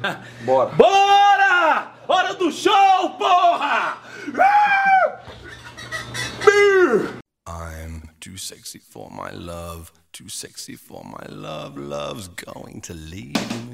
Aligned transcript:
Bora. 0.46 0.74
Bora! 0.76 1.92
Hora 2.08 2.34
do 2.38 2.50
show, 2.50 3.16
porra! 3.18 3.96
I'm 7.46 8.08
too 8.20 8.36
sexy 8.36 8.78
for 8.78 9.10
my 9.10 9.30
love, 9.30 9.92
too 10.12 10.28
sexy 10.28 10.74
for 10.76 11.04
my 11.04 11.26
love, 11.28 11.76
love's 11.76 12.28
going 12.28 12.80
to 12.82 12.94
leave 12.94 13.34
me. 13.34 13.72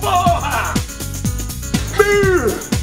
Porra! 0.00 0.74
Show! 1.96 2.77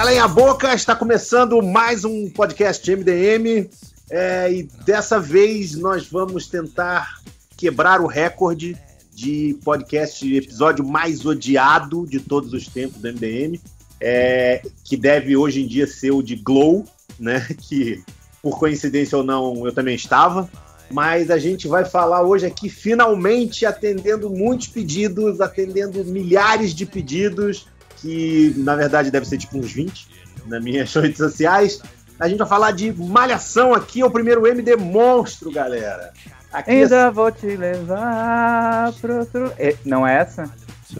Calem 0.00 0.18
a 0.18 0.26
boca, 0.26 0.72
está 0.72 0.96
começando 0.96 1.60
mais 1.60 2.06
um 2.06 2.30
podcast 2.30 2.90
MDM. 2.90 3.68
é, 4.10 4.50
e 4.50 4.62
dessa 4.86 5.20
vez 5.20 5.74
nós 5.74 6.06
vamos 6.06 6.46
tentar 6.46 7.20
quebrar 7.54 8.00
o 8.00 8.06
recorde 8.06 8.78
de 9.14 9.58
podcast 9.62 10.34
episódio 10.34 10.82
mais 10.86 11.26
odiado 11.26 12.06
de 12.06 12.18
todos 12.18 12.54
os 12.54 12.66
tempos 12.66 13.02
do 13.02 13.12
MDM, 13.12 13.60
é, 14.00 14.62
que 14.82 14.96
deve 14.96 15.36
hoje 15.36 15.60
em 15.60 15.66
dia 15.66 15.86
ser 15.86 16.12
o 16.12 16.22
de 16.22 16.34
Glow, 16.34 16.86
né? 17.18 17.46
Que 17.60 18.02
por 18.40 18.58
coincidência 18.58 19.18
ou 19.18 19.22
não 19.22 19.66
eu 19.66 19.72
também 19.74 19.94
estava. 19.94 20.48
Mas 20.90 21.30
a 21.30 21.36
gente 21.36 21.68
vai 21.68 21.84
falar 21.84 22.22
hoje 22.22 22.46
aqui, 22.46 22.70
finalmente 22.70 23.66
atendendo 23.66 24.30
muitos 24.30 24.66
pedidos, 24.68 25.42
atendendo 25.42 26.02
milhares 26.06 26.74
de 26.74 26.86
pedidos, 26.86 27.66
que 28.00 28.54
na 28.56 28.74
verdade 28.76 29.10
deve 29.10 29.26
ser 29.26 29.38
tipo 29.38 29.58
uns 29.58 29.72
20 29.72 30.08
nas 30.46 30.62
minhas 30.62 30.92
redes 30.94 31.18
sociais. 31.18 31.80
A 32.18 32.28
gente 32.28 32.38
vai 32.38 32.48
falar 32.48 32.72
de 32.72 32.92
Malhação 32.92 33.72
aqui, 33.72 34.00
é 34.02 34.04
o 34.04 34.10
primeiro 34.10 34.46
MD 34.46 34.76
Monstro, 34.76 35.50
galera. 35.50 36.12
Aqui 36.52 36.70
é- 36.70 36.82
Ainda 36.82 37.10
vou 37.10 37.30
te 37.32 37.46
levar 37.56 38.92
pro 39.00 39.20
outro. 39.20 39.52
É, 39.58 39.74
não 39.84 40.06
é 40.06 40.16
essa? 40.18 40.50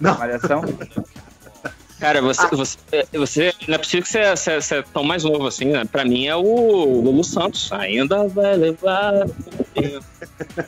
Não. 0.01 0.17
Malhação? 0.17 0.63
Cara, 2.01 2.23
você, 2.23 2.47
você, 2.49 2.79
você. 3.13 3.55
Não 3.69 3.75
é 3.75 3.79
possível 3.79 4.03
que 4.03 4.09
você, 4.09 4.35
você, 4.35 4.55
você 4.59 4.75
é 4.77 4.83
tão 4.83 5.05
mais 5.05 5.23
novo 5.23 5.47
assim, 5.47 5.67
né? 5.67 5.85
Pra 5.85 6.03
mim 6.03 6.27
é 6.27 6.35
o 6.35 6.41
Lulu 7.03 7.23
Santos. 7.23 7.71
Ainda 7.73 8.27
vai 8.27 8.57
levar. 8.57 9.13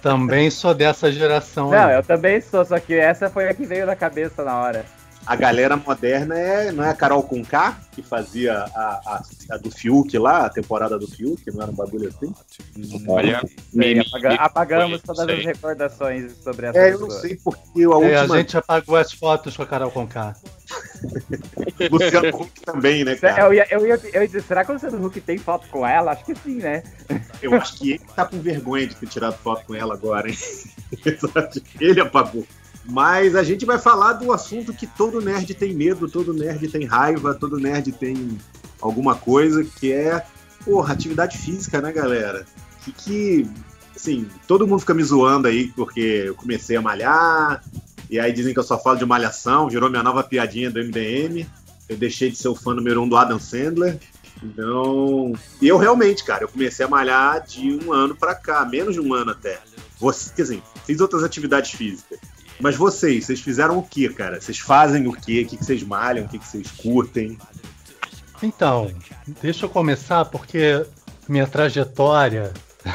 Também 0.02 0.50
sou 0.50 0.74
dessa 0.74 1.10
geração. 1.10 1.70
Não, 1.70 1.86
aí. 1.86 1.96
eu 1.96 2.02
também 2.02 2.38
sou, 2.42 2.62
só 2.66 2.78
que 2.78 2.92
essa 2.92 3.30
foi 3.30 3.48
a 3.48 3.54
que 3.54 3.64
veio 3.64 3.86
na 3.86 3.96
cabeça 3.96 4.44
na 4.44 4.60
hora. 4.60 4.84
A 5.24 5.36
galera 5.36 5.76
moderna 5.76 6.36
é, 6.36 6.72
não 6.72 6.82
é 6.82 6.90
a 6.90 6.94
Carol 6.94 7.22
Conká, 7.22 7.78
que 7.92 8.02
fazia 8.02 8.54
a, 8.58 8.66
a, 9.06 9.22
a 9.52 9.56
do 9.56 9.70
Fiuk 9.70 10.18
lá, 10.18 10.46
a 10.46 10.50
temporada 10.50 10.98
do 10.98 11.06
Fiuk, 11.06 11.42
não 11.54 11.62
era 11.62 11.70
um 11.70 11.74
bagulho 11.74 12.08
assim? 12.08 12.34
Olha, 13.08 13.40
Sim, 13.46 13.78
me- 13.78 14.00
apaga- 14.00 14.28
me- 14.30 14.36
apagamos 14.40 15.02
todas 15.02 15.24
sei. 15.26 15.38
as 15.38 15.44
recordações 15.44 16.32
sobre 16.42 16.66
essa 16.66 16.78
É, 16.78 16.88
eu 16.92 16.98
não 16.98 17.06
pessoa. 17.06 17.20
sei 17.22 17.36
porque 17.42 17.82
a 17.84 17.88
última. 17.88 18.10
É, 18.10 18.16
a 18.18 18.26
gente 18.26 18.56
apagou 18.56 18.96
as 18.96 19.12
fotos 19.12 19.56
com 19.56 19.62
a 19.62 19.66
Carol 19.66 19.90
Conká. 19.92 20.34
Luciano 21.90 22.28
Huck 22.42 22.60
também, 22.62 23.04
né, 23.04 23.14
cara? 23.16 23.42
Eu 23.42 23.54
ia, 23.54 23.66
eu, 23.70 23.86
ia, 23.86 24.00
eu 24.12 24.22
ia 24.22 24.26
dizer, 24.26 24.42
será 24.42 24.64
que 24.64 24.70
o 24.70 24.74
Luciano 24.74 25.04
Huck 25.06 25.20
tem 25.20 25.38
foto 25.38 25.68
com 25.68 25.86
ela? 25.86 26.12
Acho 26.12 26.24
que 26.24 26.34
sim, 26.34 26.56
né? 26.56 26.82
Eu 27.40 27.54
acho 27.54 27.76
que 27.78 27.92
ele 27.92 28.02
tá 28.16 28.24
com 28.26 28.40
vergonha 28.40 28.86
de 28.86 28.96
ter 28.96 29.06
tirado 29.08 29.34
foto 29.38 29.64
com 29.66 29.74
ela 29.74 29.94
agora, 29.94 30.28
hein? 30.28 30.36
ele 31.80 32.00
apagou. 32.00 32.44
Mas 32.84 33.36
a 33.36 33.42
gente 33.42 33.64
vai 33.64 33.78
falar 33.78 34.14
do 34.14 34.32
assunto 34.32 34.72
que 34.72 34.86
todo 34.86 35.20
nerd 35.20 35.54
tem 35.54 35.72
medo, 35.72 36.08
todo 36.08 36.34
nerd 36.34 36.68
tem 36.68 36.84
raiva, 36.84 37.34
todo 37.34 37.58
nerd 37.58 37.92
tem 37.92 38.38
alguma 38.80 39.14
coisa, 39.14 39.64
que 39.64 39.92
é, 39.92 40.24
porra, 40.64 40.92
atividade 40.92 41.38
física, 41.38 41.80
né, 41.80 41.92
galera? 41.92 42.44
Que, 42.84 42.92
que 42.92 43.50
assim, 43.94 44.26
todo 44.48 44.66
mundo 44.66 44.80
fica 44.80 44.94
me 44.94 45.04
zoando 45.04 45.46
aí 45.46 45.68
porque 45.76 46.24
eu 46.26 46.34
comecei 46.34 46.76
a 46.76 46.82
malhar, 46.82 47.62
e 48.12 48.20
aí 48.20 48.30
dizem 48.30 48.52
que 48.52 48.58
eu 48.58 48.64
só 48.64 48.78
falo 48.78 48.98
de 48.98 49.06
malhação, 49.06 49.70
virou 49.70 49.88
minha 49.88 50.02
nova 50.02 50.22
piadinha 50.22 50.70
do 50.70 50.78
MDM. 50.78 51.46
Eu 51.88 51.96
deixei 51.96 52.30
de 52.30 52.36
ser 52.36 52.48
o 52.48 52.54
fã 52.54 52.74
número 52.74 53.00
um 53.00 53.08
do 53.08 53.16
Adam 53.16 53.38
Sandler. 53.38 53.98
Então, 54.42 55.32
e 55.62 55.68
eu 55.68 55.78
realmente, 55.78 56.22
cara, 56.22 56.44
eu 56.44 56.48
comecei 56.48 56.84
a 56.84 56.88
malhar 56.88 57.42
de 57.46 57.78
um 57.82 57.90
ano 57.90 58.14
pra 58.14 58.34
cá, 58.34 58.66
menos 58.66 58.94
de 58.94 59.00
um 59.00 59.14
ano 59.14 59.30
até. 59.30 59.58
Quer 60.36 60.42
dizer, 60.42 60.62
fiz 60.84 61.00
outras 61.00 61.24
atividades 61.24 61.70
físicas. 61.70 62.18
Mas 62.60 62.76
vocês, 62.76 63.26
vocês 63.26 63.40
fizeram 63.40 63.78
o 63.78 63.82
que, 63.82 64.08
cara? 64.08 64.40
Vocês 64.40 64.58
fazem 64.58 65.06
o 65.06 65.12
quê? 65.12 65.42
O 65.42 65.48
que 65.48 65.56
que 65.56 65.64
vocês 65.64 65.82
malham? 65.82 66.24
O 66.24 66.28
que 66.28 66.38
que 66.38 66.46
vocês 66.46 66.70
curtem? 66.70 67.38
Então, 68.42 68.90
deixa 69.40 69.66
eu 69.66 69.70
começar 69.70 70.24
porque 70.26 70.84
minha 71.28 71.46
trajetória. 71.46 72.52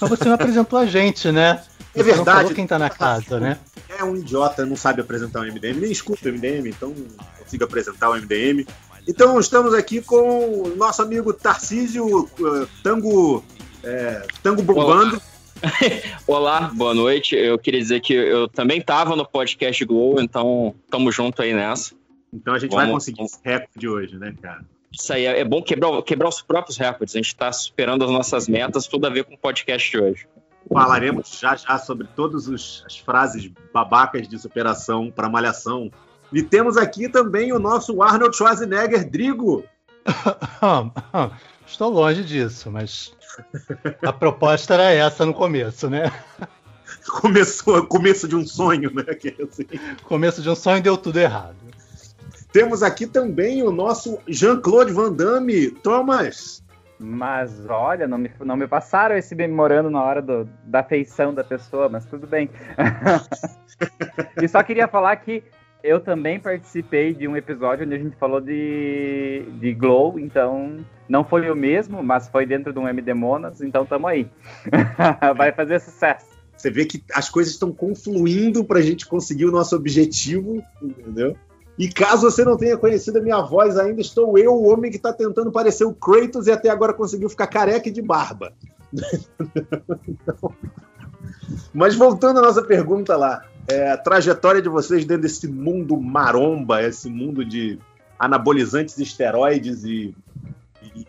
Mas 0.00 0.10
você 0.10 0.24
não 0.24 0.34
apresentou 0.34 0.78
a 0.78 0.86
gente, 0.86 1.30
né? 1.30 1.62
É 1.94 2.02
Você 2.02 2.08
não 2.10 2.16
verdade. 2.16 2.38
falou 2.38 2.54
quem 2.54 2.66
tá 2.66 2.78
na 2.78 2.88
casa, 2.88 3.38
né? 3.38 3.58
É 3.98 4.02
um 4.02 4.16
idiota, 4.16 4.64
não 4.64 4.76
sabe 4.76 5.00
apresentar 5.02 5.40
o 5.40 5.44
MDM, 5.44 5.80
nem 5.80 5.92
escuta 5.92 6.28
o 6.28 6.32
MDM, 6.32 6.68
então 6.68 6.90
não 6.90 7.26
consigo 7.38 7.64
apresentar 7.64 8.08
o 8.10 8.14
MDM. 8.16 8.66
Então 9.06 9.38
estamos 9.38 9.74
aqui 9.74 10.00
com 10.00 10.62
o 10.62 10.76
nosso 10.76 11.02
amigo 11.02 11.32
Tarcísio 11.32 12.30
eh, 12.38 12.66
Tango, 12.82 13.44
eh, 13.82 14.26
Tango 14.42 14.62
Bombando. 14.62 15.16
Olá, 15.16 15.22
boa 16.74 16.94
noite. 16.94 17.34
Eu 17.34 17.58
queria 17.58 17.80
dizer 17.80 18.00
que 18.00 18.12
eu 18.12 18.48
também 18.48 18.80
tava 18.80 19.16
no 19.16 19.26
podcast 19.26 19.84
Glow, 19.84 20.20
então 20.20 20.74
tamo 20.90 21.10
junto 21.12 21.42
aí 21.42 21.54
nessa. 21.54 21.94
Então 22.32 22.54
a 22.54 22.58
gente 22.58 22.72
vai 22.72 22.86
Vamos- 22.86 23.04
conseguir 23.04 23.22
esse 23.22 23.38
recorde 23.44 23.88
hoje, 23.88 24.18
né, 24.18 24.34
cara? 24.40 24.64
Isso 24.92 25.12
aí 25.12 25.24
é 25.24 25.44
bom 25.44 25.62
quebrar, 25.62 26.02
quebrar 26.02 26.28
os 26.28 26.42
próprios 26.42 26.76
recordes. 26.76 27.14
A 27.14 27.18
gente 27.18 27.34
tá 27.34 27.50
superando 27.50 28.04
as 28.04 28.10
nossas 28.10 28.46
metas, 28.46 28.86
tudo 28.86 29.06
a 29.06 29.10
ver 29.10 29.24
com 29.24 29.34
o 29.34 29.38
podcast 29.38 29.90
de 29.90 29.98
hoje. 29.98 30.26
Falaremos 30.70 31.38
já 31.40 31.56
já 31.56 31.78
sobre 31.78 32.06
todas 32.14 32.48
as 32.48 32.98
frases 32.98 33.50
babacas 33.72 34.28
de 34.28 34.38
superação 34.38 35.10
para 35.10 35.28
malhação. 35.28 35.90
E 36.32 36.42
temos 36.42 36.76
aqui 36.76 37.08
também 37.08 37.52
o 37.52 37.58
nosso 37.58 38.02
Arnold 38.02 38.36
Schwarzenegger 38.36 39.08
Drigo. 39.08 39.64
Estou 41.66 41.90
longe 41.90 42.22
disso, 42.22 42.70
mas 42.70 43.12
a 44.02 44.12
proposta 44.12 44.74
era 44.74 44.90
essa 44.92 45.24
no 45.26 45.34
começo, 45.34 45.88
né? 45.90 46.10
Começou 47.20 47.84
começo 47.86 48.28
de 48.28 48.36
um 48.36 48.46
sonho, 48.46 48.92
né? 48.94 49.02
que 49.14 49.28
é 49.28 49.42
assim. 49.42 49.66
Começo 50.04 50.40
de 50.42 50.48
um 50.48 50.54
sonho 50.54 50.82
deu 50.82 50.96
tudo 50.96 51.18
errado. 51.18 51.56
Temos 52.52 52.82
aqui 52.82 53.06
também 53.06 53.62
o 53.62 53.72
nosso 53.72 54.18
Jean-Claude 54.28 54.92
Van 54.92 55.10
Damme. 55.12 55.70
Thomas, 55.70 56.62
Mas 56.98 57.50
olha, 57.68 58.06
não 58.06 58.18
me, 58.18 58.30
não 58.40 58.56
me 58.56 58.68
passaram 58.68 59.16
esse 59.16 59.34
memorando 59.34 59.90
na 59.90 60.02
hora 60.02 60.20
do- 60.22 60.48
da 60.64 60.82
feição 60.84 61.32
da 61.34 61.42
pessoa, 61.42 61.88
mas 61.88 62.04
tudo 62.04 62.26
bem. 62.26 62.50
e 64.40 64.46
só 64.46 64.62
queria 64.62 64.86
falar 64.86 65.16
que 65.16 65.42
eu 65.82 66.00
também 66.00 66.38
participei 66.38 67.12
de 67.12 67.26
um 67.26 67.36
episódio 67.36 67.84
onde 67.84 67.94
a 67.94 67.98
gente 67.98 68.16
falou 68.16 68.40
de, 68.40 69.44
de 69.58 69.74
Glow, 69.74 70.18
então 70.18 70.76
não 71.08 71.24
foi 71.24 71.50
o 71.50 71.56
mesmo, 71.56 72.02
mas 72.02 72.28
foi 72.28 72.46
dentro 72.46 72.72
de 72.72 72.78
um 72.78 72.88
MD 72.88 73.12
Monas, 73.14 73.60
então 73.60 73.84
tamo 73.84 74.06
aí. 74.06 74.30
Vai 75.36 75.52
fazer 75.52 75.80
sucesso. 75.80 76.26
você 76.56 76.70
vê 76.70 76.84
que 76.84 77.02
as 77.12 77.28
coisas 77.28 77.52
estão 77.52 77.72
confluindo 77.72 78.64
para 78.64 78.78
a 78.78 78.82
gente 78.82 79.06
conseguir 79.06 79.46
o 79.46 79.52
nosso 79.52 79.74
objetivo, 79.74 80.62
entendeu? 80.80 81.36
E 81.78 81.88
caso 81.88 82.30
você 82.30 82.44
não 82.44 82.56
tenha 82.56 82.76
conhecido 82.76 83.18
a 83.18 83.22
minha 83.22 83.40
voz 83.40 83.76
ainda, 83.78 84.00
estou 84.00 84.38
eu, 84.38 84.52
o 84.52 84.68
homem 84.68 84.90
que 84.90 84.98
está 84.98 85.12
tentando 85.12 85.50
parecer 85.50 85.84
o 85.84 85.94
Kratos 85.94 86.46
e 86.46 86.52
até 86.52 86.68
agora 86.68 86.92
conseguiu 86.92 87.28
ficar 87.28 87.46
careca 87.46 87.88
e 87.88 87.92
de 87.92 88.02
barba. 88.02 88.52
Mas 91.72 91.94
voltando 91.94 92.38
à 92.38 92.42
nossa 92.42 92.62
pergunta 92.62 93.16
lá, 93.16 93.42
é, 93.68 93.90
a 93.90 93.96
trajetória 93.96 94.60
de 94.60 94.68
vocês 94.68 95.04
dentro 95.04 95.22
desse 95.22 95.46
mundo 95.48 95.96
maromba, 96.00 96.82
esse 96.82 97.08
mundo 97.08 97.44
de 97.44 97.78
anabolizantes, 98.18 98.98
esteroides 98.98 99.84
e, 99.84 100.14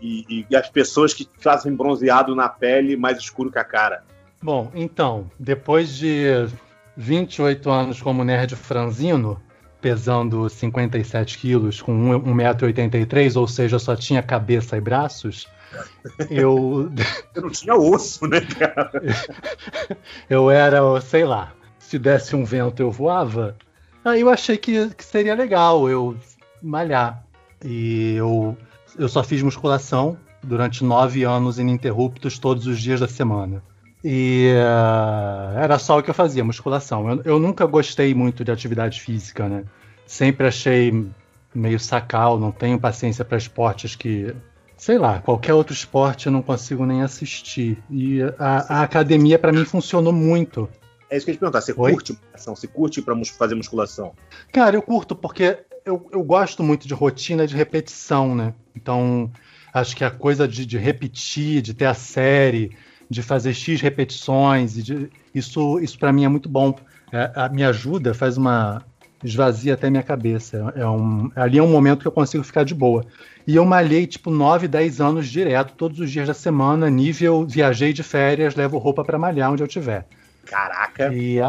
e- 0.02 0.46
e- 0.50 0.56
as 0.56 0.70
pessoas 0.70 1.14
que 1.14 1.28
fazem 1.40 1.76
bronzeado 1.76 2.36
na 2.36 2.48
pele 2.50 2.96
mais 2.96 3.18
escuro 3.18 3.52
que 3.52 3.60
a 3.60 3.64
cara. 3.64 4.04
Bom, 4.42 4.72
então, 4.76 5.30
depois 5.40 5.96
de 5.96 6.48
28 6.98 7.70
anos 7.70 8.02
como 8.02 8.24
nerd 8.24 8.56
franzino, 8.56 9.40
pesando 9.82 10.50
57 10.50 11.38
quilos, 11.38 11.82
com 11.82 11.94
1,83m, 12.22 13.36
ou 13.38 13.48
seja, 13.48 13.80
só 13.80 13.96
tinha 13.96 14.22
cabeça 14.24 14.78
e 14.78 14.82
braços, 14.82 15.48
eu, 16.30 16.92
Eu 17.36 17.42
não 17.42 17.50
tinha 17.50 17.76
osso, 17.76 18.28
né, 18.28 18.42
cara? 18.42 18.92
eu 20.30 20.50
era, 20.52 20.80
sei 21.02 21.26
lá, 21.26 21.52
se 21.94 22.00
desse 22.00 22.36
um 22.36 22.44
vento 22.44 22.82
eu 22.82 22.90
voava. 22.90 23.56
Aí 24.04 24.22
eu 24.22 24.30
achei 24.30 24.58
que, 24.58 24.90
que 24.96 25.06
seria 25.06 25.36
legal 25.36 25.88
eu 25.88 26.18
malhar. 26.62 27.24
E 27.64 28.16
eu, 28.16 28.58
eu 28.98 29.08
só 29.08 29.24
fiz 29.24 29.44
musculação 29.44 30.18
durante 30.42 30.84
nove 30.84 31.24
anos 31.24 31.60
ininterruptos 31.60 32.40
todos 32.40 32.66
os 32.66 32.82
dias 32.82 33.00
da 33.00 33.08
semana. 33.08 33.62
E 34.04 34.52
uh, 34.56 35.60
era 35.60 35.78
só 35.78 36.00
o 36.00 36.04
que 36.04 36.10
eu 36.10 36.16
fazia, 36.16 36.44
musculação. 36.44 37.10
Eu, 37.10 37.22
eu, 37.24 37.40
nunca 37.40 37.66
gostei 37.68 38.14
muito 38.16 38.44
de 38.44 38.52
atividade 38.52 39.00
física, 39.00 39.48
né? 39.48 39.64
Sempre 40.06 40.48
achei 40.48 41.08
meio 41.54 41.80
sacal, 41.80 42.40
não 42.40 42.52
tenho 42.52 42.80
paciência 42.80 43.24
para 43.24 43.38
esportes 43.38 43.96
que. 43.96 44.36
Sei 44.76 44.98
lá, 44.98 45.20
qualquer 45.20 45.54
outro 45.54 45.74
esporte 45.74 46.26
eu 46.26 46.32
não 46.32 46.42
consigo 46.42 46.86
nem 46.86 47.04
assistir. 47.04 47.78
E 47.90 48.22
a, 48.40 48.80
a 48.80 48.82
academia, 48.82 49.38
para 49.38 49.54
mim, 49.54 49.64
funcionou 49.64 50.12
muito. 50.12 50.68
É 51.14 51.18
isso 51.18 51.28
que 51.28 51.30
eu 51.30 51.34
ia 51.34 51.38
te 51.38 51.40
perguntar. 51.42 51.62
Você 51.62 51.74
Oi? 51.78 51.92
curte 51.92 52.14
musculação? 52.14 52.56
Você 52.56 52.68
curte 52.68 53.02
para 53.04 53.26
fazer 53.26 53.54
musculação? 53.54 54.14
Cara, 54.52 54.76
eu 54.76 54.82
curto 54.82 55.16
porque 55.16 55.60
eu, 55.86 56.10
eu 56.12 56.24
gosto 56.24 56.64
muito 56.64 56.88
de 56.88 56.94
rotina 56.96 57.46
de 57.46 57.56
repetição, 57.56 58.34
né? 58.34 58.52
Então, 58.76 59.32
acho 59.72 59.96
que 59.96 60.04
a 60.04 60.10
coisa 60.10 60.48
de, 60.48 60.66
de 60.66 60.76
repetir, 60.76 61.62
de 61.62 61.76
ter 61.76 61.86
a 61.86 61.94
série, 61.94 62.76
de 63.08 63.22
fazer 63.22 63.54
X 63.54 63.80
repetições, 63.80 64.74
de, 64.74 65.08
isso, 65.36 65.80
isso 65.80 66.00
para 66.00 66.12
mim 66.12 66.26
é 66.26 66.28
muito 66.28 66.50
bom. 66.50 66.74
É, 67.12 67.32
a, 67.36 67.48
me 67.48 67.64
ajuda, 67.64 68.16
faz 68.16 68.36
uma. 68.36 68.82
esvazia 69.24 69.76
até 69.76 69.92
minha 69.92 70.02
cabeça. 70.02 70.74
É 70.76 70.88
um, 70.88 71.30
ali 71.36 71.60
é 71.60 71.64
um 71.64 71.72
momento 71.72 72.02
que 72.02 72.08
eu 72.08 72.12
consigo 72.12 72.44
ficar 72.44 72.64
de 72.64 72.74
boa. 72.74 73.06
E 73.46 73.56
eu 73.56 73.64
malhei 73.66 74.08
tipo 74.08 74.32
9, 74.32 74.68
10 74.68 75.00
anos 75.00 75.28
direto, 75.28 75.76
todos 75.76 76.00
os 76.00 76.10
dias 76.10 76.28
da 76.28 76.34
semana, 76.34 76.90
nível 76.90 77.46
viajei 77.46 77.94
de 77.94 78.02
férias, 78.02 78.56
levo 78.56 78.80
roupa 78.80 79.04
para 79.04 79.20
malhar 79.20 79.52
onde 79.52 79.62
eu 79.62 79.68
tiver. 79.68 80.08
Caraca! 80.46 81.14
E 81.14 81.40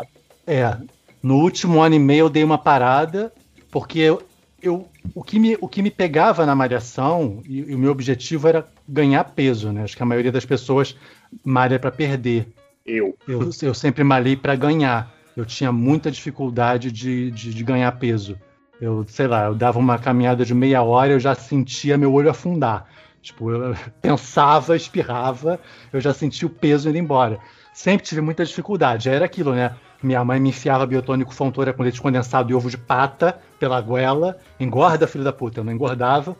é, 0.47 0.77
no 1.23 1.37
último 1.37 1.81
ano 1.81 1.95
e 1.95 1.99
meio 1.99 2.27
eu 2.27 2.31
dei 2.31 2.45
uma 2.45 2.59
parada 2.59 3.33
porque 3.71 3.99
eu, 3.99 4.23
eu, 4.63 4.89
o, 5.15 5.23
que 5.23 5.39
me, 5.39 5.59
o 5.61 5.69
que 5.69 5.83
me 5.83 5.91
pegava 5.91 6.47
na 6.47 6.55
malhação, 6.55 7.43
e, 7.45 7.59
e, 7.59 7.75
o 7.75 7.79
meu 7.79 7.91
objetivo 7.91 8.47
era 8.47 8.67
ganhar 8.89 9.25
peso, 9.25 9.73
né? 9.73 9.83
Acho 9.83 9.97
que 9.97 10.03
a 10.03 10.07
maioria 10.07 10.31
das 10.31 10.45
pessoas 10.45 10.97
malha 11.45 11.79
para 11.79 11.91
perder. 11.91 12.47
Eu. 12.87 13.17
eu. 13.27 13.51
Eu 13.63 13.75
sempre 13.75 14.05
malhei 14.05 14.37
para 14.37 14.55
ganhar. 14.55 15.13
Eu 15.37 15.45
tinha 15.45 15.73
muita 15.73 16.11
dificuldade 16.11 16.93
de, 16.93 17.31
de, 17.33 17.53
de, 17.53 17.65
ganhar 17.65 17.91
peso. 17.93 18.39
Eu, 18.81 19.05
sei 19.09 19.27
lá, 19.27 19.47
eu 19.47 19.55
dava 19.55 19.79
uma 19.79 19.99
caminhada 19.99 20.45
de 20.45 20.55
meia 20.55 20.83
hora, 20.83 21.13
eu 21.13 21.21
já 21.21 21.35
sentia 21.35 21.99
meu 21.99 22.13
olho 22.13 22.31
afundar. 22.31 22.89
Tipo, 23.21 23.51
eu 23.51 23.75
pensava, 24.01 24.77
espirrava, 24.77 25.59
eu 25.93 26.01
já 26.01 26.15
sentia 26.15 26.47
o 26.47 26.51
peso 26.51 26.89
indo 26.89 26.99
embora. 26.99 27.41
Sempre 27.75 28.07
tive 28.07 28.21
muita 28.21 28.45
dificuldade. 28.45 29.09
Era 29.09 29.25
aquilo, 29.25 29.53
né? 29.53 29.75
Minha 30.01 30.25
mãe 30.25 30.39
me 30.39 30.51
enfiava 30.51 30.87
biotônico 30.87 31.35
fontoura 31.35 31.73
com 31.73 31.83
leite 31.83 32.01
condensado 32.01 32.53
e 32.53 32.55
ovo 32.55 32.71
de 32.71 32.79
pata 32.79 33.37
pela 33.59 33.81
goela. 33.81 34.39
Engorda, 34.61 35.09
filho 35.09 35.25
da 35.25 35.33
puta. 35.33 35.59
Eu 35.59 35.65
não 35.65 35.73
engordava. 35.73 36.37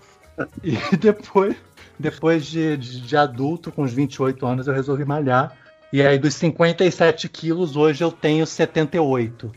E 0.63 0.79
depois, 0.97 1.57
depois 1.99 2.47
de, 2.47 2.77
de, 2.77 3.01
de 3.01 3.17
adulto, 3.17 3.73
com 3.73 3.83
uns 3.83 3.93
28 3.93 4.47
anos, 4.47 4.69
eu 4.69 4.75
resolvi 4.75 5.05
malhar. 5.05 5.57
E 5.93 6.01
aí, 6.03 6.19
dos 6.19 6.35
57 6.35 7.29
quilos, 7.29 7.75
hoje 7.75 8.05
eu 8.05 8.13
tenho 8.13 8.47
78. 8.47 9.51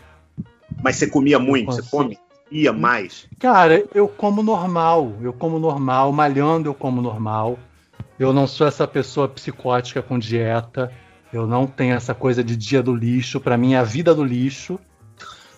Mas 0.81 0.95
você 0.95 1.07
comia 1.07 1.37
muito? 1.37 1.67
Você 1.67 1.83
come? 1.83 2.17
Ia 2.49 2.73
mais? 2.73 3.27
Cara, 3.37 3.85
eu 3.93 4.07
como 4.07 4.41
normal. 4.41 5.13
Eu 5.21 5.31
como 5.31 5.59
normal. 5.59 6.11
Malhando, 6.11 6.69
eu 6.69 6.73
como 6.73 7.03
normal. 7.03 7.59
Eu 8.17 8.33
não 8.33 8.47
sou 8.47 8.65
essa 8.65 8.87
pessoa 8.87 9.27
psicótica 9.27 10.01
com 10.01 10.17
dieta. 10.17 10.91
Eu 11.37 11.45
não 11.45 11.67
tenho 11.67 11.93
essa 11.93 12.15
coisa 12.15 12.43
de 12.43 12.55
dia 12.55 12.81
do 12.81 12.95
lixo. 12.95 13.39
Para 13.39 13.57
mim 13.57 13.73
é 13.73 13.77
a 13.77 13.83
vida 13.83 14.13
do 14.13 14.23
lixo. 14.23 14.79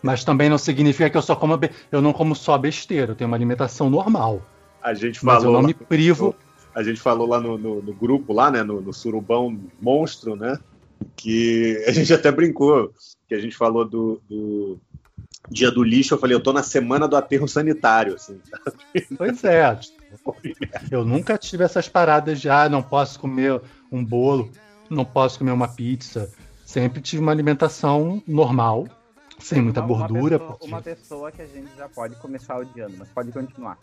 Mas 0.04 0.26
também 0.26 0.50
não 0.50 0.58
significa 0.58 1.10
que 1.10 1.16
eu 1.16 1.22
só 1.22 1.36
como 1.36 1.58
eu 1.90 2.02
não 2.02 2.12
como 2.12 2.36
só 2.36 2.58
besteira. 2.58 3.14
Eu 3.14 3.16
tenho 3.16 3.30
uma 3.30 3.38
alimentação 3.38 3.90
normal. 3.90 4.42
A 4.84 4.94
gente 4.94 5.22
falou. 5.22 5.36
Mas 5.36 5.44
eu 5.46 5.52
não 5.54 5.62
me 5.62 5.74
privo. 5.74 6.36
A 6.76 6.84
gente 6.84 7.00
falou 7.00 7.28
lá 7.28 7.40
no, 7.40 7.58
no, 7.58 7.82
no 7.82 7.94
grupo, 7.94 8.34
lá, 8.34 8.52
né? 8.52 8.62
No, 8.62 8.82
no, 8.82 8.94
Surubão 8.94 9.58
Monstro, 9.82 10.36
né? 10.36 10.60
Que 11.16 11.82
a 11.88 11.92
gente 11.92 12.14
até 12.14 12.30
brincou. 12.30 12.94
Que 13.28 13.36
a 13.36 13.40
gente 13.40 13.56
falou 13.56 13.86
do, 13.86 14.22
do 14.30 14.78
dia 15.50 15.72
do 15.72 15.82
lixo. 15.82 16.14
Eu 16.14 16.20
falei, 16.20 16.36
eu 16.36 16.44
tô 16.44 16.52
na 16.52 16.64
semana 16.64 17.08
do 17.08 17.16
aterro 17.16 17.48
sanitário. 17.48 18.16
Assim, 18.16 18.38
pois 19.18 19.44
é. 19.46 19.80
Eu 20.92 21.06
nunca 21.06 21.38
tive 21.38 21.64
essas 21.64 21.88
paradas 21.88 22.42
de, 22.42 22.50
ah, 22.50 22.68
não 22.68 22.82
posso 22.82 23.20
comer 23.20 23.62
um 23.92 24.04
bolo 24.04 24.52
não 24.90 25.06
posso 25.06 25.40
comer 25.40 25.52
uma 25.52 25.68
pizza. 25.68 26.32
Sempre 26.66 27.02
tive 27.02 27.22
uma 27.22 27.32
alimentação 27.32 28.22
normal, 28.28 28.88
sem 29.40 29.62
muita 29.62 29.82
gordura. 29.82 30.38
Uma 30.38 30.40
pessoa, 30.40 30.58
porque... 30.58 30.68
uma 30.68 30.82
pessoa 30.82 31.32
que 31.32 31.42
a 31.42 31.48
gente 31.48 31.70
já 31.78 31.90
pode 31.90 32.16
começar 32.18 32.58
odiando, 32.58 32.96
mas 32.98 33.10
pode 33.10 33.32
continuar. 33.32 33.78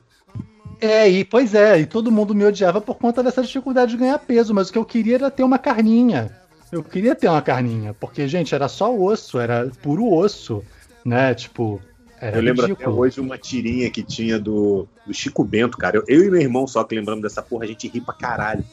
É, 0.81 1.09
e 1.09 1.25
pois 1.25 1.55
é, 1.55 1.81
e 1.81 1.87
todo 1.87 2.13
mundo 2.13 2.35
me 2.35 2.45
odiava 2.45 2.81
por 2.81 2.97
conta 2.97 3.23
dessa 3.23 3.43
dificuldade 3.43 3.93
de 3.93 3.97
ganhar 3.97 4.19
peso, 4.19 4.53
mas 4.53 4.69
o 4.69 4.73
que 4.73 4.79
eu 4.79 4.85
queria 4.85 5.17
era 5.17 5.31
ter 5.31 5.43
uma 5.43 5.59
carninha. 5.59 6.31
Eu 6.71 6.83
queria 6.83 7.15
ter 7.15 7.29
uma 7.29 7.41
carninha, 7.41 7.95
porque, 7.95 8.27
gente, 8.29 8.55
era 8.55 8.69
só 8.69 8.95
osso, 8.95 9.39
era 9.39 9.71
puro 9.83 10.13
osso, 10.13 10.63
né? 11.05 11.35
Tipo, 11.35 11.81
era 12.21 12.37
eu 12.37 12.43
lembro 12.43 12.67
ridículo. 12.67 12.89
até 12.89 13.01
hoje 13.01 13.21
uma 13.21 13.39
tirinha 13.39 13.91
que 13.91 14.03
tinha 14.03 14.39
do, 14.39 14.89
do 15.07 15.15
Chico 15.15 15.45
Bento, 15.45 15.77
cara. 15.77 15.97
Eu, 15.97 16.05
eu, 16.09 16.25
e 16.25 16.31
meu 16.31 16.41
irmão 16.41 16.67
só 16.67 16.83
que 16.83 16.95
lembramos 16.95 17.23
dessa 17.23 17.43
porra, 17.43 17.65
a 17.65 17.69
gente 17.69 17.89
ri 17.89 18.01
pra 18.01 18.15
caralho. 18.15 18.65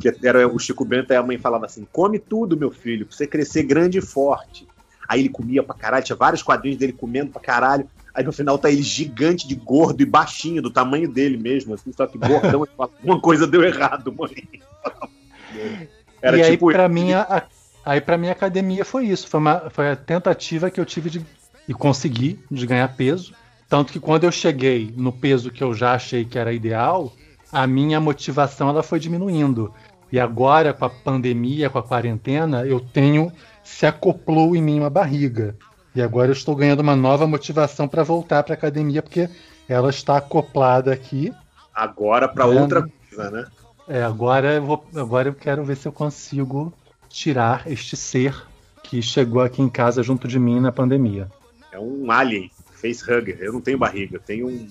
Que 0.00 0.12
era 0.22 0.46
o 0.46 0.58
Chico 0.58 0.84
Bento 0.84 1.12
e 1.12 1.16
a 1.16 1.22
mãe 1.22 1.38
falava 1.38 1.66
assim: 1.66 1.86
come 1.92 2.18
tudo, 2.18 2.56
meu 2.56 2.70
filho, 2.70 3.06
pra 3.06 3.16
você 3.16 3.26
crescer 3.26 3.62
grande 3.62 3.98
e 3.98 4.02
forte. 4.02 4.66
Aí 5.08 5.20
ele 5.20 5.28
comia 5.28 5.62
pra 5.62 5.74
caralho, 5.74 6.04
tinha 6.04 6.16
vários 6.16 6.42
quadrinhos 6.42 6.78
dele 6.78 6.92
comendo 6.92 7.30
pra 7.30 7.40
caralho. 7.40 7.88
Aí 8.14 8.24
no 8.24 8.32
final 8.32 8.58
tá 8.58 8.70
ele 8.70 8.82
gigante 8.82 9.46
de 9.46 9.54
gordo 9.54 10.02
e 10.02 10.06
baixinho, 10.06 10.60
do 10.60 10.70
tamanho 10.70 11.08
dele 11.08 11.36
mesmo, 11.36 11.74
assim, 11.74 11.92
só 11.92 12.06
que 12.06 12.18
gordão, 12.18 12.66
uma 13.02 13.20
coisa 13.20 13.46
deu 13.46 13.62
errado, 13.62 14.12
mãe. 14.12 14.48
Era 16.20 16.36
e 16.38 16.50
tipo 16.50 16.68
aí, 16.68 16.74
pra 16.74 16.88
mim, 16.88 17.12
a, 17.12 17.44
aí 17.84 18.00
pra 18.00 18.18
mim 18.18 18.28
a 18.28 18.32
academia 18.32 18.84
foi 18.84 19.06
isso, 19.06 19.28
foi, 19.28 19.38
uma, 19.38 19.70
foi 19.70 19.90
a 19.90 19.96
tentativa 19.96 20.68
que 20.68 20.80
eu 20.80 20.84
tive 20.84 21.10
de, 21.10 21.24
e 21.68 21.72
consegui 21.72 22.40
de 22.50 22.66
ganhar 22.66 22.88
peso. 22.96 23.32
Tanto 23.68 23.92
que 23.92 24.00
quando 24.00 24.24
eu 24.24 24.32
cheguei 24.32 24.92
no 24.96 25.12
peso 25.12 25.50
que 25.50 25.62
eu 25.62 25.72
já 25.72 25.92
achei 25.92 26.24
que 26.24 26.38
era 26.38 26.52
ideal, 26.52 27.12
a 27.52 27.66
minha 27.66 28.00
motivação 28.00 28.68
ela 28.68 28.82
foi 28.82 28.98
diminuindo. 28.98 29.72
E 30.10 30.18
agora, 30.18 30.72
com 30.72 30.84
a 30.84 30.90
pandemia, 30.90 31.68
com 31.68 31.78
a 31.78 31.82
quarentena, 31.82 32.64
eu 32.64 32.80
tenho. 32.80 33.32
Se 33.62 33.84
acoplou 33.84 34.56
em 34.56 34.62
mim 34.62 34.80
uma 34.80 34.88
barriga. 34.88 35.54
E 35.94 36.00
agora 36.00 36.28
eu 36.28 36.32
estou 36.32 36.56
ganhando 36.56 36.80
uma 36.80 36.96
nova 36.96 37.26
motivação 37.26 37.86
para 37.86 38.02
voltar 38.02 38.42
para 38.42 38.54
academia, 38.54 39.02
porque 39.02 39.28
ela 39.68 39.90
está 39.90 40.16
acoplada 40.16 40.92
aqui. 40.92 41.32
Agora 41.74 42.26
para 42.26 42.44
é, 42.44 42.46
outra 42.46 42.82
coisa, 42.82 43.30
né? 43.30 43.46
É, 43.86 44.02
agora 44.02 44.54
eu, 44.54 44.62
vou, 44.62 44.84
agora 44.96 45.28
eu 45.28 45.34
quero 45.34 45.64
ver 45.64 45.76
se 45.76 45.86
eu 45.86 45.92
consigo 45.92 46.72
tirar 47.08 47.62
este 47.66 47.96
ser 47.96 48.34
que 48.82 49.02
chegou 49.02 49.42
aqui 49.42 49.60
em 49.60 49.68
casa 49.68 50.02
junto 50.02 50.26
de 50.26 50.38
mim 50.38 50.60
na 50.60 50.72
pandemia. 50.72 51.28
É 51.70 51.78
um 51.78 52.10
alien, 52.10 52.50
facehugger. 52.72 53.38
Eu 53.40 53.52
não 53.52 53.60
tenho 53.60 53.78
barriga, 53.78 54.16
eu 54.16 54.20
tenho 54.20 54.48
um, 54.48 54.66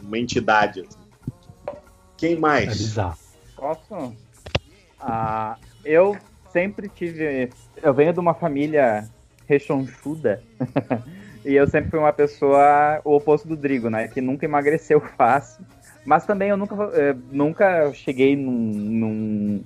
uma 0.00 0.18
entidade. 0.18 0.84
Quem 2.20 2.38
mais? 2.38 2.98
É. 2.98 3.12
Posso? 3.56 4.14
Ah, 5.00 5.56
eu 5.82 6.18
sempre 6.52 6.86
tive. 6.90 7.50
Eu 7.82 7.94
venho 7.94 8.12
de 8.12 8.20
uma 8.20 8.34
família 8.34 9.08
rechonchuda. 9.46 10.42
e 11.44 11.54
eu 11.54 11.66
sempre 11.66 11.90
fui 11.90 11.98
uma 11.98 12.12
pessoa 12.12 13.00
o 13.06 13.16
oposto 13.16 13.48
do 13.48 13.56
Drigo, 13.56 13.88
né? 13.88 14.06
Que 14.06 14.20
nunca 14.20 14.44
emagreceu 14.44 15.00
fácil. 15.16 15.64
Mas 16.04 16.26
também 16.26 16.50
eu 16.50 16.58
nunca, 16.58 16.74
eh, 16.94 17.16
nunca 17.30 17.90
cheguei 17.92 18.36
num, 18.36 18.52
num, 18.52 19.64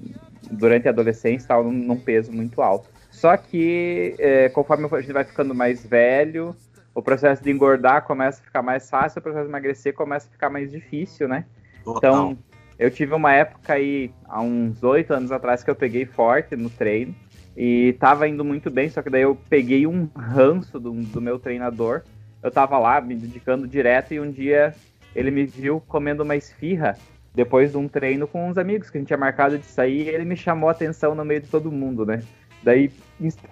durante 0.51 0.87
a 0.87 0.91
adolescência 0.93 1.49
tal, 1.49 1.65
num, 1.65 1.73
num, 1.73 1.97
peso 1.97 2.33
muito 2.33 2.63
alto. 2.63 2.89
Só 3.11 3.37
que 3.37 4.15
eh, 4.19 4.49
conforme 4.49 4.89
a 4.91 5.01
gente 5.01 5.13
vai 5.13 5.25
ficando 5.25 5.55
mais 5.55 5.85
velho, 5.85 6.55
o 6.95 7.03
processo 7.03 7.43
de 7.43 7.51
engordar 7.51 8.05
começa 8.05 8.41
a 8.41 8.45
ficar 8.45 8.63
mais 8.63 8.89
fácil, 8.91 9.19
o 9.19 9.23
processo 9.23 9.45
de 9.45 9.51
emagrecer 9.51 9.95
começa 9.95 10.29
a 10.29 10.31
ficar 10.31 10.51
mais 10.51 10.71
difícil, 10.71 11.29
né? 11.29 11.45
Então, 11.87 12.39
eu 12.79 12.91
tive 12.91 13.15
uma 13.15 13.33
época 13.33 13.75
aí, 13.75 14.11
há 14.27 14.41
uns 14.41 14.83
oito 14.83 15.13
anos 15.13 15.31
atrás, 15.31 15.63
que 15.63 15.71
eu 15.71 15.77
peguei 15.77 16.05
forte 16.05 16.57
no 16.57 16.71
treino 16.71 17.15
e 17.57 17.95
tava 18.01 18.27
indo 18.29 18.45
muito 18.45 18.71
bem, 18.71 18.89
só 18.89 19.01
que 19.01 19.11
daí 19.11 19.23
eu 19.23 19.37
peguei 19.49 19.87
um 19.87 20.09
ranço 20.17 20.81
do, 20.81 20.93
do 20.93 21.21
meu 21.21 21.39
treinador. 21.39 22.03
Eu 22.43 22.51
tava 22.51 22.79
lá 22.79 23.01
me 23.01 23.15
dedicando 23.15 23.67
direto 23.67 24.13
e 24.13 24.21
um 24.21 24.31
dia 24.31 24.75
ele 25.15 25.31
me 25.31 25.47
viu 25.47 25.81
comendo 25.81 26.23
uma 26.23 26.37
esfirra 26.37 26.97
depois 27.35 27.73
de 27.73 27.77
um 27.77 27.89
treino 27.89 28.27
com 28.27 28.49
uns 28.49 28.59
amigos 28.59 28.91
que 28.91 28.99
a 28.99 29.01
gente 29.01 29.09
tinha 29.09 29.19
marcado 29.19 29.59
de 29.59 29.67
sair 29.67 30.07
e 30.07 30.09
ele 30.09 30.25
me 30.25 30.37
chamou 30.37 30.69
a 30.69 30.73
atenção 30.73 31.15
no 31.15 31.25
meio 31.25 31.41
de 31.41 31.49
todo 31.49 31.71
mundo, 31.71 32.05
né? 32.05 32.23
Daí, 32.63 32.91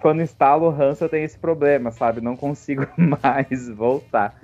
quando 0.01 0.21
instalo 0.21 0.65
o 0.65 0.69
ranço, 0.69 1.03
eu 1.03 1.09
tenho 1.09 1.25
esse 1.25 1.37
problema, 1.37 1.91
sabe? 1.91 2.19
Não 2.19 2.35
consigo 2.35 2.87
mais 2.97 3.69
voltar. 3.69 4.35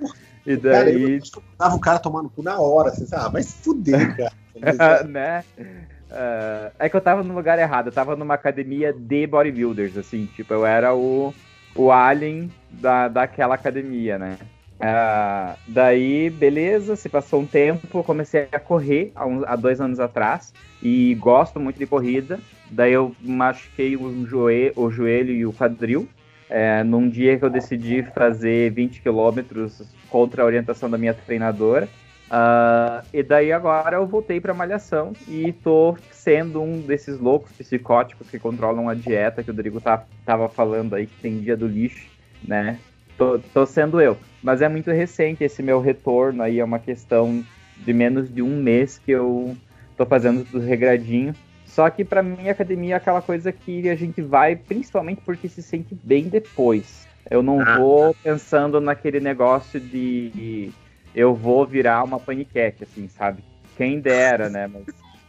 E 0.46 0.56
daí. 0.56 1.20
Cara, 1.58 1.74
o 1.74 1.80
cara 1.80 1.98
tomando 1.98 2.30
cu 2.30 2.42
na 2.42 2.58
hora, 2.58 2.90
assim, 2.90 3.06
ah, 3.12 3.30
se 3.42 3.56
fuder, 3.62 4.16
cara. 4.16 4.32
né? 5.06 5.44
Uh, 5.58 6.72
é 6.78 6.88
que 6.88 6.96
eu 6.96 7.00
tava 7.00 7.22
no 7.22 7.34
lugar 7.34 7.58
errado, 7.58 7.86
eu 7.86 7.92
tava 7.92 8.16
numa 8.16 8.34
academia 8.34 8.92
de 8.92 9.26
bodybuilders, 9.26 9.96
assim, 9.96 10.26
tipo, 10.26 10.52
eu 10.52 10.66
era 10.66 10.94
o, 10.94 11.32
o 11.74 11.92
alien 11.92 12.50
da, 12.70 13.08
daquela 13.08 13.54
academia, 13.54 14.18
né? 14.18 14.36
Uh, 14.80 15.56
daí, 15.68 16.30
beleza, 16.30 16.96
se 16.96 17.08
passou 17.08 17.40
um 17.40 17.46
tempo, 17.46 17.98
eu 17.98 18.02
comecei 18.02 18.48
a 18.50 18.58
correr 18.58 19.12
há, 19.14 19.52
há 19.52 19.56
dois 19.56 19.80
anos 19.80 20.00
atrás 20.00 20.54
e 20.82 21.14
gosto 21.16 21.60
muito 21.60 21.78
de 21.78 21.86
corrida. 21.86 22.40
Daí 22.70 22.92
eu 22.92 23.14
machuquei 23.20 23.96
o 23.96 24.26
joelho, 24.26 24.72
o 24.76 24.90
joelho 24.90 25.32
e 25.32 25.44
o 25.44 25.52
quadril. 25.52 26.08
É, 26.48 26.82
num 26.82 27.08
dia 27.08 27.38
que 27.38 27.44
eu 27.44 27.50
decidi 27.50 28.02
fazer 28.02 28.72
20 28.72 29.02
quilômetros 29.02 29.82
contra 30.10 30.42
a 30.42 30.46
orientação 30.46 30.90
da 30.90 30.98
minha 30.98 31.14
treinadora. 31.14 31.88
Uh, 32.30 33.04
e 33.12 33.24
daí 33.24 33.52
agora 33.52 33.96
eu 33.96 34.06
voltei 34.06 34.40
para 34.40 34.54
malhação 34.54 35.12
e 35.26 35.52
tô 35.52 35.96
sendo 36.12 36.62
um 36.62 36.80
desses 36.80 37.18
loucos 37.18 37.50
psicóticos 37.52 38.30
que 38.30 38.38
controlam 38.38 38.88
a 38.88 38.94
dieta 38.94 39.42
que 39.42 39.50
o 39.50 39.52
Rodrigo 39.52 39.80
tá, 39.80 40.04
tava 40.24 40.48
falando 40.48 40.94
aí, 40.94 41.06
que 41.06 41.20
tem 41.20 41.40
dia 41.40 41.56
do 41.56 41.66
lixo, 41.66 42.08
né? 42.46 42.78
Tô, 43.18 43.40
tô 43.52 43.66
sendo 43.66 44.00
eu. 44.00 44.16
Mas 44.42 44.62
é 44.62 44.68
muito 44.68 44.92
recente 44.92 45.42
esse 45.42 45.60
meu 45.60 45.80
retorno 45.80 46.42
aí, 46.42 46.60
é 46.60 46.64
uma 46.64 46.78
questão 46.78 47.44
de 47.76 47.92
menos 47.92 48.32
de 48.32 48.42
um 48.42 48.62
mês 48.62 49.00
que 49.04 49.10
eu 49.10 49.56
tô 49.96 50.06
fazendo 50.06 50.44
tudo 50.44 50.64
regradinho. 50.64 51.34
Só 51.66 51.90
que 51.90 52.04
para 52.04 52.22
mim 52.22 52.48
academia 52.48 52.94
é 52.94 52.96
aquela 52.96 53.20
coisa 53.20 53.50
que 53.50 53.88
a 53.88 53.96
gente 53.96 54.22
vai 54.22 54.54
principalmente 54.54 55.20
porque 55.24 55.48
se 55.48 55.62
sente 55.62 55.94
bem 55.94 56.28
depois. 56.28 57.09
Eu 57.30 57.42
não 57.42 57.60
ah. 57.60 57.78
vou 57.78 58.14
pensando 58.22 58.80
naquele 58.80 59.20
negócio 59.20 59.78
de 59.78 60.72
eu 61.14 61.34
vou 61.34 61.64
virar 61.66 62.02
uma 62.02 62.18
paniquete, 62.18 62.84
assim, 62.84 63.08
sabe? 63.08 63.42
Quem 63.76 64.00
dera, 64.00 64.48
né? 64.48 64.66
Mas 64.68 64.84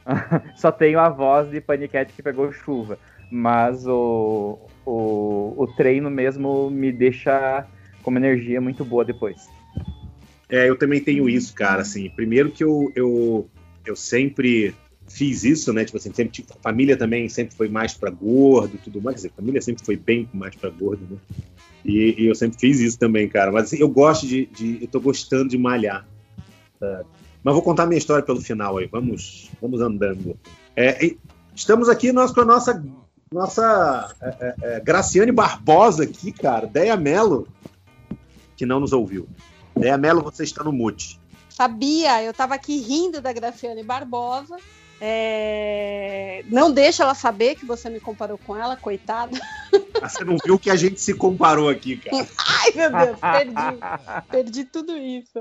só 0.59 0.71
tenho 0.71 0.99
a 0.99 1.09
voz 1.09 1.49
de 1.49 1.61
paniquete 1.61 2.13
que 2.13 2.23
pegou 2.23 2.51
chuva. 2.51 2.97
Mas 3.31 3.87
o, 3.87 4.59
o, 4.85 5.53
o 5.55 5.67
treino 5.77 6.09
mesmo 6.09 6.69
me 6.69 6.91
deixa 6.91 7.65
com 8.03 8.09
uma 8.09 8.19
energia 8.19 8.59
muito 8.59 8.83
boa 8.83 9.05
depois. 9.05 9.47
É, 10.49 10.67
eu 10.67 10.77
também 10.77 10.99
tenho 10.99 11.29
isso, 11.29 11.53
cara. 11.53 11.81
Assim, 11.81 12.09
primeiro 12.09 12.51
que 12.51 12.63
eu, 12.63 12.91
eu, 12.95 13.49
eu 13.85 13.95
sempre 13.95 14.75
fiz 15.11 15.43
isso, 15.43 15.73
né? 15.73 15.85
Tipo 15.85 15.97
assim, 15.97 16.13
sempre, 16.13 16.31
tipo, 16.31 16.53
família 16.61 16.97
também 16.97 17.27
sempre 17.29 17.55
foi 17.55 17.69
mais 17.69 17.93
para 17.93 18.09
gordo 18.09 18.77
tudo 18.83 19.01
mais. 19.01 19.15
Quer 19.15 19.27
dizer, 19.27 19.33
família 19.35 19.61
sempre 19.61 19.85
foi 19.85 19.95
bem 19.95 20.29
mais 20.33 20.55
para 20.55 20.69
gordo, 20.69 21.05
né? 21.09 21.17
E, 21.83 22.15
e, 22.17 22.25
eu 22.27 22.35
sempre 22.35 22.59
fiz 22.59 22.79
isso 22.79 22.97
também, 22.97 23.27
cara. 23.27 23.51
Mas 23.51 23.65
assim, 23.65 23.77
eu 23.77 23.89
gosto 23.89 24.27
de, 24.27 24.45
de, 24.47 24.79
Eu 24.81 24.87
tô 24.87 24.99
gostando 24.99 25.49
de 25.49 25.57
malhar. 25.57 26.07
Tá? 26.79 27.03
Mas 27.43 27.53
vou 27.53 27.63
contar 27.63 27.85
minha 27.85 27.97
história 27.97 28.23
pelo 28.23 28.39
final 28.39 28.77
aí. 28.77 28.87
Vamos, 28.87 29.49
vamos 29.61 29.81
andando. 29.81 30.37
É, 30.75 31.15
estamos 31.55 31.89
aqui 31.89 32.11
nós 32.11 32.31
com 32.31 32.41
a 32.41 32.45
nossa. 32.45 32.83
Nossa 33.31 34.13
é, 34.21 34.27
é, 34.39 34.55
é, 34.61 34.79
Graciane 34.81 35.31
Barbosa 35.31 36.03
aqui, 36.03 36.31
cara. 36.31 36.67
Deia 36.67 36.97
Mello, 36.97 37.47
que 38.57 38.65
não 38.65 38.79
nos 38.79 38.91
ouviu. 38.91 39.27
Deia 39.75 39.97
Mello, 39.97 40.21
você 40.21 40.43
está 40.43 40.63
no 40.63 40.71
mute. 40.71 41.19
Sabia, 41.49 42.23
eu 42.23 42.31
estava 42.31 42.55
aqui 42.55 42.79
rindo 42.79 43.21
da 43.21 43.31
Graciane 43.31 43.83
Barbosa 43.83 44.57
é... 45.03 46.43
Não 46.45 46.71
deixa 46.71 47.01
ela 47.01 47.15
saber 47.15 47.55
que 47.55 47.65
você 47.65 47.89
me 47.89 47.99
comparou 47.99 48.37
com 48.37 48.55
ela, 48.55 48.77
coitada. 48.77 49.35
Ah, 49.99 50.07
você 50.07 50.23
não 50.23 50.37
viu 50.45 50.59
que 50.59 50.69
a 50.69 50.75
gente 50.75 51.01
se 51.01 51.15
comparou 51.15 51.69
aqui, 51.69 51.97
cara. 51.97 52.27
Ai, 52.37 52.71
meu 52.75 52.91
Deus, 52.91 53.19
perdi. 53.19 53.79
perdi 54.29 54.65
tudo 54.65 54.95
isso. 54.95 55.39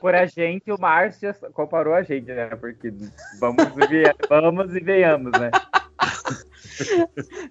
Por 0.00 0.14
a 0.14 0.24
gente, 0.24 0.72
o 0.72 0.80
Márcio 0.80 1.34
comparou 1.52 1.92
a 1.92 2.02
gente, 2.02 2.26
né? 2.26 2.46
Porque 2.56 2.92
vamos 3.38 3.64
e, 3.90 4.26
vamos 4.26 4.74
e 4.74 4.80
venhamos, 4.80 5.32
né? 5.38 5.50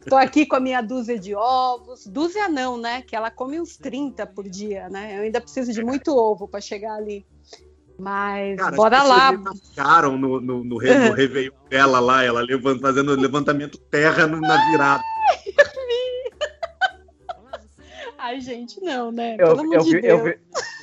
Tô 0.09 0.15
aqui 0.15 0.45
com 0.45 0.55
a 0.55 0.59
minha 0.59 0.81
dúzia 0.81 1.19
de 1.19 1.35
ovos. 1.35 2.07
Dúzia 2.07 2.49
não, 2.49 2.77
né? 2.77 3.03
Que 3.03 3.15
ela 3.15 3.29
come 3.29 3.59
uns 3.59 3.77
30 3.77 4.25
por 4.25 4.49
dia, 4.49 4.89
né? 4.89 5.17
Eu 5.17 5.21
ainda 5.21 5.39
preciso 5.39 5.71
de 5.71 5.83
muito 5.83 6.15
ovo 6.15 6.47
para 6.47 6.61
chegar 6.61 6.95
ali. 6.95 7.25
Mas 7.97 8.57
Cara, 8.57 8.75
bora 8.75 9.03
lá. 9.03 9.31
Ficaram 9.69 10.17
no, 10.17 10.41
no, 10.41 10.63
no, 10.63 10.77
re, 10.77 11.09
no 11.09 11.13
Réveillon 11.15 11.53
dela 11.69 11.99
lá, 11.99 12.23
ela 12.23 12.41
levant, 12.41 12.79
fazendo 12.79 13.15
levantamento 13.15 13.77
terra 13.77 14.25
no, 14.27 14.39
na 14.41 14.57
virada. 14.57 15.03
Ai, 18.17 18.39
gente, 18.39 18.81
não, 18.81 19.11
né? 19.11 19.35
Eu, 19.37 19.55
Pelo 19.55 19.73
eu, 19.73 19.83
vi, 19.83 20.01
de 20.01 20.07
eu, 20.07 20.23
vi, 20.23 20.39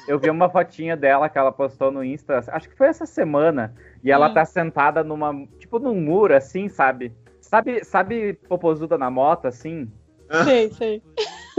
eu 0.07 0.19
vi 0.19 0.29
uma 0.29 0.51
fotinha 0.51 0.95
dela 0.95 1.27
que 1.29 1.39
ela 1.39 1.51
postou 1.51 1.91
no 1.91 2.05
Insta, 2.05 2.45
acho 2.49 2.69
que 2.69 2.77
foi 2.77 2.89
essa 2.89 3.07
semana, 3.07 3.75
e 4.05 4.11
ela 4.11 4.29
hum. 4.29 4.35
tá 4.35 4.45
sentada 4.45 5.03
numa, 5.03 5.47
tipo 5.59 5.79
num 5.79 5.99
muro, 5.99 6.37
assim, 6.37 6.69
sabe? 6.69 7.15
Sabe, 7.41 7.83
sabe 7.83 8.35
Popozuda 8.47 8.99
na 8.99 9.11
moto, 9.11 9.47
assim? 9.47 9.91
Sei, 10.45 10.71
sei. 10.71 11.03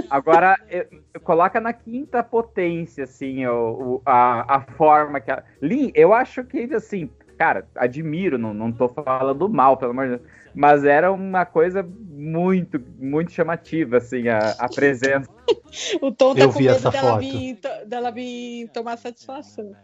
Agora, 0.10 0.56
eu, 0.70 0.88
eu 1.14 1.22
coloca 1.22 1.60
na 1.60 1.74
quinta 1.74 2.24
potência, 2.24 3.04
assim, 3.04 3.46
o, 3.46 3.52
o, 3.54 4.02
a, 4.06 4.56
a 4.56 4.62
forma 4.62 5.20
que 5.20 5.32
a. 5.32 5.44
Lin, 5.62 5.92
eu 5.94 6.14
acho 6.14 6.44
que, 6.44 6.74
assim, 6.74 7.10
cara, 7.38 7.68
admiro, 7.76 8.38
não, 8.38 8.54
não 8.54 8.72
tô 8.72 8.88
falando 8.88 9.50
mal, 9.50 9.76
pelo 9.76 9.92
amor 9.92 10.06
de 10.06 10.16
Deus, 10.18 10.30
mas 10.54 10.84
era 10.84 11.12
uma 11.12 11.46
coisa 11.46 11.84
muito, 11.84 12.82
muito 12.98 13.32
chamativa, 13.32 13.98
assim, 13.98 14.28
a, 14.28 14.56
a 14.58 14.70
presença. 14.70 15.30
o 16.02 16.12
Tom 16.12 16.36
tá 16.36 16.42
eu 16.42 16.54
com 16.54 16.60
medo 16.60 16.92
dela 16.92 17.20
vir, 17.20 17.60
dela 17.86 18.12
vir 18.12 18.70
tomar 18.70 18.98
satisfação. 18.98 19.76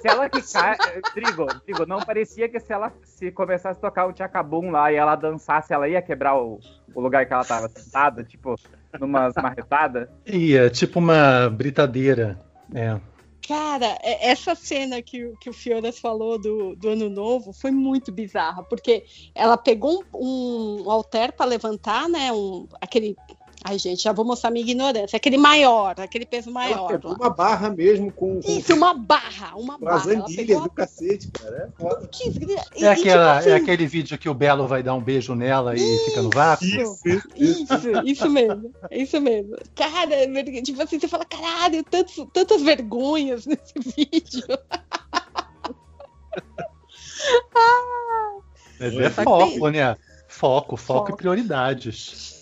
Se 0.00 0.08
ela 0.08 0.28
ficar. 0.28 0.76
Trigo, 1.12 1.46
Trigo, 1.60 1.86
não 1.86 2.00
parecia 2.00 2.48
que 2.48 2.58
se 2.60 2.72
ela 2.72 2.92
se 3.02 3.30
começasse 3.30 3.78
a 3.78 3.80
tocar 3.80 4.06
o 4.06 4.12
Tchacabum 4.12 4.70
lá 4.70 4.92
e 4.92 4.96
ela 4.96 5.16
dançasse, 5.16 5.72
ela 5.72 5.88
ia 5.88 6.02
quebrar 6.02 6.36
o, 6.36 6.60
o 6.94 7.00
lugar 7.00 7.26
que 7.26 7.32
ela 7.32 7.44
tava 7.44 7.68
sentada, 7.68 8.24
tipo, 8.24 8.54
numa 8.98 9.30
marretada? 9.42 10.10
Ia, 10.26 10.70
tipo 10.70 10.98
uma 10.98 11.48
britadeira. 11.50 12.38
É. 12.74 12.98
Cara, 13.46 13.98
é, 14.02 14.30
essa 14.30 14.54
cena 14.54 15.02
que, 15.02 15.32
que 15.38 15.50
o 15.50 15.52
Fioras 15.52 15.98
falou 15.98 16.38
do, 16.38 16.74
do 16.76 16.88
Ano 16.88 17.10
Novo 17.10 17.52
foi 17.52 17.70
muito 17.70 18.10
bizarra, 18.10 18.62
porque 18.62 19.04
ela 19.34 19.56
pegou 19.56 20.02
um, 20.14 20.84
um 20.84 20.90
alter 20.90 21.32
para 21.32 21.46
levantar, 21.46 22.08
né? 22.08 22.32
Um, 22.32 22.66
aquele 22.80 23.14
Ai, 23.66 23.78
gente, 23.78 24.02
já 24.02 24.12
vou 24.12 24.26
mostrar 24.26 24.50
minha 24.50 24.62
ignorância. 24.62 25.16
Aquele 25.16 25.38
maior, 25.38 25.98
aquele 25.98 26.26
peso 26.26 26.50
maior. 26.50 27.00
Ela 27.02 27.14
uma 27.14 27.30
barra 27.30 27.70
mesmo 27.70 28.12
com. 28.12 28.38
com... 28.38 28.58
Isso, 28.58 28.74
uma 28.74 28.92
barra, 28.92 29.56
uma 29.56 29.78
barra. 29.78 29.96
As 29.96 30.06
andilhas 30.06 30.62
do 30.62 30.70
cacete, 30.70 31.30
cara. 31.30 31.72
É 31.74 31.82
foda. 31.82 32.10
É, 32.76 32.88
aquela, 32.88 33.38
tipo 33.38 33.48
assim... 33.48 33.48
é 33.48 33.54
aquele 33.54 33.86
vídeo 33.86 34.18
que 34.18 34.28
o 34.28 34.34
Belo 34.34 34.68
vai 34.68 34.82
dar 34.82 34.92
um 34.94 35.00
beijo 35.00 35.34
nela 35.34 35.74
e 35.74 35.98
fica 36.04 36.20
no 36.20 36.28
vácuo. 36.28 36.66
Isso, 36.66 36.98
isso, 37.34 37.72
isso 38.04 38.28
mesmo. 38.28 38.70
Isso 38.90 39.18
mesmo. 39.18 39.56
Cara, 39.74 40.26
tipo 40.62 40.82
assim, 40.82 41.00
você 41.00 41.08
fala, 41.08 41.24
caralho, 41.24 41.82
tantos, 41.84 42.22
tantas 42.34 42.60
vergonhas 42.60 43.46
nesse 43.46 43.72
vídeo. 43.96 44.44
ah, 47.56 48.38
Mas 48.78 48.94
é 48.94 49.08
foco, 49.08 49.68
né? 49.70 49.96
Foco, 50.28 50.76
foco, 50.76 50.76
foco 50.76 51.12
e 51.12 51.16
prioridades. 51.16 52.33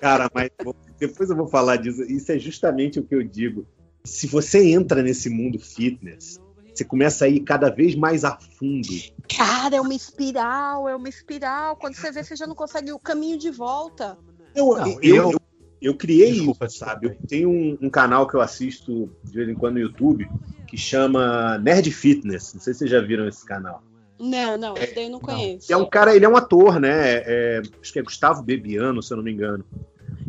Cara, 0.00 0.28
mas 0.34 0.50
depois 0.98 1.30
eu 1.30 1.36
vou 1.36 1.46
falar 1.46 1.76
disso. 1.76 2.02
Isso 2.02 2.32
é 2.32 2.38
justamente 2.38 2.98
o 2.98 3.04
que 3.04 3.14
eu 3.14 3.22
digo. 3.22 3.66
Se 4.04 4.26
você 4.26 4.72
entra 4.72 5.02
nesse 5.02 5.30
mundo 5.30 5.60
fitness, 5.60 6.40
você 6.74 6.84
começa 6.84 7.24
a 7.24 7.28
ir 7.28 7.40
cada 7.40 7.70
vez 7.70 7.94
mais 7.94 8.24
a 8.24 8.36
fundo. 8.36 8.88
Cara, 9.28 9.76
é 9.76 9.80
uma 9.80 9.94
espiral, 9.94 10.88
é 10.88 10.96
uma 10.96 11.08
espiral. 11.08 11.76
Quando 11.76 11.94
você 11.94 12.10
vê, 12.10 12.24
você 12.24 12.34
já 12.34 12.46
não 12.46 12.54
consegue 12.54 12.92
o 12.92 12.98
caminho 12.98 13.38
de 13.38 13.50
volta. 13.50 14.18
Eu, 14.54 14.76
não, 14.76 14.98
eu, 15.00 15.30
eu, 15.30 15.40
eu, 15.80 15.96
criei 15.96 16.32
Desculpa, 16.32 16.66
isso, 16.66 16.78
sabe? 16.78 17.06
Eu 17.06 17.16
tenho 17.28 17.48
um, 17.48 17.78
um, 17.80 17.90
canal 17.90 18.26
que 18.26 18.34
eu 18.34 18.40
assisto 18.40 19.10
de 19.22 19.32
vez 19.32 19.48
em 19.48 19.54
quando 19.54 19.74
no 19.74 19.80
YouTube 19.80 20.28
que 20.66 20.76
chama 20.76 21.58
Nerd 21.58 21.90
Fitness. 21.90 22.54
Não 22.54 22.60
sei 22.60 22.72
se 22.72 22.80
vocês 22.80 22.90
já 22.90 23.00
viram 23.00 23.28
esse 23.28 23.44
canal. 23.44 23.82
Não, 24.22 24.56
não, 24.56 24.76
esse 24.76 24.94
daí 24.94 25.06
eu 25.06 25.10
não 25.10 25.18
conheço. 25.18 25.72
É 25.72 25.76
um 25.76 25.84
cara, 25.84 26.14
ele 26.14 26.24
é 26.24 26.28
um 26.28 26.36
ator, 26.36 26.78
né? 26.78 27.16
É, 27.26 27.62
acho 27.80 27.92
que 27.92 27.98
é 27.98 28.02
Gustavo 28.02 28.40
Bebiano, 28.40 29.02
se 29.02 29.12
eu 29.12 29.16
não 29.16 29.24
me 29.24 29.32
engano. 29.32 29.64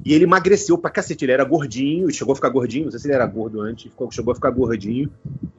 E 0.04 0.14
ele 0.14 0.24
emagreceu 0.24 0.80
pra 0.80 0.90
cacete. 0.90 1.24
Ele 1.24 1.32
era 1.32 1.44
gordinho, 1.44 2.10
chegou 2.12 2.34
a 2.34 2.36
ficar 2.36 2.50
gordinho. 2.50 2.86
Não 2.86 2.92
sei 2.92 3.00
se 3.00 3.08
ele 3.08 3.14
era 3.14 3.28
gordo 3.28 3.62
antes, 3.62 3.92
chegou 4.12 4.32
a 4.32 4.36
ficar 4.36 4.50
gordinho. 4.50 5.12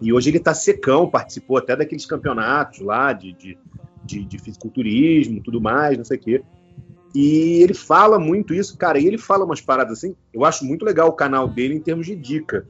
E 0.02 0.12
hoje 0.12 0.30
ele 0.30 0.40
tá 0.40 0.52
secão, 0.52 1.08
participou 1.08 1.56
até 1.58 1.76
daqueles 1.76 2.04
campeonatos 2.04 2.80
lá 2.80 3.12
de, 3.12 3.32
de, 3.34 3.56
de, 4.04 4.24
de 4.24 4.38
fisiculturismo 4.38 5.40
tudo 5.40 5.60
mais, 5.60 5.96
não 5.96 6.04
sei 6.04 6.18
o 6.18 6.20
quê. 6.20 6.42
E 7.14 7.62
ele 7.62 7.72
fala 7.72 8.18
muito 8.18 8.52
isso, 8.52 8.76
cara. 8.76 8.98
E 8.98 9.06
ele 9.06 9.16
fala 9.16 9.44
umas 9.44 9.60
paradas 9.60 9.98
assim. 9.98 10.16
Eu 10.32 10.44
acho 10.44 10.64
muito 10.64 10.84
legal 10.84 11.08
o 11.08 11.12
canal 11.12 11.46
dele 11.46 11.74
em 11.74 11.80
termos 11.80 12.04
de 12.04 12.16
dica. 12.16 12.66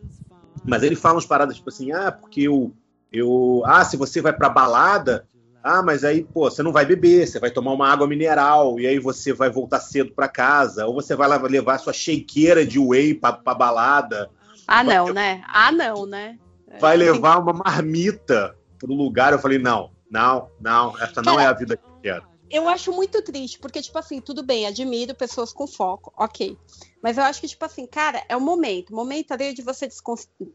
Mas 0.63 0.83
ele 0.83 0.95
fala 0.95 1.15
umas 1.15 1.27
paradas 1.27 1.57
tipo 1.57 1.71
assim: 1.71 1.91
ah, 1.91 2.13
porque 2.13 2.43
eu. 2.43 2.71
eu 3.11 3.63
ah, 3.65 3.83
se 3.83 3.97
você 3.97 4.21
vai 4.21 4.35
pra 4.35 4.51
balada, 4.51 5.27
ah, 5.65 5.83
mas 5.83 6.05
aí, 6.05 6.23
pô, 6.23 6.51
você 6.51 6.63
não 6.63 6.73
vai 6.73 6.85
beber, 6.85 7.27
você 7.27 7.41
vai 7.41 7.51
tomar 7.51 7.73
uma 7.73 7.91
água 7.91 8.07
mineral 8.07 8.79
e 8.79 8.87
aí 8.87 8.99
você 8.99 9.33
vai 9.33 9.49
voltar 9.49 9.81
cedo 9.81 10.13
para 10.13 10.29
casa, 10.29 10.87
ou 10.87 10.93
você 10.93 11.17
vai 11.17 11.27
levar 11.49 11.79
sua 11.79 11.95
shakeira 11.95 12.67
de 12.67 12.79
whey 12.79 13.15
pra, 13.15 13.33
pra 13.33 13.55
balada. 13.55 14.31
Ah, 14.69 14.85
não, 14.85 15.07
né? 15.07 15.43
Ah, 15.49 15.73
não, 15.73 16.05
né? 16.05 16.39
Vai 16.79 16.99
levar 16.99 17.39
uma 17.39 17.55
marmita 17.55 18.55
pro 18.79 18.93
lugar. 18.93 19.33
Eu 19.33 19.39
falei, 19.39 19.59
não, 19.59 19.91
não, 20.11 20.51
não, 20.61 21.01
essa 21.01 21.23
não 21.23 21.41
é 21.41 21.47
a 21.47 21.53
vida 21.55 21.79
que 21.79 21.83
eu 21.87 22.01
quero. 22.03 22.25
Eu 22.51 22.69
acho 22.69 22.93
muito 22.93 23.23
triste, 23.23 23.59
porque, 23.59 23.81
tipo 23.81 23.99
assim, 23.99 24.21
tudo 24.21 24.43
bem, 24.43 24.67
admiro 24.67 25.15
pessoas 25.15 25.51
com 25.51 25.67
foco, 25.67 26.13
ok. 26.15 26.59
Mas 27.03 27.17
eu 27.17 27.25
acho 27.25 27.41
que, 27.41 27.49
tipo 27.49 27.65
assim, 27.65 27.87
cara, 27.87 28.23
é 28.29 28.37
o 28.37 28.41
momento. 28.41 28.91
O 28.91 28.97
momento 28.97 29.33
ali 29.33 29.55
de 29.55 29.63
você 29.63 29.89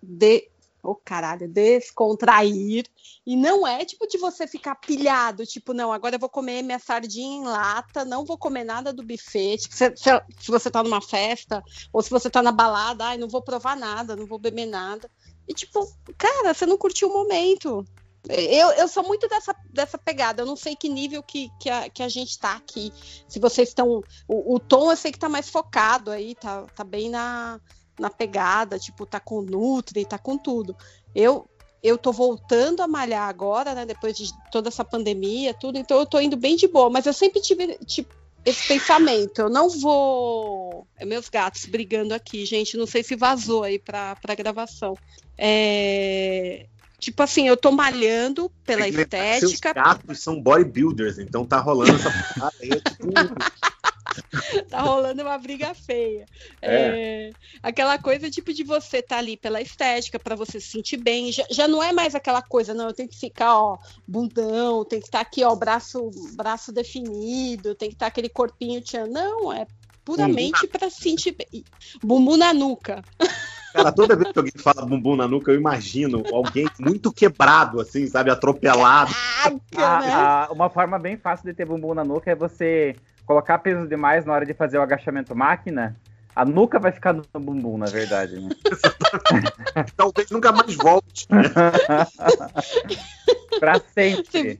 de 0.03 0.47
Ô, 0.81 0.95
caralho, 0.95 1.47
descontrair. 1.47 2.85
E 3.25 3.35
não 3.35 3.67
é 3.67 3.83
tipo 3.83 4.07
de 4.07 4.17
você 4.17 4.47
ficar 4.47 4.75
pilhado, 4.75 5.45
tipo, 5.45 5.73
não, 5.73 5.91
agora 5.91 6.15
eu 6.15 6.19
vou 6.19 6.29
comer 6.29 6.63
minha 6.63 6.79
sardinha 6.79 7.37
em 7.37 7.43
lata, 7.43 8.05
não 8.05 8.25
vou 8.25 8.37
comer 8.37 8.63
nada 8.63 8.93
do 8.93 9.03
buffet. 9.03 9.57
Tipo, 9.57 9.75
se, 9.75 9.93
se, 9.95 10.09
se 10.39 10.51
você 10.51 10.71
tá 10.71 10.81
numa 10.81 11.01
festa, 11.01 11.61
ou 11.91 12.01
se 12.01 12.09
você 12.09 12.29
tá 12.29 12.41
na 12.41 12.51
balada, 12.51 13.05
ai, 13.05 13.17
não 13.17 13.27
vou 13.27 13.41
provar 13.41 13.75
nada, 13.75 14.15
não 14.15 14.25
vou 14.25 14.39
beber 14.39 14.65
nada. 14.65 15.09
E 15.47 15.53
tipo, 15.53 15.85
cara, 16.17 16.53
você 16.53 16.65
não 16.65 16.77
curtiu 16.77 17.09
o 17.09 17.13
momento. 17.13 17.85
Eu, 18.27 18.71
eu 18.71 18.87
sou 18.87 19.03
muito 19.03 19.27
dessa, 19.27 19.55
dessa 19.71 19.97
pegada. 19.97 20.41
Eu 20.41 20.45
não 20.45 20.55
sei 20.55 20.75
que 20.75 20.87
nível 20.89 21.23
que, 21.23 21.49
que, 21.59 21.69
a, 21.69 21.89
que 21.89 22.03
a 22.03 22.09
gente 22.09 22.37
tá 22.37 22.55
aqui. 22.55 22.91
Se 23.27 23.39
vocês 23.39 23.69
estão. 23.69 24.03
O, 24.27 24.55
o 24.55 24.59
tom 24.59 24.91
eu 24.91 24.97
sei 24.97 25.11
que 25.11 25.19
tá 25.19 25.29
mais 25.29 25.49
focado 25.49 26.11
aí, 26.11 26.35
tá, 26.35 26.63
tá 26.75 26.83
bem 26.83 27.09
na, 27.09 27.59
na 27.99 28.09
pegada, 28.09 28.79
tipo, 28.79 29.05
tá 29.05 29.19
com 29.19 29.41
Nutri, 29.41 30.05
tá 30.05 30.17
com 30.17 30.37
tudo. 30.37 30.75
Eu 31.13 31.47
eu 31.81 31.97
tô 31.97 32.11
voltando 32.11 32.81
a 32.81 32.87
malhar 32.87 33.29
agora, 33.29 33.73
né? 33.73 33.85
Depois 33.85 34.17
de 34.17 34.29
toda 34.51 34.67
essa 34.67 34.83
pandemia, 34.83 35.53
tudo, 35.53 35.77
então 35.77 35.97
eu 35.97 36.05
tô 36.05 36.19
indo 36.19 36.35
bem 36.35 36.57
de 36.57 36.67
boa, 36.67 36.89
mas 36.89 37.05
eu 37.05 37.13
sempre 37.13 37.39
tive 37.41 37.77
tipo, 37.85 38.13
esse 38.45 38.67
pensamento. 38.67 39.39
Eu 39.39 39.49
não 39.49 39.69
vou. 39.69 40.85
É 40.97 41.05
meus 41.05 41.29
gatos 41.29 41.65
brigando 41.65 42.13
aqui, 42.13 42.45
gente. 42.45 42.75
Não 42.75 42.85
sei 42.85 43.01
se 43.01 43.15
vazou 43.15 43.63
aí 43.63 43.79
pra, 43.79 44.15
pra 44.17 44.35
gravação. 44.35 44.93
É 45.37 46.65
Tipo 46.99 47.23
assim, 47.23 47.47
eu 47.47 47.55
tô 47.55 47.71
malhando 47.71 48.51
pela 48.65 48.85
estética. 48.85 49.39
Seus 49.39 49.59
gatos 49.59 50.19
são 50.19 50.41
bodybuilders, 50.41 51.17
então 51.17 51.45
tá 51.45 51.57
rolando 51.59 51.95
essa 51.95 52.11
parada 52.35 52.55
aí. 52.61 52.69
É 52.71 52.75
tipo... 52.75 53.07
tá 54.69 54.81
rolando 54.81 55.21
uma 55.21 55.37
briga 55.37 55.73
feia. 55.73 56.25
É. 56.61 56.75
É, 56.75 57.31
aquela 57.61 57.97
coisa 57.97 58.29
tipo 58.29 58.53
de 58.53 58.63
você 58.63 59.01
tá 59.01 59.17
ali 59.17 59.37
pela 59.37 59.61
estética, 59.61 60.19
para 60.19 60.35
você 60.35 60.59
se 60.59 60.67
sentir 60.67 60.97
bem. 60.97 61.31
Já, 61.31 61.45
já, 61.49 61.67
não 61.67 61.81
é 61.81 61.91
mais 61.91 62.15
aquela 62.15 62.41
coisa, 62.41 62.73
não, 62.73 62.87
eu 62.87 62.93
tenho 62.93 63.09
que 63.09 63.19
ficar, 63.19 63.55
ó, 63.55 63.77
bundão, 64.07 64.85
tem 64.85 64.99
que 64.99 65.07
estar 65.07 65.19
tá 65.19 65.21
aqui, 65.21 65.43
ó, 65.43 65.55
braço, 65.55 66.09
braço 66.35 66.71
definido, 66.71 67.75
tem 67.75 67.89
que 67.89 67.95
estar 67.95 68.05
tá 68.05 68.09
aquele 68.09 68.29
corpinho 68.29 68.81
tchan. 68.81 69.07
Não, 69.07 69.51
é 69.51 69.65
puramente 70.03 70.67
para 70.67 70.89
se 70.89 71.01
sentir 71.01 71.35
bem. 71.37 71.63
Bumbum 72.03 72.37
na 72.37 72.53
nuca. 72.53 73.03
Cara, 73.73 73.91
toda 73.91 74.15
vez 74.15 74.31
que 74.31 74.39
alguém 74.39 74.53
fala 74.57 74.85
bumbum 74.85 75.15
na 75.15 75.27
nuca, 75.27 75.51
eu 75.51 75.55
imagino 75.55 76.23
alguém 76.33 76.67
muito 76.79 77.11
quebrado, 77.11 77.79
assim, 77.79 78.07
sabe? 78.07 78.31
Atropelado. 78.31 79.11
Ah, 79.77 80.47
ah, 80.47 80.47
uma 80.51 80.69
forma 80.69 80.97
bem 80.97 81.17
fácil 81.17 81.45
de 81.45 81.53
ter 81.53 81.65
bumbum 81.65 81.93
na 81.93 82.03
nuca 82.03 82.31
é 82.31 82.35
você 82.35 82.95
colocar 83.29 83.59
peso 83.59 83.87
demais 83.87 84.25
na 84.25 84.33
hora 84.33 84.43
de 84.43 84.55
fazer 84.55 84.79
o 84.79 84.81
agachamento 84.81 85.35
máquina. 85.35 85.95
A 86.35 86.43
nuca 86.43 86.79
vai 86.79 86.91
ficar 86.91 87.13
no 87.13 87.23
bumbum, 87.31 87.77
na 87.77 87.85
verdade. 87.85 88.39
Né? 88.39 88.49
Talvez 89.95 90.31
nunca 90.31 90.51
mais 90.51 90.73
volte. 90.73 91.27
pra 93.59 93.79
sempre. 93.93 94.59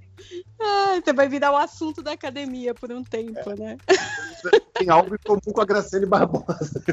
Ah, 0.61 1.01
você 1.03 1.11
vai 1.13 1.27
virar 1.27 1.51
o 1.51 1.57
assunto 1.57 2.03
da 2.03 2.11
academia 2.11 2.75
por 2.75 2.91
um 2.91 3.03
tempo, 3.03 3.39
é. 3.49 3.55
né? 3.55 3.77
Tem 4.77 4.87
algo 4.87 5.15
em 5.15 5.19
comum 5.25 5.51
com 5.51 5.61
a 5.61 5.65
Graciane 5.65 6.05
Barbosa. 6.05 6.83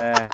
É. 0.00 0.28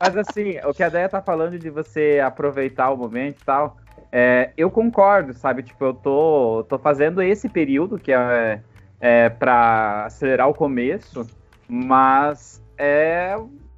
Mas 0.00 0.16
assim, 0.16 0.58
o 0.64 0.72
que 0.72 0.82
a 0.82 0.88
Deia 0.88 1.10
tá 1.10 1.20
falando 1.20 1.58
de 1.58 1.68
você 1.68 2.18
aproveitar 2.24 2.88
o 2.90 2.96
momento 2.96 3.42
e 3.42 3.44
tal, 3.44 3.76
é, 4.10 4.52
eu 4.56 4.70
concordo, 4.70 5.34
sabe? 5.34 5.62
Tipo, 5.64 5.84
eu 5.84 5.92
tô, 5.92 6.64
tô 6.66 6.78
fazendo 6.78 7.20
esse 7.20 7.46
período 7.46 7.98
que 7.98 8.10
é, 8.10 8.62
é 9.00 9.28
para 9.30 10.04
acelerar 10.04 10.48
o 10.48 10.54
começo, 10.54 11.26
mas 11.66 12.62
é, 12.76 13.34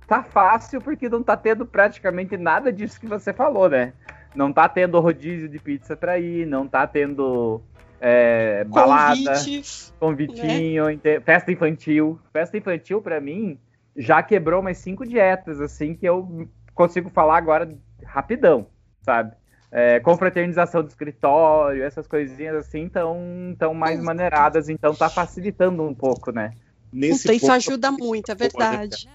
tá 0.07 0.23
fácil 0.23 0.81
porque 0.81 1.09
não 1.09 1.23
tá 1.23 1.37
tendo 1.37 1.65
praticamente 1.65 2.37
nada 2.37 2.73
disso 2.73 3.01
que 3.01 3.07
você 3.07 3.33
falou, 3.33 3.69
né? 3.69 3.93
Não 4.35 4.53
tá 4.53 4.69
tendo 4.69 4.99
rodízio 4.99 5.49
de 5.49 5.59
pizza 5.59 5.97
pra 5.97 6.19
ir, 6.19 6.47
não 6.47 6.67
tá 6.67 6.87
tendo 6.87 7.61
é, 8.01 8.65
balada, 8.65 9.35
convitinho, 10.01 10.87
né? 10.87 11.21
festa 11.21 11.53
infantil. 11.53 12.19
Festa 12.33 12.57
infantil, 12.57 13.01
para 13.01 13.21
mim, 13.21 13.59
já 13.97 14.23
quebrou 14.23 14.61
umas 14.61 14.79
cinco 14.79 15.07
dietas, 15.07 15.61
assim, 15.61 15.95
que 15.95 16.07
eu 16.07 16.49
consigo 16.75 17.11
falar 17.11 17.37
agora 17.37 17.69
rapidão, 18.05 18.67
sabe? 19.03 19.35
É, 19.73 19.99
confraternização 20.01 20.83
do 20.83 20.89
escritório, 20.89 21.83
essas 21.83 22.07
coisinhas 22.07 22.57
assim, 22.57 22.89
tão, 22.89 23.57
tão 23.59 23.73
mais 23.73 24.03
maneiradas, 24.03 24.69
então 24.69 24.95
tá 24.95 25.09
facilitando 25.09 25.83
um 25.83 25.95
pouco, 25.95 26.31
né? 26.31 26.53
Nesse 26.93 27.23
Puta, 27.23 27.35
isso 27.35 27.51
ajuda 27.51 27.91
muito, 27.91 28.31
é 28.31 28.35
verdade. 28.35 29.09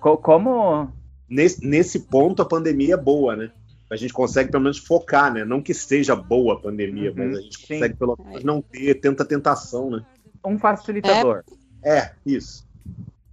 Como? 0.00 0.90
Nesse, 1.28 1.64
nesse 1.64 2.00
ponto, 2.00 2.40
a 2.40 2.46
pandemia 2.46 2.94
é 2.94 2.96
boa, 2.96 3.36
né? 3.36 3.50
a 3.90 3.96
gente 3.96 4.12
consegue 4.12 4.50
pelo 4.50 4.62
menos 4.62 4.78
focar, 4.78 5.32
né? 5.34 5.44
Não 5.44 5.60
que 5.60 5.74
seja 5.74 6.14
boa 6.14 6.54
a 6.54 6.60
pandemia, 6.60 7.10
uhum, 7.10 7.16
mas 7.18 7.38
a 7.38 7.40
gente 7.40 7.58
sim. 7.58 7.74
consegue 7.74 7.96
pelo 7.96 8.16
menos 8.24 8.44
não 8.44 8.62
ter 8.62 8.94
tanta 8.94 9.24
tentação, 9.24 9.90
né? 9.90 10.06
Um 10.44 10.56
facilitador. 10.56 11.42
É, 11.82 11.98
é 11.98 12.12
isso. 12.24 12.64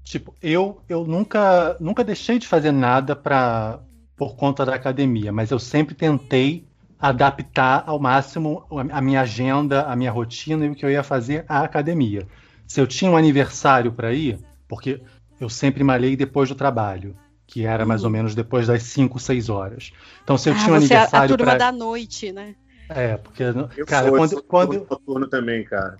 Tipo, 0.04 0.34
eu, 0.41 0.82
eu 0.89 1.06
nunca, 1.06 1.78
nunca 1.80 2.04
deixei 2.04 2.39
de 2.39 2.47
fazer 2.47 2.71
nada 2.71 3.15
para 3.15 3.80
por 4.17 4.36
conta 4.36 4.65
da 4.65 4.75
academia, 4.75 5.32
mas 5.32 5.51
eu 5.51 5.60
sempre 5.60 5.95
tentei 5.95 6.65
adaptar 6.99 7.84
ao 7.86 7.99
máximo 7.99 8.65
a 8.91 8.99
minha 8.99 9.21
agenda, 9.21 9.84
a 9.84 9.95
minha 9.95 10.12
rotina 10.12 10.65
e 10.65 10.69
o 10.69 10.75
que 10.75 10.84
eu 10.84 10.89
ia 10.89 11.03
fazer 11.03 11.45
à 11.47 11.62
academia. 11.62 12.27
Se 12.65 12.82
eu 12.82 12.88
tinha 12.88 13.10
um 13.10 13.15
aniversário 13.15 13.91
para 13.91 14.12
ir, 14.12 14.39
porque 14.67 14.99
eu 15.39 15.47
sempre 15.47 15.84
malhei 15.84 16.15
depois 16.15 16.49
do 16.49 16.56
trabalho 16.56 17.15
que 17.47 17.65
era 17.65 17.86
mais 17.86 18.03
ou 18.03 18.08
uhum. 18.08 18.17
menos 18.17 18.36
depois 18.36 18.67
das 18.67 18.84
5, 18.84 19.17
6 19.17 19.49
horas. 19.49 19.93
Então, 20.21 20.38
se 20.38 20.49
eu 20.49 20.53
ah, 20.53 20.58
tinha 20.58 20.73
um 20.73 20.75
aniversário. 20.75 21.32
É 21.32 21.34
a 21.34 21.38
turma 21.38 21.56
pra... 21.56 21.58
da 21.58 21.71
noite, 21.71 22.34
né? 22.34 22.56
É, 22.89 23.17
porque. 23.17 23.43
Eu 23.43 23.86
cara, 23.86 24.10
sou, 24.10 24.17
quando. 24.17 24.43
quando... 24.43 24.88
noturno 24.89 25.27
também, 25.27 25.63
cara. 25.63 25.97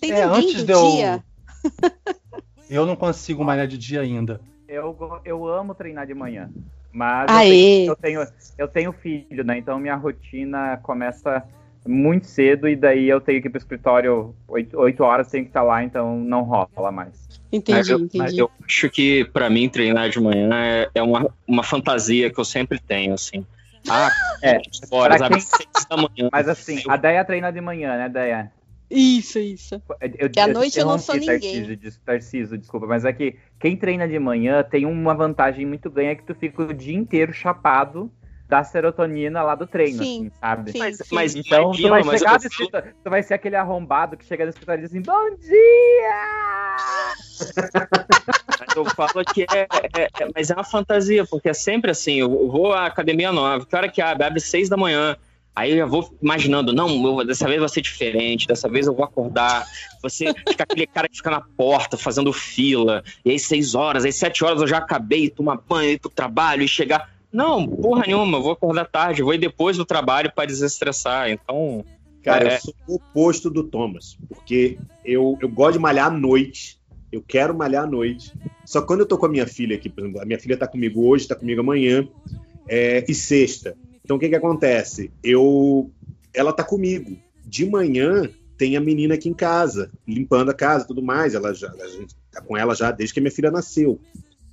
Tem 0.00 0.12
é, 0.12 0.24
antes 0.24 0.64
de 0.64 0.72
eu. 0.72 0.90
Dia? 0.92 1.24
eu 2.68 2.86
não 2.86 2.96
consigo 2.96 3.44
malhar 3.44 3.66
de 3.66 3.76
dia 3.76 4.00
ainda. 4.00 4.40
Eu, 4.66 4.96
eu 5.24 5.46
amo 5.46 5.74
treinar 5.74 6.06
de 6.06 6.14
manhã. 6.14 6.50
Mas 6.94 7.28
eu 7.28 7.36
tenho, 7.36 7.88
eu 7.88 7.96
tenho, 7.96 8.26
eu 8.58 8.68
tenho 8.68 8.92
filho, 8.92 9.42
né? 9.44 9.58
Então 9.58 9.80
minha 9.80 9.96
rotina 9.96 10.78
começa 10.80 11.42
muito 11.84 12.26
cedo 12.26 12.68
e 12.68 12.76
daí 12.76 13.08
eu 13.08 13.20
tenho 13.20 13.42
que 13.42 13.48
ir 13.48 13.50
pro 13.50 13.58
escritório 13.58 14.34
8, 14.46 14.78
8 14.78 15.02
horas, 15.02 15.30
tenho 15.30 15.44
que 15.44 15.50
estar 15.50 15.62
lá, 15.62 15.82
então 15.82 16.16
não 16.20 16.42
rola 16.42 16.92
mais. 16.92 17.28
Entendi, 17.52 17.78
mas 17.78 17.88
eu, 17.88 17.98
entendi. 17.98 18.18
Mas 18.18 18.38
eu 18.38 18.50
acho 18.64 18.88
que 18.90 19.24
para 19.24 19.50
mim 19.50 19.68
treinar 19.68 20.08
de 20.08 20.20
manhã 20.20 20.48
é, 20.54 20.90
é, 20.94 21.02
uma, 21.02 21.28
uma 21.46 21.64
fantasia 21.64 22.30
que 22.30 22.38
eu 22.38 22.44
sempre 22.44 22.78
tenho, 22.78 23.12
assim. 23.14 23.44
Ah, 23.90 24.08
é. 24.40 24.60
Horas, 24.90 25.20
quem... 25.20 25.86
da 25.90 25.96
manhã. 25.96 26.28
Mas 26.32 26.48
assim, 26.48 26.80
a 26.88 26.96
Deia 26.96 27.24
treina 27.24 27.52
de 27.52 27.60
manhã, 27.60 27.96
né, 27.96 28.08
Deia? 28.08 28.52
Isso, 28.90 29.38
isso. 29.38 29.82
Eu, 30.18 30.30
que 30.30 30.38
à 30.38 30.46
noite 30.46 30.78
eu 30.78 30.86
não 30.86 30.98
sou 30.98 31.16
ninguém. 31.16 31.40
Tarcísio, 31.40 32.00
Tarcísio, 32.04 32.58
desculpa, 32.58 32.86
mas 32.86 33.04
é 33.04 33.12
que 33.12 33.36
quem 33.58 33.76
treina 33.76 34.06
de 34.06 34.18
manhã 34.18 34.62
tem 34.62 34.86
uma 34.86 35.14
vantagem 35.14 35.66
muito 35.66 35.90
ganha 35.90 36.14
que 36.14 36.22
tu 36.22 36.34
fica 36.34 36.62
o 36.62 36.72
dia 36.72 36.94
inteiro 36.94 37.32
chapado 37.32 38.10
da 38.48 38.62
serotonina 38.62 39.42
lá 39.42 39.54
do 39.54 39.66
treino, 39.66 40.04
sim, 40.04 40.28
assim, 40.28 40.30
sabe? 40.38 40.72
Sim, 40.72 40.78
mas, 40.78 40.96
sim. 40.98 41.14
mas 41.14 41.34
então 41.34 41.72
tu 41.72 41.88
vai 41.88 42.02
chegar 42.02 42.40
falo... 42.40 42.94
tu 43.02 43.10
vai 43.10 43.22
ser 43.22 43.34
aquele 43.34 43.56
arrombado 43.56 44.16
que 44.16 44.24
chega 44.24 44.44
no 44.44 44.50
escritório 44.50 44.80
e 44.80 44.82
diz 44.82 44.90
assim, 44.90 45.02
bom 45.02 45.34
dia! 45.36 46.76
mas 48.60 48.76
eu 48.76 48.84
falo 48.84 49.24
que 49.32 49.42
é, 49.42 49.60
é, 49.60 50.02
é, 50.04 50.30
mas 50.34 50.50
é 50.50 50.54
uma 50.54 50.64
fantasia, 50.64 51.24
porque 51.24 51.48
é 51.48 51.54
sempre 51.54 51.90
assim, 51.90 52.20
eu 52.20 52.28
vou 52.28 52.72
à 52.72 52.86
academia 52.86 53.32
nova, 53.32 53.64
que 53.64 53.74
hora 53.74 53.88
que 53.88 54.02
abre? 54.02 54.24
Abre 54.24 54.40
seis 54.40 54.68
da 54.68 54.76
manhã. 54.76 55.16
Aí 55.56 55.70
eu 55.70 55.76
já 55.76 55.86
vou 55.86 56.12
imaginando, 56.20 56.72
não, 56.72 57.20
eu, 57.20 57.24
dessa 57.24 57.46
vez 57.46 57.60
vai 57.60 57.68
ser 57.68 57.80
diferente, 57.80 58.48
dessa 58.48 58.68
vez 58.68 58.88
eu 58.88 58.94
vou 58.94 59.04
acordar. 59.04 59.64
Você 60.02 60.34
fica 60.48 60.64
aquele 60.64 60.86
cara 60.86 61.08
que 61.08 61.16
fica 61.16 61.30
na 61.30 61.40
porta 61.40 61.96
fazendo 61.96 62.32
fila, 62.32 63.04
e 63.24 63.30
aí 63.30 63.38
seis 63.38 63.74
horas, 63.74 64.04
aí 64.04 64.12
sete 64.12 64.44
horas 64.44 64.60
eu 64.60 64.66
já 64.66 64.78
acabei, 64.78 65.30
tomar 65.30 65.56
banho, 65.56 65.92
ir 65.92 66.00
pro 66.00 66.10
trabalho 66.10 66.62
e 66.62 66.68
chegar. 66.68 67.08
Não, 67.32 67.66
porra 67.68 68.04
nenhuma, 68.06 68.38
eu 68.38 68.42
vou 68.42 68.52
acordar 68.52 68.84
tarde, 68.86 69.22
vou 69.22 69.34
ir 69.34 69.38
depois 69.38 69.76
do 69.76 69.84
trabalho 69.84 70.32
para 70.34 70.46
desestressar. 70.46 71.30
Então. 71.30 71.84
Cara, 72.22 72.48
é... 72.48 72.56
eu 72.56 72.60
sou 72.60 72.74
o 72.88 72.94
oposto 72.96 73.48
do 73.48 73.62
Thomas, 73.62 74.16
porque 74.28 74.78
eu, 75.04 75.38
eu 75.40 75.48
gosto 75.48 75.74
de 75.74 75.78
malhar 75.78 76.06
à 76.06 76.10
noite. 76.10 76.80
Eu 77.12 77.22
quero 77.22 77.56
malhar 77.56 77.84
à 77.84 77.86
noite. 77.86 78.32
Só 78.64 78.82
quando 78.82 79.00
eu 79.00 79.06
tô 79.06 79.16
com 79.16 79.26
a 79.26 79.28
minha 79.28 79.46
filha 79.46 79.76
aqui, 79.76 79.88
por 79.88 80.00
exemplo, 80.00 80.20
a 80.20 80.24
minha 80.24 80.38
filha 80.38 80.56
tá 80.56 80.66
comigo 80.66 81.06
hoje, 81.08 81.28
tá 81.28 81.36
comigo 81.36 81.60
amanhã, 81.60 82.08
é, 82.68 83.04
e 83.06 83.14
sexta. 83.14 83.76
Então 84.04 84.16
o 84.16 84.20
que 84.20 84.28
que 84.28 84.34
acontece? 84.34 85.10
Eu, 85.22 85.90
ela 86.32 86.52
tá 86.52 86.62
comigo. 86.62 87.16
De 87.44 87.68
manhã 87.68 88.28
tem 88.56 88.76
a 88.76 88.80
menina 88.80 89.14
aqui 89.14 89.28
em 89.28 89.34
casa, 89.34 89.90
limpando 90.06 90.50
a 90.50 90.54
casa, 90.54 90.86
tudo 90.86 91.02
mais. 91.02 91.34
Ela 91.34 91.54
já, 91.54 91.70
a 91.70 91.88
gente 91.88 92.14
tá 92.30 92.40
com 92.42 92.56
ela 92.56 92.74
já 92.74 92.90
desde 92.90 93.14
que 93.14 93.20
a 93.20 93.22
minha 93.22 93.32
filha 93.32 93.50
nasceu. 93.50 93.98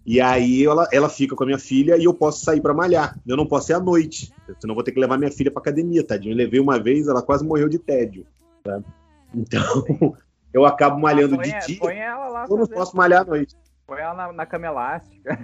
E 0.05 0.19
aí 0.19 0.65
ela, 0.65 0.87
ela 0.91 1.09
fica 1.09 1.35
com 1.35 1.43
a 1.43 1.45
minha 1.45 1.59
filha 1.59 1.95
e 1.97 2.05
eu 2.05 2.13
posso 2.13 2.43
sair 2.43 2.61
para 2.61 2.73
malhar. 2.73 3.19
Eu 3.27 3.37
não 3.37 3.45
posso 3.45 3.71
ir 3.71 3.75
à 3.75 3.79
noite, 3.79 4.33
senão 4.59 4.73
vou 4.73 4.83
ter 4.83 4.91
que 4.91 4.99
levar 4.99 5.17
minha 5.17 5.31
filha 5.31 5.51
para 5.51 5.61
academia, 5.61 6.03
tadinho. 6.03 6.33
Eu 6.33 6.37
levei 6.37 6.59
uma 6.59 6.79
vez, 6.79 7.07
ela 7.07 7.21
quase 7.21 7.45
morreu 7.45 7.69
de 7.69 7.77
tédio. 7.77 8.25
Tá? 8.63 8.81
Então, 9.35 9.83
eu 10.53 10.65
acabo 10.65 10.99
malhando 10.99 11.35
põe, 11.35 11.43
de 11.43 11.67
dia. 11.67 11.79
Põe 11.79 11.97
ela 11.97 12.27
lá 12.29 12.45
eu 12.49 12.57
não 12.57 12.67
posso 12.67 12.95
malhar 12.97 13.21
à 13.21 13.25
noite. 13.25 13.55
Põe 13.85 13.99
ela 13.99 14.13
na, 14.13 14.33
na 14.33 14.45
cama 14.45 14.67
elástica. 14.67 15.37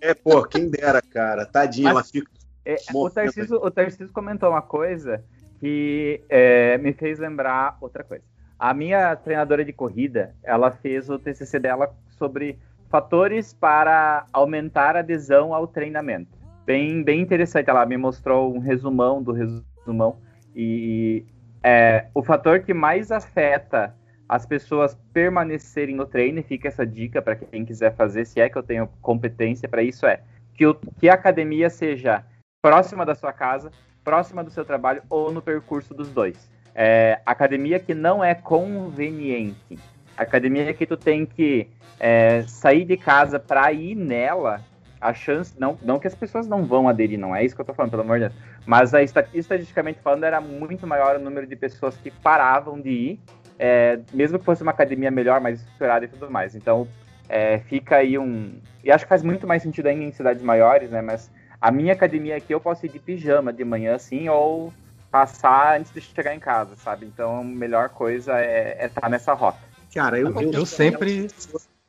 É, 0.00 0.12
pô, 0.12 0.42
quem 0.44 0.68
dera, 0.68 1.00
cara. 1.00 1.46
Tadinha, 1.46 1.92
Mas... 1.92 1.94
ela 1.94 2.04
fica 2.04 2.30
É, 2.64 2.76
o, 2.94 3.10
Tarcísio, 3.10 3.56
o 3.56 3.70
Tarcísio 3.70 4.12
comentou 4.12 4.50
uma 4.50 4.62
coisa 4.62 5.22
que 5.60 6.22
é, 6.28 6.78
me 6.78 6.92
fez 6.92 7.18
lembrar 7.18 7.76
outra 7.80 8.02
coisa. 8.02 8.24
A 8.58 8.72
minha 8.72 9.14
treinadora 9.16 9.64
de 9.64 9.72
corrida, 9.72 10.34
ela 10.42 10.70
fez 10.70 11.10
o 11.10 11.18
TCC 11.18 11.58
dela 11.58 11.94
sobre 12.10 12.58
fatores 12.88 13.52
para 13.52 14.26
aumentar 14.32 14.96
a 14.96 15.00
adesão 15.00 15.52
ao 15.52 15.66
treinamento. 15.66 16.30
Bem, 16.64 17.02
bem 17.02 17.20
interessante. 17.20 17.68
Ela 17.68 17.84
me 17.84 17.96
mostrou 17.96 18.54
um 18.54 18.58
resumão 18.58 19.22
do 19.22 19.32
resumão 19.32 20.18
e 20.54 21.26
é, 21.62 22.06
o 22.14 22.22
fator 22.22 22.60
que 22.60 22.72
mais 22.72 23.10
afeta 23.10 23.94
as 24.28 24.46
pessoas 24.46 24.98
permanecerem 25.12 25.94
no 25.94 26.06
treino, 26.06 26.40
e 26.40 26.42
fica 26.42 26.68
essa 26.68 26.86
dica 26.86 27.20
para 27.20 27.36
quem 27.36 27.64
quiser 27.64 27.94
fazer, 27.94 28.24
se 28.24 28.40
é 28.40 28.48
que 28.48 28.56
eu 28.56 28.62
tenho 28.62 28.88
competência 29.02 29.68
para 29.68 29.82
isso, 29.82 30.06
é 30.06 30.20
que, 30.54 30.66
o, 30.66 30.74
que 30.74 31.08
a 31.08 31.14
academia 31.14 31.68
seja 31.68 32.24
próxima 32.64 33.04
da 33.04 33.14
sua 33.14 33.30
casa, 33.30 33.70
próxima 34.02 34.42
do 34.42 34.50
seu 34.50 34.64
trabalho 34.64 35.02
ou 35.10 35.30
no 35.30 35.42
percurso 35.42 35.92
dos 35.92 36.08
dois. 36.08 36.50
É, 36.74 37.20
academia 37.26 37.78
que 37.78 37.94
não 37.94 38.24
é 38.24 38.34
conveniente. 38.34 39.78
Academia 40.16 40.72
que 40.72 40.86
tu 40.86 40.96
tem 40.96 41.26
que 41.26 41.68
é, 42.00 42.42
sair 42.48 42.86
de 42.86 42.96
casa 42.96 43.38
para 43.38 43.70
ir 43.70 43.94
nela, 43.94 44.62
a 44.98 45.12
chance, 45.12 45.54
não, 45.60 45.78
não 45.82 45.98
que 45.98 46.06
as 46.06 46.14
pessoas 46.14 46.46
não 46.46 46.64
vão 46.64 46.88
aderir, 46.88 47.18
não 47.18 47.36
é 47.36 47.44
isso 47.44 47.54
que 47.54 47.60
eu 47.60 47.66
tô 47.66 47.74
falando, 47.74 47.90
pelo 47.90 48.02
amor 48.02 48.18
de 48.18 48.28
Deus, 48.28 48.40
mas 48.64 48.94
a, 48.94 49.02
estatisticamente 49.02 50.00
falando, 50.00 50.24
era 50.24 50.40
muito 50.40 50.86
maior 50.86 51.16
o 51.16 51.18
número 51.18 51.46
de 51.46 51.56
pessoas 51.56 51.94
que 51.98 52.10
paravam 52.10 52.80
de 52.80 52.88
ir, 52.88 53.20
é, 53.58 54.00
mesmo 54.10 54.38
que 54.38 54.44
fosse 54.46 54.62
uma 54.62 54.72
academia 54.72 55.10
melhor, 55.10 55.38
mais 55.38 55.60
estruturada 55.60 56.06
e 56.06 56.08
tudo 56.08 56.30
mais. 56.30 56.54
Então, 56.54 56.88
é, 57.28 57.58
fica 57.58 57.96
aí 57.96 58.18
um. 58.18 58.58
E 58.82 58.90
acho 58.90 59.04
que 59.04 59.08
faz 59.10 59.22
muito 59.22 59.46
mais 59.46 59.62
sentido 59.62 59.86
ainda 59.86 60.02
em 60.02 60.12
cidades 60.12 60.42
maiores, 60.42 60.90
né? 60.90 61.02
Mas 61.02 61.30
a 61.64 61.70
minha 61.70 61.94
academia 61.94 62.36
aqui 62.36 62.52
eu 62.52 62.60
posso 62.60 62.84
ir 62.84 62.90
de 62.90 62.98
pijama 62.98 63.50
de 63.50 63.64
manhã, 63.64 63.94
assim, 63.94 64.28
ou 64.28 64.70
passar 65.10 65.80
antes 65.80 65.90
de 65.90 66.02
chegar 66.02 66.34
em 66.34 66.38
casa, 66.38 66.76
sabe? 66.76 67.06
Então, 67.06 67.40
a 67.40 67.42
melhor 67.42 67.88
coisa 67.88 68.34
é 68.38 68.84
estar 68.84 69.00
tá 69.00 69.08
nessa 69.08 69.32
rota. 69.32 69.60
Cara, 69.94 70.18
eu, 70.18 70.30
eu, 70.42 70.52
eu 70.52 70.66
sempre. 70.66 71.26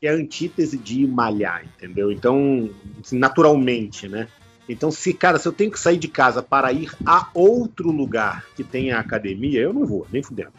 É 0.02 0.08
a 0.08 0.14
antítese 0.14 0.78
de 0.78 1.06
malhar, 1.06 1.66
entendeu? 1.66 2.10
Então, 2.10 2.70
assim, 3.04 3.20
naturalmente, 3.20 4.08
né? 4.08 4.30
Então, 4.70 4.90
se, 4.92 5.14
cara, 5.14 5.38
se 5.38 5.46
eu 5.46 5.52
tenho 5.52 5.72
que 5.72 5.80
sair 5.80 5.98
de 5.98 6.08
casa 6.08 6.42
para 6.42 6.72
ir 6.72 6.90
a 7.06 7.28
outro 7.34 7.92
lugar 7.92 8.46
que 8.56 8.64
tenha 8.64 8.98
academia, 8.98 9.60
eu 9.60 9.74
não 9.74 9.86
vou, 9.86 10.08
nem 10.10 10.24
fudendo. 10.24 10.54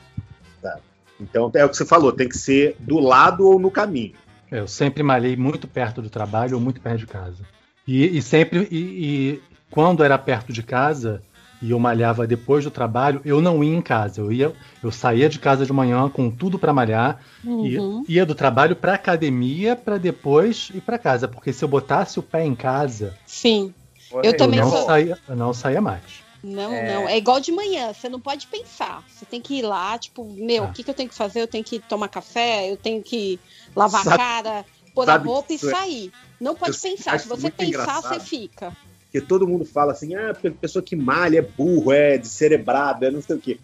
Tá? 0.60 0.78
Então, 1.18 1.50
é 1.54 1.64
o 1.64 1.70
que 1.70 1.76
você 1.76 1.86
falou, 1.86 2.12
tem 2.12 2.28
que 2.28 2.36
ser 2.36 2.76
do 2.80 2.98
lado 2.98 3.46
ou 3.46 3.58
no 3.58 3.70
caminho. 3.70 4.12
Eu 4.50 4.68
sempre 4.68 5.02
malhei 5.02 5.36
muito 5.36 5.66
perto 5.66 6.02
do 6.02 6.10
trabalho 6.10 6.56
ou 6.56 6.60
muito 6.60 6.82
perto 6.82 6.98
de 6.98 7.06
casa. 7.06 7.55
E, 7.86 8.18
e 8.18 8.22
sempre, 8.22 8.66
e, 8.70 8.76
e, 8.76 9.42
quando 9.70 10.02
era 10.02 10.18
perto 10.18 10.52
de 10.52 10.62
casa 10.62 11.22
e 11.62 11.70
eu 11.70 11.78
malhava 11.78 12.26
depois 12.26 12.64
do 12.64 12.70
trabalho, 12.70 13.20
eu 13.24 13.40
não 13.40 13.62
ia 13.64 13.74
em 13.74 13.80
casa. 13.80 14.20
Eu 14.20 14.30
ia, 14.30 14.52
eu 14.82 14.90
saía 14.90 15.28
de 15.28 15.38
casa 15.38 15.64
de 15.64 15.72
manhã 15.72 16.08
com 16.08 16.30
tudo 16.30 16.58
para 16.58 16.72
malhar, 16.72 17.20
uhum. 17.44 18.04
ia, 18.06 18.20
ia 18.20 18.26
do 18.26 18.34
trabalho 18.34 18.76
para 18.76 18.94
academia 18.94 19.74
para 19.74 19.98
depois 19.98 20.70
ir 20.74 20.80
para 20.80 20.98
casa, 20.98 21.26
porque 21.26 21.52
se 21.52 21.64
eu 21.64 21.68
botasse 21.68 22.18
o 22.18 22.22
pé 22.22 22.44
em 22.44 22.54
casa, 22.54 23.16
sim, 23.26 23.72
eu, 24.12 24.22
eu 24.22 24.36
também 24.36 24.60
não 24.60 24.70
saía, 24.84 25.18
eu 25.28 25.36
não 25.36 25.54
saía 25.54 25.80
mais. 25.80 26.26
Não, 26.42 26.72
é... 26.72 26.94
não. 26.94 27.08
É 27.08 27.16
igual 27.16 27.40
de 27.40 27.50
manhã, 27.50 27.92
você 27.92 28.08
não 28.08 28.20
pode 28.20 28.46
pensar. 28.46 29.02
Você 29.08 29.24
tem 29.24 29.40
que 29.40 29.54
ir 29.54 29.62
lá, 29.62 29.98
tipo, 29.98 30.24
meu, 30.24 30.64
ah. 30.64 30.66
o 30.68 30.72
que, 30.72 30.84
que 30.84 30.90
eu 30.90 30.94
tenho 30.94 31.08
que 31.08 31.14
fazer? 31.14 31.40
Eu 31.40 31.48
tenho 31.48 31.64
que 31.64 31.80
tomar 31.80 32.08
café, 32.08 32.70
eu 32.70 32.76
tenho 32.76 33.02
que 33.02 33.40
lavar 33.74 34.04
sabe, 34.04 34.14
a 34.14 34.18
cara, 34.18 34.64
pôr 34.94 35.08
a 35.10 35.16
roupa 35.16 35.52
e 35.52 35.56
é 35.56 35.58
sair. 35.58 36.12
Não 36.40 36.54
pode 36.54 36.76
eu 36.76 36.82
pensar. 36.82 37.18
Se 37.18 37.28
você 37.28 37.50
pensar, 37.50 38.00
você 38.00 38.20
fica. 38.20 38.76
Porque 39.04 39.20
todo 39.20 39.46
mundo 39.46 39.64
fala 39.64 39.92
assim, 39.92 40.14
ah, 40.14 40.30
a 40.30 40.50
pessoa 40.50 40.82
que 40.82 40.94
malha 40.94 41.38
é 41.38 41.42
burro, 41.42 41.92
é 41.92 42.18
descerebrado, 42.18 43.04
é 43.04 43.10
não 43.10 43.22
sei 43.22 43.36
o 43.36 43.40
quê. 43.40 43.58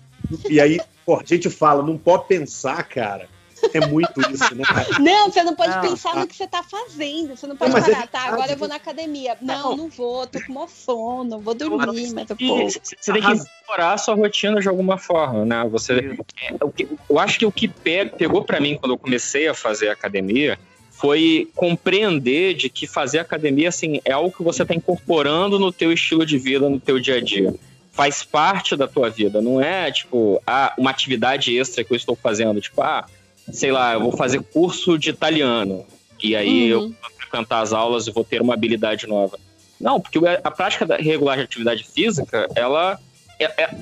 E 0.49 0.61
aí, 0.61 0.81
pô, 1.05 1.17
a 1.17 1.25
gente 1.25 1.51
fala, 1.51 1.83
não 1.83 1.99
pode 1.99 2.27
pensar, 2.27 2.83
cara. 2.85 3.29
É 3.73 3.87
muito 3.87 4.21
isso, 4.23 4.55
né? 4.57 4.65
Não, 4.99 5.31
você 5.31 5.41
não 5.45 5.55
pode 5.55 5.71
não, 5.71 5.83
pensar 5.83 6.17
no 6.17 6.27
que 6.27 6.35
você 6.35 6.49
tá 6.49 6.65
fazendo. 6.65 7.37
Você 7.37 7.47
não 7.47 7.57
pode 7.57 7.73
não, 7.73 7.81
parar, 7.81 8.03
é 8.03 8.07
tá, 8.09 8.23
agora 8.23 8.51
eu 8.51 8.57
vou 8.57 8.67
na 8.67 8.75
academia. 8.75 9.37
Não, 9.41 9.77
não 9.77 9.89
vou, 9.89 10.27
tô 10.27 10.41
com 10.45 10.67
sono, 10.67 11.39
vou 11.39 11.55
dormir, 11.55 12.13
mas. 12.13 12.27
Você 12.27 13.13
tem 13.13 13.23
que 13.23 13.33
explorar 13.33 13.93
a 13.93 13.99
sua 13.99 14.17
rotina 14.17 14.61
de 14.61 14.69
alguma 14.69 14.99
forma, 14.99 15.45
né? 15.45 15.65
Você, 15.71 16.19
é, 16.43 16.57
eu 17.09 17.19
acho 17.21 17.39
que 17.39 17.47
o 17.47 17.53
que 17.53 17.69
pegou 17.69 18.43
para 18.43 18.59
mim 18.59 18.77
quando 18.77 18.95
eu 18.95 18.99
comecei 18.99 19.47
a 19.47 19.55
fazer 19.55 19.91
academia 19.91 20.59
foi 21.03 21.51
compreender 21.57 22.55
de 22.55 22.69
que 22.69 22.87
fazer 22.87 23.19
academia 23.19 23.71
assim 23.71 24.01
é 24.05 24.13
algo 24.13 24.31
que 24.31 24.45
você 24.45 24.63
está 24.63 24.73
incorporando 24.73 25.59
no 25.59 25.73
teu 25.73 25.93
estilo 25.93 26.25
de 26.25 26.39
vida, 26.39 26.69
no 26.71 26.79
teu 26.79 27.01
dia 27.01 27.17
a 27.17 27.21
dia. 27.21 27.53
Faz 27.91 28.23
parte 28.23 28.77
da 28.77 28.87
tua 28.87 29.11
vida, 29.11 29.43
não 29.43 29.61
é 29.61 29.91
tipo 29.91 30.41
ah, 30.47 30.73
uma 30.79 30.91
atividade 30.91 31.59
extra 31.59 31.83
que 31.83 31.93
eu 31.93 31.97
estou 31.97 32.15
fazendo, 32.15 32.61
tipo, 32.61 32.81
ah, 32.81 33.05
sei 33.53 33.73
lá, 33.73 33.95
eu 33.95 34.01
vou 34.01 34.13
fazer 34.13 34.41
curso 34.45 34.97
de 34.97 35.11
italiano 35.11 35.85
e 36.23 36.37
aí 36.37 36.73
uhum. 36.73 36.83
eu 36.83 36.89
vou 36.91 37.11
frequentar 37.19 37.63
as 37.63 37.73
aulas 37.73 38.07
e 38.07 38.13
vou 38.13 38.23
ter 38.23 38.41
uma 38.41 38.55
habilidade 38.55 39.09
nova. 39.09 39.37
Não, 39.81 40.01
porque 40.01 40.21
a 40.45 40.51
prática 40.53 40.87
regular 40.95 41.37
de 41.37 41.43
atividade 41.43 41.83
física, 41.83 42.47
ela 42.55 42.97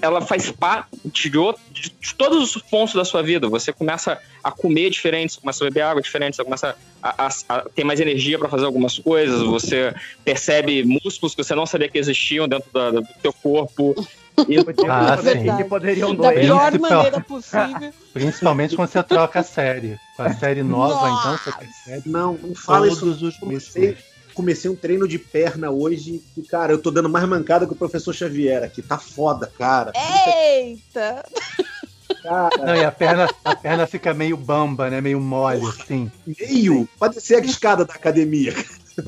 ela 0.03 0.21
faz 0.21 0.51
parte 0.51 0.89
de, 1.05 1.31
de, 1.31 1.91
de, 2.01 2.15
todos 2.15 2.57
os 2.57 2.63
pontos 2.63 2.95
da 2.95 3.05
sua 3.05 3.23
vida. 3.23 3.49
Você 3.49 3.73
começa 3.73 4.19
a 4.43 4.51
comer 4.51 4.91
diferente, 4.91 5.35
você 5.35 5.41
começa 5.41 5.65
a 5.65 5.69
beber 5.69 5.83
água 5.83 6.03
diferente, 6.03 6.37
você 6.37 6.45
começa 6.45 6.77
a, 7.03 7.27
a, 7.27 7.31
a 7.49 7.61
ter 7.75 7.85
mais 7.85 8.01
energia 8.01 8.39
para 8.39 8.49
fazer 8.49 8.65
algumas 8.65 8.99
coisas, 8.99 9.43
você 9.43 9.95
percebe 10.25 10.85
músculos 10.85 11.35
que 11.35 11.43
você 11.43 11.55
não 11.55 11.67
sabia 11.67 11.89
que 11.89 11.99
existiam 11.99 12.49
dentro 12.49 12.71
da, 12.73 12.91
do 12.91 13.07
seu 13.21 13.33
corpo. 13.33 13.95
E 14.49 14.57
ah, 14.89 15.57
que 15.57 15.65
poderiam 15.65 16.15
Da 16.15 16.33
pior 16.33 16.79
maneira 16.79 17.21
possível. 17.21 17.93
Principalmente 18.15 18.75
quando 18.75 18.89
você 18.89 19.03
troca 19.03 19.41
a 19.41 19.43
série. 19.43 19.99
Com 20.17 20.23
a 20.23 20.33
série 20.33 20.63
nova, 20.63 21.09
Nossa. 21.09 21.21
então 21.21 21.53
você 21.53 21.59
percebe. 21.59 22.09
Não, 22.09 22.35
não 22.35 22.55
fala 22.55 22.89
todos 22.89 22.97
isso. 22.97 23.07
os 23.07 23.21
músculos 23.21 23.75
comecei 24.41 24.71
um 24.71 24.75
treino 24.75 25.07
de 25.07 25.19
perna 25.19 25.71
hoje 25.71 26.23
e, 26.35 26.43
cara, 26.43 26.73
eu 26.73 26.79
tô 26.79 26.91
dando 26.91 27.11
mais 27.11 27.29
mancada 27.29 27.67
que 27.67 27.73
o 27.73 27.77
professor 27.77 28.15
Xavier 28.15 28.63
aqui. 28.63 28.81
Tá 28.81 28.97
foda, 28.97 29.47
cara. 29.47 29.93
Eita! 29.95 31.23
Cara. 32.23 32.67
Não, 32.67 32.75
e 32.75 32.83
a 32.83 32.91
perna, 32.91 33.29
a 33.45 33.55
perna 33.55 33.87
fica 33.87 34.15
meio 34.15 34.37
bamba, 34.37 34.89
né? 34.89 35.01
Meio 35.01 35.21
mole, 35.21 35.61
assim. 35.67 36.11
Meio? 36.27 36.89
Pode 36.99 37.21
ser 37.21 37.37
a 37.37 37.41
escada 37.41 37.85
da 37.85 37.95
academia. 37.95 38.55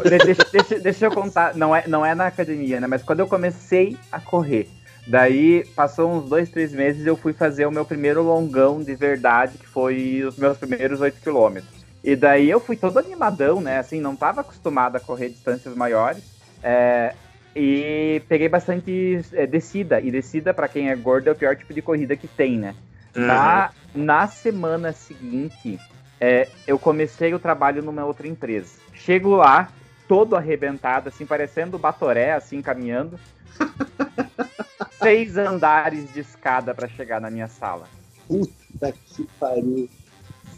Deixa, 0.04 0.46
deixa, 0.52 0.78
deixa, 0.78 1.06
eu 1.06 1.10
contar, 1.10 1.54
não 1.56 1.74
é, 1.74 1.86
não 1.86 2.04
é 2.04 2.14
na 2.14 2.26
academia, 2.26 2.80
né? 2.80 2.86
Mas 2.86 3.02
quando 3.02 3.20
eu 3.20 3.26
comecei 3.26 3.96
a 4.10 4.20
correr, 4.20 4.68
daí 5.06 5.66
passou 5.74 6.12
uns 6.12 6.28
dois, 6.28 6.48
três 6.48 6.72
meses, 6.72 7.06
eu 7.06 7.16
fui 7.16 7.32
fazer 7.32 7.66
o 7.66 7.72
meu 7.72 7.84
primeiro 7.84 8.22
longão 8.22 8.82
de 8.82 8.94
verdade, 8.94 9.58
que 9.58 9.66
foi 9.66 10.22
os 10.24 10.36
meus 10.36 10.56
primeiros 10.56 11.00
oito 11.00 11.20
quilômetros. 11.20 11.81
E 12.02 12.16
daí 12.16 12.50
eu 12.50 12.58
fui 12.58 12.76
todo 12.76 12.98
animadão, 12.98 13.60
né? 13.60 13.78
Assim, 13.78 14.00
não 14.00 14.14
estava 14.14 14.40
acostumado 14.40 14.96
a 14.96 15.00
correr 15.00 15.28
distâncias 15.28 15.74
maiores. 15.74 16.22
É, 16.62 17.14
e 17.54 18.22
peguei 18.28 18.48
bastante 18.48 19.20
é, 19.32 19.46
descida. 19.46 20.00
E 20.00 20.10
descida, 20.10 20.52
para 20.52 20.68
quem 20.68 20.90
é 20.90 20.96
gordo, 20.96 21.28
é 21.28 21.32
o 21.32 21.36
pior 21.36 21.54
tipo 21.56 21.72
de 21.72 21.82
corrida 21.82 22.16
que 22.16 22.26
tem, 22.26 22.58
né? 22.58 22.74
Uhum. 23.14 23.26
Na, 23.26 23.70
na 23.94 24.26
semana 24.26 24.92
seguinte, 24.92 25.78
é, 26.20 26.48
eu 26.66 26.78
comecei 26.78 27.34
o 27.34 27.38
trabalho 27.38 27.82
numa 27.82 28.04
outra 28.04 28.26
empresa. 28.26 28.80
Chego 28.94 29.36
lá, 29.36 29.68
todo 30.08 30.34
arrebentado, 30.34 31.08
assim, 31.08 31.26
parecendo 31.26 31.78
Batoré, 31.78 32.32
assim, 32.32 32.60
caminhando. 32.60 33.18
Seis 35.02 35.36
andares 35.36 36.12
de 36.12 36.20
escada 36.20 36.74
para 36.74 36.88
chegar 36.88 37.20
na 37.20 37.30
minha 37.30 37.48
sala. 37.48 37.86
Puta 38.26 38.92
que 38.92 39.26
pariu. 39.38 39.88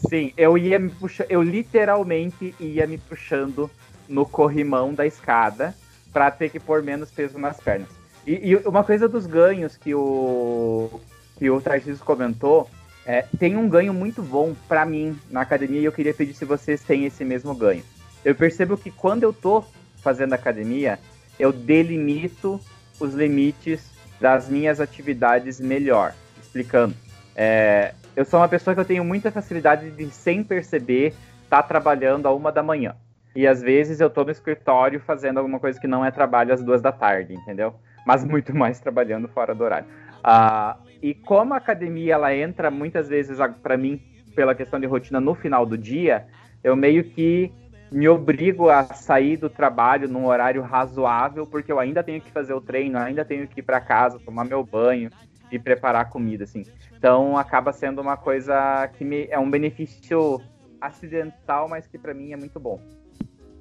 Sim, 0.09 0.33
eu 0.37 0.57
ia 0.57 0.79
me 0.79 0.89
puxando, 0.89 1.27
eu 1.29 1.41
literalmente 1.41 2.55
ia 2.59 2.85
me 2.85 2.97
puxando 2.97 3.69
no 4.07 4.25
corrimão 4.25 4.93
da 4.93 5.05
escada 5.05 5.75
para 6.13 6.31
ter 6.31 6.49
que 6.49 6.59
pôr 6.59 6.83
menos 6.83 7.11
peso 7.11 7.37
nas 7.37 7.59
pernas. 7.59 7.89
E, 8.25 8.51
e, 8.51 8.55
uma 8.57 8.83
coisa 8.83 9.07
dos 9.07 9.25
ganhos 9.25 9.77
que 9.77 9.93
o 9.93 10.99
que 11.37 11.49
o 11.49 11.59
Tarcísio 11.59 12.03
comentou, 12.03 12.69
é, 13.05 13.25
tem 13.37 13.55
um 13.55 13.67
ganho 13.67 13.93
muito 13.93 14.21
bom 14.23 14.55
para 14.67 14.85
mim 14.85 15.17
na 15.29 15.41
academia 15.41 15.81
e 15.81 15.85
eu 15.85 15.91
queria 15.91 16.13
pedir 16.13 16.33
se 16.33 16.45
vocês 16.45 16.81
têm 16.81 17.05
esse 17.05 17.23
mesmo 17.23 17.53
ganho. 17.53 17.83
Eu 18.23 18.33
percebo 18.33 18.77
que 18.77 18.89
quando 18.89 19.23
eu 19.23 19.33
tô 19.33 19.63
fazendo 19.97 20.33
academia, 20.33 20.97
eu 21.37 21.51
delimito 21.51 22.59
os 22.99 23.13
limites 23.13 23.91
das 24.19 24.47
minhas 24.47 24.79
atividades 24.79 25.59
melhor. 25.59 26.15
Explicando. 26.41 26.95
É, 27.35 27.93
eu 28.15 28.25
sou 28.25 28.39
uma 28.39 28.47
pessoa 28.47 28.73
que 28.73 28.79
eu 28.79 28.85
tenho 28.85 29.03
muita 29.03 29.31
facilidade 29.31 29.91
de, 29.91 30.09
sem 30.09 30.43
perceber, 30.43 31.13
estar 31.43 31.61
tá 31.61 31.63
trabalhando 31.63 32.27
a 32.27 32.33
uma 32.33 32.51
da 32.51 32.63
manhã. 32.63 32.95
E 33.35 33.45
às 33.45 33.61
vezes 33.61 33.99
eu 33.99 34.09
tô 34.09 34.23
no 34.23 34.31
escritório 34.31 34.99
fazendo 35.01 35.37
alguma 35.37 35.59
coisa 35.59 35.79
que 35.79 35.87
não 35.87 36.05
é 36.05 36.09
trabalho 36.09 36.53
às 36.53 36.63
duas 36.63 36.81
da 36.81 36.91
tarde, 36.91 37.33
entendeu? 37.33 37.75
Mas 38.05 38.23
muito 38.25 38.55
mais 38.55 38.79
trabalhando 38.79 39.27
fora 39.27 39.53
do 39.53 39.63
horário. 39.63 39.87
Uh, 40.19 40.79
e 41.01 41.13
como 41.13 41.53
a 41.53 41.57
academia 41.57 42.13
ela 42.13 42.33
entra 42.33 42.71
muitas 42.71 43.09
vezes 43.09 43.37
para 43.61 43.77
mim 43.77 44.01
pela 44.35 44.55
questão 44.55 44.79
de 44.79 44.85
rotina 44.85 45.19
no 45.19 45.35
final 45.35 45.65
do 45.65 45.77
dia, 45.77 46.25
eu 46.63 46.75
meio 46.75 47.03
que 47.03 47.51
me 47.91 48.07
obrigo 48.09 48.69
a 48.69 48.83
sair 48.83 49.37
do 49.37 49.49
trabalho 49.49 50.07
num 50.07 50.25
horário 50.25 50.61
razoável, 50.61 51.45
porque 51.45 51.71
eu 51.71 51.79
ainda 51.79 52.03
tenho 52.03 52.19
que 52.19 52.31
fazer 52.31 52.53
o 52.53 52.61
treino, 52.61 52.97
ainda 52.97 53.23
tenho 53.23 53.47
que 53.47 53.59
ir 53.59 53.63
para 53.63 53.79
casa, 53.79 54.19
tomar 54.19 54.43
meu 54.45 54.63
banho 54.63 55.09
e 55.51 55.59
preparar 55.59 56.09
comida, 56.09 56.43
assim. 56.43 56.65
Então 56.97 57.37
acaba 57.37 57.71
sendo 57.71 58.01
uma 58.01 58.17
coisa 58.17 58.87
que 58.97 59.03
me, 59.03 59.27
é 59.29 59.39
um 59.39 59.49
benefício 59.49 60.39
acidental, 60.79 61.67
mas 61.67 61.87
que 61.87 61.97
para 61.97 62.13
mim 62.13 62.31
é 62.31 62.37
muito 62.37 62.59
bom. 62.59 62.79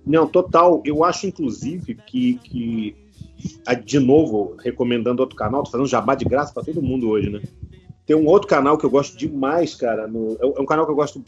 Não, 0.06 0.26
total. 0.26 0.82
Eu 0.84 1.02
acho, 1.02 1.26
inclusive, 1.26 1.94
que, 1.94 2.34
que 2.38 2.96
de 3.84 3.98
novo, 3.98 4.56
recomendando 4.62 5.22
outro 5.22 5.36
canal, 5.36 5.62
tô 5.62 5.70
fazendo 5.70 5.88
jabá 5.88 6.14
de 6.14 6.24
graça 6.24 6.52
para 6.52 6.64
todo 6.64 6.82
mundo 6.82 7.08
hoje, 7.08 7.30
né? 7.30 7.42
Tem 8.06 8.14
um 8.14 8.26
outro 8.26 8.48
canal 8.48 8.76
que 8.76 8.84
eu 8.84 8.90
gosto 8.90 9.16
demais, 9.16 9.74
cara. 9.74 10.06
No, 10.06 10.36
é 10.40 10.60
um 10.60 10.66
canal 10.66 10.84
que 10.84 10.92
eu 10.92 10.96
gosto 10.96 11.24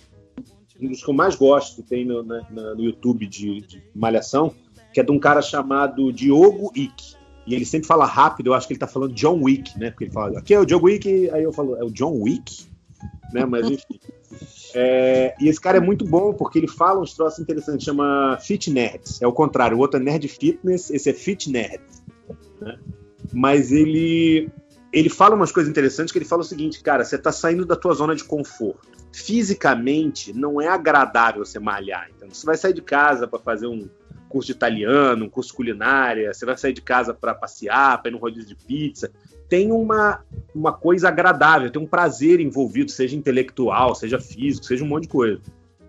um 0.80 0.88
dos 0.88 1.02
que 1.02 1.08
eu 1.08 1.14
mais 1.14 1.34
gosto, 1.34 1.82
tem 1.82 2.04
no, 2.04 2.22
na, 2.22 2.42
no 2.50 2.82
YouTube 2.82 3.26
de, 3.26 3.60
de, 3.62 3.82
Malhação, 3.94 4.54
que 4.92 5.00
é 5.00 5.02
de 5.02 5.10
um 5.10 5.18
cara 5.18 5.40
chamado 5.40 6.12
Diogo 6.12 6.70
Ick. 6.76 7.15
E 7.46 7.54
ele 7.54 7.64
sempre 7.64 7.86
fala 7.86 8.04
rápido, 8.04 8.48
eu 8.48 8.54
acho 8.54 8.66
que 8.66 8.72
ele 8.72 8.80
tá 8.80 8.86
falando 8.86 9.14
John 9.14 9.40
Wick, 9.42 9.78
né? 9.78 9.90
Porque 9.90 10.04
ele 10.04 10.12
fala, 10.12 10.38
aqui 10.38 10.52
é 10.52 10.60
o 10.60 10.64
Diogo 10.66 10.86
Wick, 10.86 11.30
aí 11.30 11.42
eu 11.42 11.52
falo, 11.52 11.76
é 11.76 11.84
o 11.84 11.90
John 11.90 12.20
Wick? 12.20 12.66
Né? 13.32 13.44
Mas 13.44 13.70
enfim. 13.70 14.00
É, 14.74 15.34
e 15.40 15.48
esse 15.48 15.58
cara 15.58 15.78
é 15.78 15.80
muito 15.80 16.04
bom 16.04 16.34
porque 16.34 16.58
ele 16.58 16.68
fala 16.68 17.00
uns 17.00 17.14
troços 17.14 17.38
interessantes, 17.38 17.82
chama 17.86 18.36
Fit 18.42 18.70
Nerds. 18.70 19.22
É 19.22 19.26
o 19.26 19.32
contrário, 19.32 19.74
o 19.74 19.80
outro 19.80 19.98
é 19.98 20.02
Nerd 20.02 20.28
Fitness, 20.28 20.90
esse 20.90 21.08
é 21.08 21.14
Fit 21.14 21.50
Nerds. 21.50 22.02
Né? 22.60 22.76
Mas 23.32 23.72
ele 23.72 24.50
ele 24.92 25.08
fala 25.08 25.34
umas 25.34 25.50
coisas 25.50 25.70
interessantes 25.70 26.12
que 26.12 26.18
ele 26.18 26.26
fala 26.26 26.42
o 26.42 26.44
seguinte, 26.44 26.82
cara, 26.82 27.04
você 27.04 27.16
tá 27.16 27.32
saindo 27.32 27.64
da 27.64 27.76
tua 27.76 27.94
zona 27.94 28.14
de 28.14 28.24
conforto 28.24 28.96
fisicamente 29.16 30.34
não 30.34 30.60
é 30.60 30.68
agradável 30.68 31.42
você 31.42 31.58
malhar. 31.58 32.10
Então, 32.14 32.28
você 32.28 32.44
vai 32.44 32.54
sair 32.54 32.74
de 32.74 32.82
casa 32.82 33.26
para 33.26 33.38
fazer 33.38 33.66
um 33.66 33.88
curso 34.28 34.46
de 34.46 34.52
italiano, 34.52 35.24
um 35.24 35.28
curso 35.28 35.50
de 35.50 35.56
culinária, 35.56 36.32
você 36.32 36.44
vai 36.44 36.56
sair 36.56 36.72
de 36.72 36.82
casa 36.82 37.14
para 37.14 37.34
passear, 37.34 38.00
para 38.00 38.10
ir 38.10 38.12
no 38.12 38.18
rodízio 38.18 38.48
de 38.48 38.56
pizza. 38.56 39.10
Tem 39.48 39.70
uma, 39.70 40.24
uma 40.54 40.72
coisa 40.72 41.08
agradável, 41.08 41.70
tem 41.70 41.80
um 41.80 41.86
prazer 41.86 42.40
envolvido, 42.40 42.90
seja 42.90 43.16
intelectual, 43.16 43.94
seja 43.94 44.18
físico, 44.18 44.66
seja 44.66 44.84
um 44.84 44.88
monte 44.88 45.04
de 45.04 45.08
coisa. 45.08 45.40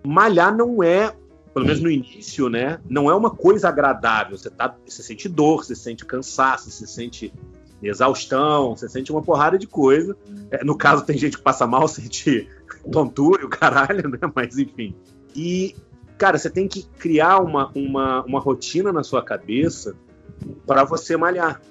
Malhar 0.06 0.56
não 0.56 0.84
é, 0.84 1.14
pelo 1.54 1.66
menos 1.66 1.82
no 1.82 1.90
início, 1.90 2.50
né? 2.50 2.80
Não 2.88 3.10
é 3.10 3.16
uma 3.16 3.32
coisa 3.32 3.68
agradável. 3.68 4.38
Você, 4.38 4.50
tá, 4.50 4.76
você 4.86 5.02
sente 5.02 5.28
dor, 5.28 5.66
você 5.66 5.76
sente 5.76 6.06
cansaço, 6.06 6.70
você 6.70 6.86
sente 6.86 7.34
exaustão, 7.82 8.76
você 8.76 8.88
sente 8.88 9.12
uma 9.12 9.22
porrada 9.22 9.58
de 9.58 9.68
coisa. 9.68 10.16
É, 10.52 10.64
no 10.64 10.78
caso, 10.78 11.06
tem 11.06 11.18
gente 11.18 11.38
que 11.38 11.44
passa 11.44 11.66
mal, 11.66 11.88
sente 11.90 12.48
tontura 12.92 13.42
e 13.42 13.46
o 13.46 13.50
caralho, 13.50 14.08
né? 14.10 14.20
Mas 14.36 14.58
enfim. 14.58 14.96
E, 15.36 15.76
cara, 16.18 16.38
você 16.38 16.50
tem 16.50 16.68
que 16.68 16.84
criar 16.98 17.40
uma, 17.40 17.72
uma, 17.76 18.24
uma 18.24 18.40
rotina 18.40 18.92
na 18.92 19.04
sua 19.04 19.24
cabeça 19.24 19.96
para 20.66 20.84
você 20.84 21.16
malhar. 21.16 21.62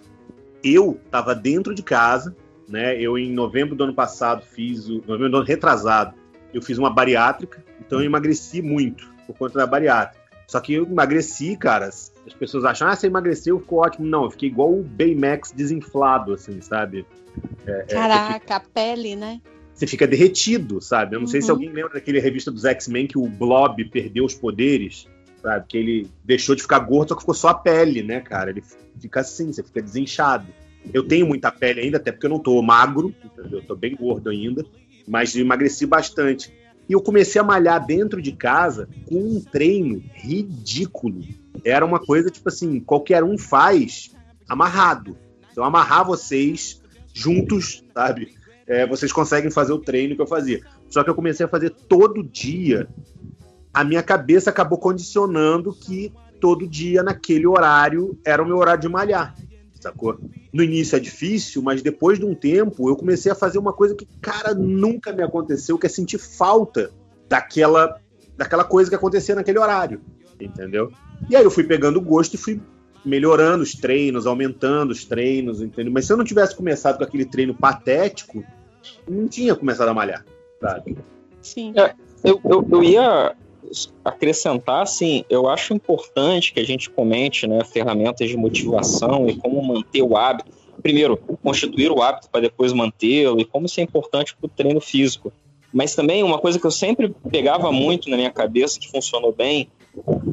Eu 0.63 0.99
tava 1.11 1.35
dentro 1.35 1.75
de 1.75 1.83
casa, 1.83 2.35
né? 2.69 3.01
Eu, 3.01 3.19
em 3.19 3.33
novembro 3.33 3.75
do 3.75 3.85
ano 3.85 3.95
passado, 3.95 4.45
fiz 4.45 4.89
o. 4.89 5.03
Novembro 5.07 5.31
do 5.31 5.37
ano 5.39 5.47
retrasado, 5.47 6.15
eu 6.53 6.63
fiz 6.63 6.79
uma 6.79 6.91
bariátrica, 6.91 7.65
então 7.81 8.01
eu 8.01 8.07
emagreci 8.07 8.63
muito 8.63 9.09
por 9.27 9.37
conta 9.37 9.59
da 9.59 9.67
bariátrica. 9.67 10.25
Só 10.47 10.61
que 10.61 10.75
eu 10.75 10.85
emagreci, 10.85 11.57
cara. 11.57 11.87
As 11.89 12.35
pessoas 12.39 12.65
acham, 12.65 12.89
ah, 12.89 12.95
você 12.95 13.09
emagreceu, 13.09 13.59
ficou 13.59 13.81
ótimo. 13.81 14.07
Não, 14.07 14.25
eu 14.25 14.31
fiquei 14.31 14.49
igual 14.49 14.73
o 14.73 14.83
Baymax 14.83 15.53
desinflado, 15.53 16.33
assim, 16.33 16.61
sabe? 16.61 17.05
É, 17.67 17.85
é 17.89 17.95
Caraca, 17.95 18.55
é, 18.55 18.57
a 18.57 18.61
pele, 18.61 19.17
né? 19.17 19.41
Você 19.77 19.87
fica 19.87 20.07
derretido, 20.07 20.81
sabe? 20.81 21.15
Eu 21.15 21.21
não 21.21 21.27
uhum. 21.27 21.31
sei 21.31 21.43
se 21.43 21.49
uhum. 21.49 21.57
alguém 21.57 21.69
lembra 21.69 21.93
daquele 21.93 22.19
revista 22.19 22.51
dos 22.51 22.65
X-Men 22.65 23.07
que 23.07 23.19
o 23.19 23.29
Blob 23.29 23.85
perdeu 23.91 24.25
os 24.25 24.35
poderes, 24.35 25.07
sabe? 25.43 25.67
Que 25.69 25.77
ele 25.77 26.11
deixou 26.25 26.55
de 26.55 26.63
ficar 26.63 26.79
gordo, 26.79 27.11
só 27.11 27.15
que 27.15 27.21
ficou 27.21 27.35
só 27.35 27.49
a 27.49 27.55
pele, 27.55 28.03
né, 28.03 28.21
cara? 28.21 28.49
Ele 28.49 28.63
fica 28.99 29.21
assim, 29.21 29.53
você 29.53 29.63
fica 29.63 29.83
desinchado. 29.83 30.47
Eu 30.95 31.07
tenho 31.07 31.27
muita 31.27 31.53
pele 31.53 31.81
ainda, 31.81 31.99
até 31.99 32.11
porque 32.11 32.25
eu 32.25 32.31
não 32.31 32.39
tô 32.39 32.61
magro, 32.63 33.15
entendeu? 33.23 33.59
Eu 33.59 33.67
tô 33.67 33.77
bem 33.77 33.95
gordo 33.95 34.31
ainda, 34.31 34.65
mas 35.07 35.37
emagreci 35.37 35.85
bastante. 35.85 36.51
E 36.89 36.95
eu 36.95 37.03
comecei 37.03 37.39
a 37.39 37.45
malhar 37.45 37.85
dentro 37.85 38.23
de 38.23 38.33
casa 38.33 38.89
com 39.05 39.17
um 39.17 39.41
treino 39.43 40.03
ridículo. 40.15 41.23
Era 41.65 41.85
uma 41.85 41.99
coisa 41.99 42.31
tipo 42.31 42.49
assim, 42.49 42.81
qualquer 42.81 43.23
um 43.23 43.37
faz 43.37 44.11
amarrado. 44.49 45.19
Então 45.53 45.65
amarrar 45.65 46.07
vocês 46.07 46.81
juntos, 47.13 47.85
sabe? 47.93 48.36
É, 48.67 48.87
vocês 48.87 49.13
conseguem 49.13 49.51
fazer 49.51 49.73
o 49.73 49.79
treino 49.79 50.17
que 50.17 50.23
eu 50.23 50.27
fazia. 50.27 50.61
Só 50.89 51.05
que 51.05 51.11
eu 51.11 51.15
comecei 51.15 51.47
a 51.47 51.49
fazer 51.49 51.71
todo 51.71 52.23
dia. 52.23 52.89
A 53.73 53.85
minha 53.85 54.03
cabeça 54.03 54.51
acabou 54.51 54.79
condicionando 54.79 55.73
que 55.73 56.13
todo 56.41 56.67
dia, 56.67 57.03
naquele 57.03 57.47
horário, 57.47 58.19
era 58.25 58.43
o 58.43 58.47
meu 58.47 58.57
horário 58.57 58.81
de 58.81 58.89
malhar 58.89 59.35
sacou? 59.87 60.19
No 60.53 60.63
início 60.63 60.97
é 60.97 61.01
difícil, 61.01 61.63
mas 61.63 61.83
depois 61.83 62.19
de 62.19 62.25
um 62.25 62.35
tempo 62.35 62.89
eu 62.89 62.97
comecei 62.97 63.31
a 63.31 63.35
fazer 63.35 63.59
uma 63.59 63.73
coisa 63.73 63.95
que, 63.95 64.07
cara, 64.21 64.55
nunca 64.55 65.13
me 65.13 65.23
aconteceu, 65.23 65.79
que 65.79 65.87
é 65.87 65.89
sentir 65.89 66.19
falta 66.19 66.91
daquela, 67.29 68.01
daquela 68.37 68.65
coisa 68.65 68.91
que 68.91 68.97
acontecia 68.97 69.35
naquele 69.35 69.59
horário, 69.59 70.01
entendeu? 70.41 70.91
E 71.29 71.37
aí 71.37 71.45
eu 71.45 71.51
fui 71.51 71.65
pegando 71.65 72.01
gosto 72.01 72.35
e 72.35 72.39
fui 72.39 72.61
melhorando 73.05 73.63
os 73.63 73.73
treinos, 73.73 74.27
aumentando 74.27 74.91
os 74.91 75.05
treinos, 75.05 75.63
entendeu? 75.63 75.93
Mas 75.93 76.07
se 76.07 76.13
eu 76.13 76.17
não 76.17 76.25
tivesse 76.25 76.57
começado 76.57 76.99
com 76.99 77.05
aquele 77.05 77.25
treino 77.25 77.55
patético, 77.55 78.45
não 79.09 79.29
tinha 79.29 79.55
começado 79.55 79.89
a 79.89 79.95
malhar, 79.95 80.25
sabe? 80.61 80.97
Sim. 81.41 81.73
É, 81.77 81.95
eu, 82.25 82.41
eu, 82.45 82.67
eu 82.71 82.85
ia 82.85 83.35
acrescentar, 84.05 84.83
assim, 84.83 85.25
eu 85.29 85.49
acho 85.49 85.75
importante 85.75 86.53
que 86.53 86.61
a 86.61 86.65
gente 86.65 86.89
comente 86.91 87.47
né, 87.47 87.65
ferramentas 87.65 88.29
de 88.29 88.37
motivação 88.37 89.29
e 89.29 89.37
como 89.37 89.63
manter 89.63 90.03
o 90.03 90.17
hábito. 90.17 90.51
Primeiro, 90.83 91.17
constituir 91.43 91.91
o 91.91 92.03
hábito 92.03 92.29
para 92.31 92.43
depois 92.43 92.73
mantê-lo 92.73 93.41
e 93.41 93.45
como 93.45 93.67
isso 93.67 93.81
é 93.81 93.83
importante 93.83 94.37
para 94.37 94.47
o 94.47 94.49
treino 94.49 94.81
físico. 94.81 95.33
Mas 95.73 95.95
também 95.95 96.23
uma 96.23 96.39
coisa 96.39 96.59
que 96.59 96.67
eu 96.67 96.71
sempre 96.71 97.15
pegava 97.31 97.73
muito 97.73 98.09
na 98.09 98.17
minha 98.17 98.31
cabeça, 98.31 98.79
que 98.79 98.91
funcionou 98.91 99.33
bem, 99.33 99.69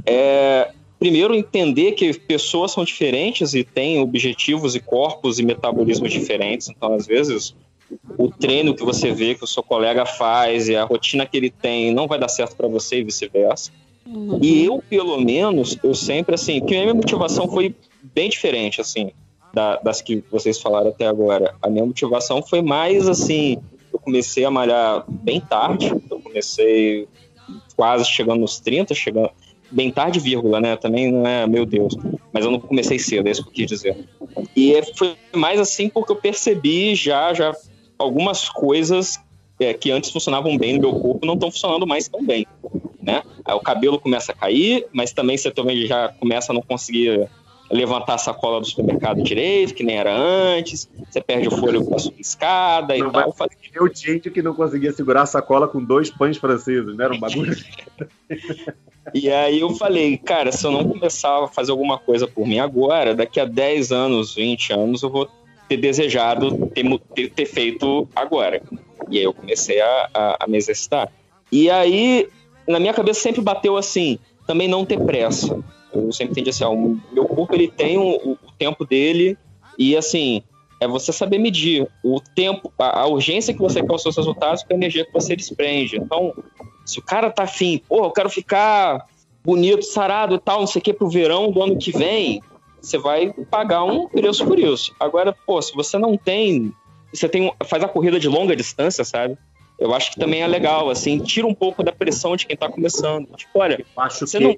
é 0.06 0.72
primeiro 1.00 1.36
entender 1.36 1.94
que 1.94 2.18
pessoas 2.18 2.72
são 2.72 2.86
diferentes 2.86 3.54
e 3.54 3.64
têm 3.64 4.00
objetivos 4.00 4.74
e 4.74 4.80
corpos 4.80 5.38
e 5.38 5.44
metabolismos 5.44 6.14
diferentes. 6.14 6.70
Então, 6.70 6.94
às 6.94 7.06
vezes, 7.06 7.54
o 8.18 8.30
treino 8.30 8.76
que 8.76 8.84
você 8.84 9.12
vê 9.12 9.36
que 9.36 9.44
o 9.44 9.48
seu 9.48 9.64
colega 9.64 10.06
faz 10.06 10.68
e 10.68 10.76
a 10.76 10.84
rotina 10.84 11.26
que 11.26 11.38
ele 11.38 11.50
tem 11.50 11.94
não 11.94 12.08
vai 12.08 12.20
dar 12.20 12.28
certo 12.28 12.56
para 12.56 12.68
você 12.68 13.00
e 13.00 13.04
vice-versa. 13.04 13.72
Uhum. 14.06 14.40
E 14.42 14.66
eu, 14.66 14.84
pelo 14.90 15.20
menos, 15.20 15.78
eu 15.84 15.94
sempre, 15.94 16.36
assim, 16.36 16.60
que 16.60 16.76
a 16.76 16.82
minha 16.82 16.94
motivação 16.94 17.48
foi 17.48 17.76
bem 18.02 18.30
diferente, 18.30 18.82
assim, 18.82 19.12
da, 19.54 19.78
das 19.78 20.02
que 20.02 20.24
vocês 20.30 20.60
falaram 20.60 20.90
até 20.90 21.08
agora. 21.08 21.56
A 21.62 21.70
minha 21.70 21.86
motivação 21.86 22.42
foi 22.42 22.62
mais, 22.62 23.08
assim, 23.08 23.58
eu 23.92 24.00
comecei 24.00 24.44
a 24.44 24.52
malhar 24.52 25.06
bem 25.08 25.40
tarde, 25.40 25.94
eu 26.10 26.20
comecei 26.20 27.08
quase 27.76 28.06
chegando 28.06 28.42
nos 28.42 28.60
30, 28.60 28.94
chegando 28.94 29.30
bem 29.72 29.92
tarde, 29.92 30.20
vírgula, 30.20 30.60
né? 30.60 30.76
Também 30.76 31.12
não 31.12 31.26
é, 31.26 31.48
meu 31.48 31.66
Deus. 31.66 31.96
Mas 32.32 32.46
eu 32.46 32.52
não 32.52 32.60
comecei 32.60 33.00
cedo, 33.00 33.28
é 33.28 33.32
isso 33.32 33.44
que 33.44 33.50
eu 33.50 33.54
quis 33.54 33.68
dizer. 33.68 33.98
E 34.56 34.82
foi 34.96 35.16
mais 35.34 35.60
assim 35.60 35.90
porque 35.90 36.12
eu 36.12 36.16
percebi 36.16 36.96
já, 36.96 37.34
já 37.34 37.54
algumas 38.04 38.50
coisas 38.50 39.20
é, 39.60 39.74
que 39.74 39.92
antes 39.92 40.12
funcionavam 40.12 40.58
bem 40.58 40.74
no 40.74 40.82
meu 40.82 41.00
corpo 41.00 41.26
não 41.26 41.36
estão 41.36 41.52
funcionando 41.52 41.88
mais 41.88 42.08
tão 42.08 42.26
bem, 42.26 42.46
né? 43.02 43.24
Aí 43.46 43.56
o 43.56 43.60
cabelo 43.60 44.00
começa 44.00 44.32
a 44.32 44.36
cair, 44.36 44.86
mas 44.92 45.12
também 45.12 45.38
você 45.38 45.52
também 45.52 45.86
já 45.86 46.10
começa 46.10 46.52
a 46.52 46.56
não 46.56 46.62
conseguir 46.62 47.30
levantar 47.72 48.16
a 48.16 48.18
sacola 48.18 48.60
do 48.60 48.68
supermercado 48.68 49.24
direito, 49.24 49.74
que 49.74 49.84
nem 49.84 49.98
era 49.98 50.16
antes, 50.16 50.88
você 51.10 51.20
perde 51.22 51.48
o 51.48 51.52
fôlego 51.52 51.90
para 51.90 51.98
subir 51.98 52.22
escada 52.22 52.96
não 52.96 53.08
e 53.08 53.12
tal. 53.12 53.32
Vai... 53.32 53.48
Eu 53.74 53.90
tinha 53.90 54.20
que 54.20 54.42
não 54.42 54.54
conseguia 54.54 54.92
segurar 54.92 55.24
a 55.24 55.26
sacola 55.26 55.68
com 55.68 55.84
dois 55.84 56.12
pães 56.12 56.38
franceses, 56.38 56.96
né? 56.96 57.06
Era 57.06 57.14
um 57.14 57.20
bagulho. 57.20 57.56
e 59.14 59.30
aí 59.30 59.60
eu 59.60 59.72
falei, 59.72 60.18
cara, 60.18 60.52
se 60.52 60.66
eu 60.66 60.72
não 60.72 60.88
começar 60.88 61.44
a 61.44 61.48
fazer 61.48 61.72
alguma 61.72 61.98
coisa 61.98 62.28
por 62.28 62.46
mim 62.46 62.60
agora, 62.60 63.16
daqui 63.16 63.40
a 63.40 63.46
10 63.46 63.92
anos, 63.92 64.36
20 64.36 64.74
anos, 64.74 65.02
eu 65.02 65.10
vou 65.10 65.28
ter 65.68 65.78
desejado 65.78 66.68
ter, 66.68 67.30
ter, 67.30 67.46
feito 67.46 68.08
agora. 68.16 68.62
E 69.10 69.18
aí 69.18 69.24
eu 69.24 69.34
comecei 69.34 69.82
a, 69.82 70.10
a, 70.14 70.38
a, 70.42 70.48
me 70.48 70.58
exercitar. 70.58 71.12
E 71.52 71.70
aí, 71.70 72.28
na 72.68 72.80
minha 72.80 72.94
cabeça 72.94 73.22
sempre 73.22 73.42
bateu 73.42 73.78
assim, 73.78 74.20
também 74.46 74.68
não 74.68 74.86
ter 74.86 75.00
pressa. 75.00 75.64
Eu 75.94 76.12
sempre 76.12 76.32
entendi 76.32 76.50
assim, 76.50 76.64
ó, 76.64 76.74
o 76.74 77.00
meu 77.12 77.26
corpo 77.26 77.54
ele 77.54 77.68
tem 77.68 77.98
o, 77.98 78.34
o 78.34 78.38
tempo 78.58 78.86
dele 78.86 79.38
e 79.78 79.96
assim, 79.96 80.42
é 80.80 80.88
você 80.88 81.14
saber 81.14 81.38
medir 81.38 81.88
o 82.04 82.20
tempo, 82.20 82.72
a, 82.78 83.02
a, 83.02 83.08
urgência 83.08 83.54
que 83.54 83.62
você 83.62 83.82
quer 83.82 83.94
os 83.94 84.02
seus 84.02 84.18
resultados 84.18 84.64
com 84.64 84.74
a 84.74 84.76
energia 84.76 85.06
que 85.06 85.14
você 85.14 85.36
desprende. 85.36 85.98
Então, 85.98 86.34
se 86.86 87.00
o 87.00 87.02
cara 87.02 87.30
tá 87.30 87.44
afim, 87.44 87.82
pô, 87.88 88.06
eu 88.06 88.12
quero 88.12 88.30
ficar 88.30 89.08
bonito, 89.44 89.84
sarado 89.84 90.36
e 90.36 90.40
tal, 90.40 90.62
não 90.62 90.68
sei 90.68 90.80
o 90.80 90.84
que, 90.84 90.94
pro 90.94 91.10
verão 91.10 91.52
do 91.52 91.62
ano 91.62 91.78
que 91.78 91.92
vem, 91.92 92.42
você 92.84 92.98
vai 92.98 93.34
pagar 93.50 93.84
um 93.84 94.08
preço 94.08 94.46
por 94.46 94.60
isso. 94.60 94.94
Agora, 95.00 95.34
pô, 95.46 95.62
se 95.62 95.74
você 95.74 95.98
não 95.98 96.18
tem, 96.18 96.74
você 97.14 97.30
tem 97.30 97.52
faz 97.66 97.82
a 97.82 97.88
corrida 97.88 98.20
de 98.20 98.28
longa 98.28 98.56
distância, 98.56 99.06
sabe? 99.06 99.38
Eu 99.80 99.94
acho 99.94 100.12
que 100.12 100.20
também 100.20 100.42
é 100.42 100.48
legal, 100.48 100.90
assim, 100.90 101.18
tira 101.20 101.48
um 101.48 101.54
pouco 101.56 101.82
da 101.82 101.92
pressão 101.92 102.36
de 102.36 102.46
quem 102.46 102.56
tá 102.56 102.70
começando. 102.70 103.28
Tipo, 103.36 103.60
olha, 103.60 103.80
eu 103.80 104.02
acho 104.04 104.26
que 104.26 104.40
não... 104.40 104.56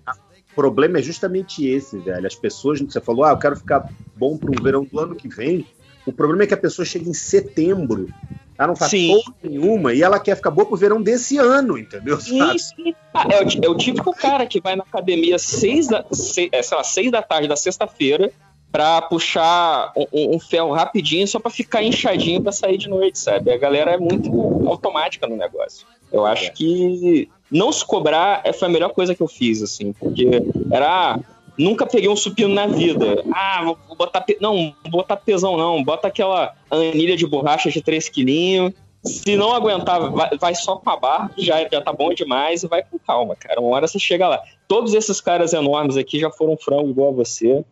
problema 0.56 1.00
é 1.00 1.02
justamente 1.02 1.66
esse, 1.66 1.98
velho. 2.00 2.26
As 2.26 2.36
pessoas, 2.36 2.82
você 2.82 3.00
falou, 3.00 3.24
ah, 3.24 3.32
eu 3.32 3.38
quero 3.38 3.56
ficar 3.56 3.90
bom 4.16 4.38
para 4.38 4.50
um 4.50 4.64
verão 4.64 4.84
do 4.84 5.00
ano 5.00 5.16
que 5.16 5.28
vem. 5.28 5.66
O 6.06 6.12
problema 6.12 6.44
é 6.44 6.48
que 6.48 6.54
a 6.54 6.58
pessoa 6.58 6.86
chega 6.86 7.08
em 7.08 7.14
setembro, 7.14 8.10
ela 8.58 8.68
não 8.70 8.76
faz 8.76 8.91
Sim. 8.91 9.22
nenhuma 9.44 9.94
e 9.94 10.02
ela 10.02 10.20
quer 10.20 10.36
ficar 10.36 10.52
boa 10.52 10.65
pro 10.68 10.78
verão 10.78 11.02
desse 11.02 11.38
ano, 11.38 11.78
entendeu? 11.78 12.20
Sim, 12.20 12.58
sim. 12.58 12.94
Ah, 13.13 13.26
é, 13.30 13.44
o, 13.44 13.65
é 13.65 13.70
o 13.70 13.76
típico 13.76 14.13
cara 14.13 14.46
que 14.46 14.62
vai 14.62 14.76
na 14.76 14.84
academia 14.84 15.38
seis 15.38 15.88
da, 15.88 16.06
se- 16.12 16.50
é, 16.52 16.62
sei 16.62 16.78
lá, 16.78 16.84
seis 16.84 17.12
da 17.12 17.22
tarde 17.22 17.48
da 17.48 17.56
sexta-feira 17.56 18.32
pra 18.72 19.02
puxar 19.04 19.91
um, 19.96 20.36
um- 20.36 20.39
ferro 20.39 20.72
rapidinho 20.74 21.28
só 21.28 21.39
pra 21.39 21.50
ficar 21.52 21.82
inchadinho 21.84 22.41
pra 22.41 22.52
sair 22.52 22.78
de 22.78 22.89
noite, 22.89 23.18
sabe? 23.20 23.52
A 23.52 23.58
galera 23.58 23.91
é 23.91 23.98
muito 23.98 24.30
automática 24.68 25.28
no 25.28 25.36
negócio. 25.38 25.86
Eu 26.12 26.26
acho 26.26 26.52
que 26.54 27.30
não 27.52 27.72
se 27.72 27.86
cobrar 27.86 28.41
é, 28.44 28.52
foi 28.54 28.68
a 28.68 28.72
melhor 28.72 28.89
coisa 28.89 29.13
que 29.15 29.22
eu 29.22 29.28
fiz, 29.28 29.62
assim, 29.62 29.91
porque 29.94 30.28
era. 30.72 31.20
Nunca 31.58 31.86
peguei 31.86 32.10
um 32.10 32.15
supino 32.15 32.54
na 32.54 32.68
vida. 32.68 33.24
Ah, 33.34 33.62
vou, 33.63 33.96
botar. 33.96 34.22
pe- 34.22 34.38
Não, 34.41 34.56
não 34.56 34.91
vou 34.91 35.02
botar 35.02 35.15
pesão, 35.18 35.56
não. 35.58 35.84
Bota 35.84 36.08
aquela 36.08 36.54
anilha 36.70 37.15
de 37.15 37.26
borracha 37.26 37.70
de 37.72 37.82
3 37.82 38.10
quilinhos. 38.10 38.74
Se 39.04 39.38
não 39.38 39.54
aguentar, 39.54 40.10
vai, 40.12 40.36
vai 40.38 40.56
só 40.56 40.78
com 40.78 40.89
a 40.89 40.98
barra, 40.98 41.32
já, 41.38 41.60
já 41.72 41.80
tá 41.80 41.94
bom 41.94 42.12
demais 42.13 42.63
e 42.63 42.68
vai 42.68 42.82
com 42.84 42.98
calma, 42.98 43.36
cara. 43.36 43.62
Uma 43.62 43.76
hora 43.76 43.88
você 43.88 44.00
chega 44.00 44.28
lá. 44.28 44.41
Todos 44.68 44.94
esses 44.96 45.22
caras 45.22 45.54
enormes 45.54 45.96
aqui 45.96 46.20
já 46.20 46.32
foram 46.32 46.58
frango 46.58 46.89
igual 46.89 47.10
a 47.10 47.15
você. 47.15 47.63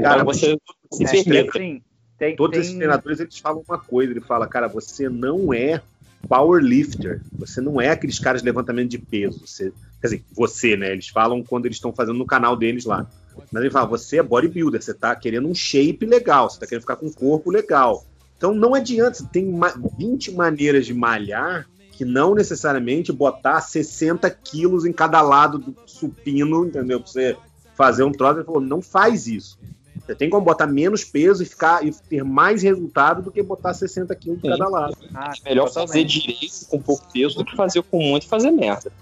Cara, 0.00 0.22
Então 0.22 0.26
você 0.26 0.56
se 0.92 1.02
esses 1.04 1.24
permita. 1.24 1.58
Sim, 1.58 1.82
tem, 2.16 2.36
Todos 2.36 2.52
tem- 2.52 2.60
esses 2.62 2.74
treinadores 2.76 3.18
eles 3.20 3.36
falam 3.38 3.64
uma 3.68 3.78
coisa, 3.78 4.12
ele 4.12 4.20
fala, 4.20 4.46
cara, 4.46 4.68
você 4.68 5.08
não 5.08 5.52
é 5.52 5.82
powerlifter, 6.28 7.20
você 7.38 7.60
não 7.60 7.80
é 7.80 7.90
aqueles 7.90 8.18
caras 8.18 8.40
de 8.42 8.46
levantamento 8.46 8.88
de 8.90 8.98
peso, 8.98 9.40
você, 9.46 9.72
quer 10.00 10.06
dizer, 10.08 10.24
você, 10.34 10.76
né? 10.76 10.92
Eles 10.92 11.08
falam 11.08 11.42
quando 11.42 11.66
eles 11.66 11.76
estão 11.76 11.92
fazendo 11.92 12.16
no 12.18 12.26
canal 12.26 12.56
deles 12.56 12.84
lá. 12.84 13.06
Mas 13.52 13.62
ele 13.62 13.70
fala, 13.70 13.86
você 13.86 14.18
é 14.18 14.22
bodybuilder, 14.22 14.82
você 14.82 14.94
tá 14.94 15.14
querendo 15.14 15.48
um 15.48 15.54
shape 15.54 16.04
legal, 16.06 16.48
você 16.50 16.58
tá 16.60 16.66
querendo 16.66 16.82
ficar 16.82 16.96
com 16.96 17.06
um 17.06 17.12
corpo 17.12 17.50
legal. 17.50 18.04
Então 18.36 18.54
não 18.54 18.74
adianta, 18.74 19.18
você 19.18 19.26
tem 19.32 19.46
ma- 19.46 19.74
20 19.98 20.32
maneiras 20.32 20.84
de 20.86 20.92
malhar 20.94 21.66
que 21.92 22.04
não 22.04 22.34
necessariamente 22.34 23.10
botar 23.12 23.60
60 23.62 24.28
quilos 24.30 24.84
em 24.84 24.92
cada 24.92 25.22
lado 25.22 25.58
do 25.58 25.74
supino, 25.86 26.66
entendeu? 26.66 27.00
Pra 27.00 27.08
você 27.10 27.36
fazer 27.74 28.04
um 28.04 28.12
troço. 28.12 28.38
Ele 28.38 28.44
falou, 28.44 28.60
não 28.60 28.82
faz 28.82 29.26
isso. 29.26 29.58
Você 30.04 30.14
tem 30.14 30.28
como 30.28 30.44
botar 30.44 30.66
menos 30.66 31.02
peso 31.04 31.42
e 31.42 31.46
ficar 31.46 31.84
e 31.84 31.90
ter 31.90 32.22
mais 32.22 32.62
resultado 32.62 33.22
do 33.22 33.30
que 33.30 33.42
botar 33.42 33.72
60 33.72 34.14
quilos 34.14 34.40
de 34.42 34.48
cada 34.48 34.68
lado. 34.68 34.94
Ah, 35.14 35.32
É 35.44 35.48
melhor 35.48 35.68
totalmente. 35.68 35.88
fazer 35.88 36.04
direito 36.04 36.66
com 36.68 36.80
pouco 36.80 37.02
peso 37.12 37.36
do 37.38 37.44
que 37.46 37.56
fazer 37.56 37.82
com 37.82 37.98
muito 37.98 38.24
e 38.24 38.28
fazer 38.28 38.50
merda. 38.50 38.92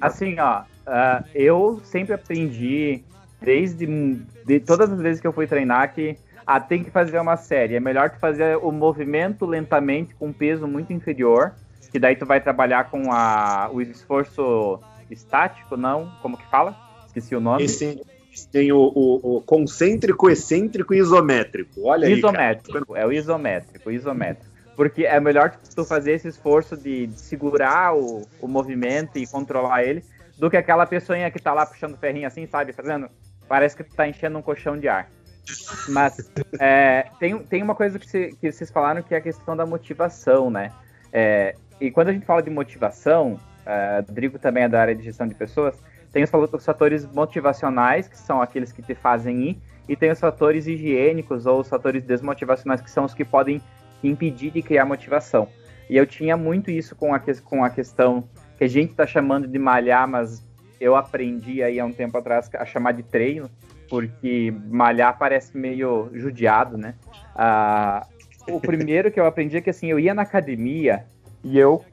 Assim, 0.00 0.38
ó, 0.38 0.62
ah, 0.86 1.24
eu 1.34 1.80
sempre 1.84 2.12
aprendi, 2.14 3.02
desde 3.42 3.86
de 4.46 4.60
todas 4.60 4.90
as 4.92 5.00
vezes 5.00 5.20
que 5.20 5.26
eu 5.26 5.32
fui 5.32 5.46
treinar, 5.46 5.92
que 5.94 6.16
ah, 6.46 6.58
tem 6.60 6.82
que 6.82 6.90
fazer 6.90 7.18
uma 7.20 7.36
série. 7.36 7.74
É 7.76 7.80
melhor 7.80 8.10
tu 8.10 8.18
fazer 8.18 8.56
o 8.58 8.72
movimento 8.72 9.46
lentamente 9.46 10.14
com 10.14 10.28
um 10.28 10.32
peso 10.32 10.66
muito 10.66 10.92
inferior, 10.92 11.52
que 11.90 11.98
daí 11.98 12.16
tu 12.16 12.26
vai 12.26 12.40
trabalhar 12.40 12.90
com 12.90 13.12
a, 13.12 13.68
o 13.72 13.80
esforço 13.80 14.80
estático, 15.10 15.76
não? 15.76 16.10
Como 16.20 16.36
que 16.36 16.46
fala? 16.50 16.76
Esqueci 17.06 17.34
o 17.36 17.40
nome. 17.40 17.64
Esse 18.32 18.48
tem 18.50 18.72
o, 18.72 18.78
o- 18.78 19.36
o 19.36 19.40
concêntrico, 19.42 20.30
excêntrico 20.30 20.94
e 20.94 20.98
isométrico. 20.98 21.82
Olha 21.84 22.08
aí. 22.08 22.20
cara. 22.20 22.32
isométrico, 22.34 22.96
é 22.96 23.06
o 23.06 23.12
isométrico, 23.12 23.90
isométrico. 23.90 24.50
Porque 24.74 25.04
é 25.04 25.20
melhor 25.20 25.54
tu 25.76 25.84
fazer 25.84 26.12
esse 26.12 26.28
esforço 26.28 26.74
de, 26.76 27.08
de 27.08 27.20
segurar 27.20 27.94
o, 27.94 28.26
o 28.40 28.48
movimento 28.48 29.18
e 29.18 29.26
controlar 29.26 29.84
ele, 29.84 30.02
do 30.38 30.48
que 30.50 30.56
aquela 30.56 30.86
pessoinha 30.86 31.30
que 31.30 31.38
tá 31.38 31.52
lá 31.52 31.66
puxando 31.66 31.96
ferrinho 31.98 32.26
assim, 32.26 32.46
sabe? 32.46 32.72
Fazendo. 32.72 33.06
Parece 33.52 33.76
que 33.76 33.84
tu 33.84 33.94
tá 33.94 34.08
enchendo 34.08 34.38
um 34.38 34.40
colchão 34.40 34.78
de 34.78 34.88
ar. 34.88 35.10
Mas 35.90 36.32
é, 36.58 37.04
tem, 37.20 37.38
tem 37.40 37.62
uma 37.62 37.74
coisa 37.74 37.98
que, 37.98 38.08
cê- 38.08 38.34
que 38.40 38.50
vocês 38.50 38.70
falaram 38.70 39.02
que 39.02 39.14
é 39.14 39.18
a 39.18 39.20
questão 39.20 39.54
da 39.54 39.66
motivação, 39.66 40.48
né? 40.48 40.72
É, 41.12 41.54
e 41.78 41.90
quando 41.90 42.08
a 42.08 42.14
gente 42.14 42.24
fala 42.24 42.42
de 42.42 42.48
motivação, 42.48 43.38
é, 43.66 44.02
Rodrigo 44.08 44.38
também 44.38 44.62
é 44.62 44.70
da 44.70 44.80
área 44.80 44.94
de 44.94 45.02
gestão 45.02 45.28
de 45.28 45.34
pessoas, 45.34 45.74
tem 46.10 46.24
os 46.24 46.30
fatores 46.64 47.04
motivacionais, 47.04 48.08
que 48.08 48.16
são 48.16 48.40
aqueles 48.40 48.72
que 48.72 48.80
te 48.80 48.94
fazem 48.94 49.50
ir, 49.50 49.58
e 49.86 49.94
tem 49.94 50.10
os 50.10 50.18
fatores 50.18 50.66
higiênicos 50.66 51.44
ou 51.44 51.60
os 51.60 51.68
fatores 51.68 52.02
desmotivacionais, 52.04 52.80
que 52.80 52.90
são 52.90 53.04
os 53.04 53.12
que 53.12 53.22
podem 53.22 53.60
impedir 54.02 54.50
de 54.50 54.62
criar 54.62 54.86
motivação. 54.86 55.46
E 55.90 55.96
eu 55.98 56.06
tinha 56.06 56.38
muito 56.38 56.70
isso 56.70 56.96
com 56.96 57.14
a, 57.14 57.20
com 57.44 57.62
a 57.62 57.68
questão 57.68 58.26
que 58.56 58.64
a 58.64 58.68
gente 58.68 58.92
está 58.92 59.06
chamando 59.06 59.46
de 59.46 59.58
malhar, 59.58 60.08
mas 60.08 60.42
eu 60.82 60.96
aprendi 60.96 61.62
aí 61.62 61.78
há 61.78 61.84
um 61.84 61.92
tempo 61.92 62.18
atrás 62.18 62.50
a 62.54 62.64
chamar 62.66 62.92
de 62.92 63.04
treino, 63.04 63.48
porque 63.88 64.52
malhar 64.68 65.16
parece 65.16 65.56
meio 65.56 66.10
judiado, 66.12 66.76
né? 66.76 66.94
Ah, 67.36 68.04
o 68.50 68.58
primeiro 68.60 69.10
que 69.12 69.20
eu 69.20 69.24
aprendi 69.26 69.56
é 69.56 69.60
que 69.60 69.70
assim, 69.70 69.86
eu 69.86 70.00
ia 70.00 70.12
na 70.12 70.22
academia 70.22 71.04
e 71.44 71.56
eu, 71.56 71.84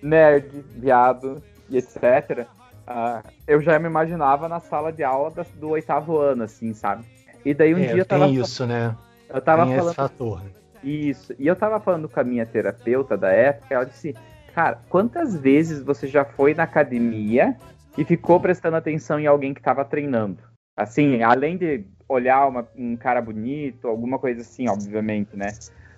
nerd, 0.00 0.48
viado 0.76 1.42
e 1.68 1.76
etc., 1.76 2.46
ah, 2.86 3.22
eu 3.46 3.60
já 3.60 3.76
me 3.78 3.86
imaginava 3.86 4.48
na 4.48 4.60
sala 4.60 4.92
de 4.92 5.02
aula 5.02 5.30
das- 5.30 5.48
do 5.56 5.70
oitavo 5.70 6.16
ano, 6.18 6.44
assim, 6.44 6.72
sabe? 6.74 7.04
E 7.44 7.52
daí 7.52 7.74
um 7.74 7.78
É, 7.80 7.86
dia 7.92 8.02
eu 8.02 8.06
tava, 8.06 8.26
tem 8.26 8.34
isso, 8.36 8.66
né? 8.66 8.94
eu 9.28 9.40
tava 9.40 9.64
tem 9.66 9.74
falando 9.74 9.88
esse 9.88 9.96
fator. 9.96 10.42
isso. 10.82 11.34
E 11.38 11.46
eu 11.46 11.56
tava 11.56 11.80
falando 11.80 12.08
com 12.08 12.20
a 12.20 12.24
minha 12.24 12.46
terapeuta 12.46 13.16
da 13.16 13.30
época, 13.30 13.74
ela 13.74 13.84
disse: 13.84 14.14
Cara, 14.54 14.78
quantas 14.88 15.36
vezes 15.36 15.82
você 15.82 16.06
já 16.06 16.24
foi 16.24 16.54
na 16.54 16.64
academia 16.64 17.56
e 17.96 18.04
ficou 18.04 18.40
prestando 18.40 18.76
atenção 18.76 19.18
em 19.18 19.26
alguém 19.26 19.52
que 19.54 19.60
tava 19.62 19.84
treinando? 19.84 20.38
Assim, 20.76 21.22
além 21.22 21.56
de 21.56 21.84
olhar 22.08 22.46
uma- 22.48 22.66
um 22.76 22.96
cara 22.96 23.20
bonito, 23.20 23.86
alguma 23.88 24.18
coisa 24.18 24.40
assim, 24.40 24.68
obviamente, 24.68 25.36
né? 25.36 25.48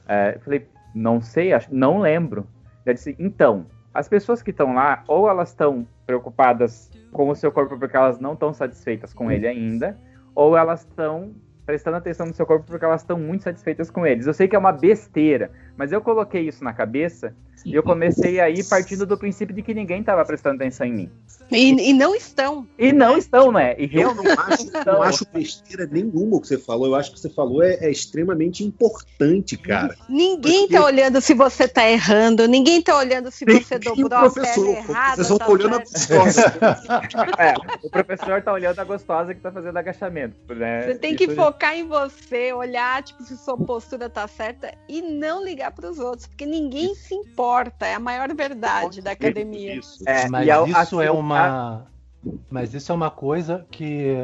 É, 0.08 0.34
eu 0.36 0.40
falei, 0.40 0.66
não 0.94 1.20
sei, 1.20 1.52
acho- 1.52 1.74
não 1.74 1.98
lembro. 2.00 2.46
Ela 2.84 2.94
disse, 2.94 3.14
então, 3.18 3.66
as 3.92 4.08
pessoas 4.08 4.42
que 4.42 4.50
estão 4.50 4.74
lá, 4.74 5.04
ou 5.08 5.28
elas 5.28 5.50
estão 5.50 5.86
preocupadas 6.06 6.90
com 7.12 7.28
o 7.28 7.34
seu 7.34 7.50
corpo 7.52 7.78
porque 7.78 7.96
elas 7.96 8.18
não 8.18 8.32
estão 8.34 8.52
satisfeitas 8.52 9.12
com 9.14 9.30
ele 9.30 9.46
ainda, 9.46 9.96
ou 10.34 10.56
elas 10.56 10.80
estão 10.80 11.32
prestando 11.64 11.96
atenção 11.96 12.26
no 12.26 12.34
seu 12.34 12.44
corpo 12.44 12.66
porque 12.66 12.84
elas 12.84 13.00
estão 13.00 13.18
muito 13.18 13.44
satisfeitas 13.44 13.90
com 13.90 14.06
eles. 14.06 14.26
Eu 14.26 14.34
sei 14.34 14.46
que 14.46 14.54
é 14.54 14.58
uma 14.58 14.72
besteira, 14.72 15.50
mas 15.76 15.92
eu 15.92 16.00
coloquei 16.02 16.42
isso 16.46 16.62
na 16.62 16.72
cabeça 16.74 17.34
e 17.64 17.74
eu 17.74 17.82
comecei 17.82 18.38
a 18.40 18.50
ir 18.50 18.64
partindo 18.64 19.06
do 19.06 19.16
princípio 19.16 19.54
de 19.54 19.62
que 19.62 19.72
ninguém 19.72 20.00
estava 20.00 20.24
prestando 20.24 20.56
atenção 20.56 20.86
em 20.86 20.92
mim. 20.92 21.10
E, 21.50 21.90
e 21.90 21.92
não 21.92 22.14
estão. 22.14 22.66
E 22.78 22.92
não 22.92 23.16
estão, 23.16 23.52
né? 23.52 23.74
E 23.78 23.88
Eu 23.92 24.14
não 24.14 24.24
acho, 24.24 24.70
não 24.86 25.02
acho 25.02 25.26
besteira 25.32 25.86
nenhuma 25.86 26.36
o 26.36 26.40
que 26.40 26.48
você 26.48 26.58
falou. 26.58 26.86
Eu 26.88 26.94
acho 26.94 27.12
que 27.12 27.20
você 27.20 27.28
falou 27.30 27.62
é, 27.62 27.74
é 27.74 27.90
extremamente 27.90 28.64
importante, 28.64 29.56
cara. 29.56 29.94
Ninguém 30.08 30.62
Porque- 30.62 30.74
tá 30.76 30.84
olhando 30.84 31.20
se 31.20 31.34
você 31.34 31.68
tá 31.68 31.88
errando, 31.88 32.48
ninguém 32.48 32.82
tá 32.82 32.96
olhando 32.96 33.30
se 33.30 33.44
Nem- 33.44 33.62
você 33.62 33.78
nem 33.78 33.94
dobrou 33.94 34.10
o 34.10 34.14
a 34.26 34.30
professor. 34.30 34.64
perna 34.64 34.80
O 34.88 34.90
errada. 34.90 35.14
professor 35.14 35.38
tá 35.38 35.44
tá 35.44 35.50
olhando 35.52 35.74
a 35.74 35.78
gostosa. 35.78 36.54
É, 37.38 37.54
o 37.82 37.90
professor 37.90 38.42
tá 38.42 38.52
olhando 38.52 38.78
a 38.80 38.84
gostosa 38.84 39.34
que 39.34 39.40
tá 39.40 39.50
fazendo 39.52 39.76
agachamento. 39.76 40.36
Né? 40.54 40.86
Você 40.86 40.94
tem 40.96 41.14
que 41.16 41.24
Isso- 41.24 41.36
focar 41.36 41.74
em 41.76 41.86
você, 41.86 42.52
olhar 42.52 43.02
tipo, 43.02 43.22
se 43.22 43.36
sua 43.36 43.56
postura 43.56 44.08
tá 44.08 44.26
certa 44.26 44.72
e 44.88 45.02
não 45.02 45.44
ligar 45.44 45.72
pros 45.72 45.98
outros, 45.98 46.26
porque 46.26 46.46
ninguém 46.46 46.94
se 46.94 47.14
importa. 47.14 47.86
É 47.86 47.94
a 47.94 48.00
maior 48.00 48.32
verdade 48.34 49.00
da 49.00 49.12
academia. 49.12 49.76
Isso. 49.76 50.02
É, 50.06 50.28
Mas 50.28 50.46
e 50.46 50.50
eu- 50.50 50.66
isso 50.66 50.76
assim, 50.76 51.00
é 51.02 51.08
a- 51.08 51.12
uma. 51.34 51.86
Mas 52.50 52.72
isso 52.72 52.90
é 52.90 52.94
uma 52.94 53.10
coisa 53.10 53.66
que 53.70 54.16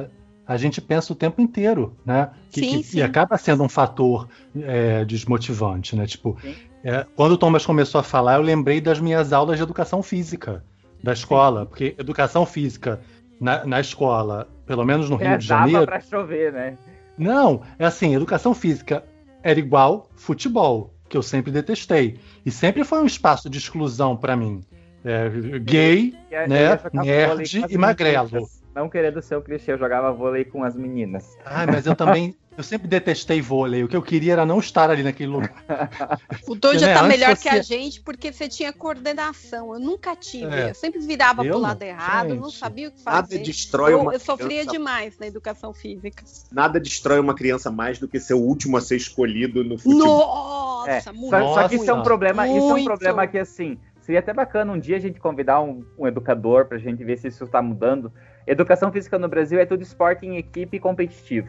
a 0.46 0.56
gente 0.56 0.80
pensa 0.80 1.12
o 1.12 1.16
tempo 1.16 1.40
inteiro, 1.42 1.94
né? 2.04 2.30
Que, 2.50 2.60
Sim, 2.60 2.78
que- 2.78 2.82
sim. 2.84 2.98
E 2.98 3.02
acaba 3.02 3.36
sendo 3.36 3.62
um 3.62 3.68
fator 3.68 4.26
é, 4.62 5.04
desmotivante, 5.04 5.94
né? 5.94 6.06
Tipo, 6.06 6.36
Sim. 6.40 6.54
é, 6.82 7.06
quando 7.14 7.32
o 7.32 7.36
Thomas 7.38 7.64
começou 7.66 8.00
a 8.00 8.02
falar, 8.04 8.36
eu 8.36 8.42
lembrei 8.42 8.80
das 8.80 8.98
minhas 8.98 9.32
aulas 9.32 9.58
de 9.58 9.62
educação 9.62 10.02
física 10.02 10.64
da 11.02 11.12
escola, 11.12 11.66
porque 11.66 11.94
educação 11.98 12.44
física 12.46 13.00
na, 13.40 13.64
na 13.64 13.80
escola, 13.80 14.48
pelo 14.66 14.84
menos 14.84 15.08
no 15.10 15.16
Rio 15.16 15.28
É, 15.28 15.36
de 15.36 15.46
dava 15.48 15.60
Janeiro, 15.62 15.86
pra 15.86 16.00
chover, 16.00 16.52
né? 16.52 16.76
não, 17.18 17.60
é 17.78 17.84
assim, 17.84 18.14
educação 18.14 18.54
física 18.54 19.04
era 19.42 19.58
igual 19.58 20.08
futebol, 20.16 20.92
que 21.08 21.16
eu 21.16 21.22
sempre 21.22 21.50
detestei. 21.52 22.18
E 22.44 22.50
sempre 22.50 22.82
foi 22.84 23.00
um 23.00 23.06
espaço 23.06 23.48
de 23.50 23.58
exclusão 23.58 24.16
pra 24.16 24.34
mim. 24.36 24.62
É, 25.04 25.28
gay, 25.60 26.14
E 26.30 26.34
Né? 26.48 26.70
ia 26.70 26.94
Nerd 26.94 27.64
e 27.70 27.78
magrelo. 27.78 28.48
Não 28.74 28.88
querendo 28.88 29.20
ser 29.20 29.34
o 29.36 29.42
clichê, 29.42 29.72
eu 29.72 29.78
jogava 29.78 30.12
vôlei 30.12 30.44
com 30.44 30.62
as 30.62 30.76
meninas. 30.76 31.36
Ai, 31.44 31.66
mas 31.66 31.86
eu 31.86 31.94
também. 31.94 32.34
Eu 32.58 32.64
sempre 32.64 32.88
detestei 32.88 33.40
vôlei. 33.40 33.82
O 33.84 33.88
que 33.88 33.96
eu 33.96 34.02
queria 34.02 34.34
era 34.34 34.44
não 34.44 34.58
estar 34.58 34.90
ali 34.90 35.02
naquele 35.02 35.30
lugar. 35.30 35.54
O 36.46 36.54
Doja 36.54 36.88
Né, 36.88 36.92
tá 36.94 37.04
melhor 37.04 37.34
você- 37.34 37.42
que 37.42 37.48
a 37.48 37.62
gente 37.62 38.02
porque 38.02 38.30
você 38.30 38.48
tinha 38.48 38.70
coordenação. 38.70 39.72
Eu 39.72 39.80
nunca 39.80 40.14
tive. 40.14 40.52
É. 40.54 40.70
Eu 40.70 40.74
sempre 40.74 41.00
virava 41.00 41.42
Eu 41.42 41.52
pro 41.52 41.54
não, 41.54 41.60
lado 41.68 41.82
errado, 41.82 42.34
não 42.34 42.50
gente. 42.50 42.58
sabia 42.58 42.88
o 42.88 42.90
que 42.90 43.02
Nada 43.02 43.22
fazer. 43.22 43.38
destrói 43.38 43.94
Eu, 43.94 44.00
uma 44.02 44.12
eu 44.12 44.20
sofria 44.20 44.46
criança- 44.48 44.70
demais 44.72 45.18
na 45.18 45.26
educação 45.26 45.72
física. 45.72 46.22
Nada 46.52 46.78
destrói 46.78 47.18
uma 47.18 47.34
criança 47.34 47.70
mais 47.70 47.98
do 47.98 48.06
que 48.06 48.20
ser 48.20 48.34
o 48.34 48.40
último 48.40 48.76
a 48.76 48.80
ser 48.82 48.96
escolhido 48.96 49.64
no 49.64 49.78
futebol. 49.78 50.06
Nossa, 50.06 50.90
É, 51.10 51.12
muito. 51.12 51.30
só, 51.30 51.54
só 51.54 51.68
que 51.68 51.76
isso 51.76 51.90
é 51.90 51.94
um 51.94 52.02
problema, 52.02 52.46
isso 52.46 52.56
é 52.58 52.60
um 52.60 52.68
Muito. 52.70 52.84
problema 52.84 53.26
que 53.26 53.38
assim, 53.38 53.78
seria 54.00 54.20
até 54.20 54.32
bacana 54.32 54.72
um 54.72 54.78
dia 54.78 54.96
a 54.96 55.00
gente 55.00 55.20
convidar 55.20 55.60
um, 55.60 55.84
um 55.98 56.06
educador 56.06 56.66
pra 56.66 56.78
gente 56.78 57.04
ver 57.04 57.16
se 57.16 57.28
isso 57.28 57.44
está 57.44 57.60
mudando. 57.62 58.12
Educação 58.46 58.90
física 58.90 59.18
no 59.18 59.28
Brasil 59.28 59.60
é 59.60 59.66
tudo 59.66 59.82
esporte 59.82 60.26
em 60.26 60.36
equipe 60.36 60.78
competitivo. 60.78 61.48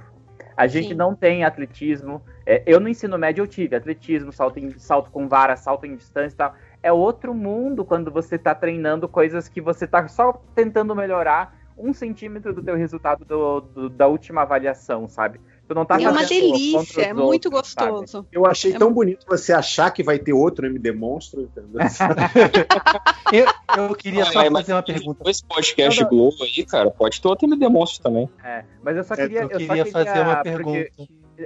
A 0.55 0.67
gente 0.67 0.89
Sim. 0.89 0.93
não 0.93 1.15
tem 1.15 1.43
atletismo. 1.43 2.21
É, 2.45 2.61
eu 2.65 2.79
no 2.79 2.89
ensino 2.89 3.17
médio 3.17 3.41
eu 3.41 3.47
tive 3.47 3.75
atletismo, 3.75 4.31
salto, 4.31 4.59
em- 4.59 4.77
salto 4.77 5.09
com 5.09 5.27
vara, 5.27 5.55
salto 5.55 5.85
em 5.85 5.95
distância 5.95 6.35
e 6.35 6.37
tal. 6.37 6.55
É 6.83 6.91
outro 6.91 7.33
mundo 7.33 7.85
quando 7.85 8.11
você 8.11 8.35
está 8.35 8.53
treinando 8.53 9.07
coisas 9.07 9.47
que 9.47 9.61
você 9.61 9.85
está 9.85 10.07
só 10.07 10.33
tentando 10.53 10.95
melhorar 10.95 11.55
um 11.77 11.93
centímetro 11.93 12.53
do 12.53 12.61
teu 12.61 12.75
resultado 12.75 13.25
do- 13.25 13.61
do- 13.61 13.89
da 13.89 14.07
última 14.07 14.41
avaliação, 14.41 15.07
sabe? 15.07 15.39
Tu 15.67 15.73
não 15.75 15.85
tá 15.85 16.01
É 16.01 16.09
uma 16.09 16.25
delícia, 16.25 17.01
é 17.01 17.13
muito 17.13 17.45
outros, 17.53 17.73
sabe? 17.73 17.91
gostoso. 17.91 18.27
Eu 18.31 18.45
achei 18.45 18.73
É 18.73 18.77
tão 18.77 18.91
bonito 18.91 19.25
você 19.27 19.53
achar 19.53 19.89
que 19.91 20.03
vai 20.03 20.19
ter 20.19 20.33
outro 20.33 20.65
MD 20.65 20.91
Monstro, 20.91 21.41
entendeu? 21.43 21.79
Eu, 23.31 23.45
eu 23.87 23.95
queria 23.95 24.25
só 24.25 24.43
mas- 24.43 24.51
fazer 24.51 24.73
uma 24.73 24.83
pergunta. 24.83 25.29
Esse 25.29 25.45
podcast. 25.45 26.03
Globo 26.05 26.35
aí, 26.43 26.65
cara, 26.65 26.91
pode 26.91 27.21
ter 27.21 27.27
outro 27.27 27.47
MD 27.47 27.67
Monstro 27.69 28.03
também. 28.03 28.29
É, 28.43 28.65
mas 28.83 28.97
eu 28.97 29.03
só 29.05 29.13
É, 29.13 29.17
queria. 29.17 29.41
Eu 29.43 29.49
só 29.49 29.57
queria 29.57 29.85
fazer 29.85 30.19
uma 30.19 30.35
porque- 30.37 30.49
pergunta. 30.49 30.89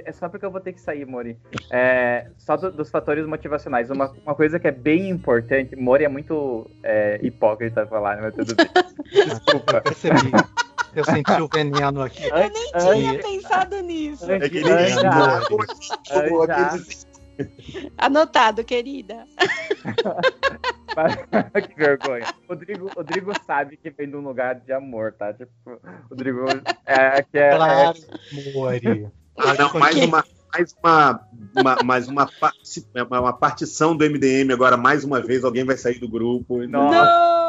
É 0.04 0.12
só 0.12 0.28
porque 0.28 0.44
eu 0.44 0.50
vou 0.50 0.60
ter 0.60 0.74
que 0.74 0.80
sair, 0.80 1.06
Mori. 1.06 1.38
É, 1.70 2.26
só 2.36 2.54
do- 2.56 2.70
dos 2.70 2.90
fatores 2.90 3.24
motivacionais. 3.26 3.88
Uma, 3.88 4.12
uma 4.26 4.34
coisa 4.34 4.58
que 4.60 4.66
é 4.68 4.72
bem 4.72 5.08
importante. 5.08 5.74
Mori 5.74 6.04
é 6.04 6.08
muito 6.08 6.68
é, 6.82 7.18
hipócrita 7.22 7.86
falar, 7.86 8.20
mas 8.20 8.34
tudo 8.34 8.54
bem. 8.56 8.66
Desculpa. 9.26 9.80
Percebi. 9.80 10.32
Eu 10.96 11.04
senti 11.04 11.32
o 11.40 11.46
veneno 11.48 12.02
aqui. 12.02 12.24
Eu 12.24 12.50
nem 12.50 12.72
tinha 12.72 13.18
pensado 13.22 13.80
nisso. 13.82 14.28
É 14.30 14.48
que 14.48 14.58
ele 14.58 14.72
Antes- 14.72 14.96
anja, 14.96 15.10
Anja. 16.10 16.42
aqueles- 16.42 17.06
Anotado, 17.98 18.64
querida. 18.64 19.24
que 21.68 21.74
vergonha. 21.76 22.24
Rodrigo, 22.48 22.90
Rodrigo 22.96 23.32
sabe 23.46 23.76
que 23.76 23.90
vem 23.90 24.08
de 24.08 24.16
um 24.16 24.20
lugar 24.20 24.54
de 24.54 24.72
amor, 24.72 25.12
tá? 25.12 25.32
Tipo, 25.34 25.50
Rodrigo 26.10 26.46
é 26.86 27.22
que 27.22 27.36
é, 27.38 27.54
Claro, 27.56 27.98
Mori. 28.54 29.06
Ah, 29.38 29.52
não, 29.54 29.74
mais 29.78 29.94
uma, 29.96 30.24
mais 30.52 30.74
uma, 30.82 31.20
uma, 31.54 31.76
mais 31.84 32.08
uma, 32.08 32.26
parti- 32.40 32.86
uma, 32.94 33.20
uma 33.20 33.32
partição 33.34 33.94
do 33.94 34.02
MDM 34.08 34.50
agora, 34.52 34.78
mais 34.78 35.04
uma 35.04 35.20
vez, 35.20 35.44
alguém 35.44 35.62
vai 35.64 35.76
sair 35.76 35.98
do 35.98 36.08
grupo. 36.08 36.66
Nossa. 36.66 37.04
Não! 37.04 37.45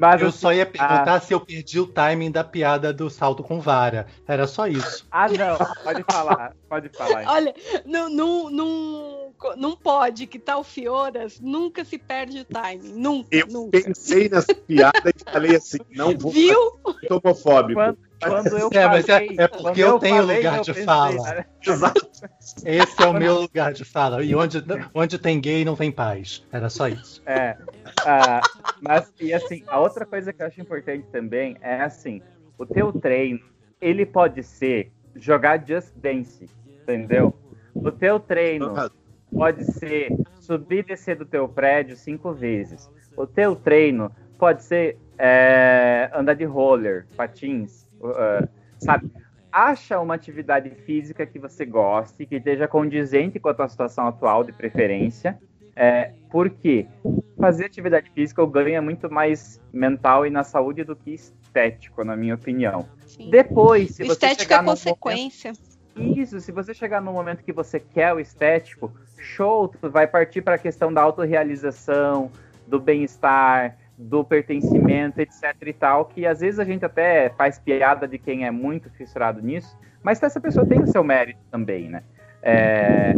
Mas 0.00 0.22
Eu 0.22 0.28
assim, 0.28 0.38
só 0.38 0.52
ia 0.52 0.64
perguntar 0.64 1.20
se 1.20 1.34
eu 1.34 1.38
perdi 1.40 1.78
o 1.78 1.86
timing 1.86 2.30
da 2.30 2.42
piada 2.42 2.90
do 2.90 3.10
salto 3.10 3.42
com 3.42 3.60
vara. 3.60 4.06
Era 4.26 4.46
só 4.46 4.66
isso. 4.66 5.06
Ah, 5.10 5.28
não. 5.28 5.58
Pode 5.84 6.02
falar. 6.10 6.56
Pode 6.68 6.88
falar. 6.88 7.24
Olha, 7.26 7.54
não, 7.84 8.08
não, 8.08 8.50
não, 8.50 9.34
não 9.58 9.76
pode 9.76 10.26
que 10.26 10.38
tal 10.38 10.64
Fioras 10.64 11.38
nunca 11.38 11.84
se 11.84 11.98
perde 11.98 12.40
o 12.40 12.44
timing. 12.46 12.92
Nunca, 12.94 13.28
Eu 13.30 13.46
nunca. 13.48 13.78
pensei 13.82 14.28
nessa 14.30 14.54
piada 14.54 15.10
e 15.14 15.30
falei 15.30 15.56
assim, 15.56 15.78
não 15.90 16.16
vou 16.16 16.32
Viu? 16.32 16.80
homofóbico. 17.10 17.74
Quando, 17.78 17.98
quando 18.20 18.58
eu 18.58 18.68
É, 18.72 18.86
mas 18.86 19.08
é- 19.08 19.12
falei- 19.18 19.36
é 19.38 19.48
porque 19.48 19.62
quando 19.62 19.78
eu 19.78 19.98
tenho 19.98 20.16
falei, 20.18 20.36
lugar 20.36 20.56
eu 20.56 20.62
de 20.62 20.70
pensei, 20.72 20.84
fala. 20.84 21.34
né? 21.34 21.44
Exato. 21.66 22.10
Esse 22.64 23.02
é 23.02 23.06
o 23.06 23.12
meu 23.14 23.40
lugar 23.40 23.72
de 23.72 23.84
fala. 23.84 24.22
E 24.22 24.34
onde, 24.34 24.62
onde 24.94 25.18
tem 25.18 25.40
gay 25.40 25.64
não 25.64 25.76
tem 25.76 25.90
paz. 25.90 26.46
Era 26.52 26.68
só 26.68 26.88
isso. 26.88 27.22
É. 27.26 27.56
Ah, 28.04 28.40
mas, 28.80 29.12
e 29.20 29.32
assim, 29.32 29.62
a 29.66 29.78
outra 29.80 30.04
coisa 30.06 30.32
que 30.32 30.42
eu 30.42 30.46
acho 30.46 30.60
importante 30.60 31.06
também 31.10 31.56
é 31.60 31.80
assim: 31.80 32.22
o 32.58 32.66
teu 32.66 32.92
treino, 32.92 33.40
ele 33.80 34.04
pode 34.04 34.42
ser 34.42 34.90
jogar 35.16 35.64
Just 35.66 35.92
Dance, 35.96 36.48
entendeu? 36.82 37.34
O 37.74 37.90
teu 37.90 38.20
treino 38.20 38.74
pode 39.32 39.64
ser 39.64 40.12
subir 40.40 40.78
e 40.78 40.82
descer 40.82 41.16
do 41.16 41.24
teu 41.24 41.48
prédio 41.48 41.96
cinco 41.96 42.32
vezes. 42.32 42.88
O 43.16 43.26
teu 43.26 43.54
treino 43.56 44.10
pode 44.38 44.62
ser 44.62 44.96
é, 45.18 46.10
andar 46.14 46.34
de 46.34 46.44
roller, 46.44 47.06
patins, 47.16 47.86
uh, 48.00 48.48
sabe? 48.78 49.10
Acha 49.52 49.98
uma 50.00 50.14
atividade 50.14 50.70
física 50.70 51.26
que 51.26 51.38
você 51.38 51.64
goste, 51.64 52.24
que 52.24 52.36
esteja 52.36 52.68
condizente 52.68 53.40
com 53.40 53.48
a 53.48 53.54
tua 53.54 53.68
situação 53.68 54.06
atual, 54.06 54.44
de 54.44 54.52
preferência. 54.52 55.38
É, 55.74 56.12
porque 56.30 56.86
fazer 57.38 57.64
atividade 57.64 58.10
física 58.10 58.42
o 58.42 58.46
ganho 58.46 58.76
é 58.76 58.80
muito 58.80 59.10
mais 59.10 59.60
mental 59.72 60.26
e 60.26 60.30
na 60.30 60.44
saúde 60.44 60.84
do 60.84 60.94
que 60.94 61.14
estético, 61.14 62.04
na 62.04 62.14
minha 62.16 62.34
opinião. 62.34 62.86
Sim. 63.06 63.30
Depois, 63.30 63.92
se 63.92 64.02
você 64.04 64.12
Estética 64.12 64.42
chegar 64.42 64.56
é 64.56 64.58
num 64.58 64.64
momento- 64.66 64.96
consequência. 64.96 65.52
isso, 65.96 66.40
se 66.40 66.52
você 66.52 66.74
chegar 66.74 67.00
no 67.00 67.12
momento 67.12 67.42
que 67.42 67.52
você 67.52 67.80
quer 67.80 68.12
o 68.12 68.20
estético, 68.20 68.92
show, 69.16 69.68
tu 69.68 69.88
vai 69.90 70.06
partir 70.06 70.42
para 70.42 70.56
a 70.56 70.58
questão 70.58 70.92
da 70.92 71.00
autorrealização, 71.02 72.30
do 72.66 72.78
bem-estar, 72.78 73.76
do 74.00 74.24
pertencimento, 74.24 75.20
etc 75.20 75.54
e 75.66 75.72
tal, 75.72 76.06
que 76.06 76.26
às 76.26 76.40
vezes 76.40 76.58
a 76.58 76.64
gente 76.64 76.84
até 76.84 77.28
faz 77.30 77.58
piada 77.58 78.08
de 78.08 78.18
quem 78.18 78.46
é 78.46 78.50
muito 78.50 78.88
fissurado 78.90 79.42
nisso, 79.42 79.78
mas 80.02 80.22
essa 80.22 80.40
pessoa 80.40 80.64
tem 80.64 80.80
o 80.82 80.86
seu 80.86 81.04
mérito 81.04 81.40
também, 81.50 81.88
né? 81.88 82.02
É, 82.42 83.14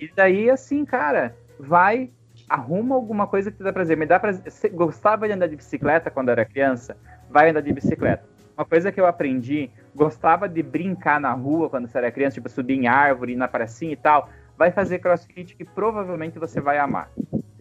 e 0.00 0.10
daí, 0.14 0.50
assim, 0.50 0.84
cara, 0.84 1.36
vai, 1.58 2.10
arruma 2.48 2.94
alguma 2.94 3.26
coisa 3.26 3.50
que 3.50 3.58
te 3.58 3.62
dá 3.62 3.72
prazer. 3.72 3.96
Me 3.96 4.06
dá 4.06 4.18
prazer. 4.18 4.42
Gostava 4.72 5.26
de 5.26 5.34
andar 5.34 5.46
de 5.46 5.56
bicicleta 5.56 6.10
quando 6.10 6.30
era 6.30 6.44
criança? 6.44 6.96
Vai 7.30 7.50
andar 7.50 7.60
de 7.60 7.72
bicicleta. 7.72 8.24
Uma 8.56 8.64
coisa 8.64 8.92
que 8.92 9.00
eu 9.00 9.06
aprendi, 9.06 9.70
gostava 9.94 10.48
de 10.48 10.62
brincar 10.62 11.20
na 11.20 11.32
rua 11.32 11.68
quando 11.68 11.88
você 11.88 11.98
era 11.98 12.10
criança, 12.10 12.34
tipo 12.34 12.48
subir 12.48 12.74
em 12.74 12.86
árvore, 12.86 13.32
ir 13.32 13.36
na 13.36 13.48
pracinha 13.48 13.92
e 13.92 13.96
tal. 13.96 14.28
Vai 14.56 14.70
fazer 14.70 14.98
crossfit 14.98 15.56
que 15.56 15.64
provavelmente 15.64 16.38
você 16.38 16.60
vai 16.60 16.78
amar. 16.78 17.10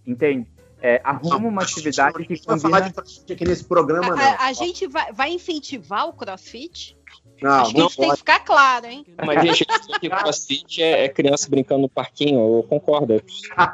Entende? 0.05 0.47
É, 0.85 0.99
arruma 1.01 1.47
uma 1.47 1.61
A 1.61 1.65
gente 1.65 1.75
atividade 1.75 2.25
que 2.25 2.45
vai 2.45 2.59
falar 2.59 2.81
combina. 2.81 2.81
de 2.81 2.93
crossfit 2.93 3.31
aqui 3.31 3.45
nesse 3.45 3.63
programa, 3.63 4.15
não. 4.17 4.21
A, 4.21 4.47
a 4.47 4.51
gente 4.51 4.85
vai, 4.85 5.13
vai 5.13 5.31
incentivar 5.31 6.09
o 6.09 6.11
crossfit? 6.11 6.97
Não, 7.41 7.51
Acho 7.51 7.71
que 7.71 7.79
não 7.79 7.87
isso 7.87 7.97
tem 7.97 8.09
que 8.11 8.17
ficar 8.17 8.39
claro, 8.41 8.85
hein? 8.87 9.05
Mas, 9.25 9.41
gente, 9.41 9.65
isso 9.69 9.99
que 9.99 10.09
crossfit 10.09 10.83
é, 10.83 11.05
é 11.05 11.09
criança 11.09 11.49
brincando 11.49 11.83
no 11.83 11.89
parquinho, 11.89 12.57
eu 12.57 12.63
concordo. 12.63 13.23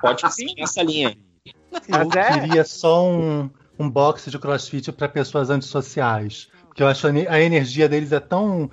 Pode 0.01 0.22
ser 0.32 0.53
nessa 0.55 0.84
linha. 0.84 1.18
Eu 1.45 1.82
Mas 1.88 2.16
é. 2.16 2.39
queria 2.41 2.64
só 2.64 3.03
um, 3.03 3.49
um 3.80 3.89
box 3.89 4.30
de 4.30 4.38
crossfit 4.38 4.91
para 4.91 5.10
pessoas 5.10 5.49
antissociais. 5.49 6.47
Porque 6.68 6.84
eu 6.84 6.88
acho 6.88 7.07
a 7.07 7.41
energia 7.41 7.89
deles 7.89 8.12
é 8.12 8.20
tão. 8.20 8.70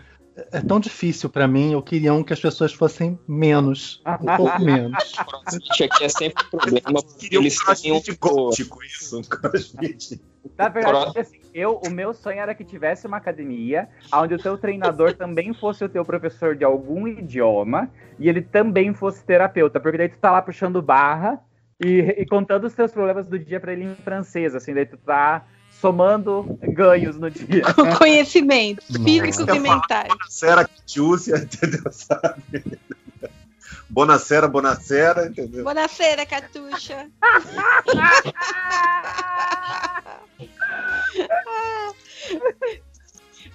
É 0.53 0.61
tão 0.61 0.79
difícil 0.79 1.31
para 1.31 1.49
mim. 1.49 1.73
Eu 1.73 1.83
queria 1.83 2.13
um 2.13 2.23
que 2.23 2.33
as 2.33 2.41
pessoas 2.41 2.73
fossem 2.73 3.19
menos. 3.27 4.03
Um 4.07 4.27
pouco 4.37 4.63
menos. 4.63 5.15
Crossfit 5.15 5.85
aqui 5.85 6.05
é 6.05 6.09
sempre 6.09 6.45
um 6.45 6.59
problema, 6.59 7.03
porque 7.03 7.19
Queria 7.21 7.41
um 7.41 7.43
eles 7.43 7.59
têm 7.81 7.93
um... 7.93 8.01
crossfit 8.01 8.19
gótico, 8.19 8.85
isso. 8.85 9.19
Um 9.19 9.23
crossfit. 9.23 10.21
Na 10.57 10.69
verdade, 10.69 11.19
assim, 11.19 11.41
eu, 11.53 11.81
o 11.85 11.91
meu 11.91 12.15
sonho 12.15 12.39
era 12.39 12.55
que 12.55 12.65
tivesse 12.65 13.07
uma 13.07 13.17
academia 13.17 13.89
onde 14.13 14.35
o 14.35 14.39
teu 14.39 14.57
treinador 14.57 15.15
também 15.15 15.53
fosse 15.53 15.85
o 15.85 15.89
teu 15.89 16.05
professor 16.05 16.55
de 16.55 16.65
algum 16.65 17.09
idioma 17.09 17.91
e 18.19 18.29
ele 18.29 18.43
também 18.43 18.95
fosse 18.95 19.25
terapeuta, 19.25 19.81
porque 19.81 19.99
daí 19.99 20.09
tu 20.09 20.19
tá 20.19 20.31
lá 20.31 20.41
puxando 20.41 20.81
barra 20.81 21.41
e, 21.85 21.99
e 22.19 22.27
contando 22.27 22.65
os 22.65 22.75
teus 22.75 22.93
problemas 22.93 23.27
do 23.27 23.39
dia 23.39 23.59
pra 23.59 23.73
ele 23.73 23.85
em 23.85 23.95
francês, 23.97 24.55
assim, 24.55 24.73
daí 24.73 24.87
tu 24.87 24.97
tá 24.99 25.45
somando 25.81 26.59
ganhos 26.63 27.17
no 27.17 27.31
dia. 27.31 27.63
Conhecimentos 27.99 28.87
físicos 28.87 29.47
Nossa. 29.47 29.57
e 29.57 29.61
mentais. 29.61 30.09
Bonacera, 30.09 30.69
Catiúcia, 30.69 31.37
entendeu? 31.39 31.93
Sabe? 31.93 32.79
Bonacera, 33.89 34.49
Bonacera, 34.49 35.27
entendeu? 35.27 35.65
Bonacera, 35.65 36.27
Catuxa. 36.27 37.09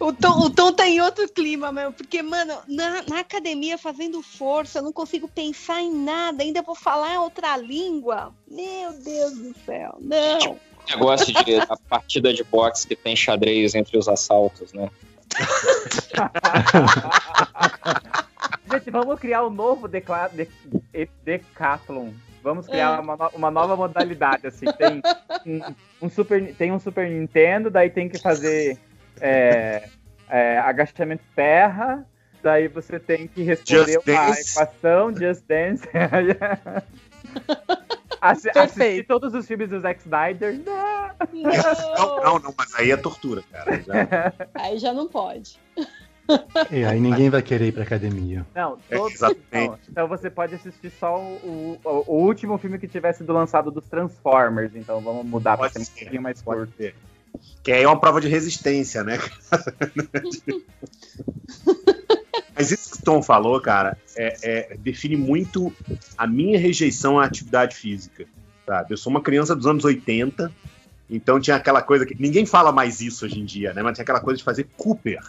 O 0.02 0.12
Tom, 0.12 0.40
o 0.40 0.50
Tom 0.50 0.74
tá 0.74 0.88
em 0.88 1.00
outro 1.00 1.30
clima 1.30 1.72
mesmo, 1.72 1.94
porque, 1.94 2.24
mano, 2.24 2.58
na, 2.68 3.04
na 3.04 3.20
academia 3.20 3.78
fazendo 3.78 4.20
força, 4.24 4.80
eu 4.80 4.84
não 4.84 4.92
consigo 4.92 5.28
pensar 5.28 5.80
em 5.80 5.94
nada, 5.94 6.42
ainda 6.42 6.64
vou 6.64 6.74
falar 6.74 7.22
outra 7.22 7.56
língua. 7.56 8.34
Meu 8.50 8.94
Deus 8.94 9.38
do 9.38 9.56
céu, 9.64 10.00
não. 10.02 10.60
Negócio 10.90 11.34
de 11.34 11.56
a 11.70 11.78
partida 11.90 12.34
de 12.34 12.44
boxe 12.44 12.88
que 12.88 12.96
tem 12.96 13.16
xadrez 13.16 13.76
entre 13.76 13.98
os 13.98 14.08
assaltos, 14.08 14.74
né? 14.74 14.90
Gente, 18.72 18.90
vamos 18.92 19.20
criar 19.20 19.46
um 19.46 19.50
novo 19.50 19.88
decla- 19.88 20.30
de- 20.30 20.48
de- 20.94 21.10
Decathlon. 21.24 22.10
Vamos 22.44 22.68
criar 22.68 23.00
uma, 23.00 23.16
no- 23.16 23.30
uma 23.34 23.52
nova 23.52 23.76
modalidade, 23.76 24.48
assim. 24.48 24.66
Tem 24.78 25.02
um, 25.46 25.62
um 26.06 26.10
super, 26.10 26.54
tem 26.56 26.72
um 26.72 26.80
Super 26.80 27.10
Nintendo, 27.10 27.70
daí 27.70 27.90
tem 27.90 28.10
que 28.10 28.18
fazer 28.18 28.78
é, 29.20 29.88
é, 30.30 30.58
agachamento 30.60 31.24
terra, 31.36 32.06
daí 32.42 32.68
você 32.68 33.00
tem 33.00 33.28
que 33.28 33.44
responder 33.44 33.94
Just 33.94 34.08
uma 34.08 34.28
Dance. 34.28 34.52
equação, 34.60 35.16
Just 35.16 35.44
Dance. 35.48 35.88
Assi- 38.22 38.52
Perfeito. 38.52 38.82
Assistir 38.82 39.04
todos 39.08 39.34
os 39.34 39.48
filmes 39.48 39.70
do 39.70 39.80
Zack 39.82 40.00
Snyder. 40.02 40.62
Não. 40.64 41.02
Não, 41.98 42.24
não, 42.24 42.40
não, 42.40 42.54
mas 42.58 42.74
aí 42.76 42.92
é 42.92 42.98
tortura, 42.98 43.44
cara. 43.52 43.82
Já. 43.82 44.34
Aí 44.56 44.78
já 44.80 44.94
não 44.94 45.08
pode. 45.08 45.60
E 46.72 46.86
aí 46.86 47.00
ninguém 47.00 47.30
vai 47.30 47.42
querer 47.42 47.68
ir 47.68 47.72
pra 47.74 47.84
academia. 47.84 48.46
Não, 48.56 48.78
É, 48.90 48.96
todos, 48.96 49.16
exatamente. 49.16 49.46
não. 49.54 49.80
Então 49.90 50.08
você 50.08 50.30
pode 50.30 50.56
assistir 50.56 50.90
só 50.92 51.20
o, 51.20 51.78
o, 51.84 52.04
o 52.08 52.16
último 52.26 52.58
filme 52.58 52.80
que 52.80 52.88
tiver 52.88 53.12
sido 53.14 53.34
lançado 53.34 53.70
dos 53.70 53.86
Transformers. 53.90 54.74
Então 54.76 55.02
vamos 55.02 55.26
mudar 55.26 55.58
pra 55.58 55.70
Pode 55.70 55.86
ser 55.86 55.92
um 55.92 55.96
pouquinho 56.00 56.22
mais 56.22 56.42
Pode 56.42 56.60
curto. 56.62 56.74
ser. 56.78 56.96
Que 57.64 57.72
aí 57.74 57.84
é 57.84 57.88
uma 57.88 58.00
prova 58.00 58.22
de 58.22 58.28
resistência, 58.30 59.04
né? 59.04 59.18
Mas 62.62 62.72
isso 62.72 62.92
que 62.92 62.98
o 62.98 63.02
Tom 63.02 63.24
falou, 63.24 63.60
cara, 63.60 63.98
é- 64.16 64.38
é- 64.44 64.78
define 64.78 65.18
muito 65.18 65.74
a 66.16 66.28
minha 66.28 66.60
rejeição 66.60 67.20
à 67.20 67.26
atividade 67.26 67.76
física. 67.76 68.28
Sabe? 68.68 68.94
Eu 68.94 68.98
sou 68.98 69.10
uma 69.10 69.22
criança 69.22 69.56
dos 69.56 69.66
anos 69.66 69.84
80, 69.84 70.52
então 71.10 71.40
tinha 71.40 71.56
aquela 71.56 71.82
coisa 71.82 72.06
que. 72.06 72.16
Ninguém 72.22 72.46
fala 72.46 72.72
mais 72.72 73.02
isso 73.02 73.26
hoje 73.26 73.40
em 73.40 73.46
dia, 73.46 73.74
né? 73.74 73.82
Mas 73.82 73.96
tinha 73.96 74.04
aquela 74.04 74.20
coisa 74.20 74.38
de 74.38 74.44
fazer 74.44 74.68
Cooper, 74.78 75.20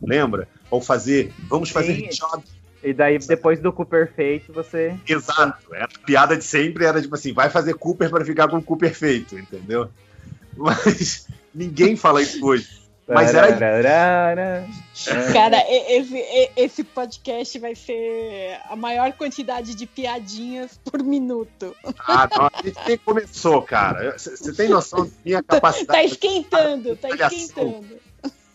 lembra? 0.00 0.48
Ou 0.70 0.80
fazer. 0.80 1.30
Vamos 1.46 1.68
fazer 1.68 1.94
Sim. 1.94 2.08
jog. 2.10 2.42
E 2.82 2.94
daí, 2.94 3.18
depois 3.18 3.60
do 3.60 3.70
Cooper 3.70 4.10
feito, 4.16 4.50
você. 4.50 4.96
Exato. 5.06 5.74
Era, 5.74 5.84
a 5.84 6.06
piada 6.06 6.38
de 6.38 6.44
sempre 6.44 6.86
era 6.86 7.02
tipo 7.02 7.14
assim: 7.14 7.34
vai 7.34 7.50
fazer 7.50 7.74
Cooper 7.74 8.08
para 8.08 8.24
ficar 8.24 8.48
com 8.48 8.56
o 8.56 8.62
Cooper 8.62 8.94
feito, 8.94 9.38
entendeu? 9.38 9.90
Mas 10.56 11.28
ninguém 11.54 11.96
fala 11.96 12.22
isso 12.22 12.42
hoje. 12.42 12.66
Mas 13.06 13.34
era 13.34 14.66
Tararara. 15.04 15.32
Cara, 15.32 15.64
esse, 15.68 16.50
esse 16.56 16.84
podcast 16.84 17.58
vai 17.58 17.74
ser 17.74 18.58
a 18.68 18.74
maior 18.76 19.12
quantidade 19.12 19.74
de 19.74 19.86
piadinhas 19.86 20.78
por 20.84 21.02
minuto. 21.02 21.74
Ah, 22.00 22.28
não, 22.30 22.46
a 22.46 22.62
gente 22.64 22.78
nem 22.86 22.98
começou, 22.98 23.62
cara. 23.62 24.16
Você 24.18 24.52
tem 24.52 24.68
noção 24.68 25.04
da 25.04 25.10
minha 25.24 25.42
Tá 25.42 25.54
capacidade, 25.56 26.06
esquentando, 26.06 26.96
tá 26.96 27.08
esquentando. 27.10 27.98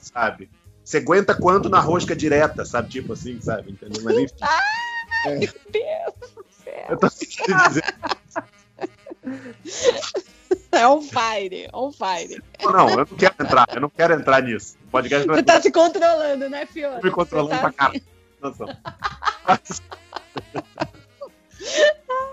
sabe? 0.01 0.49
Você 0.83 0.97
aguenta 0.97 1.33
quanto 1.33 1.69
na 1.69 1.79
rosca 1.79 2.15
direta, 2.15 2.65
sabe? 2.65 2.89
Tipo 2.89 3.13
assim, 3.13 3.39
sabe? 3.41 3.71
Entendeu? 3.71 4.03
Mas 4.03 4.17
enfim. 4.17 4.35
Meu 5.25 5.39
Deus 5.39 6.33
do 6.35 6.45
céu. 6.63 6.85
Eu 6.89 6.97
tô 6.97 7.09
querendo 7.09 7.67
dizer. 7.69 7.95
É 10.71 10.87
on 10.87 11.01
fire, 11.01 11.69
on 11.73 11.91
fire. 11.91 12.41
Não, 12.61 12.89
eu 12.89 12.97
não 12.97 13.05
quero 13.05 13.35
entrar, 13.39 13.65
eu 13.73 13.81
não 13.81 13.89
quero 13.89 14.13
entrar 14.13 14.41
nisso. 14.43 14.75
Podcast 14.93 15.27
Você 15.27 15.41
tá 15.41 15.59
se 15.59 15.71
controlando, 15.71 16.47
né, 16.49 16.67
Fiona? 16.67 16.99
me 17.03 17.09
controlando 17.09 17.59
pra 17.59 17.71
tá 17.71 17.89
cá. 17.89 17.93
Noção. 18.39 18.67
Mas- 19.47 19.81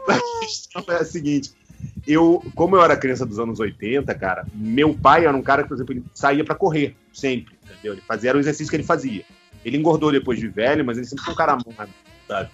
A 0.07 0.41
questão 0.41 0.85
é 0.91 0.97
a 0.97 1.05
seguinte. 1.05 1.53
Eu, 2.07 2.45
como 2.55 2.77
eu 2.77 2.83
era 2.83 2.99
criança 2.99 3.25
dos 3.25 3.39
anos 3.39 3.61
80, 3.61 4.15
cara, 4.15 4.47
meu 4.53 4.93
pai 4.93 5.25
era 5.25 5.35
um 5.35 5.41
cara 5.41 5.63
que, 5.63 5.69
por 5.69 5.75
exemplo, 5.75 5.95
ele 5.95 6.05
saía 6.13 6.45
pra 6.45 6.55
correr, 6.55 6.95
sempre, 7.15 7.57
entendeu? 7.65 7.95
Ele 7.95 8.03
fazia 8.03 8.29
era 8.31 8.37
o 8.37 8.41
exercício 8.41 8.69
que 8.69 8.77
ele 8.77 8.83
fazia. 8.83 9.25
Ele 9.65 9.79
engordou 9.79 10.13
depois 10.13 10.39
de 10.39 10.47
velho, 10.49 10.85
mas 10.85 10.99
ele 10.99 11.07
sempre 11.07 11.25
foi 11.25 11.33
um 11.33 11.37
cara 11.37 11.57
magro, 11.57 11.95
sabe? 12.29 12.51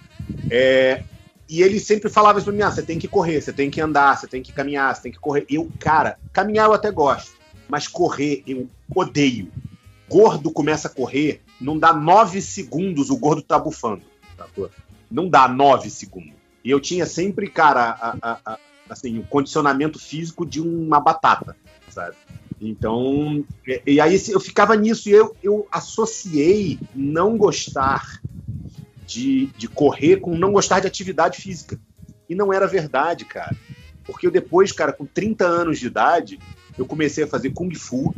É, 0.48 1.02
e 1.48 1.62
ele 1.62 1.80
sempre 1.80 2.08
falava 2.08 2.38
isso 2.38 2.46
pra 2.46 2.54
mim: 2.54 2.62
ah, 2.62 2.70
você 2.70 2.82
tem 2.82 2.98
que 2.98 3.08
correr, 3.08 3.40
você 3.40 3.52
tem 3.52 3.70
que 3.70 3.80
andar, 3.80 4.16
você 4.16 4.28
tem 4.28 4.40
que 4.40 4.52
caminhar, 4.52 4.94
você 4.94 5.02
tem 5.02 5.12
que 5.12 5.18
correr. 5.18 5.44
Eu, 5.50 5.68
cara, 5.80 6.16
caminhar 6.32 6.66
eu 6.66 6.74
até 6.74 6.92
gosto, 6.92 7.32
mas 7.68 7.88
correr 7.88 8.44
eu 8.46 8.68
odeio. 8.94 9.50
Gordo 10.08 10.50
começa 10.50 10.88
a 10.88 10.90
correr, 10.90 11.42
não 11.60 11.78
dá 11.78 11.92
nove 11.92 12.40
segundos, 12.40 13.10
o 13.10 13.16
gordo 13.16 13.42
tá 13.42 13.58
bufando. 13.58 14.02
Não 15.10 15.28
dá 15.28 15.48
nove 15.48 15.90
segundos. 15.90 16.34
E 16.64 16.70
eu 16.70 16.80
tinha 16.80 17.06
sempre, 17.06 17.48
cara, 17.48 17.90
a- 18.00 18.16
a- 18.22 18.40
a- 18.44 18.58
assim, 18.88 19.18
o 19.18 19.24
condicionamento 19.24 19.98
físico 19.98 20.44
de 20.46 20.60
uma 20.60 21.00
batata, 21.00 21.56
sabe? 21.88 22.16
Então, 22.60 23.44
e, 23.66 23.82
e 23.86 24.00
aí 24.00 24.20
eu 24.28 24.40
ficava 24.40 24.74
nisso 24.76 25.08
e 25.08 25.12
eu, 25.12 25.36
eu 25.42 25.66
associei 25.70 26.78
não 26.94 27.36
gostar 27.36 28.20
de, 29.06 29.46
de 29.56 29.68
correr 29.68 30.16
com 30.16 30.36
não 30.36 30.52
gostar 30.52 30.80
de 30.80 30.86
atividade 30.86 31.40
física. 31.40 31.78
E 32.28 32.34
não 32.34 32.52
era 32.52 32.66
verdade, 32.66 33.24
cara. 33.24 33.54
Porque 34.04 34.26
eu 34.26 34.30
depois, 34.30 34.72
cara, 34.72 34.92
com 34.92 35.04
30 35.06 35.46
anos 35.46 35.78
de 35.78 35.86
idade, 35.86 36.38
eu 36.76 36.86
comecei 36.86 37.24
a 37.24 37.28
fazer 37.28 37.50
Kung 37.50 37.72
Fu. 37.74 38.14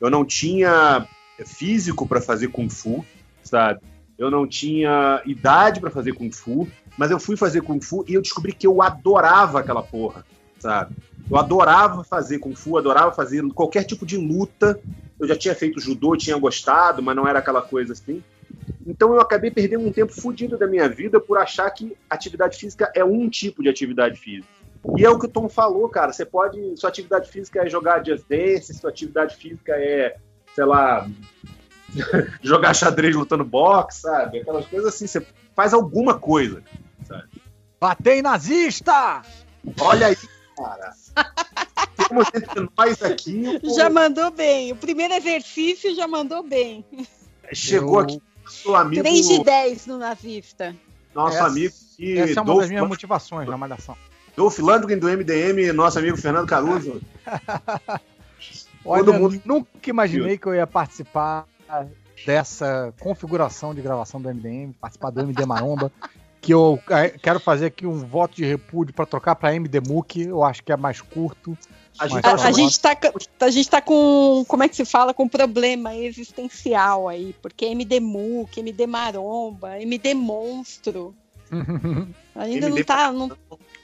Eu 0.00 0.10
não 0.10 0.24
tinha 0.24 1.06
físico 1.44 2.06
para 2.06 2.20
fazer 2.20 2.48
Kung 2.48 2.68
Fu, 2.68 3.04
sabe? 3.42 3.80
Eu 4.18 4.30
não 4.30 4.46
tinha 4.46 5.22
idade 5.24 5.80
para 5.80 5.90
fazer 5.90 6.12
Kung 6.12 6.30
Fu, 6.30 6.68
mas 6.96 7.10
eu 7.10 7.20
fui 7.20 7.36
fazer 7.36 7.62
Kung 7.62 7.80
Fu 7.80 8.04
e 8.08 8.14
eu 8.14 8.22
descobri 8.22 8.52
que 8.52 8.66
eu 8.66 8.82
adorava 8.82 9.60
aquela 9.60 9.82
porra, 9.82 10.24
sabe? 10.58 10.96
Eu 11.30 11.36
adorava 11.36 12.02
fazer 12.02 12.38
Kung 12.38 12.54
Fu, 12.54 12.76
adorava 12.76 13.12
fazer 13.12 13.42
qualquer 13.52 13.84
tipo 13.84 14.04
de 14.04 14.16
luta. 14.16 14.80
Eu 15.18 15.26
já 15.26 15.36
tinha 15.36 15.54
feito 15.54 15.80
judô, 15.80 16.16
tinha 16.16 16.36
gostado, 16.36 17.02
mas 17.02 17.14
não 17.14 17.28
era 17.28 17.38
aquela 17.38 17.62
coisa 17.62 17.92
assim. 17.92 18.22
Então 18.86 19.12
eu 19.12 19.20
acabei 19.20 19.50
perdendo 19.50 19.86
um 19.86 19.92
tempo 19.92 20.12
fodido 20.12 20.56
da 20.56 20.66
minha 20.66 20.88
vida 20.88 21.20
por 21.20 21.38
achar 21.38 21.70
que 21.70 21.96
atividade 22.08 22.56
física 22.56 22.90
é 22.94 23.04
um 23.04 23.28
tipo 23.28 23.62
de 23.62 23.68
atividade 23.68 24.18
física. 24.18 24.48
E 24.96 25.04
é 25.04 25.10
o 25.10 25.18
que 25.18 25.26
o 25.26 25.30
Tom 25.30 25.48
falou, 25.48 25.88
cara. 25.88 26.12
Você 26.12 26.24
pode. 26.24 26.58
Sua 26.76 26.88
atividade 26.88 27.28
física 27.28 27.62
é 27.62 27.68
jogar 27.68 28.04
Just 28.04 28.24
Dance, 28.28 28.74
sua 28.74 28.90
atividade 28.90 29.36
física 29.36 29.72
é, 29.72 30.16
sei 30.58 30.64
lá, 30.64 31.08
jogar 32.42 32.74
xadrez 32.74 33.14
lutando 33.14 33.44
boxe, 33.44 34.00
sabe? 34.00 34.40
Aquelas 34.40 34.66
coisas 34.66 34.92
assim. 34.92 35.06
Você 35.06 35.24
faz 35.54 35.72
alguma 35.72 36.18
coisa. 36.18 36.64
Batei 37.80 38.20
nazista! 38.22 39.22
Olha 39.80 40.08
aí, 40.08 40.16
cara. 40.56 40.92
Temos 42.08 42.26
entre 42.34 42.68
nós 42.76 43.00
aqui. 43.04 43.60
o- 43.62 43.74
Já 43.76 43.88
mandou 43.88 44.32
bem. 44.32 44.72
O 44.72 44.76
primeiro 44.76 45.14
exercício 45.14 45.94
já 45.94 46.08
mandou 46.08 46.42
bem. 46.42 46.84
Chegou 47.52 47.94
Eu- 47.94 48.00
aqui 48.00 48.22
nosso 48.44 48.74
amigo. 48.74 49.02
3 49.02 49.28
de 49.28 49.44
10 49.44 49.86
no 49.86 49.96
nazista. 49.98 50.74
Nosso 51.14 51.36
Essa- 51.36 51.46
amigo. 51.46 51.72
E 52.00 52.18
Essa 52.18 52.32
é 52.32 52.42
uma 52.42 52.44
Dolph, 52.46 52.60
das 52.62 52.68
minhas 52.70 52.88
motivações 52.88 53.48
na 53.48 53.56
malhação. 53.56 53.96
Dolph 54.36 54.58
Landgren 54.58 54.98
do 54.98 55.08
MDM, 55.08 55.72
nosso 55.72 55.98
amigo 56.00 56.16
Fernando 56.16 56.48
Caruso. 56.48 57.00
Olha, 58.88 59.04
Todo 59.04 59.14
mundo- 59.18 59.42
nunca 59.44 59.68
imaginei 59.86 60.38
que 60.38 60.46
eu 60.46 60.54
ia 60.54 60.66
participar 60.66 61.46
dessa 62.26 62.92
configuração 63.00 63.74
de 63.74 63.80
gravação 63.80 64.20
do 64.20 64.28
MDM, 64.28 64.72
participar 64.80 65.10
do 65.10 65.20
MD 65.20 65.44
Maromba, 65.46 65.92
que 66.40 66.52
eu 66.54 66.78
eh, 66.90 67.10
quero 67.22 67.38
fazer 67.40 67.66
aqui 67.66 67.86
um 67.86 67.98
voto 67.98 68.36
de 68.36 68.44
repúdio 68.44 68.94
para 68.94 69.06
trocar 69.06 69.34
para 69.36 69.54
MD 69.54 69.80
MUC, 69.80 70.22
eu 70.22 70.42
acho 70.42 70.62
que 70.64 70.72
é 70.72 70.76
mais 70.76 71.00
curto. 71.00 71.56
A 71.98 72.06
gente 72.06 72.24
A, 72.26 72.52
gente 72.52 72.80
tá, 72.80 72.94
ca- 72.94 73.12
a 73.40 73.50
gente 73.50 73.68
tá 73.68 73.80
com, 73.80 74.44
como 74.46 74.62
é 74.62 74.68
que 74.68 74.76
se 74.76 74.84
fala, 74.84 75.12
com 75.12 75.28
problema 75.28 75.94
existencial 75.96 77.08
aí, 77.08 77.34
porque 77.42 77.64
MD 77.66 77.98
Muc, 77.98 78.56
MD 78.56 78.86
Maromba, 78.86 79.80
MD 79.80 80.14
Monstro, 80.14 81.12
ainda 82.36 82.66
MD 82.66 82.78
não 82.78 82.84
tá, 82.84 83.12
não, 83.12 83.30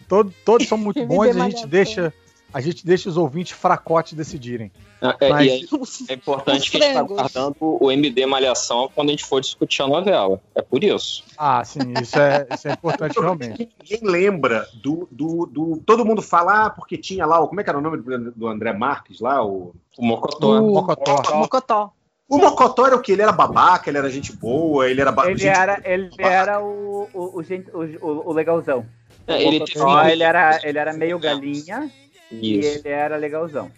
Todos, 0.09 0.33
todos 0.45 0.69
são 0.69 0.79
muito 0.79 1.05
bons 1.07 1.27
e 1.27 1.31
a 1.31 1.33
gente 1.49 1.67
deixa 1.67 2.15
a 2.55 2.61
gente 2.61 2.87
deixa 2.87 3.09
os 3.09 3.17
ouvintes 3.17 3.53
fracotes 3.53 4.15
decidirem. 4.15 4.71
Ah, 5.03 5.17
é, 5.21 5.29
Mas- 5.29 5.41
aí, 5.51 5.69
é 6.09 6.15
importante 6.15 6.71
que 6.71 6.77
a 6.77 6.81
gente 6.81 6.95
tá 6.95 7.03
guardando 7.03 7.57
o 7.61 7.91
MD 7.91 8.25
Malhação 8.27 8.89
quando 8.95 9.09
a 9.09 9.11
gente 9.11 9.25
for 9.25 9.41
discutir 9.41 9.83
a 9.83 9.89
novela. 9.89 10.41
É 10.55 10.63
por 10.63 10.83
isso. 10.85 11.25
Ah, 11.37 11.63
sim, 11.65 11.81
isso 12.01 12.19
é, 12.19 12.47
isso 12.55 12.69
é 12.69 12.73
importante 12.73 13.19
realmente. 13.21 13.69
Ninguém 13.83 14.09
lembra 14.09 14.67
do, 14.75 15.07
do, 15.11 15.47
do- 15.47 15.83
Todo 15.85 16.05
mundo 16.07 16.23
fala, 16.23 16.67
ah, 16.67 16.71
porque 16.71 16.97
tinha 16.97 17.27
lá, 17.27 17.41
o, 17.41 17.49
como 17.49 17.61
é 17.61 17.65
que 17.65 17.71
era 17.71 17.79
o 17.79 17.83
nome 17.83 17.99
do, 17.99 18.31
do 18.33 18.47
André 18.49 18.73
Marques 18.73 19.21
lá? 19.21 19.45
O, 19.45 19.75
O 19.99 20.05
Mocotó. 20.07 20.63
O 20.63 20.73
Mocotó. 20.75 21.37
Mocotó. 21.37 21.93
o 22.29 22.39
Mocotó 22.39 22.87
era 22.87 22.97
o 22.97 23.01
que? 23.03 23.13
Ele 23.13 23.23
era 23.23 23.33
babaca, 23.33 23.91
ele 23.91 23.99
era 23.99 24.09
gente 24.09 24.33
boa, 24.33 24.89
ele 24.89 25.01
era. 25.01 25.11
ba- 25.13 25.27
Ele 25.29 25.37
gente- 25.39 25.49
era, 25.49 25.81
ele 25.85 26.09
era 26.19 26.63
o, 26.63 27.09
o, 27.13 27.39
o, 27.39 27.43
gente- 27.43 27.71
o, 27.73 27.81
o- 28.01 28.29
o 28.31 28.33
legalzão. 28.33 28.87
É, 29.27 29.43
ele 29.43 29.57
O 29.61 29.65
teve 29.65 29.79
Mocotó, 29.81 30.05
ele 30.07 30.23
era, 30.23 30.61
ele 30.63 30.79
era 30.79 30.93
meio 30.93 31.19
galinha 31.19 31.91
e 32.31 32.57
ele 32.59 32.89
era 32.89 33.17
legalzão. 33.17 33.71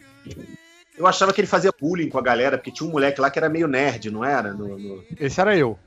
Eu 0.97 1.07
achava 1.07 1.33
que 1.33 1.41
ele 1.41 1.47
fazia 1.49 1.71
bullying 1.79 2.09
com 2.09 2.19
a 2.19 2.23
galera, 2.23 2.57
porque 2.57 2.71
tinha 2.73 2.89
um 2.89 2.93
moleque 2.93 3.21
lá 3.21 3.31
que 3.31 3.39
era 3.39 3.49
meio 3.49 3.69
nerd, 3.69 4.11
não 4.11 4.25
era? 4.25 4.53
No- 4.55 4.79
no- 4.79 5.05
Esse 5.21 5.41
era 5.41 5.55
eu. 5.57 5.79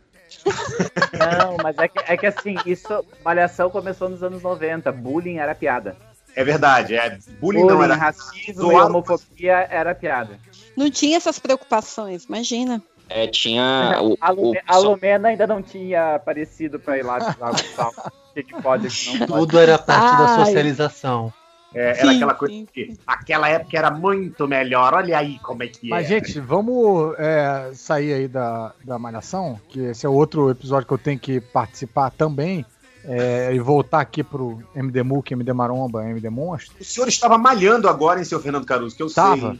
Não, 1.18 1.58
mas 1.62 1.76
é 1.78 1.88
que, 1.88 2.00
é 2.14 2.18
que 2.18 2.26
assim, 2.28 2.56
isso, 2.66 3.04
malhação 3.26 3.70
começou 3.70 4.08
nos 4.10 4.22
anos 4.22 4.42
90, 4.44 4.92
bullying 4.92 5.38
era 5.38 5.56
piada. 5.56 5.96
É 6.36 6.44
verdade, 6.44 6.96
é. 6.96 7.10
Bullying, 7.10 7.62
Bullying, 7.62 7.66
não 7.66 7.84
era. 7.84 7.96
racismo 7.96 8.54
zoado. 8.62 8.78
e 8.78 8.82
homofobia 8.90 9.68
era 9.70 9.96
piada. 9.96 10.40
Não 10.78 10.90
tinha 10.92 11.18
essas 11.18 11.40
preocupações, 11.40 12.26
imagina. 12.26 12.82
É, 13.10 13.26
tinha 13.26 13.98
o, 14.00 14.16
a, 14.22 14.32
o, 14.32 14.36
Lume- 14.36 14.62
a 14.68 14.78
Lumena 14.78 15.30
ainda 15.30 15.48
não 15.48 15.64
tinha 15.64 16.16
aparecido 16.16 16.80
pra 16.80 16.98
ir 16.98 17.04
lá 17.04 17.18
o. 17.18 17.90
O 18.30 18.34
que, 18.36 18.44
que 18.44 18.62
pode, 18.62 18.88
o 18.88 18.92
que 18.92 19.18
não 19.20 19.28
pode. 19.28 19.40
Tudo 19.42 19.60
era 19.60 19.78
parte 19.80 20.18
da 20.18 20.36
Ai. 20.36 20.46
socialização. 20.46 21.34
É, 21.74 21.90
era 22.00 22.12
Sim, 22.12 22.16
aquela 22.16 22.34
coisa 22.34 22.54
sim, 22.54 22.68
que 22.74 22.98
aquela 23.06 23.48
época 23.48 23.78
era 23.78 23.92
muito 23.92 24.48
melhor. 24.48 24.94
Olha 24.96 25.18
aí 25.20 25.38
como 25.40 25.62
é 25.64 25.68
que 25.68 25.88
Mas, 25.90 26.06
é. 26.06 26.10
gente, 26.10 26.40
vamos 26.40 27.14
é, 27.20 27.72
sair 27.76 28.14
aí 28.14 28.28
da, 28.28 28.74
da 28.84 28.98
Malhação, 28.98 29.60
que 29.70 29.80
esse 29.82 30.06
é 30.06 30.10
outro 30.10 30.50
episódio 30.50 30.88
que 30.88 30.94
eu 30.94 30.98
tenho 30.98 31.20
que 31.20 31.40
participar 31.40 32.10
também, 32.10 32.66
é, 33.06 33.54
e 33.54 33.60
voltar 33.60 34.00
aqui 34.02 34.24
pro 34.24 34.62
MD 34.76 35.04
MUC, 35.04 35.34
MD 35.34 35.54
Maromba, 35.54 36.04
MD 36.10 36.30
Monstro. 36.30 36.76
O 36.80 36.84
senhor 36.84 37.08
estava 37.08 37.38
malhando 37.38 37.88
agora, 37.88 38.20
hein, 38.20 38.26
seu 38.26 38.40
Fernando 38.40 38.66
Caruso, 38.66 38.96
que 38.96 39.04
eu 39.04 39.14
Tava. 39.14 39.56
sei. 39.56 39.60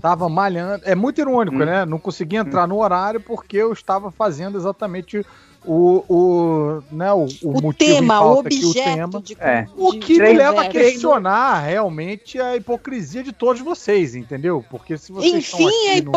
Tava 0.00 0.28
malhando. 0.28 0.82
É 0.84 0.94
muito 0.94 1.20
irônico, 1.20 1.56
Hum. 1.56 1.64
né? 1.66 1.84
Não 1.84 1.98
conseguia 1.98 2.40
entrar 2.40 2.66
no 2.66 2.78
horário 2.82 3.20
porque 3.20 3.56
eu 3.58 3.72
estava 3.72 4.10
fazendo 4.10 4.56
exatamente 4.58 5.24
o, 5.66 6.04
o, 6.08 6.82
né, 6.94 7.12
o, 7.12 7.26
o 7.42 7.58
O 7.58 7.62
motivo 7.62 7.92
em 7.92 7.94
tema, 7.96 8.20
o 8.20 8.34
pauta 8.34 8.48
aqui, 8.48 8.64
o 8.64 8.68
objeto 8.70 8.94
tema. 8.94 9.22
de, 9.22 9.36
É. 9.40 9.66
O 9.76 9.92
de- 9.92 9.98
que 9.98 10.18
me 10.18 10.32
leva 10.32 10.62
a 10.62 10.68
questionar 10.68 11.60
realmente 11.60 12.40
a 12.40 12.56
hipocrisia 12.56 13.22
de 13.22 13.32
todos 13.32 13.60
vocês, 13.62 14.14
entendeu? 14.14 14.64
Porque 14.70 14.96
se 14.96 15.12
vocês 15.12 15.34
estão 15.34 15.60
Enfim, 15.60 15.68
aqui 15.68 15.74
a 15.74 15.88
malhando- 15.88 16.08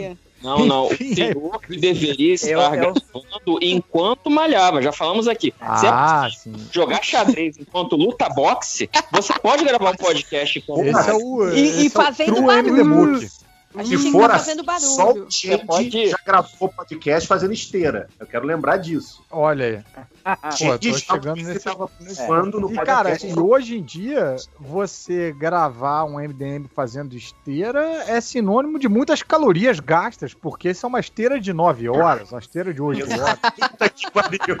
hipocrisia. 0.00 0.18
Não, 0.42 0.66
não. 0.66 0.86
O 0.88 0.92
Enfim, 0.92 1.12
é 1.12 1.14
senhor 1.32 1.60
que 1.62 1.76
deveria 1.78 2.34
estar 2.34 2.76
Eu- 2.76 2.94
eu- 3.46 3.58
enquanto 3.62 4.28
malhava. 4.30 4.82
Já 4.82 4.92
falamos 4.92 5.26
aqui. 5.26 5.52
Se 5.78 5.86
é 5.86 5.88
Ah, 5.88 6.28
sim. 6.30 6.52
jogar 6.70 7.02
xadrez 7.02 7.56
enquanto 7.58 7.96
luta 7.96 8.28
boxe, 8.28 8.88
você 9.10 9.32
pode 9.40 9.64
gravar 9.64 9.92
um 9.92 9.96
podcast 9.96 10.58
enquanto 10.58 10.84
Esse 10.86 11.10
é 11.10 11.14
o, 11.14 11.48
E- 11.48 11.80
e 11.80 11.84
é 11.84 11.88
o 11.88 11.90
fazendo 11.90 12.34
true 12.34 12.46
barulho. 12.46 13.26
A 13.76 13.84
Se 13.84 13.96
gente 13.96 14.10
for 14.12 14.28
tá 14.30 14.38
fazendo 14.38 14.62
barulho. 14.64 14.86
só 14.88 15.12
o 15.12 15.30
Change 15.30 15.64
pode- 15.66 16.08
já 16.10 16.18
gravou 16.24 16.68
podcast 16.68 17.28
fazendo 17.28 17.52
esteira. 17.52 18.08
Eu 18.18 18.26
quero 18.26 18.46
lembrar 18.46 18.78
disso. 18.78 19.22
Olha 19.30 19.66
aí. 19.66 20.36
Pô, 20.40 20.50
Change 20.56 20.78
tô 20.90 20.96
estava 20.96 21.20
chegando 21.22 21.36
nesse- 21.42 21.64
participando 21.76 22.60
no 22.60 22.72
E, 22.72 22.74
cara, 22.76 23.10
podcast. 23.10 23.26
e 23.28 23.38
hoje 23.40 23.78
em 23.78 23.82
dia, 23.82 24.36
você 24.58 25.32
gravar 25.32 26.04
um 26.04 26.18
MDM 26.18 26.66
fazendo 26.74 27.14
esteira 27.16 27.80
é 28.08 28.20
sinônimo 28.20 28.78
de 28.78 28.88
muitas 28.88 29.22
calorias 29.22 29.78
gastas, 29.78 30.32
porque 30.34 30.70
isso 30.70 30.86
é 30.86 30.88
uma 30.88 31.00
esteira 31.00 31.38
de 31.40 31.52
9 31.52 31.88
horas, 31.88 32.30
uma 32.32 32.40
esteira 32.40 32.72
de 32.72 32.80
8 32.82 33.04
horas. 33.20 33.38
Puta 33.38 33.88
que 33.88 34.10
pariu. 34.10 34.56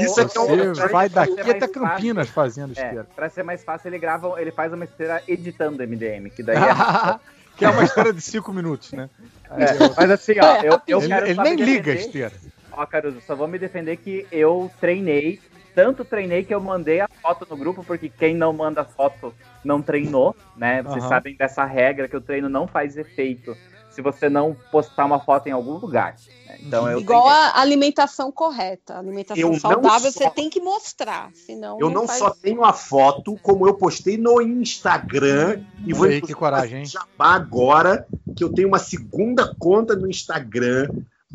Isso 0.00 0.20
Ou- 0.20 0.26
aqui 0.26 0.38
é 0.38 0.40
um- 0.40 0.50
ou- 0.68 0.74
Você 0.74 0.88
vai 0.88 1.08
pra 1.10 1.24
ser 1.26 1.34
daqui 1.36 1.50
até 1.50 1.60
fácil- 1.60 1.72
Campinas 1.74 2.28
fazendo 2.28 2.70
É, 2.70 2.82
esteira. 2.82 3.06
pra 3.14 3.28
ser 3.28 3.42
mais 3.42 3.62
fácil, 3.62 3.88
ele 3.88 3.98
grava, 3.98 4.40
ele 4.40 4.50
faz 4.50 4.72
uma 4.72 4.84
esteira 4.84 5.22
editando 5.28 5.82
MDM, 5.82 6.30
que 6.30 6.42
daí 6.42 6.56
é. 6.56 6.58
que 7.58 7.64
é 7.64 7.70
uma 7.70 7.82
esteira 7.82 8.12
de 8.12 8.20
5 8.20 8.52
minutos, 8.52 8.92
né? 8.92 9.10
é, 9.50 9.74
mas 9.96 10.10
assim, 10.10 10.34
ó, 10.40 10.62
eu, 10.62 10.80
eu 10.86 11.02
ele 11.02 11.12
ele 11.12 11.42
nem 11.42 11.56
liga 11.56 11.92
a 11.92 11.94
esteira. 11.94 12.32
Ó, 12.70 12.86
Caruso, 12.86 13.20
só 13.20 13.34
vou 13.34 13.48
me 13.48 13.58
defender 13.58 13.96
que 13.96 14.26
eu 14.30 14.70
treinei, 14.80 15.40
tanto 15.74 16.04
treinei 16.04 16.44
que 16.44 16.54
eu 16.54 16.60
mandei 16.60 17.00
a 17.00 17.08
foto 17.20 17.46
no 17.50 17.56
grupo, 17.56 17.82
porque 17.82 18.08
quem 18.08 18.36
não 18.36 18.52
manda 18.52 18.84
foto 18.84 19.34
não 19.64 19.82
treinou, 19.82 20.36
né? 20.56 20.82
Vocês 20.82 21.02
Aham. 21.02 21.08
sabem 21.08 21.36
dessa 21.36 21.64
regra 21.64 22.06
que 22.06 22.16
o 22.16 22.20
treino 22.20 22.48
não 22.48 22.68
faz 22.68 22.96
efeito 22.96 23.56
se 23.98 24.02
você 24.02 24.28
não 24.28 24.56
postar 24.70 25.06
uma 25.06 25.18
foto 25.18 25.48
em 25.48 25.50
algum 25.50 25.72
lugar. 25.72 26.14
né? 26.46 26.56
Então 26.62 26.88
eu 26.88 27.00
Igual 27.00 27.24
treinei. 27.24 27.42
a 27.52 27.60
alimentação 27.60 28.30
correta. 28.30 28.94
A 28.94 28.98
alimentação 29.00 29.42
Eu 29.42 29.58
saudável 29.58 30.12
só- 30.12 30.20
você 30.20 30.30
tem 30.30 30.48
que 30.48 30.60
mostrar, 30.60 31.30
senão 31.34 31.78
Eu 31.80 31.90
não 31.90 32.06
faz- 32.06 32.20
só 32.20 32.30
tenho 32.30 32.64
a 32.64 32.72
foto, 32.72 33.36
como 33.42 33.66
eu 33.66 33.74
postei 33.74 34.16
no 34.16 34.40
Instagram. 34.40 35.62
E 35.84 35.92
vou 35.92 36.06
inclusive 36.06 36.22
que 36.28 36.34
coragem, 36.34 36.82
hein? 36.82 36.88
agora, 37.18 38.06
que 38.36 38.44
eu 38.44 38.52
tenho 38.52 38.68
uma 38.68 38.78
segunda 38.78 39.52
conta 39.58 39.96
no 39.96 40.08
Instagram, 40.08 40.88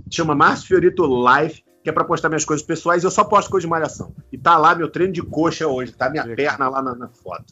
chama 0.09 0.33
Márcio 0.33 0.67
Fiorito 0.67 1.03
Life, 1.05 1.63
que 1.83 1.89
é 1.89 1.91
pra 1.93 2.05
postar 2.05 2.29
minhas 2.29 2.45
coisas 2.45 2.65
pessoais. 2.65 3.03
e 3.03 3.05
Eu 3.05 3.11
só 3.11 3.25
posto 3.25 3.51
coisa 3.51 3.65
de 3.67 3.69
malhação. 3.69 4.13
E 4.31 4.37
tá 4.37 4.57
lá 4.57 4.73
meu 4.73 4.89
treino 4.89 5.11
de 5.11 5.21
coxa 5.21 5.67
hoje, 5.67 5.91
tá 5.91 6.09
minha 6.09 6.23
perna 6.33 6.69
lá 6.69 6.81
na, 6.81 6.95
na 6.95 7.09
foto. 7.09 7.43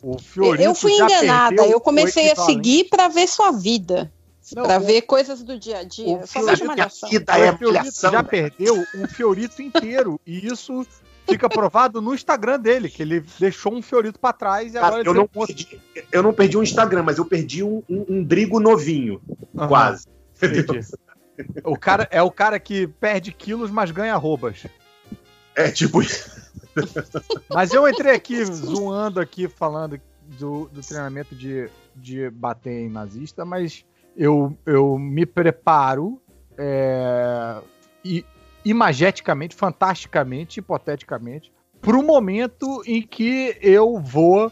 Eu 0.57 0.73
fui 0.73 0.93
enganada, 0.93 1.65
eu 1.67 1.81
comecei 1.81 2.31
a 2.31 2.35
seguir 2.37 2.85
pra 2.85 3.09
ver 3.09 3.27
sua 3.27 3.51
vida. 3.51 4.09
Não, 4.55 4.63
pra 4.63 4.77
o- 4.77 4.81
ver 4.81 5.01
coisas 5.03 5.43
do 5.43 5.57
dia 5.57 5.79
a 5.79 5.83
dia. 5.83 6.05
o 6.17 6.27
só 6.27 6.65
malhação. 6.65 7.09
vida 7.09 7.33
O 7.53 7.57
Fiorito 7.57 8.01
já 8.11 8.23
perdeu 8.23 8.83
um 8.95 9.07
Fiorito 9.07 9.61
inteiro. 9.61 10.19
E 10.25 10.45
isso 10.47 10.85
fica 11.27 11.47
provado 11.49 12.01
no 12.01 12.13
Instagram 12.13 12.59
dele, 12.59 12.89
que 12.89 13.01
ele 13.01 13.23
deixou 13.39 13.73
um 13.73 13.81
Fiorito 13.81 14.19
pra 14.19 14.33
trás 14.33 14.71
e 14.71 14.73
Cara, 14.73 14.87
agora 14.87 15.01
ele 15.01 15.09
eu, 15.09 15.13
tem 15.13 15.21
não 15.21 15.27
perdi, 15.45 15.81
eu 16.11 16.23
não 16.23 16.33
perdi 16.33 16.57
um 16.57 16.63
Instagram, 16.63 17.03
mas 17.03 17.17
eu 17.17 17.25
perdi 17.25 17.63
um, 17.63 17.81
um, 17.89 18.05
um 18.09 18.23
Drigo 18.23 18.59
novinho, 18.59 19.21
Aham, 19.57 19.67
quase. 19.67 20.05
entendi. 20.41 20.79
O 21.63 21.77
cara, 21.77 22.07
é 22.11 22.21
o 22.21 22.29
cara 22.29 22.59
que 22.59 22.85
perde 22.87 23.31
quilos, 23.31 23.71
mas 23.71 23.89
ganha 23.91 24.13
arrobas. 24.13 24.65
É 25.55 25.71
tipo 25.71 25.99
Mas 27.49 27.73
eu 27.73 27.87
entrei 27.87 28.13
aqui 28.13 28.43
zoando 28.45 29.19
aqui, 29.19 29.47
falando 29.47 29.99
do, 30.37 30.69
do 30.71 30.81
treinamento 30.81 31.35
de, 31.35 31.69
de 31.95 32.29
bater 32.29 32.71
em 32.71 32.89
nazista, 32.89 33.43
mas 33.43 33.83
eu, 34.15 34.57
eu 34.65 34.97
me 34.97 35.25
preparo 35.25 36.21
é, 36.57 37.61
e, 38.03 38.25
imageticamente, 38.63 39.55
fantasticamente, 39.55 40.59
hipoteticamente, 40.59 41.51
para 41.81 41.97
o 41.97 42.03
momento 42.03 42.83
em 42.85 43.01
que 43.01 43.57
eu 43.61 43.99
vou 43.99 44.51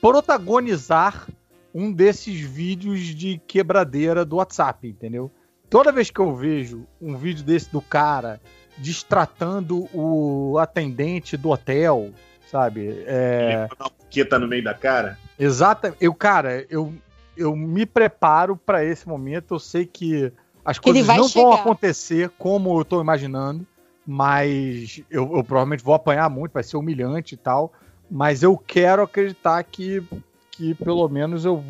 protagonizar 0.00 1.26
um 1.74 1.92
desses 1.92 2.40
vídeos 2.40 3.00
de 3.00 3.40
quebradeira 3.46 4.24
do 4.24 4.36
WhatsApp, 4.36 4.88
entendeu? 4.88 5.30
Toda 5.68 5.92
vez 5.92 6.10
que 6.10 6.18
eu 6.18 6.34
vejo 6.34 6.86
um 7.00 7.16
vídeo 7.16 7.44
desse 7.44 7.70
do 7.70 7.80
cara 7.80 8.40
destratando 8.76 9.88
o 9.94 10.58
atendente 10.58 11.36
do 11.36 11.50
hotel, 11.50 12.10
sabe? 12.50 13.04
É, 13.06 13.68
que 14.08 14.24
tá 14.24 14.38
no 14.38 14.48
meio 14.48 14.64
da 14.64 14.74
cara. 14.74 15.16
exata, 15.38 15.94
eu, 16.00 16.12
cara, 16.12 16.66
eu, 16.68 16.92
eu 17.40 17.56
me 17.56 17.86
preparo 17.86 18.56
para 18.56 18.84
esse 18.84 19.08
momento. 19.08 19.54
Eu 19.54 19.58
sei 19.58 19.86
que 19.86 20.32
as 20.64 20.78
coisas 20.78 21.06
não 21.06 21.16
vão 21.16 21.28
chegar. 21.28 21.54
acontecer 21.54 22.30
como 22.38 22.78
eu 22.78 22.84
tô 22.84 23.00
imaginando, 23.00 23.66
mas 24.06 25.02
eu, 25.10 25.36
eu 25.36 25.42
provavelmente 25.42 25.82
vou 25.82 25.94
apanhar 25.94 26.28
muito, 26.28 26.52
vai 26.52 26.62
ser 26.62 26.76
humilhante 26.76 27.34
e 27.34 27.38
tal. 27.38 27.72
Mas 28.10 28.42
eu 28.42 28.56
quero 28.56 29.02
acreditar 29.02 29.62
que, 29.64 30.02
que 30.50 30.74
pelo 30.74 31.08
menos 31.08 31.44
eu 31.44 31.64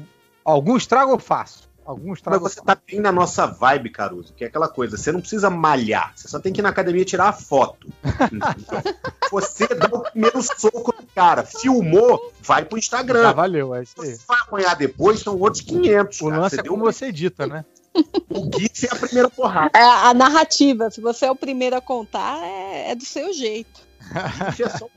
algum 0.44 0.76
estrago 0.76 1.12
eu 1.12 1.18
faço. 1.18 1.69
Algum 1.84 2.14
Mas 2.24 2.40
você 2.40 2.60
tá 2.60 2.78
bem 2.86 3.00
na 3.00 3.10
nossa 3.10 3.46
vibe, 3.46 3.90
Caruso, 3.90 4.32
que 4.34 4.44
é 4.44 4.46
aquela 4.46 4.68
coisa, 4.68 4.96
você 4.96 5.10
não 5.10 5.20
precisa 5.20 5.50
malhar, 5.50 6.12
você 6.14 6.28
só 6.28 6.38
tem 6.38 6.52
que 6.52 6.60
ir 6.60 6.62
na 6.62 6.68
academia 6.68 7.04
tirar 7.04 7.28
a 7.28 7.32
foto. 7.32 7.88
Você 9.30 9.66
dá 9.68 9.86
o 9.86 10.00
primeiro 10.02 10.42
soco 10.42 10.92
no 11.00 11.06
cara, 11.14 11.44
filmou, 11.44 12.32
vai 12.42 12.64
pro 12.64 12.76
Já 12.76 12.80
Instagram. 12.80 13.32
valeu, 13.32 13.74
é 13.74 13.82
isso 13.84 14.00
aí. 14.02 14.14
Você 14.16 14.22
vai 14.26 14.38
apanhar 14.40 14.74
depois, 14.76 15.20
são 15.20 15.38
outros 15.38 15.62
500. 15.62 16.20
O 16.20 16.24
cara. 16.28 16.40
lance 16.40 16.54
Você 16.56 16.60
é 16.60 16.62
deu 16.64 16.72
como 16.72 16.82
um- 16.88 16.92
você 16.92 17.06
edita, 17.06 17.46
né? 17.46 17.64
O 18.30 18.48
GIF 18.58 18.86
é 18.86 18.92
a 18.92 18.96
primeira 18.96 19.28
porrada. 19.30 19.70
É, 19.76 19.82
a 19.82 20.14
narrativa, 20.14 20.90
se 20.90 21.00
você 21.00 21.26
é 21.26 21.30
o 21.30 21.36
primeiro 21.36 21.74
a 21.76 21.80
contar, 21.80 22.38
é, 22.42 22.90
é 22.92 22.94
do 22.94 23.04
seu 23.04 23.32
jeito. 23.32 23.80
O 24.00 24.50
GIF 24.52 24.62
é 24.64 24.68
só 24.68 24.86
um 24.86 24.90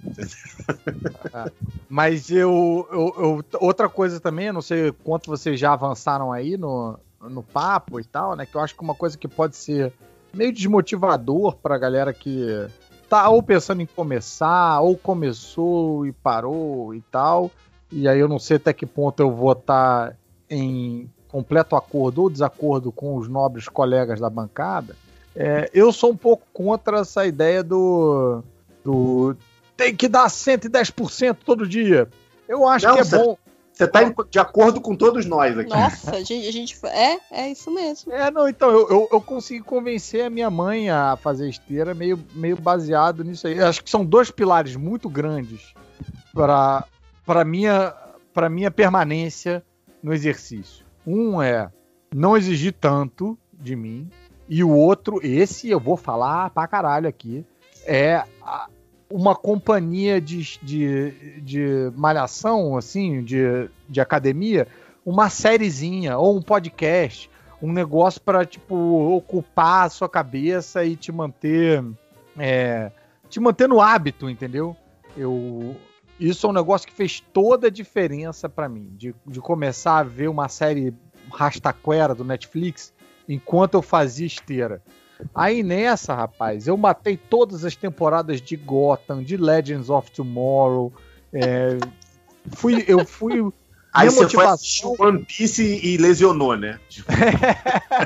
Mas 1.88 2.30
eu, 2.30 2.86
eu- 2.90 3.14
eu- 3.18 3.44
Outra 3.60 3.88
coisa 3.88 4.20
também, 4.20 4.52
não 4.52 4.62
sei 4.62 4.92
quanto 5.04 5.28
vocês 5.30 5.58
já 5.58 5.72
avançaram 5.72 6.32
aí 6.32 6.56
no, 6.56 6.98
no 7.20 7.42
papo 7.42 7.98
e 8.00 8.04
tal, 8.04 8.36
né? 8.36 8.46
Que 8.46 8.54
eu 8.56 8.60
acho 8.60 8.74
que 8.76 8.82
uma 8.82 8.94
coisa 8.94 9.18
que 9.18 9.26
pode 9.28 9.56
ser 9.56 9.92
meio 10.32 10.52
desmotivador 10.52 11.56
pra 11.56 11.76
galera 11.78 12.12
que 12.12 12.66
tá 13.08 13.28
ou 13.28 13.42
pensando 13.42 13.82
em 13.82 13.86
começar, 13.86 14.80
ou 14.80 14.96
começou 14.96 16.06
e 16.06 16.12
parou 16.12 16.94
e 16.94 17.00
tal. 17.10 17.50
E 17.90 18.06
aí 18.06 18.20
eu 18.20 18.28
não 18.28 18.38
sei 18.38 18.56
até 18.56 18.72
que 18.72 18.86
ponto 18.86 19.20
eu 19.20 19.32
vou 19.32 19.50
estar 19.52 20.16
em 20.48 21.10
completo 21.28 21.74
acordo 21.74 22.22
ou 22.22 22.30
desacordo 22.30 22.92
com 22.92 23.16
os 23.16 23.28
nobres 23.28 23.68
colegas 23.68 24.20
da 24.20 24.30
bancada. 24.30 24.94
É, 25.34 25.68
eu 25.72 25.92
sou 25.92 26.10
um 26.10 26.16
pouco 26.16 26.44
contra 26.52 27.00
essa 27.00 27.26
ideia 27.26 27.62
do, 27.62 28.42
do 28.84 29.36
tem 29.80 29.96
que 29.96 30.08
dar 30.08 30.28
110% 30.28 31.38
todo 31.44 31.66
dia. 31.66 32.08
Eu 32.48 32.66
acho 32.66 32.86
Não, 32.86 32.94
que 32.94 33.00
é 33.00 33.04
você- 33.04 33.18
bom. 33.18 33.36
Você 33.72 33.86
tá 33.88 34.02
em- 34.02 34.14
de 34.28 34.38
acordo 34.38 34.78
com 34.78 34.94
todos 34.94 35.24
nós 35.24 35.56
aqui. 35.56 35.70
Nossa, 35.70 36.10
a 36.16 36.22
gente, 36.22 36.46
a 36.46 36.52
gente- 36.52 36.78
é, 36.86 37.18
é 37.30 37.50
isso 37.50 37.70
mesmo. 37.70 38.12
É, 38.12 38.30
não, 38.30 38.46
então, 38.46 38.68
eu, 38.68 38.90
eu, 38.90 39.08
eu 39.10 39.20
consegui 39.22 39.60
convencer 39.62 40.24
a 40.26 40.28
minha 40.28 40.50
mãe 40.50 40.90
a 40.90 41.16
fazer 41.16 41.48
esteira 41.48 41.94
meio, 41.94 42.22
meio 42.34 42.56
baseado 42.60 43.24
nisso 43.24 43.46
aí. 43.46 43.56
Eu 43.56 43.66
acho 43.66 43.82
que 43.82 43.88
são 43.88 44.04
dois 44.04 44.30
pilares 44.30 44.76
muito 44.76 45.08
grandes 45.08 45.72
para 46.34 46.84
para 47.24 47.42
minha 47.44 47.94
para 48.34 48.50
minha 48.50 48.70
permanência 48.70 49.64
no 50.02 50.12
exercício. 50.12 50.84
Um 51.06 51.40
é 51.40 51.70
não 52.14 52.36
exigir 52.36 52.74
tanto 52.78 53.38
de 53.54 53.74
mim 53.74 54.10
e 54.48 54.62
o 54.62 54.70
outro, 54.70 55.20
esse 55.22 55.70
eu 55.70 55.80
vou 55.80 55.96
falar 55.96 56.50
pra 56.50 56.66
caralho 56.66 57.08
aqui, 57.08 57.46
é 57.86 58.22
a- 58.42 58.66
uma 59.10 59.34
companhia 59.34 60.20
de, 60.20 60.58
de, 60.62 61.40
de 61.40 61.92
malhação, 61.96 62.76
assim, 62.76 63.22
de, 63.24 63.68
de 63.88 64.00
academia, 64.00 64.68
uma 65.04 65.28
sériezinha 65.28 66.16
ou 66.16 66.36
um 66.36 66.42
podcast, 66.42 67.28
um 67.60 67.72
negócio 67.72 68.20
para 68.20 68.44
tipo 68.46 68.74
ocupar 69.14 69.86
a 69.86 69.90
sua 69.90 70.08
cabeça 70.08 70.84
e 70.84 70.96
te 70.96 71.10
manter 71.10 71.84
é, 72.38 72.92
te 73.28 73.40
manter 73.40 73.68
no 73.68 73.80
hábito, 73.80 74.30
entendeu? 74.30 74.76
Eu 75.16 75.76
isso 76.18 76.46
é 76.46 76.50
um 76.50 76.52
negócio 76.52 76.86
que 76.86 76.92
fez 76.92 77.18
toda 77.18 77.68
a 77.68 77.70
diferença 77.70 78.46
para 78.48 78.68
mim, 78.68 78.92
de, 78.96 79.14
de 79.26 79.40
começar 79.40 79.98
a 79.98 80.02
ver 80.02 80.28
uma 80.28 80.48
série 80.48 80.94
rastaquera 81.32 82.14
do 82.14 82.24
Netflix 82.24 82.92
enquanto 83.26 83.74
eu 83.74 83.82
fazia 83.82 84.26
esteira. 84.26 84.82
Aí 85.34 85.62
nessa, 85.62 86.14
rapaz, 86.14 86.66
eu 86.66 86.76
matei 86.76 87.16
todas 87.16 87.64
as 87.64 87.76
temporadas 87.76 88.40
de 88.40 88.56
Gotham, 88.56 89.22
de 89.22 89.36
Legends 89.36 89.90
of 89.90 90.10
Tomorrow. 90.10 90.92
é, 91.32 91.78
fui, 92.52 92.84
eu 92.86 93.04
fui 93.04 93.40
Aí 93.92 94.08
Minha 94.08 94.12
você 94.12 94.16
foi 94.16 94.24
motivação- 94.24 94.54
assistir 94.54 95.02
One 95.02 95.24
Piece 95.24 95.80
e 95.82 95.96
lesionou, 95.96 96.56
né? 96.56 96.78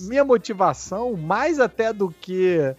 Minha 0.00 0.24
motivação, 0.24 1.16
mais 1.16 1.58
até 1.58 1.92
do 1.92 2.10
que 2.10 2.74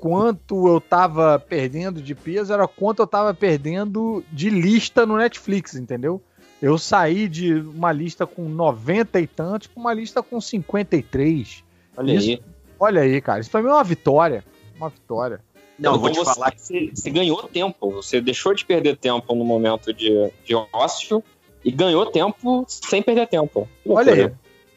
quanto 0.00 0.68
eu 0.68 0.80
tava 0.80 1.38
perdendo 1.38 2.02
de 2.02 2.14
peso, 2.14 2.52
era 2.52 2.68
quanto 2.68 3.02
eu 3.02 3.06
tava 3.06 3.32
perdendo 3.32 4.22
de 4.32 4.50
lista 4.50 5.06
no 5.06 5.16
Netflix, 5.16 5.74
entendeu? 5.74 6.20
Eu 6.60 6.76
saí 6.76 7.28
de 7.28 7.54
uma 7.54 7.92
lista 7.92 8.26
com 8.26 8.48
90 8.48 9.20
e 9.20 9.26
tantos 9.26 9.68
pra 9.68 9.80
uma 9.80 9.94
lista 9.94 10.22
com 10.22 10.40
53. 10.40 11.64
Olha 11.96 12.14
Isso. 12.14 12.28
aí. 12.30 12.42
Olha 12.78 13.02
aí, 13.02 13.20
cara, 13.20 13.40
isso 13.40 13.50
pra 13.50 13.62
mim 13.62 13.68
é 13.68 13.72
uma 13.72 13.84
vitória. 13.84 14.44
Uma 14.76 14.88
vitória. 14.88 15.40
não, 15.78 15.94
eu 15.94 15.98
vou 15.98 16.10
te 16.10 16.24
falar 16.24 16.52
que 16.52 16.60
você, 16.62 16.90
você 16.94 17.10
ganhou 17.10 17.42
tempo. 17.44 17.90
Você 17.92 18.20
deixou 18.20 18.54
de 18.54 18.64
perder 18.64 18.96
tempo 18.96 19.34
no 19.34 19.44
momento 19.44 19.92
de, 19.92 20.30
de 20.44 20.54
ócio 20.72 21.22
e 21.64 21.70
ganhou 21.72 22.06
tempo 22.06 22.64
sem 22.68 23.02
perder 23.02 23.26
tempo. 23.26 23.68
Olha 23.86 24.12
aí. 24.14 24.32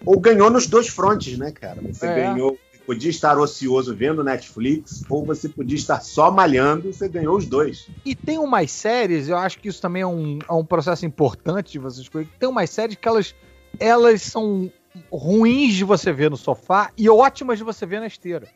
ou 0.05 0.19
ganhou 0.19 0.49
nos 0.49 0.65
dois 0.67 0.87
frontes, 0.87 1.37
né, 1.37 1.51
cara? 1.51 1.79
Você 1.81 2.07
É. 2.07 2.15
ganhou, 2.15 2.57
podia 2.87 3.11
estar 3.11 3.37
ocioso 3.37 3.95
vendo 3.95 4.23
Netflix, 4.23 5.03
ou 5.07 5.23
você 5.23 5.47
podia 5.47 5.77
estar 5.77 6.01
só 6.01 6.31
malhando, 6.31 6.91
você 6.91 7.07
ganhou 7.07 7.37
os 7.37 7.45
dois. 7.45 7.87
E 8.03 8.15
tem 8.15 8.39
umas 8.39 8.71
séries, 8.71 9.29
eu 9.29 9.37
acho 9.37 9.59
que 9.59 9.67
isso 9.69 9.79
também 9.79 10.01
é 10.01 10.07
um, 10.07 10.39
é 10.49 10.53
um 10.53 10.65
processo 10.65 11.05
importante 11.05 11.71
de 11.73 11.77
você 11.79 12.01
escolher. 12.01 12.27
Tem 12.39 12.49
umas 12.49 12.71
séries 12.71 12.95
que 12.95 13.07
elas, 13.07 13.35
elas 13.79 14.23
são 14.23 14.71
ruins 15.11 15.73
de 15.73 15.83
você 15.83 16.11
ver 16.11 16.29
no 16.29 16.37
sofá 16.37 16.91
e 16.97 17.09
ótimas 17.09 17.57
de 17.57 17.63
você 17.63 17.85
ver 17.85 17.99
na 17.99 18.07
esteira. 18.07 18.47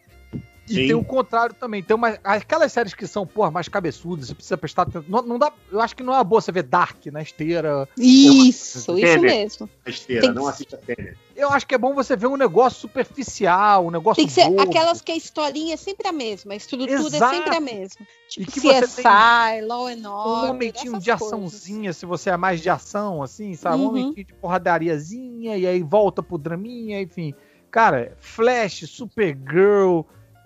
E 0.68 0.74
Sim. 0.74 0.88
tem 0.88 0.94
o 0.96 1.04
contrário 1.04 1.54
também. 1.54 1.84
Tem 1.84 1.96
uma, 1.96 2.18
aquelas 2.24 2.72
séries 2.72 2.94
que 2.96 3.06
são, 3.06 3.26
porra, 3.26 3.52
mais 3.52 3.68
cabeçudas, 3.70 4.28
você 4.30 4.34
precisa 4.34 4.58
prestar 4.58 4.82
atenção. 4.82 5.06
Não, 5.08 5.22
não 5.22 5.38
dá, 5.38 5.54
eu 5.72 5.80
acho 5.80 5.96
que 5.96 6.02
não 6.02 6.12
é 6.14 6.18
uma 6.18 6.24
boa 6.24 6.42
você 6.42 6.52
ver 6.52 6.64
Dark 6.64 7.06
na 7.08 7.22
esteira. 7.22 7.88
Isso, 7.96 8.80
isso 8.80 8.96
Temer. 8.96 9.22
mesmo. 9.22 9.70
A 9.86 9.90
esteira, 9.92 10.22
Tem 10.22 10.32
que- 10.32 10.36
não 10.36 10.48
assista 10.48 10.76
a 10.76 10.80
Temer. 10.80 11.16
Eu 11.36 11.50
acho 11.50 11.68
que 11.68 11.76
é 11.76 11.78
bom 11.78 11.94
você 11.94 12.16
ver 12.16 12.28
um 12.28 12.38
negócio 12.38 12.80
superficial, 12.80 13.86
um 13.88 13.92
negócio 13.92 14.16
Tem 14.16 14.26
que 14.28 14.32
ser 14.32 14.46
bobo. 14.50 14.62
aquelas 14.62 15.02
que 15.02 15.12
a 15.12 15.16
historinha 15.18 15.74
é 15.74 15.78
sempre 15.78 16.08
a 16.08 16.12
mesma, 16.14 16.54
a 16.54 16.56
estrutura 16.56 16.92
Exato. 16.94 17.26
é 17.26 17.38
sempre 17.38 17.56
a 17.58 17.60
mesma. 17.60 18.08
Tipo 18.30 18.52
que 18.52 18.60
você 18.62 18.82
CSI, 18.82 19.62
Law 19.68 19.88
and 19.88 19.98
um 19.98 20.12
Order, 20.14 20.48
momentinho 20.54 20.94
essas 20.94 21.04
de 21.04 21.12
coisas. 21.12 21.28
açãozinha, 21.28 21.92
se 21.94 22.06
você 22.06 22.30
é 22.30 22.38
mais 22.38 22.62
de 22.62 22.70
ação, 22.70 23.22
assim, 23.22 23.54
sabe? 23.56 23.76
Um 23.76 23.80
Uhum. 23.80 23.86
momentinho 23.94 24.26
de 24.26 24.34
porradariazinha, 24.36 25.58
e 25.58 25.68
aí 25.68 25.84
volta 25.84 26.24
pro 26.24 26.38
draminha, 26.38 27.02
enfim. 27.02 27.34
Cara, 27.70 28.16
Flash, 28.20 28.86
Supergirl, 28.90 30.02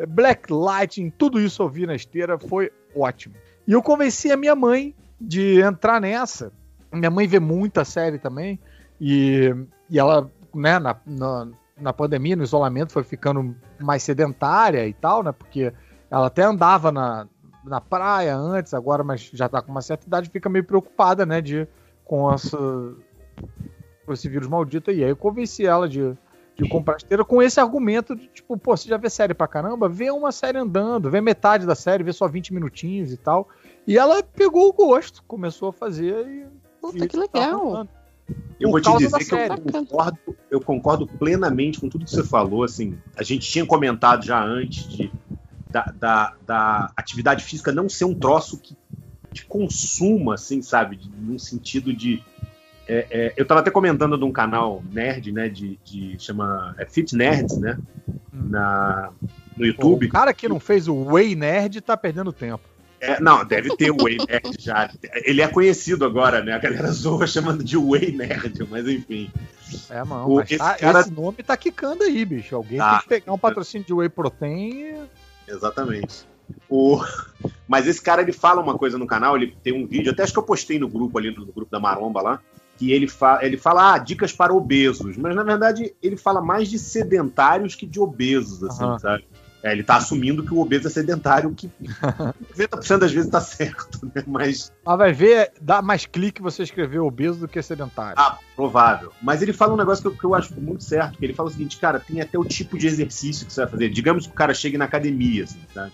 Black 0.07 0.51
Lightning, 0.51 1.11
tudo 1.11 1.39
isso 1.39 1.61
eu 1.61 1.69
vi 1.69 1.85
na 1.85 1.95
esteira, 1.95 2.39
foi 2.39 2.71
ótimo. 2.95 3.35
E 3.67 3.71
eu 3.73 3.83
convenci 3.83 4.31
a 4.31 4.37
minha 4.37 4.55
mãe 4.55 4.95
de 5.21 5.59
entrar 5.61 6.01
nessa. 6.01 6.51
Minha 6.91 7.11
mãe 7.11 7.27
vê 7.27 7.39
muita 7.39 7.85
série 7.85 8.17
também, 8.17 8.59
e, 8.99 9.53
e 9.89 9.99
ela, 9.99 10.31
né, 10.53 10.79
na, 10.79 10.95
na, 11.05 11.47
na 11.77 11.93
pandemia, 11.93 12.35
no 12.35 12.43
isolamento, 12.43 12.91
foi 12.91 13.03
ficando 13.03 13.55
mais 13.79 14.03
sedentária 14.03 14.87
e 14.87 14.93
tal, 14.93 15.23
né? 15.23 15.31
Porque 15.31 15.73
ela 16.09 16.27
até 16.27 16.43
andava 16.43 16.91
na, 16.91 17.27
na 17.63 17.79
praia 17.79 18.35
antes, 18.35 18.73
agora, 18.73 19.03
mas 19.03 19.29
já 19.33 19.47
tá 19.47 19.61
com 19.61 19.71
uma 19.71 19.81
certa 19.81 20.07
idade, 20.07 20.29
fica 20.29 20.49
meio 20.49 20.63
preocupada, 20.63 21.25
né, 21.25 21.41
de, 21.41 21.67
com, 22.03 22.31
essa, 22.33 22.57
com 24.05 24.13
esse 24.13 24.27
vírus 24.27 24.47
maldito. 24.47 24.91
E 24.91 25.03
aí 25.03 25.09
eu 25.09 25.15
convenci 25.15 25.65
ela 25.65 25.87
de, 25.87 26.17
de 26.55 26.67
comprar 26.67 26.97
esteira 26.97 27.23
com 27.23 27.41
esse 27.41 27.59
argumento 27.59 28.15
de, 28.15 28.27
tipo, 28.27 28.57
pô, 28.57 28.75
você 28.75 28.89
já 28.89 28.97
vê 28.97 29.09
série 29.09 29.33
pra 29.33 29.47
caramba? 29.47 29.87
Vê 29.87 30.09
uma 30.11 30.31
série 30.31 30.57
andando, 30.57 31.09
vê 31.09 31.21
metade 31.21 31.65
da 31.65 31.75
série, 31.75 32.03
vê 32.03 32.11
só 32.11 32.27
20 32.27 32.53
minutinhos 32.53 33.13
e 33.13 33.17
tal. 33.17 33.47
E 33.85 33.97
ela 33.97 34.21
pegou 34.23 34.67
o 34.67 34.73
gosto, 34.73 35.23
começou 35.23 35.69
a 35.69 35.73
fazer 35.73 36.27
e... 36.27 36.59
Puta, 36.81 37.03
e 37.03 37.07
que 37.07 37.17
legal. 37.17 37.85
Eu 38.59 38.71
vou 38.71 38.81
te 38.81 38.97
dizer 38.97 39.25
que 39.25 39.33
eu 39.33 39.71
concordo, 39.71 40.19
eu 40.51 40.59
concordo 40.59 41.07
plenamente 41.07 41.79
com 41.79 41.87
tudo 41.87 42.03
que 42.03 42.11
você 42.11 42.23
falou. 42.23 42.63
Assim, 42.63 42.97
a 43.15 43.23
gente 43.23 43.49
tinha 43.49 43.65
comentado 43.65 44.25
já 44.25 44.43
antes 44.43 44.87
de, 44.89 45.11
da, 45.69 45.85
da, 45.97 46.33
da 46.45 46.91
atividade 46.97 47.43
física 47.43 47.71
não 47.71 47.87
ser 47.87 48.05
um 48.05 48.13
troço 48.13 48.59
que 48.59 48.75
de 49.31 49.45
consumo, 49.45 50.31
assim, 50.31 50.61
sabe? 50.61 50.95
De, 50.95 51.09
num 51.09 51.39
sentido 51.39 51.93
de. 51.93 52.21
é, 52.87 53.07
é, 53.09 53.33
eu 53.37 53.43
estava 53.43 53.61
até 53.61 53.71
comentando 53.71 54.17
de 54.17 54.23
um 54.23 54.31
canal 54.31 54.83
nerd, 54.91 55.31
né? 55.31 55.47
De, 55.47 55.79
de 55.83 56.15
chama 56.19 56.75
é 56.77 56.85
Fit 56.85 57.15
Nerds, 57.15 57.57
né? 57.57 57.77
Na, 58.33 59.11
no 59.55 59.57
Pô, 59.57 59.65
YouTube. 59.65 60.07
o 60.07 60.09
cara 60.09 60.33
que 60.33 60.47
não 60.47 60.59
fez 60.59 60.87
o 60.87 61.05
Way 61.05 61.35
Nerd 61.35 61.81
tá 61.81 61.95
perdendo 61.95 62.33
tempo. 62.33 62.67
É, 63.01 63.19
não, 63.21 63.45
deve 63.45 63.75
ter 63.77 63.91
o 63.91 63.97
Way 63.97 64.17
Nerd 64.27 64.55
já. 64.59 64.89
Ele 65.25 65.41
é 65.41 65.47
conhecido 65.47 66.03
agora, 66.05 66.43
né? 66.43 66.53
A 66.53 66.57
galera 66.59 66.91
zoa 66.91 67.25
chamando 67.27 67.63
de 67.63 67.77
Way 67.77 68.11
Nerd, 68.11 68.67
mas 68.69 68.87
enfim. 68.87 69.31
É, 69.89 70.03
não, 70.03 70.27
O- 70.29 70.35
mas 70.37 70.49
esse 70.51 70.57
tá- 70.57 70.75
cara- 70.75 70.99
esse 71.01 71.11
nome 71.11 71.37
tá 71.43 71.55
quicando 71.55 72.03
aí, 72.03 72.25
bicho. 72.25 72.55
Alguém 72.55 72.77
Tá. 72.77 72.91
tem 72.91 72.99
que 73.01 73.07
pegar 73.07 73.33
um 73.33 73.37
patrocínio 73.37 73.85
de 73.87 73.93
Whey 73.93 74.09
Protein. 74.09 74.95
Exatamente. 75.47 76.25
O... 76.69 77.01
Mas 77.67 77.87
esse 77.87 78.01
cara 78.01 78.21
ele 78.21 78.31
fala 78.33 78.61
uma 78.61 78.77
coisa 78.77 78.97
no 78.97 79.05
canal, 79.05 79.35
ele 79.35 79.55
tem 79.63 79.71
um 79.73 79.85
vídeo, 79.87 80.11
até 80.11 80.23
acho 80.23 80.33
que 80.33 80.39
eu 80.39 80.43
postei 80.43 80.79
no 80.79 80.87
grupo 80.89 81.17
ali, 81.17 81.29
no 81.35 81.45
grupo 81.45 81.69
da 81.71 81.79
Maromba 81.79 82.21
lá, 82.21 82.39
que 82.77 82.91
ele, 82.91 83.07
fa... 83.07 83.39
ele 83.43 83.57
fala, 83.57 83.93
ah, 83.93 83.97
dicas 83.99 84.31
para 84.33 84.53
obesos, 84.53 85.15
mas 85.17 85.35
na 85.35 85.43
verdade 85.43 85.93
ele 86.01 86.17
fala 86.17 86.41
mais 86.41 86.67
de 86.69 86.79
sedentários 86.79 87.75
que 87.75 87.85
de 87.85 87.99
obesos, 87.99 88.63
assim, 88.63 88.83
Aham. 88.83 88.97
sabe? 88.99 89.25
É, 89.61 89.73
ele 89.73 89.83
tá 89.83 89.97
assumindo 89.97 90.43
que 90.43 90.53
o 90.53 90.59
obeso 90.59 90.87
é 90.87 90.89
sedentário, 90.89 91.53
que 91.53 91.69
90% 92.57 92.97
das 92.97 93.11
vezes 93.11 93.29
tá 93.29 93.41
certo, 93.41 93.99
né? 94.15 94.23
Mas 94.25 94.71
Mas 94.85 94.97
vai 94.97 95.11
ver, 95.11 95.51
dá 95.61 95.81
mais 95.81 96.05
clique 96.05 96.41
você 96.41 96.63
escrever 96.63 96.99
obeso 96.99 97.39
do 97.41 97.47
que 97.47 97.61
sedentário. 97.61 98.15
Ah, 98.17 98.37
provável. 98.55 99.11
Mas 99.21 99.41
ele 99.41 99.51
fala 99.51 99.73
um 99.73 99.77
negócio 99.77 100.01
que 100.01 100.07
eu, 100.07 100.17
que 100.17 100.23
eu 100.23 100.33
acho 100.33 100.53
muito 100.59 100.83
certo, 100.83 101.17
que 101.17 101.25
ele 101.25 101.33
fala 101.33 101.49
o 101.49 101.51
seguinte, 101.51 101.77
cara, 101.77 101.99
tem 101.99 102.21
até 102.21 102.37
o 102.39 102.45
tipo 102.45 102.77
de 102.77 102.87
exercício 102.87 103.45
que 103.45 103.51
você 103.51 103.61
vai 103.61 103.69
fazer. 103.69 103.89
Digamos 103.89 104.25
que 104.25 104.31
o 104.31 104.35
cara 104.35 104.53
chegue 104.53 104.77
na 104.77 104.85
academia, 104.85 105.43
assim, 105.43 105.59
sabe? 105.73 105.91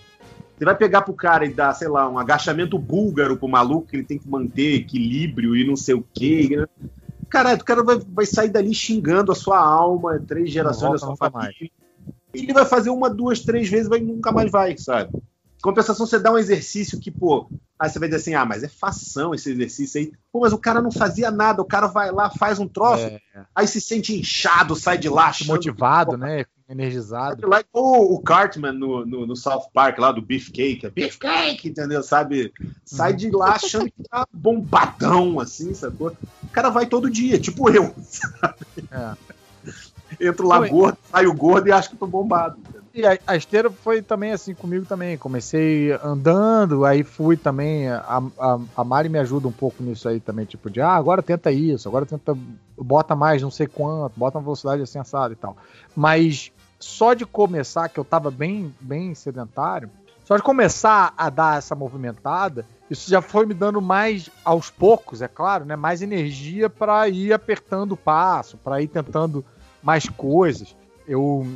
Você 0.56 0.64
vai 0.64 0.74
pegar 0.74 1.02
pro 1.02 1.12
cara 1.12 1.44
e 1.44 1.52
dar, 1.52 1.74
sei 1.74 1.88
lá, 1.88 2.08
um 2.08 2.18
agachamento 2.18 2.78
búlgaro 2.78 3.36
pro 3.36 3.48
maluco, 3.48 3.88
que 3.88 3.96
ele 3.96 4.04
tem 4.04 4.18
que 4.18 4.28
manter 4.28 4.74
equilíbrio 4.76 5.54
e 5.54 5.66
não 5.66 5.76
sei 5.76 5.94
o 5.94 6.06
quê. 6.14 6.48
né? 6.56 6.88
Caralho, 7.28 7.60
o 7.60 7.64
cara 7.64 7.82
vai, 7.82 7.98
vai 7.98 8.24
sair 8.24 8.48
dali 8.48 8.72
xingando 8.72 9.32
a 9.32 9.34
sua 9.34 9.58
alma, 9.58 10.18
três 10.26 10.50
gerações 10.50 10.92
da 10.92 10.98
sua 10.98 11.16
família. 11.16 11.70
Ele 12.42 12.52
vai 12.52 12.64
fazer 12.64 12.90
uma, 12.90 13.08
duas, 13.08 13.40
três 13.40 13.68
vezes, 13.68 13.88
vai 13.88 14.00
nunca 14.00 14.32
mais 14.32 14.50
vai, 14.50 14.76
sabe? 14.76 15.10
Compensação, 15.62 16.06
você 16.06 16.18
dá 16.18 16.32
um 16.32 16.38
exercício 16.38 17.00
que, 17.00 17.10
pô, 17.10 17.48
aí 17.78 17.88
você 17.88 17.98
vai 17.98 18.08
dizer 18.08 18.20
assim, 18.20 18.34
ah, 18.34 18.44
mas 18.44 18.62
é 18.62 18.68
fação 18.68 19.34
esse 19.34 19.50
exercício 19.50 20.00
aí. 20.00 20.12
Pô, 20.32 20.40
mas 20.40 20.52
o 20.52 20.58
cara 20.58 20.80
não 20.80 20.92
fazia 20.92 21.30
nada, 21.30 21.62
o 21.62 21.66
cara 21.66 21.86
vai 21.86 22.12
lá, 22.12 22.30
faz 22.30 22.58
um 22.58 22.68
troço, 22.68 23.04
É, 23.04 23.20
aí 23.54 23.66
se 23.66 23.80
sente 23.80 24.14
inchado, 24.14 24.76
sai 24.76 24.98
de 24.98 25.08
lá, 25.08 25.32
motivado, 25.46 26.16
né? 26.16 26.44
Energizado. 26.68 27.48
Lá, 27.48 27.62
o, 27.72 28.14
o 28.14 28.20
Cartman 28.20 28.72
no, 28.72 29.06
no, 29.06 29.24
no 29.24 29.36
South 29.36 29.68
Park, 29.72 29.98
lá 29.98 30.10
do 30.10 30.20
Beefcake, 30.20 30.90
Beefcake, 30.90 31.68
entendeu? 31.68 32.02
Sabe? 32.02 32.52
Sai 32.84 33.14
de 33.14 33.30
lá 33.30 33.52
achando 33.52 33.84
que 33.84 34.02
tá 34.08 34.26
bombadão, 34.32 35.38
assim, 35.38 35.72
sacou? 35.74 36.16
O 36.42 36.48
cara 36.48 36.68
vai 36.68 36.86
todo 36.86 37.08
dia, 37.08 37.38
tipo 37.38 37.70
eu. 37.70 37.94
sabe? 38.02 38.66
É. 38.90 39.25
Entro 40.20 40.46
lá 40.46 40.66
e- 40.66 40.70
gordo, 40.70 40.98
saio 41.10 41.32
gordo 41.34 41.68
e 41.68 41.72
acho 41.72 41.90
que 41.90 41.96
tô 41.96 42.06
bombado. 42.06 42.56
E 42.94 43.04
a, 43.04 43.18
a 43.26 43.36
esteira 43.36 43.70
foi 43.70 44.00
também 44.00 44.32
assim 44.32 44.54
comigo 44.54 44.86
também. 44.86 45.18
Comecei 45.18 45.92
andando, 46.02 46.84
aí 46.84 47.04
fui 47.04 47.36
também. 47.36 47.88
A, 47.90 48.22
a, 48.38 48.58
a 48.76 48.84
Mari 48.84 49.08
me 49.08 49.18
ajuda 49.18 49.46
um 49.46 49.52
pouco 49.52 49.82
nisso 49.82 50.08
aí 50.08 50.18
também, 50.18 50.46
tipo 50.46 50.70
de 50.70 50.80
ah, 50.80 50.94
agora 50.94 51.22
tenta 51.22 51.52
isso, 51.52 51.88
agora 51.88 52.06
tenta. 52.06 52.36
Bota 52.78 53.14
mais 53.14 53.42
não 53.42 53.50
sei 53.50 53.66
quanto, 53.66 54.18
bota 54.18 54.38
uma 54.38 54.44
velocidade 54.44 54.82
assim 54.82 54.98
assada 54.98 55.34
e 55.34 55.36
tal. 55.36 55.56
Mas 55.94 56.50
só 56.78 57.14
de 57.14 57.26
começar, 57.26 57.88
que 57.88 57.98
eu 57.98 58.04
tava 58.04 58.30
bem, 58.30 58.74
bem 58.80 59.14
sedentário, 59.14 59.90
só 60.24 60.36
de 60.36 60.42
começar 60.42 61.14
a 61.16 61.30
dar 61.30 61.58
essa 61.58 61.74
movimentada, 61.74 62.66
isso 62.90 63.10
já 63.10 63.20
foi 63.22 63.46
me 63.46 63.54
dando 63.54 63.80
mais, 63.80 64.30
aos 64.44 64.70
poucos, 64.70 65.22
é 65.22 65.28
claro, 65.28 65.64
né? 65.64 65.76
Mais 65.76 66.02
energia 66.02 66.68
para 66.68 67.08
ir 67.08 67.32
apertando 67.32 67.92
o 67.92 67.96
passo, 67.96 68.56
para 68.56 68.80
ir 68.82 68.88
tentando 68.88 69.44
mais 69.86 70.08
coisas. 70.08 70.74
Eu 71.06 71.46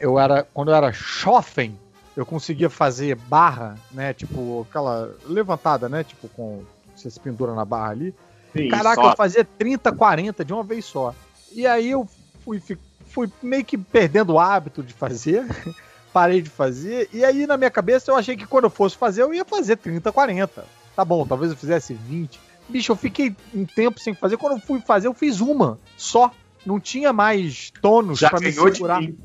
eu 0.00 0.18
era 0.18 0.42
quando 0.42 0.72
eu 0.72 0.74
era 0.74 0.90
jovem, 0.90 1.78
eu 2.16 2.26
conseguia 2.26 2.68
fazer 2.68 3.14
barra, 3.14 3.78
né, 3.92 4.12
tipo 4.12 4.66
aquela 4.68 5.14
levantada, 5.24 5.88
né, 5.88 6.02
tipo 6.02 6.28
com 6.30 6.64
você 6.94 7.08
se 7.08 7.20
pendura 7.20 7.54
na 7.54 7.64
barra 7.64 7.92
ali. 7.92 8.14
Sim, 8.52 8.68
Caraca, 8.68 9.00
só. 9.00 9.10
eu 9.10 9.16
fazia 9.16 9.44
30, 9.44 9.92
40 9.92 10.44
de 10.44 10.52
uma 10.52 10.64
vez 10.64 10.84
só. 10.84 11.14
E 11.52 11.64
aí 11.64 11.92
eu 11.92 12.08
fui, 12.44 12.60
fui 13.06 13.30
meio 13.40 13.64
que 13.64 13.78
perdendo 13.78 14.32
o 14.32 14.40
hábito 14.40 14.82
de 14.82 14.92
fazer, 14.92 15.46
parei 16.12 16.42
de 16.42 16.50
fazer, 16.50 17.08
e 17.12 17.24
aí 17.24 17.46
na 17.46 17.56
minha 17.56 17.70
cabeça 17.70 18.10
eu 18.10 18.16
achei 18.16 18.36
que 18.36 18.46
quando 18.46 18.64
eu 18.64 18.70
fosse 18.70 18.96
fazer 18.96 19.22
eu 19.22 19.32
ia 19.32 19.44
fazer 19.44 19.76
30, 19.76 20.10
40. 20.10 20.64
Tá 20.96 21.04
bom, 21.04 21.24
talvez 21.24 21.52
eu 21.52 21.56
fizesse 21.56 21.94
20. 21.94 22.40
Bicho, 22.68 22.90
eu 22.90 22.96
fiquei 22.96 23.36
um 23.54 23.64
tempo 23.64 24.00
sem 24.00 24.12
fazer. 24.12 24.36
Quando 24.36 24.54
eu 24.54 24.60
fui 24.60 24.80
fazer, 24.80 25.06
eu 25.06 25.14
fiz 25.14 25.40
uma 25.40 25.78
só. 25.96 26.32
Não 26.66 26.80
tinha 26.80 27.12
mais 27.12 27.70
tônus 27.80 28.18
Já 28.18 28.28
pra 28.28 28.40
me 28.40 28.52
segurar. 28.52 29.00
mim. 29.00 29.16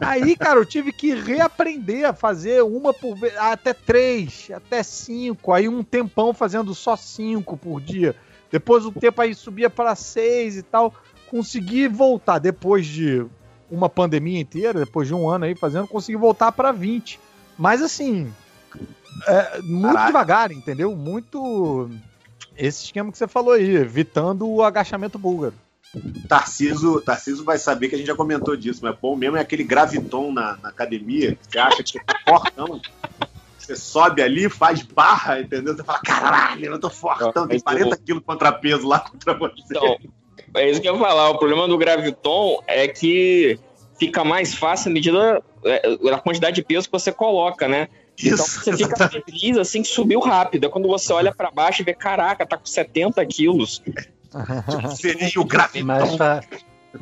Aí, 0.00 0.36
cara, 0.36 0.58
eu 0.60 0.64
tive 0.64 0.92
que 0.92 1.14
reaprender 1.14 2.08
a 2.08 2.12
fazer 2.12 2.62
uma 2.62 2.94
por 2.94 3.14
vez, 3.16 3.36
até 3.36 3.74
três, 3.74 4.48
até 4.54 4.82
cinco, 4.82 5.52
aí 5.52 5.68
um 5.68 5.82
tempão 5.82 6.32
fazendo 6.32 6.74
só 6.74 6.96
cinco 6.96 7.56
por 7.56 7.80
dia. 7.80 8.14
Depois 8.50 8.86
o 8.86 8.92
tempo 8.92 9.20
aí 9.20 9.34
subia 9.34 9.68
para 9.68 9.94
6 9.94 10.56
e 10.58 10.62
tal. 10.62 10.94
Consegui 11.28 11.88
voltar 11.88 12.38
depois 12.38 12.86
de 12.86 13.26
uma 13.70 13.88
pandemia 13.88 14.40
inteira, 14.40 14.78
depois 14.84 15.08
de 15.08 15.14
um 15.14 15.28
ano 15.28 15.44
aí 15.44 15.54
fazendo, 15.54 15.88
consegui 15.88 16.16
voltar 16.16 16.52
para 16.52 16.70
20. 16.70 17.18
Mas 17.58 17.82
assim, 17.82 18.32
é, 19.26 19.60
muito 19.62 19.88
Caraca. 19.88 20.06
devagar, 20.06 20.52
entendeu? 20.52 20.94
Muito 20.94 21.90
esse 22.56 22.84
esquema 22.84 23.10
que 23.12 23.18
você 23.18 23.28
falou 23.28 23.54
aí, 23.54 23.76
evitando 23.76 24.48
o 24.48 24.62
agachamento 24.62 25.18
búlgaro. 25.18 25.54
Tarciso, 26.28 27.00
Tarciso 27.00 27.44
vai 27.44 27.58
saber 27.58 27.88
que 27.88 27.94
a 27.94 27.98
gente 27.98 28.06
já 28.06 28.14
comentou 28.14 28.56
disso, 28.56 28.80
mas 28.82 28.96
bom 29.00 29.16
mesmo 29.16 29.36
é 29.36 29.40
aquele 29.40 29.64
graviton 29.64 30.32
na, 30.32 30.56
na 30.62 30.68
academia, 30.68 31.34
que 31.36 31.38
você 31.50 31.58
acha 31.58 31.82
que 31.82 31.90
você 31.92 32.00
tá 32.00 32.18
fortão. 32.28 32.80
Você 33.58 33.74
sobe 33.74 34.22
ali, 34.22 34.48
faz 34.48 34.82
barra, 34.82 35.40
entendeu? 35.40 35.74
Você 35.74 35.82
fala, 35.82 35.98
caralho, 36.00 36.66
eu 36.66 36.78
tô 36.78 36.90
fortão, 36.90 37.48
tem 37.48 37.60
Mas 37.64 37.76
eu- 37.80 37.86
40 37.88 37.96
quilos 38.04 38.22
contrapeso 38.24 38.86
lá 38.86 39.00
contra 39.00 39.34
você. 39.34 39.54
Então, 39.70 39.96
é 40.54 40.70
isso 40.70 40.80
que 40.80 40.88
eu 40.88 40.94
ia 40.94 41.00
falar. 41.00 41.30
O 41.30 41.38
problema 41.38 41.66
do 41.66 41.78
graviton 41.78 42.62
é 42.66 42.86
que 42.86 43.58
fica 43.98 44.22
mais 44.22 44.54
fácil 44.54 44.90
à 44.90 44.92
medida 44.92 45.42
é, 45.64 45.96
da 45.96 46.18
quantidade 46.18 46.56
de 46.56 46.62
peso 46.62 46.86
que 46.86 46.92
você 46.92 47.10
coloca, 47.10 47.66
né? 47.66 47.88
Então 48.18 48.34
Isso, 48.34 48.60
você 48.64 48.76
fica 48.76 49.08
feliz 49.08 49.56
assim 49.58 49.82
que 49.82 49.88
subiu 49.88 50.20
rápido. 50.20 50.64
É 50.66 50.68
quando 50.68 50.88
você 50.88 51.12
olha 51.12 51.34
pra 51.34 51.50
baixo 51.50 51.82
e 51.82 51.84
vê, 51.84 51.92
caraca, 51.94 52.46
tá 52.46 52.56
com 52.56 52.64
70 52.66 53.24
quilos. 53.26 53.82
seria 54.96 55.40
o 55.40 55.44
graviton. 55.44 55.84
Mas, 55.86 56.14
fa- 56.16 56.40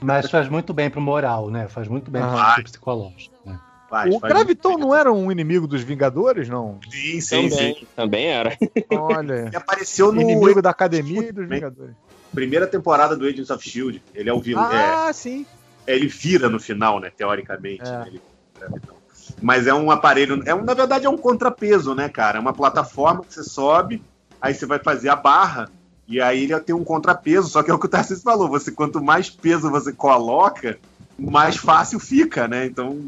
mas 0.02 0.30
faz 0.30 0.48
muito 0.48 0.72
bem 0.74 0.90
pro 0.90 1.00
moral, 1.00 1.50
né? 1.50 1.68
Faz 1.68 1.88
muito 1.88 2.10
bem 2.10 2.22
Ah. 2.22 2.52
pro 2.56 2.64
psicológico. 2.64 3.34
Né? 3.44 3.58
Faz, 3.88 4.12
o 4.14 4.18
faz 4.18 4.32
Graviton 4.32 4.76
não 4.76 4.94
era 4.94 5.12
um 5.12 5.30
inimigo 5.30 5.68
dos 5.68 5.82
Vingadores, 5.82 6.48
não? 6.48 6.80
Sim, 6.90 7.20
sim, 7.20 7.48
Também, 7.48 7.74
sim. 7.74 7.86
também 7.94 8.26
era. 8.26 8.56
Olha. 8.98 9.46
Ele 9.46 9.56
apareceu 9.56 10.10
no 10.10 10.20
inimigo 10.20 10.60
da 10.60 10.70
academia 10.70 11.28
e 11.28 11.32
dos 11.32 11.48
Vingadores. 11.48 11.94
primeira 12.32 12.66
temporada 12.66 13.16
do 13.16 13.24
Agents 13.24 13.50
of 13.50 13.68
Shield. 13.68 14.02
Ele 14.14 14.28
é 14.28 14.32
o 14.32 14.40
vilão. 14.40 14.64
Ah, 14.72 15.12
sim. 15.12 15.46
É, 15.86 15.94
ele 15.94 16.08
vira 16.08 16.48
no 16.48 16.58
final, 16.58 16.98
né? 16.98 17.10
Teoricamente. 17.16 17.82
É. 17.84 17.90
né, 17.98 18.04
ele- 18.08 18.22
graviton. 18.58 18.93
Mas 19.42 19.66
é 19.66 19.74
um 19.74 19.90
aparelho. 19.90 20.42
É 20.46 20.54
um, 20.54 20.64
na 20.64 20.74
verdade, 20.74 21.06
é 21.06 21.10
um 21.10 21.18
contrapeso, 21.18 21.94
né, 21.94 22.08
cara? 22.08 22.38
É 22.38 22.40
uma 22.40 22.52
plataforma 22.52 23.22
que 23.24 23.34
você 23.34 23.42
sobe, 23.44 24.02
aí 24.40 24.54
você 24.54 24.64
vai 24.66 24.78
fazer 24.78 25.08
a 25.08 25.16
barra, 25.16 25.70
e 26.06 26.20
aí 26.20 26.44
ele 26.44 26.60
tem 26.60 26.74
um 26.74 26.84
contrapeso. 26.84 27.48
Só 27.48 27.62
que 27.62 27.70
é 27.70 27.74
o 27.74 27.78
que 27.78 27.86
o 27.86 27.88
Tarcísio 27.88 28.22
falou: 28.22 28.48
você, 28.48 28.70
quanto 28.70 29.02
mais 29.02 29.28
peso 29.30 29.70
você 29.70 29.92
coloca, 29.92 30.78
mais 31.18 31.56
fácil 31.56 31.98
fica, 31.98 32.48
né? 32.48 32.66
Então 32.66 32.98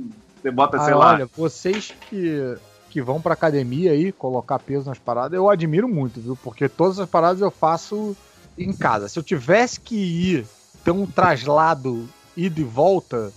você 0.40 0.50
bota, 0.50 0.78
sei 0.78 0.94
Ah, 0.94 0.96
lá. 0.96 1.12
olha, 1.12 1.28
vocês 1.36 1.94
que, 2.08 2.56
que 2.90 3.00
vão 3.02 3.20
pra 3.20 3.34
academia 3.34 3.92
aí 3.92 4.12
colocar 4.12 4.58
peso 4.58 4.88
nas 4.88 4.98
paradas, 4.98 5.36
eu 5.36 5.48
admiro 5.48 5.88
muito, 5.88 6.20
viu? 6.20 6.36
Porque 6.42 6.68
todas 6.68 6.98
as 6.98 7.08
paradas 7.08 7.40
eu 7.40 7.50
faço 7.50 8.16
em 8.58 8.72
casa. 8.72 9.08
Se 9.08 9.18
eu 9.18 9.22
tivesse 9.22 9.80
que 9.80 9.96
ir 9.96 10.46
ter 10.84 10.90
um 10.90 11.06
traslado 11.06 12.08
ida 12.36 12.60
e 12.60 12.64
volta, 12.64 13.32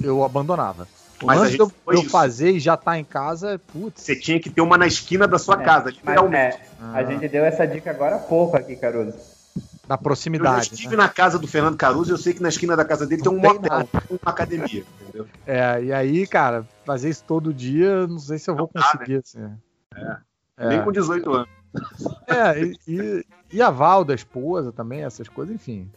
eu 0.00 0.22
abandonava. 0.24 0.86
Mas 1.22 1.38
a 1.38 1.42
Antes 1.42 1.54
de 1.54 1.60
eu, 1.60 1.72
eu 1.88 2.04
fazer 2.04 2.50
e 2.52 2.60
já 2.60 2.76
tá 2.76 2.98
em 2.98 3.04
casa, 3.04 3.60
putz. 3.72 4.02
Você 4.02 4.16
tinha 4.16 4.40
que 4.40 4.48
ter 4.50 4.60
uma 4.60 4.78
na 4.78 4.86
esquina 4.86 5.28
da 5.28 5.38
sua 5.38 5.60
É, 5.60 5.64
casa, 5.64 5.90
literalmente. 5.90 6.56
é, 6.56 6.60
a 6.94 7.04
gente 7.04 7.28
deu 7.28 7.44
essa 7.44 7.66
dica 7.66 7.90
agora 7.90 8.16
há 8.16 8.18
pouco 8.18 8.56
aqui, 8.56 8.74
Caruso. 8.76 9.08
Na 9.88 9.94
Eu 9.94 9.98
já 9.98 9.98
proximidade. 9.98 10.72
estive 10.72 10.96
né? 10.96 11.02
na 11.02 11.08
casa 11.08 11.38
do 11.38 11.48
Fernando 11.48 11.76
Caruso 11.76 12.12
e 12.12 12.14
eu 12.14 12.18
sei 12.18 12.32
que 12.32 12.40
na 12.42 12.48
esquina 12.48 12.76
da 12.76 12.84
casa 12.84 13.06
dele 13.06 13.22
tem 13.22 13.30
um 13.32 13.34
Não 13.36 13.42
tem 13.42 13.52
motel, 13.54 13.70
nada. 13.70 13.88
uma 14.08 14.18
academia, 14.30 14.84
entendeu? 15.02 15.26
É, 15.46 15.82
e 15.82 15.92
aí, 15.92 16.26
cara, 16.26 16.64
fazer 16.86 17.10
isso 17.10 17.24
todo 17.26 17.52
dia, 17.52 18.06
não 18.06 18.18
sei 18.18 18.38
se 18.38 18.48
eu 18.48 18.54
vou 18.56 18.70
Não 18.72 18.80
dá, 18.80 18.92
conseguir. 18.92 19.16
Assim. 19.16 19.50
É. 20.56 20.68
Nem 20.68 20.82
com 20.84 20.92
18 20.92 21.32
anos. 21.32 21.48
É, 22.28 22.62
e, 22.62 22.78
e, 22.86 23.26
e 23.52 23.60
aval 23.62 24.04
da 24.04 24.14
esposa 24.14 24.70
também, 24.72 25.02
essas 25.04 25.28
coisas, 25.28 25.54
enfim. 25.54 25.90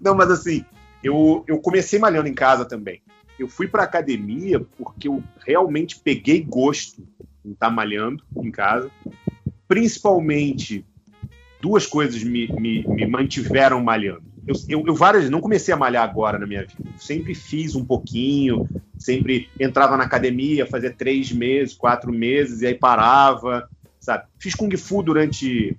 Não, 0.00 0.14
mas 0.14 0.30
assim, 0.30 0.64
eu, 1.02 1.44
eu 1.46 1.58
comecei 1.58 1.98
malhando 1.98 2.28
em 2.28 2.34
casa 2.34 2.64
também. 2.64 3.02
Eu 3.38 3.48
fui 3.48 3.66
pra 3.66 3.84
academia 3.84 4.60
porque 4.60 5.08
eu 5.08 5.22
realmente 5.46 5.98
peguei 5.98 6.42
gosto 6.42 7.02
em 7.44 7.52
estar 7.52 7.70
malhando 7.70 8.22
em 8.36 8.50
casa. 8.50 8.90
Principalmente, 9.66 10.84
duas 11.60 11.86
coisas 11.86 12.22
me, 12.22 12.48
me, 12.48 12.86
me 12.86 13.06
mantiveram 13.06 13.82
malhando. 13.82 14.22
Eu, 14.46 14.54
eu, 14.68 14.86
eu 14.86 14.94
várias 14.94 15.30
não 15.30 15.40
comecei 15.40 15.72
a 15.72 15.76
malhar 15.76 16.02
agora 16.02 16.38
na 16.38 16.46
minha 16.46 16.66
vida. 16.66 16.82
Eu 16.84 16.98
sempre 16.98 17.34
fiz 17.34 17.74
um 17.74 17.84
pouquinho, 17.84 18.68
sempre 18.98 19.48
entrava 19.58 19.96
na 19.96 20.04
academia, 20.04 20.66
fazia 20.66 20.90
três 20.90 21.32
meses, 21.32 21.74
quatro 21.74 22.12
meses, 22.12 22.60
e 22.60 22.66
aí 22.66 22.74
parava, 22.74 23.68
sabe? 23.98 24.24
Fiz 24.38 24.54
Kung 24.54 24.74
Fu 24.76 25.02
durante 25.02 25.78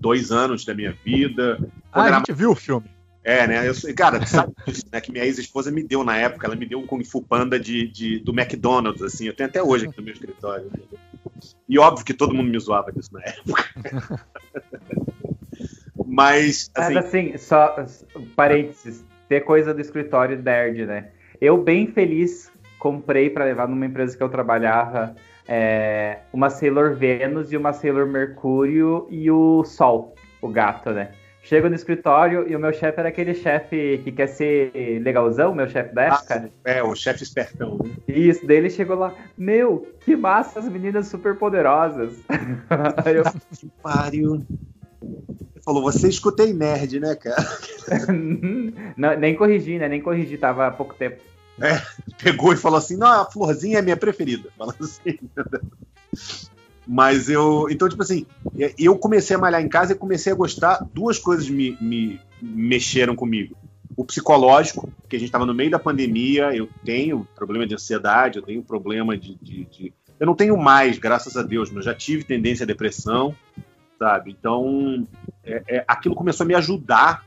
dois 0.00 0.30
anos 0.30 0.64
da 0.64 0.74
minha 0.74 0.92
vida. 1.04 1.58
Ah, 1.92 2.04
a 2.04 2.12
gente 2.12 2.32
viu 2.32 2.50
o 2.50 2.54
filme. 2.54 2.93
É, 3.24 3.46
né? 3.46 3.68
Eu, 3.68 3.74
cara, 3.94 4.20
tu 4.20 4.28
sabe 4.28 4.52
disso, 4.66 4.84
né? 4.92 5.00
Que 5.00 5.10
minha 5.10 5.24
ex-esposa 5.24 5.70
me 5.70 5.82
deu 5.82 6.04
na 6.04 6.16
época. 6.16 6.46
Ela 6.46 6.54
me 6.54 6.66
deu 6.66 6.78
um 6.78 6.86
Kung 6.86 7.02
Fu 7.02 7.22
Panda 7.22 7.58
de, 7.58 7.88
de- 7.88 8.18
do 8.20 8.32
McDonald's, 8.32 9.02
assim. 9.02 9.26
Eu 9.26 9.34
tenho 9.34 9.48
até 9.48 9.62
hoje 9.62 9.86
aqui 9.86 9.98
no 9.98 10.04
meu 10.04 10.12
escritório. 10.12 10.70
E 11.68 11.78
óbvio 11.78 12.04
que 12.04 12.14
todo 12.14 12.34
mundo 12.34 12.50
me 12.50 12.58
zoava 12.58 12.92
disso 12.92 13.10
na 13.12 13.22
época. 13.22 13.64
Mas, 16.06 16.70
assim, 16.74 16.94
Mas 16.94 17.06
assim, 17.06 17.38
só 17.38 17.86
parênteses, 18.36 19.04
ter 19.28 19.40
coisa 19.40 19.72
do 19.72 19.80
escritório 19.80 20.40
nerd, 20.40 20.84
né? 20.86 21.08
Eu 21.40 21.56
bem 21.56 21.86
feliz 21.86 22.52
comprei 22.78 23.30
pra 23.30 23.46
levar 23.46 23.66
numa 23.66 23.86
empresa 23.86 24.14
que 24.14 24.22
eu 24.22 24.28
trabalhava 24.28 25.14
é, 25.48 26.18
uma 26.30 26.50
Sailor 26.50 26.94
Vênus 26.94 27.50
e 27.50 27.56
uma 27.56 27.72
Sailor 27.72 28.06
Mercúrio 28.06 29.06
e 29.10 29.30
o 29.30 29.64
Sol, 29.64 30.14
o 30.42 30.48
gato, 30.48 30.90
né? 30.90 31.12
Chego 31.44 31.68
no 31.68 31.74
escritório 31.74 32.48
e 32.48 32.56
o 32.56 32.58
meu 32.58 32.72
chefe 32.72 32.98
era 32.98 33.10
aquele 33.10 33.34
chefe 33.34 34.00
que 34.02 34.10
quer 34.10 34.28
ser 34.28 34.72
legalzão, 35.02 35.54
meu 35.54 35.68
chefe 35.68 35.94
da 35.94 36.04
época. 36.04 36.50
é, 36.64 36.82
o 36.82 36.94
chefe 36.94 37.22
espertão. 37.22 37.76
Né? 37.84 37.90
Isso, 38.08 38.46
daí 38.46 38.56
ele 38.56 38.70
chegou 38.70 38.96
lá, 38.96 39.14
meu, 39.36 39.86
que 40.00 40.16
massa 40.16 40.58
as 40.58 40.68
meninas 40.68 41.06
super 41.08 41.36
poderosas. 41.36 42.14
Eu, 43.04 43.24
Que 43.58 43.70
pariu. 43.82 44.42
Ele 45.02 45.62
falou, 45.62 45.82
você 45.82 46.08
escutei 46.08 46.54
nerd, 46.54 46.98
né, 46.98 47.14
cara? 47.14 47.44
Não, 48.96 49.14
nem 49.18 49.36
corrigi, 49.36 49.78
né? 49.78 49.86
Nem 49.86 50.00
corrigi, 50.00 50.38
tava 50.38 50.66
há 50.66 50.70
pouco 50.70 50.94
tempo. 50.94 51.22
Pegou 52.22 52.54
e 52.54 52.56
falou 52.56 52.78
assim, 52.78 52.96
não, 52.96 53.20
a 53.20 53.30
florzinha 53.30 53.78
é 53.78 53.82
minha 53.82 53.96
preferida. 53.96 54.48
Fala 54.56 54.74
assim. 54.80 55.18
Mas 56.86 57.28
eu. 57.28 57.66
Então, 57.70 57.88
tipo 57.88 58.02
assim, 58.02 58.26
eu 58.78 58.96
comecei 58.96 59.34
a 59.36 59.38
malhar 59.38 59.62
em 59.62 59.68
casa 59.68 59.92
e 59.92 59.96
comecei 59.96 60.32
a 60.32 60.36
gostar. 60.36 60.84
Duas 60.92 61.18
coisas 61.18 61.48
me, 61.48 61.76
me 61.80 62.20
mexeram 62.42 63.16
comigo. 63.16 63.56
O 63.96 64.04
psicológico, 64.04 64.92
que 65.08 65.16
a 65.16 65.18
gente 65.18 65.28
estava 65.28 65.46
no 65.46 65.54
meio 65.54 65.70
da 65.70 65.78
pandemia, 65.78 66.54
eu 66.54 66.68
tenho 66.84 67.26
problema 67.34 67.66
de 67.66 67.74
ansiedade, 67.74 68.38
eu 68.38 68.42
tenho 68.44 68.62
problema 68.62 69.16
de, 69.16 69.36
de- 69.36 69.64
de- 69.66 69.92
Eu 70.18 70.26
não 70.26 70.34
tenho 70.34 70.56
mais, 70.56 70.98
graças 70.98 71.36
a 71.36 71.42
Deus, 71.42 71.70
mas 71.70 71.84
já 71.84 71.94
tive 71.94 72.24
tendência 72.24 72.64
à 72.64 72.66
depressão, 72.66 73.34
sabe? 73.98 74.30
Então, 74.38 75.06
é- 75.44 75.62
é, 75.68 75.84
aquilo 75.86 76.14
começou 76.14 76.44
a 76.44 76.46
me 76.48 76.54
ajudar 76.54 77.24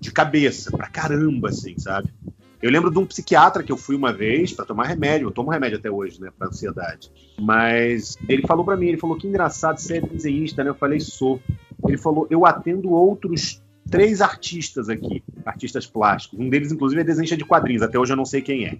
de 0.00 0.12
cabeça, 0.12 0.70
pra 0.70 0.88
caramba, 0.88 1.48
assim, 1.48 1.76
sabe? 1.78 2.12
Eu 2.60 2.70
lembro 2.70 2.90
de 2.90 2.98
um 2.98 3.06
psiquiatra 3.06 3.62
que 3.62 3.70
eu 3.70 3.76
fui 3.76 3.94
uma 3.94 4.12
vez 4.12 4.52
para 4.52 4.64
tomar 4.64 4.86
remédio, 4.86 5.28
eu 5.28 5.30
tomo 5.30 5.50
remédio 5.50 5.78
até 5.78 5.90
hoje, 5.90 6.20
né, 6.20 6.30
para 6.36 6.48
ansiedade. 6.48 7.10
Mas 7.40 8.18
ele 8.28 8.42
falou 8.46 8.64
para 8.64 8.76
mim, 8.76 8.88
ele 8.88 8.98
falou 8.98 9.16
que 9.16 9.28
engraçado, 9.28 9.78
você 9.78 9.98
é 9.98 10.00
desenhista, 10.00 10.64
né? 10.64 10.70
Eu 10.70 10.74
falei, 10.74 10.98
sou. 10.98 11.40
Ele 11.86 11.96
falou, 11.96 12.26
eu 12.30 12.44
atendo 12.44 12.90
outros 12.90 13.62
três 13.88 14.20
artistas 14.20 14.88
aqui, 14.88 15.22
artistas 15.46 15.86
plásticos. 15.86 16.38
Um 16.38 16.48
deles, 16.48 16.72
inclusive, 16.72 17.00
é 17.00 17.04
desenhista 17.04 17.36
de 17.36 17.44
quadrinhos, 17.44 17.82
até 17.82 17.98
hoje 17.98 18.12
eu 18.12 18.16
não 18.16 18.24
sei 18.24 18.42
quem 18.42 18.66
é. 18.66 18.78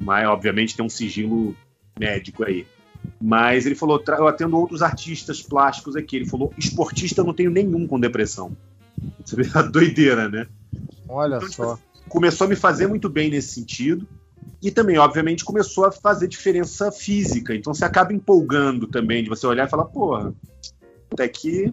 Mas, 0.00 0.28
obviamente, 0.28 0.76
tem 0.76 0.84
um 0.84 0.88
sigilo 0.90 1.56
médico 1.98 2.44
aí. 2.44 2.66
Mas 3.20 3.64
ele 3.64 3.74
falou, 3.74 3.98
"Tra- 3.98 4.16
eu 4.18 4.28
atendo 4.28 4.56
outros 4.56 4.82
artistas 4.82 5.42
plásticos 5.42 5.96
aqui. 5.96 6.16
Ele 6.16 6.26
falou, 6.26 6.52
esportista 6.58 7.20
eu 7.22 7.24
não 7.24 7.34
tenho 7.34 7.50
nenhum 7.50 7.86
com 7.86 7.98
depressão. 7.98 8.56
Você 9.24 9.34
vê 9.34 9.48
a 9.54 9.62
doideira, 9.62 10.28
né? 10.28 10.46
Olha 11.08 11.36
Então, 11.36 11.48
tipo 11.48 11.62
só. 11.64 11.78
Começou 12.08 12.46
a 12.46 12.48
me 12.50 12.56
fazer 12.56 12.86
muito 12.86 13.08
bem 13.08 13.30
nesse 13.30 13.54
sentido. 13.54 14.06
E 14.60 14.70
também, 14.70 14.98
obviamente, 14.98 15.44
começou 15.44 15.84
a 15.84 15.92
fazer 15.92 16.26
diferença 16.26 16.90
física. 16.90 17.54
Então 17.54 17.72
você 17.72 17.84
acaba 17.84 18.12
empolgando 18.12 18.86
também 18.86 19.22
de 19.22 19.28
você 19.28 19.46
olhar 19.46 19.66
e 19.66 19.70
falar, 19.70 19.84
porra, 19.84 20.34
até 21.12 21.28
que 21.28 21.72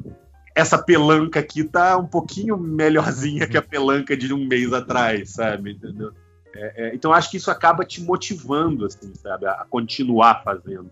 essa 0.53 0.77
pelanca 0.77 1.39
aqui 1.39 1.63
tá 1.63 1.97
um 1.97 2.07
pouquinho 2.07 2.57
melhorzinha 2.57 3.47
que 3.47 3.57
a 3.57 3.61
pelanca 3.61 4.15
de 4.15 4.33
um 4.33 4.45
mês 4.47 4.71
atrás, 4.71 5.31
sabe? 5.31 5.71
Entendeu? 5.71 6.11
É, 6.55 6.87
é, 6.87 6.95
então 6.95 7.11
acho 7.11 7.29
que 7.29 7.37
isso 7.37 7.51
acaba 7.51 7.83
te 7.83 8.01
motivando, 8.01 8.85
assim, 8.85 9.13
sabe, 9.15 9.45
a, 9.45 9.65
continuar 9.69 10.41
fazendo. 10.43 10.89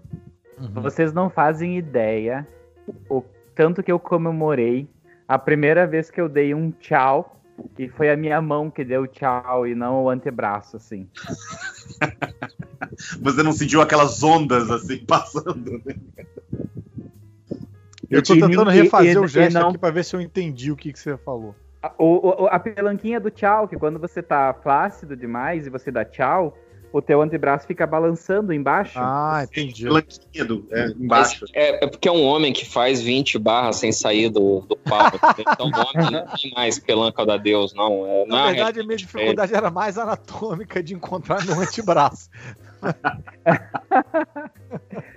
Uhum. 0.57 0.81
Vocês 0.81 1.13
não 1.13 1.29
fazem 1.29 1.77
ideia 1.77 2.45
o 3.09 3.23
tanto 3.55 3.81
que 3.81 3.91
eu 3.91 3.99
comemorei 3.99 4.87
a 5.27 5.39
primeira 5.39 5.87
vez 5.87 6.11
que 6.11 6.19
eu 6.19 6.27
dei 6.27 6.53
um 6.53 6.69
tchau 6.71 7.41
e 7.77 7.87
foi 7.89 8.11
a 8.11 8.17
minha 8.17 8.41
mão 8.41 8.69
que 8.69 8.83
deu 8.83 9.07
tchau 9.07 9.67
e 9.67 9.75
não 9.75 10.03
o 10.03 10.09
antebraço, 10.09 10.77
assim. 10.77 11.09
Você 13.21 13.41
não 13.41 13.53
sentiu 13.53 13.81
aquelas 13.81 14.21
ondas 14.23 14.69
assim 14.69 15.03
passando, 15.05 15.81
né? 15.85 15.95
Eu 18.09 18.21
tô 18.21 18.35
tentando 18.35 18.69
refazer 18.69 19.15
e- 19.15 19.17
o 19.17 19.27
gesto 19.27 19.59
não- 19.59 19.69
aqui 19.69 19.77
pra 19.77 19.89
ver 19.89 20.05
se 20.05 20.15
eu 20.15 20.21
entendi 20.21 20.71
o 20.71 20.75
que, 20.75 20.93
que 20.93 20.99
você 20.99 21.17
falou. 21.17 21.55
A, 21.81 21.91
o- 21.97 22.47
a 22.47 22.59
pelanquinha 22.59 23.19
do 23.19 23.31
tchau, 23.31 23.67
que 23.67 23.77
quando 23.77 23.99
você 23.99 24.21
tá 24.21 24.53
flácido 24.53 25.17
demais 25.17 25.65
e 25.65 25.69
você 25.69 25.91
dá 25.91 26.05
tchau, 26.05 26.55
o 26.93 27.01
teu 27.01 27.21
antebraço 27.23 27.65
fica 27.65 27.87
balançando 27.87 28.53
embaixo. 28.53 28.93
Ah, 28.95 29.41
entendi. 29.43 29.87
Blanquinha 29.87 30.45
do, 30.45 30.67
é, 30.71 30.89
embaixo. 30.89 31.43
É, 31.51 31.83
é 31.83 31.87
porque 31.87 32.07
é 32.07 32.11
um 32.11 32.23
homem 32.23 32.53
que 32.53 32.69
faz 32.69 33.01
20 33.01 33.39
barras 33.39 33.77
sem 33.77 33.91
sair 33.91 34.29
do, 34.29 34.61
do. 34.61 34.77
Então, 35.39 35.71
o 35.71 35.71
homem 35.71 36.11
não 36.11 36.27
tem 36.27 36.53
mais 36.55 36.77
pelanca 36.77 37.25
da 37.25 37.35
Deus, 37.35 37.73
não. 37.73 38.05
É, 38.05 38.25
não 38.27 38.37
Na 38.37 38.49
é 38.49 38.53
verdade, 38.53 38.79
a 38.79 38.83
minha 38.83 38.97
dificuldade 38.97 39.55
era 39.55 39.71
mais 39.71 39.97
anatômica 39.97 40.83
de 40.83 40.93
encontrar 40.93 41.43
meu 41.43 41.59
antebraço. 41.59 42.29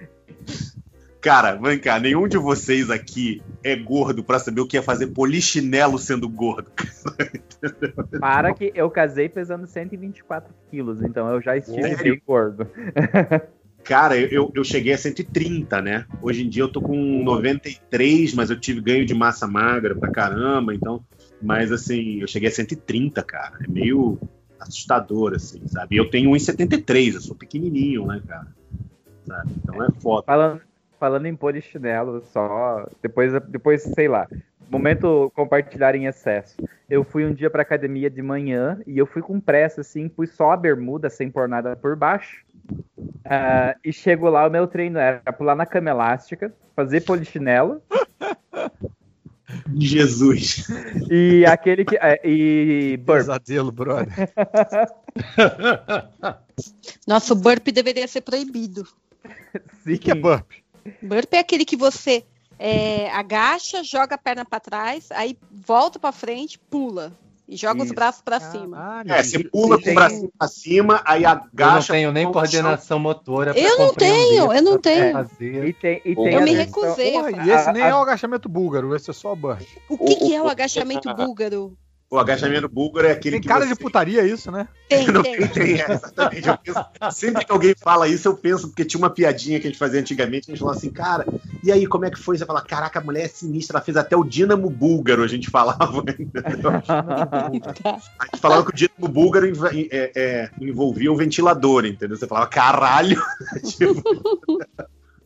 Cara, 1.26 1.56
vem 1.56 1.76
cá, 1.76 1.98
nenhum 1.98 2.28
de 2.28 2.38
vocês 2.38 2.88
aqui 2.88 3.42
é 3.64 3.74
gordo 3.74 4.22
pra 4.22 4.38
saber 4.38 4.60
o 4.60 4.66
que 4.66 4.78
é 4.78 4.80
fazer 4.80 5.08
polichinelo 5.08 5.98
sendo 5.98 6.28
gordo. 6.28 6.70
Para 8.20 8.54
que 8.54 8.70
eu 8.76 8.88
casei 8.88 9.28
pesando 9.28 9.66
124 9.66 10.54
quilos, 10.70 11.02
então 11.02 11.28
eu 11.28 11.40
já 11.42 11.56
estive 11.56 11.82
Sério? 11.82 12.12
bem 12.14 12.22
gordo. 12.24 12.70
Cara, 13.82 14.16
eu, 14.16 14.52
eu- 14.54 14.62
cheguei 14.62 14.92
a 14.92 14.98
130, 14.98 15.82
né? 15.82 16.06
Hoje 16.22 16.46
em 16.46 16.48
dia 16.48 16.62
eu 16.62 16.70
tô 16.70 16.80
com 16.80 16.94
93, 17.24 18.32
mas 18.32 18.48
eu 18.48 18.60
tive 18.60 18.80
ganho 18.80 19.04
de 19.04 19.12
massa 19.12 19.48
magra 19.48 19.96
pra 19.96 20.08
caramba, 20.08 20.72
então. 20.72 21.04
Mas 21.42 21.72
assim, 21.72 22.20
eu 22.20 22.28
cheguei 22.28 22.50
a 22.50 22.52
130, 22.52 23.20
cara. 23.24 23.58
É 23.64 23.68
meio 23.68 24.16
assustador, 24.60 25.34
assim, 25.34 25.66
sabe? 25.66 25.96
Eu 25.96 26.08
tenho 26.08 26.30
1,73, 26.30 27.14
eu 27.14 27.20
sou 27.20 27.34
pequenininho, 27.34 28.06
né, 28.06 28.22
cara? 28.28 28.46
Sabe? 29.26 29.50
Então 29.60 29.84
é 29.84 29.90
foda. 30.00 30.24
Falando, 30.24 30.60
falando 30.98 31.26
em 31.26 31.36
polichinelo, 31.36 32.22
só. 32.32 32.86
Depois, 33.02 33.32
depois, 33.48 33.82
sei 33.82 34.08
lá. 34.08 34.26
Momento 34.68 35.30
compartilhar 35.34 35.94
em 35.94 36.06
excesso. 36.06 36.56
Eu 36.90 37.04
fui 37.04 37.24
um 37.24 37.32
dia 37.32 37.48
pra 37.48 37.62
academia 37.62 38.10
de 38.10 38.20
manhã 38.20 38.80
e 38.86 38.98
eu 38.98 39.06
fui 39.06 39.22
com 39.22 39.38
pressa, 39.40 39.80
assim, 39.80 40.08
pus 40.08 40.30
só 40.30 40.50
a 40.50 40.56
bermuda 40.56 41.08
sem 41.08 41.30
pôr 41.30 41.48
nada 41.48 41.76
por 41.76 41.94
baixo. 41.94 42.44
Ah, 43.24 43.76
e 43.84 43.92
chego 43.92 44.28
lá, 44.28 44.46
o 44.46 44.50
meu 44.50 44.66
treino 44.66 44.98
era 44.98 45.32
pular 45.32 45.54
na 45.54 45.66
cama 45.66 45.90
elástica, 45.90 46.52
fazer 46.74 47.02
polichinelo 47.02 47.80
Jesus. 49.76 50.66
e 51.10 51.44
aquele 51.46 51.84
que. 51.84 51.96
é, 51.96 52.20
e 52.24 52.96
burp. 52.98 53.18
Pesadelo, 53.18 53.70
brother. 53.70 54.12
Nossa, 57.06 57.32
o 57.32 57.36
burp 57.36 57.68
deveria 57.68 58.08
ser 58.08 58.22
proibido. 58.22 58.86
Sim. 59.84 59.94
O 59.94 59.98
que 59.98 60.10
é 60.10 60.14
burp? 60.14 60.50
Burp 61.02 61.32
é 61.34 61.38
aquele 61.38 61.64
que 61.64 61.76
você 61.76 62.24
é, 62.58 63.10
agacha, 63.10 63.82
joga 63.84 64.14
a 64.14 64.18
perna 64.18 64.44
pra 64.44 64.58
trás, 64.60 65.08
aí 65.10 65.36
volta 65.52 65.98
pra 65.98 66.12
frente, 66.12 66.58
pula 66.58 67.12
e 67.48 67.56
joga 67.56 67.78
os 67.80 67.86
Isso. 67.86 67.94
braços 67.94 68.22
pra 68.22 68.40
cima. 68.40 68.76
Caralho, 68.76 69.12
É, 69.12 69.22
você 69.22 69.44
pula 69.44 69.76
com 69.76 69.82
tem- 69.84 69.92
o 69.92 69.94
bracinho 69.94 70.32
pra 70.36 70.48
cima, 70.48 71.02
aí 71.04 71.22
Eu 71.22 71.30
não 71.34 71.42
agacha. 71.52 71.92
tenho 71.92 72.10
nem 72.12 72.24
com 72.24 72.30
o 72.30 72.32
chão. 72.32 72.40
coordenação 72.42 72.98
motora 72.98 73.56
Eu 73.56 73.78
não 73.78 73.94
tenho, 73.94 74.52
eu 74.52 74.62
não 74.62 74.72
o 74.74 74.78
tenho. 74.80 75.18
E 75.40 75.72
tem, 75.72 76.02
e 76.04 76.10
Eu 76.10 76.14
tem 76.16 76.32
Eu 76.34 76.40
a 76.40 76.42
me 76.42 76.52
recusei. 76.52 77.12
Porra, 77.12 77.30
e 77.46 77.50
esse 77.50 77.72
nem 77.72 77.82
a- 77.82 77.88
é 77.88 77.94
o 77.94 77.98
agachamento 77.98 78.48
búlgaro, 78.48 78.96
esse 78.96 79.10
é 79.10 79.12
só 79.12 79.34
burp. 79.36 79.62
O 79.88 79.96
que, 79.98 80.16
que 80.16 80.34
é 80.34 80.40
o 80.42 80.46
o- 80.46 80.48
agachamento 80.48 81.14
búlgaro? 81.14 81.76
O 82.08 82.18
agachamento 82.20 82.68
búlgaro 82.68 83.08
é 83.08 83.10
aquele 83.10 83.34
Tem 83.34 83.40
que 83.40 83.48
cara 83.48 83.64
você... 83.66 83.74
de 83.74 83.80
putaria 83.80 84.24
isso, 84.24 84.50
né? 84.52 84.68
Tem, 84.88 85.06
Não 85.10 85.22
tem. 85.24 85.36
tem, 85.38 85.48
tem, 85.48 85.80
é, 85.80 85.90
exatamente. 85.92 86.46
Eu 86.48 86.56
penso- 86.58 86.84
sempre 87.10 87.44
que 87.44 87.50
alguém 87.50 87.74
fala 87.74 88.06
isso, 88.06 88.28
eu 88.28 88.36
penso, 88.36 88.68
porque 88.68 88.84
tinha 88.84 88.98
uma 88.98 89.10
piadinha 89.10 89.58
que 89.58 89.66
a 89.66 89.70
gente 89.70 89.78
fazia 89.78 89.98
antigamente, 89.98 90.48
a 90.48 90.52
gente 90.54 90.60
falava 90.60 90.78
assim, 90.78 90.90
cara, 90.90 91.26
e 91.64 91.72
aí, 91.72 91.84
como 91.84 92.04
é 92.04 92.10
que 92.10 92.18
foi? 92.18 92.38
Você 92.38 92.46
fala, 92.46 92.62
caraca, 92.62 93.00
a 93.00 93.02
mulher 93.02 93.24
é 93.24 93.28
sinistra, 93.28 93.78
ela 93.78 93.84
fez 93.84 93.96
até 93.96 94.16
o 94.16 94.22
Dínamo 94.22 94.70
Búlgaro, 94.70 95.24
a 95.24 95.26
gente 95.26 95.50
falava. 95.50 96.04
entendeu? 96.16 96.70
A 96.70 98.24
gente 98.26 98.40
falava 98.40 98.64
que 98.64 98.70
o 98.70 98.74
Dínamo 98.74 99.08
Búlgaro 99.12 99.46
env- 99.48 99.88
é, 99.90 100.12
é, 100.14 100.50
envolvia 100.60 101.10
um 101.12 101.16
ventilador, 101.16 101.84
entendeu? 101.84 102.16
Você 102.16 102.26
falava, 102.28 102.46
caralho! 102.46 103.20
Tipo, 103.64 104.00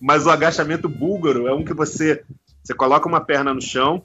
Mas 0.01 0.25
o 0.25 0.31
agachamento 0.31 0.89
búlgaro 0.89 1.47
é 1.47 1.55
um 1.55 1.63
que 1.63 1.75
você, 1.75 2.23
você 2.63 2.73
coloca 2.73 3.07
uma 3.07 3.21
perna 3.21 3.53
no 3.53 3.61
chão, 3.61 4.03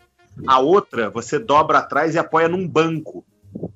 a 0.48 0.60
outra 0.60 1.10
você 1.10 1.40
dobra 1.40 1.80
atrás 1.80 2.16
e 2.16 2.20
apoia 2.20 2.48
num 2.48 2.68
banco. 2.68 3.26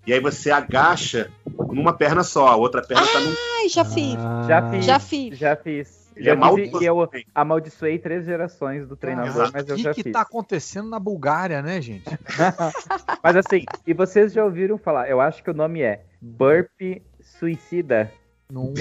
E 0.05 0.13
aí 0.13 0.19
você 0.19 0.51
agacha 0.51 1.31
numa 1.71 1.93
perna 1.93 2.23
só, 2.23 2.47
a 2.47 2.55
outra 2.55 2.81
perna 2.81 3.05
tá 3.07 3.19
num. 3.19 3.33
Ai, 3.59 3.69
já 3.69 3.85
fiz. 3.85 4.15
Já 4.47 4.69
fiz. 4.69 4.85
Já 4.85 4.99
fiz. 4.99 5.37
Já 5.37 5.55
fiz. 5.55 5.99
Já 6.19 6.33
é 6.33 6.35
e 6.81 6.85
eu 6.85 7.09
amaldiçoei 7.33 7.97
três 7.97 8.25
gerações 8.25 8.85
do 8.87 8.97
treinador, 8.97 9.31
Exato. 9.31 9.51
mas 9.53 9.65
O 9.67 9.71
eu 9.71 9.75
que 9.77 9.83
já 9.83 9.93
que 9.93 10.03
fiz. 10.03 10.11
tá 10.11 10.21
acontecendo 10.21 10.89
na 10.89 10.99
Bulgária, 10.99 11.61
né, 11.61 11.81
gente? 11.81 12.03
Mas 13.23 13.37
assim, 13.37 13.63
e 13.87 13.93
vocês 13.93 14.33
já 14.33 14.43
ouviram 14.43 14.77
falar? 14.77 15.09
Eu 15.09 15.21
acho 15.21 15.41
que 15.41 15.49
o 15.49 15.53
nome 15.53 15.81
é 15.81 16.03
Burp 16.21 16.69
Suicida. 17.21 18.11
Não... 18.51 18.73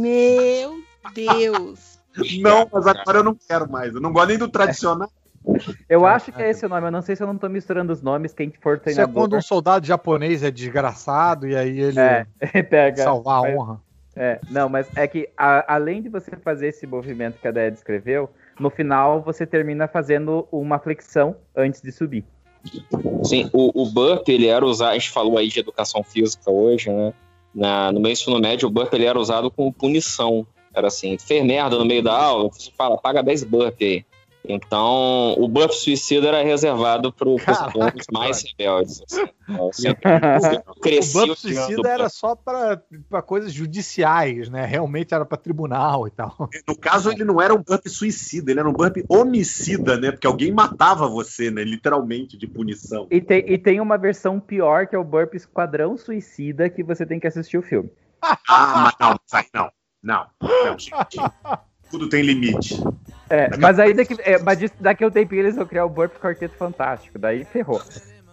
Meu 0.00 0.80
Deus. 1.14 1.98
Não, 2.40 2.68
mas 2.70 2.86
agora 2.86 3.18
eu 3.18 3.24
não 3.24 3.34
quero 3.34 3.70
mais. 3.70 3.94
Eu 3.94 4.00
não 4.00 4.12
gosto 4.12 4.28
nem 4.28 4.38
do 4.38 4.48
tradicional. 4.48 5.10
Eu 5.88 6.06
acho 6.06 6.30
que 6.32 6.40
é 6.42 6.50
esse 6.50 6.64
o 6.64 6.68
nome. 6.68 6.86
Eu 6.86 6.90
não 6.90 7.02
sei 7.02 7.16
se 7.16 7.22
eu 7.22 7.26
não 7.26 7.36
tô 7.36 7.48
misturando 7.48 7.92
os 7.92 8.00
nomes. 8.02 8.32
Quem 8.32 8.50
for 8.60 8.74
Isso 8.76 8.82
é 8.82 8.84
treinador. 8.94 9.14
quando 9.14 9.36
um 9.36 9.42
soldado 9.42 9.86
japonês 9.86 10.42
é 10.42 10.50
desgraçado 10.50 11.46
e 11.48 11.56
aí 11.56 11.80
ele 11.80 11.98
É, 12.00 12.26
pega. 12.62 13.02
salvar 13.02 13.38
a 13.38 13.42
Mas- 13.42 13.54
honra. 13.56 13.80
É, 14.14 14.38
não, 14.50 14.68
mas 14.68 14.86
é 14.94 15.06
que 15.08 15.28
a- 15.38 15.74
além 15.74 16.02
de 16.02 16.10
você 16.10 16.32
fazer 16.36 16.68
esse 16.68 16.86
movimento 16.86 17.38
que 17.40 17.48
a 17.48 17.50
Déia 17.50 17.70
descreveu, 17.70 18.28
no 18.60 18.68
final 18.68 19.22
você 19.22 19.46
termina 19.46 19.88
fazendo 19.88 20.46
uma 20.52 20.78
flexão 20.78 21.34
antes 21.56 21.80
de 21.80 21.90
subir. 21.90 22.22
Sim, 23.24 23.48
o, 23.54 23.82
o 23.82 23.86
burp, 23.90 24.28
ele 24.28 24.46
era 24.48 24.64
usado, 24.66 24.90
a 24.90 24.94
gente 24.94 25.10
falou 25.10 25.38
aí 25.38 25.48
de 25.48 25.58
educação 25.60 26.02
física 26.04 26.50
hoje, 26.50 26.90
né? 26.90 27.12
Na, 27.54 27.90
no 27.90 28.00
meu 28.00 28.10
ensino 28.12 28.38
médio, 28.38 28.68
o 28.68 28.70
burp 28.70 28.92
ele 28.92 29.06
era 29.06 29.18
usado 29.18 29.50
como 29.50 29.72
punição. 29.72 30.46
Era 30.74 30.88
assim, 30.88 31.16
fez 31.18 31.42
merda 31.44 31.76
no 31.78 31.84
meio 31.84 32.02
da 32.02 32.14
aula, 32.14 32.48
você 32.50 32.70
fala, 32.76 32.98
paga 32.98 33.22
10 33.22 33.44
burp 33.44 33.76
aí. 33.80 34.04
Então, 34.44 35.34
o 35.38 35.46
burp 35.46 35.70
suicida 35.70 36.28
era 36.28 36.42
reservado 36.42 37.12
para 37.12 37.28
os 37.28 37.46
alunos 37.46 38.06
mais 38.10 38.42
rebeldes. 38.42 39.02
Assim. 39.02 39.22
Eu 39.52 39.72
sempre 39.72 40.10
O 41.28 41.32
o 41.32 41.36
suicida 41.36 41.88
era 41.88 42.08
só 42.08 42.34
pra 42.34 43.22
coisas 43.22 43.52
judiciais, 43.52 44.48
né? 44.48 44.64
Realmente 44.64 45.14
era 45.14 45.24
pra 45.24 45.36
tribunal 45.36 46.06
e 46.06 46.10
tal. 46.10 46.48
No 46.66 46.76
caso, 46.76 47.10
ele 47.10 47.24
não 47.24 47.40
era 47.40 47.54
um 47.54 47.62
burp 47.62 47.86
suicida, 47.86 48.50
ele 48.50 48.60
era 48.60 48.68
um 48.68 48.72
burp 48.72 48.98
homicida, 49.08 49.98
né? 49.98 50.10
Porque 50.10 50.26
alguém 50.26 50.52
matava 50.52 51.08
você, 51.08 51.50
né? 51.50 51.62
Literalmente, 51.62 52.36
de 52.36 52.46
punição. 52.46 53.06
E 53.10 53.20
tem, 53.20 53.44
e 53.52 53.58
tem 53.58 53.80
uma 53.80 53.96
versão 53.96 54.40
pior 54.40 54.86
que 54.86 54.96
é 54.96 54.98
o 54.98 55.04
Burp 55.04 55.34
Esquadrão 55.34 55.96
Suicida 55.96 56.68
que 56.68 56.82
você 56.82 57.04
tem 57.06 57.20
que 57.20 57.26
assistir 57.26 57.58
o 57.58 57.62
filme. 57.62 57.90
Ah, 58.48 58.84
mas 58.84 58.94
não, 59.00 59.20
sai, 59.26 59.46
não. 59.54 59.70
Não, 60.02 60.26
não, 60.40 60.78
gente. 60.78 61.16
Tudo 61.90 62.08
tem 62.08 62.22
limite. 62.22 62.74
É, 63.32 63.48
Daqui 63.48 63.54
a 63.54 63.58
mas 63.66 63.78
aí 63.78 63.94
daqui, 63.94 64.14
é, 64.20 64.38
mas 64.38 64.58
daqui 64.78 65.02
a 65.02 65.06
um 65.06 65.10
tempinho 65.10 65.40
eles 65.40 65.56
vão 65.56 65.64
criar 65.64 65.86
o 65.86 65.88
Burp 65.88 66.12
Quarteto 66.18 66.54
Fantástico. 66.54 67.18
Daí 67.18 67.46
ferrou. 67.46 67.80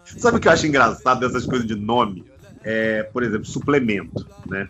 Sabe 0.03 0.37
o 0.37 0.39
que 0.41 0.49
eu 0.49 0.51
acho 0.51 0.67
engraçado 0.67 1.21
dessas 1.21 1.45
coisas 1.45 1.65
de 1.65 1.73
nome? 1.75 2.25
É, 2.65 3.03
por 3.03 3.23
exemplo, 3.23 3.45
suplemento, 3.45 4.27
né? 4.49 4.67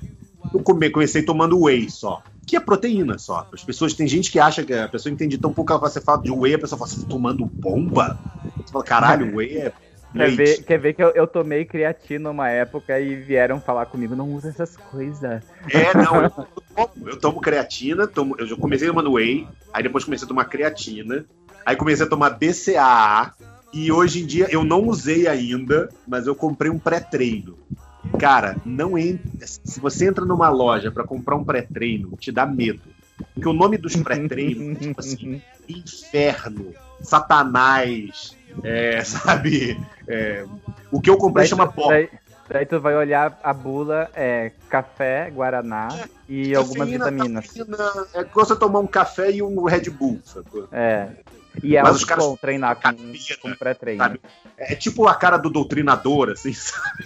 Eu 0.53 0.59
come- 0.61 0.91
comecei 0.91 1.23
tomando 1.23 1.59
whey 1.63 1.89
só. 1.89 2.21
Que 2.45 2.55
é 2.55 2.59
proteína 2.59 3.17
só. 3.17 3.47
As 3.51 3.63
pessoas, 3.63 3.95
tem 3.95 4.07
gente 4.07 4.31
que 4.31 4.39
acha 4.39 4.63
que 4.63 4.71
a 4.71 4.87
pessoa 4.87 5.11
entende 5.11 5.35
tão 5.39 5.51
pouco, 5.51 5.73
ela- 5.73 5.81
você 5.81 5.99
fala 5.99 6.21
de 6.21 6.29
whey, 6.31 6.53
a 6.53 6.59
pessoa 6.59 6.77
fala, 6.77 6.91
você 6.91 6.99
tá 7.01 7.07
tomando 7.09 7.43
bomba? 7.45 8.15
Você 8.63 8.71
fala, 8.71 8.83
caralho, 8.83 9.33
whey 9.37 9.57
é 9.57 9.73
Quer 10.15 10.31
ver, 10.31 10.63
quer 10.63 10.79
ver 10.79 10.93
que 10.93 11.03
eu, 11.03 11.09
eu 11.09 11.27
tomei 11.27 11.65
creatina 11.65 12.31
uma 12.31 12.49
época 12.49 12.99
e 12.99 13.15
vieram 13.15 13.61
falar 13.61 13.85
comigo, 13.85 14.15
não 14.15 14.33
usa 14.33 14.49
essas 14.49 14.75
coisas. 14.75 15.43
É, 15.69 15.93
não, 15.93 16.23
eu 16.23 16.29
tomo, 16.75 17.09
eu 17.09 17.19
tomo 17.19 17.41
creatina, 17.41 18.07
tomo, 18.07 18.35
eu 18.39 18.47
já 18.47 18.55
comecei 18.55 18.87
tomando 18.87 19.13
whey, 19.13 19.47
aí 19.71 19.83
depois 19.83 20.03
comecei 20.03 20.25
a 20.25 20.27
tomar 20.27 20.45
creatina, 20.45 21.25
aí 21.65 21.75
comecei 21.75 22.05
a 22.05 22.09
tomar 22.09 22.31
BCAA, 22.31 23.33
e 23.71 23.91
hoje 23.91 24.23
em 24.23 24.25
dia 24.25 24.47
eu 24.49 24.63
não 24.63 24.87
usei 24.87 25.27
ainda, 25.27 25.89
mas 26.07 26.25
eu 26.25 26.33
comprei 26.33 26.71
um 26.71 26.79
pré-treino. 26.79 27.57
Cara, 28.17 28.57
não 28.65 28.97
entra, 28.97 29.25
se 29.45 29.79
você 29.79 30.07
entra 30.07 30.25
numa 30.25 30.49
loja 30.49 30.91
pra 30.91 31.03
comprar 31.03 31.35
um 31.35 31.43
pré-treino, 31.43 32.17
te 32.17 32.31
dá 32.31 32.45
medo. 32.45 32.89
Porque 33.35 33.47
o 33.47 33.53
nome 33.53 33.77
dos 33.77 33.95
pré-treinos 33.95 34.75
é 34.75 34.79
tipo 34.79 34.99
assim, 34.99 35.41
inferno, 35.69 36.73
satanás, 37.01 38.35
é, 38.63 39.03
sabe? 39.05 39.79
É, 40.07 40.45
o 40.91 40.99
que 41.01 41.09
eu 41.09 41.17
comprei 41.17 41.43
Daí, 41.43 41.49
chama 41.49 41.67
tu- 41.67 41.73
pó. 41.73 41.87
daí, 41.89 42.09
daí 42.49 42.65
tu 42.65 42.79
vai 42.79 42.95
olhar 42.95 43.39
a 43.43 43.53
bula, 43.53 44.09
é 44.15 44.51
café, 44.69 45.29
guaraná 45.29 45.87
e 46.27 46.55
algumas 46.55 46.89
vitaminas. 46.89 47.47
cafeína, 47.47 47.77
É 48.13 48.23
você 48.23 48.55
tomar 48.55 48.79
um 48.79 48.87
café 48.87 49.31
e 49.31 49.41
um 49.41 49.63
Red 49.65 49.89
Bull, 49.89 50.19
sacou? 50.23 50.67
É. 50.71 51.09
E 51.63 51.75
é 51.75 51.81
Mas 51.83 51.95
os 51.97 52.03
caras- 52.05 52.23
bom 52.25 52.35
treinar 52.37 52.75
com, 52.75 52.81
Cafeína, 52.83 53.17
com 53.41 53.53
pré-treino. 53.55 54.03
sabe? 54.03 54.21
É 54.57 54.75
tipo 54.75 55.07
a 55.07 55.15
cara 55.15 55.35
do 55.37 55.49
doutrinador, 55.49 56.29
assim, 56.29 56.53
sabe? 56.53 57.05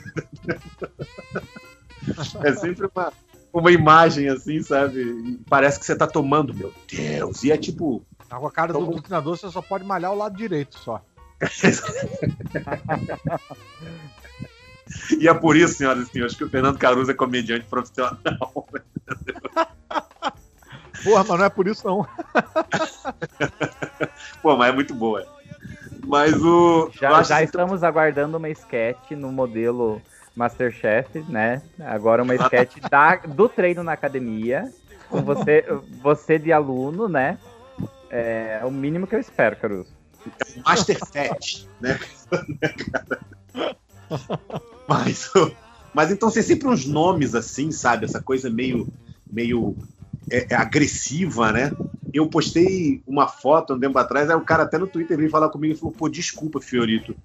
É 2.43 2.53
sempre 2.53 2.89
uma, 2.93 3.13
uma 3.53 3.71
imagem 3.71 4.27
assim, 4.29 4.61
sabe? 4.61 4.99
E 5.01 5.39
Parece 5.49 5.79
que 5.79 5.85
você 5.85 5.95
tá 5.95 6.05
tomando, 6.07 6.53
meu 6.53 6.73
Deus. 6.91 7.43
E 7.43 7.51
é 7.51 7.57
tipo. 7.57 8.05
Tá 8.27 8.37
com 8.37 8.47
a 8.47 8.51
cara 8.51 8.73
do 8.73 9.01
treinador, 9.01 9.37
você 9.37 9.49
só 9.49 9.61
pode 9.61 9.83
malhar 9.85 10.11
o 10.11 10.15
lado 10.17 10.35
direito 10.35 10.77
só. 10.77 11.01
e 15.19 15.27
é 15.27 15.33
por 15.33 15.57
isso, 15.57 15.75
senhoras 15.75 16.07
e 16.07 16.11
senhores, 16.11 16.35
que 16.35 16.43
o 16.43 16.49
Fernando 16.49 16.77
Caruso 16.77 17.11
é 17.11 17.13
comediante 17.13 17.65
profissional. 17.65 18.17
Porra, 21.03 21.25
mas 21.27 21.39
não 21.39 21.45
é 21.45 21.49
por 21.49 21.67
isso 21.67 21.85
não. 21.85 22.07
Pô, 24.41 24.55
mas 24.55 24.69
é 24.69 24.71
muito 24.71 24.93
boa. 24.93 25.27
Mas 26.05 26.41
o. 26.41 26.89
Já, 26.93 27.21
já 27.23 27.37
assim, 27.37 27.45
estamos 27.45 27.83
aguardando 27.83 28.37
uma 28.37 28.49
sketch 28.49 29.11
no 29.11 29.31
modelo 29.31 30.01
Masterchef, 30.35 31.19
né? 31.27 31.61
Agora 31.79 32.23
uma 32.23 32.35
sketch 32.35 32.77
da, 32.89 33.17
do 33.17 33.49
treino 33.49 33.83
na 33.83 33.93
academia, 33.93 34.71
com 35.09 35.21
você, 35.21 35.65
você 36.01 36.39
de 36.39 36.51
aluno, 36.51 37.07
né? 37.07 37.37
É 38.09 38.61
o 38.63 38.71
mínimo 38.71 39.07
que 39.07 39.15
eu 39.15 39.19
espero, 39.19 39.55
Caruso. 39.55 40.02
Master 40.65 40.99
Fat, 40.99 41.67
né? 41.81 41.99
mas, 44.87 45.31
mas 45.93 46.11
então 46.11 46.31
tem 46.31 46.43
sempre 46.43 46.67
uns 46.67 46.85
nomes 46.85 47.35
assim, 47.35 47.71
sabe? 47.71 48.05
Essa 48.05 48.21
coisa 48.21 48.49
meio, 48.49 48.87
meio 49.31 49.75
é, 50.29 50.53
é 50.53 50.55
agressiva, 50.55 51.51
né? 51.51 51.71
Eu 52.13 52.27
postei 52.27 53.01
uma 53.07 53.27
foto 53.27 53.73
um 53.73 53.79
tempo 53.79 53.97
atrás, 53.97 54.29
aí 54.29 54.35
o 54.35 54.41
cara 54.41 54.63
até 54.63 54.77
no 54.77 54.87
Twitter 54.87 55.17
veio 55.17 55.29
falar 55.29 55.49
comigo 55.49 55.73
e 55.73 55.77
falou: 55.77 55.93
pô, 55.93 56.07
desculpa, 56.07 56.61
Fiorito. 56.61 57.15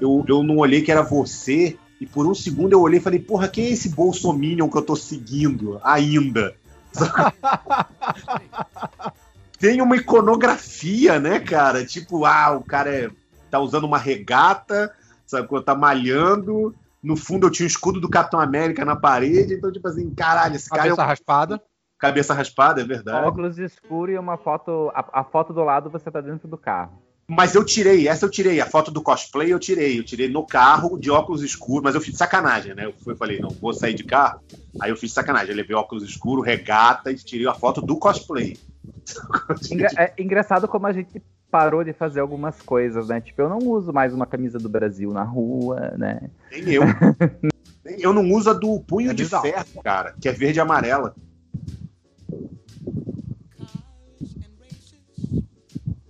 Eu, 0.00 0.24
eu 0.28 0.42
não 0.42 0.58
olhei 0.58 0.82
que 0.82 0.92
era 0.92 1.02
você, 1.02 1.76
e 2.00 2.06
por 2.06 2.26
um 2.26 2.34
segundo 2.34 2.72
eu 2.72 2.80
olhei 2.80 2.98
e 2.98 3.02
falei: 3.02 3.18
porra, 3.18 3.48
quem 3.48 3.66
é 3.66 3.70
esse 3.70 3.88
Bolsominion 3.88 4.68
que 4.68 4.76
eu 4.76 4.82
tô 4.82 4.96
seguindo 4.96 5.80
ainda? 5.82 6.54
Tem 9.58 9.80
uma 9.80 9.96
iconografia, 9.96 11.18
né, 11.18 11.40
cara? 11.40 11.84
Tipo, 11.84 12.24
ah, 12.24 12.52
o 12.52 12.62
cara 12.62 12.90
é, 12.94 13.10
tá 13.50 13.58
usando 13.58 13.84
uma 13.84 13.98
regata, 13.98 14.92
sacou? 15.26 15.62
Tá 15.62 15.74
malhando. 15.74 16.74
No 17.02 17.16
fundo 17.16 17.46
eu 17.46 17.50
tinha 17.50 17.66
o 17.66 17.68
escudo 17.68 18.00
do 18.00 18.08
Capitão 18.08 18.40
América 18.40 18.84
na 18.84 18.96
parede, 18.96 19.54
então, 19.54 19.70
tipo 19.70 19.86
assim, 19.86 20.10
caralho, 20.14 20.56
esse 20.56 20.70
cara 20.70 20.82
é 20.82 20.84
Cabeça 20.88 21.02
um 21.02 21.06
raspada. 21.06 21.62
cabeça 21.98 22.34
raspada, 22.34 22.80
é 22.80 22.84
verdade. 22.84 23.26
Óculos 23.26 23.58
escuro 23.58 24.10
e 24.10 24.18
uma 24.18 24.38
foto. 24.38 24.90
A, 24.94 25.20
a 25.20 25.24
foto 25.24 25.52
do 25.52 25.62
lado 25.62 25.90
você 25.90 26.10
tá 26.10 26.20
dentro 26.20 26.48
do 26.48 26.56
carro. 26.56 27.03
Mas 27.26 27.54
eu 27.54 27.64
tirei, 27.64 28.06
essa 28.06 28.26
eu 28.26 28.30
tirei. 28.30 28.60
A 28.60 28.66
foto 28.66 28.90
do 28.90 29.02
cosplay 29.02 29.52
eu 29.52 29.58
tirei. 29.58 29.98
Eu 29.98 30.04
tirei 30.04 30.28
no 30.28 30.46
carro, 30.46 30.98
de 30.98 31.10
óculos 31.10 31.42
escuros, 31.42 31.82
mas 31.82 31.94
eu 31.94 32.00
fiz 32.00 32.12
de 32.12 32.18
sacanagem, 32.18 32.74
né? 32.74 32.84
Eu 32.84 32.92
fui, 32.92 33.14
falei, 33.16 33.40
não, 33.40 33.48
vou 33.48 33.72
sair 33.72 33.94
de 33.94 34.04
carro. 34.04 34.40
Aí 34.80 34.90
eu 34.90 34.96
fiz 34.96 35.10
de 35.10 35.14
sacanagem. 35.14 35.50
Eu 35.50 35.56
levei 35.56 35.74
óculos 35.74 36.04
escuros, 36.04 36.44
regata 36.44 37.10
e 37.10 37.14
tirei 37.14 37.46
a 37.46 37.54
foto 37.54 37.80
do 37.80 37.96
cosplay. 37.96 38.58
Engra- 39.70 39.90
é 39.96 40.12
engraçado 40.18 40.68
como 40.68 40.86
a 40.86 40.92
gente 40.92 41.22
parou 41.50 41.84
de 41.84 41.92
fazer 41.92 42.20
algumas 42.20 42.60
coisas, 42.60 43.08
né? 43.08 43.20
Tipo, 43.20 43.42
eu 43.42 43.48
não 43.48 43.58
uso 43.58 43.92
mais 43.92 44.12
uma 44.12 44.26
camisa 44.26 44.58
do 44.58 44.68
Brasil 44.68 45.12
na 45.12 45.22
rua, 45.22 45.94
né? 45.96 46.28
Nem 46.50 46.68
eu. 46.70 46.82
Eu 47.98 48.14
não 48.14 48.30
uso 48.32 48.48
a 48.48 48.54
do 48.54 48.80
punho 48.80 49.10
É 49.10 49.14
de 49.14 49.26
ferro, 49.26 49.82
cara, 49.82 50.14
que 50.18 50.26
é 50.26 50.32
verde 50.32 50.58
e 50.58 50.60
amarela. 50.60 51.14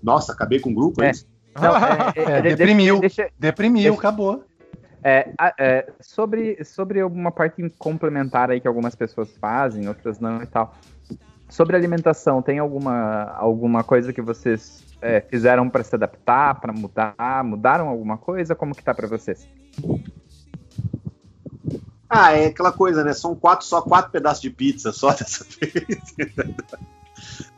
Nossa, 0.05 0.33
acabei 0.33 0.61
com 0.61 0.71
o 0.71 0.75
grupo, 0.75 1.03
é, 1.03 1.07
É. 1.09 1.11
isso? 1.11 1.27
Não, 1.61 1.75
é, 1.77 2.13
é, 2.17 2.23
É, 2.39 2.43
de- 2.43 2.49
deprimiu. 2.57 3.01
Deixa, 3.01 3.29
Deprimiu, 3.39 3.83
Deixa- 3.93 3.99
acabou. 3.99 4.45
É, 5.03 5.31
é, 5.59 5.93
sobre, 6.01 6.65
sobre 6.65 7.01
alguma 7.01 7.31
parte 7.31 7.69
complementar 7.79 8.51
aí 8.51 8.59
que 8.61 8.67
algumas 8.67 8.95
pessoas 8.95 9.29
fazem, 9.39 9.87
outras 9.89 10.19
não 10.19 10.43
e 10.43 10.47
tal. 10.47 10.75
Sobre 11.49 11.77
alimentação, 11.77 12.41
tem 12.41 12.59
alguma, 12.59 13.25
alguma 13.37 13.85
coisa 13.85 14.13
que 14.15 14.23
vocês 14.23 14.83
é, 15.03 15.21
fizeram 15.21 15.69
para 15.69 15.85
se 15.85 15.95
adaptar, 15.95 16.59
para 16.59 16.73
mudar? 16.73 17.45
Mudaram 17.45 17.87
alguma 17.89 18.17
coisa? 18.17 18.55
Como 18.55 18.75
que 18.75 18.83
tá 18.83 18.95
para 18.95 19.07
vocês? 19.07 19.47
Ah, 22.09 22.33
é 22.33 22.47
aquela 22.47 22.73
coisa, 22.73 23.03
né? 23.05 23.13
São 23.13 23.35
quatro, 23.35 23.67
só 23.67 23.83
quatro 23.83 24.11
pedaços 24.11 24.41
de 24.41 24.51
pizza 24.51 24.91
só 24.93 25.11
dessa 25.15 25.45
vez. 25.61 26.15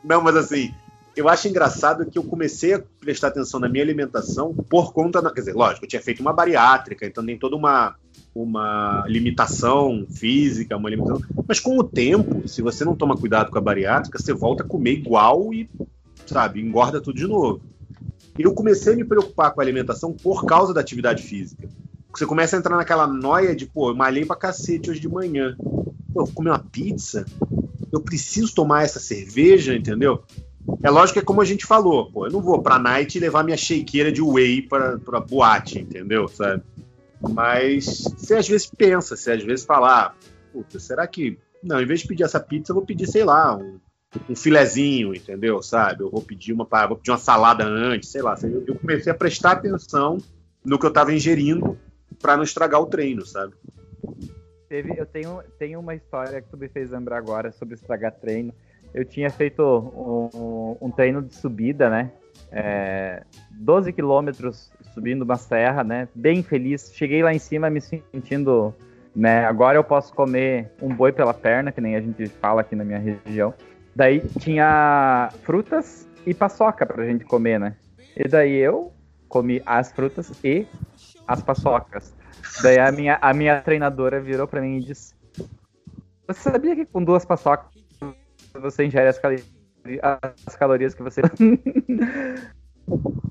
Não, 0.03 0.21
mas 0.21 0.35
assim, 0.35 0.73
eu 1.19 1.27
acho 1.27 1.47
engraçado 1.47 2.05
que 2.05 2.17
eu 2.17 2.23
comecei 2.23 2.73
a 2.73 2.83
prestar 2.99 3.27
atenção 3.27 3.59
na 3.59 3.67
minha 3.67 3.83
alimentação 3.83 4.53
por 4.53 4.93
conta, 4.93 5.21
da, 5.21 5.31
quer 5.31 5.41
dizer, 5.41 5.55
lógico, 5.55 5.85
eu 5.85 5.89
tinha 5.89 6.01
feito 6.01 6.19
uma 6.19 6.33
bariátrica, 6.33 7.05
então 7.05 7.25
tem 7.25 7.37
toda 7.37 7.55
uma 7.55 7.95
uma 8.35 9.03
limitação 9.07 10.05
física, 10.11 10.77
uma 10.77 10.89
limitação. 10.89 11.19
Mas 11.47 11.59
com 11.59 11.77
o 11.77 11.83
tempo, 11.83 12.47
se 12.47 12.61
você 12.61 12.85
não 12.85 12.95
toma 12.95 13.17
cuidado 13.17 13.49
com 13.49 13.57
a 13.57 13.61
bariátrica, 13.61 14.19
você 14.19 14.31
volta 14.31 14.63
a 14.63 14.67
comer 14.67 14.91
igual 14.91 15.51
e, 15.53 15.67
sabe, 16.25 16.61
engorda 16.61 17.01
tudo 17.01 17.17
de 17.17 17.25
novo. 17.25 17.61
E 18.37 18.43
eu 18.43 18.53
comecei 18.53 18.93
a 18.93 18.95
me 18.95 19.03
preocupar 19.03 19.51
com 19.51 19.59
a 19.59 19.63
alimentação 19.63 20.13
por 20.13 20.45
causa 20.45 20.71
da 20.73 20.81
atividade 20.81 21.23
física. 21.23 21.67
Você 22.13 22.25
começa 22.25 22.55
a 22.55 22.59
entrar 22.59 22.77
naquela 22.77 23.07
noia 23.07 23.55
de, 23.55 23.65
pô, 23.65 23.89
eu 23.89 23.95
malhei 23.95 24.25
pra 24.25 24.35
cacete 24.35 24.91
hoje 24.91 24.99
de 24.99 25.09
manhã. 25.09 25.55
Pô, 26.13 26.21
eu 26.21 26.25
vou 26.25 26.33
comer 26.33 26.51
uma 26.51 26.59
pizza? 26.59 27.25
Eu 27.91 28.01
preciso 28.01 28.53
tomar 28.53 28.83
essa 28.83 28.99
cerveja, 28.99 29.75
entendeu? 29.75 30.23
É 30.83 30.89
lógico 30.89 31.13
que 31.13 31.19
é 31.19 31.23
como 31.23 31.41
a 31.41 31.45
gente 31.45 31.65
falou, 31.65 32.11
pô, 32.11 32.27
eu 32.27 32.31
não 32.31 32.41
vou 32.41 32.61
pra 32.61 32.77
night 32.77 33.19
levar 33.19 33.43
minha 33.43 33.57
shakeira 33.57 34.11
de 34.11 34.21
whey 34.21 34.61
pra, 34.61 34.97
pra 34.97 35.19
boate, 35.19 35.79
entendeu? 35.79 36.27
Sabe? 36.27 36.63
Mas 37.21 38.03
você 38.03 38.35
às 38.35 38.47
vezes 38.47 38.67
pensa, 38.67 39.15
você 39.15 39.31
às 39.31 39.43
vezes 39.43 39.65
fala, 39.65 40.05
ah, 40.05 40.13
puta, 40.51 40.79
será 40.79 41.07
que. 41.07 41.37
Não, 41.63 41.81
em 41.81 41.85
vez 41.85 42.01
de 42.01 42.07
pedir 42.07 42.23
essa 42.23 42.39
pizza, 42.39 42.71
eu 42.71 42.75
vou 42.75 42.85
pedir, 42.85 43.07
sei 43.07 43.23
lá, 43.23 43.55
um, 43.55 43.79
um 44.29 44.35
filezinho, 44.35 45.15
entendeu? 45.15 45.61
Sabe? 45.63 46.03
Eu 46.03 46.11
vou 46.11 46.21
pedir 46.21 46.53
uma, 46.53 46.67
vou 46.87 46.97
pedir 46.97 47.11
uma 47.11 47.17
salada 47.17 47.65
antes, 47.65 48.09
sei 48.09 48.21
lá. 48.21 48.35
Eu 48.43 48.63
eu 48.67 48.75
comecei 48.75 49.11
a 49.11 49.15
prestar 49.15 49.53
atenção 49.53 50.17
no 50.63 50.77
que 50.77 50.85
eu 50.85 50.93
tava 50.93 51.13
ingerindo 51.13 51.77
pra 52.21 52.35
não 52.35 52.43
estragar 52.43 52.81
o 52.81 52.85
treino, 52.85 53.25
sabe? 53.25 53.53
Teve, 54.69 54.93
eu 54.97 55.05
tenho, 55.05 55.41
tenho 55.57 55.79
uma 55.79 55.95
história 55.95 56.41
que 56.41 56.49
tu 56.49 56.57
me 56.57 56.67
fez 56.67 56.91
lembrar 56.91 57.17
agora 57.17 57.51
sobre 57.51 57.75
estragar 57.75 58.11
treino. 58.11 58.53
Eu 58.93 59.05
tinha 59.05 59.29
feito 59.29 59.61
um, 59.63 60.77
um 60.81 60.91
treino 60.91 61.21
de 61.21 61.35
subida, 61.35 61.89
né? 61.89 62.11
É, 62.51 63.23
12 63.51 63.91
quilômetros 63.93 64.71
subindo 64.93 65.23
uma 65.23 65.35
serra, 65.35 65.83
né? 65.83 66.07
Bem 66.15 66.41
feliz. 66.41 66.91
Cheguei 66.93 67.21
lá 67.21 67.33
em 67.33 67.39
cima 67.39 67.69
me 67.69 67.81
sentindo, 67.81 68.73
né? 69.15 69.45
Agora 69.45 69.77
eu 69.77 69.83
posso 69.83 70.13
comer 70.13 70.71
um 70.81 70.93
boi 70.93 71.11
pela 71.11 71.33
perna, 71.33 71.71
que 71.71 71.81
nem 71.81 71.95
a 71.95 72.01
gente 72.01 72.27
fala 72.27 72.61
aqui 72.61 72.75
na 72.75 72.83
minha 72.83 72.99
região. 72.99 73.53
Daí 73.95 74.21
tinha 74.39 75.29
frutas 75.43 76.07
e 76.25 76.33
paçoca 76.33 76.85
pra 76.85 77.05
gente 77.05 77.25
comer, 77.25 77.59
né? 77.59 77.75
E 78.15 78.27
daí 78.27 78.55
eu 78.55 78.91
comi 79.27 79.61
as 79.65 79.91
frutas 79.91 80.31
e 80.43 80.65
as 81.27 81.41
paçocas. 81.41 82.15
Daí 82.63 82.79
a 82.79 82.91
minha, 82.91 83.17
a 83.21 83.33
minha 83.33 83.61
treinadora 83.61 84.19
virou 84.19 84.47
pra 84.47 84.61
mim 84.61 84.77
e 84.77 84.83
disse: 84.83 85.13
Você 86.27 86.49
sabia 86.49 86.75
que 86.75 86.85
com 86.85 87.03
duas 87.03 87.25
paçocas 87.25 87.76
você 88.59 88.85
ingere 88.85 89.07
as, 89.07 89.19
as 90.45 90.55
calorias 90.55 90.93
que 90.93 91.03
você. 91.03 91.21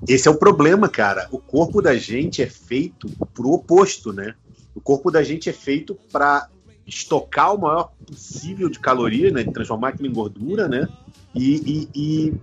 Esse 0.07 0.27
é 0.27 0.31
o 0.31 0.37
problema, 0.39 0.87
cara. 0.87 1.27
O 1.31 1.37
corpo 1.37 1.81
da 1.81 1.95
gente 1.97 2.41
é 2.41 2.47
feito 2.47 3.09
pro 3.33 3.49
oposto, 3.51 4.13
né? 4.13 4.35
O 4.73 4.79
corpo 4.79 5.11
da 5.11 5.21
gente 5.23 5.49
é 5.49 5.53
feito 5.53 5.97
para 6.11 6.47
estocar 6.85 7.53
o 7.53 7.59
maior 7.61 7.91
possível 8.05 8.69
de 8.69 8.79
calorias, 8.79 9.33
né? 9.33 9.43
Transformar 9.43 9.89
aquilo 9.89 10.07
em 10.07 10.13
gordura, 10.13 10.69
né? 10.69 10.87
E, 11.35 11.55
e- 11.65 11.89
e- 11.93 12.33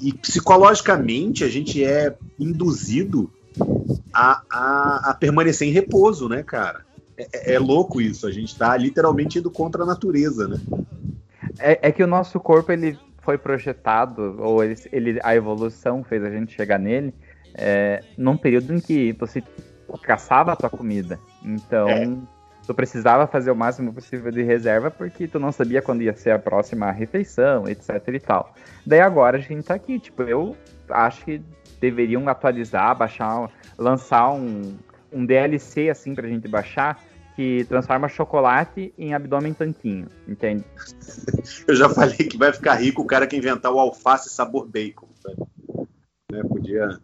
e 0.00 0.12
psicologicamente 0.14 1.44
a 1.44 1.48
gente 1.48 1.84
é 1.84 2.16
induzido 2.38 3.30
a, 4.14 4.42
a- 4.50 5.10
a 5.10 5.14
permanecer 5.14 5.68
em 5.68 5.72
repouso, 5.72 6.26
né, 6.28 6.42
cara? 6.42 6.80
É, 7.18 7.28
é- 7.52 7.54
é 7.54 7.58
louco 7.58 8.00
isso. 8.00 8.26
A 8.26 8.32
gente 8.32 8.56
tá 8.56 8.74
literalmente 8.76 9.38
indo 9.38 9.50
contra 9.50 9.82
a 9.82 9.86
natureza, 9.86 10.48
né? 10.48 10.58
É, 11.60 11.78
é 11.88 11.92
que 11.92 12.02
o 12.02 12.06
nosso 12.06 12.40
corpo 12.40 12.72
ele 12.72 12.98
foi 13.22 13.36
projetado, 13.38 14.36
ou 14.40 14.64
ele, 14.64 14.74
ele- 14.92 15.20
a 15.22 15.34
evolução 15.34 16.02
fez 16.02 16.24
a 16.24 16.30
gente 16.30 16.52
chegar 16.54 16.78
nele, 16.78 17.14
é, 17.54 18.02
num 18.16 18.36
período 18.36 18.74
em 18.74 18.80
que 18.80 19.12
você 19.12 19.42
caçava 20.02 20.52
a 20.52 20.56
tua 20.56 20.70
comida. 20.70 21.18
Então, 21.44 21.88
É. 21.88 22.08
tu 22.66 22.74
precisava 22.74 23.26
fazer 23.26 23.50
o 23.50 23.56
máximo 23.56 23.92
possível 23.92 24.30
de 24.30 24.42
reserva 24.42 24.90
porque 24.90 25.26
tu 25.28 25.38
não 25.38 25.50
sabia 25.52 25.82
quando 25.82 26.02
ia 26.02 26.14
ser 26.14 26.30
a 26.30 26.38
próxima 26.38 26.90
refeição, 26.90 27.68
etc 27.68 28.00
e 28.08 28.20
tal. 28.20 28.54
Daí 28.86 29.00
agora 29.00 29.36
a 29.36 29.40
gente 29.40 29.64
tá 29.64 29.74
aqui, 29.74 29.98
tipo, 29.98 30.22
eu 30.22 30.56
acho 30.88 31.24
que 31.24 31.42
deveriam 31.80 32.28
atualizar, 32.28 32.96
baixar, 32.96 33.50
lançar 33.76 34.30
um, 34.32 34.76
um 35.12 35.24
DLC 35.26 35.90
assim 35.90 36.14
pra 36.14 36.28
gente 36.28 36.46
baixar 36.48 37.02
que 37.36 37.64
transforma 37.64 38.08
chocolate 38.08 38.92
em 38.98 39.14
abdômen 39.14 39.54
tanquinho, 39.54 40.06
entende? 40.26 40.64
Eu 41.66 41.74
já 41.74 41.88
falei 41.88 42.16
que 42.16 42.36
vai 42.36 42.52
ficar 42.52 42.74
rico 42.74 43.02
o 43.02 43.06
cara 43.06 43.26
que 43.26 43.36
inventar 43.36 43.72
o 43.72 43.78
alface 43.78 44.28
sabor 44.30 44.66
bacon. 44.66 45.08
Né? 46.30 46.42
Podia 46.42 47.00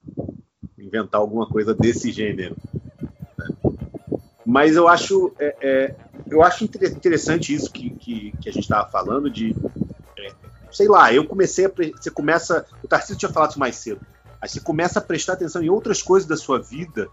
inventar 0.79 1.21
alguma 1.21 1.49
coisa 1.49 1.75
desse 1.75 2.13
gênero. 2.13 2.57
né? 3.39 3.47
Mas 4.45 4.77
eu 4.77 4.87
acho. 4.87 5.33
é, 5.39 5.57
é, 5.61 5.97
eu 6.31 6.43
acho 6.43 6.65
inter- 6.65 6.93
interessante 6.93 7.53
isso 7.55 7.73
que, 7.73 7.91
que, 7.91 8.33
que 8.41 8.49
a 8.49 8.53
gente 8.53 8.63
estava 8.63 8.89
falando 8.89 9.29
de. 9.31 9.55
é, 10.19 10.33
sei 10.71 10.87
lá, 10.87 11.13
eu 11.13 11.25
comecei 11.27 11.67
a. 11.67 11.69
Você 11.69 12.11
começa. 12.11 12.65
O 12.83 12.89
Tarcísio 12.89 13.17
tinha 13.19 13.33
falado 13.33 13.51
isso 13.51 13.59
mais 13.59 13.77
cedo. 13.77 14.01
Aí 14.41 14.49
você 14.49 14.61
começa 14.61 14.99
a 14.99 15.03
prestar 15.03 15.33
atenção 15.33 15.63
em 15.63 15.71
outras 15.71 16.03
coisas 16.03 16.29
da 16.29 16.37
sua 16.37 16.61
vida 16.61 17.09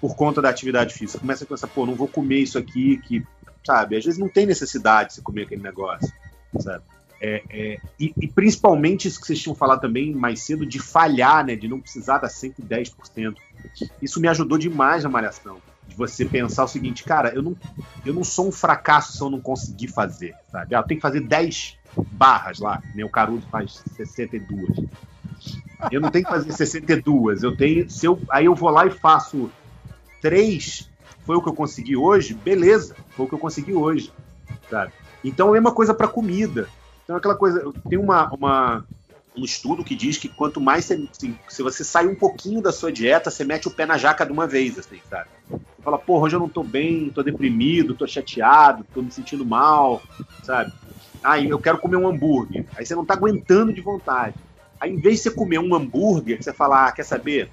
por 0.00 0.14
conta 0.16 0.40
da 0.40 0.48
atividade 0.48 0.94
física. 0.94 1.18
Começa 1.18 1.44
a 1.44 1.46
pensar, 1.46 1.66
pô, 1.68 1.84
não 1.86 1.94
vou 1.94 2.08
comer 2.08 2.38
isso 2.38 2.58
aqui, 2.58 2.98
que, 2.98 3.24
sabe? 3.66 3.96
Às 3.96 4.04
vezes 4.04 4.18
não 4.18 4.28
tem 4.28 4.46
necessidade 4.46 5.10
de 5.10 5.14
você 5.16 5.22
comer 5.22 5.42
aquele 5.42 5.62
negócio, 5.62 6.12
sabe? 6.60 6.84
É, 7.20 7.42
é, 7.50 7.78
e, 7.98 8.14
e 8.20 8.28
principalmente 8.28 9.08
isso 9.08 9.20
que 9.20 9.26
vocês 9.26 9.40
tinham 9.40 9.54
falado 9.54 9.80
também 9.80 10.14
mais 10.14 10.40
cedo, 10.40 10.64
de 10.64 10.78
falhar, 10.78 11.44
né? 11.44 11.56
De 11.56 11.66
não 11.66 11.80
precisar 11.80 12.18
dar 12.18 12.28
110%. 12.28 13.34
Isso 14.00 14.20
me 14.20 14.28
ajudou 14.28 14.56
demais 14.56 15.02
na 15.02 15.10
malhação. 15.10 15.60
De 15.86 15.96
você 15.96 16.24
pensar 16.24 16.64
o 16.64 16.68
seguinte, 16.68 17.02
cara, 17.02 17.30
eu 17.34 17.42
não, 17.42 17.56
eu 18.04 18.14
não 18.14 18.22
sou 18.22 18.48
um 18.48 18.52
fracasso 18.52 19.16
se 19.16 19.20
eu 19.20 19.30
não 19.30 19.40
conseguir 19.40 19.88
fazer, 19.88 20.34
sabe? 20.52 20.74
Ah, 20.74 20.78
eu 20.78 20.82
tenho 20.84 20.98
que 20.98 21.02
fazer 21.02 21.20
10 21.20 21.76
barras 22.12 22.60
lá, 22.60 22.82
né? 22.94 23.04
O 23.04 23.10
Caruso 23.10 23.46
faz 23.50 23.82
62. 23.96 24.86
Eu 25.90 26.00
não 26.00 26.10
tenho 26.10 26.24
que 26.24 26.30
fazer 26.30 26.52
62. 26.52 27.42
Eu 27.42 27.56
tenho. 27.56 27.88
Se 27.90 28.06
eu, 28.06 28.20
aí 28.30 28.44
eu 28.44 28.54
vou 28.54 28.70
lá 28.70 28.86
e 28.86 28.90
faço 28.90 29.50
3, 30.20 30.88
foi 31.24 31.36
o 31.36 31.42
que 31.42 31.48
eu 31.48 31.54
consegui 31.54 31.96
hoje, 31.96 32.34
beleza, 32.34 32.96
foi 33.10 33.26
o 33.26 33.28
que 33.28 33.34
eu 33.34 33.38
consegui 33.38 33.74
hoje. 33.74 34.12
Sabe? 34.70 34.92
Então 35.24 35.48
é 35.48 35.50
a 35.50 35.52
mesma 35.54 35.72
coisa 35.72 35.92
para 35.94 36.08
comida. 36.08 36.68
Então 37.04 37.16
aquela 37.16 37.34
coisa. 37.34 37.72
Tem 37.88 37.98
uma, 37.98 38.30
uma, 38.32 38.84
um 39.36 39.44
estudo 39.44 39.84
que 39.84 39.94
diz 39.94 40.16
que 40.18 40.28
quanto 40.28 40.60
mais 40.60 40.84
você. 40.84 41.08
assim, 41.10 41.38
se 41.48 41.62
você 41.62 41.84
sai 41.84 42.06
um 42.06 42.14
pouquinho 42.14 42.60
da 42.60 42.72
sua 42.72 42.92
dieta, 42.92 43.30
você 43.30 43.44
mete 43.44 43.68
o 43.68 43.70
pé 43.70 43.86
na 43.86 43.96
jaca 43.96 44.24
de 44.24 44.32
uma 44.32 44.46
vez, 44.46 44.78
assim, 44.78 45.00
sabe? 45.08 45.28
Você 45.48 45.82
fala, 45.82 45.98
porra, 45.98 46.24
hoje 46.24 46.36
eu 46.36 46.40
não 46.40 46.48
tô 46.48 46.62
bem, 46.62 47.10
tô 47.10 47.22
deprimido, 47.22 47.94
tô 47.94 48.06
chateado, 48.06 48.84
tô 48.92 49.02
me 49.02 49.10
sentindo 49.10 49.44
mal, 49.44 50.02
sabe? 50.42 50.72
Ah, 51.22 51.40
eu 51.40 51.58
quero 51.58 51.78
comer 51.78 51.96
um 51.96 52.06
hambúrguer. 52.06 52.66
Aí 52.76 52.84
você 52.84 52.94
não 52.94 53.04
tá 53.04 53.14
aguentando 53.14 53.72
de 53.72 53.80
vontade. 53.80 54.34
Aí, 54.80 54.92
em 54.92 55.00
vez 55.00 55.16
de 55.16 55.22
você 55.22 55.30
comer 55.30 55.58
um 55.58 55.74
hambúrguer, 55.74 56.42
você 56.42 56.52
fala, 56.52 56.86
ah, 56.86 56.92
quer 56.92 57.04
saber? 57.04 57.50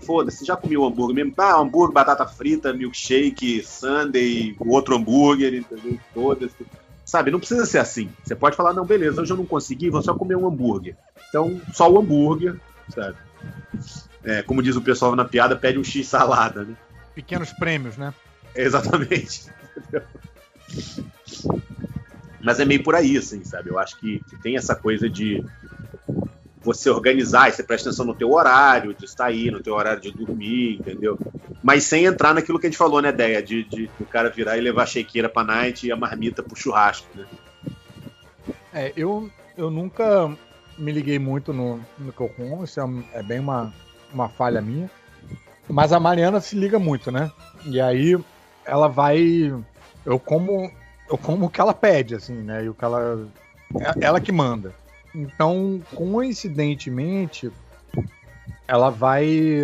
Foda-se, 0.00 0.44
já 0.44 0.56
comi 0.56 0.76
o 0.76 0.86
hambúrguer 0.86 1.14
mesmo. 1.14 1.34
Ah, 1.38 1.60
hambúrguer, 1.60 1.92
batata 1.92 2.26
frita, 2.26 2.72
milkshake, 2.72 3.62
sundae, 3.62 4.56
o 4.58 4.70
outro 4.70 4.96
hambúrguer, 4.96 5.54
entendeu? 5.54 5.98
Foda-se. 6.14 6.66
Sabe, 7.04 7.30
não 7.30 7.38
precisa 7.38 7.66
ser 7.66 7.78
assim. 7.78 8.10
Você 8.24 8.34
pode 8.34 8.56
falar, 8.56 8.72
não, 8.72 8.86
beleza, 8.86 9.20
hoje 9.20 9.32
eu 9.32 9.36
não 9.36 9.44
consegui, 9.44 9.90
vou 9.90 10.02
só 10.02 10.14
comer 10.14 10.36
um 10.36 10.46
hambúrguer. 10.46 10.96
Então, 11.28 11.60
só 11.72 11.90
o 11.90 11.98
hambúrguer, 11.98 12.56
sabe? 12.88 13.16
É, 14.24 14.42
como 14.42 14.62
diz 14.62 14.76
o 14.76 14.82
pessoal 14.82 15.14
na 15.14 15.24
piada, 15.24 15.56
pede 15.56 15.78
um 15.78 15.84
X 15.84 16.06
salada, 16.06 16.64
né? 16.64 16.74
Pequenos 17.14 17.52
prêmios, 17.52 17.96
né? 17.96 18.14
Exatamente. 18.54 19.50
Mas 22.40 22.58
é 22.58 22.64
meio 22.64 22.82
por 22.82 22.94
aí, 22.94 23.16
assim, 23.16 23.44
sabe? 23.44 23.70
Eu 23.70 23.78
acho 23.78 23.98
que, 23.98 24.20
que 24.28 24.36
tem 24.36 24.56
essa 24.56 24.74
coisa 24.74 25.08
de 25.08 25.44
você 26.62 26.90
organizar, 26.90 27.48
e 27.48 27.52
você 27.52 27.62
presta 27.62 27.88
atenção 27.88 28.06
no 28.06 28.14
teu 28.14 28.32
horário 28.32 28.94
de 28.94 29.08
sair, 29.08 29.50
no 29.50 29.62
teu 29.62 29.74
horário 29.74 30.00
de 30.00 30.10
dormir, 30.12 30.78
entendeu? 30.78 31.18
Mas 31.62 31.84
sem 31.84 32.04
entrar 32.04 32.34
naquilo 32.34 32.58
que 32.58 32.66
a 32.66 32.70
gente 32.70 32.78
falou, 32.78 33.00
né, 33.00 33.08
ideia 33.08 33.42
de, 33.42 33.64
de 33.64 33.90
o 34.00 34.04
cara 34.04 34.30
virar 34.30 34.56
e 34.56 34.60
levar 34.60 34.82
a 34.82 34.86
shakeira 34.86 35.28
pra 35.28 35.44
night 35.44 35.86
e 35.86 35.92
a 35.92 35.96
marmita 35.96 36.42
pro 36.42 36.56
churrasco, 36.56 37.06
né? 37.14 37.24
É, 38.72 38.92
eu, 38.96 39.30
eu 39.56 39.70
nunca 39.70 40.30
me 40.78 40.92
liguei 40.92 41.18
muito 41.18 41.52
no, 41.52 41.80
no 41.98 42.12
que 42.12 42.20
eu 42.20 42.28
como, 42.28 42.64
isso 42.64 42.80
é, 42.80 42.84
é 43.14 43.22
bem 43.22 43.38
uma, 43.38 43.72
uma 44.12 44.28
falha 44.28 44.60
minha. 44.60 44.90
Mas 45.68 45.92
a 45.92 46.00
Mariana 46.00 46.40
se 46.40 46.56
liga 46.56 46.78
muito, 46.78 47.10
né? 47.10 47.30
E 47.64 47.80
aí 47.80 48.18
ela 48.64 48.88
vai. 48.88 49.52
Eu 50.04 50.18
como. 50.18 50.70
Eu 51.08 51.18
como 51.18 51.46
o 51.46 51.50
que 51.50 51.60
ela 51.60 51.74
pede, 51.74 52.14
assim, 52.14 52.34
né? 52.34 52.64
E 52.64 52.68
o 52.68 52.74
que 52.74 52.84
ela. 52.84 53.26
é 53.74 54.04
ela 54.04 54.20
que 54.20 54.32
manda. 54.32 54.74
Então, 55.14 55.80
coincidentemente, 55.94 57.50
ela 58.66 58.90
vai. 58.90 59.60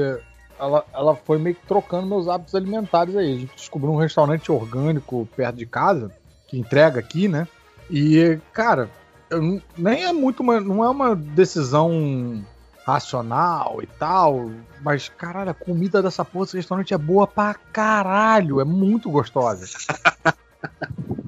Ela, 0.58 0.84
ela 0.92 1.14
foi 1.14 1.38
meio 1.38 1.54
que 1.54 1.66
trocando 1.66 2.06
meus 2.06 2.28
hábitos 2.28 2.54
alimentares 2.54 3.16
aí. 3.16 3.34
A 3.34 3.38
gente 3.38 3.54
descobriu 3.54 3.92
um 3.92 3.98
restaurante 3.98 4.50
orgânico 4.50 5.28
perto 5.36 5.56
de 5.56 5.66
casa, 5.66 6.12
que 6.46 6.58
entrega 6.58 6.98
aqui, 6.98 7.28
né? 7.28 7.46
E, 7.90 8.38
cara, 8.52 8.90
eu 9.30 9.62
nem 9.76 10.04
é 10.04 10.12
muito 10.12 10.42
uma, 10.42 10.60
não 10.60 10.84
é 10.84 10.88
uma 10.88 11.14
decisão 11.14 12.44
racional 12.84 13.80
e 13.82 13.86
tal, 13.86 14.50
mas 14.80 15.10
caralho, 15.10 15.50
a 15.50 15.54
comida 15.54 16.02
dessa 16.02 16.24
porra 16.24 16.46
desse 16.46 16.56
restaurante 16.56 16.94
é 16.94 16.98
boa 16.98 17.26
pra 17.26 17.52
caralho, 17.54 18.60
é 18.60 18.64
muito 18.64 19.10
gostosa. 19.10 19.66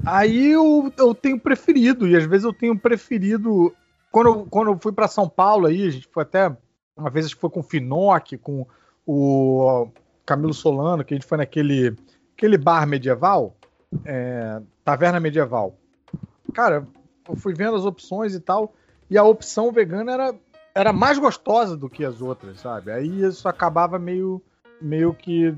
Aí 0.06 0.52
eu, 0.52 0.90
eu 0.96 1.14
tenho 1.14 1.38
preferido, 1.38 2.08
e 2.08 2.16
às 2.16 2.24
vezes 2.24 2.44
eu 2.44 2.52
tenho 2.52 2.78
preferido. 2.78 3.74
Quando 4.10 4.26
eu, 4.26 4.46
quando 4.46 4.70
eu 4.72 4.78
fui 4.78 4.92
pra 4.92 5.08
São 5.08 5.28
Paulo 5.28 5.66
aí, 5.66 5.86
a 5.86 5.90
gente 5.90 6.08
foi 6.08 6.22
até. 6.22 6.54
Uma 6.96 7.10
vez 7.10 7.26
a 7.26 7.28
gente 7.28 7.40
foi 7.40 7.50
com 7.50 7.60
o 7.60 7.64
Finoc, 7.64 8.36
com 8.42 8.66
o 9.06 9.88
Camilo 10.26 10.52
Solano, 10.52 11.04
que 11.04 11.14
a 11.14 11.16
gente 11.16 11.26
foi 11.26 11.38
naquele 11.38 11.96
aquele 12.36 12.56
bar 12.56 12.86
medieval, 12.86 13.54
é, 14.04 14.60
taverna 14.82 15.20
medieval. 15.20 15.76
Cara, 16.54 16.86
eu 17.28 17.36
fui 17.36 17.52
vendo 17.52 17.76
as 17.76 17.84
opções 17.84 18.34
e 18.34 18.40
tal, 18.40 18.74
e 19.10 19.18
a 19.18 19.22
opção 19.22 19.70
vegana 19.70 20.12
era, 20.12 20.34
era 20.74 20.92
mais 20.92 21.18
gostosa 21.18 21.76
do 21.76 21.88
que 21.88 22.02
as 22.04 22.22
outras, 22.22 22.60
sabe? 22.60 22.90
Aí 22.90 23.24
isso 23.24 23.46
acabava 23.46 23.98
meio, 23.98 24.42
meio 24.80 25.12
que 25.12 25.54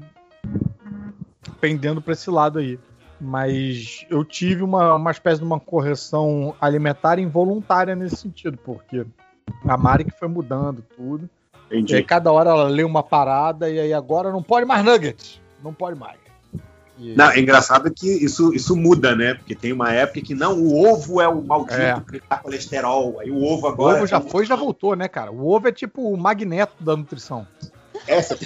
pendendo 1.61 2.03
para 2.03 2.15
esse 2.15 2.29
lado 2.31 2.59
aí. 2.59 2.81
Mas 3.25 4.05
eu 4.11 4.25
tive 4.25 4.65
uma, 4.65 4.97
uma 4.97 5.11
espécie 5.13 5.39
de 5.39 5.47
uma 5.47 5.61
correção 5.61 6.57
alimentar 6.61 7.21
involuntária 7.21 7.95
nesse 7.95 8.17
sentido, 8.17 8.59
porque 8.65 9.07
a 9.65 9.77
Mari 9.77 10.05
que 10.05 10.11
foi 10.19 10.27
mudando 10.27 10.85
tudo. 10.97 11.31
E 11.71 11.75
aí 11.77 11.81
Entendi. 11.83 12.03
cada 12.03 12.33
hora 12.33 12.51
ela 12.51 12.65
lê 12.65 12.83
uma 12.83 13.01
parada 13.03 13.71
e 13.71 13.79
aí 13.79 13.93
agora 13.95 14.33
não 14.33 14.43
pode 14.43 14.67
mais 14.67 14.85
nuggets. 14.85 15.41
Não 15.63 15.73
pode 15.73 15.97
mais. 15.97 16.19
E- 16.99 17.15
Não, 17.15 17.31
é 17.31 17.39
engraçado 17.39 17.93
que 17.95 18.07
isso, 18.25 18.53
isso 18.53 18.75
muda, 18.77 19.15
né? 19.15 19.35
Porque 19.35 19.55
tem 19.55 19.73
uma 19.73 19.93
época 19.93 20.21
que 20.21 20.35
não, 20.35 20.59
o 20.59 20.85
ovo 20.85 21.21
é 21.21 21.29
o 21.29 21.41
maldito 21.41 21.81
É. 21.81 22.01
que 22.11 22.23
dá 22.29 22.37
colesterol. 22.39 23.21
Aí 23.21 23.31
o 23.31 23.41
ovo 23.45 23.67
O 23.67 23.71
agora. 23.71 23.99
ovo 23.99 24.07
já 24.09 24.17
é 24.17 24.21
um- 24.21 24.29
foi 24.29 24.43
e 24.43 24.47
já 24.49 24.57
voltou, 24.57 24.97
né, 24.97 25.07
cara? 25.07 25.31
O 25.31 25.49
ovo 25.49 25.69
é 25.69 25.73
tipo 25.73 26.13
o 26.13 26.17
magneto 26.17 26.75
da 26.83 26.97
nutrição. 26.97 27.47
Essa, 28.09 28.37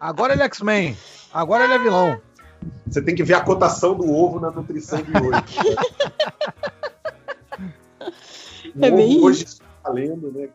Agora 0.00 0.32
ele 0.32 0.42
é 0.42 0.46
X-Men. 0.46 0.96
Agora 1.34 1.64
ele 1.64 1.74
é 1.74 1.78
vilão. 1.78 2.20
Você 2.86 3.02
tem 3.02 3.14
que 3.14 3.22
ver 3.22 3.34
a 3.34 3.40
cotação 3.40 3.94
do 3.94 4.10
ovo 4.10 4.40
na 4.40 4.50
nutrição 4.50 5.00
de 5.02 5.12
hoje. 5.12 5.44
o 8.74 8.84
É 8.84 8.90
bem 8.90 9.20
hoje 9.20 9.44
está 9.44 9.64
valendo, 9.84 10.32
né? 10.32 10.48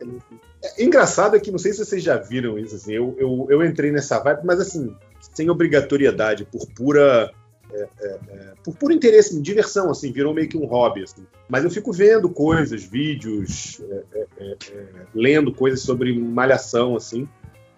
É 0.63 0.83
engraçado 0.83 1.35
é 1.35 1.39
que 1.39 1.51
não 1.51 1.59
sei 1.59 1.73
se 1.73 1.85
vocês 1.85 2.03
já 2.03 2.17
viram 2.17 2.57
isso. 2.57 2.75
Assim, 2.75 2.93
eu, 2.93 3.15
eu, 3.17 3.47
eu 3.49 3.65
entrei 3.65 3.91
nessa 3.91 4.19
vibe, 4.19 4.41
mas 4.43 4.59
assim, 4.59 4.95
sem 5.33 5.49
obrigatoriedade, 5.49 6.45
por 6.45 6.65
pura. 6.67 7.31
é, 7.71 7.87
é, 8.01 8.19
é, 8.29 8.53
por 8.63 8.75
puro 8.75 8.93
interesse, 8.93 9.39
diversão, 9.41 9.89
assim, 9.89 10.11
virou 10.11 10.33
meio 10.33 10.47
que 10.47 10.57
um 10.57 10.65
hobby. 10.65 11.03
Assim. 11.03 11.25
Mas 11.47 11.63
eu 11.63 11.69
fico 11.69 11.91
vendo 11.91 12.29
coisas, 12.29 12.83
vídeos, 12.83 13.81
é, 13.89 14.03
é, 14.37 14.57
é, 14.71 14.87
lendo 15.13 15.53
coisas 15.53 15.81
sobre 15.81 16.17
malhação, 16.17 16.95
assim. 16.95 17.27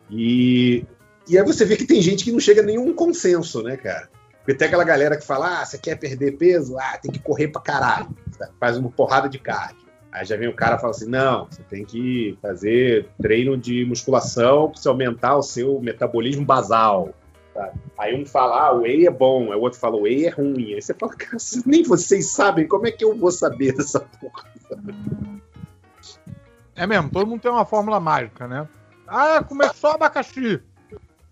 E, 0.10 0.86
e 1.28 1.38
aí 1.38 1.44
você 1.44 1.66
vê 1.66 1.76
que 1.76 1.86
tem 1.86 2.02
gente 2.02 2.24
que 2.24 2.32
não 2.32 2.40
chega 2.40 2.62
a 2.62 2.66
nenhum 2.66 2.94
consenso, 2.94 3.64
né, 3.64 3.76
cara? 3.76 4.10
Porque 4.46 4.54
tem 4.54 4.68
aquela 4.68 4.84
galera 4.84 5.18
que 5.18 5.26
fala: 5.26 5.62
ah, 5.62 5.66
você 5.66 5.76
quer 5.76 5.96
perder 5.96 6.38
peso? 6.38 6.78
Ah, 6.78 7.00
tem 7.02 7.12
que 7.12 7.18
correr 7.18 7.48
pra 7.48 7.60
caralho. 7.60 8.08
Faz 8.60 8.78
uma 8.78 8.92
porrada 8.92 9.28
de 9.28 9.40
cardio. 9.40 9.88
Aí 10.12 10.24
já 10.24 10.38
vem 10.38 10.48
o 10.48 10.54
cara 10.54 10.76
e 10.76 10.80
fala 10.80 10.92
assim: 10.92 11.10
não, 11.10 11.48
você 11.50 11.64
tem 11.64 11.84
que 11.84 12.38
fazer 12.44 13.10
treino 13.20 13.58
de 13.58 13.84
musculação 13.86 14.70
pra 14.70 14.80
você 14.80 14.88
aumentar 14.88 15.36
o 15.36 15.42
seu 15.42 15.82
metabolismo 15.82 16.46
basal. 16.46 17.10
Aí 17.98 18.16
um 18.16 18.24
fala: 18.24 18.68
ah, 18.68 18.72
o 18.72 18.82
whey 18.82 19.08
é 19.08 19.10
bom. 19.12 19.52
Aí 19.52 19.58
o 19.58 19.62
outro 19.62 19.80
fala: 19.80 19.96
o 19.96 20.02
whey 20.02 20.28
é 20.28 20.30
ruim. 20.30 20.76
Aí 20.76 20.82
você 20.82 20.94
fala: 20.94 21.16
cara, 21.16 21.38
nem 21.66 21.82
vocês 21.82 22.32
sabem, 22.32 22.68
como 22.68 22.86
é 22.86 22.92
que 22.92 23.04
eu 23.04 23.18
vou 23.18 23.32
saber 23.32 23.74
dessa 23.74 24.00
porra? 24.00 24.46
É 26.76 26.86
mesmo, 26.86 27.10
todo 27.10 27.26
mundo 27.26 27.42
tem 27.42 27.50
uma 27.50 27.66
fórmula 27.66 28.00
mágica, 28.00 28.48
né? 28.48 28.68
Ah, 29.08 29.44
comer 29.44 29.74
só 29.74 29.94
abacaxi. 29.94 30.62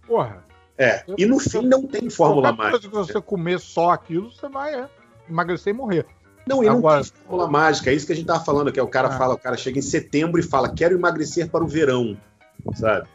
Porra. 0.08 0.44
É, 0.78 1.04
e 1.18 1.26
no 1.26 1.40
fim 1.40 1.62
não 1.68 1.86
tem 1.86 2.10
fórmula 2.10 2.50
qualquer 2.54 2.72
mágica. 2.72 2.90
coisa 2.90 3.08
que 3.08 3.14
você 3.14 3.22
comer 3.22 3.60
só 3.60 3.92
aquilo, 3.92 4.32
você 4.32 4.50
vai 4.50 4.74
é, 4.74 4.90
emagrecer 5.30 5.74
e 5.74 5.78
morrer. 5.78 6.06
Não, 6.48 6.64
e 6.64 6.66
não 6.68 6.78
Agora- 6.80 7.04
tem 7.04 7.12
fórmula 7.26 7.48
mágica, 7.50 7.90
é 7.92 7.94
isso 7.94 8.06
que 8.08 8.12
a 8.14 8.16
gente 8.16 8.26
tava 8.26 8.44
falando, 8.44 8.72
que 8.72 8.80
é 8.80 8.84
o 8.84 8.88
cara 8.88 9.08
Ah. 9.10 9.18
fala, 9.18 9.36
o 9.36 9.38
cara 9.38 9.56
chega 9.56 9.78
em 9.80 9.84
setembro 9.84 10.40
e 10.40 10.44
fala, 10.44 10.70
quero 10.74 10.96
emagrecer 10.96 11.50
para 11.50 11.64
o 11.64 11.68
verão, 11.68 12.18
sabe? 12.76 13.08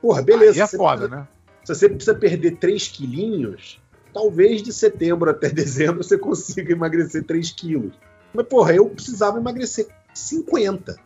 Porra, 0.00 0.22
beleza. 0.22 0.54
Aí 0.54 0.60
é 0.60 0.66
foda, 0.66 1.08
precisa- 1.08 1.16
né? 1.20 1.28
Se 1.64 1.74
você 1.74 1.88
precisa 1.88 2.14
perder 2.14 2.56
3 2.56 2.88
quilinhos, 2.88 3.80
talvez 4.12 4.62
de 4.62 4.72
setembro 4.72 5.30
até 5.30 5.48
dezembro 5.52 6.02
você 6.02 6.18
consiga 6.18 6.72
emagrecer 6.72 7.24
3 7.24 7.50
quilos. 7.52 7.92
Mas, 8.32 8.46
porra, 8.46 8.74
eu 8.74 8.88
precisava 8.90 9.38
emagrecer 9.38 9.86
50, 10.12 10.96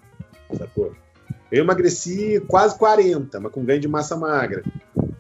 sacou? 0.57 0.95
Eu 1.51 1.65
emagreci 1.65 2.41
quase 2.47 2.77
40, 2.77 3.41
mas 3.41 3.53
com 3.53 3.65
ganho 3.65 3.81
de 3.81 3.89
massa 3.89 4.17
magra. 4.17 4.63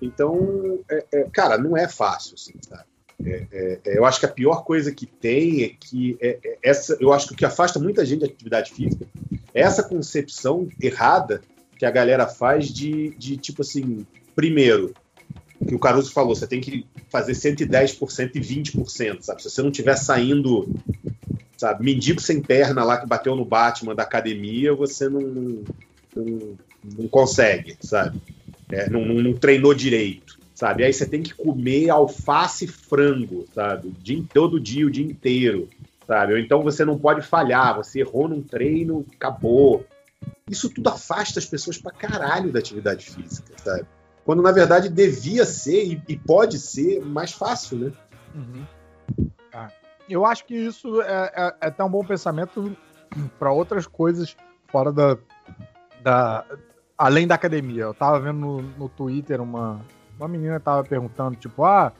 Então, 0.00 0.78
é- 0.90 1.04
é, 1.12 1.24
cara, 1.32 1.58
não 1.58 1.76
é 1.76 1.88
fácil, 1.88 2.34
assim, 2.34 2.52
sabe? 2.60 2.84
É, 3.24 3.80
eu 3.84 4.04
acho 4.04 4.20
que 4.20 4.26
a 4.26 4.30
pior 4.30 4.62
coisa 4.64 4.92
que 4.92 5.04
tem 5.04 5.64
é 5.64 5.68
que 5.68 6.16
é 6.20 6.58
essa, 6.62 6.96
eu 7.00 7.12
acho 7.12 7.28
que 7.28 7.32
o 7.32 7.36
que 7.36 7.44
afasta 7.44 7.78
muita 7.78 8.06
gente 8.06 8.20
da 8.20 8.26
atividade 8.26 8.72
física 8.72 9.06
é 9.52 9.62
essa 9.62 9.82
concepção 9.82 10.68
errada 10.80 11.42
que 11.76 11.84
a 11.84 11.90
galera 11.90 12.26
faz 12.28 12.68
de, 12.68 13.10
de 13.18 13.36
tipo 13.36 13.62
assim, 13.62 14.06
primeiro, 14.36 14.94
que 15.66 15.74
o 15.74 15.78
Caruso 15.78 16.12
falou, 16.12 16.34
você 16.34 16.46
tem 16.46 16.60
que 16.60 16.86
fazer 17.10 17.34
110% 17.34 18.36
e 18.36 18.40
20%, 18.40 19.22
sabe? 19.22 19.42
Se 19.42 19.50
você 19.50 19.62
não 19.62 19.70
estiver 19.70 19.96
saindo, 19.96 20.68
sabe, 21.56 21.84
mendigo 21.84 22.20
sem 22.20 22.40
perna 22.40 22.84
lá 22.84 22.98
que 22.98 23.06
bateu 23.06 23.34
no 23.34 23.44
Batman 23.44 23.94
da 23.94 24.04
academia, 24.04 24.74
você 24.74 25.08
não, 25.08 25.64
não, 26.14 26.56
não 26.84 27.08
consegue, 27.08 27.76
sabe? 27.80 28.20
É, 28.70 28.88
não, 28.90 29.04
não, 29.04 29.32
treinou 29.32 29.72
direito, 29.74 30.38
sabe? 30.54 30.84
Aí 30.84 30.92
você 30.92 31.06
tem 31.06 31.22
que 31.22 31.34
comer 31.34 31.90
alface 31.90 32.66
e 32.66 32.68
frango, 32.68 33.46
sabe? 33.54 33.90
Dia, 34.02 34.22
todo 34.32 34.60
dia, 34.60 34.86
o 34.86 34.90
dia 34.90 35.04
inteiro, 35.04 35.68
sabe? 36.06 36.34
Ou 36.34 36.38
então 36.38 36.62
você 36.62 36.84
não 36.84 36.98
pode 36.98 37.22
falhar, 37.22 37.76
você 37.76 38.00
errou 38.00 38.28
num 38.28 38.42
treino, 38.42 39.04
acabou. 39.14 39.84
Isso 40.48 40.68
tudo 40.70 40.88
afasta 40.88 41.38
as 41.38 41.46
pessoas 41.46 41.78
pra 41.78 41.92
caralho 41.92 42.52
da 42.52 42.58
atividade 42.58 43.06
física, 43.06 43.54
sabe? 43.56 43.86
Quando 44.24 44.42
na 44.42 44.52
verdade 44.52 44.90
devia 44.90 45.46
ser 45.46 45.84
e, 45.84 46.02
e 46.08 46.16
pode 46.16 46.58
ser 46.58 47.00
mais 47.00 47.32
fácil, 47.32 47.78
né? 47.78 47.92
Uhum. 48.34 48.66
Ah, 49.52 49.70
eu 50.08 50.26
acho 50.26 50.44
que 50.44 50.54
isso 50.54 51.00
é, 51.00 51.32
é, 51.34 51.54
é 51.62 51.66
até 51.68 51.82
um 51.82 51.88
bom 51.88 52.04
pensamento 52.04 52.76
para 53.38 53.50
outras 53.50 53.86
coisas 53.86 54.36
fora 54.70 54.92
da, 54.92 55.16
da. 56.02 56.44
além 56.96 57.26
da 57.26 57.34
academia. 57.34 57.82
Eu 57.82 57.94
tava 57.94 58.20
vendo 58.20 58.38
no, 58.38 58.62
no 58.62 58.88
Twitter 58.88 59.40
uma, 59.40 59.80
uma 60.18 60.28
menina 60.28 60.60
tava 60.60 60.84
perguntando, 60.84 61.36
tipo, 61.36 61.64
ah, 61.64 61.92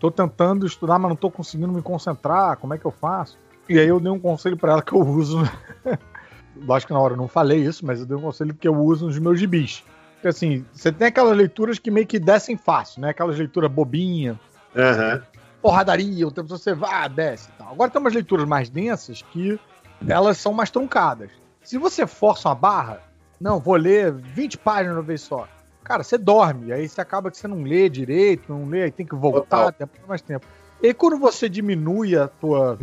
tô 0.00 0.10
tentando 0.10 0.66
estudar, 0.66 0.98
mas 0.98 1.08
não 1.08 1.16
tô 1.16 1.30
conseguindo 1.30 1.72
me 1.72 1.82
concentrar, 1.82 2.56
como 2.56 2.74
é 2.74 2.78
que 2.78 2.84
eu 2.84 2.90
faço? 2.90 3.38
E 3.68 3.78
aí 3.78 3.88
eu 3.88 4.00
dei 4.00 4.10
um 4.10 4.20
conselho 4.20 4.56
para 4.56 4.72
ela 4.72 4.82
que 4.82 4.92
eu 4.92 5.00
uso. 5.00 5.38
Lógico 6.56 6.88
que 6.88 6.92
na 6.92 7.00
hora 7.00 7.14
eu 7.14 7.18
não 7.18 7.28
falei 7.28 7.60
isso, 7.60 7.86
mas 7.86 8.00
eu 8.00 8.06
dei 8.06 8.16
um 8.16 8.22
conselho 8.22 8.54
que 8.54 8.66
eu 8.66 8.74
uso 8.74 9.06
nos 9.06 9.18
meus 9.18 9.38
gibis 9.38 9.84
assim, 10.26 10.64
você 10.72 10.90
tem 10.90 11.08
aquelas 11.08 11.36
leituras 11.36 11.78
que 11.78 11.90
meio 11.90 12.06
que 12.06 12.18
descem 12.18 12.56
fácil, 12.56 13.02
né? 13.02 13.10
Aquelas 13.10 13.38
leituras 13.38 13.70
bobinha, 13.70 14.40
uhum. 14.74 15.22
porradaria, 15.62 16.26
o 16.26 16.32
tempo 16.32 16.48
você 16.48 16.74
vai, 16.74 17.08
desce 17.08 17.50
e 17.50 17.58
tal. 17.58 17.72
Agora 17.72 17.90
tem 17.90 18.00
umas 18.00 18.14
leituras 18.14 18.48
mais 18.48 18.68
densas 18.68 19.22
que 19.22 19.60
elas 20.08 20.38
são 20.38 20.52
mais 20.52 20.70
truncadas. 20.70 21.30
Se 21.62 21.78
você 21.78 22.06
força 22.06 22.48
uma 22.48 22.54
barra, 22.54 23.00
não, 23.40 23.60
vou 23.60 23.76
ler 23.76 24.12
20 24.12 24.58
páginas 24.58 24.96
uma 24.96 25.02
vez 25.02 25.20
só. 25.20 25.48
Cara, 25.84 26.02
você 26.02 26.18
dorme, 26.18 26.72
aí 26.72 26.88
você 26.88 27.00
acaba 27.00 27.30
que 27.30 27.36
você 27.36 27.48
não 27.48 27.62
lê 27.62 27.88
direito, 27.88 28.52
não 28.52 28.68
lê, 28.68 28.82
aí 28.84 28.90
tem 28.90 29.06
que 29.06 29.14
voltar, 29.14 29.72
tem 29.72 29.88
mais 30.06 30.20
tempo. 30.20 30.46
E 30.82 30.92
quando 30.92 31.18
você 31.18 31.48
diminui 31.48 32.16
a 32.16 32.28
tua. 32.28 32.78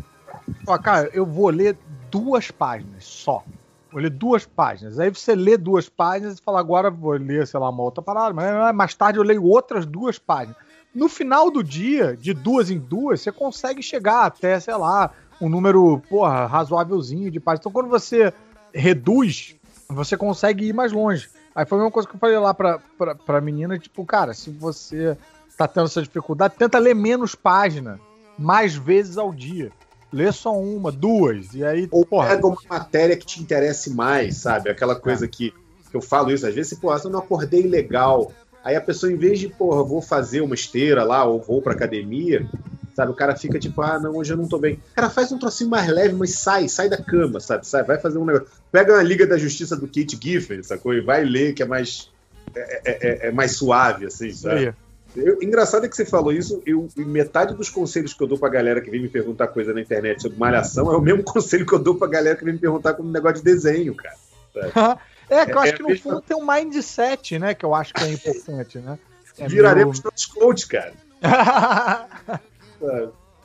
Fala, 0.65 0.79
cara, 0.79 1.09
eu 1.13 1.25
vou 1.25 1.49
ler 1.49 1.77
duas 2.09 2.51
páginas 2.51 3.05
só. 3.05 3.43
Vou 3.91 4.01
ler 4.01 4.09
duas 4.09 4.45
páginas. 4.45 4.99
Aí 4.99 5.09
você 5.09 5.33
lê 5.35 5.55
duas 5.55 5.87
páginas 5.87 6.37
e 6.37 6.41
fala, 6.41 6.59
agora 6.59 6.89
vou 6.91 7.13
ler, 7.13 7.47
sei 7.47 7.59
lá, 7.59 7.69
uma 7.69 7.83
outra 7.83 8.01
parada, 8.01 8.33
mas 8.33 8.75
mais 8.75 8.95
tarde 8.95 9.19
eu 9.19 9.23
leio 9.23 9.43
outras 9.43 9.85
duas 9.85 10.19
páginas. 10.19 10.57
No 10.93 11.07
final 11.07 11.51
do 11.51 11.63
dia, 11.63 12.15
de 12.15 12.33
duas 12.33 12.69
em 12.69 12.79
duas, 12.79 13.21
você 13.21 13.31
consegue 13.31 13.81
chegar 13.81 14.25
até, 14.25 14.59
sei 14.59 14.75
lá, 14.75 15.11
um 15.39 15.47
número, 15.47 16.01
porra, 16.09 16.45
razoávelzinho 16.45 17.31
de 17.31 17.39
páginas. 17.39 17.61
Então 17.61 17.71
quando 17.71 17.89
você 17.89 18.33
reduz, 18.73 19.55
você 19.87 20.17
consegue 20.17 20.65
ir 20.65 20.73
mais 20.73 20.91
longe. 20.91 21.29
Aí 21.53 21.65
foi 21.65 21.77
a 21.77 21.81
mesma 21.81 21.91
coisa 21.91 22.07
que 22.07 22.15
eu 22.15 22.19
falei 22.19 22.37
lá 22.37 22.53
pra, 22.53 22.79
pra, 22.97 23.15
pra 23.15 23.41
menina, 23.41 23.79
tipo, 23.79 24.05
cara, 24.05 24.33
se 24.33 24.49
você 24.49 25.17
tá 25.57 25.67
tendo 25.67 25.85
essa 25.85 26.01
dificuldade, 26.01 26.55
tenta 26.57 26.77
ler 26.77 26.93
menos 26.93 27.33
página, 27.33 27.99
mais 28.37 28.75
vezes 28.75 29.17
ao 29.17 29.33
dia 29.33 29.71
lê 30.15 30.31
só 30.31 30.57
uma, 30.57 30.93
duas, 30.93 31.53
e 31.53 31.63
aí. 31.63 31.89
Ou 31.91 32.05
porra. 32.05 32.29
pega 32.29 32.47
uma 32.47 32.57
matéria 32.69 33.17
que 33.17 33.25
te 33.25 33.41
interesse 33.41 33.89
mais, 33.89 34.37
sabe? 34.37 34.69
Aquela 34.69 34.95
coisa 34.95 35.25
é. 35.25 35.27
que, 35.27 35.53
que 35.91 35.95
eu 35.95 36.01
falo 36.01 36.31
isso, 36.31 36.47
às 36.47 36.55
vezes, 36.55 36.77
pô, 36.79 36.95
eu 36.95 37.09
não 37.09 37.19
acordei 37.19 37.63
legal. 37.63 38.31
Aí 38.63 38.77
a 38.77 38.81
pessoa, 38.81 39.11
em 39.11 39.17
vez 39.17 39.39
de, 39.39 39.49
porra, 39.49 39.83
vou 39.83 40.01
fazer 40.01 40.39
uma 40.39 40.55
esteira 40.55 41.03
lá, 41.03 41.25
ou 41.25 41.41
vou 41.41 41.61
pra 41.61 41.73
academia, 41.73 42.49
sabe? 42.95 43.11
O 43.11 43.15
cara 43.15 43.35
fica 43.35 43.59
tipo, 43.59 43.81
ah, 43.81 43.99
não, 43.99 44.15
hoje 44.15 44.33
eu 44.33 44.37
não 44.37 44.47
tô 44.47 44.57
bem. 44.57 44.79
Cara, 44.95 45.09
faz 45.09 45.31
um 45.31 45.37
trocinho 45.37 45.69
mais 45.69 45.87
leve, 45.87 46.15
mas 46.15 46.31
sai, 46.35 46.69
sai 46.69 46.87
da 46.87 46.97
cama, 46.97 47.39
sabe? 47.39 47.67
Sai, 47.67 47.83
vai 47.83 47.99
fazer 47.99 48.17
um 48.17 48.25
negócio. 48.25 48.47
Pega 48.71 48.93
uma 48.93 49.03
Liga 49.03 49.27
da 49.27 49.37
Justiça 49.37 49.75
do 49.75 49.87
Kate 49.87 50.17
Giffen, 50.21 50.63
sacou? 50.63 50.93
E 50.93 51.01
vai 51.01 51.23
ler, 51.25 51.53
que 51.53 51.61
é 51.61 51.65
mais. 51.65 52.09
É, 52.55 52.59
é, 52.59 52.81
é, 52.85 53.27
é 53.27 53.31
mais 53.31 53.51
suave, 53.57 54.05
assim, 54.05 54.31
sabe? 54.31 54.73
Eu, 55.15 55.41
engraçado 55.41 55.85
é 55.85 55.89
que 55.89 55.95
você 55.95 56.05
falou 56.05 56.33
isso, 56.33 56.61
eu, 56.65 56.89
metade 56.97 57.55
dos 57.55 57.69
conselhos 57.69 58.13
que 58.13 58.21
eu 58.21 58.27
dou 58.27 58.37
pra 58.37 58.49
galera 58.49 58.81
que 58.81 58.89
vem 58.89 59.01
me 59.01 59.07
perguntar 59.07 59.47
coisa 59.47 59.73
na 59.73 59.79
internet 59.79 60.21
sobre 60.21 60.37
malhação 60.37 60.91
é 60.91 60.97
o 60.97 61.01
mesmo 61.01 61.23
conselho 61.25 61.65
que 61.65 61.73
eu 61.73 61.79
dou 61.79 61.95
pra 61.95 62.07
galera 62.07 62.35
que 62.35 62.43
vem 62.43 62.53
me 62.53 62.59
perguntar 62.59 62.93
como 62.95 63.07
um 63.07 63.11
negócio 63.11 63.37
de 63.37 63.43
desenho, 63.43 63.95
cara. 63.95 64.15
é, 65.29 65.45
que 65.45 65.53
eu 65.53 65.59
acho 65.59 65.73
é, 65.73 65.77
que 65.77 65.83
no 65.83 65.97
fundo 65.97 66.21
tem 66.21 66.35
um 66.35 66.45
mindset, 66.45 67.39
né? 67.39 67.53
Que 67.53 67.65
eu 67.65 67.73
acho 67.73 67.93
que 67.93 68.03
é 68.03 68.11
importante, 68.11 68.77
né? 68.79 68.99
É 69.37 69.47
Viraremos 69.47 69.99
meu... 69.99 70.11
todos 70.11 70.25
coach, 70.25 70.67
cara. 70.67 70.93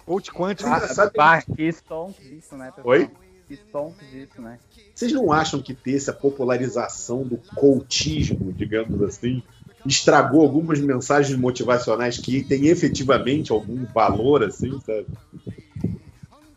coach 0.05 0.31
quântico. 0.33 0.69
Ah, 0.69 1.43
que 1.43 1.73
stonks 1.73 2.23
disso, 2.23 2.57
né? 2.57 2.73
Pessoal? 2.75 2.87
Oi? 2.87 3.11
Que 3.47 3.55
stonks 3.55 4.11
disso, 4.11 4.41
né? 4.41 4.59
Vocês 4.95 5.13
não 5.13 5.33
acham 5.33 5.61
que 5.61 5.75
ter 5.75 5.97
essa 5.97 6.13
popularização 6.13 7.23
do 7.23 7.39
coachismo, 7.55 8.53
digamos 8.53 9.03
assim, 9.03 9.43
estragou 9.87 10.43
algumas 10.43 10.81
mensagens 10.81 11.39
motivacionais 11.39 12.19
que 12.19 12.43
têm 12.43 12.67
efetivamente 12.67 13.53
algum 13.53 13.85
valor, 13.87 14.43
assim, 14.45 14.79
sabe? 14.81 15.07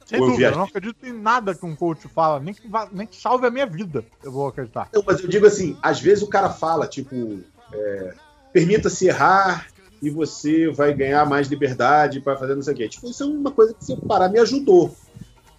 Sem 0.06 0.20
Ou 0.20 0.30
dúvida, 0.30 0.50
eu 0.50 0.58
não 0.58 0.66
acredito 0.66 1.06
em 1.06 1.14
nada 1.14 1.56
que 1.56 1.66
um 1.66 1.76
coach 1.76 2.08
fala, 2.10 2.40
nem 2.40 2.54
que, 2.54 2.70
nem 2.92 3.08
que 3.08 3.16
salve 3.16 3.48
a 3.48 3.52
minha 3.52 3.66
vida, 3.66 4.04
eu 4.22 4.32
vou 4.32 4.48
acreditar. 4.48 4.90
Não, 4.94 5.02
mas 5.06 5.22
eu 5.22 5.30
digo 5.30 5.48
assim, 5.48 5.78
às 5.82 6.00
vezes 6.00 6.24
o 6.24 6.28
cara 6.28 6.50
fala, 6.50 6.88
tipo, 6.88 7.40
é, 7.74 8.14
permita-se 8.52 9.08
errar 9.08 9.68
e 10.04 10.10
você 10.10 10.70
vai 10.70 10.94
ganhar 10.94 11.26
mais 11.26 11.48
liberdade 11.48 12.20
para 12.20 12.36
fazer 12.36 12.56
não 12.56 12.62
sei 12.62 12.74
o 12.74 12.76
quê. 12.78 12.90
Tipo, 12.90 13.10
isso 13.10 13.24
é 13.24 13.26
uma 13.26 13.52
coisa 13.52 13.74
que, 13.74 13.86
se 13.86 13.94
eu 13.94 13.98
parar, 13.98 14.28
me 14.28 14.38
ajudou. 14.38 14.94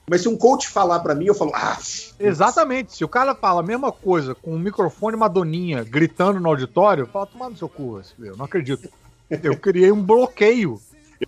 Mas 0.06 0.20
se 0.20 0.28
um 0.28 0.36
coach 0.36 0.68
falar 0.68 1.00
para 1.00 1.14
mim, 1.14 1.24
eu 1.24 1.34
falo, 1.34 1.50
ah. 1.54 1.78
Exatamente. 2.20 2.94
Se 2.94 3.02
o 3.02 3.08
cara 3.08 3.34
fala 3.34 3.60
a 3.60 3.64
mesma 3.64 3.90
coisa 3.90 4.34
com 4.34 4.54
um 4.54 4.58
microfone 4.58 5.16
madoninha 5.16 5.82
gritando 5.82 6.38
no 6.38 6.48
auditório, 6.50 7.04
eu 7.04 7.06
falo, 7.06 7.24
tomar 7.24 7.48
no 7.48 7.56
seu 7.56 7.70
cu, 7.70 8.02
eu 8.18 8.36
não 8.36 8.44
acredito. 8.44 8.86
Eu 9.42 9.56
criei 9.56 9.90
um 9.90 10.02
bloqueio. 10.02 10.78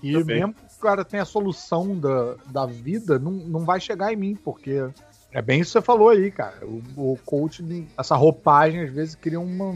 e 0.03 0.23
mesmo 0.23 0.53
que 0.53 0.61
o 0.77 0.81
cara 0.81 1.03
tenha 1.03 1.23
a 1.23 1.27
solução 1.27 1.99
da, 1.99 2.35
da 2.47 2.67
vida, 2.67 3.19
não, 3.19 3.33
não 3.33 3.65
vai 3.65 3.81
chegar 3.81 4.13
em 4.13 4.17
mim, 4.17 4.37
porque 4.37 4.87
é 5.33 5.41
bem 5.41 5.61
isso 5.61 5.71
que 5.71 5.79
você 5.81 5.85
falou 5.85 6.11
aí, 6.11 6.31
cara. 6.31 6.59
O, 6.63 7.15
o 7.15 7.19
coach, 7.25 7.65
essa 7.99 8.15
roupagem, 8.15 8.83
às 8.83 8.93
vezes, 8.93 9.15
cria 9.15 9.41
uma, 9.41 9.75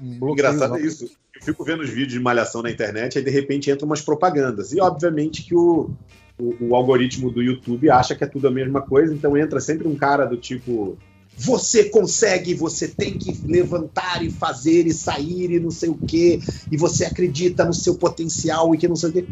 um. 0.00 0.30
Engraçado 0.30 0.76
é 0.76 0.82
isso. 0.82 1.10
Eu 1.34 1.42
fico 1.42 1.64
vendo 1.64 1.82
os 1.82 1.90
vídeos 1.90 2.12
de 2.12 2.20
malhação 2.20 2.62
na 2.62 2.70
internet, 2.70 3.18
aí 3.18 3.24
de 3.24 3.30
repente 3.30 3.70
entram 3.70 3.86
umas 3.86 4.00
propagandas. 4.00 4.72
E 4.72 4.80
obviamente 4.80 5.42
que 5.42 5.54
o, 5.54 5.90
o, 6.38 6.68
o, 6.68 6.76
algoritmo 6.76 7.30
do 7.30 7.42
YouTube 7.42 7.90
acha 7.90 8.14
que 8.14 8.24
é 8.24 8.26
tudo 8.26 8.48
a 8.48 8.50
mesma 8.50 8.82
coisa, 8.82 9.14
então 9.14 9.36
entra 9.36 9.60
sempre 9.60 9.88
um 9.88 9.96
cara 9.96 10.24
do 10.24 10.36
tipo. 10.36 10.96
Você 11.34 11.84
consegue, 11.84 12.52
você 12.52 12.86
tem 12.86 13.16
que 13.16 13.32
levantar 13.46 14.22
e 14.22 14.30
fazer 14.30 14.86
e 14.86 14.92
sair 14.92 15.50
e 15.50 15.58
não 15.58 15.70
sei 15.70 15.88
o 15.88 15.94
quê, 15.94 16.38
e 16.70 16.76
você 16.76 17.06
acredita 17.06 17.64
no 17.64 17.72
seu 17.72 17.94
potencial 17.94 18.74
e 18.74 18.78
que 18.78 18.86
não 18.86 18.94
sei 18.94 19.08
o 19.08 19.12
quê. 19.14 19.26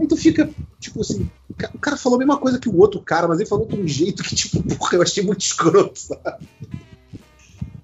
Aí 0.00 0.06
tu 0.08 0.16
fica, 0.16 0.50
tipo 0.80 1.00
assim, 1.00 1.30
o 1.72 1.78
cara 1.78 1.96
falou 1.96 2.16
a 2.16 2.18
mesma 2.18 2.38
coisa 2.38 2.58
que 2.58 2.68
o 2.68 2.76
outro 2.76 3.00
cara, 3.00 3.28
mas 3.28 3.38
ele 3.38 3.48
falou 3.48 3.66
de 3.66 3.76
um 3.76 3.86
jeito 3.86 4.24
que, 4.24 4.34
tipo, 4.34 4.60
porra, 4.76 4.96
eu 4.96 5.02
achei 5.02 5.22
muito 5.22 5.42
escroto, 5.42 5.98
sabe? 5.98 6.48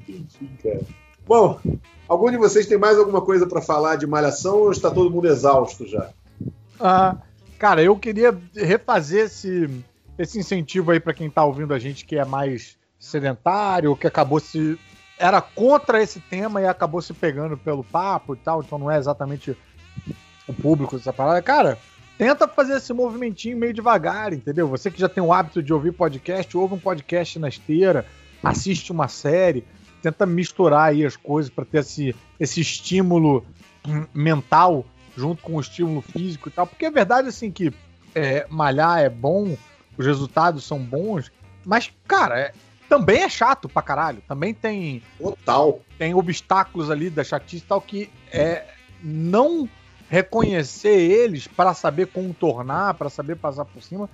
Enfim, 0.09 0.51
cara. 0.63 0.81
Bom, 1.27 1.61
algum 2.11 2.29
de 2.29 2.37
vocês 2.37 2.67
tem 2.67 2.77
mais 2.77 2.99
alguma 2.99 3.21
coisa 3.21 3.47
para 3.47 3.63
falar 3.63 3.95
de 3.95 4.07
malhação 4.07 4.57
ou 4.59 4.73
está 4.73 4.91
todo 4.91 5.11
mundo 5.11 5.29
exausto 5.29 5.87
já? 5.87 6.11
Ah. 6.79 7.17
Cara, 7.57 7.83
eu 7.83 7.95
queria 7.95 8.37
refazer 8.57 9.27
esse, 9.27 9.69
esse 10.19 10.39
incentivo 10.39 10.91
aí 10.91 10.99
para 10.99 11.13
quem 11.13 11.29
tá 11.29 11.45
ouvindo 11.45 11.75
a 11.75 11.79
gente 11.79 12.07
que 12.07 12.17
é 12.17 12.25
mais 12.25 12.79
sedentário, 12.99 13.95
que 13.95 14.07
acabou 14.07 14.41
se. 14.41 14.79
Era 15.19 15.43
contra 15.43 16.03
esse 16.03 16.21
tema 16.21 16.63
e 16.63 16.67
acabou 16.67 17.03
se 17.03 17.13
pegando 17.13 17.59
pelo 17.59 17.85
papo 17.85 18.35
e 18.35 18.39
tal, 18.39 18.63
então 18.63 18.79
não 18.79 18.91
é 18.91 18.97
exatamente 18.97 19.55
o 20.49 20.55
público 20.55 20.97
dessa 20.97 21.13
parada. 21.13 21.43
Cara, 21.43 21.79
tenta 22.17 22.49
fazer 22.49 22.79
esse 22.79 22.95
movimentinho 22.95 23.59
meio 23.59 23.75
devagar, 23.75 24.33
entendeu? 24.33 24.67
Você 24.67 24.91
que 24.91 24.99
já 24.99 25.09
tem 25.11 25.23
o 25.23 25.31
hábito 25.31 25.63
de 25.63 25.75
ouvir 25.75 25.93
podcast, 25.93 26.57
ouve 26.57 26.73
um 26.73 26.79
podcast 26.79 27.39
na 27.39 27.51
esteira, 27.51 28.07
assiste 28.43 28.91
uma 28.91 29.07
série, 29.07 29.67
tenta 30.01 30.27
misturar 30.27 30.89
aí 30.89 31.05
as 31.05 31.17
coisas 31.17 31.51
para 31.51 31.65
ter 31.65 31.79
esse, 31.79 32.15
esse 32.39 32.61
estímulo 32.61 33.45
mental 34.13 34.85
junto 35.17 35.43
com 35.43 35.57
o 35.57 35.61
estímulo 35.61 36.01
físico 36.01 36.49
e 36.49 36.53
tal. 36.53 36.67
Porque 36.67 36.87
é 36.87 36.91
verdade, 36.91 37.29
assim, 37.29 37.51
que 37.51 37.73
é, 38.15 38.47
malhar 38.49 39.01
é 39.01 39.09
bom, 39.09 39.57
os 39.97 40.07
resultados 40.07 40.65
são 40.65 40.79
bons, 40.79 41.31
mas, 41.65 41.93
cara, 42.07 42.39
é, 42.39 42.53
também 42.89 43.23
é 43.23 43.29
chato 43.29 43.69
pra 43.69 43.83
caralho. 43.83 44.23
Também 44.27 44.53
tem. 44.53 45.03
Total. 45.19 45.81
Tem 45.97 46.15
obstáculos 46.15 46.91
ali 46.91 47.09
da 47.09 47.23
chatice 47.23 47.65
e 47.65 47.69
tal 47.69 47.81
que 47.81 48.11
é, 48.33 48.65
não 49.03 49.69
reconhecer 50.09 50.99
eles 50.99 51.47
para 51.47 51.73
saber 51.73 52.09
contornar, 52.09 52.95
para 52.95 53.09
saber 53.09 53.37
passar 53.37 53.65
por 53.65 53.81
cima, 53.81 54.11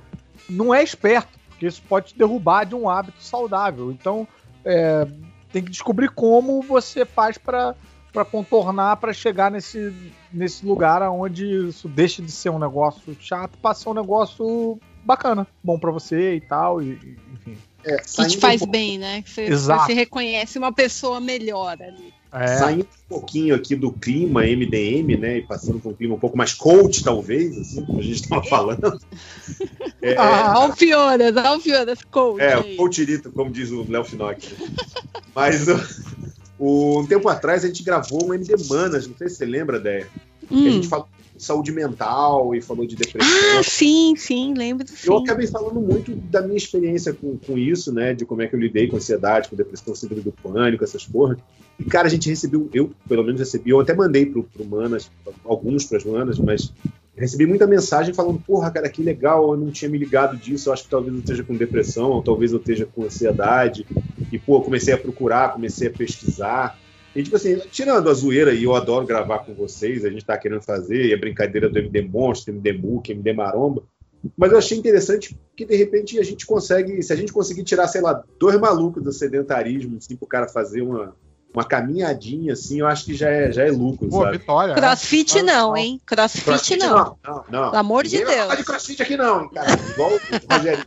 não 0.47 0.75
é 0.75 0.83
esperto, 0.83 1.39
porque 1.49 1.67
isso 1.67 1.83
pode 1.89 2.09
te 2.09 2.19
derrubar 2.19 2.65
de 2.65 2.75
um 2.75 2.89
hábito 2.89 3.23
saudável. 3.23 3.91
Então, 3.91 4.29
é, 4.63 5.09
tem 5.57 5.65
que 5.65 5.71
descobrir 5.71 6.11
como 6.11 6.61
você 6.61 7.07
faz 7.07 7.39
para 7.39 7.75
para 8.13 8.25
contornar, 8.25 8.97
para 8.97 9.13
chegar 9.13 9.51
nesse, 9.51 9.93
nesse 10.33 10.65
lugar 10.65 11.03
onde 11.03 11.69
isso 11.69 11.87
deixa 11.87 12.23
de 12.23 12.31
ser 12.31 12.49
um 12.49 12.59
negócio 12.59 13.15
chato 13.21 13.59
para 13.59 13.75
ser 13.75 13.91
um 13.91 13.95
negócio 13.95 14.81
bacana, 15.05 15.47
bom 15.63 15.79
para 15.79 15.91
você 15.91 16.35
e 16.35 16.41
tal, 16.41 16.81
e, 16.81 16.93
e, 16.93 17.19
enfim. 17.35 17.59
É, 17.85 17.97
que 17.99 18.27
te 18.27 18.39
faz 18.39 18.63
um 18.63 18.67
bem, 18.67 18.97
né? 18.97 19.21
Que 19.21 19.31
você, 19.31 19.43
Exato. 19.43 19.85
você 19.85 19.93
reconhece 19.93 20.59
uma 20.59 20.73
pessoa 20.73 21.21
melhor 21.21 21.77
ali. 21.81 22.15
É, 22.39 22.59
Saindo 22.59 22.85
um 22.85 23.09
pouquinho 23.09 23.55
aqui 23.55 23.75
do 23.75 23.91
clima 23.93 24.45
MDM, 24.47 25.17
né? 25.17 25.39
E 25.39 25.43
passando 25.47 25.81
para 25.81 25.91
um 25.91 25.95
clima 25.95 26.15
um 26.15 26.19
pouco 26.19 26.37
mais 26.37 26.53
coach, 26.53 27.03
talvez, 27.03 27.57
assim, 27.59 27.85
como 27.87 27.99
a 27.99 28.03
gente 28.03 28.23
estava 28.23 28.43
falando. 28.45 28.79
É, 30.03 30.15
Ah, 30.19 30.53
Alfioras, 30.55 31.37
Alfioras, 31.37 31.99
coach. 32.11 32.41
É, 32.43 32.55
aí. 32.55 32.75
o 32.75 32.77
coachirito, 32.77 33.33
como 33.33 33.51
diz 33.51 33.71
o 33.73 33.85
Léo 33.91 34.05
Finocchi. 34.05 34.55
Mas 35.35 35.67
o- 36.59 37.01
um 37.01 37.07
tempo 37.07 37.29
atrás 37.29 37.65
a 37.65 37.67
gente 37.67 37.83
gravou 37.83 38.27
um 38.29 38.35
MD 38.35 38.55
Manas, 38.69 39.07
não 39.09 39.17
sei 39.17 39.29
se 39.29 39.37
você 39.37 39.45
lembra, 39.47 39.81
Déia. 39.81 40.09
Que 40.49 40.55
A 40.55 40.57
Hum. 40.57 40.71
gente 40.73 40.87
falou 40.87 41.09
de 41.35 41.43
saúde 41.43 41.73
mental 41.73 42.55
e 42.55 42.61
falou 42.63 42.87
de 42.87 42.95
depressão. 42.95 43.59
Ah, 43.59 43.63
sim, 43.65 44.15
sim, 44.17 44.55
lembro 44.55 44.87
sim. 44.87 45.09
Eu 45.09 45.17
acabei 45.19 45.47
falando 45.47 45.81
muito 45.81 46.15
da 46.15 46.43
minha 46.43 46.57
experiência 46.57 47.13
com, 47.13 47.37
com 47.39 47.59
isso, 47.59 47.93
né? 47.93 48.15
De 48.15 48.25
como 48.25 48.43
é 48.43 48.47
que 48.47 48.55
eu 48.55 48.61
lidei 48.61 48.87
com 48.89 48.97
ansiedade, 48.97 49.49
com 49.49 49.57
depressão, 49.57 49.95
síndrome 49.95 50.23
do 50.23 50.33
pânico, 50.33 50.85
essas 50.85 51.05
porra. 51.05 51.37
E, 51.79 51.85
cara, 51.85 52.07
a 52.07 52.11
gente 52.11 52.29
recebeu, 52.29 52.69
eu 52.73 52.91
pelo 53.09 53.23
menos 53.23 53.41
recebi, 53.41 53.71
eu 53.71 53.81
até 53.81 53.95
mandei 53.95 54.27
pro, 54.27 54.43
pro 54.43 54.65
Manas, 54.65 55.11
alguns 55.45 55.85
pras 55.85 56.05
Manas, 56.05 56.39
mas 56.39 56.73
recebi 57.17 57.47
muita 57.47 57.67
mensagem 57.67 58.15
falando, 58.15 58.39
porra, 58.41 58.71
cara, 58.71 58.89
que 58.89 59.03
legal, 59.03 59.53
eu 59.53 59.57
não 59.57 59.71
tinha 59.71 59.91
me 59.91 59.99
ligado 59.99 60.37
disso, 60.37 60.69
eu 60.69 60.73
acho 60.73 60.85
que 60.85 60.91
talvez 60.91 61.15
eu 61.15 61.21
esteja 61.21 61.43
com 61.43 61.55
depressão, 61.55 62.11
ou 62.11 62.23
talvez 62.23 62.53
eu 62.53 62.59
esteja 62.59 62.87
com 62.87 63.05
ansiedade. 63.05 63.87
E, 64.31 64.39
pô, 64.39 64.61
comecei 64.61 64.93
a 64.93 64.99
procurar, 64.99 65.53
comecei 65.53 65.89
a 65.89 65.91
pesquisar. 65.91 66.79
E, 67.15 67.23
tipo 67.23 67.37
assim, 67.37 67.59
tirando 67.71 68.11
a 68.11 68.15
zoeira, 68.15 68.53
e 68.53 68.65
eu 68.65 68.75
adoro 68.75 69.07
gravar 69.07 69.39
com 69.41 69.55
vocês, 69.55 70.05
a 70.05 70.11
gente 70.11 70.25
tá 70.25 70.37
querendo 70.37 70.63
fazer, 70.63 71.07
e 71.07 71.15
a 71.15 71.19
brincadeira 71.19 71.69
do 71.69 71.79
MD 71.79 72.03
Monstro, 72.03 72.53
MD 72.53 72.73
Book, 72.75 73.11
MD 73.11 73.33
Maromba. 73.33 73.83
Mas 74.37 74.53
eu 74.53 74.59
achei 74.59 74.77
interessante 74.77 75.37
que, 75.57 75.65
de 75.65 75.77
repente, 75.77 76.19
a 76.19 76.23
gente 76.23 76.45
consegue, 76.45 77.03
se 77.03 77.13
a 77.13 77.17
gente 77.17 77.33
conseguir 77.33 77.65
tirar, 77.65 77.87
sei 77.89 78.01
lá, 78.01 78.23
dois 78.39 78.59
malucos 78.59 79.03
do 79.03 79.13
sedentarismo, 79.13 79.97
assim, 79.97 80.17
pro 80.17 80.27
cara 80.27 80.49
fazer 80.49 80.83
uma, 80.83 81.15
uma 81.57 81.65
caminhadinha, 81.65 82.53
assim, 82.53 82.81
eu 82.81 82.87
acho 82.87 83.07
que 83.07 83.15
já 83.15 83.31
é, 83.31 83.51
já 83.51 83.65
é 83.65 83.71
lucro, 83.71 84.11
Pô, 84.11 84.25
sabe? 84.25 84.37
vitória. 84.37 84.75
né? 84.75 84.81
Crossfit 84.81 85.43
não, 85.43 85.75
hein? 85.75 85.99
Crossfit, 86.05 86.77
não. 86.77 87.17
não, 87.27 87.45
não. 87.49 87.71
Pelo 87.71 87.77
amor 87.77 88.05
de 88.05 88.19
Ninguém 88.19 88.27
vai 88.27 88.35
Deus. 88.35 88.47
falar 88.47 88.57
de 88.57 88.65
crossfit 88.65 89.03
aqui 89.03 89.17
não, 89.17 89.49
cara. 89.49 89.69
Igual 89.73 90.11
o 90.13 90.21
Rogério. 90.55 90.85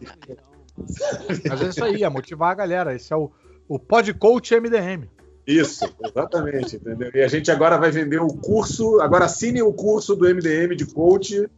Mas 1.49 1.61
é 1.61 1.69
isso 1.69 1.83
aí, 1.83 2.03
é 2.03 2.09
motivar 2.09 2.51
a 2.51 2.55
galera. 2.55 2.95
Esse 2.95 3.11
é 3.11 3.15
o, 3.15 3.31
o 3.67 3.79
Pod 3.79 4.13
Coach 4.13 4.53
MDM. 4.59 5.09
Isso, 5.47 5.91
exatamente, 6.05 6.75
entendeu? 6.75 7.09
E 7.15 7.23
a 7.23 7.27
gente 7.27 7.49
agora 7.49 7.79
vai 7.79 7.89
vender 7.89 8.21
o 8.21 8.27
curso, 8.27 9.01
agora 9.01 9.25
assine 9.25 9.63
o 9.63 9.73
curso 9.73 10.15
do 10.15 10.29
MDM 10.29 10.75
de 10.75 10.85
coach. 10.85 11.49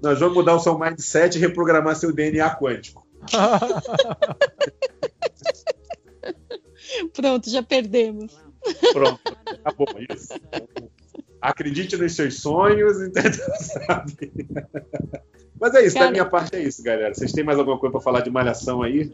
Nós 0.00 0.20
vamos 0.20 0.36
mudar 0.36 0.54
o 0.54 0.60
seu 0.60 0.78
mindset 0.78 1.36
e 1.36 1.40
reprogramar 1.40 1.96
seu 1.96 2.12
DNA 2.12 2.48
quântico. 2.54 3.04
Pronto, 7.12 7.50
já 7.50 7.62
perdemos. 7.62 8.36
Pronto, 8.92 9.20
acabou 9.64 9.86
isso. 10.10 10.28
Acredite 11.40 11.96
nos 11.96 12.14
seus 12.14 12.40
sonhos, 12.40 13.00
entendeu? 13.00 13.46
Sabe? 13.58 14.32
Mas 15.60 15.74
é 15.74 15.86
isso, 15.86 15.94
Cara- 15.94 16.06
da 16.06 16.12
minha 16.12 16.24
parte 16.28 16.56
é 16.56 16.62
isso, 16.62 16.82
galera. 16.82 17.14
Vocês 17.14 17.32
têm 17.32 17.44
mais 17.44 17.58
alguma 17.58 17.78
coisa 17.78 17.92
para 17.92 18.00
falar 18.00 18.20
de 18.20 18.30
malhação 18.30 18.82
aí? 18.82 19.12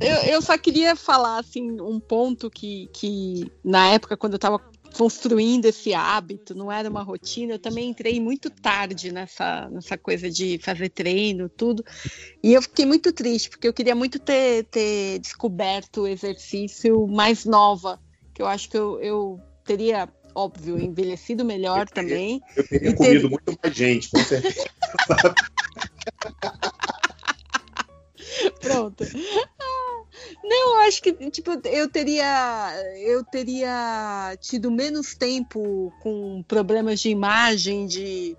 Eu, 0.00 0.16
eu 0.32 0.42
só 0.42 0.56
queria 0.56 0.96
falar 0.96 1.38
assim 1.38 1.80
um 1.80 2.00
ponto 2.00 2.50
que, 2.50 2.88
que 2.92 3.50
na 3.62 3.88
época 3.92 4.16
quando 4.16 4.32
eu 4.34 4.36
estava 4.38 4.58
construindo 4.96 5.66
esse 5.66 5.94
hábito, 5.94 6.54
não 6.54 6.70
era 6.70 6.88
uma 6.88 7.02
rotina, 7.02 7.54
eu 7.54 7.58
também 7.58 7.90
entrei 7.90 8.20
muito 8.20 8.50
tarde 8.50 9.12
nessa, 9.12 9.68
nessa 9.70 9.96
coisa 9.96 10.30
de 10.30 10.58
fazer 10.58 10.88
treino, 10.88 11.48
tudo. 11.48 11.84
E 12.42 12.52
eu 12.52 12.62
fiquei 12.62 12.84
muito 12.86 13.12
triste, 13.12 13.50
porque 13.50 13.68
eu 13.68 13.72
queria 13.72 13.94
muito 13.94 14.18
ter, 14.18 14.64
ter 14.64 15.18
descoberto 15.20 16.02
o 16.02 16.06
exercício 16.08 17.06
mais 17.06 17.44
nova, 17.44 18.00
que 18.40 18.42
eu 18.42 18.46
acho 18.46 18.70
que 18.70 18.78
eu, 18.78 18.98
eu 19.00 19.38
teria, 19.64 20.08
óbvio, 20.34 20.80
envelhecido 20.80 21.44
melhor 21.44 21.86
também. 21.86 22.40
Eu 22.56 22.66
teria 22.66 22.94
comido 22.94 23.28
muito 23.28 23.54
mais 23.62 23.76
gente, 23.76 24.08
com 24.10 24.18
certeza. 24.24 24.64
Pronto. 28.60 29.04
Ah, 29.04 30.04
Não, 30.42 30.74
eu 30.74 30.80
acho 30.88 31.02
que 31.02 31.12
tipo 31.30 31.50
eu 31.66 31.90
teria 31.90 32.72
eu 32.98 33.22
teria 33.24 34.36
tido 34.40 34.70
menos 34.70 35.14
tempo 35.14 35.92
com 36.00 36.42
problemas 36.48 37.00
de 37.00 37.10
imagem, 37.10 37.86
de 37.86 38.36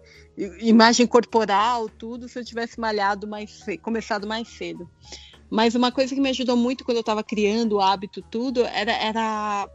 imagem 0.60 1.06
corporal, 1.06 1.88
tudo 1.90 2.28
se 2.28 2.40
eu 2.40 2.46
tivesse 2.46 2.80
malhado 2.80 3.28
mais 3.28 3.64
começado 3.84 4.28
mais 4.28 4.48
cedo. 4.48 4.90
Mas 5.52 5.76
uma 5.76 5.92
coisa 5.92 6.16
que 6.16 6.22
me 6.22 6.30
ajudou 6.30 6.56
muito 6.56 6.86
quando 6.86 6.98
eu 6.98 7.02
estava 7.02 7.22
criando 7.22 7.74
o 7.74 7.82
hábito 7.82 8.22
tudo 8.22 8.64
era 8.64 8.94
era 8.94 9.70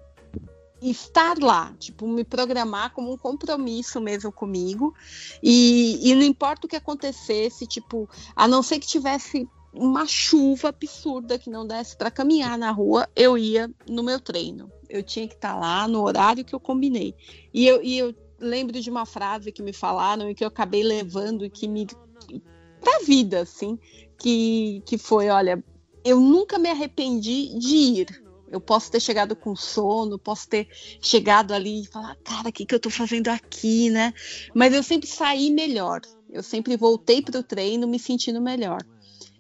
estar 0.81 1.39
lá, 1.39 1.75
tipo, 1.79 2.07
me 2.07 2.25
programar 2.25 2.93
como 2.93 3.13
um 3.13 3.17
compromisso 3.17 4.01
mesmo 4.01 4.31
comigo. 4.31 4.95
E, 5.43 6.11
e 6.11 6.15
não 6.15 6.23
importa 6.23 6.67
o 6.67 6.69
que 6.69 6.77
acontecesse, 6.77 7.67
tipo, 7.67 8.09
a 8.35 8.47
não 8.47 8.63
ser 8.63 8.79
que 8.79 8.87
tivesse 8.87 9.49
uma 9.73 10.07
chuva 10.07 10.69
absurda 10.69 11.39
que 11.39 11.51
não 11.51 11.67
desse 11.67 11.97
para 11.97 12.11
caminhar 12.11 12.57
na 12.57 12.71
rua, 12.71 13.09
eu 13.15 13.37
ia 13.37 13.71
no 13.89 14.03
meu 14.03 14.19
treino. 14.19 14.71
Eu 14.89 15.03
tinha 15.03 15.29
que 15.29 15.35
estar 15.35 15.55
lá 15.55 15.87
no 15.87 16.03
horário 16.03 16.45
que 16.45 16.55
eu 16.55 16.61
combinei. 16.61 17.15
E 17.53 17.67
eu, 17.67 17.83
e 17.83 17.99
eu 17.99 18.15
lembro 18.39 18.81
de 18.81 18.91
uma 18.91 19.05
frase 19.05 19.53
que 19.53 19.63
me 19.63 19.73
falaram 19.73 20.31
e 20.31 20.35
que 20.35 20.45
eu 20.45 20.49
acabei 20.49 20.83
levando 20.83 21.45
e 21.45 21.51
que 21.51 21.69
me 21.69 21.87
pra 22.81 23.01
vida, 23.01 23.41
assim, 23.41 23.79
que, 24.19 24.83
que 24.87 24.97
foi, 24.97 25.29
olha, 25.29 25.63
eu 26.05 26.21
nunca 26.21 26.59
me 26.59 26.71
arrependi 26.71 27.59
de 27.59 27.75
ir. 27.75 28.26
Eu 28.51 28.61
posso 28.61 28.91
ter 28.91 29.01
chegado 29.01 29.35
com 29.35 29.57
sono, 29.57 30.19
posso 30.19 30.49
ter 30.49 30.69
chegado 31.01 31.53
ali 31.53 31.83
e 31.83 31.87
falar, 31.87 32.17
cara, 32.25 32.49
o 32.49 32.53
que, 32.53 32.65
que 32.65 32.75
eu 32.75 32.81
tô 32.81 32.91
fazendo 32.91 33.29
aqui, 33.29 33.91
né? 33.91 34.13
Mas 34.55 34.73
eu 34.75 34.83
sempre 34.83 35.09
saí 35.09 35.51
melhor. 35.51 36.01
Eu 36.31 36.43
sempre 36.43 36.77
voltei 36.77 37.23
pro 37.23 37.43
treino 37.43 37.87
me 37.89 37.99
sentindo 37.99 38.41
melhor 38.41 38.79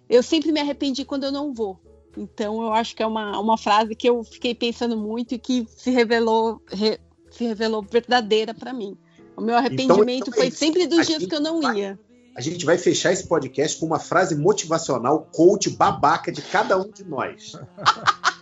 eu 0.09 0.23
sempre 0.23 0.53
me 0.53 0.61
arrependi 0.61 1.05
quando 1.05 1.24
eu 1.24 1.33
não 1.33 1.53
vou. 1.53 1.81
Então 2.16 2.62
eu 2.62 2.73
acho 2.73 2.95
que 2.95 3.03
é 3.03 3.07
uma, 3.07 3.39
uma 3.39 3.59
frase 3.59 3.95
que 3.95 4.09
eu 4.09 4.23
fiquei 4.24 4.55
pensando 4.55 4.97
muito 4.97 5.35
e 5.35 5.39
que 5.39 5.66
se 5.77 5.91
revelou 5.91 6.62
re- 6.69 7.01
se 7.31 7.45
revelou 7.45 7.83
verdadeira 7.83 8.55
para 8.55 8.73
mim. 8.73 8.97
O 9.37 9.41
meu 9.41 9.57
arrependimento 9.57 10.28
então 10.28 10.35
é 10.35 10.37
foi 10.37 10.47
isso. 10.49 10.59
sempre 10.59 10.87
dos 10.87 11.07
dias 11.07 11.27
que 11.27 11.35
eu 11.35 11.41
não 11.41 11.61
vai- 11.61 11.77
ia. 11.78 11.99
A 12.35 12.41
gente 12.41 12.65
vai 12.65 12.78
fechar 12.78 13.12
esse 13.12 13.27
podcast 13.27 13.78
com 13.81 13.87
uma 13.87 13.99
frase 13.99 14.35
motivacional, 14.37 15.28
coach 15.33 15.70
babaca 15.70 16.31
de 16.31 16.41
cada 16.43 16.78
um 16.78 16.89
de 16.91 17.03
nós. 17.03 17.53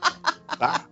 Tá? 0.59 0.87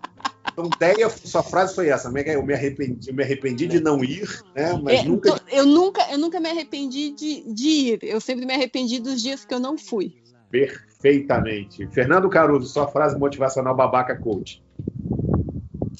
Então, 0.52 0.70
Deia, 0.78 1.09
sua 1.09 1.43
frase 1.43 1.74
foi 1.74 1.89
essa. 1.89 2.10
Mega, 2.10 2.32
Eu 2.32 2.44
me 2.44 2.52
arrependi, 2.52 3.09
eu 3.09 3.14
me 3.14 3.22
arrependi 3.22 3.66
de 3.66 3.80
não 3.80 4.05
ir, 4.05 4.28
né? 4.55 4.78
Mas 4.82 5.01
É, 5.01 5.05
nunca. 5.05 5.32
tô- 5.39 5.51
eu 5.51 5.64
nunca 5.64 6.02
eu 6.10 6.18
nunca 6.18 6.39
me 6.40 6.51
arrependi 6.51 7.10
de, 7.10 7.55
de 7.55 7.68
ir. 7.68 7.98
Eu 8.02 8.20
sempre 8.20 8.44
me 8.44 8.52
arrependi 8.52 9.01
dos 9.01 9.22
dias 9.22 9.44
que 9.44 9.55
eu 9.55 9.60
não 9.60 9.78
fui. 9.78 10.14
Perfeitamente. 10.51 11.86
Fernando 11.89 12.28
Caruso, 12.28 12.68
sua 12.68 12.86
frase 12.86 13.18
motivacional 13.18 13.74
babaca 13.74 14.14
coach. 14.14 14.62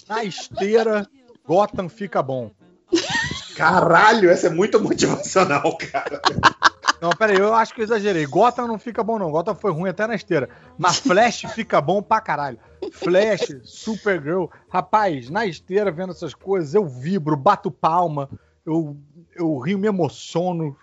Na 0.07 0.23
esteira, 0.23 1.09
Gotham 1.47 1.89
fica 1.89 2.23
bom. 2.23 2.51
Caralho, 3.57 4.29
essa 4.31 4.49
é 4.49 4.51
muito 4.51 4.79
motivacional, 4.81 5.77
cara. 5.79 6.21
Não, 7.03 7.11
peraí, 7.11 7.37
eu 7.37 7.53
acho 7.53 7.75
que 7.75 7.81
eu 7.81 7.85
exagerei. 7.85 8.25
Gotham 8.27 8.69
não 8.69 8.79
fica 8.79 9.03
bom, 9.03 9.19
não. 9.19 9.33
Gotham 9.33 9.57
foi 9.57 9.73
ruim 9.73 9.91
até 9.91 10.07
na 10.07 10.15
esteira. 10.15 10.49
Mas 10.79 10.99
Flash 10.99 11.43
fica 11.53 11.81
bom 11.81 12.01
pra 12.01 12.21
caralho. 12.21 12.61
Flash, 12.93 13.57
Supergirl. 13.65 14.45
Rapaz, 14.69 15.29
na 15.29 15.45
esteira, 15.45 15.91
vendo 15.91 16.13
essas 16.13 16.33
coisas, 16.33 16.75
eu 16.75 16.87
vibro, 16.87 17.37
bato 17.37 17.73
palma, 17.73 18.31
eu, 18.65 18.97
eu 19.35 19.59
rio, 19.59 19.81
me 19.81 19.89
emociono. 19.89 20.77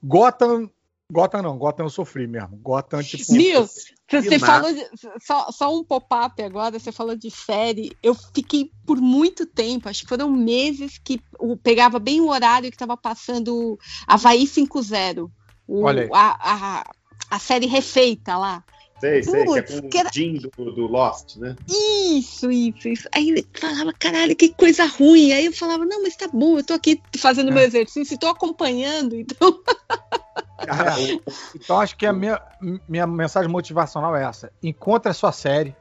Gotham. 0.00 0.70
Gotham 1.10 1.42
não, 1.42 1.58
Gotham 1.58 1.86
eu 1.86 1.90
sofri 1.90 2.28
mesmo. 2.28 2.56
Gotham, 2.58 3.02
tipo. 3.02 3.32
Nil, 3.32 3.66
você 4.08 4.38
falou 4.38 4.72
de, 4.72 4.86
só, 5.20 5.50
só 5.50 5.76
um 5.76 5.82
pop-up 5.82 6.40
agora, 6.40 6.78
você 6.78 6.92
falou 6.92 7.16
de 7.16 7.32
série. 7.32 7.96
Eu 8.00 8.14
fiquei 8.14 8.70
por 8.86 9.00
muito 9.00 9.44
tempo, 9.44 9.88
acho 9.88 10.02
que 10.02 10.08
foram 10.08 10.30
meses 10.30 10.98
que 11.02 11.20
pegava 11.64 11.98
bem 11.98 12.20
o 12.20 12.28
horário 12.28 12.70
que 12.70 12.76
estava 12.76 12.96
passando 12.96 13.76
Havaí 14.06 14.44
5.0. 14.44 15.28
O- 15.66 15.84
Olha. 15.84 16.08
A, 16.12 16.80
a, 16.80 16.84
a 17.30 17.38
série 17.38 17.66
refeita 17.66 18.36
lá. 18.36 18.62
Sei, 19.00 19.22
sei, 19.22 19.44
que 19.44 19.58
é 19.58 19.62
com 19.62 19.88
que 19.90 19.98
era- 19.98 20.08
o 20.08 20.12
Jim 20.14 20.34
do, 20.38 20.50
do 20.72 20.86
Lost, 20.86 21.36
né? 21.36 21.56
Isso, 21.68 22.50
isso, 22.50 22.88
isso. 22.88 23.08
Aí 23.14 23.28
ele 23.30 23.46
falava, 23.54 23.92
caralho, 23.92 24.34
que 24.36 24.54
coisa 24.54 24.84
ruim. 24.86 25.32
Aí 25.32 25.46
eu 25.46 25.52
falava, 25.52 25.84
não, 25.84 26.02
mas 26.02 26.16
tá 26.16 26.28
bom, 26.28 26.58
eu 26.58 26.64
tô 26.64 26.72
aqui 26.74 27.02
fazendo 27.18 27.52
meu 27.52 27.62
exercício 27.62 28.14
e 28.14 28.18
tô 28.18 28.28
acompanhando, 28.28 29.16
então. 29.16 29.36
Cara, 30.66 30.98
É. 31.00 31.18
Então 31.54 31.78
acho 31.80 31.96
que 31.96 32.06
a 32.06 32.12
minha, 32.12 32.40
minha 32.88 33.06
mensagem 33.06 33.50
motivacional 33.50 34.16
é 34.16 34.24
essa. 34.24 34.50
Encontre 34.62 35.10
a 35.10 35.14
sua 35.14 35.32
série 35.32 35.76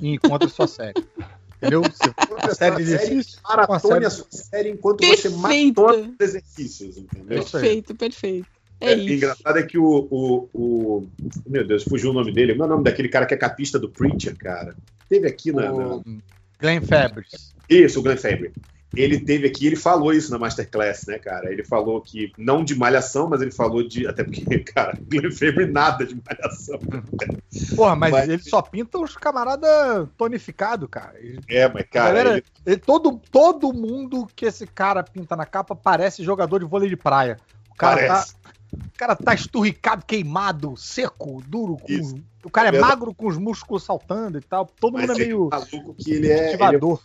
e 0.00 0.14
encontre 0.14 0.46
a 0.46 0.50
sua 0.50 0.66
série. 0.66 0.96
Entendeu? 1.56 1.82
Você 1.82 2.12
a 2.42 2.54
série 2.54 2.76
de 2.76 2.82
exercício, 2.82 3.40
maratone 3.42 4.06
a 4.06 4.10
sua 4.10 4.26
série 4.30 4.70
enquanto 4.70 5.04
você 5.04 5.28
Perfeito. 5.28 5.80
maratona 5.80 6.10
os 6.20 6.20
exercícios, 6.20 6.96
entendeu? 6.96 7.42
Perfeito, 7.44 7.94
perfeito. 7.94 8.48
É, 8.80 8.92
É, 8.92 8.96
engraçado 8.96 9.58
é 9.58 9.62
que 9.62 9.76
o, 9.78 10.08
o, 10.10 10.48
o- 10.54 11.08
Meu 11.46 11.66
Deus, 11.66 11.84
fugiu 11.84 12.10
o 12.10 12.14
nome 12.14 12.32
dele. 12.32 12.54
Meu 12.54 12.66
nome 12.66 12.84
daquele 12.84 13.08
cara 13.08 13.26
que 13.26 13.34
é 13.34 13.36
capista 13.36 13.78
do 13.78 13.88
Preacher, 13.88 14.36
cara. 14.36 14.76
Teve 15.08 15.26
aqui 15.26 15.50
na. 15.52 15.72
na- 15.72 15.94
O 15.96 16.04
Glenn 16.60 16.80
Fabris. 16.82 17.54
Isso, 17.68 18.00
o 18.00 18.02
Glenn 18.02 18.16
Fabry. 18.16 18.52
Ele 18.96 19.20
teve 19.20 19.46
aqui, 19.46 19.66
ele 19.66 19.76
falou 19.76 20.12
isso 20.12 20.30
na 20.30 20.38
Masterclass, 20.38 21.06
né, 21.06 21.18
cara? 21.18 21.52
Ele 21.52 21.62
falou 21.62 22.00
que, 22.00 22.32
não 22.36 22.64
de 22.64 22.74
malhação, 22.74 23.28
mas 23.28 23.40
ele 23.40 23.52
falou 23.52 23.86
de. 23.86 24.06
Até 24.08 24.24
porque, 24.24 24.58
cara, 24.74 24.98
Glenn 25.08 25.30
Fabry 25.30 25.66
nada 25.70 26.04
de 26.04 26.14
malhação. 26.26 26.78
Porra, 27.76 27.94
mas, 27.94 28.10
Mas- 28.10 28.28
ele 28.28 28.42
só 28.42 28.60
pinta 28.62 28.98
os 28.98 29.16
camaradas 29.16 30.08
tonificados, 30.16 30.88
cara. 30.90 31.14
É, 31.48 31.68
mas, 31.68 31.86
cara, 31.90 32.08
galera- 32.08 32.30
ele- 32.38 32.44
ele- 32.66 32.76
todo, 32.78 33.20
todo 33.30 33.72
mundo 33.72 34.26
que 34.34 34.46
esse 34.46 34.66
cara 34.66 35.02
pinta 35.02 35.36
na 35.36 35.46
capa 35.46 35.76
parece 35.76 36.24
jogador 36.24 36.58
de 36.58 36.64
vôlei 36.66 36.88
de 36.88 36.96
praia. 36.96 37.38
O 37.70 37.74
cara, 37.76 38.00
tá, 38.00 38.06
parece. 38.14 38.34
O 38.72 38.98
cara 38.98 39.16
tá 39.16 39.34
esturricado, 39.34 40.04
queimado, 40.04 40.76
seco, 40.76 41.42
duro. 41.46 41.76
com- 41.76 42.20
o 42.44 42.50
cara 42.50 42.68
é 42.68 42.80
magro 42.80 43.14
com 43.14 43.26
os 43.26 43.36
músculos 43.36 43.82
saltando 43.82 44.38
e 44.38 44.40
tal. 44.40 44.66
Todo 44.66 44.94
Mas 44.94 45.08
mundo 45.08 45.12
é 45.20 45.24
meio 45.24 45.48
é 45.52 45.56
maluco 45.56 45.94
que 45.94 46.10
ele 46.12 46.28
é. 46.28 46.30
Ele 46.30 46.40
é 46.40 46.48
ativador. 46.54 47.00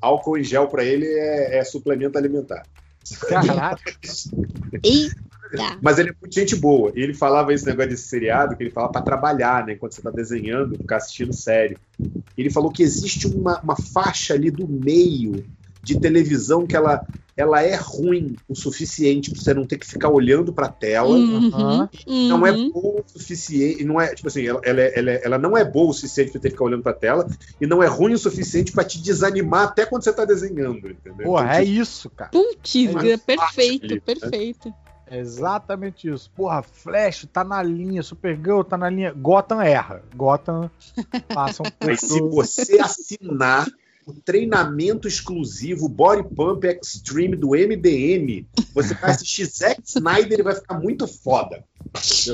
álcool 0.00 0.38
em 0.38 0.44
gel 0.44 0.68
pra 0.68 0.84
ele 0.84 1.06
é, 1.06 1.58
é 1.58 1.64
suplemento 1.64 2.18
alimentar. 2.18 2.62
Caraca. 3.28 3.92
Eita. 4.82 5.16
Mas 5.80 5.98
ele 5.98 6.10
é 6.10 6.14
muito 6.20 6.34
gente 6.34 6.56
boa. 6.56 6.92
E 6.96 7.00
ele 7.00 7.14
falava 7.14 7.52
esse 7.52 7.64
negócio 7.64 7.90
desse 7.90 8.08
seriado, 8.08 8.56
que 8.56 8.64
ele 8.64 8.70
falava 8.70 8.92
pra 8.92 9.02
trabalhar, 9.02 9.64
né? 9.64 9.74
Enquanto 9.74 9.92
você 9.94 10.02
tá 10.02 10.10
desenhando, 10.10 10.76
ficar 10.76 10.96
assistindo 10.96 11.32
série. 11.32 11.78
Ele 12.36 12.50
falou 12.50 12.70
que 12.70 12.82
existe 12.82 13.28
uma, 13.28 13.60
uma 13.60 13.76
faixa 13.76 14.34
ali 14.34 14.50
do 14.50 14.66
meio 14.66 15.44
de 15.86 16.00
televisão 16.00 16.66
que 16.66 16.74
ela, 16.76 17.06
ela 17.36 17.62
é 17.62 17.76
ruim 17.76 18.34
o 18.48 18.56
suficiente 18.56 19.30
pra 19.30 19.40
você 19.40 19.54
não 19.54 19.64
ter 19.64 19.78
que 19.78 19.86
ficar 19.86 20.08
olhando 20.08 20.52
pra 20.52 20.68
tela. 20.68 21.16
Uhum, 21.16 21.46
Aham. 21.46 21.88
Não 22.28 22.44
é 22.44 22.50
uhum. 22.50 22.70
boa 22.72 23.00
o 23.02 23.04
suficiente, 23.08 23.84
não 23.84 24.00
é, 24.00 24.12
tipo 24.14 24.26
assim, 24.26 24.44
ela, 24.46 24.60
ela, 24.64 24.80
é- 24.80 24.98
ela, 24.98 25.10
é- 25.12 25.20
ela 25.24 25.38
não 25.38 25.56
é 25.56 25.64
boa 25.64 25.90
o 25.90 25.94
suficiente 25.94 26.32
pra 26.32 26.40
ter 26.40 26.48
que 26.48 26.54
ficar 26.54 26.64
olhando 26.64 26.82
pra 26.82 26.92
tela 26.92 27.28
e 27.60 27.66
não 27.66 27.82
é 27.82 27.86
ruim 27.86 28.14
o 28.14 28.18
suficiente 28.18 28.72
pra 28.72 28.82
te 28.84 29.00
desanimar 29.00 29.68
até 29.68 29.86
quando 29.86 30.02
você 30.02 30.12
tá 30.12 30.24
desenhando, 30.24 30.90
entendeu? 30.90 31.24
Porra, 31.24 31.44
Então, 31.44 31.54
é 31.56 31.64
tipo, 31.64 31.80
isso, 31.82 32.10
cara. 32.10 32.30
Putz, 32.30 32.74
Mas 32.92 33.04
é 33.04 33.16
fácil 33.16 33.24
perfeito, 33.26 33.84
ali, 33.84 33.94
né? 33.94 34.00
perfeito. 34.04 34.74
É 35.08 35.20
exatamente 35.20 36.10
isso. 36.10 36.28
Porra, 36.34 36.62
Flash 36.64 37.28
tá 37.32 37.44
na 37.44 37.62
linha, 37.62 38.02
Supergirl 38.02 38.62
tá 38.62 38.76
na 38.76 38.90
linha. 38.90 39.12
Gotham 39.12 39.60
erra. 39.62 40.02
Gotham 40.16 40.68
passa 41.28 41.62
um 41.62 41.66
pouco. 41.70 41.86
Mas 41.86 42.00
se 42.00 42.20
você 42.22 42.80
assinar 42.80 43.68
o 44.06 44.14
treinamento 44.14 45.08
exclusivo 45.08 45.88
Body 45.88 46.22
Pump 46.34 46.64
Extreme 46.64 47.34
do 47.34 47.48
MDM, 47.50 48.46
você 48.72 48.94
vai 48.94 49.10
assistir 49.10 49.44
Zack 49.50 49.82
Snyder 49.84 50.38
e 50.38 50.42
vai 50.44 50.54
ficar 50.54 50.78
muito 50.78 51.08
foda. 51.08 51.64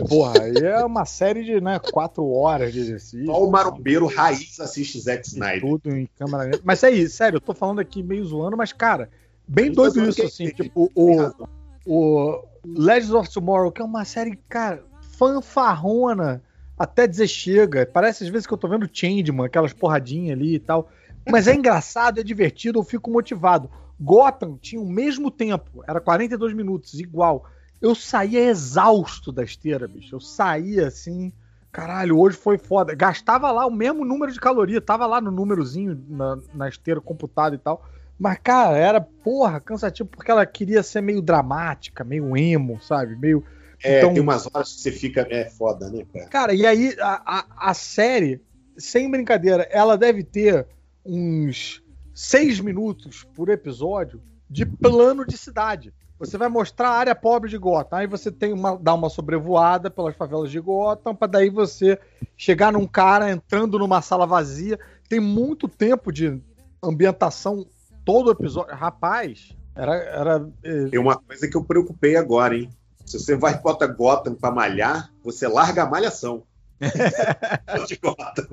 Porra, 0.06 0.42
aí 0.42 0.56
é 0.58 0.84
uma 0.84 1.06
série 1.06 1.42
de 1.44 1.60
né, 1.62 1.78
quatro 1.78 2.28
horas 2.30 2.74
de 2.74 2.80
exercício. 2.80 3.24
Só 3.24 3.42
o 3.42 3.50
marombeiro 3.50 4.06
raiz 4.06 4.60
assiste 4.60 5.00
Zack 5.00 5.26
Snyder. 5.26 5.62
Tudo 5.62 5.96
em 5.96 6.06
câmera. 6.18 6.60
Mas 6.62 6.82
é 6.82 6.90
isso, 6.90 7.16
sério, 7.16 7.36
eu 7.38 7.40
tô 7.40 7.54
falando 7.54 7.80
aqui 7.80 8.02
meio 8.02 8.24
zoando, 8.26 8.56
mas, 8.56 8.72
cara, 8.72 9.08
bem 9.48 9.72
tô 9.72 9.88
doido 9.88 10.10
isso, 10.10 10.20
que- 10.20 10.26
assim, 10.26 10.48
tipo, 10.50 10.90
tem 10.94 11.04
o, 11.04 11.16
razão. 11.22 11.48
o 11.86 12.44
Legends 12.66 13.14
of 13.14 13.32
Tomorrow, 13.32 13.72
que 13.72 13.80
é 13.80 13.84
uma 13.84 14.04
série, 14.04 14.36
cara, 14.46 14.84
fanfarrona, 15.16 16.42
até 16.78 17.06
dizer 17.06 17.28
chega. 17.28 17.86
Parece 17.86 18.24
às 18.24 18.30
vezes 18.30 18.46
que 18.46 18.52
eu 18.52 18.58
tô 18.58 18.68
vendo 18.68 18.88
Changeman, 18.92 19.46
aquelas 19.46 19.72
porradinhas 19.72 20.36
ali 20.38 20.56
e 20.56 20.58
tal. 20.58 20.90
Mas 21.30 21.46
é 21.46 21.54
engraçado, 21.54 22.20
é 22.20 22.22
divertido, 22.22 22.78
eu 22.78 22.84
fico 22.84 23.10
motivado. 23.10 23.70
Gotham 24.00 24.58
tinha 24.60 24.80
o 24.80 24.88
mesmo 24.88 25.30
tempo, 25.30 25.82
era 25.86 26.00
42 26.00 26.52
minutos, 26.54 26.94
igual. 26.98 27.46
Eu 27.80 27.94
saía 27.94 28.40
exausto 28.48 29.32
da 29.32 29.42
esteira, 29.42 29.86
bicho. 29.88 30.14
Eu 30.14 30.20
saía 30.20 30.86
assim, 30.88 31.32
caralho, 31.70 32.18
hoje 32.18 32.36
foi 32.36 32.58
foda. 32.58 32.94
Gastava 32.94 33.50
lá 33.50 33.66
o 33.66 33.70
mesmo 33.70 34.04
número 34.04 34.32
de 34.32 34.40
caloria, 34.40 34.80
tava 34.80 35.06
lá 35.06 35.20
no 35.20 35.30
númerozinho 35.30 36.00
na, 36.08 36.38
na 36.54 36.68
esteira 36.68 37.00
computado 37.00 37.54
e 37.54 37.58
tal. 37.58 37.84
Mas, 38.18 38.38
cara, 38.42 38.76
era, 38.76 39.00
porra, 39.00 39.58
cansativo, 39.60 40.08
porque 40.08 40.30
ela 40.30 40.46
queria 40.46 40.82
ser 40.82 41.00
meio 41.00 41.20
dramática, 41.20 42.04
meio 42.04 42.36
emo, 42.36 42.80
sabe? 42.80 43.16
Meio. 43.16 43.44
É, 43.82 43.98
Então- 43.98 44.12
tem 44.12 44.22
umas 44.22 44.46
horas 44.52 44.72
que 44.74 44.80
você 44.80 44.92
fica. 44.92 45.26
É 45.28 45.48
foda, 45.48 45.88
né, 45.90 46.04
cara? 46.12 46.26
Cara, 46.28 46.54
e 46.54 46.64
aí 46.64 46.94
a, 47.00 47.38
a, 47.40 47.70
a 47.70 47.74
série, 47.74 48.40
sem 48.76 49.10
brincadeira, 49.10 49.66
ela 49.72 49.98
deve 49.98 50.22
ter 50.22 50.68
uns 51.04 51.82
seis 52.14 52.60
minutos 52.60 53.24
por 53.34 53.48
episódio 53.48 54.22
de 54.48 54.66
plano 54.66 55.26
de 55.26 55.36
cidade. 55.36 55.92
Você 56.18 56.38
vai 56.38 56.48
mostrar 56.48 56.90
a 56.90 56.98
área 56.98 57.14
pobre 57.16 57.50
de 57.50 57.58
Gotham, 57.58 57.98
aí 57.98 58.06
você 58.06 58.30
tem 58.30 58.52
uma, 58.52 58.78
dá 58.78 58.94
uma 58.94 59.10
sobrevoada 59.10 59.90
pelas 59.90 60.14
favelas 60.14 60.52
de 60.52 60.60
Gotham, 60.60 61.16
pra 61.16 61.26
daí 61.26 61.50
você 61.50 61.98
chegar 62.36 62.72
num 62.72 62.86
cara 62.86 63.30
entrando 63.30 63.78
numa 63.78 64.00
sala 64.00 64.24
vazia. 64.24 64.78
Tem 65.08 65.18
muito 65.18 65.66
tempo 65.66 66.12
de 66.12 66.40
ambientação 66.80 67.66
todo 68.04 68.30
episódio. 68.30 68.74
Rapaz, 68.74 69.56
era. 69.74 69.94
era 69.96 70.48
eh, 70.62 70.88
Tem 70.90 71.00
uma 71.00 71.16
coisa 71.16 71.48
que 71.48 71.56
eu 71.56 71.64
preocupei 71.64 72.14
agora, 72.14 72.54
hein? 72.54 72.70
Se 73.04 73.18
você 73.18 73.34
vai 73.34 73.54
e 73.54 73.58
bota 73.58 73.86
Gotham 73.86 74.34
pra 74.34 74.52
malhar, 74.52 75.10
você 75.24 75.48
larga 75.48 75.82
a 75.82 75.90
malhação. 75.90 76.44
de 77.88 77.96
Gotham. 77.96 78.46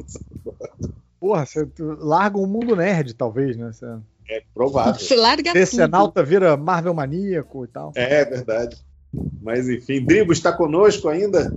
Porra, 1.19 1.45
você 1.45 1.67
larga 1.77 2.37
um 2.37 2.47
mundo 2.47 2.75
nerd, 2.75 3.13
talvez, 3.13 3.57
né? 3.57 3.71
Você... 3.71 3.85
É 4.29 4.43
provável. 4.53 4.93
Você 4.99 5.15
larga 5.15 5.43
tudo. 5.43 5.53
Decenalta 5.53 6.23
vira 6.23 6.55
Marvel 6.55 6.93
maníaco 6.93 7.65
e 7.65 7.67
tal. 7.67 7.91
É 7.95 8.23
verdade. 8.23 8.77
Mas 9.41 9.67
enfim, 9.67 10.05
Dribo 10.05 10.31
está 10.31 10.53
conosco 10.53 11.09
ainda? 11.09 11.51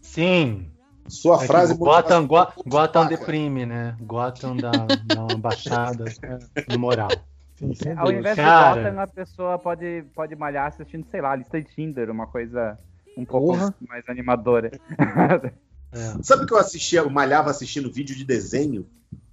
Sim. 0.00 0.66
Sua 1.08 1.36
É 1.36 1.40
que 1.40 1.46
frase 1.48 1.76
Gotham, 1.76 2.26
Go- 2.26 2.46
Gotham 2.64 3.08
deprime, 3.08 3.66
né? 3.66 3.96
Gotham 4.00 4.56
dá, 4.56 4.70
dá 4.70 5.20
uma 5.24 5.36
baixada 5.38 6.04
no 6.68 6.78
moral. 6.78 7.10
Sim, 7.56 7.92
Ao 7.96 8.10
invés 8.12 8.36
Cara. 8.36 8.74
de 8.80 8.88
Gotham, 8.88 9.00
a 9.02 9.06
pessoa 9.08 9.58
pode, 9.58 10.04
pode 10.14 10.36
malhar 10.36 10.68
assistindo, 10.68 11.04
sei 11.10 11.20
lá, 11.20 11.34
lista 11.34 11.60
de 11.60 11.68
Tinder, 11.74 12.08
uma 12.10 12.26
coisa 12.28 12.78
um 13.16 13.24
pouco 13.24 13.48
Porra. 13.48 13.74
mais 13.88 14.08
animadora. 14.08 14.70
É. 15.92 16.22
Sabe 16.22 16.46
que 16.46 16.52
eu 16.52 16.58
assistia, 16.58 17.00
eu 17.00 17.10
malhava 17.10 17.50
assistindo 17.50 17.90
vídeo 17.92 18.14
de 18.16 18.24
desenho? 18.24 18.86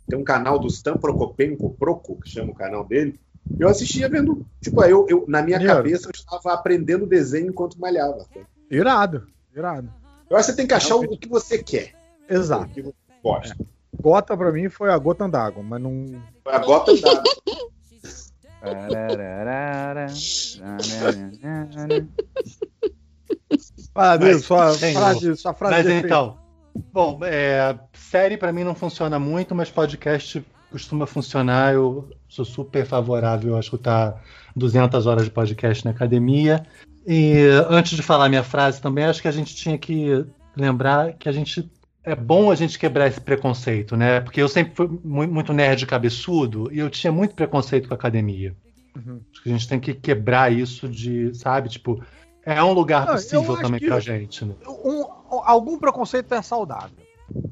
Tem 0.07 0.17
um 0.17 0.23
canal 0.23 0.57
do 0.57 0.67
Stan 0.67 0.95
Prokopenko, 0.95 1.75
Proco, 1.77 2.19
que 2.19 2.29
chama 2.29 2.51
o 2.51 2.55
canal 2.55 2.83
dele. 2.85 3.19
Eu 3.59 3.67
assistia 3.69 4.09
vendo, 4.09 4.45
tipo, 4.61 4.83
eu, 4.83 5.05
eu 5.09 5.25
na 5.27 5.41
minha 5.41 5.63
cabeça 5.63 6.07
eu 6.07 6.11
estava 6.11 6.53
aprendendo 6.53 7.05
desenho 7.05 7.49
enquanto 7.49 7.79
malhava. 7.79 8.25
Irado, 8.69 9.27
irado. 9.55 9.89
Eu 10.29 10.35
acho 10.35 10.47
que 10.47 10.51
você 10.51 10.57
tem 10.57 10.67
que 10.67 10.73
achar 10.73 10.95
o, 10.95 11.01
o 11.03 11.17
que 11.17 11.27
você 11.29 11.61
quer, 11.63 11.93
o 12.29 12.33
Exato. 12.33 12.69
que 12.73 12.81
você 12.81 12.95
gosta. 13.23 13.55
Gota 13.99 14.35
pra 14.35 14.51
mim 14.51 14.69
foi 14.69 14.91
a 14.91 14.97
gota 14.97 15.27
d'água, 15.27 15.63
mas 15.63 15.81
não. 15.81 16.21
A 16.45 16.57
da, 16.57 17.23
Tararara, 18.59 20.07
tararara. 20.07 20.07
Ah, 23.95 24.11
Adriano, 24.11 24.37
Mas- 24.37 24.45
sua 24.45 25.35
sua 25.35 25.53
frase 25.53 25.75
Mas 25.75 26.03
então, 26.03 26.37
bom, 26.93 27.19
é, 27.23 27.77
série 27.93 28.37
pra 28.37 28.51
mim 28.51 28.63
não 28.63 28.75
funciona 28.75 29.19
muito, 29.19 29.53
mas 29.55 29.69
podcast 29.69 30.43
costuma 30.71 31.05
funcionar. 31.05 31.73
Eu 31.73 32.09
sou 32.27 32.45
super 32.45 32.85
favorável 32.85 33.55
a 33.55 33.59
escutar 33.59 34.21
200 34.55 35.05
horas 35.05 35.25
de 35.25 35.31
podcast 35.31 35.83
na 35.85 35.91
academia. 35.91 36.65
E 37.05 37.35
antes 37.69 37.95
de 37.95 38.03
falar 38.03 38.29
minha 38.29 38.43
frase 38.43 38.81
também, 38.81 39.05
acho 39.05 39.21
que 39.21 39.27
a 39.27 39.31
gente 39.31 39.55
tinha 39.55 39.77
que 39.77 40.25
lembrar 40.55 41.13
que 41.13 41.29
a 41.29 41.31
gente 41.31 41.69
é 42.03 42.15
bom 42.15 42.49
a 42.51 42.55
gente 42.55 42.79
quebrar 42.79 43.07
esse 43.07 43.19
preconceito, 43.19 43.95
né? 43.95 44.19
Porque 44.21 44.41
eu 44.41 44.47
sempre 44.47 44.73
fui 44.75 44.87
mu- 45.03 45.27
muito 45.27 45.53
nerd 45.53 45.85
cabeçudo 45.85 46.69
e 46.71 46.79
eu 46.79 46.89
tinha 46.89 47.11
muito 47.11 47.35
preconceito 47.35 47.87
com 47.87 47.93
a 47.93 47.97
academia. 47.97 48.55
Uhum. 48.95 49.19
Acho 49.31 49.43
que 49.43 49.49
a 49.49 49.51
gente 49.51 49.67
tem 49.67 49.79
que 49.79 49.93
quebrar 49.93 50.51
isso 50.51 50.87
de, 50.87 51.33
sabe, 51.35 51.69
tipo, 51.69 52.01
é 52.55 52.63
um 52.63 52.73
lugar 52.73 53.05
possível 53.07 53.57
também 53.57 53.79
pra 53.79 53.99
gente, 53.99 54.45
né? 54.45 54.53
Um- 54.67 55.05
algum 55.43 55.77
preconceito 55.77 56.33
é 56.33 56.41
saudável. 56.41 57.05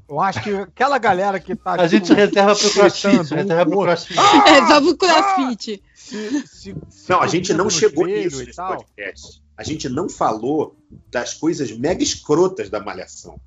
Eu 0.08 0.22
acho 0.22 0.42
que 0.42 0.56
aquela 0.56 0.98
galera 0.98 1.38
que 1.40 1.54
tá. 1.56 1.74
A 1.74 1.88
gente 1.88 2.14
reserva 2.14 2.56
pro 2.56 2.70
crossfit, 2.72 3.34
reserva 3.34 3.66
pro 3.70 3.82
crossfit. 3.82 4.18
É, 4.48 4.66
só 4.68 4.80
pro 4.82 4.98
crossfit. 4.98 5.84
se- 5.94 6.48
se- 6.48 6.76
se 6.90 7.10
Não, 7.10 7.22
a 7.22 7.28
gente 7.28 7.54
não 7.54 7.70
chegou 7.70 8.06
nisso 8.06 8.42
e 8.42 8.46
nesse 8.46 8.56
tal. 8.56 8.78
podcast. 8.78 9.42
a 9.58 9.64
gente 9.64 9.90
não 9.90 10.08
falou 10.08 10.78
das 11.12 11.34
coisas 11.34 11.72
mega 11.78 12.02
escrotas 12.04 12.70
da 12.70 12.80
malhação. 12.80 13.40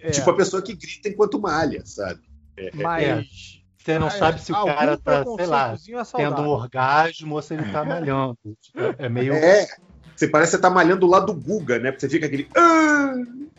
É, 0.00 0.10
Tipo 0.10 0.30
a 0.30 0.36
pessoa 0.36 0.62
que 0.62 0.74
grita 0.74 1.08
enquanto 1.10 1.38
malha, 1.40 1.82
sabe? 1.84 2.20
mas. 2.74 3.26
Você 3.76 3.98
não 3.98 4.06
Ah, 4.06 4.10
sabe 4.10 4.40
se 4.40 4.50
o 4.50 4.64
cara 4.64 4.96
tá, 4.96 5.22
sei 5.36 5.44
lá, 5.46 5.74
é 5.74 6.16
tendo 6.16 6.40
um 6.40 6.48
orgasmo 6.48 7.34
ou 7.34 7.42
se 7.42 7.52
ele 7.52 7.70
tá 7.70 7.84
malhando. 7.84 8.38
Tipo, 8.62 8.78
É 8.96 9.08
meio. 9.10 9.34
É. 9.34 9.66
Você 10.16 10.28
parece 10.28 10.50
que 10.52 10.56
você 10.56 10.62
tá 10.62 10.70
malhando 10.70 11.00
do 11.00 11.06
lado 11.06 11.26
do 11.26 11.34
Guga, 11.34 11.78
né? 11.78 11.90
Porque 11.90 12.06
você 12.06 12.10
fica 12.10 12.26
aquele. 12.26 12.48
"Ah, 12.56 13.14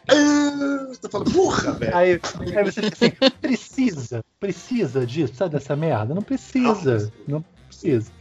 ah", 0.09 0.87
Você 0.89 1.09
fala, 1.09 1.25
porra, 1.25 1.71
velho. 1.73 1.95
Aí, 1.95 2.19
aí 2.55 2.63
você 2.63 2.81
fica 2.81 2.95
assim, 2.95 3.11
precisa, 3.41 4.23
precisa 4.39 5.05
disso, 5.05 5.33
sabe 5.35 5.53
dessa 5.55 5.75
merda? 5.75 6.13
Não 6.15 6.21
precisa, 6.21 7.11
não 7.27 7.43
precisa. 7.67 8.11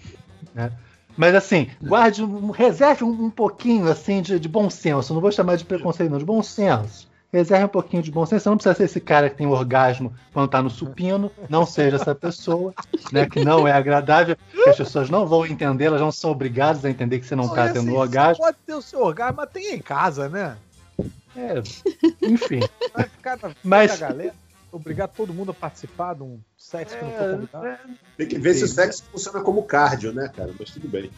né? 0.54 0.72
Mas 1.16 1.34
assim, 1.36 1.68
guarde, 1.80 2.22
reserve 2.54 3.04
um, 3.04 3.26
um 3.26 3.30
pouquinho 3.30 3.88
assim 3.88 4.20
de, 4.20 4.40
de 4.40 4.48
bom 4.48 4.68
senso. 4.68 5.14
Não 5.14 5.20
vou 5.20 5.30
chamar 5.30 5.56
de 5.56 5.64
preconceito, 5.64 6.10
não, 6.10 6.18
de 6.18 6.24
bom 6.24 6.42
senso. 6.42 7.08
Reserve 7.34 7.64
um 7.64 7.68
pouquinho 7.68 8.00
de 8.00 8.12
bom 8.12 8.24
senso. 8.24 8.44
Você 8.44 8.48
não 8.48 8.56
precisa 8.56 8.76
ser 8.76 8.84
esse 8.84 9.00
cara 9.00 9.28
que 9.28 9.34
tem 9.34 9.44
orgasmo 9.44 10.14
quando 10.32 10.48
tá 10.48 10.62
no 10.62 10.70
supino. 10.70 11.32
Não 11.48 11.66
seja 11.66 11.96
essa 11.96 12.14
pessoa, 12.14 12.72
né? 13.10 13.28
Que 13.28 13.44
não 13.44 13.66
é 13.66 13.72
agradável, 13.72 14.36
que 14.52 14.70
as 14.70 14.76
pessoas 14.76 15.10
não 15.10 15.26
vão 15.26 15.44
entender, 15.44 15.86
elas 15.86 16.00
não 16.00 16.12
são 16.12 16.30
obrigadas 16.30 16.84
a 16.84 16.90
entender 16.90 17.18
que 17.18 17.26
você 17.26 17.34
não 17.34 17.48
tá 17.48 17.64
e 17.64 17.72
tendo 17.72 17.78
assim, 17.78 17.90
você 17.90 17.96
orgasmo. 17.96 18.44
Pode 18.44 18.56
ter 18.64 18.74
o 18.74 18.80
seu 18.80 19.00
orgasmo, 19.00 19.38
mas 19.38 19.50
tem 19.50 19.74
em 19.74 19.80
casa, 19.80 20.28
né? 20.28 20.56
É, 21.36 21.60
enfim. 22.22 22.60
Mas- 23.64 23.98
galera. 23.98 24.32
Obrigar 24.70 25.08
todo 25.08 25.34
mundo 25.34 25.50
a 25.50 25.54
participar 25.54 26.14
de 26.14 26.22
um 26.22 26.38
sexo 26.56 26.96
que 26.96 27.04
não 27.04 27.12
for 27.12 27.30
convidado. 27.30 27.78
Tem 28.16 28.28
que 28.28 28.38
ver 28.38 28.54
se 28.54 28.62
o 28.64 28.68
sexo 28.68 29.02
funciona 29.10 29.40
como 29.40 29.62
cardio, 29.64 30.12
né, 30.12 30.30
cara? 30.34 30.52
Mas 30.58 30.70
tudo 30.70 30.88
bem. 30.88 31.10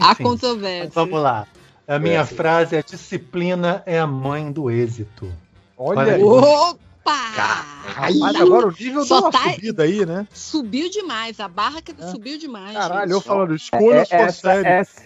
Há 0.00 0.12
Enfim. 0.12 0.22
controvérsia. 0.24 0.90
Vamos 0.92 1.20
lá. 1.20 1.46
A 1.86 1.98
minha 1.98 2.20
É. 2.20 2.24
frase 2.24 2.76
é: 2.76 2.82
disciplina 2.82 3.82
é 3.86 3.98
a 3.98 4.06
mãe 4.06 4.50
do 4.50 4.70
êxito. 4.70 5.30
Olha, 5.76 6.14
aí. 6.14 6.22
Opa! 6.22 6.80
Rapaz, 7.04 8.36
agora 8.36 8.68
o 8.68 8.72
nível 8.72 9.04
Só 9.04 9.16
deu 9.20 9.24
uma 9.24 9.32
tá- 9.32 9.52
subida 9.52 9.82
aí, 9.82 10.06
né? 10.06 10.26
Subiu 10.32 10.88
demais, 10.90 11.38
a 11.40 11.48
barra 11.48 11.82
que 11.82 11.92
É. 11.98 12.06
subiu 12.10 12.38
demais. 12.38 12.72
Caralho, 12.74 13.00
gente. 13.02 13.10
eu 13.12 13.20
falando, 13.20 13.54
escolha 13.54 13.98
É, 13.98 14.04
sua 14.06 14.16
essa, 14.18 14.32
série. 14.40 14.68
essa, 14.68 15.02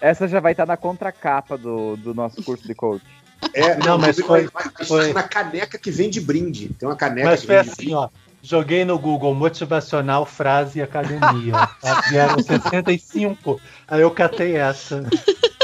essa 0.00 0.28
já 0.28 0.40
vai 0.40 0.52
estar 0.52 0.66
na 0.66 0.76
contracapa 0.76 1.56
do, 1.56 1.96
do 1.96 2.12
nosso 2.14 2.42
curso 2.42 2.66
de 2.66 2.74
coach. 2.74 3.02
É, 3.54 3.76
Não, 3.78 3.98
mas 3.98 4.18
foi- 4.20 4.48
foi- 4.86 5.12
na 5.12 5.22
caneca 5.22 5.78
que 5.78 5.90
vem 5.90 6.10
de 6.10 6.20
brinde. 6.20 6.70
Tem 6.78 6.88
uma 6.88 6.96
caneca 6.96 7.30
Mas 7.30 7.40
que 7.40 7.46
foi 7.46 7.54
vem 7.56 7.64
de 7.64 7.70
assim, 7.70 7.76
brinde. 7.76 7.94
ó. 7.94 8.08
Joguei 8.46 8.84
no 8.84 8.96
Google 8.96 9.34
motivacional 9.34 10.24
frase 10.24 10.80
academia. 10.80 11.68
Tá? 11.82 12.00
Vieram 12.08 12.38
65. 12.38 13.60
Aí 13.88 14.02
eu 14.02 14.10
catei 14.12 14.56
essa. 14.56 15.02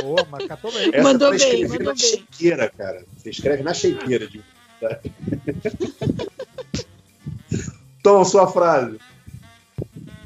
Pô, 0.00 0.16
mas 0.28 0.48
catou 0.48 0.72
bem. 0.72 0.90
Essa 0.92 1.02
Mandou 1.02 1.30
bem, 1.30 1.68
mandou 1.68 1.86
na 1.86 1.92
bem. 1.92 1.96
shakeira, 1.96 2.68
cara. 2.76 3.04
Você 3.16 3.30
escreve 3.30 3.62
na 3.62 3.72
shakeira. 3.72 4.26
De... 4.26 4.42
tá? 4.80 4.98
Tom, 8.02 8.24
sua 8.24 8.48
frase. 8.48 8.98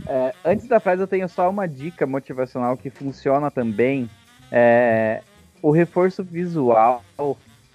É, 0.06 0.32
antes 0.42 0.66
da 0.66 0.80
frase, 0.80 1.02
eu 1.02 1.06
tenho 1.06 1.28
só 1.28 1.50
uma 1.50 1.68
dica 1.68 2.06
motivacional 2.06 2.74
que 2.76 2.88
funciona 2.88 3.50
também. 3.50 4.08
É, 4.50 5.20
o 5.60 5.70
reforço 5.70 6.24
visual, 6.24 7.04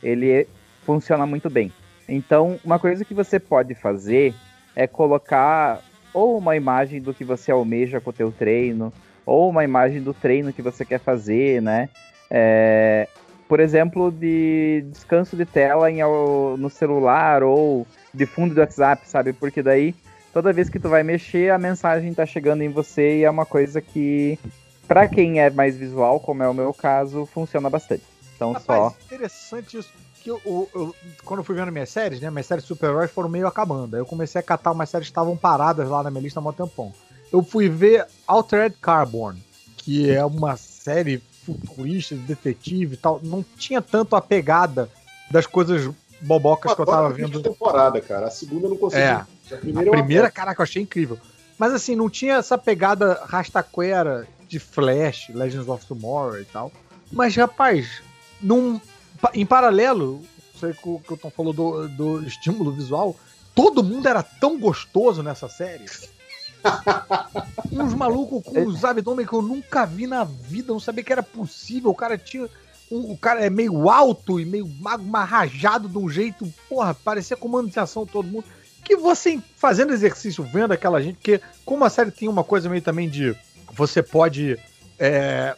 ele 0.01 0.47
funciona 0.83 1.27
muito 1.27 1.51
bem. 1.51 1.71
Então, 2.09 2.59
uma 2.63 2.79
coisa 2.79 3.05
que 3.05 3.13
você 3.13 3.39
pode 3.39 3.75
fazer 3.75 4.33
é 4.75 4.87
colocar 4.87 5.81
ou 6.13 6.37
uma 6.37 6.55
imagem 6.55 7.01
do 7.01 7.13
que 7.13 7.23
você 7.23 7.51
almeja 7.51 8.01
com 8.01 8.09
o 8.09 8.13
teu 8.13 8.31
treino, 8.31 8.91
ou 9.25 9.49
uma 9.49 9.63
imagem 9.63 10.01
do 10.01 10.13
treino 10.13 10.51
que 10.51 10.61
você 10.61 10.83
quer 10.83 10.99
fazer, 10.99 11.61
né? 11.61 11.89
É, 12.29 13.07
por 13.47 13.59
exemplo, 13.59 14.11
de 14.11 14.85
descanso 14.91 15.35
de 15.35 15.45
tela 15.45 15.91
em, 15.91 15.99
no 16.57 16.69
celular 16.69 17.43
ou 17.43 17.85
de 18.13 18.25
fundo 18.25 18.53
do 18.53 18.61
WhatsApp, 18.61 19.07
sabe? 19.07 19.33
Porque 19.33 19.61
daí 19.61 19.95
toda 20.33 20.53
vez 20.53 20.69
que 20.69 20.79
tu 20.79 20.89
vai 20.89 21.03
mexer, 21.03 21.51
a 21.51 21.57
mensagem 21.57 22.13
tá 22.13 22.25
chegando 22.25 22.61
em 22.61 22.69
você 22.69 23.19
e 23.19 23.23
é 23.23 23.29
uma 23.29 23.45
coisa 23.45 23.81
que, 23.81 24.39
pra 24.87 25.07
quem 25.07 25.39
é 25.39 25.49
mais 25.49 25.75
visual, 25.75 26.19
como 26.19 26.43
é 26.43 26.47
o 26.47 26.53
meu 26.53 26.73
caso, 26.73 27.25
funciona 27.25 27.69
bastante. 27.69 28.03
Então 28.35 28.53
Rapaz, 28.53 28.93
só. 28.93 28.95
interessante 29.05 29.77
isso. 29.77 29.93
Que 30.23 30.29
eu, 30.29 30.39
eu- 30.45 30.69
eu- 30.75 30.95
quando 31.25 31.39
eu 31.39 31.43
fui 31.43 31.55
vendo 31.55 31.71
minhas 31.71 31.89
séries, 31.89 32.19
né? 32.21 32.29
Minhas 32.29 32.45
séries 32.45 32.63
de 32.63 32.67
super-heróis 32.67 33.09
foram 33.11 33.27
meio 33.29 33.47
acabando. 33.47 33.95
Aí 33.95 34.01
eu 34.01 34.05
comecei 34.05 34.39
a 34.39 34.43
catar 34.43 34.71
umas 34.71 34.89
séries 34.89 35.07
que 35.07 35.11
estavam 35.11 35.35
paradas 35.35 35.87
lá 35.89 36.03
na 36.03 36.11
minha 36.11 36.21
lista 36.21 36.39
há 36.39 36.43
um 36.47 36.53
tempão. 36.53 36.93
Eu 37.31 37.41
fui 37.43 37.67
ver 37.69 38.05
Altered 38.27 38.75
Carbon, 38.81 39.33
que 39.77 40.09
é 40.11 40.23
uma 40.23 40.55
série 40.57 41.23
futurista, 41.45 42.13
de 42.15 42.21
detetive 42.21 42.93
e 42.93 42.97
tal. 42.97 43.19
Não 43.23 43.43
tinha 43.57 43.81
tanto 43.81 44.15
a 44.15 44.21
pegada 44.21 44.89
das 45.31 45.47
coisas 45.47 45.89
bobocas 46.21 46.75
que 46.75 46.81
eu 46.81 46.85
tava 46.85 47.07
a 47.07 47.11
primeira 47.11 47.37
vendo. 47.37 47.49
temporada, 47.49 47.99
cara. 47.99 48.27
A 48.27 48.29
segunda 48.31 48.67
eu 48.67 48.71
não 48.71 48.77
consegui. 48.77 49.01
É. 49.01 49.11
A 49.51 49.57
primeira, 49.57 49.79
A 49.79 49.87
eu 49.87 49.91
primeira, 49.91 50.23
adoro. 50.25 50.33
caraca, 50.35 50.61
eu 50.61 50.63
achei 50.63 50.81
incrível. 50.83 51.17
Mas 51.57 51.73
assim, 51.73 51.95
não 51.95 52.09
tinha 52.09 52.35
essa 52.35 52.57
pegada 52.57 53.21
rastaquera 53.25 54.27
de 54.47 54.59
Flash, 54.59 55.29
Legends 55.29 55.67
of 55.67 55.85
Tomorrow 55.85 56.39
e 56.39 56.45
tal. 56.45 56.71
Mas, 57.11 57.35
rapaz, 57.35 58.03
num, 58.41 58.79
em 59.33 59.45
paralelo, 59.45 60.21
sei 60.59 60.73
que 60.73 60.87
o 60.89 60.99
que 60.99 61.13
o 61.13 61.17
Tom 61.17 61.29
falou 61.29 61.53
do, 61.53 61.87
do 61.89 62.23
estímulo 62.23 62.71
visual, 62.71 63.15
todo 63.53 63.83
mundo 63.83 64.07
era 64.07 64.21
tão 64.23 64.59
gostoso 64.59 65.21
nessa 65.23 65.47
série. 65.49 65.85
Uns 67.71 67.93
malucos 67.93 68.43
com 68.43 68.65
os 68.65 68.83
abdômen 68.85 69.25
que 69.25 69.33
eu 69.33 69.41
nunca 69.41 69.85
vi 69.85 70.05
na 70.07 70.23
vida, 70.23 70.71
não 70.71 70.79
sabia 70.79 71.03
que 71.03 71.11
era 71.11 71.23
possível. 71.23 71.89
O 71.91 71.95
cara 71.95 72.17
tinha. 72.17 72.47
um- 72.91 73.11
o 73.13 73.17
cara 73.17 73.43
é 73.43 73.49
meio 73.49 73.89
alto 73.89 74.39
e 74.39 74.45
meio 74.45 74.67
mago, 74.67 75.03
mas 75.03 75.27
rajado 75.29 75.87
de 75.87 75.97
um 75.97 76.09
jeito, 76.09 76.51
porra, 76.67 76.93
parecia 76.93 77.37
comando 77.37 77.69
de 77.71 77.79
ação 77.79 78.05
todo 78.05 78.27
mundo 78.27 78.45
que 78.83 78.95
você 78.97 79.39
fazendo 79.55 79.93
exercício, 79.93 80.43
vendo 80.43 80.71
aquela 80.73 81.01
gente, 81.01 81.15
porque 81.15 81.39
como 81.63 81.85
a 81.85 81.89
série 81.89 82.11
tem 82.11 82.27
uma 82.27 82.43
coisa 82.43 82.67
meio 82.67 82.81
também 82.81 83.07
de 83.09 83.35
você 83.73 84.03
pode 84.03 84.57
é, 84.99 85.55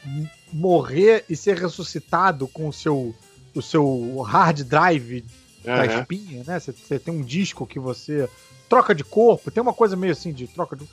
morrer 0.52 1.26
e 1.28 1.36
ser 1.36 1.58
ressuscitado 1.58 2.48
com 2.48 2.68
o 2.68 2.74
seu, 2.74 3.16
o 3.56 3.62
seu 3.62 4.22
hard 4.22 4.64
drive 4.64 5.26
da 5.64 5.84
Aham. 5.84 6.00
espinha, 6.00 6.44
né? 6.46 6.60
Você, 6.60 6.72
você 6.72 7.00
tem 7.00 7.14
um 7.14 7.22
disco 7.22 7.66
que 7.66 7.80
você 7.80 8.30
troca 8.68 8.94
de 8.94 9.04
corpo, 9.04 9.52
tem 9.52 9.62
uma 9.62 9.74
coisa 9.74 9.96
meio 9.96 10.14
assim 10.14 10.34
de 10.34 10.48
troca 10.48 10.76
de. 10.76 10.88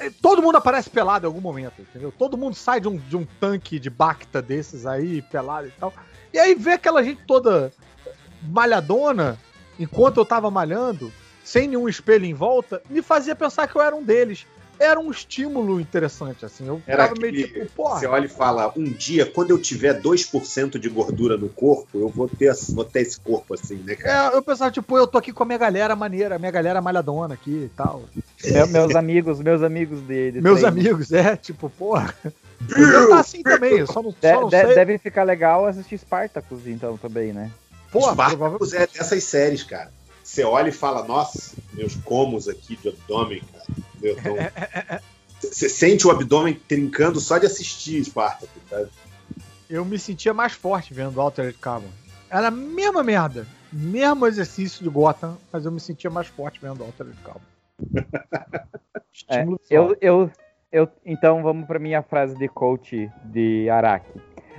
É, 0.00 0.10
Todo 0.10 0.42
mundo 0.42 0.56
aparece 0.56 0.88
pelado 0.88 1.26
em 1.26 1.28
algum 1.28 1.40
momento, 1.40 1.82
entendeu? 1.82 2.12
Todo 2.16 2.36
mundo 2.36 2.54
sai 2.54 2.80
de 2.80 2.88
um, 2.88 2.96
de 2.96 3.16
um 3.16 3.26
tanque 3.40 3.78
de 3.78 3.90
Bacta 3.90 4.40
desses 4.40 4.86
aí, 4.86 5.20
pelado 5.22 5.68
e 5.68 5.70
tal. 5.72 5.92
E 6.32 6.38
aí 6.38 6.54
vê 6.54 6.72
aquela 6.72 7.02
gente 7.02 7.20
toda 7.26 7.72
malhadona, 8.42 9.38
enquanto 9.78 10.18
eu 10.18 10.24
tava 10.24 10.50
malhando, 10.50 11.12
sem 11.44 11.68
nenhum 11.68 11.88
espelho 11.88 12.24
em 12.24 12.34
volta, 12.34 12.82
me 12.88 13.02
fazia 13.02 13.34
pensar 13.36 13.68
que 13.68 13.76
eu 13.76 13.82
era 13.82 13.94
um 13.94 14.02
deles. 14.02 14.46
Era 14.78 14.98
um 15.00 15.10
estímulo 15.10 15.80
interessante, 15.80 16.44
assim. 16.44 16.66
Eu 16.66 16.82
Era 16.86 17.04
ficava 17.08 17.20
meio 17.20 17.46
tipo, 17.46 17.66
porra. 17.74 18.00
Você 18.00 18.06
olha 18.06 18.26
e 18.26 18.28
fala, 18.28 18.72
um 18.76 18.84
dia, 18.84 19.24
quando 19.26 19.50
eu 19.50 19.58
tiver 19.58 20.00
2% 20.00 20.78
de 20.78 20.88
gordura 20.88 21.36
no 21.36 21.48
corpo, 21.48 21.98
eu 21.98 22.08
vou 22.08 22.28
ter, 22.28 22.52
vou 22.74 22.84
ter 22.84 23.00
esse 23.02 23.18
corpo 23.20 23.54
assim, 23.54 23.76
né, 23.76 23.94
cara? 23.94 24.32
É, 24.32 24.36
eu 24.36 24.42
pensava, 24.42 24.70
tipo, 24.70 24.96
eu 24.98 25.06
tô 25.06 25.18
aqui 25.18 25.32
com 25.32 25.42
a 25.42 25.46
minha 25.46 25.58
galera 25.58 25.94
maneira, 25.94 26.36
a 26.36 26.38
minha 26.38 26.50
galera 26.50 26.80
malhadona 26.80 27.34
aqui 27.34 27.64
e 27.64 27.70
tal. 27.76 28.04
Meu- 28.44 28.66
meus 28.66 28.94
amigos, 28.94 29.40
meus 29.40 29.62
amigos 29.62 30.00
de, 30.02 30.32
de 30.32 30.40
Meus 30.42 30.60
treino. 30.60 30.68
amigos, 30.78 31.12
é, 31.12 31.34
tipo, 31.36 31.70
porra. 31.70 32.14
Eu 32.76 33.08
tá 33.10 33.20
assim 33.20 33.42
também, 33.42 33.84
só 33.86 34.02
não, 34.02 34.10
De- 34.10 34.16
só 34.32 34.40
não 34.42 34.48
de- 34.48 34.60
sei. 34.60 34.74
Deve 34.74 34.98
ficar 34.98 35.22
legal 35.22 35.64
assistir 35.66 35.96
Spartacus, 35.98 36.66
então, 36.66 36.96
também, 36.98 37.32
né? 37.32 37.50
Porra, 37.90 38.12
Spartacus 38.12 38.72
é 38.74 38.86
dessas 38.86 39.24
séries, 39.24 39.62
cara. 39.62 39.90
Você 40.24 40.42
olha 40.42 40.70
e 40.70 40.72
fala, 40.72 41.04
nossa, 41.06 41.54
meus 41.74 41.94
comos 41.96 42.48
aqui 42.48 42.76
de 42.76 42.88
abdômen, 42.88 43.42
cara. 43.52 43.64
Eu 44.02 44.16
tô- 44.16 44.36
Você 45.40 45.68
sente 45.68 46.06
o 46.06 46.10
abdômen 46.10 46.54
trincando 46.66 47.20
só 47.20 47.36
de 47.36 47.44
assistir 47.46 48.02
Spartacus, 48.02 48.62
sabe? 48.70 48.88
eu 49.68 49.84
me 49.84 49.98
sentia 49.98 50.32
mais 50.32 50.52
forte 50.52 50.94
vendo 50.94 51.20
Altered 51.20 51.56
Carbon. 51.58 51.88
Era 52.30 52.48
a 52.48 52.50
mesma 52.50 53.02
merda. 53.02 53.46
Mesmo 53.72 54.26
exercício 54.26 54.82
de 54.82 54.88
Gotham, 54.88 55.36
mas 55.52 55.64
eu 55.66 55.72
me 55.72 55.80
sentia 55.80 56.08
mais 56.08 56.28
forte 56.28 56.60
vendo 56.62 56.82
Altered 56.82 57.16
Carbon. 57.22 57.40
É, 59.28 59.36
Estímulo 59.36 59.60
eu, 59.70 59.96
eu, 60.00 60.30
eu, 60.72 60.88
então 61.04 61.42
vamos 61.42 61.66
para 61.66 61.78
minha 61.78 62.02
frase 62.02 62.36
de 62.36 62.48
coach 62.48 63.10
de 63.24 63.68
Araki. 63.70 64.10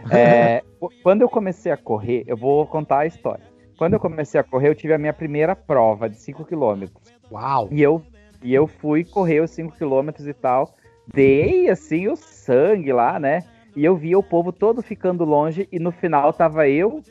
É, 0.09 0.63
quando 1.03 1.21
eu 1.21 1.29
comecei 1.29 1.71
a 1.71 1.77
correr, 1.77 2.23
eu 2.25 2.37
vou 2.37 2.65
contar 2.65 2.99
a 2.99 3.05
história. 3.05 3.43
Quando 3.77 3.93
eu 3.93 3.99
comecei 3.99 4.39
a 4.39 4.43
correr, 4.43 4.69
eu 4.69 4.75
tive 4.75 4.93
a 4.93 4.97
minha 4.97 5.13
primeira 5.13 5.55
prova 5.55 6.09
de 6.09 6.17
5 6.17 6.45
km. 6.45 6.85
Uau! 7.31 7.67
E 7.71 7.81
eu, 7.81 8.01
e 8.41 8.53
eu 8.53 8.67
fui 8.67 9.03
correr 9.03 9.41
os 9.41 9.51
5 9.51 9.75
km 9.77 10.09
e 10.25 10.33
tal. 10.33 10.73
Dei 11.13 11.69
assim 11.69 12.07
o 12.07 12.15
sangue 12.15 12.93
lá, 12.93 13.19
né? 13.19 13.43
E 13.75 13.83
eu 13.83 13.95
via 13.95 14.17
o 14.17 14.23
povo 14.23 14.53
todo 14.53 14.81
ficando 14.81 15.25
longe. 15.25 15.67
E 15.71 15.79
no 15.79 15.91
final 15.91 16.31
tava 16.31 16.69
eu 16.69 17.03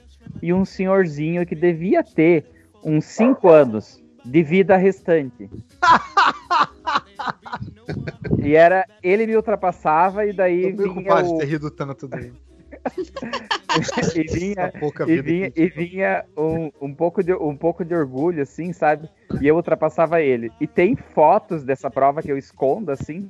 e 0.42 0.52
um 0.52 0.64
senhorzinho 0.64 1.46
que 1.46 1.54
devia 1.54 2.02
ter 2.02 2.46
uns 2.82 3.04
5 3.04 3.48
anos 3.48 4.02
de 4.24 4.42
vida 4.42 4.76
restante. 4.76 5.50
e 8.42 8.54
era. 8.54 8.86
Ele 9.02 9.26
me 9.26 9.36
ultrapassava 9.36 10.24
e 10.24 10.32
daí 10.32 10.74
Tô 10.74 10.94
vinha 10.94 11.22
de 11.22 11.28
o, 11.28 11.38
ter 11.38 11.44
rido 11.44 11.70
tanto 11.70 12.08
dele. 12.08 12.32
e 14.14 14.22
vinha, 14.22 14.72
e 15.06 15.20
vinha, 15.20 15.52
e 15.56 15.68
vinha 15.68 16.24
um, 16.36 16.70
um, 16.80 16.94
pouco 16.94 17.22
de, 17.22 17.32
um 17.32 17.56
pouco 17.56 17.84
de 17.84 17.94
orgulho, 17.94 18.42
assim, 18.42 18.72
sabe? 18.72 19.08
E 19.40 19.46
eu 19.46 19.56
ultrapassava 19.56 20.20
ele. 20.20 20.50
E 20.60 20.66
tem 20.66 20.94
fotos 20.94 21.64
dessa 21.64 21.90
prova 21.90 22.22
que 22.22 22.30
eu 22.30 22.38
escondo, 22.38 22.92
assim, 22.92 23.28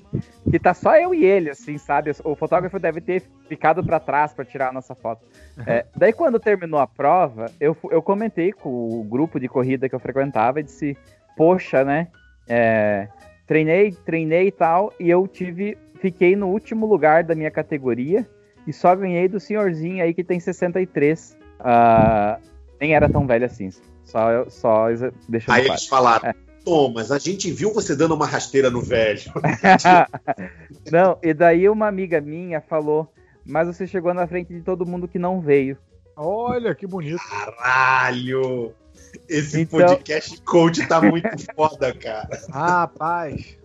que 0.51 0.59
tá 0.59 0.74
só 0.74 0.97
eu 0.97 1.14
e 1.14 1.24
ele, 1.24 1.51
assim, 1.51 1.78
sabe? 1.78 2.10
O 2.24 2.35
fotógrafo 2.35 2.78
deve 2.78 3.01
ter 3.01 3.22
ficado 3.48 3.82
pra 3.85 4.01
trás 4.01 4.35
pra 4.35 4.44
tirar 4.44 4.68
a 4.68 4.72
nossa 4.72 4.94
foto. 4.94 5.24
É, 5.66 5.86
daí, 5.97 6.12
quando 6.12 6.39
terminou 6.40 6.81
a 6.81 6.86
prova, 6.86 7.47
eu, 7.60 7.76
eu 7.90 8.02
comentei 8.02 8.52
com 8.52 9.01
o 9.01 9.05
grupo 9.05 9.39
de 9.39 9.48
corrida 9.48 9.89
que 9.89 9.94
eu 9.94 10.01
frequentava 10.01 10.60
e 10.60 10.64
disse: 10.64 10.97
Poxa, 11.36 11.85
né? 11.85 12.09
é, 12.48 13.09
treinei, 13.47 13.93
treinei 14.05 14.48
e 14.48 14.52
tal, 14.52 14.93
e 14.98 15.09
eu 15.10 15.26
tive. 15.26 15.78
Fiquei 16.01 16.36
no 16.36 16.48
último 16.48 16.85
lugar 16.85 17.24
da 17.24 17.35
minha 17.35 17.51
categoria 17.51 18.28
e 18.66 18.73
só 18.73 18.95
ganhei 18.95 19.28
do 19.28 19.39
senhorzinho 19.41 20.03
aí 20.03 20.12
que 20.15 20.24
tem 20.24 20.39
63. 20.41 21.36
Ah, 21.61 22.39
nem 22.81 22.95
era 22.95 23.09
tão 23.09 23.27
velho 23.27 23.47
assim. 23.47 23.70
Só, 24.03 24.49
só 24.49 24.86
deixando 25.28 25.55
Aí 25.55 25.66
eles 25.66 25.86
falaram, 25.86 26.28
É. 26.31 26.35
Thomas, 26.65 27.11
a 27.12 27.19
gente 27.19 27.51
viu 27.51 27.73
você 27.74 27.95
dando 27.95 28.15
uma 28.15 28.27
rasteira 28.27 28.70
no 28.70 28.81
velho. 28.81 29.20
não, 30.91 31.19
e 31.23 31.35
daí 31.35 31.69
uma 31.69 31.86
amiga 31.86 32.20
minha 32.20 32.61
falou, 32.61 33.12
mas 33.45 33.66
você 33.66 33.86
chegou 33.86 34.15
na 34.15 34.27
frente 34.27 34.53
de 34.53 34.61
todo 34.62 34.86
mundo 34.86 35.07
que 35.09 35.19
não 35.19 35.41
veio. 35.41 35.77
Olha 36.16 36.74
que 36.74 36.86
bonito. 36.86 37.19
Caralho! 37.28 38.73
Esse 39.28 39.61
Então- 39.62 39.81
podcast 39.81 40.41
coach 40.43 40.86
tá 40.86 41.01
muito 41.03 41.28
foda, 41.55 41.93
cara. 41.95 42.28
Rapaz. 42.51 43.59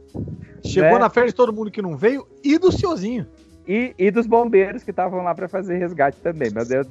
Chegou 0.66 0.94
Né? 0.94 1.00
na 1.00 1.10
frente 1.10 1.28
de 1.28 1.36
todo 1.36 1.54
mundo 1.54 1.72
que 1.72 1.82
não 1.82 1.96
veio 1.96 2.28
e 2.44 2.58
do 2.58 2.72
senhorzinho. 2.72 3.28
E, 3.70 3.94
e 4.00 4.10
dos 4.10 4.26
bombeiros 4.26 4.84
que 4.84 4.90
estavam 4.90 5.22
lá 5.22 5.36
para 5.36 5.48
fazer 5.48 5.78
resgate 5.78 6.20
também, 6.22 6.50
meu 6.52 6.66
Deus. 6.66 6.88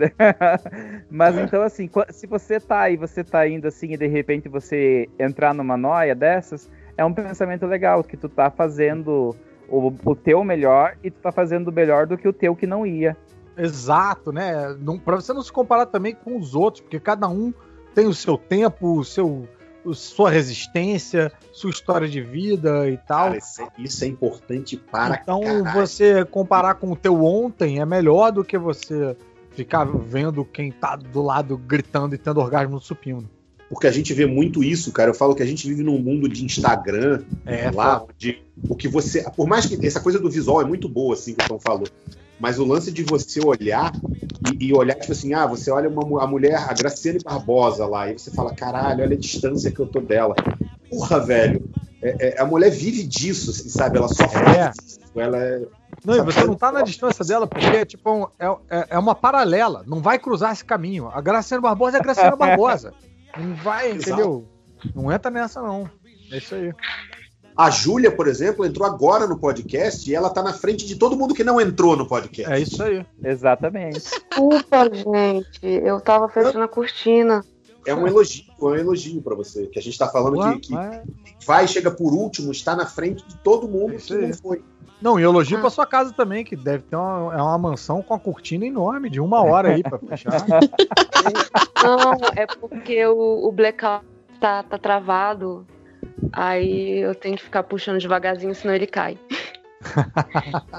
Mas 1.10 1.36
então, 1.36 1.60
assim, 1.60 1.90
se 2.10 2.24
você 2.24 2.60
tá 2.60 2.82
aí, 2.82 2.96
você 2.96 3.24
tá 3.24 3.48
indo 3.48 3.66
assim 3.66 3.94
e 3.94 3.96
de 3.96 4.06
repente 4.06 4.48
você 4.48 5.08
entrar 5.18 5.52
numa 5.52 5.76
noia 5.76 6.14
dessas, 6.14 6.70
é 6.96 7.04
um 7.04 7.12
pensamento 7.12 7.66
legal, 7.66 8.04
que 8.04 8.16
tu 8.16 8.28
tá 8.28 8.48
fazendo 8.48 9.34
o, 9.68 9.92
o 10.04 10.14
teu 10.14 10.44
melhor 10.44 10.96
e 11.02 11.10
tu 11.10 11.18
tá 11.20 11.32
fazendo 11.32 11.72
melhor 11.72 12.06
do 12.06 12.16
que 12.16 12.28
o 12.28 12.32
teu 12.32 12.54
que 12.54 12.64
não 12.64 12.86
ia. 12.86 13.16
Exato, 13.56 14.30
né? 14.30 14.76
Não, 14.78 15.00
pra 15.00 15.16
você 15.16 15.32
não 15.32 15.42
se 15.42 15.50
comparar 15.50 15.86
também 15.86 16.14
com 16.14 16.38
os 16.38 16.54
outros, 16.54 16.80
porque 16.80 17.00
cada 17.00 17.26
um 17.26 17.52
tem 17.92 18.06
o 18.06 18.14
seu 18.14 18.38
tempo, 18.38 19.00
o 19.00 19.04
seu, 19.04 19.48
sua 19.94 20.30
resistência, 20.30 21.32
sua 21.52 21.70
história 21.70 22.08
de 22.08 22.20
vida 22.20 22.88
e 22.88 22.96
tal. 22.96 23.28
Cara, 23.28 23.38
isso 23.38 23.62
é, 23.62 23.68
isso 23.78 24.04
é 24.04 24.06
importante 24.06 24.76
para 24.76 25.18
então, 25.22 25.40
caralho. 25.40 25.72
você 25.72 26.24
comparar 26.24 26.74
com 26.74 26.92
o 26.92 26.96
teu 26.96 27.24
ontem 27.24 27.80
é 27.80 27.86
melhor 27.86 28.30
do 28.32 28.44
que 28.44 28.56
você 28.58 29.16
ficar 29.50 29.84
vendo 29.84 30.44
quem 30.44 30.70
tá 30.70 30.96
do 30.96 31.22
lado 31.22 31.56
gritando 31.56 32.14
e 32.14 32.18
tendo 32.18 32.40
orgasmo 32.40 32.74
no 32.74 32.80
supino. 32.80 33.28
Porque 33.68 33.86
a 33.86 33.90
gente 33.90 34.14
vê 34.14 34.24
muito 34.24 34.64
isso, 34.64 34.90
cara. 34.92 35.10
Eu 35.10 35.14
falo 35.14 35.34
que 35.34 35.42
a 35.42 35.46
gente 35.46 35.68
vive 35.68 35.82
num 35.82 35.98
mundo 35.98 36.28
de 36.28 36.44
Instagram, 36.44 37.22
É, 37.44 37.70
lá, 37.70 38.02
onde 38.02 38.42
o 38.68 38.74
que 38.74 38.88
você. 38.88 39.22
Por 39.36 39.46
mais 39.46 39.66
que 39.66 39.84
essa 39.86 40.00
coisa 40.00 40.18
do 40.18 40.30
visual 40.30 40.62
é 40.62 40.64
muito 40.64 40.88
boa, 40.88 41.14
assim, 41.14 41.34
que 41.34 41.44
o 41.44 41.48
Tom 41.48 41.58
falou. 41.58 41.86
Mas 42.40 42.58
o 42.58 42.64
lance 42.64 42.90
de 42.92 43.02
você 43.02 43.40
olhar 43.44 43.92
e, 44.52 44.66
e 44.68 44.72
olhar, 44.72 44.94
tipo 44.94 45.12
assim, 45.12 45.34
ah, 45.34 45.46
você 45.46 45.70
olha 45.70 45.88
uma, 45.88 46.22
a 46.22 46.26
mulher, 46.26 46.54
a 46.56 46.72
Graciane 46.72 47.18
Barbosa 47.22 47.84
lá, 47.86 48.08
e 48.10 48.18
você 48.18 48.30
fala, 48.30 48.54
caralho, 48.54 49.02
olha 49.02 49.16
a 49.16 49.18
distância 49.18 49.70
que 49.72 49.80
eu 49.80 49.86
tô 49.86 50.00
dela. 50.00 50.34
Porra, 50.90 51.20
velho. 51.20 51.68
é- 52.00 52.36
é- 52.38 52.40
a 52.40 52.46
mulher 52.46 52.70
vive 52.70 53.02
disso, 53.02 53.50
assim, 53.50 53.68
sabe? 53.68 53.98
Ela 53.98 54.08
só 54.08 54.22
É. 54.24 54.70
disso. 54.70 54.98
Ela 55.16 55.36
é. 55.36 55.66
Não, 56.04 56.14
e 56.14 56.20
você 56.22 56.44
não 56.44 56.54
tá 56.54 56.70
na 56.70 56.82
distância 56.82 57.24
dela, 57.24 57.44
porque 57.48 57.84
tipo, 57.84 58.08
um- 58.12 58.26
é, 58.38 58.46
é, 58.70 58.86
é 58.90 58.98
uma 58.98 59.16
paralela. 59.16 59.82
Não 59.84 60.00
vai 60.00 60.16
cruzar 60.16 60.52
esse 60.52 60.64
caminho. 60.64 61.08
A 61.12 61.20
Graciana 61.20 61.60
Barbosa 61.60 61.96
é 61.96 62.00
a 62.00 62.02
Graciana 62.02 62.36
Barbosa. 62.38 62.94
Não 63.36 63.54
vai, 63.56 63.90
Exato. 63.90 64.10
entendeu? 64.12 64.48
Não 64.94 65.10
entra 65.12 65.28
nessa, 65.28 65.60
não. 65.60 65.90
É 66.30 66.38
isso 66.38 66.54
aí. 66.54 66.72
A 67.58 67.70
Júlia, 67.70 68.12
por 68.14 68.28
exemplo, 68.28 68.64
entrou 68.64 68.86
agora 68.86 69.26
no 69.26 69.36
podcast 69.36 70.08
e 70.08 70.14
ela 70.14 70.30
tá 70.30 70.44
na 70.44 70.52
frente 70.52 70.86
de 70.86 70.94
todo 70.94 71.16
mundo 71.16 71.34
que 71.34 71.42
não 71.42 71.60
entrou 71.60 71.96
no 71.96 72.06
podcast. 72.06 72.52
É 72.52 72.60
isso 72.60 72.80
aí. 72.80 73.04
Exatamente. 73.24 73.94
Desculpa, 73.98 74.88
gente. 74.94 75.60
Eu 75.64 76.00
tava 76.00 76.28
fechando 76.28 76.62
a 76.62 76.68
cortina. 76.68 77.44
É 77.84 77.92
um 77.92 78.06
elogio, 78.06 78.44
é 78.60 78.64
um 78.64 78.74
elogio 78.76 79.20
pra 79.22 79.34
você. 79.34 79.66
Que 79.66 79.78
a 79.80 79.82
gente 79.82 79.98
tá 79.98 80.06
falando 80.06 80.38
Ué, 80.38 80.52
que, 80.54 80.60
que 80.60 80.72
mas- 80.72 81.02
vai, 81.44 81.66
chega 81.66 81.90
por 81.90 82.12
último, 82.12 82.52
está 82.52 82.76
na 82.76 82.86
frente 82.86 83.26
de 83.26 83.34
todo 83.38 83.66
mundo 83.66 83.94
É 83.94 83.96
que 83.96 84.14
não 84.14 84.32
foi. 84.34 84.62
Não, 85.02 85.18
e 85.18 85.24
elogio 85.24 85.58
pra 85.60 85.70
sua 85.70 85.86
casa 85.86 86.12
também, 86.12 86.44
que 86.44 86.54
deve 86.54 86.84
ter 86.84 86.94
uma, 86.94 87.34
é 87.34 87.42
uma 87.42 87.58
mansão 87.58 88.02
com 88.02 88.14
a 88.14 88.20
cortina 88.20 88.66
enorme, 88.66 89.10
de 89.10 89.20
uma 89.20 89.42
hora 89.42 89.70
aí 89.70 89.82
pra 89.82 89.98
fechar. 90.06 90.44
Não, 91.82 92.12
é 92.36 92.46
porque 92.46 93.04
o, 93.06 93.48
o 93.48 93.52
blackout 93.52 94.04
tá, 94.40 94.62
tá 94.62 94.78
travado. 94.78 95.66
Aí 96.32 96.98
eu 97.00 97.14
tenho 97.14 97.36
que 97.36 97.42
ficar 97.42 97.62
puxando 97.62 97.98
devagarzinho, 97.98 98.54
senão 98.54 98.74
ele 98.74 98.86
cai. 98.86 99.18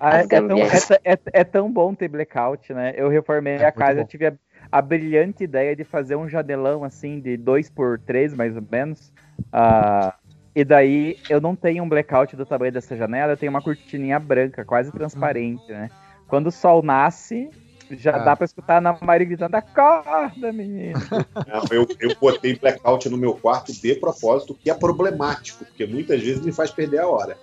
Ah, 0.00 0.16
é, 0.16 0.20
As 0.20 0.32
é 0.32 0.40
tão, 0.40 0.58
é, 0.58 1.12
é- 1.12 1.40
é 1.40 1.44
tão 1.44 1.70
bom 1.70 1.94
ter 1.94 2.08
blackout, 2.08 2.72
né? 2.72 2.92
Eu 2.96 3.08
reformei 3.08 3.54
É 3.54 3.66
a 3.66 3.72
casa, 3.72 3.94
bom. 3.94 4.02
eu 4.02 4.06
tive 4.06 4.26
a, 4.26 4.32
a 4.70 4.82
brilhante 4.82 5.44
ideia 5.44 5.74
de 5.74 5.84
fazer 5.84 6.16
um 6.16 6.28
janelão 6.28 6.84
assim 6.84 7.20
de 7.20 7.36
2 7.36 7.68
por 7.70 7.98
3 8.00 8.34
mais 8.34 8.54
ou 8.56 8.62
menos. 8.70 9.12
Ah, 9.52 10.14
e 10.54 10.64
daí 10.64 11.16
eu 11.28 11.40
não 11.40 11.54
tenho 11.54 11.82
um 11.84 11.88
blackout 11.88 12.34
do 12.36 12.46
tamanho 12.46 12.72
dessa 12.72 12.96
janela, 12.96 13.32
eu 13.32 13.36
tenho 13.36 13.50
uma 13.50 13.60
cortininha 13.62 14.18
branca, 14.18 14.64
quase 14.64 14.90
transparente, 14.92 15.62
né? 15.68 15.90
Quando 16.28 16.48
o 16.48 16.52
sol 16.52 16.82
nasce, 16.82 17.50
já 17.90 18.16
Ah. 18.16 18.18
dá 18.24 18.36
pra 18.36 18.44
escutar 18.44 18.74
a 18.74 18.78
Ana 18.78 18.98
Maria 19.02 19.26
gritando: 19.26 19.54
Acorda, 19.54 20.52
menino! 20.52 20.98
Não, 21.46 21.62
eu, 21.70 21.86
eu 22.00 22.16
botei 22.20 22.58
blackout 22.58 23.08
no 23.08 23.16
meu 23.16 23.34
quarto 23.34 23.72
de 23.72 23.94
propósito, 23.96 24.54
que 24.54 24.70
é 24.70 24.74
problemático, 24.74 25.64
porque 25.64 25.86
muitas 25.86 26.20
vezes 26.22 26.44
me 26.44 26.52
faz 26.52 26.70
perder 26.70 27.00
a 27.00 27.08
hora. 27.08 27.36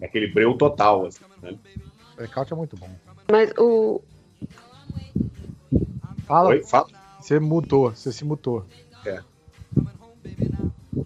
É 0.00 0.06
aquele 0.06 0.28
breu 0.32 0.54
total, 0.56 1.06
assim, 1.06 1.24
né? 1.42 1.56
Blackout 2.16 2.52
é 2.52 2.56
muito 2.56 2.76
bom. 2.76 2.88
Mas 3.30 3.52
o. 3.58 4.00
Fala, 6.26 6.50
Oi, 6.50 6.62
fala. 6.62 6.86
você 7.20 7.38
mutou, 7.40 7.90
você 7.90 8.12
se 8.12 8.24
mutou. 8.24 8.64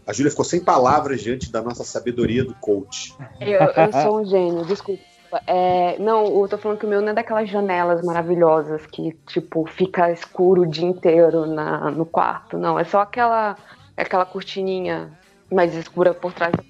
A 0.06 0.12
Júlia 0.12 0.30
ficou 0.30 0.44
sem 0.44 0.60
palavras 0.62 1.20
diante 1.20 1.50
da 1.52 1.62
nossa 1.62 1.84
sabedoria 1.84 2.44
do 2.44 2.54
coach. 2.54 3.14
Eu, 3.40 3.60
eu 3.60 3.92
sou 4.02 4.20
um 4.20 4.24
gênio, 4.24 4.64
desculpa. 4.66 5.02
É, 5.46 5.98
não, 5.98 6.24
eu 6.42 6.48
tô 6.48 6.58
falando 6.58 6.78
que 6.78 6.86
o 6.86 6.88
meu 6.88 7.00
não 7.00 7.08
é 7.08 7.14
daquelas 7.14 7.48
janelas 7.48 8.02
maravilhosas 8.02 8.84
que, 8.86 9.12
tipo, 9.26 9.64
fica 9.66 10.10
escuro 10.10 10.62
o 10.62 10.66
dia 10.66 10.86
inteiro 10.86 11.46
na, 11.46 11.90
no 11.90 12.04
quarto. 12.04 12.58
Não, 12.58 12.78
é 12.78 12.84
só 12.84 13.00
aquela, 13.00 13.56
aquela 13.96 14.26
cortininha 14.26 15.10
mais 15.50 15.74
escura 15.74 16.12
por 16.12 16.32
trás 16.32 16.54
da 16.54 16.62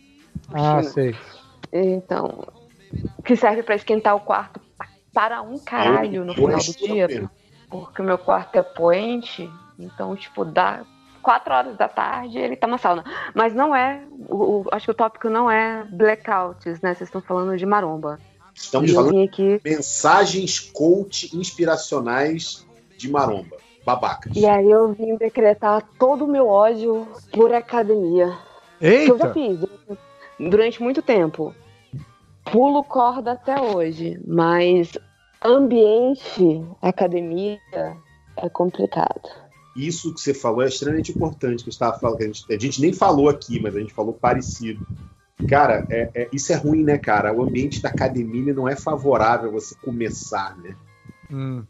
Ah, 0.49 0.53
cortina. 0.53 0.83
sei. 0.83 1.17
Então, 1.73 2.45
que 3.25 3.35
serve 3.37 3.63
pra 3.63 3.75
esquentar 3.75 4.15
o 4.15 4.21
quarto 4.21 4.61
para 5.13 5.43
um 5.43 5.59
caralho 5.59 6.25
no 6.25 6.35
final 6.35 6.59
do 6.59 6.87
dia, 6.87 7.31
porque 7.71 8.01
o 8.03 8.05
meu 8.05 8.19
quarto 8.19 8.57
é 8.57 8.63
poente, 8.63 9.49
então, 9.79 10.15
tipo, 10.17 10.45
dá 10.45 10.81
quatro 11.23 11.55
horas 11.55 11.77
da 11.77 11.89
tarde 11.89 12.39
ele 12.39 12.57
tá 12.57 12.67
na 12.67 12.79
sauna. 12.79 13.05
Mas 13.35 13.55
não 13.55 13.75
é, 13.75 14.03
o, 14.29 14.61
o- 14.63 14.69
acho 14.73 14.87
que 14.87 14.91
o 14.91 14.95
tópico 14.95 15.29
não 15.31 15.51
é 15.51 15.85
blackouts, 15.85 16.81
né? 16.81 16.95
Vocês 16.95 17.09
estão 17.09 17.21
falando 17.23 17.57
de 17.57 17.65
maromba. 17.65 18.19
Estamos 18.55 18.91
E 18.91 18.95
eu 18.95 18.97
falando 18.97 19.23
aqui, 19.23 19.61
de 19.65 19.71
mensagens 19.71 20.61
coach 20.61 21.37
inspiracionais 21.37 22.67
de 22.97 23.11
maromba. 23.11 23.57
Babacas. 23.85 24.37
e 24.37 24.47
aí 24.47 24.71
eu 24.71 24.93
vim 24.93 25.17
decretar 25.17 25.83
todo 25.99 26.25
o 26.25 26.29
meu 26.29 26.47
ódio 26.47 27.05
por 27.33 27.53
academia. 27.53 28.33
Que 28.79 28.87
eu 29.11 29.19
já 29.19 29.25
Eita! 29.27 29.33
fiz 29.35 29.59
durante- 29.59 30.01
durante 30.39 30.83
muito 30.83 31.03
tempo. 31.03 31.53
Pulo 32.45 32.85
corda 32.85 33.33
até 33.33 33.61
hoje, 33.61 34.21
mas 34.25 34.93
ambiente, 35.45 36.63
academia, 36.81 37.59
é 38.37 38.49
complicado. 38.49 39.29
Isso 39.77 40.15
que 40.15 40.21
você 40.21 40.35
falou 40.35 40.63
é 40.63 40.69
extremamente 40.69 41.11
importante, 41.13 41.63
que 41.65 41.69
eu 41.69 41.73
estava 41.73 41.99
falando, 41.99 42.19
que 42.19 42.25
a 42.25 42.27
gente, 42.27 42.53
a 42.53 42.59
gente 42.59 42.81
nem 42.81 42.93
falou 42.93 43.29
aqui, 43.29 43.61
mas 43.61 43.75
a 43.75 43.81
gente 43.81 43.93
falou 43.95 44.13
parecido. 44.13 44.87
Cara, 45.47 45.87
é- 45.91 46.11
é- 46.15 46.29
isso 46.33 46.53
é 46.53 46.57
ruim, 46.57 46.83
né, 46.85 46.99
cara? 46.99 47.33
O 47.33 47.43
ambiente 47.43 47.81
da 47.83 47.89
academia 47.89 48.53
não 48.55 48.69
é 48.69 48.77
favorável 48.77 49.49
a 49.51 49.53
você 49.53 49.75
começar, 49.83 50.57
né? 50.59 50.75
Hum, 51.31 51.63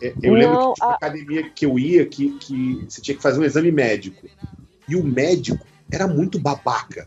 É, 0.00 0.14
Eu 0.22 0.34
lembro 0.34 0.56
Não, 0.58 0.68
que 0.68 0.74
tinha 0.74 0.86
uma 0.86 0.92
a- 0.92 0.96
academia 0.96 1.50
que 1.50 1.66
eu 1.66 1.78
ia 1.78 2.06
que, 2.06 2.38
que 2.38 2.84
você 2.88 3.00
tinha 3.00 3.16
que 3.16 3.22
fazer 3.22 3.40
um 3.40 3.44
exame 3.44 3.72
médico. 3.72 4.26
E 4.88 4.94
o 4.94 5.02
médico 5.02 5.66
era 5.90 6.06
muito 6.06 6.38
babaca. 6.38 7.04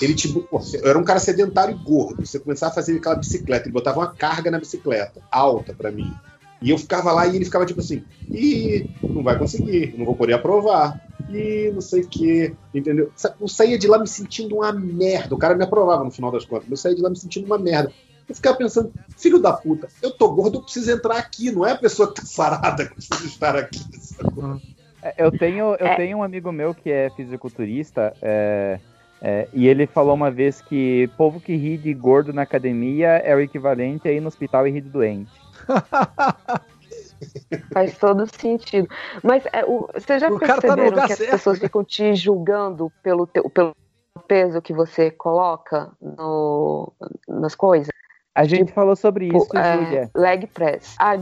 Ele 0.00 0.14
tipo, 0.14 0.42
pô, 0.42 0.60
era 0.84 0.96
um 0.96 1.02
cara 1.02 1.18
sedentário 1.18 1.74
e 1.74 1.82
gordo. 1.82 2.24
Você 2.24 2.38
começava 2.38 2.70
a 2.70 2.74
fazer 2.74 2.96
aquela 2.96 3.16
bicicleta, 3.16 3.66
ele 3.66 3.72
botava 3.72 3.98
uma 3.98 4.14
carga 4.14 4.50
na 4.50 4.60
bicicleta, 4.60 5.20
alta 5.30 5.74
pra 5.74 5.90
mim. 5.90 6.14
E 6.60 6.70
eu 6.70 6.78
ficava 6.78 7.12
lá 7.12 7.26
e 7.26 7.36
ele 7.36 7.44
ficava 7.44 7.66
tipo 7.66 7.80
assim: 7.80 8.02
ih, 8.32 8.86
não 9.14 9.22
vai 9.22 9.38
conseguir, 9.38 9.94
não 9.96 10.04
vou 10.04 10.16
poder 10.16 10.34
aprovar. 10.34 10.98
Ih, 11.28 11.70
não 11.72 11.80
sei 11.80 12.02
o 12.02 12.08
quê, 12.08 12.54
entendeu? 12.72 13.12
Eu 13.40 13.48
saía 13.48 13.78
de 13.78 13.86
lá 13.86 13.98
me 13.98 14.06
sentindo 14.08 14.56
uma 14.56 14.72
merda. 14.72 15.34
O 15.34 15.38
cara 15.38 15.54
me 15.54 15.64
aprovava 15.64 16.02
no 16.04 16.10
final 16.10 16.32
das 16.32 16.44
contas. 16.44 16.70
Eu 16.70 16.76
saía 16.76 16.96
de 16.96 17.02
lá 17.02 17.10
me 17.10 17.16
sentindo 17.18 17.46
uma 17.46 17.58
merda. 17.58 17.92
Eu 18.28 18.34
ficava 18.34 18.56
pensando, 18.56 18.92
filho 19.16 19.38
da 19.38 19.52
puta, 19.54 19.88
eu 20.02 20.10
tô 20.10 20.30
gordo, 20.32 20.58
eu 20.58 20.62
preciso 20.62 20.90
entrar 20.90 21.16
aqui, 21.16 21.50
não 21.50 21.66
é 21.66 21.72
a 21.72 21.78
pessoa 21.78 22.08
que 22.08 22.20
tá 22.20 22.26
sarada 22.26 22.86
que 22.86 22.94
precisa 22.94 23.26
estar 23.26 23.56
aqui. 23.56 23.78
É, 25.02 25.14
Eu 25.24 25.30
tenho, 25.30 25.74
eu 25.76 25.86
É. 25.86 25.96
tenho 25.96 26.18
um 26.18 26.22
amigo 26.22 26.52
meu 26.52 26.74
que 26.74 26.90
é 26.90 27.08
fisiculturista, 27.10 28.14
é, 28.20 28.80
é, 29.22 29.48
e 29.52 29.66
ele 29.66 29.86
falou 29.86 30.14
uma 30.14 30.30
vez 30.30 30.60
que 30.60 31.08
povo 31.16 31.40
que 31.40 31.56
ri 31.56 31.78
de 31.78 31.94
gordo 31.94 32.32
na 32.32 32.42
academia 32.42 33.08
é 33.08 33.34
o 33.34 33.40
equivalente 33.40 34.06
a 34.08 34.12
ir 34.12 34.20
no 34.20 34.28
hospital 34.28 34.66
e 34.66 34.70
rir 34.70 34.82
de 34.82 34.90
doente. 34.90 35.37
Faz 37.72 37.96
todo 37.98 38.26
sentido. 38.40 38.88
Mas 39.22 39.44
é, 39.52 39.64
o, 39.64 39.88
vocês 39.94 40.20
já 40.20 40.28
O 40.28 40.38
cara 40.38 40.60
tá 40.60 40.68
no 40.68 40.76
perceberam 40.76 40.90
lugar 40.90 41.06
que 41.06 41.12
as 41.12 41.18
certo, 41.18 41.30
pessoas 41.32 41.58
né? 41.58 41.66
ficam 41.66 41.84
te 41.84 42.14
julgando 42.14 42.92
pelo, 43.02 43.26
teu, 43.26 43.48
pelo 43.50 43.72
peso 44.26 44.62
que 44.62 44.72
você 44.72 45.10
coloca 45.10 45.92
no, 46.00 46.92
nas 47.28 47.54
coisas? 47.54 47.88
A 48.34 48.44
gente 48.44 48.72
falou 48.72 48.96
sobre 48.96 49.26
Tipo, 49.26 49.38
isso, 49.38 49.56
é, 49.56 49.84
Júlia. 49.84 50.10
leg 50.16 50.46
press. 50.48 50.94
Ah, 50.98 51.16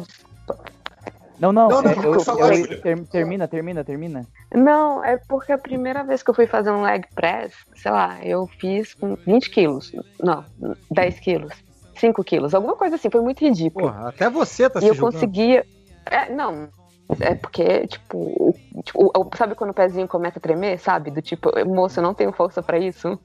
Não, 1.38 1.52
não, 1.52 1.68
Não, 1.68 1.82
não, 1.82 1.90
é, 1.90 2.06
eu- 2.06 2.24
falar, 2.24 2.54
eu- 2.54 2.80
ter- 2.80 3.04
termina, 3.06 3.48
termina, 3.48 3.84
termina. 3.84 4.26
Não, 4.54 5.04
é 5.04 5.18
porque 5.28 5.52
a 5.52 5.58
primeira 5.58 6.02
vez 6.04 6.22
que 6.22 6.30
eu 6.30 6.34
fui 6.34 6.46
fazer 6.46 6.70
um 6.70 6.82
leg 6.82 7.06
press, 7.14 7.54
sei 7.74 7.90
lá, 7.90 8.24
eu 8.24 8.46
fiz 8.58 8.94
com 8.94 9.16
20 9.26 9.50
quilos. 9.50 9.90
Não, 10.20 10.46
10 10.90 11.18
quilos. 11.20 11.52
5 11.98 12.22
quilos, 12.24 12.54
alguma 12.54 12.76
coisa 12.76 12.96
assim, 12.96 13.10
foi 13.10 13.20
muito 13.20 13.40
ridículo. 13.44 13.86
Porra, 13.90 14.08
até 14.08 14.28
você 14.30 14.68
tá 14.70 14.78
e 14.78 14.82
se 14.82 14.88
eu 14.88 14.94
julgando. 14.94 15.12
conseguia. 15.14 15.64
É, 16.10 16.30
não. 16.30 16.68
É 17.20 17.34
porque, 17.36 17.86
tipo, 17.86 18.16
o- 18.18 18.82
tipo, 18.82 19.06
o- 19.16 19.30
sabe 19.36 19.54
quando 19.54 19.70
o 19.70 19.74
pezinho 19.74 20.08
começa 20.08 20.38
a 20.38 20.42
tremer, 20.42 20.78
sabe? 20.78 21.10
Do 21.10 21.22
tipo, 21.22 21.50
moço, 21.66 22.00
eu 22.00 22.02
não 22.02 22.14
tenho 22.14 22.32
força 22.32 22.62
pra 22.62 22.78
isso. 22.78 23.18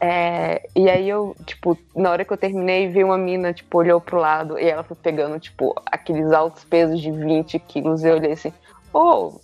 É, 0.00 0.68
e 0.74 0.90
aí 0.90 1.08
eu, 1.08 1.36
tipo, 1.46 1.78
na 1.94 2.10
hora 2.10 2.24
que 2.24 2.32
eu 2.32 2.36
terminei, 2.36 2.88
vi 2.88 3.04
uma 3.04 3.16
mina, 3.18 3.52
tipo, 3.52 3.78
olhou 3.78 4.00
pro 4.00 4.18
lado 4.18 4.58
e 4.58 4.64
ela 4.68 4.82
foi 4.82 4.96
pegando, 4.96 5.38
tipo, 5.38 5.74
aqueles 5.86 6.32
altos 6.32 6.64
pesos 6.64 7.00
de 7.00 7.10
20 7.10 7.58
quilos 7.58 8.02
e 8.02 8.08
eu 8.08 8.16
olhei 8.16 8.32
assim, 8.32 8.52
ô, 8.92 9.34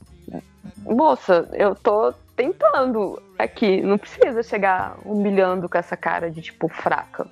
moça, 0.79 1.49
eu 1.53 1.75
tô 1.77 2.13
tentando 2.35 3.21
aqui, 3.39 3.81
não 3.83 3.99
precisa 3.99 4.43
chegar 4.43 4.97
humilhando 5.05 5.69
com 5.69 5.79
essa 5.79 5.97
cara 5.97 6.31
de, 6.31 6.41
tipo, 6.43 6.69
fraca. 6.69 7.27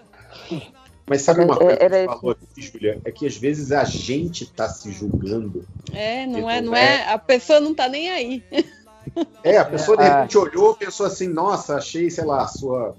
Mas 1.09 1.23
sabe 1.23 1.45
uma 1.45 1.55
É, 1.55 1.59
coisa 1.59 1.77
que 1.77 1.85
era 1.85 1.95
você 1.97 2.05
isso. 2.05 2.15
falou 2.21 2.31
aqui, 2.33 2.63
Julia? 2.63 3.01
É 3.05 3.13
que 3.13 3.27
às 3.27 3.37
vezes 3.37 3.71
a 3.73 3.85
gente 3.85 4.53
tá 4.53 4.69
se 4.69 4.91
julgando. 4.91 5.65
É, 5.93 6.27
não 6.27 6.51
é, 6.51 6.61
não 6.61 6.75
é. 6.75 7.13
A 7.13 7.19
pessoa 7.19 7.61
não 7.61 7.75
tá 7.75 7.89
nem 7.89 8.11
aí. 8.11 8.43
É, 9.45 9.57
a 9.59 9.65
pessoa 9.65 9.97
de 9.97 10.03
Ah. 10.03 10.17
repente 10.17 10.37
olhou 10.37 10.73
e 10.73 10.85
pensou 10.85 11.07
assim, 11.07 11.29
nossa, 11.29 11.77
achei, 11.77 12.11
sei 12.11 12.25
lá, 12.25 12.47
sua, 12.49 12.97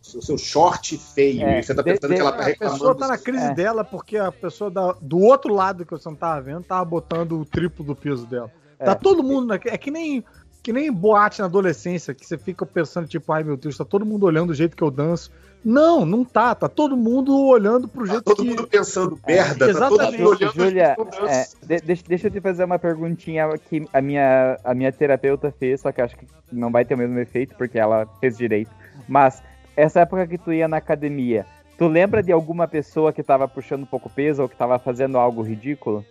seu, 0.00 0.22
seu 0.22 0.38
short 0.38 0.96
feio. 0.96 1.42
É, 1.42 1.58
e 1.58 1.62
você 1.62 1.74
tá 1.74 1.82
de- 1.82 1.92
pensando 1.92 2.14
que 2.14 2.20
ela 2.20 2.32
tá 2.32 2.42
A 2.42 2.46
reclamando. 2.46 2.78
pessoa 2.78 2.94
tá 2.96 3.06
na 3.08 3.18
crise 3.18 3.44
É. 3.44 3.54
dela 3.54 3.84
porque 3.84 4.16
a 4.16 4.32
pessoa 4.32 4.70
da- 4.70 4.96
do 5.00 5.18
outro 5.18 5.52
lado 5.52 5.84
que 5.84 5.90
você 5.92 6.08
não 6.08 6.16
tava 6.16 6.40
vendo 6.40 6.62
tava 6.64 6.84
botando 6.86 7.38
o 7.38 7.44
triplo 7.44 7.84
do 7.84 7.94
peso 7.94 8.24
dela. 8.26 8.50
Tá 8.78 8.92
É. 8.92 8.94
todo 8.94 9.22
mundo. 9.22 9.46
Na, 9.48 9.54
é 9.56 9.76
que 9.76 9.90
nem, 9.90 10.24
que 10.62 10.72
nem 10.72 10.90
boate 10.90 11.40
na 11.40 11.44
adolescência, 11.46 12.14
que 12.14 12.24
você 12.26 12.38
fica 12.38 12.64
pensando, 12.64 13.06
tipo, 13.06 13.30
ai 13.30 13.44
meu 13.44 13.58
Deus, 13.58 13.76
tá 13.76 13.84
todo 13.84 14.06
mundo 14.06 14.24
olhando 14.24 14.48
do 14.48 14.54
jeito 14.54 14.74
que 14.74 14.82
eu 14.82 14.90
danço. 14.90 15.30
Não, 15.64 16.04
não 16.04 16.24
tá. 16.24 16.54
Tá 16.54 16.68
todo 16.68 16.96
mundo 16.96 17.38
olhando 17.46 17.86
pro 17.86 18.04
Tá 18.04 18.12
jeito 18.12 18.24
todo 18.24 18.42
que. 18.42 18.48
mundo 18.48 18.66
pensando 18.66 19.18
merda, 19.26 19.72
tá 19.72 19.88
todo 19.88 20.00
exatamente. 20.00 20.18
mundo 20.22 20.30
olhando 20.30 20.52
Júlia, 20.54 20.96
é, 21.28 21.46
de- 21.66 21.80
deixa, 21.86 22.02
deixa 22.08 22.26
eu 22.26 22.30
te 22.30 22.40
fazer 22.40 22.64
uma 22.64 22.78
perguntinha 22.78 23.48
que 23.68 23.86
a 23.92 24.00
minha, 24.00 24.58
a 24.64 24.74
minha 24.74 24.90
terapeuta 24.92 25.54
fez, 25.56 25.80
só 25.80 25.92
que 25.92 26.00
acho 26.00 26.16
que 26.16 26.26
não 26.50 26.70
vai 26.72 26.84
ter 26.84 26.94
o 26.94 26.98
mesmo 26.98 27.18
efeito, 27.18 27.54
porque 27.56 27.78
ela 27.78 28.06
fez 28.20 28.36
direito. 28.36 28.70
Mas, 29.08 29.42
essa 29.76 30.00
época 30.00 30.26
que 30.26 30.36
tu 30.38 30.52
ia 30.52 30.66
na 30.66 30.78
academia, 30.78 31.46
tu 31.78 31.86
lembra 31.86 32.22
de 32.22 32.32
alguma 32.32 32.66
pessoa 32.66 33.12
que 33.12 33.22
tava 33.22 33.46
puxando 33.46 33.86
pouco 33.86 34.10
peso 34.10 34.42
ou 34.42 34.48
que 34.48 34.56
tava 34.56 34.78
fazendo 34.78 35.16
algo 35.16 35.42
ridículo? 35.42 36.04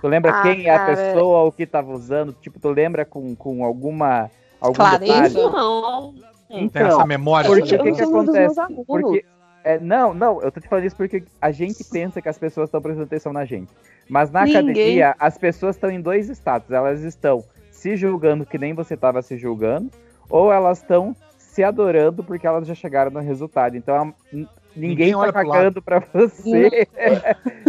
Tu 0.00 0.08
lembra 0.08 0.30
Ah, 0.30 0.42
quem 0.42 0.66
é 0.66 0.74
a 0.74 0.86
pessoa 0.86 1.40
ou 1.40 1.52
que 1.52 1.66
tava 1.66 1.92
usando? 1.92 2.32
Tipo, 2.32 2.58
tu 2.58 2.70
lembra 2.70 3.04
com, 3.04 3.34
com 3.34 3.64
alguma. 3.64 4.30
Algum 4.60 4.74
Clareza. 4.76 5.04
detalhe? 5.04 5.34
Não, 5.34 6.14
Tem 6.50 6.64
Então, 6.64 6.86
essa 6.88 7.06
memória. 7.06 7.48
porque 7.48 7.74
o 7.76 7.82
que, 7.82 7.92
que 7.92 8.00
acontece? 8.02 8.56
Porque, 8.86 9.24
é, 9.62 9.78
não, 9.78 10.12
não, 10.12 10.42
eu 10.42 10.50
tô 10.50 10.60
te 10.60 10.68
falando 10.68 10.84
isso 10.84 10.96
porque 10.96 11.22
a 11.40 11.50
gente 11.52 11.84
pensa 11.84 12.20
que 12.20 12.28
as 12.28 12.38
pessoas 12.38 12.68
estão 12.68 12.80
prestando 12.82 13.04
atenção 13.06 13.32
na 13.32 13.44
gente. 13.44 13.70
Mas 14.08 14.30
na 14.30 14.44
Ninguém. 14.44 14.62
academia, 14.62 15.14
as 15.18 15.38
pessoas 15.38 15.76
estão 15.76 15.90
em 15.90 16.00
dois 16.00 16.28
status. 16.28 16.70
Elas 16.72 17.02
estão 17.02 17.44
se 17.70 17.96
julgando 17.96 18.44
que 18.44 18.58
nem 18.58 18.74
você 18.74 18.94
estava 18.94 19.22
se 19.22 19.36
julgando, 19.38 19.90
ou 20.28 20.52
elas 20.52 20.78
estão 20.78 21.14
se 21.38 21.62
adorando 21.62 22.22
porque 22.24 22.46
elas 22.46 22.66
já 22.66 22.74
chegaram 22.74 23.10
no 23.10 23.20
resultado. 23.20 23.76
Então, 23.76 24.12
n- 24.32 24.48
ninguém, 24.80 24.88
Ninguém 24.88 25.12
tá 25.12 25.18
olha 25.18 25.32
cagando 25.32 25.82
pra 25.82 26.00
você. 26.00 26.88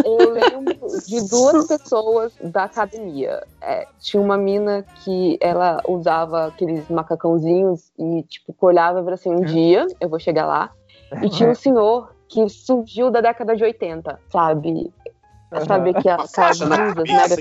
Eu 0.03 0.31
lembro 0.31 0.75
de 1.07 1.29
duas 1.29 1.67
pessoas 1.67 2.33
da 2.41 2.63
academia. 2.63 3.43
É, 3.61 3.87
tinha 3.99 4.21
uma 4.21 4.37
mina 4.37 4.85
que 5.03 5.37
ela 5.41 5.81
usava 5.87 6.47
aqueles 6.47 6.87
macacãozinhos 6.89 7.91
e, 7.99 8.23
tipo, 8.23 8.55
olhava 8.61 8.99
e 8.99 9.03
falava 9.03 9.13
assim: 9.13 9.31
um 9.31 9.41
dia 9.41 9.85
eu 9.99 10.09
vou 10.09 10.19
chegar 10.19 10.45
lá. 10.45 10.71
E 11.21 11.29
tinha 11.29 11.49
um 11.49 11.55
senhor 11.55 12.15
que 12.27 12.47
surgiu 12.47 13.11
da 13.11 13.19
década 13.19 13.55
de 13.55 13.63
80, 13.63 14.19
sabe? 14.29 14.91
Sabe 15.67 15.89
Uma 15.89 15.99
aquelas 15.99 16.59
blusas 16.59 17.09
mega 17.09 17.35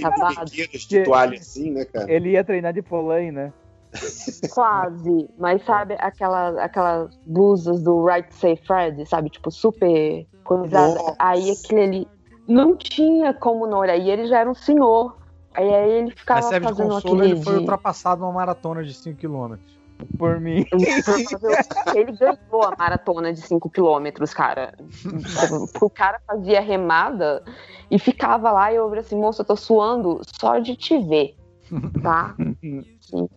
de 0.89 1.05
toalha 1.05 1.39
assim, 1.39 1.71
né, 1.71 1.85
cara? 1.85 2.13
Ele 2.13 2.31
ia 2.31 2.43
treinar 2.43 2.73
de 2.73 2.83
polain, 2.83 3.31
né? 3.31 3.53
Quase. 4.53 5.29
Mas 5.39 5.65
sabe 5.65 5.97
aquelas, 5.99 6.57
aquelas 6.59 7.11
blusas 7.27 7.83
do 7.83 8.05
Right 8.05 8.33
Safe 8.35 8.61
Fred, 8.67 9.07
sabe? 9.07 9.31
Tipo, 9.31 9.51
super 9.51 10.27
coisada. 10.45 10.95
Nossa. 10.95 11.17
Aí 11.19 11.51
aquele 11.51 11.83
ali 11.83 12.09
não 12.49 12.77
tinha 12.77 13.33
como 13.35 13.67
não 13.67 13.79
olhar. 13.79 13.97
E 13.97 14.11
ele 14.11 14.27
já 14.27 14.41
era 14.41 14.51
um 14.51 14.55
senhor. 14.55 15.17
Aí, 15.55 15.73
aí 15.73 15.91
ele 15.91 16.11
ficava 16.13 16.41
Mas 16.41 16.49
serve 16.49 16.67
de 16.67 16.73
fazendo 16.73 16.93
consolo, 16.95 17.15
aquele 17.17 17.33
ele 17.35 17.43
foi 17.43 17.55
de- 17.55 17.61
ultrapassado 17.61 18.21
numa 18.21 18.33
maratona 18.33 18.85
de 18.85 18.95
5km. 18.95 19.59
Por 20.19 20.41
mim. 20.41 20.65
Ele 21.95 22.13
ganhou 22.13 22.65
a 22.65 22.75
maratona 22.79 23.33
de 23.33 23.43
5 23.43 23.69
quilômetros, 23.69 24.33
cara. 24.33 24.73
O 25.81 25.91
cara 25.91 26.19
fazia 26.27 26.61
remada 26.61 27.43
e 27.91 27.99
ficava 27.99 28.51
lá 28.51 28.73
e 28.73 28.77
eu 28.77 28.91
assim, 28.95 29.17
moça, 29.17 29.43
eu 29.43 29.47
tô 29.47 29.57
suando 29.57 30.21
só 30.41 30.59
de 30.59 30.77
te 30.77 30.99
ver, 30.99 31.35
tá? 32.03 32.35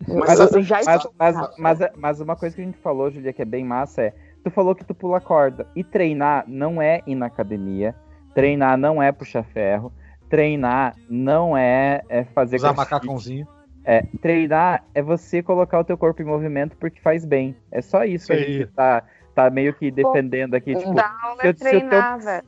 Mas, 0.08 0.38
eu 0.38 0.44
assim, 0.44 0.62
já 0.62 0.80
mas, 0.84 1.08
mas, 1.18 1.58
mas, 1.58 1.78
mas 1.96 2.20
uma 2.20 2.36
coisa 2.36 2.54
que 2.54 2.62
a 2.62 2.64
gente 2.64 2.78
falou, 2.78 3.10
Julia, 3.10 3.32
que 3.32 3.42
é 3.42 3.44
bem 3.44 3.64
massa 3.64 4.02
é. 4.02 4.14
Tu 4.42 4.50
falou 4.50 4.74
que 4.74 4.84
tu 4.84 4.94
pula 4.94 5.20
corda. 5.20 5.66
E 5.74 5.82
treinar 5.82 6.44
não 6.46 6.80
é 6.82 7.00
ir 7.06 7.14
na 7.14 7.26
academia. 7.26 7.94
Treinar 8.34 8.76
não 8.76 9.02
é 9.02 9.10
puxar 9.10 9.42
ferro. 9.44 9.92
Treinar 10.28 10.94
não 11.08 11.56
é, 11.56 12.02
é 12.08 12.24
fazer 12.24 12.56
Usar 12.56 12.74
crossfit. 12.74 12.92
macacãozinho. 12.94 13.48
É, 13.86 14.02
treinar 14.20 14.82
é 14.94 15.02
você 15.02 15.42
colocar 15.42 15.78
o 15.78 15.84
teu 15.84 15.96
corpo 15.96 16.20
em 16.22 16.24
movimento 16.24 16.76
porque 16.76 17.00
faz 17.00 17.24
bem. 17.24 17.54
É 17.70 17.80
só 17.82 18.04
isso 18.04 18.26
que 18.26 18.32
a 18.32 18.36
gente 18.36 18.66
tá, 18.68 19.02
tá 19.34 19.50
meio 19.50 19.72
que 19.74 19.90
defendendo 19.90 20.54
aqui. 20.54 20.74
Tipo, 20.74 20.94
Dá 20.94 21.14
aula 21.22 21.40
se 21.40 21.46
é 21.46 21.50
eu- 21.50 21.54
se 21.56 21.64
eu 21.64 21.70
treinar, 21.70 22.18
velho. 22.18 22.44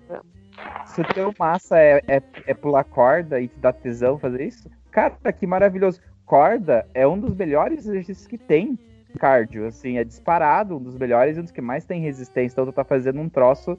se 0.86 1.00
o 1.00 1.04
teu 1.04 1.34
massa 1.38 1.78
é, 1.78 2.00
é, 2.08 2.22
é 2.46 2.54
pular 2.54 2.84
corda 2.84 3.38
e 3.40 3.48
te 3.48 3.58
dá 3.58 3.72
tesão 3.72 4.18
fazer 4.18 4.46
isso, 4.46 4.70
cara, 4.96 5.32
que 5.32 5.46
maravilhoso. 5.46 6.00
Corda 6.24 6.88
é 6.94 7.06
um 7.06 7.18
dos 7.18 7.34
melhores 7.34 7.86
exercícios 7.86 8.26
que 8.26 8.38
tem 8.38 8.78
cardio, 9.18 9.66
assim, 9.66 9.98
é 9.98 10.04
disparado, 10.04 10.76
um 10.76 10.82
dos 10.82 10.96
melhores 10.96 11.36
e 11.36 11.40
um 11.40 11.42
dos 11.42 11.52
que 11.52 11.60
mais 11.60 11.84
tem 11.84 12.00
resistência. 12.00 12.54
Então 12.54 12.66
tu 12.66 12.72
tá 12.72 12.82
fazendo 12.82 13.20
um 13.20 13.28
troço 13.28 13.78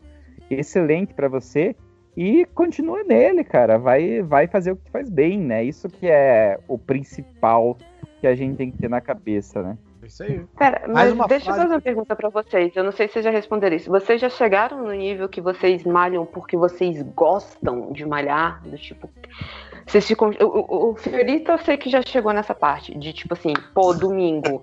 excelente 0.49 1.13
pra 1.13 1.27
você 1.27 1.75
e 2.15 2.45
continua 2.53 3.03
nele, 3.03 3.43
cara. 3.43 3.77
Vai, 3.77 4.21
vai 4.21 4.47
fazer 4.47 4.71
o 4.71 4.75
que 4.75 4.89
faz 4.91 5.09
bem, 5.09 5.39
né? 5.39 5.63
Isso 5.63 5.89
que 5.89 6.07
é 6.07 6.59
o 6.67 6.77
principal 6.77 7.77
que 8.21 8.27
a 8.27 8.35
gente 8.35 8.55
tem 8.55 8.71
que 8.71 8.77
ter 8.77 8.89
na 8.89 9.01
cabeça, 9.01 9.61
né? 9.61 9.77
Isso 10.07 10.23
aí. 10.23 10.41
Pera, 10.57 10.81
Mais 10.87 11.09
mas 11.09 11.13
uma 11.13 11.27
deixa 11.27 11.51
eu 11.51 11.55
fazer 11.55 11.73
uma 11.73 11.81
pergunta 11.81 12.15
pra 12.15 12.29
vocês. 12.29 12.75
Eu 12.75 12.83
não 12.83 12.91
sei 12.91 13.07
se 13.07 13.13
vocês 13.13 13.25
já 13.25 13.31
responderam 13.31 13.75
isso. 13.75 13.89
Vocês 13.89 14.21
já 14.21 14.29
chegaram 14.29 14.83
no 14.83 14.91
nível 14.93 15.27
que 15.27 15.41
vocês 15.41 15.83
malham 15.83 16.25
porque 16.25 16.55
vocês 16.55 17.01
gostam 17.13 17.91
de 17.91 18.05
malhar? 18.05 18.61
Do 18.63 18.77
tipo. 18.77 19.09
Vocês 19.87 20.05
ficam. 20.05 20.29
O, 20.41 20.45
o, 20.45 20.91
o 20.91 20.95
Fiorito 20.95 21.51
eu 21.51 21.57
sei 21.59 21.77
que 21.77 21.89
já 21.89 22.01
chegou 22.01 22.33
nessa 22.33 22.53
parte. 22.53 22.97
De 22.97 23.13
tipo 23.13 23.33
assim, 23.33 23.53
pô, 23.73 23.93
domingo. 23.93 24.61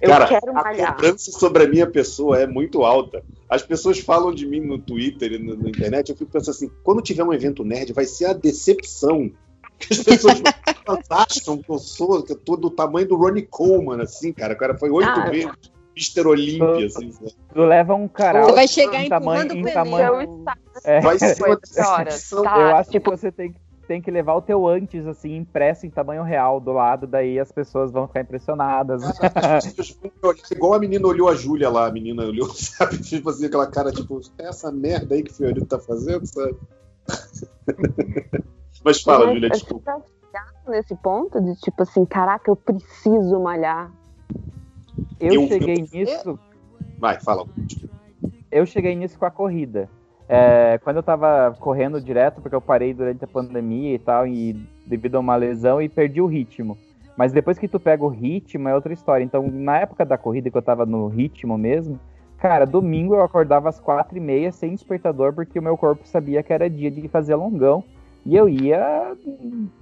Eu 0.00 0.10
Cara, 0.10 0.26
quero 0.28 0.50
a 0.50 0.62
malhar. 0.62 0.94
cobrança 0.94 1.32
sobre 1.32 1.64
a 1.64 1.68
minha 1.68 1.86
pessoa 1.90 2.38
é 2.40 2.46
muito 2.46 2.84
alta. 2.84 3.22
As 3.48 3.62
pessoas 3.62 3.98
falam 3.98 4.32
de 4.32 4.46
mim 4.46 4.60
no 4.60 4.78
Twitter 4.78 5.32
e 5.32 5.38
no- 5.38 5.56
na 5.56 5.68
internet, 5.68 6.08
eu 6.10 6.16
fico 6.16 6.30
pensando 6.30 6.54
assim, 6.54 6.70
quando 6.84 7.02
tiver 7.02 7.24
um 7.24 7.32
evento 7.32 7.64
nerd, 7.64 7.92
vai 7.92 8.04
ser 8.04 8.26
a 8.26 8.32
decepção. 8.32 9.30
Que 9.78 9.92
as 9.94 9.98
pessoas 10.04 10.40
acham 11.10 11.58
que 11.58 11.68
eu 11.70 11.78
sou, 11.78 12.22
que 12.22 12.32
eu 12.32 12.38
tô 12.38 12.56
do 12.56 12.70
tamanho 12.70 13.08
do 13.08 13.16
Ronnie 13.16 13.42
Coleman, 13.42 14.00
assim, 14.00 14.32
cara. 14.32 14.54
O 14.54 14.56
cara 14.56 14.78
foi 14.78 14.90
oito 14.90 15.10
Ah, 15.10 15.28
vezes 15.28 15.50
Mr. 15.96 16.26
Olímpia, 16.28 16.86
assim. 16.86 17.10
sabe? 17.12 17.34
Tu 17.52 17.60
leva 17.60 17.94
um 17.94 18.06
caralho. 18.08 18.46
Você 18.46 18.52
vai 18.54 18.68
chegar 18.68 19.02
em 19.02 19.06
empurrando 19.06 19.48
tamanho, 19.48 19.52
o 19.52 19.56
em 19.58 19.62
pneu. 19.64 19.72
tamanho, 19.74 20.44
É, 20.84 21.00
Vai 21.00 21.18
ser 21.18 21.24
uma 21.26 21.34
depois 21.56 21.58
da 21.74 21.90
hora, 21.90 22.04
decepção. 22.04 22.42
tá? 22.44 22.58
eu 22.60 22.76
acho 22.76 22.90
tipo, 22.90 23.10
que 23.10 23.16
você 23.16 23.32
tem 23.32 23.52
que 23.52 23.58
tem 23.92 24.00
que 24.00 24.10
levar 24.10 24.34
o 24.34 24.40
teu 24.40 24.66
antes, 24.66 25.06
assim, 25.06 25.36
impresso 25.36 25.84
em 25.84 25.90
tamanho 25.90 26.22
real 26.22 26.58
do 26.58 26.72
lado, 26.72 27.06
daí 27.06 27.38
as 27.38 27.52
pessoas 27.52 27.92
vão 27.92 28.06
ficar 28.08 28.22
impressionadas. 28.22 29.02
Vão 29.02 29.12
olhar, 29.20 29.60
igual 30.50 30.72
a 30.72 30.78
menina 30.78 31.06
olhou 31.06 31.28
a 31.28 31.34
Júlia 31.34 31.68
lá, 31.68 31.88
a 31.88 31.92
menina 31.92 32.22
olhou, 32.24 32.48
sabe? 32.56 32.98
Tipo 33.02 33.28
assim, 33.28 33.44
aquela 33.44 33.66
cara, 33.66 33.92
tipo, 33.92 34.18
é 34.38 34.48
essa 34.48 34.72
merda 34.72 35.14
aí 35.14 35.22
que 35.22 35.30
o 35.30 35.34
Fiorito 35.34 35.66
tá 35.66 35.78
fazendo, 35.78 36.24
sabe? 36.24 36.56
Mas 38.82 39.02
fala, 39.02 39.26
Mas 39.26 39.34
Júlia, 39.34 39.48
você 39.50 39.60
desculpa. 39.60 40.02
tá 40.32 40.46
nesse 40.68 40.96
ponto 40.96 41.38
de 41.38 41.54
tipo 41.56 41.82
assim, 41.82 42.06
caraca, 42.06 42.50
eu 42.50 42.56
preciso 42.56 43.38
malhar. 43.40 43.92
Eu, 45.20 45.34
Eu- 45.34 45.48
cheguei 45.48 45.86
nisso. 45.92 46.38
Vai, 46.98 47.20
fala. 47.20 47.46
Eu 48.50 48.64
cheguei 48.64 48.94
nisso 48.96 49.18
com 49.18 49.26
a 49.26 49.30
corrida. 49.30 49.90
É, 50.34 50.78
quando 50.78 50.96
eu 50.96 51.02
tava 51.02 51.54
correndo 51.60 52.00
direto, 52.00 52.40
porque 52.40 52.54
eu 52.54 52.60
parei 52.60 52.94
durante 52.94 53.22
a 53.22 53.28
pandemia 53.28 53.94
e 53.94 53.98
tal, 53.98 54.26
e 54.26 54.54
devido 54.86 55.16
a 55.16 55.20
uma 55.20 55.36
lesão, 55.36 55.82
e 55.82 55.90
perdi 55.90 56.22
o 56.22 56.26
ritmo. 56.26 56.78
Mas 57.18 57.32
depois 57.32 57.58
que 57.58 57.68
tu 57.68 57.78
pega 57.78 58.02
o 58.02 58.08
ritmo, 58.08 58.66
é 58.66 58.74
outra 58.74 58.94
história. 58.94 59.22
Então, 59.22 59.46
na 59.46 59.80
época 59.80 60.06
da 60.06 60.16
corrida, 60.16 60.50
que 60.50 60.56
eu 60.56 60.62
tava 60.62 60.86
no 60.86 61.06
ritmo 61.06 61.58
mesmo, 61.58 62.00
cara, 62.38 62.64
domingo 62.64 63.14
eu 63.14 63.22
acordava 63.22 63.68
às 63.68 63.78
quatro 63.78 64.16
e 64.16 64.20
meia 64.20 64.50
sem 64.50 64.74
despertador, 64.74 65.34
porque 65.34 65.58
o 65.58 65.62
meu 65.62 65.76
corpo 65.76 66.08
sabia 66.08 66.42
que 66.42 66.50
era 66.50 66.70
dia 66.70 66.90
de 66.90 67.06
fazer 67.08 67.34
longão. 67.34 67.84
E 68.24 68.34
eu 68.34 68.48
ia 68.48 69.14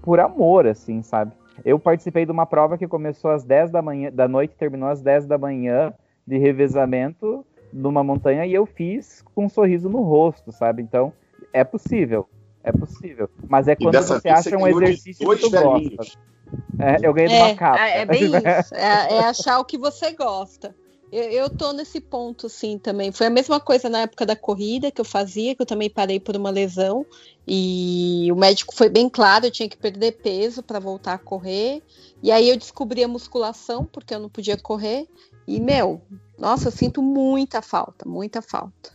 por 0.02 0.18
amor, 0.18 0.66
assim, 0.66 1.00
sabe? 1.00 1.30
Eu 1.64 1.78
participei 1.78 2.26
de 2.26 2.32
uma 2.32 2.44
prova 2.44 2.76
que 2.76 2.88
começou 2.88 3.30
às 3.30 3.44
10 3.44 3.70
da 3.70 3.80
manhã, 3.80 4.10
da 4.10 4.26
noite, 4.26 4.56
terminou 4.56 4.88
às 4.88 5.00
10 5.00 5.26
da 5.26 5.38
manhã, 5.38 5.94
de 6.26 6.38
revezamento 6.38 7.46
numa 7.72 8.02
montanha, 8.02 8.46
e 8.46 8.52
eu 8.54 8.66
fiz 8.66 9.22
com 9.34 9.46
um 9.46 9.48
sorriso 9.48 9.88
no 9.88 10.02
rosto, 10.02 10.52
sabe? 10.52 10.82
Então, 10.82 11.12
é 11.52 11.64
possível. 11.64 12.28
É 12.62 12.72
possível. 12.72 13.28
Mas 13.48 13.68
é 13.68 13.74
quando 13.74 14.00
você 14.02 14.28
acha 14.28 14.56
um 14.56 14.66
exercício 14.66 15.28
que 15.28 15.36
tu 15.36 15.50
gosta. 15.50 16.18
É, 16.78 16.98
eu 17.02 17.12
ganhei 17.12 17.36
É, 17.36 17.42
uma 17.42 17.54
capa. 17.54 17.80
é 17.80 18.04
bem 18.04 18.24
isso. 18.36 18.74
É, 18.74 19.14
é 19.14 19.24
achar 19.24 19.58
o 19.60 19.64
que 19.64 19.78
você 19.78 20.12
gosta. 20.12 20.74
Eu, 21.12 21.24
eu 21.24 21.50
tô 21.50 21.72
nesse 21.72 22.00
ponto, 22.00 22.46
assim, 22.46 22.78
também. 22.78 23.10
Foi 23.10 23.26
a 23.26 23.30
mesma 23.30 23.58
coisa 23.58 23.88
na 23.88 24.02
época 24.02 24.24
da 24.24 24.36
corrida 24.36 24.90
que 24.90 25.00
eu 25.00 25.04
fazia, 25.04 25.54
que 25.56 25.62
eu 25.62 25.66
também 25.66 25.90
parei 25.90 26.20
por 26.20 26.36
uma 26.36 26.50
lesão. 26.50 27.04
E 27.46 28.28
o 28.30 28.36
médico 28.36 28.74
foi 28.74 28.88
bem 28.88 29.08
claro, 29.08 29.46
eu 29.46 29.50
tinha 29.50 29.68
que 29.68 29.76
perder 29.76 30.12
peso 30.22 30.62
para 30.62 30.78
voltar 30.78 31.14
a 31.14 31.18
correr. 31.18 31.82
E 32.22 32.30
aí 32.30 32.48
eu 32.48 32.56
descobri 32.56 33.02
a 33.02 33.08
musculação, 33.08 33.84
porque 33.84 34.14
eu 34.14 34.20
não 34.20 34.28
podia 34.28 34.56
correr. 34.56 35.08
E, 35.50 35.58
meu, 35.58 36.00
nossa, 36.38 36.68
eu 36.68 36.72
sinto 36.72 37.02
muita 37.02 37.60
falta, 37.60 38.08
muita 38.08 38.40
falta. 38.40 38.92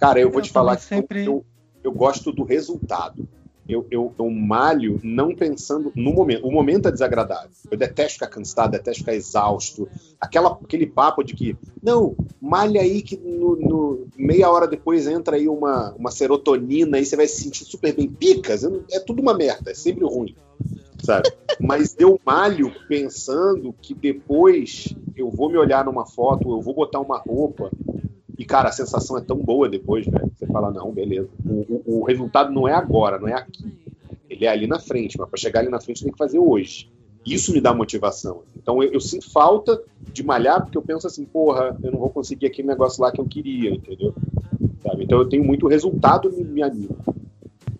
Cara, 0.00 0.18
eu 0.18 0.28
vou 0.28 0.40
Eu 0.40 0.44
te 0.44 0.50
falar 0.50 0.72
também 0.76 1.02
que 1.02 1.08
sempre- 1.08 1.24
eu, 1.24 1.44
eu, 1.84 1.92
gosto 1.92 2.32
do 2.32 2.42
resultado. 2.42 3.28
Eu, 3.68 3.86
eu, 3.92 4.12
eu 4.18 4.28
malho 4.28 4.98
não 5.04 5.32
pensando 5.32 5.92
no 5.94 6.12
momento. 6.12 6.44
O 6.44 6.50
momento 6.50 6.88
é 6.88 6.90
desagradável. 6.90 7.48
Eu 7.70 7.78
detesto 7.78 8.14
ficar 8.14 8.26
cansado, 8.26 8.72
detesto 8.72 9.00
ficar 9.02 9.14
exausto. 9.14 9.88
Aquela, 10.20 10.58
aquele 10.62 10.84
papo 10.86 11.22
de 11.22 11.32
que, 11.32 11.56
não, 11.80 12.16
malha 12.40 12.80
aí 12.80 13.00
que 13.00 13.16
no, 13.16 13.54
no- 13.54 14.06
meia 14.18 14.50
hora 14.50 14.66
depois 14.66 15.06
entra 15.06 15.36
aí 15.36 15.48
uma, 15.48 15.92
uma 15.96 16.10
serotonina 16.10 16.98
e 16.98 17.06
você 17.06 17.14
vai 17.14 17.28
se 17.28 17.40
sentir 17.40 17.64
super 17.64 17.94
bem. 17.94 18.08
Picas, 18.10 18.64
não- 18.64 18.82
é 18.90 18.98
tudo 18.98 19.22
uma 19.22 19.32
merda, 19.32 19.70
é 19.70 19.74
sempre 19.74 20.04
ruim. 20.04 20.34
Sabe? 21.02 21.30
Mas 21.60 21.94
eu 21.98 22.18
malho 22.24 22.72
pensando 22.88 23.74
que 23.80 23.94
depois 23.94 24.94
eu 25.16 25.30
vou 25.30 25.48
me 25.50 25.56
olhar 25.56 25.84
numa 25.84 26.06
foto, 26.06 26.50
eu 26.50 26.60
vou 26.60 26.74
botar 26.74 27.00
uma 27.00 27.18
roupa 27.18 27.70
e, 28.38 28.44
cara, 28.44 28.68
a 28.68 28.72
sensação 28.72 29.16
é 29.16 29.20
tão 29.20 29.36
boa 29.38 29.68
depois, 29.68 30.06
velho. 30.06 30.30
Você 30.36 30.46
fala, 30.46 30.70
não, 30.70 30.90
beleza. 30.92 31.28
O, 31.46 31.52
o- 31.52 32.00
o 32.00 32.04
resultado 32.04 32.52
não 32.52 32.66
é 32.66 32.72
agora, 32.72 33.18
não 33.18 33.28
é 33.28 33.34
aqui. 33.34 33.72
Ele 34.28 34.44
é 34.44 34.48
ali 34.48 34.66
na 34.66 34.78
frente, 34.80 35.16
mas 35.18 35.28
para 35.28 35.38
chegar 35.38 35.60
ali 35.60 35.68
na 35.68 35.80
frente 35.80 36.02
tem 36.02 36.10
que 36.12 36.18
fazer 36.18 36.38
hoje. 36.38 36.90
Isso 37.24 37.52
me 37.52 37.60
dá 37.60 37.72
motivação. 37.72 38.42
Então 38.56 38.82
eu, 38.82 38.92
eu 38.94 39.00
sinto 39.00 39.30
falta 39.30 39.80
de 40.12 40.22
malhar, 40.24 40.62
porque 40.62 40.76
eu 40.76 40.82
penso 40.82 41.06
assim, 41.06 41.24
porra, 41.24 41.76
eu 41.82 41.92
não 41.92 41.98
vou 42.00 42.10
conseguir 42.10 42.46
aquele 42.46 42.68
negócio 42.68 43.00
lá 43.02 43.10
que 43.12 43.20
eu 43.20 43.24
queria, 43.26 43.70
entendeu? 43.70 44.12
Sabe? 44.82 45.04
Então 45.04 45.18
eu 45.18 45.28
tenho 45.28 45.44
muito 45.44 45.66
resultado 45.68 46.30
me, 46.32 46.42
me 46.44 46.62
anima. 46.62 46.96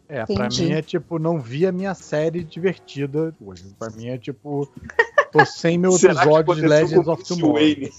É, 0.09 0.25
pra 0.25 0.47
Entendi. 0.47 0.63
mim 0.65 0.71
é 0.73 0.83
tipo, 0.83 1.19
não 1.19 1.41
vi 1.41 1.67
a 1.67 1.73
minha 1.73 1.95
série 1.95 2.45
divertida 2.45 3.35
hoje. 3.45 3.65
Pra 3.79 3.91
mim 3.91 4.07
é 4.07 4.17
tipo, 4.19 4.69
tô 5.35 5.45
sem 5.45 5.77
meu 5.77 5.91
episódio 5.97 6.55
de 6.55 6.67
Legends 6.67 7.09
of 7.09 7.25
Tomorrow. 7.25 7.55
Wayne? 7.55 7.91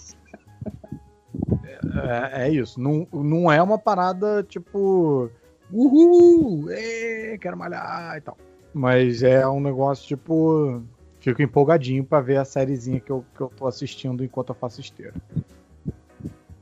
É, 2.32 2.48
é 2.48 2.52
isso. 2.52 2.80
Não, 2.80 3.06
não 3.12 3.52
é 3.52 3.62
uma 3.62 3.78
parada 3.78 4.42
tipo, 4.44 5.30
uhul, 5.72 6.72
é, 6.72 7.38
quero 7.40 7.58
malhar 7.58 8.18
e 8.18 8.22
tal. 8.22 8.38
Mas 8.74 9.22
é 9.22 9.46
um 9.48 9.60
negócio 9.60 10.08
tipo, 10.08 10.82
fico 11.20 11.42
empolgadinho 11.42 12.04
pra 12.04 12.22
ver 12.22 12.38
a 12.38 12.46
sériezinha 12.46 13.00
que 13.00 13.12
eu, 13.12 13.26
que 13.36 13.42
eu 13.42 13.52
tô 13.56 13.68
assistindo 13.68 14.24
enquanto 14.24 14.50
eu 14.50 14.56
faço 14.56 14.80
esteira. 14.80 15.14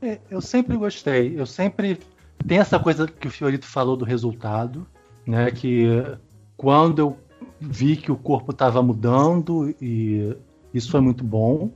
É, 0.02 0.18
eu 0.28 0.40
sempre 0.40 0.76
gostei. 0.76 1.38
Eu 1.38 1.46
sempre. 1.46 1.98
Tem 2.46 2.58
essa 2.58 2.78
coisa 2.78 3.06
que 3.06 3.28
o 3.28 3.30
Fiorito 3.30 3.66
falou 3.66 3.96
do 3.96 4.04
resultado, 4.04 4.86
né? 5.26 5.50
Que 5.50 5.86
quando 6.56 6.98
eu 6.98 7.16
vi 7.60 7.96
que 7.96 8.12
o 8.12 8.16
corpo 8.16 8.50
estava 8.52 8.82
mudando 8.82 9.74
e 9.80 10.36
isso 10.74 10.90
foi 10.90 11.00
muito 11.00 11.24
bom. 11.24 11.70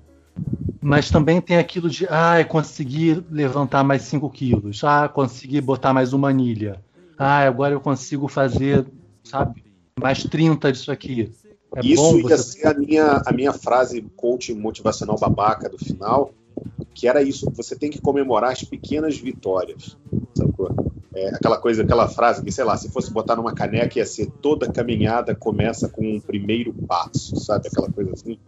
Mas 0.80 1.10
também 1.10 1.40
tem 1.40 1.56
aquilo 1.56 1.88
de, 1.88 2.06
ah, 2.08 2.44
consegui 2.44 3.24
levantar 3.30 3.82
mais 3.82 4.02
5 4.02 4.28
quilos, 4.30 4.84
ah, 4.84 5.08
consegui 5.08 5.60
botar 5.60 5.92
mais 5.92 6.12
uma 6.12 6.28
anilha, 6.28 6.80
ah, 7.18 7.38
agora 7.40 7.74
eu 7.74 7.80
consigo 7.80 8.28
fazer, 8.28 8.86
sabe, 9.24 9.64
mais 10.00 10.22
30 10.22 10.70
disso 10.70 10.92
aqui. 10.92 11.32
É 11.74 11.80
Isso 11.84 12.18
ia 12.18 12.22
você 12.22 12.38
ser 12.38 12.66
a 12.68 12.74
minha, 12.74 13.22
a 13.26 13.32
minha 13.32 13.52
frase 13.52 14.00
coach 14.16 14.54
motivacional 14.54 15.18
babaca 15.18 15.68
do 15.68 15.76
final, 15.76 16.32
que 16.94 17.08
era 17.08 17.22
isso, 17.22 17.50
você 17.54 17.76
tem 17.76 17.90
que 17.90 18.00
comemorar 18.00 18.52
as 18.52 18.62
pequenas 18.62 19.18
vitórias, 19.18 19.96
sacou? 20.34 20.70
É, 21.14 21.34
aquela 21.34 21.58
coisa, 21.58 21.82
aquela 21.82 22.08
frase 22.08 22.42
que, 22.42 22.52
sei 22.52 22.64
lá, 22.64 22.76
se 22.76 22.90
fosse 22.90 23.12
botar 23.12 23.34
numa 23.34 23.52
caneca 23.52 23.98
ia 23.98 24.06
ser 24.06 24.30
toda 24.40 24.70
caminhada 24.70 25.34
começa 25.34 25.88
com 25.88 26.16
um 26.16 26.20
primeiro 26.20 26.72
passo, 26.72 27.36
sabe? 27.36 27.66
Aquela 27.66 27.90
coisa 27.90 28.12
assim. 28.12 28.38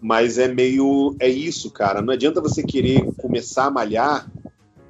Mas 0.00 0.38
é 0.38 0.48
meio, 0.48 1.14
é 1.20 1.28
isso, 1.28 1.70
cara, 1.70 2.00
não 2.00 2.12
adianta 2.12 2.40
você 2.40 2.62
querer 2.62 3.12
começar 3.16 3.66
a 3.66 3.70
malhar 3.70 4.30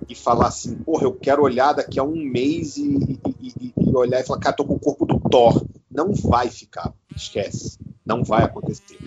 e 0.09 0.15
falar 0.15 0.47
assim, 0.49 0.75
porra, 0.77 1.05
eu 1.05 1.13
quero 1.13 1.43
olhar 1.43 1.73
daqui 1.73 1.99
a 1.99 2.03
um 2.05 2.17
mês 2.17 2.77
e, 2.77 3.19
e- 3.41 3.73
e- 3.77 3.97
olhar 3.97 4.21
e 4.21 4.25
falar, 4.25 4.41
cara, 4.41 4.57
tô 4.57 4.65
com 4.65 4.75
o 4.75 4.79
corpo 4.79 5.05
do 5.05 5.19
Thor. 5.19 5.65
Não 5.91 6.13
vai 6.13 6.49
ficar, 6.49 6.93
esquece. 7.15 7.79
Não 8.07 8.23
vai 8.23 8.45
acontecer. 8.45 8.99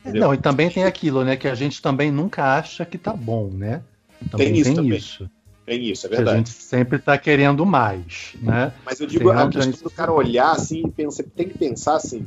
Entendeu? 0.00 0.22
Não, 0.22 0.34
e 0.34 0.38
também 0.38 0.70
tem 0.70 0.84
aquilo, 0.84 1.24
né? 1.24 1.36
Que 1.36 1.48
a 1.48 1.54
gente 1.54 1.80
também 1.82 2.10
nunca 2.10 2.56
acha 2.56 2.84
que 2.84 2.98
tá 2.98 3.12
bom, 3.14 3.48
né? 3.48 3.82
Também 4.30 4.52
Tem 4.52 4.56
isso 4.60 4.64
tem 4.64 4.74
também. 4.76 4.98
isso. 4.98 5.30
Tem 5.68 5.84
isso, 5.84 6.06
é 6.06 6.08
Que 6.08 6.14
a 6.14 6.18
verdade. 6.18 6.38
gente 6.38 6.50
sempre 6.50 6.98
tá 6.98 7.18
querendo 7.18 7.66
mais, 7.66 8.32
né? 8.40 8.72
Mas 8.86 8.98
eu 9.00 9.06
digo, 9.06 9.30
Tem 9.30 9.38
a 9.38 9.48
questão 9.48 9.82
do 9.82 9.90
cara 9.90 10.10
olhar 10.10 10.52
assim 10.52 10.86
e 10.86 10.90
pensar, 10.90 11.24
tem 11.36 11.46
que 11.46 11.58
pensar 11.58 11.96
assim. 11.96 12.24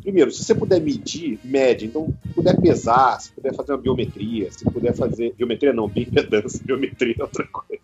Primeiro, 0.00 0.30
se 0.30 0.44
você 0.44 0.54
puder 0.54 0.80
medir, 0.80 1.40
mede. 1.42 1.86
Então, 1.86 2.14
se 2.22 2.34
puder 2.34 2.60
pesar, 2.60 3.20
se 3.20 3.32
puder 3.32 3.52
fazer 3.52 3.72
uma 3.72 3.78
biometria, 3.78 4.48
se 4.52 4.64
puder 4.64 4.94
fazer. 4.94 5.34
Biometria 5.36 5.72
não, 5.72 5.88
bioimpedância, 5.88 6.60
biometria 6.64 7.16
é 7.18 7.22
outra 7.22 7.44
coisa. 7.48 7.82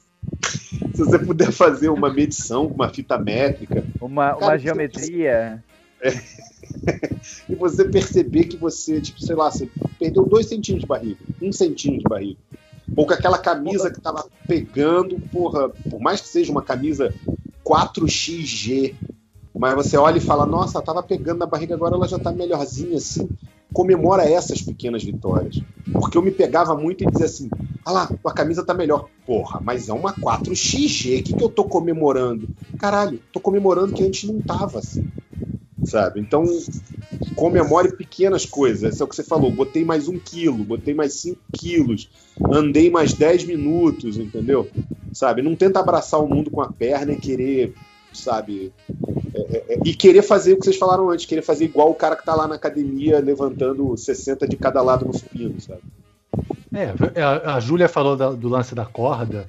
Se 0.95 1.05
você 1.05 1.19
puder 1.19 1.51
fazer 1.51 1.89
uma 1.89 2.13
medição 2.13 2.69
com 2.69 2.75
uma 2.75 2.89
fita 2.89 3.19
métrica 3.19 3.85
Uma, 4.01 4.35
Cara, 4.35 4.47
uma 4.47 4.59
geometria. 4.59 5.65
e 7.49 7.55
você 7.57 7.85
perceber 7.85 8.45
que 8.45 8.57
você, 8.57 9.01
tipo, 9.01 9.21
sei 9.21 9.35
lá, 9.35 9.51
você 9.51 9.69
perdeu 9.99 10.25
dois 10.25 10.47
centímetros 10.47 10.83
de 10.83 10.87
barriga, 10.87 11.19
um 11.43 11.51
centímetro 11.51 12.05
de 12.05 12.09
barriga. 12.09 12.39
Ou 12.97 13.07
com 13.07 13.13
aquela 13.13 13.39
camisa 13.39 13.91
que 13.91 14.01
tava 14.01 14.27
pegando, 14.47 15.19
porra, 15.33 15.69
por 15.69 16.01
mais 16.01 16.21
que 16.21 16.29
seja 16.29 16.51
uma 16.51 16.63
camisa 16.63 17.13
4XG, 17.65 18.95
mas 19.57 19.75
você 19.75 19.97
olha 19.97 20.19
e 20.19 20.21
fala, 20.21 20.47
nossa, 20.47 20.83
tava 20.83 21.03
pegando 21.03 21.39
na 21.39 21.47
barriga, 21.47 21.75
agora 21.75 21.95
ela 21.95 22.09
já 22.09 22.19
tá 22.19 22.33
melhorzinha 22.33 22.97
assim. 22.97 23.29
Comemora 23.73 24.29
essas 24.29 24.61
pequenas 24.63 25.05
vitórias. 25.05 25.63
Porque 25.93 26.19
eu 26.19 26.23
me 26.23 26.31
pegava 26.31 26.75
muito 26.77 27.05
e 27.05 27.07
dizia 27.07 27.27
assim, 27.27 27.49
ah 27.85 27.93
lá, 27.93 28.07
tua 28.07 28.33
camisa 28.33 28.65
tá 28.65 28.75
melhor. 28.75 29.09
Porra, 29.27 29.61
mas 29.63 29.89
é 29.89 29.93
uma 29.93 30.13
4XG, 30.13 31.21
o 31.21 31.23
que, 31.23 31.35
que 31.35 31.45
eu 31.45 31.49
tô 31.49 31.65
comemorando? 31.65 32.49
Caralho, 32.79 33.21
tô 33.33 33.39
comemorando 33.39 33.93
que 33.93 34.03
antes 34.03 34.29
não 34.29 34.41
tava 34.41 34.79
assim. 34.79 35.05
Sabe? 35.85 36.21
Então, 36.21 36.45
comemore 37.35 37.97
pequenas 37.97 38.45
coisas. 38.47 38.83
Esse 38.95 39.03
é 39.03 39.05
o 39.05 39.09
que 39.09 39.17
você 39.17 39.25
falou. 39.25 39.51
Botei 39.51 39.85
mais 39.85 40.09
um 40.09 40.19
quilo, 40.19 40.59
botei 40.65 40.95
mais 40.95 41.15
cinco 41.15 41.41
quilos, 41.53 42.09
andei 42.53 42.91
mais 42.91 43.13
10 43.15 43.45
minutos, 43.45 44.19
entendeu? 44.19 44.69
Sabe? 45.13 45.43
Não 45.43 45.57
tenta 45.57 45.81
abraçar 45.81 46.23
o 46.23 46.29
mundo 46.29 46.51
com 46.51 46.61
a 46.61 46.69
perna 46.69 47.13
e 47.13 47.17
querer, 47.17 47.75
sabe? 48.13 48.73
É, 49.35 49.41
é, 49.41 49.65
é, 49.75 49.81
e 49.85 49.95
querer 49.95 50.23
fazer 50.23 50.53
o 50.53 50.59
que 50.59 50.65
vocês 50.65 50.77
falaram 50.77 51.11
antes, 51.11 51.27
querer 51.27 51.43
fazer 51.43 51.65
igual 51.65 51.91
o 51.91 51.95
cara 51.95 52.15
que 52.17 52.25
tá 52.25 52.35
lá 52.35 52.47
na 52.47 52.55
academia 52.57 53.19
levantando 53.21 53.97
60 53.97 54.47
de 54.47 54.57
cada 54.57 54.83
lado 54.83 55.05
no 55.07 55.13
supino, 55.17 55.61
sabe? 55.61 55.81
É, 56.73 57.21
a, 57.23 57.57
a 57.57 57.61
Júlia 57.61 57.89
falou 57.89 58.17
da- 58.17 58.31
do 58.33 58.49
lance 58.49 58.75
da 58.75 58.85
corda 58.85 59.47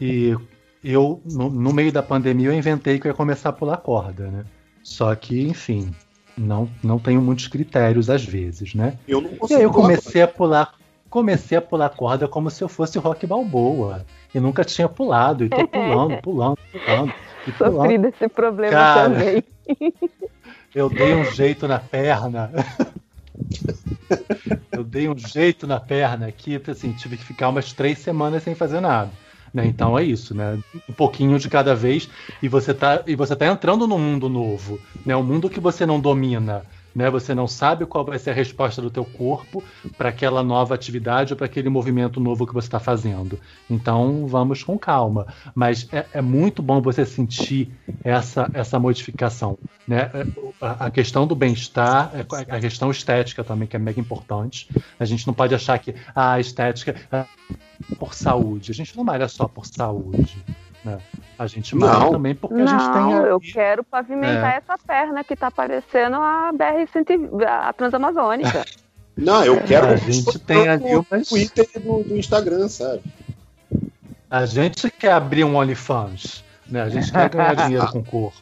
e 0.00 0.34
eu, 0.82 1.20
no, 1.30 1.50
no 1.50 1.72
meio 1.72 1.92
da 1.92 2.02
pandemia, 2.02 2.48
eu 2.48 2.52
inventei 2.54 2.98
que 2.98 3.06
eu 3.06 3.10
ia 3.10 3.16
começar 3.16 3.50
a 3.50 3.52
pular 3.52 3.76
corda, 3.78 4.30
né? 4.30 4.44
Só 4.84 5.14
que, 5.16 5.48
enfim, 5.48 5.92
não, 6.36 6.70
não 6.82 6.98
tenho 6.98 7.22
muitos 7.22 7.48
critérios 7.48 8.10
às 8.10 8.22
vezes, 8.22 8.74
né? 8.74 8.98
Eu 9.08 9.20
não 9.20 9.30
E 9.30 9.36
consigo. 9.36 9.58
aí 9.58 9.64
eu 9.64 9.72
comecei 9.72 10.22
a 10.22 10.28
pular, 10.28 10.74
comecei 11.08 11.56
a 11.56 11.62
pular 11.62 11.88
corda 11.88 12.28
como 12.28 12.50
se 12.50 12.62
eu 12.62 12.68
fosse 12.68 12.98
rock 12.98 13.26
balboa. 13.26 14.04
E 14.34 14.38
nunca 14.38 14.62
tinha 14.62 14.88
pulado, 14.88 15.42
e 15.42 15.48
tô 15.48 15.64
pulando, 15.66 16.20
pulando, 16.20 16.58
pulando. 16.70 17.14
E 17.46 17.52
pulando. 17.52 17.76
Sofri 17.76 17.98
desse 17.98 18.28
problema 18.28 18.76
Cara. 18.76 19.10
também. 19.10 19.44
Eu 20.74 20.90
dei 20.90 21.14
um 21.14 21.24
jeito 21.24 21.68
na 21.68 21.78
perna. 21.78 22.50
eu 24.72 24.82
dei 24.82 25.08
um 25.08 25.16
jeito 25.16 25.68
na 25.68 25.78
perna 25.78 26.26
aqui, 26.26 26.60
assim, 26.66 26.92
tive 26.92 27.16
que 27.16 27.24
ficar 27.24 27.48
umas 27.48 27.72
três 27.72 28.00
semanas 28.00 28.42
sem 28.42 28.56
fazer 28.56 28.80
nada. 28.80 29.12
Né? 29.54 29.66
Então 29.66 29.96
é 29.96 30.02
isso, 30.02 30.34
né? 30.34 30.58
Um 30.88 30.92
pouquinho 30.92 31.38
de 31.38 31.48
cada 31.48 31.76
vez 31.76 32.10
e 32.42 32.48
você 32.48 32.74
tá 32.74 33.04
e 33.06 33.14
você 33.14 33.36
tá 33.36 33.46
entrando 33.46 33.86
num 33.86 34.00
mundo 34.00 34.28
novo, 34.28 34.80
né? 35.06 35.14
Um 35.14 35.22
mundo 35.22 35.48
que 35.48 35.60
você 35.60 35.86
não 35.86 36.00
domina, 36.00 36.64
né? 36.94 37.10
Você 37.10 37.34
não 37.34 37.48
sabe 37.48 37.84
qual 37.86 38.04
vai 38.04 38.18
ser 38.18 38.30
a 38.30 38.34
resposta 38.34 38.80
do 38.80 38.90
teu 38.90 39.04
corpo 39.04 39.62
para 39.96 40.10
aquela 40.10 40.42
nova 40.42 40.74
atividade 40.74 41.32
ou 41.32 41.36
para 41.36 41.46
aquele 41.46 41.68
movimento 41.68 42.20
novo 42.20 42.46
que 42.46 42.54
você 42.54 42.68
está 42.68 42.78
fazendo. 42.78 43.38
Então 43.68 44.26
vamos 44.26 44.62
com 44.62 44.78
calma. 44.78 45.26
Mas 45.54 45.88
é, 45.92 46.06
é 46.14 46.22
muito 46.22 46.62
bom 46.62 46.80
você 46.80 47.04
sentir 47.04 47.70
essa 48.02 48.50
essa 48.54 48.78
modificação, 48.78 49.58
né? 49.86 50.10
A, 50.60 50.86
a 50.86 50.90
questão 50.90 51.26
do 51.26 51.34
bem-estar, 51.34 52.12
é, 52.14 52.54
a 52.54 52.60
questão 52.60 52.90
estética 52.90 53.42
também 53.42 53.66
que 53.66 53.76
é 53.76 53.78
mega 53.78 54.00
importante. 54.00 54.68
A 54.98 55.04
gente 55.04 55.26
não 55.26 55.34
pode 55.34 55.54
achar 55.54 55.78
que 55.78 55.94
ah, 56.14 56.34
a 56.34 56.40
estética 56.40 56.94
é 57.10 57.24
por 57.98 58.14
saúde. 58.14 58.70
A 58.70 58.74
gente 58.74 58.96
não 58.96 59.04
malha 59.04 59.28
só 59.28 59.48
por 59.48 59.66
saúde. 59.66 60.36
Né? 60.84 60.98
A 61.38 61.46
gente 61.46 61.74
Não. 61.74 62.12
também 62.12 62.34
porque 62.34 62.60
a 62.60 62.66
gente 62.66 62.84
tem. 62.92 63.00
Não, 63.02 63.24
eu 63.26 63.40
quero 63.40 63.82
pavimentar 63.82 64.54
É. 64.54 64.56
essa 64.58 64.76
perna 64.78 65.24
que 65.24 65.34
tá 65.34 65.50
parecendo 65.50 66.16
a 66.16 66.52
BR-120, 66.52 67.42
a 67.46 67.72
Transamazônica. 67.72 68.64
Não, 69.16 69.44
eu 69.44 69.60
quero. 69.62 69.86
A 69.86 69.96
gente 69.96 70.38
tem 70.40 70.68
ali 70.68 70.94
o 70.96 71.06
umas- 71.10 71.28
Twitter 71.28 71.66
do, 71.80 72.02
do 72.02 72.16
Instagram, 72.16 72.68
sabe? 72.68 73.00
A 74.28 74.44
gente 74.44 74.90
quer 74.90 75.12
abrir 75.12 75.44
um 75.44 75.56
OnlyFans. 75.56 76.42
Né? 76.66 76.82
A 76.82 76.88
gente 76.88 77.12
quer 77.12 77.28
ganhar 77.28 77.54
dinheiro 77.66 77.86
com 77.92 78.02
corpo. 78.02 78.36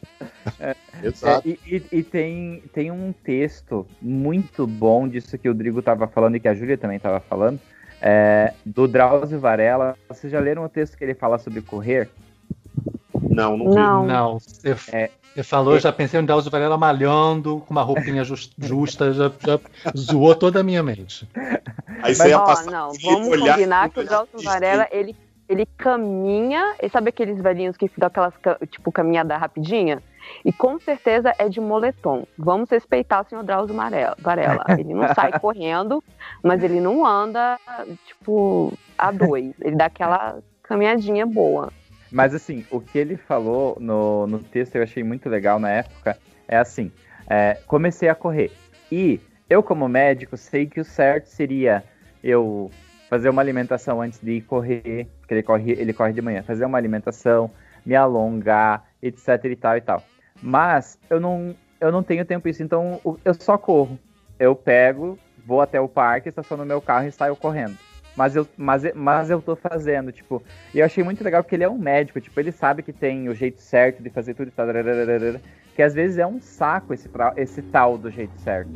Exato. 1.03 1.47
É, 1.47 1.51
e 1.51 1.59
e- 1.91 1.97
e 1.99 2.03
tem, 2.03 2.63
tem 2.73 2.89
um 2.91 3.13
texto 3.23 3.85
muito 4.01 4.65
bom 4.65 5.07
disso 5.07 5.37
que 5.37 5.47
o 5.49 5.53
Drigo 5.53 5.79
estava 5.79 6.07
falando 6.07 6.35
e 6.35 6.39
que 6.39 6.47
a 6.47 6.55
Júlia 6.55 6.77
também 6.77 6.97
estava 6.97 7.19
falando, 7.19 7.59
é, 8.01 8.53
do 8.65 8.87
Drauzio 8.87 9.39
Varela. 9.39 9.95
Vocês 10.09 10.31
já 10.31 10.39
leram 10.39 10.63
o 10.65 10.69
texto 10.69 10.97
que 10.97 11.03
ele 11.03 11.13
fala 11.13 11.37
sobre 11.37 11.61
correr? 11.61 12.09
Não, 13.33 13.57
não 13.57 13.69
vi. 13.69 13.75
Não. 13.75 14.05
Não, 14.05 14.39
você, 14.39 14.75
É. 14.91 15.09
você 15.35 15.43
falou, 15.43 15.79
já 15.79 15.91
pensei 15.91 16.19
no 16.21 16.27
Drauzio 16.27 16.51
Varela 16.51 16.77
malhando, 16.77 17.59
com 17.67 17.71
uma 17.71 17.81
roupinha 17.81 18.23
jus- 18.25 18.51
justa, 18.57 19.11
já, 19.13 19.31
já 19.45 19.59
zoou 19.97 20.35
toda 20.35 20.59
a 20.59 20.63
minha 20.63 20.83
mente. 20.83 21.27
Aí 22.01 22.13
você 22.15 22.29
ia 22.29 22.39
Ó, 22.39 22.45
passar. 22.45 22.71
não, 22.71 22.91
vamos 23.01 23.27
olhar- 23.27 23.53
combinar 23.55 23.89
que 23.89 23.99
o 23.99 24.05
Drauzio 24.05 24.41
Varela, 24.41 24.87
ele, 24.91 25.15
ele 25.49 25.65
caminha, 25.77 26.75
e 26.81 26.89
sabe 26.89 27.09
aqueles 27.09 27.41
velhinhos 27.41 27.77
que 27.77 27.89
dão 27.97 28.07
aquelas, 28.07 28.33
tipo, 28.69 28.91
caminhada 28.91 29.37
rapidinha? 29.37 30.01
E 30.45 30.53
com 30.53 30.79
certeza 30.79 31.33
é 31.37 31.49
de 31.49 31.59
moletom. 31.59 32.25
Vamos 32.37 32.69
respeitar 32.69 33.21
o 33.25 33.29
senhor 33.29 33.43
Drauzio. 33.43 33.75
Varela. 33.75 34.63
Ele 34.69 34.93
não 34.93 35.13
sai 35.13 35.31
correndo, 35.39 36.01
mas 36.41 36.63
ele 36.63 36.79
não 36.79 37.05
anda, 37.05 37.59
tipo, 38.07 38.71
a 38.97 39.11
dois. 39.11 39.53
Ele 39.59 39.75
dá 39.75 39.85
aquela 39.87 40.37
caminhadinha 40.63 41.25
boa. 41.25 41.71
Mas 42.13 42.35
assim, 42.35 42.63
o 42.69 42.79
que 42.79 42.99
ele 42.99 43.17
falou 43.17 43.75
no, 43.79 44.27
no 44.27 44.37
texto 44.37 44.75
eu 44.75 44.83
achei 44.83 45.03
muito 45.03 45.27
legal 45.27 45.59
na 45.59 45.71
época 45.71 46.15
é 46.47 46.55
assim: 46.55 46.91
é, 47.27 47.57
comecei 47.65 48.07
a 48.07 48.13
correr. 48.13 48.51
E 48.91 49.19
eu, 49.49 49.63
como 49.63 49.89
médico, 49.89 50.37
sei 50.37 50.67
que 50.67 50.79
o 50.79 50.85
certo 50.85 51.25
seria 51.25 51.83
eu 52.23 52.69
fazer 53.09 53.29
uma 53.29 53.41
alimentação 53.41 53.99
antes 53.99 54.19
de 54.19 54.33
ir 54.33 54.41
correr, 54.41 55.07
porque 55.19 55.33
ele 55.33 55.41
corre, 55.41 55.71
ele 55.71 55.91
corre 55.91 56.13
de 56.13 56.21
manhã, 56.21 56.43
fazer 56.43 56.65
uma 56.65 56.77
alimentação, 56.77 57.49
me 57.83 57.95
alongar, 57.95 58.85
etc 59.01 59.45
e 59.45 59.55
tal 59.55 59.77
e 59.77 59.81
tal. 59.81 60.03
Mas 60.39 60.99
eu 61.09 61.19
não, 61.19 61.55
eu 61.81 61.91
não 61.91 62.03
tenho 62.03 62.23
tempo 62.25 62.47
isso, 62.47 62.61
então 62.61 63.01
eu 63.25 63.33
só 63.33 63.57
corro. 63.57 63.97
Eu 64.37 64.55
pego, 64.55 65.17
vou 65.43 65.61
até 65.61 65.81
o 65.81 65.89
parque, 65.89 66.29
estaciono 66.29 66.63
meu 66.63 66.79
carro 66.79 67.07
e 67.07 67.11
saio 67.11 67.35
correndo. 67.35 67.75
Mas 68.15 68.35
eu, 68.35 68.47
mas, 68.55 68.83
mas 68.93 69.29
eu 69.29 69.41
tô 69.41 69.55
fazendo, 69.55 70.11
tipo, 70.11 70.43
e 70.73 70.79
eu 70.79 70.85
achei 70.85 71.03
muito 71.03 71.23
legal 71.23 71.43
porque 71.43 71.55
ele 71.55 71.63
é 71.63 71.69
um 71.69 71.77
médico, 71.77 72.21
tipo, 72.21 72.39
ele 72.39 72.51
sabe 72.51 72.83
que 72.83 72.93
tem 72.93 73.27
o 73.27 73.33
jeito 73.33 73.59
certo 73.59 74.03
de 74.03 74.09
fazer 74.09 74.35
tudo 74.35 74.49
e 74.49 74.51
tal, 74.51 74.67
que 75.75 75.81
às 75.81 75.93
vezes 75.95 76.19
é 76.19 76.27
um 76.27 76.39
saco 76.39 76.93
esse, 76.93 77.09
esse 77.35 77.61
tal 77.63 77.97
do 77.97 78.11
jeito 78.11 78.39
certo. 78.39 78.69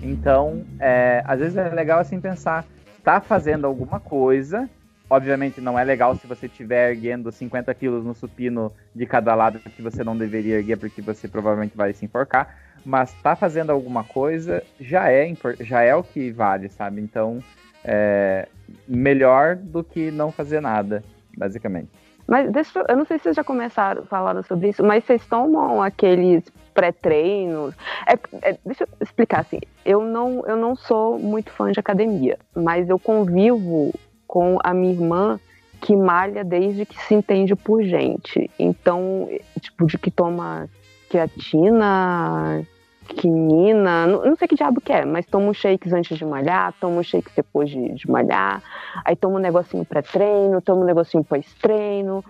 Então, 0.00 0.64
é, 0.78 1.22
às 1.26 1.40
vezes 1.40 1.56
é 1.56 1.68
legal 1.70 1.98
assim 1.98 2.20
pensar, 2.20 2.64
tá 3.02 3.20
fazendo 3.20 3.66
alguma 3.66 3.98
coisa, 3.98 4.68
obviamente 5.10 5.60
não 5.60 5.78
é 5.78 5.82
legal 5.82 6.14
se 6.14 6.26
você 6.26 6.46
estiver 6.46 6.90
erguendo 6.90 7.32
50 7.32 7.74
quilos 7.74 8.04
no 8.04 8.14
supino 8.14 8.72
de 8.94 9.06
cada 9.06 9.34
lado 9.34 9.58
que 9.58 9.82
você 9.82 10.04
não 10.04 10.16
deveria 10.16 10.56
erguer 10.56 10.76
porque 10.76 11.02
você 11.02 11.26
provavelmente 11.26 11.76
vai 11.76 11.92
se 11.92 12.04
enforcar, 12.04 12.54
mas 12.84 13.12
tá 13.22 13.34
fazendo 13.34 13.70
alguma 13.70 14.04
coisa 14.04 14.62
já 14.78 15.10
é, 15.10 15.32
já 15.60 15.82
é 15.82 15.94
o 15.94 16.04
que 16.04 16.30
vale, 16.30 16.68
sabe? 16.68 17.00
Então, 17.00 17.42
é 17.86 18.48
melhor 18.86 19.56
do 19.56 19.82
que 19.84 20.10
não 20.10 20.32
fazer 20.32 20.60
nada, 20.60 21.02
basicamente. 21.36 21.88
Mas 22.26 22.50
deixa 22.50 22.84
eu, 22.88 22.96
não 22.96 23.04
sei 23.04 23.18
se 23.18 23.24
vocês 23.24 23.36
já 23.36 23.44
começaram 23.44 24.04
falaram 24.04 24.42
sobre 24.42 24.70
isso, 24.70 24.82
mas 24.84 25.04
vocês 25.04 25.24
tomam 25.26 25.80
aqueles 25.80 26.44
pré-treinos. 26.74 27.74
É, 28.06 28.48
é, 28.50 28.58
deixa 28.66 28.84
eu 28.84 28.88
explicar 29.00 29.40
assim. 29.40 29.60
Eu 29.84 30.02
não, 30.02 30.44
eu 30.46 30.56
não 30.56 30.74
sou 30.74 31.18
muito 31.18 31.52
fã 31.52 31.70
de 31.70 31.78
academia, 31.78 32.36
mas 32.54 32.88
eu 32.88 32.98
convivo 32.98 33.94
com 34.26 34.58
a 34.64 34.74
minha 34.74 34.92
irmã 34.92 35.40
que 35.80 35.94
malha 35.94 36.42
desde 36.42 36.84
que 36.84 37.00
se 37.00 37.14
entende 37.14 37.54
por 37.54 37.82
gente. 37.84 38.50
Então, 38.58 39.28
tipo, 39.60 39.86
de 39.86 39.96
que 39.96 40.10
toma 40.10 40.68
creatina, 41.08 42.66
quinina, 43.06 44.06
não, 44.06 44.24
não 44.24 44.36
sei 44.36 44.48
que 44.48 44.54
diabo 44.54 44.80
que 44.80 44.92
é, 44.92 45.04
mas 45.04 45.26
toma 45.26 45.48
uns 45.48 45.56
shakes 45.56 45.92
antes 45.92 46.16
de 46.18 46.24
malhar, 46.24 46.74
toma 46.80 47.00
uns 47.00 47.06
shakes 47.06 47.34
depois 47.34 47.70
de, 47.70 47.94
de 47.94 48.10
malhar, 48.10 48.62
aí 49.04 49.16
toma 49.16 49.36
um 49.36 49.42
negocinho 49.42 49.84
pré-treino, 49.84 50.60
toma 50.60 50.82
um 50.82 50.86
negocinho 50.86 51.24
pós-treino. 51.24 52.24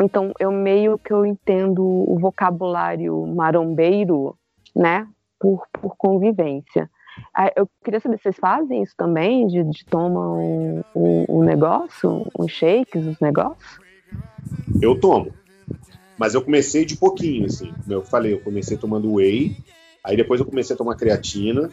Então, 0.00 0.32
eu 0.38 0.52
meio 0.52 0.98
que 0.98 1.12
eu 1.12 1.24
entendo 1.24 1.82
o 1.82 2.18
vocabulário 2.18 3.26
marombeiro, 3.26 4.36
né, 4.74 5.08
por, 5.38 5.66
por 5.72 5.96
convivência. 5.96 6.90
Eu 7.54 7.66
queria 7.82 7.98
saber, 7.98 8.18
vocês 8.18 8.36
fazem 8.36 8.82
isso 8.82 8.94
também, 8.96 9.46
de, 9.46 9.64
de 9.64 9.84
tomar 9.86 10.34
um, 10.34 10.82
um, 10.94 11.24
um 11.28 11.42
negócio, 11.42 12.26
uns 12.38 12.52
shakes, 12.52 13.06
uns 13.06 13.18
negócios? 13.20 13.78
Eu 14.82 14.98
tomo. 15.00 15.32
Mas 16.18 16.34
eu 16.34 16.42
comecei 16.42 16.84
de 16.84 16.96
pouquinho, 16.96 17.46
assim. 17.46 17.72
Eu 17.88 18.02
falei, 18.02 18.34
eu 18.34 18.40
comecei 18.40 18.76
tomando 18.76 19.14
whey, 19.14 19.56
aí 20.06 20.16
depois 20.16 20.40
eu 20.40 20.46
comecei 20.46 20.74
a 20.74 20.76
tomar 20.76 20.94
creatina, 20.94 21.70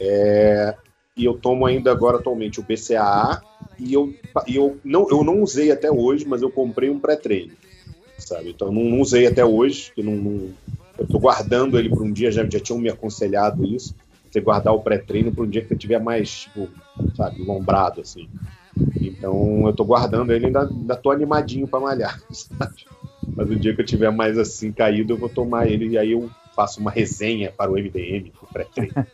é, 0.00 0.74
e 1.16 1.24
eu 1.24 1.34
tomo 1.34 1.66
ainda 1.66 1.90
agora 1.90 2.16
atualmente 2.16 2.60
o 2.60 2.62
BCAA, 2.62 3.42
e 3.78 3.92
eu, 3.92 4.14
e 4.46 4.56
eu, 4.56 4.78
não, 4.84 5.08
eu 5.10 5.24
não 5.24 5.42
usei 5.42 5.70
até 5.70 5.90
hoje, 5.90 6.24
mas 6.26 6.40
eu 6.40 6.50
comprei 6.50 6.88
um 6.88 6.98
pré-treino, 6.98 7.52
sabe? 8.16 8.50
Então 8.50 8.72
não, 8.72 8.84
não 8.84 9.00
usei 9.00 9.26
até 9.26 9.44
hoje, 9.44 9.92
que 9.94 10.02
não, 10.02 10.14
não- 10.14 10.54
eu 10.98 11.06
tô 11.08 11.18
guardando 11.18 11.78
ele 11.78 11.88
para 11.88 12.02
um 12.02 12.12
dia, 12.12 12.30
já, 12.30 12.44
já 12.48 12.60
tinham 12.60 12.78
me 12.78 12.88
aconselhado 12.88 13.64
isso, 13.64 13.94
você 14.30 14.40
guardar 14.40 14.72
o 14.72 14.80
pré-treino 14.80 15.32
para 15.32 15.44
um 15.44 15.48
dia 15.48 15.62
que 15.64 15.72
eu 15.74 15.78
tiver 15.78 15.98
mais, 16.00 16.30
tipo, 16.30 16.68
sabe, 17.16 17.42
lombrado, 17.42 18.00
assim. 18.00 18.28
Então 19.00 19.66
eu 19.66 19.72
tô 19.72 19.84
guardando 19.84 20.32
ele, 20.32 20.46
ainda, 20.46 20.62
ainda 20.62 20.96
tô 20.96 21.10
animadinho 21.10 21.66
para 21.66 21.80
malhar, 21.80 22.20
sabe? 22.30 22.86
Mas 23.36 23.50
o 23.50 23.56
dia 23.56 23.74
que 23.74 23.80
eu 23.82 23.86
tiver 23.86 24.10
mais 24.10 24.38
assim 24.38 24.72
caído, 24.72 25.14
eu 25.14 25.18
vou 25.18 25.28
tomar 25.28 25.68
ele 25.68 25.88
e 25.88 25.98
aí 25.98 26.12
eu 26.12 26.30
faço 26.54 26.80
uma 26.80 26.90
resenha 26.90 27.50
para 27.50 27.70
o 27.70 27.78
MDM, 27.78 28.30
pro 28.30 28.46
pré-treino. 28.52 28.94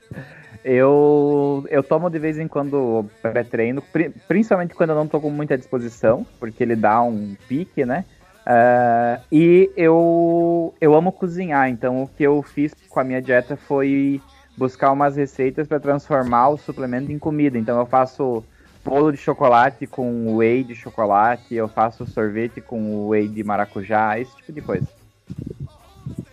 Eu, 0.64 1.64
eu 1.70 1.82
tomo 1.84 2.10
de 2.10 2.18
vez 2.18 2.38
em 2.38 2.48
quando 2.48 3.04
pré-treino, 3.22 3.80
pri- 3.80 4.10
principalmente 4.26 4.74
quando 4.74 4.90
eu 4.90 4.96
não 4.96 5.06
tô 5.06 5.20
com 5.20 5.30
muita 5.30 5.56
disposição, 5.56 6.26
porque 6.40 6.62
ele 6.62 6.74
dá 6.74 7.00
um 7.00 7.36
pique, 7.48 7.86
né? 7.86 8.04
Ah, 8.44 9.20
e 9.30 9.70
eu, 9.76 10.74
eu 10.80 10.94
amo 10.94 11.12
cozinhar, 11.12 11.68
então 11.70 12.02
o 12.02 12.08
que 12.08 12.24
eu 12.24 12.42
fiz 12.42 12.72
com 12.88 12.98
a 12.98 13.04
minha 13.04 13.22
dieta 13.22 13.56
foi 13.56 14.20
buscar 14.56 14.90
umas 14.90 15.16
receitas 15.16 15.68
para 15.68 15.78
transformar 15.78 16.48
o 16.48 16.58
suplemento 16.58 17.12
em 17.12 17.18
comida. 17.18 17.56
Então 17.56 17.78
eu 17.78 17.86
faço 17.86 18.42
bolo 18.84 19.12
de 19.12 19.18
chocolate 19.18 19.86
com 19.86 20.34
whey 20.36 20.64
de 20.64 20.74
chocolate, 20.74 21.54
eu 21.54 21.68
faço 21.68 22.04
sorvete 22.06 22.60
com 22.60 23.06
whey 23.06 23.28
de 23.28 23.44
maracujá, 23.44 24.18
esse 24.18 24.34
tipo 24.36 24.52
de 24.52 24.60
coisa. 24.60 24.88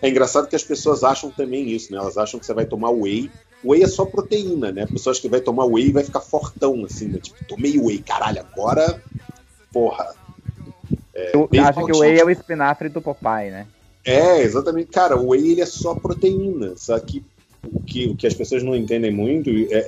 É 0.06 0.08
engraçado 0.08 0.46
que 0.46 0.54
as 0.54 0.62
pessoas 0.62 1.02
acham 1.02 1.32
também 1.32 1.68
isso, 1.68 1.90
né? 1.90 1.98
Elas 1.98 2.16
acham 2.16 2.38
que 2.38 2.46
você 2.46 2.54
vai 2.54 2.64
tomar 2.64 2.90
whey. 2.90 3.28
Whey 3.64 3.82
é 3.82 3.88
só 3.88 4.06
proteína, 4.06 4.70
né? 4.70 4.86
Pessoas 4.86 5.18
que 5.18 5.28
vai 5.28 5.40
tomar 5.40 5.64
whey 5.64 5.90
vai 5.90 6.04
ficar 6.04 6.20
fortão, 6.20 6.84
assim, 6.84 7.08
né? 7.08 7.18
Tipo, 7.18 7.44
tomei 7.44 7.76
whey, 7.76 7.98
caralho, 7.98 8.38
agora. 8.38 9.02
Porra. 9.72 10.14
É, 11.12 11.32
Eu 11.34 11.48
acho 11.64 11.84
que 11.86 11.92
o 11.92 11.98
whey 11.98 12.20
é 12.20 12.24
o 12.24 12.30
espinafre 12.30 12.88
do 12.88 13.02
Popeye, 13.02 13.50
né? 13.50 13.66
É, 14.04 14.42
exatamente. 14.42 14.92
Cara, 14.92 15.16
o 15.16 15.30
whey 15.30 15.50
ele 15.50 15.60
é 15.60 15.66
só 15.66 15.96
proteína, 15.96 16.74
só 16.76 16.96
que 17.00 17.24
o 17.64 17.82
que, 17.82 18.06
o 18.06 18.14
que 18.14 18.28
as 18.28 18.34
pessoas 18.34 18.62
não 18.62 18.76
entendem 18.76 19.10
muito 19.10 19.50
é. 19.74 19.86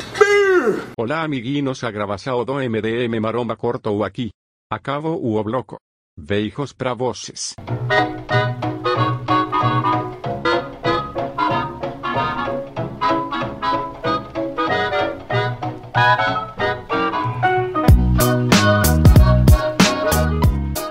Olá, 0.99 1.23
amiguinhos, 1.23 1.85
a 1.85 1.93
gravação 1.93 2.45
do 2.45 2.55
MDM 2.55 3.20
Maromba 3.20 3.55
cortou 3.55 4.03
aqui. 4.03 4.31
Acabo 4.69 5.11
o 5.11 5.40
bloco. 5.45 5.77
Beijos 6.19 6.73
pra 6.73 6.93
vocês. 6.93 7.55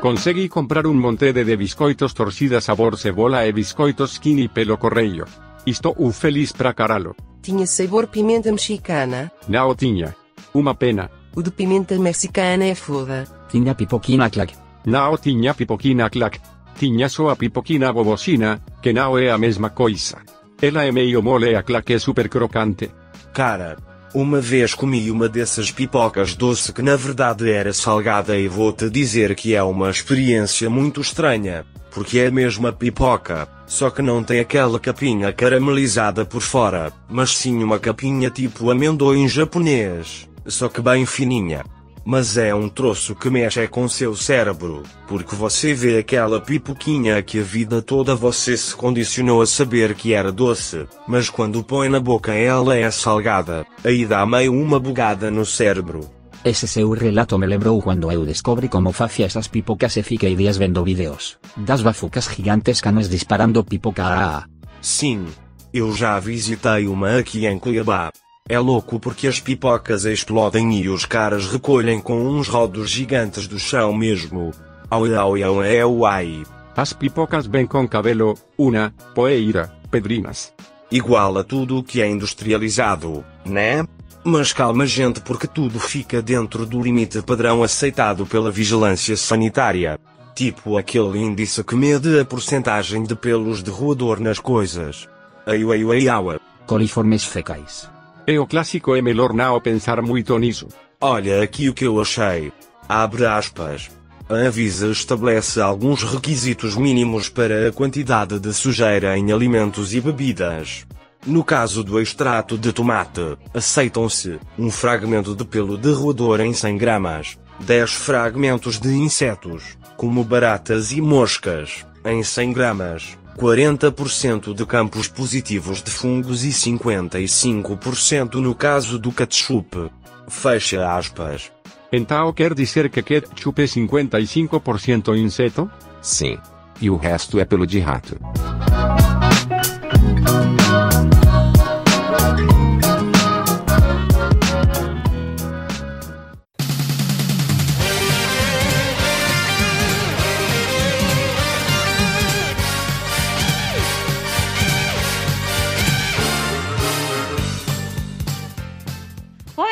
Consegui 0.08 0.48
comprar 0.48 0.88
un 0.88 0.98
monte 0.98 1.34
de, 1.34 1.44
de 1.44 1.58
biscoitos 1.58 2.14
torcida 2.14 2.62
sabor 2.62 2.96
cebola 2.96 3.46
e 3.46 3.52
biscoitos 3.52 4.14
skinny 4.14 4.48
pelo 4.48 4.80
correio. 4.80 5.26
Estou 5.66 5.94
u 5.98 6.14
feliz 6.14 6.54
pra 6.54 6.74
caralho. 6.74 7.14
Tinha 7.42 7.68
sabor 7.68 8.08
pimenta 8.08 8.50
mexicana. 8.50 9.30
Não 9.50 9.76
tinha. 9.76 10.16
Uma 10.54 10.76
pena. 10.76 11.12
O 11.36 11.44
de 11.44 11.52
pimenta 11.52 12.00
mexicana 12.00 12.64
é 12.64 12.74
foda. 12.74 13.26
Tinha 13.50 13.76
pipoquina 13.76 14.30
clac. 14.30 14.56
Não 14.86 15.18
tinha 15.18 15.54
pipoquina 15.54 16.10
clac. 16.10 16.40
Tinha 16.80 17.10
só 17.10 17.28
a 17.28 17.36
pipoquina 17.36 17.92
bobocina, 17.92 18.64
que 18.82 18.94
não 18.94 19.18
é 19.18 19.30
a 19.30 19.38
mesma 19.38 19.72
coisa. 19.72 20.20
Ela 20.62 20.86
é 20.86 20.92
meio 20.94 21.22
mole 21.22 21.52
e 21.52 21.56
a 21.56 21.64
clac 21.64 21.92
é 21.92 22.00
super 22.00 22.30
crocante. 22.30 22.90
Cara, 23.34 23.76
uma 24.20 24.42
vez 24.42 24.74
comi 24.74 25.12
uma 25.12 25.30
dessas 25.30 25.70
pipocas 25.70 26.34
doce 26.34 26.74
que 26.74 26.82
na 26.82 26.96
verdade 26.96 27.52
era 27.52 27.72
salgada 27.72 28.36
e 28.36 28.48
vou-te 28.48 28.90
dizer 28.90 29.36
que 29.36 29.54
é 29.54 29.62
uma 29.62 29.92
experiência 29.92 30.68
muito 30.72 31.00
estranha, 31.02 31.64
porque 31.92 32.18
é 32.18 32.28
a 32.28 32.74
pipoca, 32.74 33.48
só 33.68 33.92
que 33.92 34.02
não 34.02 34.24
tem 34.24 34.40
aquela 34.40 34.80
capinha 34.80 35.32
caramelizada 35.32 36.26
por 36.26 36.42
fora, 36.42 36.92
mas 37.08 37.38
sim 37.38 37.64
uma 37.64 37.78
capinha 37.78 38.32
tipo 38.32 38.72
amendoim 38.72 39.28
japonês, 39.28 40.28
só 40.48 40.68
que 40.68 40.82
bem 40.82 41.06
fininha. 41.06 41.64
Mas 42.10 42.38
é 42.38 42.56
um 42.56 42.70
troço 42.70 43.14
que 43.14 43.30
mexe 43.30 43.68
com 43.68 43.86
seu 43.90 44.16
cérebro, 44.16 44.82
porque 45.10 45.36
você 45.36 45.74
vê 45.74 45.98
aquela 45.98 46.40
pipoquinha 46.40 47.22
que 47.22 47.42
a 47.42 47.44
vida 47.44 47.82
toda 47.82 48.16
você 48.16 48.56
se 48.56 48.74
condicionou 48.74 49.42
a 49.42 49.46
saber 49.46 49.94
que 49.94 50.14
era 50.14 50.32
doce, 50.32 50.88
mas 51.06 51.30
quando 51.30 51.62
põe 51.62 51.90
na 51.90 52.00
boca 52.00 52.34
ela 52.34 52.78
é 52.78 52.90
salgada, 52.92 53.66
aí 53.84 54.06
dá 54.06 54.26
meio 54.26 54.54
uma 54.54 54.80
bugada 54.80 55.30
no 55.30 55.46
cérebro. 55.46 56.10
Ese 56.46 56.66
seu 56.66 56.90
relato 56.92 57.38
me 57.38 57.46
lembrou 57.46 57.82
quando 57.82 58.10
eu 58.10 58.26
descobri 58.26 58.70
como 58.70 58.94
facía 58.94 59.26
esas 59.26 59.50
pipocas 59.50 59.98
e 59.98 60.02
fiquei 60.02 60.34
días 60.34 60.56
vendo 60.56 60.86
vídeos 60.86 61.38
das 61.58 61.82
bafucas 61.82 62.30
gigantes 62.34 62.80
canas 62.80 63.10
disparando 63.10 63.66
pipoca 63.66 64.06
a... 64.06 64.46
Sim, 64.80 65.26
eu 65.74 65.94
já 65.94 66.18
visitei 66.22 66.88
uma 66.88 67.18
aqui 67.18 67.46
em 67.46 67.60
Cuiabá. 67.60 68.14
É 68.50 68.58
louco 68.58 68.98
porque 68.98 69.28
as 69.28 69.42
pipocas 69.42 70.06
explodem 70.06 70.80
e 70.80 70.88
os 70.88 71.06
caras 71.06 71.48
recolhem 71.48 72.00
com 72.00 72.26
uns 72.26 72.48
rodos 72.48 72.90
gigantes 72.90 73.46
do 73.46 73.60
chão 73.60 73.94
mesmo. 73.94 74.52
Au 74.90 75.04
au 75.04 75.36
au 75.36 75.64
é 75.64 75.86
uai. 75.86 76.44
As 76.74 76.94
pipocas 76.94 77.46
vêm 77.46 77.66
com 77.66 77.86
cabelo, 77.88 78.36
una, 78.58 78.94
poeira, 79.14 79.74
pedrinas. 79.92 80.54
Igual 80.90 81.40
a 81.40 81.44
tudo 81.44 81.80
o 81.80 81.84
que 81.84 82.02
é 82.02 82.08
industrializado, 82.08 83.26
né? 83.46 83.86
Mas 84.24 84.54
calma 84.54 84.86
gente 84.86 85.20
porque 85.20 85.48
tudo 85.48 85.78
fica 85.78 86.22
dentro 86.22 86.66
do 86.66 86.82
limite 86.82 87.22
padrão 87.22 87.64
aceitado 87.64 88.26
pela 88.26 88.50
vigilância 88.50 89.18
sanitária. 89.18 90.00
Tipo 90.34 90.78
aquele 90.78 91.20
índice 91.20 91.64
que 91.66 91.76
mede 91.76 92.18
a 92.18 92.24
porcentagem 92.24 93.04
de 93.04 93.16
pelos 93.16 93.62
de 93.62 93.72
roedor 93.72 94.22
nas 94.22 94.40
coisas. 94.40 95.10
Ai 95.46 95.64
ai 95.64 95.84
ai 95.92 96.08
au. 96.08 96.40
Coliformes 96.66 97.26
fecais. 97.26 97.97
É 98.30 98.38
o 98.38 98.46
clássico 98.46 98.94
é 98.94 99.02
melhor 99.02 99.32
não 99.32 99.58
pensar 99.62 100.02
muito 100.02 100.38
nisso. 100.38 100.68
Olha 101.00 101.42
aqui 101.42 101.70
o 101.70 101.74
que 101.74 101.86
eu 101.86 102.02
achei. 102.02 102.52
Abre 102.90 103.26
aspas. 103.26 103.90
A 104.28 104.34
Anvisa 104.34 104.92
estabelece 104.92 105.62
alguns 105.62 106.04
requisitos 106.04 106.76
mínimos 106.76 107.30
para 107.30 107.70
a 107.70 107.72
quantidade 107.72 108.38
de 108.38 108.54
sujeira 108.54 109.18
em 109.18 109.32
alimentos 109.32 109.94
e 109.94 110.02
bebidas. 110.02 110.86
No 111.26 111.42
caso 111.42 111.86
do 111.86 112.02
extrato 112.02 112.58
de 112.58 112.74
tomate, 112.74 113.38
aceitam-se 113.54 114.38
um 114.60 114.70
fragmento 114.70 115.34
de 115.34 115.46
pelo 115.46 115.78
de 115.78 115.94
roedor 115.94 116.42
em 116.42 116.54
100 116.54 116.78
gramas, 116.78 117.38
10 117.62 117.94
fragmentos 117.94 118.78
de 118.78 118.90
insetos, 118.90 119.78
como 119.96 120.22
baratas 120.22 120.92
e 120.92 121.00
moscas, 121.00 121.86
em 122.04 122.22
100 122.22 122.52
gramas, 122.52 123.18
40% 123.38 124.54
de 124.56 124.66
campos 124.66 125.08
positivos 125.08 125.84
de 125.84 125.92
fungos 125.92 126.44
e 126.44 126.50
55% 126.50 128.36
no 128.36 128.56
caso 128.56 128.98
do 128.98 129.12
ketchup. 129.12 129.92
Fecha 130.28 130.92
aspas. 130.92 131.52
Então 131.92 132.34
quer 132.34 132.56
dizer 132.56 132.90
que 132.90 133.04
ketchup 133.04 133.62
é 133.62 133.66
55% 133.66 135.16
inseto? 135.16 135.70
Sim. 136.02 136.40
E 136.82 136.90
o 136.90 136.98
resto 136.98 137.40
é 137.40 137.46
pelo 137.46 137.68
de 137.68 137.80
rato. 137.80 138.18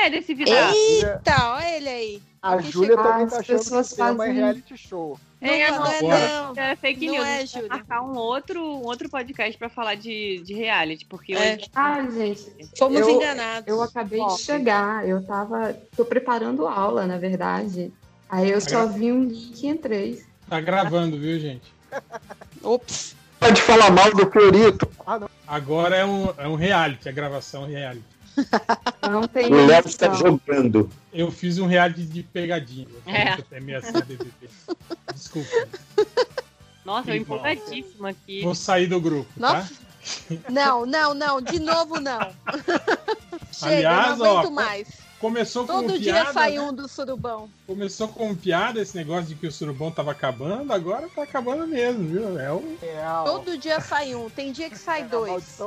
É 0.06 0.10
desse 0.10 0.34
vidro? 0.34 0.53
Eita, 0.53 1.52
olha 1.53 1.77
ele 1.77 1.90
aí. 1.90 2.22
A 2.41 2.57
Quem 2.57 2.72
Júlia 2.72 2.90
chegou? 2.91 3.03
também 3.03 3.27
tá 3.27 3.40
achando 3.40 3.60
que 3.60 3.73
o 3.76 3.84
tema 3.95 4.10
é 4.10 4.27
fazem- 4.27 4.34
reality 4.36 4.77
show. 4.77 5.19
É, 5.41 5.72
Não, 5.72 5.77
não, 5.77 5.84
não 5.86 5.91
é 5.91 5.98
agora- 5.98 6.53
não. 6.56 6.64
é 6.64 6.76
fake 6.76 7.06
Não 7.07 7.14
news. 7.14 7.26
é, 7.27 7.36
a 7.36 7.40
gente 7.40 7.52
vai 7.53 7.61
Júlia. 7.64 7.77
marcar 7.77 8.02
um 8.03 8.15
outro, 8.18 8.61
um 8.64 8.84
outro 8.86 9.10
podcast 9.10 9.57
pra 9.57 9.69
falar 9.69 9.95
de, 9.95 10.41
de 10.44 10.53
reality, 10.53 11.06
porque 11.06 11.34
É. 11.34 11.56
hoje... 11.56 11.72
Ah, 11.76 12.02
gente. 12.10 12.45
Fomos 12.77 12.99
eu, 13.02 13.10
enganados. 13.10 13.68
Eu 13.68 13.82
acabei 13.82 14.19
Ó. 14.19 14.27
de 14.36 14.41
chegar. 14.41 15.07
Eu 15.07 15.23
tava. 15.26 15.76
tô 15.95 16.06
preparando 16.06 16.68
aula, 16.68 17.06
na 17.07 17.18
verdade. 17.18 17.91
Aí 18.30 18.49
eu 18.52 18.61
só 18.61 18.88
vi 18.88 19.11
um 19.11 19.23
link 19.23 19.64
e 19.64 19.68
entrei. 19.68 20.23
Tá 20.49 20.60
gravando, 20.61 21.18
viu, 21.19 21.40
gente? 21.40 21.73
Ops. 22.64 23.15
Pode 23.40 23.61
falar 23.61 23.91
mal 23.91 24.11
do 24.14 24.30
Fiorito. 24.32 24.90
Ah, 25.06 25.19
não. 25.19 25.30
Agora 25.48 25.95
é 25.95 26.06
um, 26.06 26.34
é 26.38 26.48
um 26.48 26.56
reality, 26.56 27.07
a 27.07 27.11
gravação 27.11 27.65
é 27.65 27.69
reality. 27.69 28.14
Não 29.10 29.28
tem. 29.28 29.52
O 29.52 29.66
Léo 29.66 29.88
está 29.88 30.14
jogando. 30.14 30.90
Eu 31.14 31.32
fiz 31.32 31.57
um 31.57 31.68
reality 31.68 32.03
de 32.03 32.24
pegadinha. 32.24 32.88
É. 33.06 33.30
Até. 33.30 33.60
Desculpa. 35.14 35.49
Nossa, 36.84 37.12
eu 37.12 37.16
empolgadíssima 37.16 38.10
aqui. 38.10 38.41
Vou 38.44 38.56
sair 38.56 38.88
do 38.88 38.99
grupo, 38.99 39.30
tá? 39.40 39.68
Não, 40.49 40.86
não, 40.86 41.14
não. 41.14 41.41
De 41.41 41.60
novo, 41.60 41.99
não. 41.99 42.20
Chega, 43.52 43.90
Aliás, 43.90 44.18
não 44.18 44.26
aguento 44.26 44.48
ó, 44.48 44.52
mais. 44.52 45.05
Começou 45.26 45.65
com 45.65 45.73
Todo 45.81 45.97
dia 45.99 46.14
piada, 46.14 46.34
sai 46.34 46.52
né? 46.53 46.61
um 46.61 46.72
do 46.72 46.88
surubão. 46.88 47.49
Começou 47.65 48.07
com 48.07 48.35
piada 48.35 48.80
esse 48.80 48.95
negócio 48.95 49.26
de 49.26 49.34
que 49.34 49.47
o 49.47 49.52
surubão 49.52 49.89
tava 49.89 50.11
acabando, 50.11 50.72
agora 50.72 51.10
tá 51.15 51.23
acabando 51.23 51.65
mesmo, 51.68 52.07
viu? 52.07 52.39
É 52.39 52.52
o... 52.52 52.61
Todo 53.26 53.57
dia 53.57 53.80
sai 53.81 54.14
um. 54.14 54.30
Tem 54.30 54.52
dia 54.52 54.69
que 54.69 54.77
sai 54.77 55.06
dois. 55.06 55.57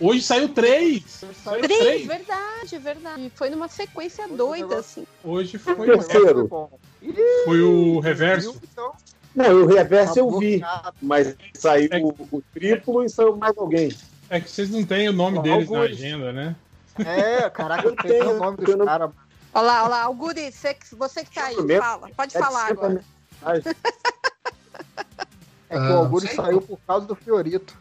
Hoje 0.00 0.22
saiu 0.22 0.48
três! 0.48 1.04
Saiu 1.44 1.62
Três, 1.62 1.80
três! 1.80 2.06
verdade, 2.08 2.78
verdade. 2.78 3.32
Foi 3.36 3.50
numa 3.50 3.68
sequência 3.68 4.26
doida, 4.26 4.78
assim. 4.80 5.06
Hoje 5.22 5.58
foi, 5.58 5.74
O 5.74 5.84
terceiro. 5.84 6.70
foi 7.44 7.62
o 7.62 8.00
reverso. 8.00 8.60
Não, 9.32 9.62
o 9.62 9.66
reverso 9.66 10.18
eu 10.18 10.38
vi, 10.40 10.60
mas 11.00 11.36
saiu 11.54 11.88
o, 12.08 12.36
o 12.36 12.42
triplo 12.52 13.04
e 13.04 13.08
saiu 13.08 13.36
mais 13.36 13.56
alguém. 13.56 13.92
É 14.28 14.40
que 14.40 14.50
vocês 14.50 14.70
não 14.70 14.84
têm 14.84 15.08
o 15.08 15.12
nome 15.12 15.40
deles 15.40 15.70
na 15.70 15.78
alguns. 15.78 15.92
agenda, 15.96 16.32
né? 16.32 16.56
É, 16.98 17.48
caraca, 17.50 17.86
eu 17.86 17.96
tenho 17.96 18.32
o 18.36 18.38
nome 18.38 18.56
dos 18.58 18.74
caras. 18.84 19.10
Olha 19.54 19.62
lá, 19.66 19.80
olha 19.82 19.88
lá. 19.88 20.08
O 20.08 20.14
Guri, 20.14 20.50
você, 20.50 20.74
que- 20.74 20.94
você 20.94 21.24
que 21.24 21.34
tá 21.34 21.46
aí, 21.46 21.56
fala. 21.78 22.08
Pode 22.16 22.36
É 22.36 22.40
falar 22.40 22.66
agora. 22.68 23.04
É 25.68 25.74
que 25.78 25.86
Ah, 25.86 25.90
o 25.94 25.98
Augusto 25.98 26.26
sei. 26.26 26.36
saiu 26.36 26.60
por 26.60 26.78
causa 26.86 27.06
do 27.06 27.14
Fiorito. 27.14 27.74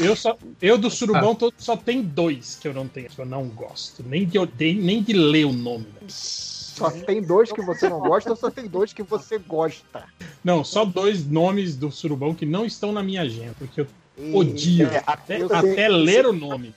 Eu, 0.00 0.16
só, 0.16 0.36
eu 0.60 0.76
do 0.76 0.90
surubão 0.90 1.34
todo 1.34 1.54
só 1.56 1.76
tem 1.76 2.02
dois 2.02 2.58
que 2.60 2.66
eu 2.68 2.74
não 2.74 2.88
tenho, 2.88 3.08
que 3.08 3.18
eu 3.18 3.24
não 3.24 3.46
gosto. 3.48 4.02
Nem 4.02 4.26
de, 4.26 4.38
ode- 4.38 4.74
nem 4.74 5.02
de 5.02 5.12
ler 5.12 5.46
o 5.46 5.52
nome. 5.52 5.86
Só 6.08 6.90
tem 6.90 7.22
dois 7.22 7.52
que 7.52 7.62
você 7.62 7.88
não 7.88 8.00
gosta 8.00 8.30
ou 8.30 8.36
só 8.36 8.50
tem 8.50 8.66
dois 8.66 8.92
que 8.92 9.02
você 9.02 9.38
gosta? 9.38 10.04
Não, 10.42 10.64
só 10.64 10.84
dois 10.84 11.24
nomes 11.26 11.76
do 11.76 11.90
surubão 11.90 12.34
que 12.34 12.44
não 12.44 12.64
estão 12.66 12.90
na 12.92 13.02
minha 13.02 13.22
agenda, 13.22 13.54
porque 13.58 13.82
eu 13.82 13.86
E- 14.18 14.34
odio 14.34 14.88
É, 14.88 15.02
até, 15.06 15.40
eu 15.40 15.46
até 15.46 15.74
sei- 15.74 15.88
ler 15.88 16.26
o 16.26 16.32
nome. 16.32 16.74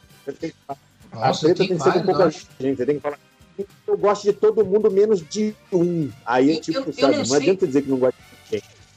A 1.13 1.31
treta 1.33 1.55
tem 1.55 1.67
que 1.67 1.79
ser 1.83 1.93
com 1.93 2.01
pouca 2.03 2.29
gente. 2.29 2.47
Você 2.77 2.85
tem 2.85 2.95
que 2.95 3.01
falar. 3.01 3.19
Eu 3.87 3.97
gosto 3.97 4.23
de 4.23 4.33
todo 4.33 4.65
mundo 4.65 4.89
menos 4.89 5.21
de 5.27 5.53
um. 5.71 6.09
Aí 6.25 6.51
é 6.51 6.55
Eu- 6.55 6.61
tipo, 6.61 6.79
eu- 6.79 6.85
eu 6.87 6.93
sabe? 6.93 7.11
não 7.11 7.17
Não, 7.19 7.25
sei. 7.25 7.37
adianta 7.37 7.67
dizer 7.67 7.81
que 7.83 7.89
não 7.89 7.97
gosta 7.99 8.15
de. 8.19 8.32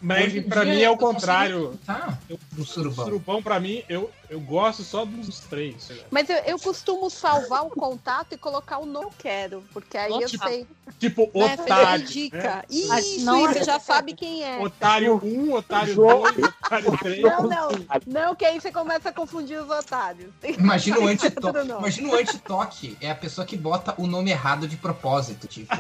Mas 0.01 0.27
Hoje 0.27 0.39
em 0.41 0.43
pra 0.43 0.63
dia 0.63 0.75
mim 0.75 0.83
é 0.83 0.91
o 0.91 0.97
contrário. 0.97 1.79
Tá, 1.87 2.19
Eu- 2.29 2.39
no 2.53 2.67
surubão. 2.67 3.05
surubão, 3.07 3.43
pra 3.43 3.59
mim, 3.59 3.83
eu, 3.89 4.11
eu 4.29 4.39
gosto 4.39 4.83
só 4.83 5.07
dos 5.07 5.41
três. 5.41 5.91
Mas 6.11 6.29
eu, 6.29 6.37
eu 6.39 6.59
costumo 6.59 7.09
salvar 7.09 7.65
o 7.65 7.71
contato 7.71 8.35
e 8.35 8.37
colocar 8.37 8.77
o 8.79 8.85
não 8.85 9.11
quero, 9.11 9.65
porque 9.73 9.97
aí 9.97 10.13
eu 10.13 10.29
Tipo, 10.29 10.47
sei. 10.47 10.67
Tipo, 10.99 11.31
né? 11.35 11.55
otário. 11.55 12.05
Indica. 12.05 12.37
né? 12.57 12.63
Isso, 12.69 13.25
Não, 13.25 13.51
isso, 13.51 13.65
já 13.65 13.81
sabe 13.81 14.13
quem 14.15 14.45
é. 14.45 14.61
Otário 14.61 15.19
1, 15.23 15.53
otário 15.55 15.95
João- 15.95 16.23
2, 16.23 16.39
otário 16.45 16.99
3. 16.99 17.23
Não, 17.23 17.43
não, 17.45 17.69
não, 18.07 18.35
que 18.37 18.45
aí 18.45 18.61
você 18.61 18.71
começa 18.71 19.09
a 19.09 19.13
confundir 19.13 19.59
os 19.61 19.71
otários. 19.71 20.31
Imagina 20.59 21.01
o 21.01 21.07
antitoque. 21.09 21.65
não. 21.65 21.79
Imagina 21.79 22.09
o 22.11 22.15
antitoque. 22.17 22.97
É 23.01 23.11
a 23.11 23.15
pessoa 23.15 23.47
que 23.47 23.57
bota 23.57 23.95
o 23.97 24.07
nome 24.07 24.31
errado 24.31 24.69
de 24.69 24.77
propósito. 24.77 25.47
Tipo, 25.47 25.75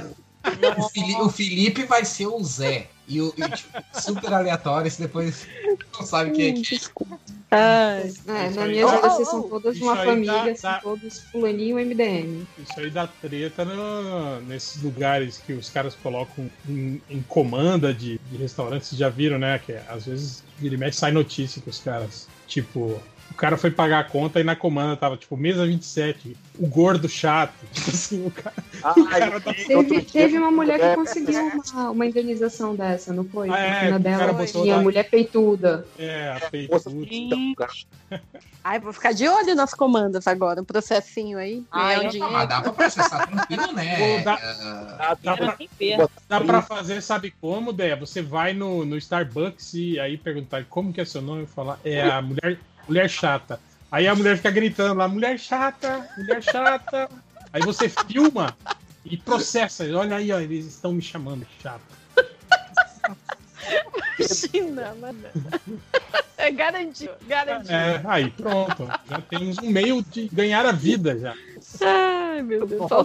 o, 0.79 0.89
Fili- 0.89 1.15
o 1.17 1.29
Felipe 1.29 1.85
vai 1.85 2.05
ser 2.05 2.27
o 2.27 2.43
Zé. 2.43 2.89
E 3.09 3.21
o 3.21 3.33
e, 3.37 3.49
tipo, 3.51 3.71
super 3.95 4.33
aleatório, 4.33 4.91
você 4.91 5.03
depois 5.03 5.47
não 5.97 6.05
sabe 6.05 6.33
quem 6.33 6.49
é 6.51 6.53
quem. 6.55 6.89
Ai. 7.53 8.03
É, 8.03 8.07
Isso 8.09 8.23
na 8.27 8.63
aí 8.65 8.73
minha 8.73 8.87
vida 8.87 8.99
Oh, 9.07 9.11
vocês 9.11 9.29
oh, 9.29 9.31
são 9.31 9.43
todas 9.49 9.81
uma 9.81 9.97
família, 9.97 10.33
dá- 10.45 10.57
são 10.57 10.71
dá- 10.73 10.81
todos 10.81 11.21
fulaninho 11.31 11.77
MDM. 11.79 12.45
Isso 12.59 12.81
aí 12.81 12.91
dá 12.91 13.07
treta 13.07 13.65
no- 13.65 14.41
nesses 14.43 14.83
lugares 14.83 15.39
que 15.39 15.53
os 15.53 15.71
caras 15.71 15.95
colocam 16.03 16.51
em, 16.69 17.01
em 17.09 17.23
comanda 17.23 17.95
de, 17.95 18.19
de 18.29 18.37
restaurantes. 18.37 18.89
Vocês 18.89 18.99
já 18.99 19.09
viram, 19.09 19.39
né? 19.39 19.61
Que 19.61 19.75
às 19.89 20.07
vezes 20.07 20.43
vira 20.59 20.75
e 20.75 20.79
mexe 20.79 20.99
sai 20.99 21.13
notícia 21.13 21.63
que 21.63 21.71
os 21.71 21.79
caras, 21.79 22.27
tipo, 22.49 23.01
o 23.31 23.35
cara 23.35 23.57
foi 23.57 23.71
pagar 23.71 24.01
a 24.01 24.05
conta 24.05 24.41
e 24.41 24.45
na 24.45 24.57
comanda 24.57 24.97
tava, 24.97 25.17
tipo, 25.17 25.37
mesa 25.37 25.67
27, 25.67 26.37
o 26.59 26.67
gordo 26.67 27.09
chato. 27.09 27.53
Tipo 27.73 27.91
assim, 27.91 28.27
o 28.27 28.31
cara. 28.31 28.55
o 28.97 29.05
cara 29.07 29.41
tá- 29.41 29.53
Teve, 29.55 30.03
teve 30.03 30.39
uma 30.39 30.51
mulher 30.51 30.79
que 30.81 30.95
conseguiu 30.97 31.41
uma, 31.75 31.91
uma 31.91 32.07
indenização 32.07 32.75
dessa, 32.75 33.13
não 33.13 33.25
foi? 33.25 33.51
Ah, 33.51 33.59
é, 33.59 33.91
Na 33.91 33.99
dela 33.99 34.47
tinha 34.47 34.77
lá- 34.77 34.83
mulher 34.83 35.09
peituda. 35.11 35.87
É, 35.99 36.33
a 36.33 36.49
peituda. 36.51 36.91
Ai, 38.65 38.81
vou 38.81 38.93
ficar 38.93 39.13
de 39.13 39.29
olho 39.29 39.55
nas 39.55 39.73
comandas 39.75 40.27
agora, 40.27 40.61
um 40.61 40.65
processinho 40.65 41.39
aí. 41.39 41.63
Ai, 41.71 41.97
ganhar 41.97 42.01
um 42.01 42.03
não, 42.05 42.11
dinheiro. 42.11 42.33
Mas 42.33 42.49
dá 42.49 42.61
pra 42.63 42.73
processar 42.73 43.27
tranquilo, 43.27 43.73
né? 43.73 43.97
Pô, 44.19 44.25
dá- 44.25 44.39
Ah, 44.99 45.17
Dá 45.23 45.37
pra, 45.37 45.57
dá 46.29 46.41
pra 46.41 46.63
fazer, 46.63 47.01
sabe 47.03 47.33
como, 47.41 47.73
Dé? 47.73 47.95
Você 47.97 48.23
vai 48.23 48.53
no, 48.55 48.85
no 48.85 48.97
Starbucks 48.97 49.75
e 49.75 50.01
aí 50.01 50.17
perguntar 50.17 50.65
como 50.69 50.93
que 50.93 51.01
é 51.01 51.05
seu 51.05 51.21
nome 51.23 51.45
e 51.45 51.47
falar, 51.47 51.79
é 51.85 52.03
a 52.03 52.21
mulher, 52.23 52.59
mulher 52.89 53.09
chata. 53.09 53.61
Aí 53.91 54.07
a 54.07 54.15
mulher 54.15 54.37
fica 54.37 54.51
gritando 54.51 54.95
lá, 54.95 55.09
mulher 55.09 55.39
chata, 55.39 56.09
mulher 56.17 56.43
chata. 56.43 57.09
Aí 57.53 57.63
você 57.63 57.89
filma 57.89 58.57
e 59.05 59.17
processa. 59.17 59.85
Olha 59.97 60.17
aí, 60.17 60.33
ó, 60.33 60.41
eles 60.41 60.67
estão 60.67 60.93
me 60.93 61.03
chamando 61.03 61.41
de 61.47 61.63
chata. 61.63 61.81
Imagina, 64.19 64.95
mano. 65.01 65.19
É 66.39 66.51
garantido, 66.51 67.13
garantido. 67.27 67.73
É, 67.73 68.03
aí 68.07 68.31
pronto. 68.31 68.87
Já 69.09 69.21
temos 69.21 69.59
um 69.59 69.71
meio 69.71 70.03
de 70.03 70.29
ganhar 70.29 70.65
a 70.67 70.73
vida 70.73 71.19
já. 71.19 71.35
Ai, 71.83 72.43
meu 72.43 72.67
Deus, 72.67 72.89
só 72.89 73.05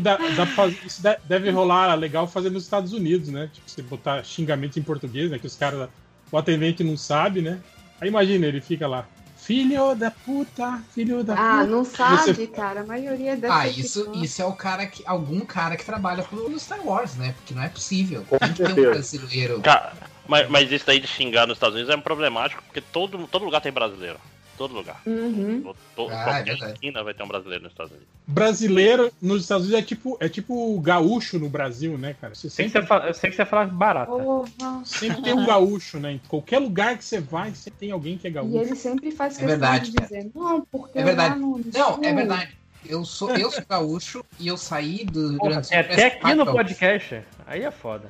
dá, 0.00 0.16
dá 0.16 0.34
pra 0.34 0.46
fazer- 0.46 0.78
isso 0.84 1.02
de- 1.02 1.18
deve 1.24 1.50
rolar 1.50 1.94
legal 1.94 2.26
fazer 2.26 2.50
nos 2.50 2.64
Estados 2.64 2.92
Unidos, 2.92 3.28
né? 3.28 3.50
Tipo, 3.52 3.70
você 3.70 3.82
botar 3.82 4.24
xingamentos 4.24 4.76
em 4.76 4.82
português, 4.82 5.30
né? 5.30 5.38
Que 5.38 5.46
os 5.46 5.56
caras, 5.56 5.88
o 6.32 6.36
atendente 6.38 6.82
não 6.82 6.96
sabe, 6.96 7.42
né? 7.42 7.58
Aí 8.00 8.08
imagina, 8.08 8.46
ele 8.46 8.60
fica 8.60 8.86
lá. 8.86 9.06
Filho 9.36 9.94
da 9.94 10.10
puta, 10.10 10.82
filho 10.92 11.22
da 11.22 11.34
Ah, 11.34 11.58
puta. 11.58 11.66
não 11.70 11.84
Você- 11.84 11.96
sabe, 11.96 12.46
cara. 12.48 12.80
A 12.80 12.86
maioria 12.86 13.36
deve 13.36 13.52
Ah, 13.52 13.68
isso, 13.68 14.10
isso 14.16 14.42
é 14.42 14.44
o 14.44 14.52
cara 14.52 14.86
que. 14.86 15.04
Algum 15.06 15.40
cara 15.40 15.76
que 15.76 15.84
trabalha 15.84 16.24
pro 16.24 16.58
Star 16.58 16.84
Wars, 16.84 17.14
né? 17.14 17.32
Porque 17.36 17.54
não 17.54 17.62
é 17.62 17.68
possível. 17.68 18.24
Tem 18.40 18.52
que 18.52 18.62
ter 18.64 18.72
um 18.72 18.74
brasileiro. 18.74 19.60
Cara, 19.60 19.92
mas, 20.26 20.48
mas 20.50 20.72
isso 20.72 20.84
daí 20.84 20.98
de 20.98 21.06
xingar 21.06 21.46
nos 21.46 21.56
Estados 21.56 21.76
Unidos 21.76 21.94
é 21.94 21.96
problemático, 21.96 22.62
porque 22.64 22.80
todo, 22.80 23.26
todo 23.28 23.44
lugar 23.44 23.60
tem 23.60 23.70
brasileiro. 23.70 24.18
Todo 24.56 24.74
lugar. 24.74 25.00
Uhum. 25.06 25.60
To- 25.62 25.76
to- 25.94 26.08
Ah, 26.10 26.14
é 26.14 26.24
qualquer 26.24 26.44
verdade. 26.44 26.72
esquina 26.72 27.02
vai 27.04 27.12
ter 27.14 27.22
um 27.22 27.28
brasileiro 27.28 27.64
nos 27.64 27.72
Estados 27.72 27.92
Unidos. 27.92 28.08
Brasileiro 28.26 29.12
nos 29.20 29.42
Estados 29.42 29.66
Unidos 29.66 29.82
é 29.82 29.86
tipo, 29.86 30.16
é 30.20 30.28
tipo 30.28 30.74
o 30.74 30.80
gaúcho 30.80 31.38
no 31.38 31.48
Brasil, 31.48 31.96
né, 31.98 32.14
cara? 32.20 32.34
Você 32.34 32.48
sempre, 32.48 32.80
você 32.80 32.86
fala, 32.86 33.06
eu 33.08 33.14
sei 33.14 33.30
que 33.30 33.36
você 33.36 33.44
fala 33.44 33.66
barata. 33.66 34.10
Porra. 34.12 34.48
sempre 34.84 35.22
tem 35.22 35.34
um 35.34 35.44
gaúcho, 35.44 35.98
né? 35.98 36.12
Em 36.12 36.20
qualquer 36.28 36.58
lugar 36.58 36.96
que 36.96 37.04
você 37.04 37.20
vai, 37.20 37.50
você 37.54 37.70
tem 37.70 37.90
alguém 37.90 38.16
que 38.16 38.26
é 38.26 38.30
E 38.30 38.32
gaúcho. 38.32 38.56
ele 38.58 38.74
sempre 38.76 39.10
faz 39.10 39.34
É 39.34 39.40
questão 39.40 39.48
verdade, 39.48 39.90
de 39.90 39.96
cara. 39.96 40.06
dizer, 40.08 40.30
não, 40.34 40.60
porque 40.62 40.98
É 40.98 41.04
verdade. 41.04 41.38
Não, 41.38 41.54
sul- 41.62 42.00
é 42.04 42.14
verdade. 42.14 42.56
Eu 42.88 43.04
sou, 43.04 43.30
eu 43.36 43.50
sou 43.50 43.64
gaúcho 43.68 44.24
e 44.38 44.46
eu 44.46 44.56
saí 44.56 45.04
do 45.04 45.30
Rio 45.30 45.38
Grande 45.40 45.60
do 45.62 45.66
Sul. 45.66 45.76
até 45.76 46.06
aqui 46.06 46.34
no 46.34 46.44
Não, 46.44 46.52
podcast. 46.52 47.20
Aí 47.46 47.62
é 47.62 47.70
foda. 47.70 48.08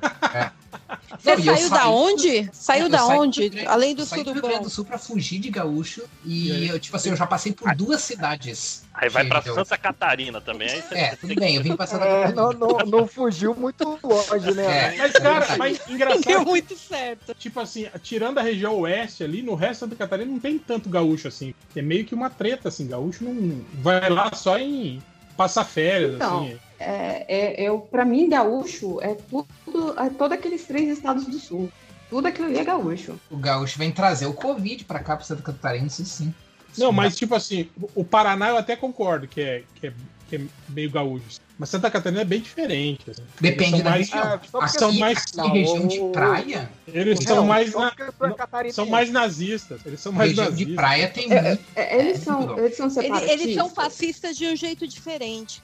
Você 1.19 1.35
Não, 1.35 1.43
saiu 1.43 1.69
da 1.69 1.75
saí- 1.77 1.87
onde? 1.89 2.49
Saiu 2.51 2.83
eu 2.85 2.89
da 2.89 2.97
saí 2.99 3.15
do 3.17 3.21
onde? 3.21 3.49
Grande- 3.49 3.67
Além 3.67 3.95
do 3.95 4.01
eu 4.01 4.05
saí 4.05 4.23
do 4.23 4.33
Rio. 4.33 4.41
Grande 4.41 4.63
do 4.63 4.69
Sul 4.69 4.83
pra 4.83 4.97
fugir 4.97 5.39
de 5.39 5.49
gaúcho 5.51 6.03
e, 6.25 6.47
E 6.47 6.51
aí? 6.51 6.67
eu, 6.69 6.79
tipo 6.79 6.95
assim, 6.97 7.09
eu 7.09 7.15
já 7.15 7.27
passei 7.27 7.51
por 7.53 7.73
duas 7.75 8.01
cidades. 8.01 8.83
Aí 8.93 9.09
vai 9.09 9.25
pra 9.25 9.41
Santa 9.43 9.77
Catarina 9.77 10.41
também. 10.41 10.69
Aí 10.69 10.81
você 10.81 10.95
É, 10.95 11.15
tudo 11.15 11.35
bem, 11.35 11.55
eu 11.55 11.61
vim 11.63 11.75
pra 11.75 11.85
Santa 11.85 12.03
É, 12.05 12.21
Catarina. 12.23 12.41
não, 12.41 12.51
não, 12.53 12.77
não 12.85 13.07
fugiu 13.07 13.53
muito 13.53 13.99
longe, 14.03 14.51
né? 14.55 14.95
É, 14.95 14.97
Mas, 14.97 15.15
é 15.15 15.19
cara, 15.19 15.39
verdade. 15.39 15.59
mas 15.59 15.77
Deu 15.85 15.95
engraçado, 15.95 16.45
muito 16.45 16.75
certo. 16.77 17.35
tipo 17.35 17.59
assim, 17.59 17.87
tirando 18.01 18.39
a 18.39 18.41
região 18.41 18.75
oeste 18.79 19.23
ali, 19.23 19.43
no 19.43 19.53
resto 19.53 19.81
da 19.81 19.87
Santa 19.91 19.95
Catarina 19.97 20.31
não 20.31 20.39
tem 20.39 20.57
tanto 20.57 20.89
gaúcho 20.89 21.27
assim. 21.27 21.53
É 21.75 21.81
meio 21.81 22.05
que 22.05 22.15
uma 22.15 22.29
treta, 22.31 22.69
assim. 22.69 22.87
Gaúcho 22.87 23.23
não 23.23 23.63
vai 23.83 24.09
lá 24.09 24.33
só 24.33 24.57
em 24.57 25.01
passar 25.37 25.63
férias, 25.63 26.15
Então, 26.15 26.39
assim. 26.45 26.57
É, 26.79 27.25
é, 27.27 27.61
eu, 27.61 27.79
pra 27.79 28.05
mim, 28.05 28.29
gaúcho 28.29 28.99
é 29.01 29.15
tudo, 29.15 29.47
é 29.99 30.09
todos 30.09 30.37
aqueles 30.37 30.65
três 30.65 30.89
estados 30.89 31.25
do 31.25 31.39
sul. 31.39 31.71
Tudo 32.09 32.27
aquilo 32.27 32.47
ali 32.47 32.57
é 32.59 32.63
gaúcho. 32.63 33.19
O 33.29 33.37
gaúcho 33.37 33.77
vem 33.77 33.91
trazer 33.91 34.25
o 34.27 34.33
Covid 34.33 34.85
pra 34.85 34.99
cá, 34.99 35.15
pra 35.17 35.25
Santa 35.25 35.41
Catarina, 35.41 35.87
isso 35.87 36.05
sim. 36.05 36.33
Não, 36.77 36.91
mas 36.91 37.15
tipo 37.15 37.33
assim, 37.35 37.69
o- 37.81 38.01
o 38.01 38.03
Paraná 38.05 38.49
eu 38.49 38.57
até 38.57 38.75
concordo 38.75 39.27
que 39.27 39.41
é, 39.41 39.63
que 39.75 39.87
é, 39.87 39.93
que 40.27 40.35
é 40.35 40.41
meio 40.69 40.91
gaúcho. 40.91 41.39
Mas 41.59 41.69
Santa 41.69 41.89
Catarina 41.89 42.21
é 42.21 42.25
bem 42.25 42.39
diferente. 42.39 43.09
assim. 43.09 43.23
Depende 43.41 43.63
Eles 43.63 43.69
são 43.71 43.79
da 43.83 43.89
mais, 43.89 44.09
região. 44.09 44.39
Ah, 44.61 44.67
são 44.67 44.89
Aqui, 44.89 44.99
mais, 44.99 45.17
aqui, 45.37 45.47
região 45.49 45.87
de 45.87 45.99
praia, 46.11 46.69
eles 46.87 47.19
Não, 47.19 47.25
são 47.35 47.45
mais, 47.47 47.73
na- 47.73 47.91
tu 47.91 48.63
é 48.65 48.71
são 48.71 48.85
mais 48.85 49.11
nazistas. 49.11 49.81
Eles 49.85 49.99
são 49.99 50.11
mais 50.11 50.29
região 50.29 50.45
nazistas. 50.45 50.67
de 50.67 50.75
praia 50.75 51.07
tem 51.09 51.31
É, 51.31 51.41
muito. 51.41 51.63
é, 51.75 51.99
eles, 51.99 52.19
são, 52.19 52.57
eles 52.59 52.75
são 52.77 52.85
Eles, 52.85 52.93
separatistas. 52.93 53.41
eles 53.41 53.55
são 53.55 53.69
fascistas 53.69 54.37
de 54.37 54.45
um 54.45 54.55
jeito 54.55 54.87
diferente. 54.87 55.61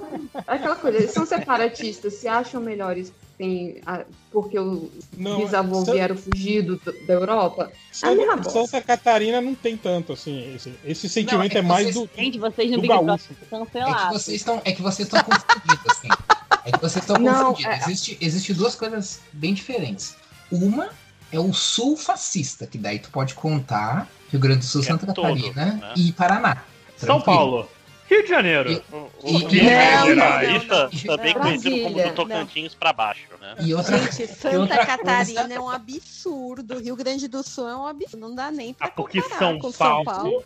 Aquela 0.47 0.75
coisa, 0.75 0.97
eles 0.97 1.11
são 1.11 1.25
separatistas, 1.27 2.13
se 2.15 2.27
acham 2.27 2.59
melhores 2.59 3.13
tem, 3.37 3.81
a- 3.85 4.03
porque 4.31 4.57
os 4.59 4.89
Não, 5.17 5.39
bisavôs 5.39 5.79
Santa- 5.79 5.91
vieram 5.93 6.15
fugido 6.17 6.77
do- 6.77 7.05
da 7.05 7.13
Europa. 7.13 7.71
Santa, 7.91 8.15
minha 8.15 8.35
bosta. 8.37 8.51
Santa 8.67 8.81
Catarina 8.81 9.41
não 9.41 9.55
tem 9.55 9.75
tanto 9.77 10.13
assim. 10.13 10.55
Esse, 10.55 10.73
esse 10.85 11.09
sentimento 11.09 11.53
Não, 11.53 11.57
é 11.61 11.63
é, 11.63 11.67
mais 11.67 11.85
vocês- 11.93 11.95
do, 11.95 12.09
Gente, 12.15 12.39
vocês 12.39 12.69
no 12.71 12.77
do 12.77 12.81
Big 12.81 12.93
Brother 12.93 13.07
gaúcho. 13.07 13.33
estão 13.41 13.61
É 13.61 13.65
que 13.65 13.71
cancelados. 13.71 14.21
vocês 14.21 14.37
estão, 14.37 14.61
é 14.63 14.71
que 14.71 14.81
vocês 14.81 15.07
estão 15.07 15.23
confundidos, 15.23 15.85
assim. 15.91 16.07
É 16.65 16.71
que 16.71 16.79
vocês 16.81 17.03
estão 17.03 17.17
Não, 17.17 17.45
confundidos. 17.53 17.73
é- 17.73 17.83
Existe, 17.83 18.17
existe 18.21 18.53
duas 18.53 18.75
coisas 18.75 19.19
bem 19.33 19.53
diferentes. 19.53 20.15
Uma 20.51 20.89
é 21.31 21.39
o 21.39 21.51
sul 21.53 21.97
fascista, 21.97 22.67
que 22.67 22.77
daí 22.77 22.99
tu 22.99 23.09
pode 23.09 23.33
contar 23.33 24.07
Rio 24.31 24.39
Grande 24.39 24.59
do 24.59 24.65
Sul, 24.65 24.81
é 24.81 24.85
Santa 24.85 25.07
todo, 25.13 25.15
Catarina 25.27 25.65
né? 25.65 25.93
e 25.97 26.11
Paraná. 26.11 26.63
São 26.97 27.19
Tranquilo. 27.19 27.23
Paulo. 27.37 27.69
Rio 28.09 28.23
de 28.23 28.29
Janeiro. 28.29 28.71
E- 28.71 28.81
O, 28.91 29.09
E- 29.23 29.35
o 29.45 29.47
que 29.47 29.55
e- 29.57 29.67
é 29.69 29.95
Não, 29.97 30.07
não, 30.15 30.15
não. 30.15 31.17
também 31.17 31.33
conhecido 31.33 31.81
como 31.83 32.03
do 32.03 32.13
Tocantins 32.13 32.75
pra 32.75 32.91
baixo, 32.93 33.27
né? 33.39 33.55
E 33.61 33.73
outra, 33.73 33.97
Gente, 33.97 34.23
e 34.23 34.27
Santa 34.27 34.57
outra 34.59 34.85
Catarina 34.85 35.41
coisa- 35.41 35.53
é 35.55 35.59
um 35.59 35.69
absurdo. 35.69 36.79
Rio 36.79 36.95
Grande 36.95 37.27
do 37.27 37.41
Sul 37.43 37.67
é 37.69 37.75
um 37.75 37.87
absurdo. 37.87 38.17
Não 38.27 38.35
dá 38.35 38.51
nem 38.51 38.73
pra 38.73 38.87
Ah, 38.87 38.91
porque 38.91 39.21
comparar 39.21 39.39
São 39.39 39.59
com 39.59 39.71
Paulo. 39.71 40.03
São 40.05 40.13
Paulo. 40.15 40.43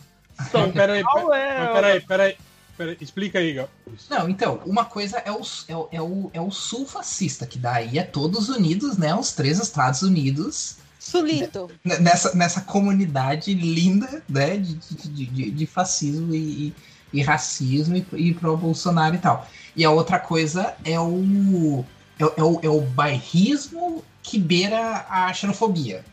Não, 0.54 0.72
peraí, 0.72 1.04
Paulo 1.04 1.30
peraí, 1.32 1.42
é. 1.50 1.60
mas 1.60 1.74
peraí, 1.74 2.02
peraí, 2.02 2.38
peraí, 2.78 2.98
explica 3.02 3.40
aí, 3.40 3.54
Gal. 3.54 3.70
Não, 4.10 4.30
então, 4.30 4.62
uma 4.66 4.86
coisa 4.86 5.18
é 5.26 5.32
o, 5.32 5.42
é, 5.68 5.76
o, 5.76 5.90
é, 5.92 6.02
o, 6.02 6.30
é 6.36 6.42
o 6.42 6.52
sul 6.52 6.86
fascista, 6.86 7.48
que 7.48 7.58
daí 7.58 7.98
é 7.98 8.04
todos 8.04 8.48
unidos, 8.50 8.98
né? 8.98 9.16
Os 9.16 9.32
três 9.34 9.60
Estados 9.60 10.04
Unidos 10.04 10.78
Sulito. 11.00 11.72
nessa, 11.84 12.36
nessa 12.36 12.62
comunidade 12.62 13.52
linda, 13.56 14.24
né? 14.30 14.58
De, 14.58 14.76
de, 14.76 15.26
de, 15.26 15.52
de 15.52 15.66
fascismo 15.66 16.36
e, 16.36 16.74
e, 17.12 17.22
racismo 17.22 17.96
e, 17.96 18.06
e 18.16 18.34
pro 18.34 18.58
Bolsonaro 18.58 19.16
e 19.16 19.20
tal. 19.20 19.48
E 19.76 19.84
a 19.86 19.92
outra 19.92 20.20
coisa 20.20 20.76
é 20.84 21.00
o, 21.00 21.84
é, 22.20 22.26
o- 22.26 22.34
é 22.38 22.44
o, 22.44 22.60
é 22.64 22.70
o 22.70 22.82
bairrismo 22.82 24.04
que 24.24 24.38
beira 24.40 25.06
a 25.10 25.32
xenofobia. 25.34 26.04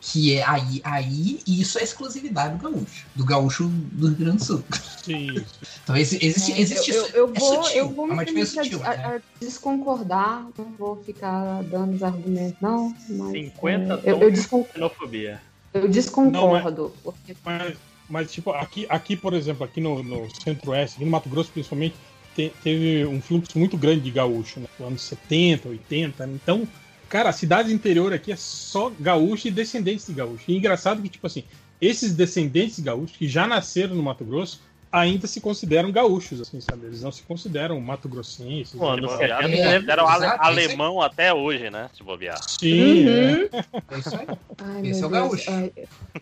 Que 0.00 0.34
é 0.34 0.44
aí, 0.48 0.80
aí 0.84 1.40
isso 1.46 1.78
é 1.78 1.82
exclusividade 1.82 2.56
do 2.56 2.70
gaúcho, 2.70 3.06
do 3.16 3.24
gaúcho 3.24 3.68
do 3.68 4.06
Rio 4.08 4.16
Grande 4.16 4.36
do 4.38 4.44
Sul. 4.44 4.64
Sim. 5.04 5.34
Então 5.82 5.96
existe, 5.96 6.24
existe, 6.26 6.60
existe 6.60 6.90
eu, 6.90 7.06
eu, 7.06 7.14
eu 7.14 7.32
é 7.34 7.38
vou, 7.40 7.62
sutil, 7.64 7.78
eu 7.78 7.88
vou 7.94 8.12
é 8.12 8.14
me 8.14 8.24
permitir 8.26 8.46
sutil, 8.64 8.84
a, 8.84 8.88
né? 8.90 9.04
a 9.16 9.20
desconcordar, 9.40 10.46
não 10.56 10.66
vou 10.78 11.02
ficar 11.02 11.62
dando 11.62 11.94
os 11.94 12.02
argumentos, 12.02 12.56
não. 12.60 12.94
Mas, 13.08 13.32
50 13.32 13.94
é, 14.04 14.10
eu, 14.10 14.14
eu, 14.14 14.18
tons 14.20 14.26
de 14.26 14.30
descon- 14.32 14.66
xenofobia. 14.74 15.42
eu 15.72 15.88
desconcordo. 15.88 16.92
porque 17.02 17.34
Mas, 17.44 17.76
mas 18.08 18.32
tipo, 18.32 18.50
aqui, 18.50 18.86
aqui, 18.88 19.16
por 19.16 19.34
exemplo, 19.34 19.64
aqui 19.64 19.80
no, 19.80 20.02
no 20.02 20.28
Centro-Oeste, 20.30 20.96
aqui 20.96 21.04
no 21.04 21.10
Mato 21.10 21.28
Grosso 21.28 21.50
principalmente, 21.52 21.94
te- 22.34 22.52
teve 22.62 23.06
um 23.06 23.20
fluxo 23.20 23.58
muito 23.58 23.76
grande 23.76 24.00
de 24.02 24.10
gaúcho, 24.10 24.60
né? 24.60 24.66
Nos 24.78 24.88
anos 24.88 25.02
70, 25.02 25.68
80. 25.68 26.26
Então, 26.34 26.66
Cara, 27.08 27.30
a 27.30 27.32
cidade 27.32 27.72
interior 27.72 28.12
aqui 28.12 28.30
é 28.30 28.36
só 28.36 28.92
gaúcho 29.00 29.48
e 29.48 29.50
descendentes 29.50 30.06
de 30.06 30.12
gaúcho. 30.12 30.44
E 30.46 30.56
engraçado 30.56 31.00
que, 31.00 31.08
tipo 31.08 31.26
assim, 31.26 31.42
esses 31.80 32.14
descendentes 32.14 32.76
de 32.76 32.82
gaúchos 32.82 33.16
que 33.16 33.26
já 33.26 33.46
nasceram 33.46 33.94
no 33.94 34.02
Mato 34.02 34.24
Grosso 34.26 34.60
ainda 34.90 35.26
se 35.26 35.40
consideram 35.40 35.90
gaúchos, 35.92 36.40
assim, 36.40 36.60
sabe? 36.60 36.86
Eles 36.86 37.02
não 37.02 37.12
se 37.12 37.22
consideram 37.22 37.80
mato-grossenses. 37.80 38.72
Pô, 38.78 38.94
né? 38.94 39.02
no 39.02 39.08
bobear, 39.08 39.44
eles 39.44 39.60
consideram 39.74 40.08
ale- 40.08 40.26
alemão 40.38 41.02
até 41.02 41.32
hoje, 41.32 41.70
né? 41.70 41.90
Se 41.96 42.02
bobear. 42.02 42.38
Sim, 42.48 43.06
Uhum. 43.06 43.08
é. 43.08 43.48
É 43.94 43.98
isso 43.98 44.16
aí. 44.16 44.26
Ai, 44.58 44.86
Esse 44.88 45.02
é 45.02 45.06
o 45.06 45.10
gaúcho. 45.10 45.50
é, 45.50 45.70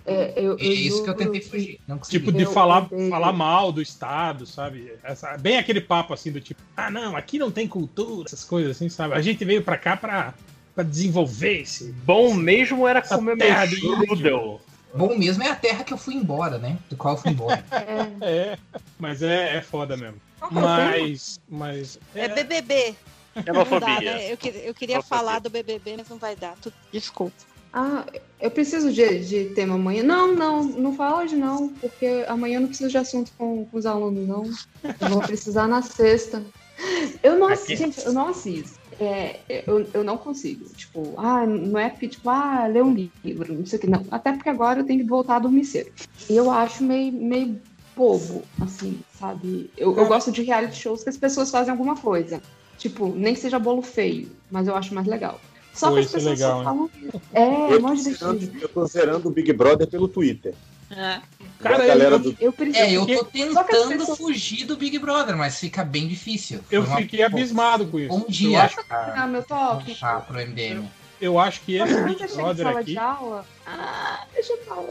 é, 0.06 0.32
eu, 0.36 0.56
É 0.58 0.64
isso 0.64 1.02
que 1.04 1.10
eu 1.10 1.14
tentei 1.14 1.40
fugir. 1.40 1.80
Não 1.86 1.98
consegui. 1.98 2.18
Tipo, 2.18 2.32
de 2.32 2.42
Eu 2.44 2.52
falar, 2.52 2.88
falar 3.10 3.32
mal 3.32 3.70
do 3.72 3.80
Estado, 3.82 4.46
sabe? 4.46 4.92
Essa- 5.02 5.36
bem 5.38 5.58
aquele 5.58 5.80
papo 5.80 6.12
assim 6.14 6.32
do 6.32 6.40
tipo, 6.40 6.60
ah, 6.76 6.90
não, 6.90 7.16
aqui 7.16 7.38
não 7.38 7.50
tem 7.50 7.66
cultura, 7.68 8.26
essas 8.26 8.44
coisas 8.44 8.72
assim, 8.76 8.88
sabe? 8.88 9.14
A 9.14 9.20
gente 9.22 9.44
veio 9.44 9.62
pra 9.62 9.76
cá 9.78 9.96
pra, 9.96 10.34
pra 10.74 10.82
desenvolver 10.84 11.62
esse. 11.62 11.92
Bom 12.04 12.34
mesmo 12.34 12.86
era 12.86 13.00
comer 13.00 13.36
meu. 13.36 14.60
Bom 14.96 15.16
mesmo 15.16 15.42
é 15.42 15.50
a 15.50 15.56
terra 15.56 15.84
que 15.84 15.92
eu 15.92 15.98
fui 15.98 16.14
embora, 16.14 16.58
né? 16.58 16.78
Do 16.88 16.96
qual 16.96 17.14
eu 17.14 17.20
fui 17.20 17.30
embora. 17.32 17.64
É, 18.20 18.58
mas 18.98 19.22
é, 19.22 19.56
é 19.56 19.62
foda 19.62 19.96
mesmo. 19.96 20.20
É 20.42 20.46
Mas. 20.50 21.40
mas 21.48 21.98
É 22.14 22.28
BBB. 22.28 22.94
Xenofobia. 23.44 23.70
Não 23.70 23.78
dá, 23.80 24.00
né? 24.00 24.32
Eu, 24.32 24.38
eu 24.64 24.74
queria 24.74 25.02
falar 25.02 25.38
do 25.40 25.50
BBB, 25.50 25.96
mas 25.98 26.08
não 26.08 26.16
vai 26.16 26.34
dar. 26.34 26.54
Tu- 26.62 26.72
Desculpa. 26.90 27.34
Ah, 27.72 28.06
eu 28.40 28.50
preciso 28.50 28.90
de, 28.90 29.18
de 29.24 29.44
tema 29.54 29.74
amanhã. 29.74 30.02
Não, 30.02 30.34
não, 30.34 30.62
não 30.64 30.96
fala 30.96 31.22
hoje 31.22 31.36
não, 31.36 31.68
porque 31.74 32.24
amanhã 32.26 32.56
eu 32.56 32.60
não 32.62 32.68
preciso 32.68 32.88
de 32.90 32.96
assunto 32.96 33.30
com, 33.36 33.66
com 33.66 33.76
os 33.76 33.84
alunos, 33.84 34.26
não. 34.26 34.44
Eu 34.98 35.08
vou 35.08 35.20
precisar 35.20 35.68
na 35.68 35.82
sexta. 35.82 36.42
Eu 37.22 37.38
não 37.38 37.48
assisto, 37.48 37.76
gente, 37.76 38.00
eu 38.06 38.12
não 38.14 38.28
assisto. 38.28 38.75
É, 38.98 39.40
eu, 39.66 39.86
eu 39.92 40.04
não 40.04 40.16
consigo. 40.16 40.64
Tipo, 40.74 41.14
ah, 41.18 41.46
não 41.46 41.78
é 41.78 41.90
porque, 41.90 42.08
tipo, 42.08 42.28
ah, 42.30 42.66
ler 42.66 42.82
um 42.82 42.94
livro, 43.24 43.54
não 43.54 43.66
sei 43.66 43.78
o 43.78 43.82
que, 43.82 43.86
não. 43.86 44.04
Até 44.10 44.32
porque 44.32 44.48
agora 44.48 44.80
eu 44.80 44.84
tenho 44.86 45.00
que 45.00 45.08
voltar 45.08 45.36
a 45.36 45.40
dormir 45.40 45.64
cedo. 45.64 45.90
E 46.28 46.34
eu 46.36 46.50
acho 46.50 46.82
meio, 46.82 47.12
meio 47.12 47.60
bobo, 47.94 48.42
assim, 48.60 49.00
sabe? 49.18 49.70
Eu, 49.76 49.96
eu 49.96 50.06
gosto 50.06 50.30
de 50.32 50.42
reality 50.42 50.76
shows 50.76 51.02
que 51.02 51.10
as 51.10 51.16
pessoas 51.16 51.50
fazem 51.50 51.70
alguma 51.70 51.96
coisa. 51.96 52.40
Tipo, 52.78 53.08
nem 53.08 53.34
que 53.34 53.40
seja 53.40 53.58
bolo 53.58 53.82
feio, 53.82 54.30
mas 54.50 54.68
eu 54.68 54.76
acho 54.76 54.94
mais 54.94 55.06
legal. 55.06 55.40
Só 55.72 55.88
Pô, 55.88 55.94
que 55.94 56.00
as 56.00 56.06
é 56.06 56.12
pessoas 56.12 56.38
legal, 56.38 56.52
só 56.52 56.58
hein? 56.58 56.64
falam 56.64 56.90
isso. 57.02 57.22
É, 57.32 57.74
eu, 57.74 57.82
mó 57.82 57.88
tô 57.88 57.94
divertido. 57.94 58.58
eu 58.62 58.68
tô 58.68 58.86
zerando 58.86 59.28
o 59.28 59.30
Big 59.30 59.52
Brother 59.52 59.86
pelo 59.86 60.08
Twitter. 60.08 60.54
Cara, 60.88 61.22
a 61.82 61.86
galera 61.86 62.14
eu- 62.14 62.18
do... 62.18 62.36
Eu 62.40 62.52
preciso. 62.52 62.84
É, 62.84 62.92
eu 62.92 63.06
tô 63.06 63.24
tentando 63.24 63.88
pessoas- 63.98 64.18
fugir 64.18 64.64
do 64.64 64.76
Big 64.76 64.98
Brother, 64.98 65.36
mas 65.36 65.58
fica 65.58 65.84
bem 65.84 66.06
difícil. 66.06 66.60
Eu 66.70 66.82
uma- 66.84 66.96
fiquei 66.98 67.22
abismado 67.22 67.86
com 67.86 67.98
isso. 67.98 68.14
Um 68.14 68.20
Eu 68.20 68.26
dia 68.28 68.62
acho, 68.62 68.76
Ah, 68.90 69.26
meu 69.26 69.42
top. 69.42 69.96
pro 70.26 70.38
MDM. 70.40 70.88
eu 71.20 71.38
acho 71.38 71.60
que 71.62 71.76
esse 71.76 72.02
Big 72.02 72.26
Brother 72.34 72.66
sala 72.66 72.80
aqui. 72.80 72.92
de 72.92 72.98
aula. 72.98 73.46
Ah, 73.66 74.24
deixa 74.32 74.52
eu 74.52 74.58
falar. 74.64 74.86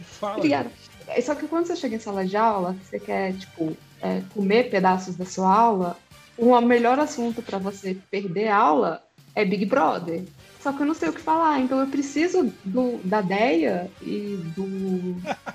Fala. 0.00 0.36
Obrigada. 0.36 0.70
É, 1.08 1.20
Só 1.20 1.34
que 1.34 1.46
quando 1.46 1.66
você 1.66 1.76
chega 1.76 1.94
em 1.96 2.00
sala 2.00 2.26
de 2.26 2.36
aula, 2.36 2.74
que 2.74 2.86
você 2.86 2.98
quer, 2.98 3.32
tipo, 3.34 3.76
é, 4.02 4.22
comer 4.34 4.70
pedaços 4.70 5.14
da 5.14 5.24
sua 5.24 5.52
aula, 5.54 5.96
o 6.36 6.60
melhor 6.60 6.98
assunto 6.98 7.40
pra 7.42 7.58
você 7.58 7.96
perder 8.10 8.48
aula 8.48 9.02
é 9.34 9.44
Big 9.44 9.64
Brother. 9.66 10.24
Só 10.66 10.72
que 10.72 10.82
eu 10.82 10.86
não 10.86 10.94
sei 10.94 11.10
o 11.10 11.12
que 11.12 11.20
falar, 11.20 11.60
então 11.60 11.78
eu 11.78 11.86
preciso 11.86 12.52
do, 12.64 12.98
da 13.04 13.20
Deia 13.20 13.88
e 14.02 14.36
do, 14.56 14.66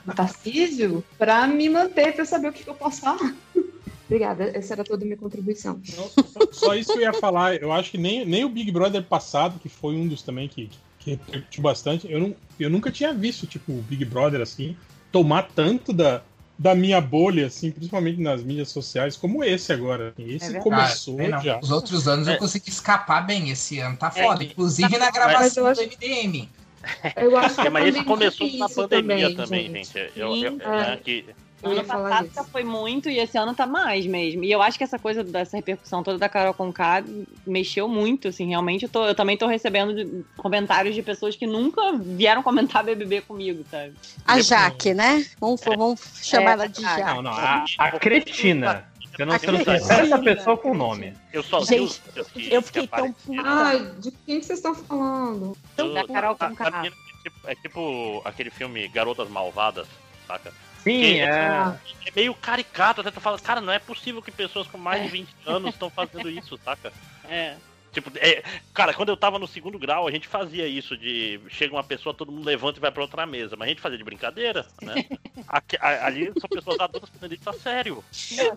do 0.06 0.16
Tarcísio 0.16 1.04
pra 1.18 1.46
me 1.48 1.68
manter, 1.68 2.18
eu 2.18 2.26
saber 2.26 2.48
o 2.48 2.54
que, 2.54 2.64
que 2.64 2.70
eu 2.70 2.76
posso 2.76 3.02
falar. 3.02 3.36
Obrigada, 4.08 4.46
essa 4.56 4.74
era 4.74 4.86
toda 4.86 5.04
a 5.04 5.06
minha 5.06 5.18
contribuição. 5.18 5.82
Só 6.54 6.76
isso 6.76 6.94
que 6.94 7.00
eu 7.00 7.02
ia 7.02 7.12
falar. 7.12 7.56
Eu 7.56 7.74
acho 7.74 7.92
que 7.92 7.98
nem, 7.98 8.24
nem 8.24 8.46
o 8.46 8.50
Big 8.50 8.72
Brother 8.72 9.04
passado, 9.04 9.60
que 9.60 9.68
foi 9.68 9.96
um 9.96 10.08
dos 10.08 10.22
também 10.22 10.48
que, 10.48 10.70
que 10.98 11.10
repercutiu 11.10 11.62
bastante, 11.62 12.10
eu, 12.10 12.18
não, 12.18 12.36
eu 12.58 12.70
nunca 12.70 12.90
tinha 12.90 13.14
visto, 13.14 13.46
tipo, 13.46 13.74
o 13.74 13.82
Big 13.82 14.06
Brother 14.06 14.40
assim, 14.40 14.78
tomar 15.12 15.50
tanto 15.54 15.92
da, 15.92 16.24
da 16.62 16.76
minha 16.76 17.02
bolha, 17.02 17.48
assim, 17.48 17.72
principalmente 17.72 18.22
nas 18.22 18.44
mídias 18.44 18.70
sociais, 18.70 19.18
como 19.18 19.44
esse 19.44 19.74
agora. 19.74 20.14
Esse 20.16 20.46
verdade. 20.46 20.64
começou 20.64 21.20
Ah, 21.20 21.28
não. 21.30 21.42
já. 21.42 21.60
Os 21.60 21.72
outros 21.72 22.08
anos 22.08 22.28
eu 22.28 22.36
É. 22.36 22.38
consegui 22.38 22.70
escapar 22.70 23.26
bem. 23.26 23.50
Esse 23.50 23.80
ano 23.80 23.98
tá 23.98 24.12
É, 24.16 24.24
foda. 24.24 24.44
Inclusive 24.44 24.96
na 25.00 25.10
gravação 25.10 25.64
Mas 25.64 25.78
do 25.80 25.84
eu 25.84 25.88
MDM. 25.90 26.48
Eu 27.16 27.36
acho 27.38 27.56
que 27.56 27.62
É, 27.62 27.68
a 27.68 27.72
mas 27.72 27.96
isso 27.96 28.04
pandemia 28.06 28.32
começou 28.32 28.58
na 28.60 28.70
pandemia 28.70 29.36
também, 29.36 29.72
gente. 29.72 29.88
gente. 29.92 30.12
Eu, 30.16 30.36
eu, 30.36 30.52
Sim, 30.52 30.58
né, 30.58 30.94
é. 30.94 30.98
que, 30.98 31.26
Eu 31.64 31.72
Ano 31.72 31.84
passado 31.84 32.30
já 32.34 32.44
foi 32.44 32.64
muito 32.64 33.10
e 33.10 33.20
esse 33.20 33.38
ano 33.38 33.54
tá 33.54 33.68
mais 33.68 34.06
mesmo. 34.08 34.44
E 34.44 34.52
eu 34.52 34.62
acho 34.62 34.78
que 34.78 34.84
essa 34.84 34.98
coisa 34.98 35.24
dessa 35.24 35.56
repercussão 35.56 36.02
toda 36.02 36.18
da 36.18 36.28
Carol 36.28 36.54
Conká 36.54 37.04
mexeu 37.46 37.88
muito, 37.88 38.30
assim, 38.30 38.48
realmente. 38.50 38.84
Eu, 38.84 38.90
tô- 38.90 39.06
eu 39.06 39.14
também 39.14 39.38
tô 39.38 39.46
recebendo 39.46 39.94
de- 39.94 40.24
comentários 40.38 40.96
de 40.96 41.04
pessoas 41.04 41.36
que 41.36 41.46
nunca 41.46 41.82
vieram 41.98 42.42
comentar 42.42 42.84
BBB 42.86 43.22
comigo, 43.22 43.64
sabe? 43.70 43.94
A 44.26 44.40
Jaque, 44.42 44.94
né? 44.94 45.26
Vamos, 45.40 45.62
vamos 45.64 46.02
chamar 46.24 46.50
É, 46.50 46.54
ela 46.54 46.68
de 46.68 46.82
verdade. 46.82 47.00
Jaque. 47.02 47.16
Não, 47.16 47.22
não, 47.22 47.32
a, 47.32 47.66
a 47.78 47.92
cretina. 48.00 48.92
Você 49.16 49.26
não, 49.26 49.38
você 49.38 49.48
não 49.52 49.60
cretina. 49.64 49.80
conhece 49.88 49.92
essa 50.14 50.20
pessoa 50.20 50.58
com 50.58 50.74
nome. 50.74 51.14
eu 51.34 51.44
só 51.44 51.60
Gente, 51.62 52.02
eu 52.50 52.62
que 52.62 52.68
fiquei 52.68 52.88
tão 52.88 53.06
apareceram. 53.08 53.44
Ai, 53.46 53.92
de 54.00 54.12
quem 54.12 54.40
que 54.40 54.46
vocês 54.46 54.60
estão 54.60 54.74
falando? 54.74 55.56
Do- 55.78 55.94
Da 55.94 56.08
Carol 56.08 56.36
Conká. 56.36 56.72
que, 56.82 56.90
tipo, 57.24 57.38
É 57.48 57.56
tipo 57.56 58.22
aquele 58.26 58.50
filme 58.50 58.88
Garotas 58.88 59.30
Malvadas, 59.30 59.86
saca? 60.28 60.52
Sim, 60.84 61.20
é. 61.20 61.30
Ah, 61.30 61.78
É 62.06 62.12
meio 62.16 62.34
caricato, 62.34 63.02
até 63.02 63.12
tu 63.12 63.22
fala, 63.22 63.38
cara, 63.40 63.62
não 63.62 63.72
é 63.72 63.80
possível 63.80 64.22
que 64.22 64.32
pessoas 64.32 64.68
com 64.68 64.78
mais 64.78 65.03
de 65.03 65.10
20 65.10 65.30
anos 65.45 65.74
estão 65.74 65.90
fazendo 65.90 66.30
isso, 66.30 66.60
saca? 66.64 66.91
É. 67.30 67.56
Tipo, 67.92 68.10
é, 68.16 68.42
cara, 68.74 68.94
quando 68.94 69.10
eu 69.10 69.18
tava 69.18 69.38
no 69.38 69.46
segundo 69.48 69.78
grau, 69.78 70.08
a 70.08 70.12
gente 70.12 70.28
fazia 70.28 70.66
isso 70.68 70.96
de 70.98 71.40
chega 71.50 71.74
uma 71.76 71.84
pessoa, 71.84 72.14
todo 72.16 72.32
mundo 72.32 72.46
levanta 72.46 72.80
e 72.80 72.82
vai 72.82 72.92
pra 72.92 73.02
outra 73.02 73.26
mesa, 73.26 73.56
mas 73.58 73.66
a 73.66 73.70
gente 73.70 73.82
fazia 73.82 73.98
de 73.98 74.04
brincadeira, 74.04 74.66
né? 74.82 75.06
Aqui- 75.48 75.78
a- 75.80 76.06
ali 76.06 76.32
são 76.40 76.50
pessoas 76.50 76.80
adultas 76.80 77.10
fazendo 77.10 77.34
isso 77.34 77.50
a 77.50 77.54
sério. 77.54 78.04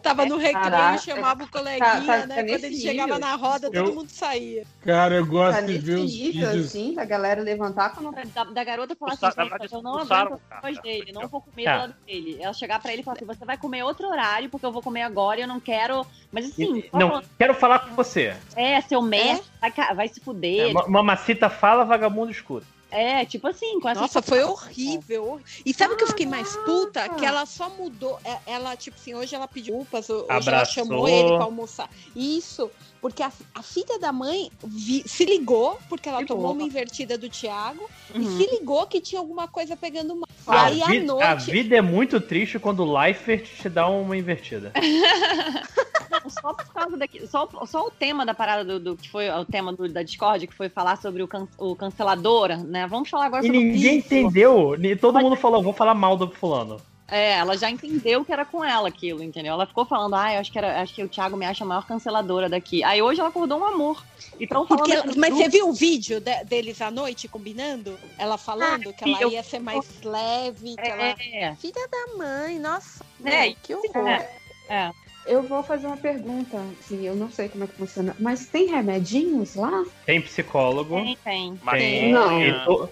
Tava 0.03 0.25
no 0.25 0.37
recreio, 0.37 0.71
Caraca. 0.71 0.99
chamava 0.99 1.45
o 1.45 1.49
coleguinha, 1.49 1.81
Tá- 1.81 2.01
tá- 2.21 2.27
né? 2.27 2.43
tá 2.43 2.45
Quando 2.49 2.65
ele 2.65 2.77
chegava 2.77 3.15
nível. 3.15 3.19
na 3.19 3.35
roda, 3.35 3.71
todo 3.71 3.77
Eu- 3.77 3.95
mundo 3.95 4.09
saía. 4.09 4.65
Cara, 4.83 5.17
eu 5.17 5.27
gosto 5.27 5.57
Tá 5.61 5.67
de 5.67 5.79
ver 5.79 5.95
os 5.99 6.13
nível, 6.13 6.51
vídeos. 6.51 6.67
assim, 6.67 6.95
da 6.95 7.05
galera 7.05 7.43
levantar 7.43 7.91
quando 7.95 8.15
Da, 8.33 8.45
da 8.45 8.65
garota 8.65 8.95
falar 8.95 9.13
assim, 9.15 9.27
verdade, 9.37 9.69
eu 9.73 9.83
não 9.83 9.95
aguento 9.95 10.09
cara. 10.09 10.39
a 10.51 10.61
voz 10.61 10.79
dele, 10.81 11.13
não 11.13 11.27
vou 11.27 11.41
comer 11.41 11.65
do 11.65 11.79
lado 11.79 11.95
dele. 12.07 12.39
Ela 12.41 12.53
chegar 12.53 12.81
pra 12.81 12.93
ele 12.93 13.03
e 13.03 13.05
falar 13.05 13.17
assim, 13.17 13.27
você 13.27 13.45
vai 13.45 13.57
comer 13.59 13.83
outro 13.83 14.07
horário, 14.09 14.49
porque 14.49 14.65
eu 14.65 14.71
vou 14.73 14.81
comer 14.83 15.03
agora 15.03 15.41
e 15.41 15.43
eu 15.43 15.49
não 15.49 15.59
quero... 15.59 16.07
Mas 16.31 16.47
assim, 16.47 16.85
Não, 16.93 17.23
quero 17.39 17.55
falar 17.55 17.81
com 17.81 17.95
você. 17.95 18.37
é, 18.57 18.81
seu 18.83 19.03
mestre, 19.33 19.51
vai, 19.61 19.71
ca- 19.71 19.93
vai 19.95 20.09
se 20.09 20.21
fuder. 20.21 20.71
É, 20.71 20.73
ma- 20.73 20.87
mamacita 20.89 21.49
fala, 21.51 21.85
vagabundo 21.85 22.31
escuta. 22.31 22.67
É, 22.91 23.25
tipo 23.25 23.49
assim, 23.49 23.81
com 23.81 23.89
essa 23.89 24.03
Nossa, 24.03 24.23
foi 24.23 24.45
horrível. 24.45 25.29
hor- 25.33 25.41
E 25.67 25.75
sabe 25.75 25.95
o 25.95 25.97
que 25.97 26.05
eu 26.05 26.09
fiquei 26.09 26.27
mais 26.27 26.57
puta? 26.59 27.09
Que 27.09 27.27
ela 27.27 27.45
só 27.45 27.69
mudou. 27.71 28.21
é- 28.25 28.39
Ela, 28.47 28.77
tipo 28.77 28.97
assim, 28.97 29.15
hoje 29.15 29.35
ela 29.35 29.49
pediu 29.49 29.75
desculpas, 29.79 30.09
hoje 30.09 30.25
ela 30.29 30.37
Abraçou. 30.39 30.75
chamou 30.87 31.09
ele 31.09 31.35
pra 31.35 31.45
almoçar. 31.45 31.91
Isso, 32.15 32.71
porque 33.05 33.23
a, 33.23 33.31
a 33.55 33.63
filha 33.63 33.99
da 34.01 34.11
mãe 34.11 34.51
vi- 34.65 35.03
se 35.07 35.27
ligou, 35.27 35.79
porque 35.91 36.09
ela 36.09 36.23
Ligou. 36.23 36.39
tomou 36.39 36.53
uma 36.55 36.63
invertida 36.63 37.19
do 37.19 37.29
Thiago, 37.29 37.87
Uhum. 38.15 38.23
e 38.23 38.27
se 38.39 38.51
ligou 38.51 38.87
que 38.87 38.99
tinha 38.99 39.21
alguma 39.21 39.47
coisa 39.47 39.77
pegando 39.77 40.17
mal. 40.17 40.27
E 40.27 40.51
A, 40.51 40.65
aí, 40.65 40.83
à 40.83 40.87
vi- 40.87 40.99
a 41.01 41.03
noite. 41.05 41.51
vida 41.51 41.77
é 41.77 41.83
muito 41.83 42.19
triste 42.19 42.59
quando 42.59 42.81
o 42.83 42.99
Leifert 42.99 43.45
te 43.61 43.69
dá 43.69 43.87
uma 43.89 44.17
invertida. 44.17 44.73
Não, 46.11 46.31
só 46.31 46.55
por 46.55 46.73
causa 46.73 46.97
daqui. 46.97 47.27
Só, 47.27 47.47
só 47.67 47.87
o 47.87 47.91
tema 47.91 48.25
da 48.25 48.33
parada 48.33 48.65
do, 48.65 48.81
do- 48.81 48.97
que 48.97 49.11
foi 49.11 49.29
o 49.29 49.45
tema 49.45 49.71
do- 49.73 49.87
da 49.89 50.03
Discord, 50.03 50.47
que 50.47 50.55
foi 50.55 50.71
falar 50.71 50.97
sobre 50.97 51.23
o, 51.23 51.29
can, 51.29 51.47
o 51.59 51.77
canceladora, 51.77 52.57
né? 52.57 52.87
Vamos 52.87 53.11
falar 53.11 53.27
agora 53.27 53.43
E 53.45 53.47
sobre 53.49 53.59
ninguém 53.65 53.99
isso. 53.99 54.07
entendeu. 54.07 54.73
Todo 54.99 55.21
mundo 55.21 55.37
falou, 55.37 55.63
vou 55.63 55.75
falar 55.75 55.95
mal 55.95 56.17
do 56.17 56.31
fulano. 56.31 56.81
É, 57.15 57.35
ela 57.35 57.57
já 57.57 57.71
entendeu 57.71 58.25
que 58.25 58.33
era 58.33 58.45
com 58.45 58.65
ela 58.65 58.89
aquilo, 58.89 59.23
entendeu? 59.23 59.53
Ela 59.55 59.67
ficou 59.67 59.87
falando, 59.87 60.15
ah, 60.15 60.35
eu 60.35 60.41
acho 60.41 60.51
que, 60.51 60.59
era, 60.59 60.83
acho 60.83 60.93
que 60.95 61.03
o 61.05 61.09
Thiago 61.09 61.37
me 61.37 61.47
acha 61.47 61.63
a 61.63 61.67
maior 61.67 61.87
canceladora 61.87 62.49
daqui. 62.49 62.83
Aí 62.83 63.01
hoje 63.01 63.21
ela 63.21 63.29
acordou 63.29 63.61
um 63.61 63.65
amor. 63.65 64.05
Então, 64.41 64.67
falando 64.67 64.81
Porque 64.87 64.93
ela- 64.93 65.05
mas 65.17 65.31
grupo- 65.31 65.37
você 65.37 65.49
viu 65.49 65.69
o 65.69 65.73
vídeo 65.73 66.19
de- 66.21 66.45
deles 66.45 66.81
à 66.81 66.91
noite 66.91 67.29
combinando? 67.29 67.97
Ela 68.19 68.37
falando 68.37 68.93
que 68.93 69.05
ela 69.05 69.21
eu- 69.23 69.31
ia 69.31 69.43
ser 69.45 69.61
mais 69.61 69.87
leve, 70.03 70.75
que 70.75 70.81
ela. 70.91 71.03
É, 71.05 71.55
Filha 71.57 71.89
da 71.89 72.19
mãe, 72.19 72.59
nossa. 72.59 73.05
É, 73.25 73.47
meu, 73.47 73.57
que 73.63 73.75
horror. 73.75 74.09
é, 74.09 74.29
é. 74.69 74.91
Eu 75.27 75.43
vou 75.43 75.63
fazer 75.63 75.87
uma 75.87 75.97
pergunta, 75.97 76.63
assim, 76.79 77.07
eu 77.07 77.15
não 77.17 77.31
sei 77.31 77.49
como 77.49 77.65
é 77.65 77.67
que 77.67 77.75
funciona, 77.75 78.15
mas 78.21 78.47
tem 78.47 78.67
remedinhos 78.71 79.55
lá? 79.55 79.85
Tem 80.05 80.21
psicólogo. 80.21 80.95
Tem, 80.97 81.17
tem. 81.25 81.57
Tem. 81.71 82.13
Não. 82.13 82.43
E, 82.43 82.65
to- 82.65 82.91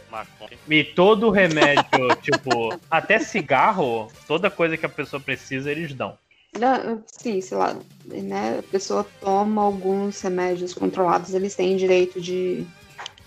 e 0.68 0.84
todo 0.84 1.28
remédio, 1.30 2.14
tipo, 2.22 2.74
até 2.90 3.18
cigarro, 3.18 4.10
toda 4.26 4.50
coisa 4.50 4.78
que 4.78 4.86
a 4.86 4.88
pessoa 4.88 5.20
precisa, 5.20 5.70
eles 5.70 5.92
dão. 5.92 6.16
Não, 6.58 7.02
Sim, 7.06 7.40
sei 7.40 7.56
lá, 7.56 7.76
né? 8.06 8.58
A 8.60 8.62
pessoa 8.62 9.06
toma 9.20 9.62
alguns 9.62 10.20
remédios 10.22 10.72
controlados, 10.72 11.34
eles 11.34 11.54
têm 11.54 11.76
direito 11.76 12.18
de 12.20 12.66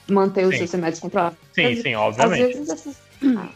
manter 0.09 0.45
os 0.45 0.51
Sim. 0.51 0.57
seus 0.59 0.71
remédios 0.71 0.99
controlados. 0.99 1.37
Sim, 1.53 1.65
Às- 1.73 1.79
sim, 1.79 1.93
Às 1.93 2.01
obviamente. 2.01 2.53
vezes 2.53 2.69
essas, 2.69 2.97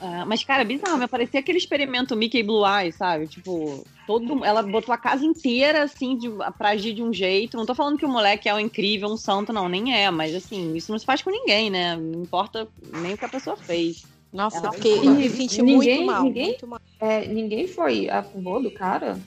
Ah, 0.02 0.26
mas, 0.28 0.44
cara, 0.44 0.64
bizarro, 0.64 0.98
me 0.98 1.08
parecia 1.08 1.40
aquele 1.40 1.58
experimento 1.58 2.16
Mickey 2.16 2.42
Blue 2.42 2.66
Eye, 2.66 2.92
sabe? 2.92 3.28
Tipo, 3.28 3.86
todo, 4.10 4.44
ela 4.44 4.64
botou 4.64 4.92
a 4.92 4.98
casa 4.98 5.24
inteira, 5.24 5.84
assim, 5.84 6.18
de, 6.18 6.28
pra 6.58 6.70
agir 6.70 6.94
de 6.94 7.04
um 7.04 7.14
jeito. 7.14 7.56
Não 7.56 7.64
tô 7.68 7.76
falando 7.76 7.96
que 7.96 8.06
o 8.06 8.10
moleque 8.10 8.50
é 8.50 8.56
um 8.56 8.60
incrível, 8.60 9.08
um 9.08 9.16
santo, 9.16 9.54
não, 9.54 9.70
nem 9.70 9.94
é, 9.96 10.10
mas 10.10 10.34
assim, 10.34 10.74
isso 10.76 10.92
não 10.92 10.98
se 10.98 11.06
faz 11.06 11.22
com 11.22 11.30
ninguém, 11.30 11.70
né? 11.70 11.96
Não 11.96 12.24
importa 12.24 12.68
nem 12.92 13.14
o 13.14 13.18
que 13.18 13.26
a 13.26 13.30
pessoa 13.30 13.56
fez. 13.56 14.08
Nossa, 14.34 14.58
Ela- 14.58 14.68
eu 14.70 14.74
fiquei 14.74 15.00
me 15.10 15.30
senti 15.30 15.62
ninguém, 15.62 15.98
muito 15.98 16.12
mal. 16.12 16.24
Ninguém, 16.24 16.46
muito 16.48 16.68
mal. 16.68 16.80
é, 17.00 17.28
ninguém 17.28 17.68
foi 17.68 18.10
a 18.10 18.24
favor 18.24 18.62
do 18.64 18.72
cara? 18.72 19.20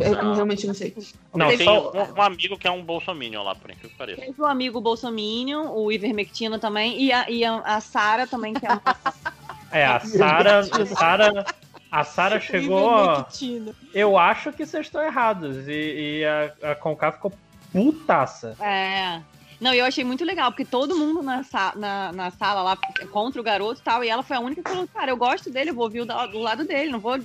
Eu 0.00 0.12
Não. 0.22 0.34
realmente 0.34 0.64
não 0.64 0.74
sei. 0.74 0.94
Não, 1.34 1.48
Tem 1.48 1.58
só- 1.58 1.90
um, 1.92 2.18
um 2.18 2.22
amigo 2.22 2.56
que 2.56 2.68
é 2.68 2.70
um 2.70 2.84
bolsominion 2.84 3.42
lá, 3.42 3.56
por 3.56 3.68
incrível 3.68 3.90
que 3.90 3.96
pareça. 3.96 4.20
Teve 4.20 4.40
o 4.40 4.46
amigo 4.46 4.80
Bolsominion, 4.80 5.72
o 5.74 5.90
Ivermectina 5.90 6.56
também, 6.58 7.00
e 7.02 7.12
a, 7.12 7.28
e 7.28 7.44
a, 7.44 7.58
a 7.58 7.80
Sara 7.80 8.28
também, 8.28 8.54
que 8.54 8.64
é 8.64 8.70
uma. 8.70 8.82
É, 9.72 9.84
a 9.86 10.00
Sara. 10.00 10.58
A 10.58 10.86
Sara, 10.86 11.44
a 11.90 12.04
Sara 12.04 12.40
chegou. 12.40 13.26
Eu 13.92 14.16
acho 14.18 14.52
que 14.52 14.64
vocês 14.64 14.86
estão 14.86 15.02
errados. 15.02 15.68
E, 15.68 16.20
e 16.20 16.24
a, 16.24 16.72
a 16.72 16.74
Conká 16.74 17.12
ficou 17.12 17.32
putaça. 17.72 18.56
É. 18.60 19.20
Não, 19.60 19.74
eu 19.74 19.84
achei 19.84 20.02
muito 20.02 20.24
legal, 20.24 20.50
porque 20.50 20.64
todo 20.64 20.96
mundo 20.96 21.22
na, 21.22 21.44
sa- 21.44 21.74
na, 21.76 22.10
na 22.12 22.30
sala 22.30 22.62
lá 22.62 22.78
contra 23.10 23.38
o 23.38 23.44
garoto 23.44 23.78
e 23.78 23.84
tal, 23.84 24.02
e 24.02 24.08
ela 24.08 24.22
foi 24.22 24.38
a 24.38 24.40
única 24.40 24.62
que 24.62 24.70
falou, 24.70 24.88
cara, 24.88 25.10
eu 25.10 25.18
gosto 25.18 25.50
dele, 25.50 25.68
eu 25.68 25.74
vou 25.74 25.90
vir 25.90 26.06
do, 26.06 26.26
do 26.28 26.38
lado 26.38 26.64
dele, 26.64 26.90
não 26.90 26.98
vou 26.98 27.16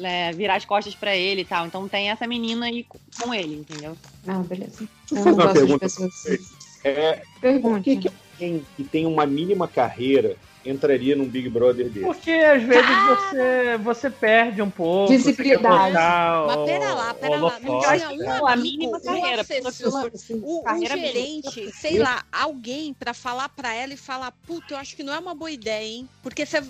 é, 0.00 0.32
virar 0.32 0.54
as 0.54 0.64
costas 0.64 0.94
pra 0.94 1.16
ele 1.16 1.40
e 1.40 1.44
tal. 1.44 1.66
Então 1.66 1.88
tem 1.88 2.10
essa 2.10 2.28
menina 2.28 2.66
aí 2.66 2.86
com 3.20 3.34
ele, 3.34 3.56
entendeu? 3.56 3.96
Ah, 4.28 4.38
beleza. 4.38 4.86
Eu 5.10 5.16
não 5.16 5.22
uma 5.24 5.32
gosto 5.32 5.52
de 5.52 5.58
pergunta 5.58 5.78
pessoas 5.80 6.10
pra 6.12 6.16
vocês. 6.20 6.52
É, 6.84 7.12
por 7.14 7.40
Pergunte. 7.40 7.82
que, 7.82 7.96
que 8.08 8.14
alguém 8.34 8.66
que 8.76 8.84
tem 8.84 9.04
uma 9.06 9.26
mínima 9.26 9.66
carreira 9.66 10.36
entraria 10.64 11.14
num 11.16 11.26
Big 11.26 11.48
Brother 11.48 11.88
dele? 11.88 12.06
Porque 12.06 12.30
às 12.30 12.62
vezes 12.62 12.90
você, 13.08 13.78
você 13.82 14.10
perde 14.10 14.62
um 14.62 14.70
pouco. 14.70 15.12
Visibilidade. 15.12 15.94
Mas 15.94 16.64
pera 16.66 16.94
lá, 16.94 17.14
pera 17.14 17.36
lá. 17.36 17.60
Não 17.60 17.80
tinha 17.80 18.10
um 18.10 18.16
né? 18.16 18.40
a 18.44 18.52
amigo, 18.52 18.62
mínima 18.62 18.98
um 18.98 19.00
carreira, 19.00 19.42
assessor, 19.42 20.10
o, 20.42 20.60
um 20.60 20.62
carreira 20.62 20.96
mínima. 20.96 21.12
gerente, 21.12 21.72
sei 21.72 21.98
lá, 21.98 22.24
alguém 22.32 22.94
pra 22.94 23.14
falar 23.14 23.48
pra 23.48 23.74
ela 23.74 23.92
e 23.92 23.96
falar, 23.96 24.32
puta, 24.46 24.74
eu 24.74 24.78
acho 24.78 24.96
que 24.96 25.02
não 25.02 25.12
é 25.12 25.18
uma 25.18 25.34
boa 25.34 25.50
ideia, 25.50 25.84
hein? 25.86 26.08
Porque 26.22 26.46
você 26.46 26.62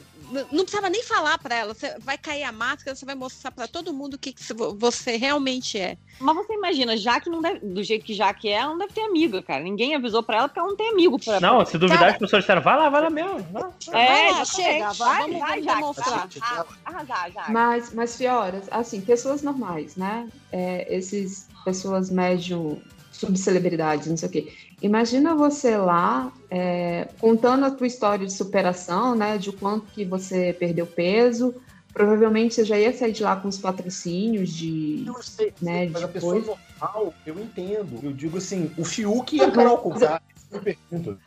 não 0.50 0.64
precisava 0.64 0.88
nem 0.88 1.02
falar 1.02 1.38
pra 1.38 1.54
ela, 1.54 1.74
você 1.74 1.96
vai 1.98 2.16
cair 2.16 2.44
a 2.44 2.52
máscara, 2.52 2.94
você 2.96 3.04
vai 3.04 3.14
mostrar 3.14 3.50
pra 3.50 3.68
todo 3.68 3.92
mundo 3.92 4.14
o 4.14 4.18
que, 4.18 4.32
que 4.32 4.42
você 4.78 5.16
realmente 5.16 5.78
é. 5.78 5.96
Mas 6.18 6.36
você 6.36 6.54
imagina, 6.54 6.96
Jaque 6.96 7.28
não 7.28 7.42
deve, 7.42 7.58
do 7.60 7.82
jeito 7.82 8.04
que 8.04 8.14
Jaque 8.14 8.48
é, 8.48 8.52
ela 8.52 8.70
não 8.70 8.78
deve 8.78 8.92
ter 8.92 9.02
amiga, 9.02 9.42
cara. 9.42 9.62
Ninguém 9.62 9.94
avisou 9.94 10.22
pra 10.22 10.38
ela 10.38 10.48
porque 10.48 10.60
ela 10.60 10.68
não 10.68 10.76
tem 10.76 10.88
amigo 10.90 11.18
pra 11.18 11.40
Não, 11.40 11.64
se 11.64 11.76
duvidar, 11.76 11.98
Cara, 11.98 12.12
as 12.12 12.18
pessoas 12.18 12.42
disseram, 12.42 12.62
vai 12.62 12.76
lá, 12.76 12.88
vai 12.88 13.02
lá 13.02 13.10
mesmo. 13.10 13.40
vai 13.50 13.62
lá. 13.62 13.72
É, 13.92 14.06
Vai 14.06 14.32
lá, 14.32 14.44
chega, 14.44 14.92
vai, 14.92 15.22
vamos- 15.22 15.38
vai, 15.40 15.50
vamos 15.60 15.66
demonstrar. 15.66 16.28
Ah, 16.40 16.66
Arrasar, 16.84 17.32
Jaque. 17.32 17.52
Mas, 17.52 17.92
mas 17.92 18.16
Fioras, 18.16 18.66
assim, 18.70 19.00
pessoas 19.00 19.42
normais, 19.42 19.96
né? 19.96 20.28
É, 20.52 20.94
esses 20.94 21.48
pessoas 21.64 22.10
médio, 22.10 22.80
subcelebridades, 23.10 24.06
não 24.06 24.16
sei 24.16 24.28
o 24.28 24.32
quê. 24.32 24.52
Imagina 24.82 25.34
você 25.34 25.76
lá 25.76 26.32
é, 26.50 27.08
contando 27.18 27.64
a 27.64 27.70
tua 27.70 27.86
história 27.86 28.26
de 28.26 28.32
superação, 28.32 29.14
né? 29.14 29.38
De 29.38 29.50
quanto 29.52 29.86
que 29.92 30.04
você 30.04 30.52
perdeu 30.52 30.86
peso. 30.86 31.54
Provavelmente 31.92 32.54
você 32.54 32.64
já 32.64 32.78
ia 32.78 32.92
sair 32.92 33.12
de 33.12 33.22
lá 33.22 33.36
com 33.36 33.46
os 33.48 33.58
patrocínios 33.58 34.50
de, 34.50 35.04
Eu 35.06 35.22
sei, 35.22 35.54
né, 35.62 35.88
mas 35.90 36.02
a 36.02 36.06
de 36.08 36.12
pessoa 36.12 36.32
coisa. 36.32 36.56
normal, 36.80 37.14
eu 37.24 37.38
entendo. 37.38 38.00
Eu 38.02 38.12
digo 38.12 38.38
assim, 38.38 38.72
o 38.76 38.84
Fiuk 38.84 39.36
e 39.36 39.40
a 39.40 39.50
Carol 39.50 39.78
Conká, 39.78 40.20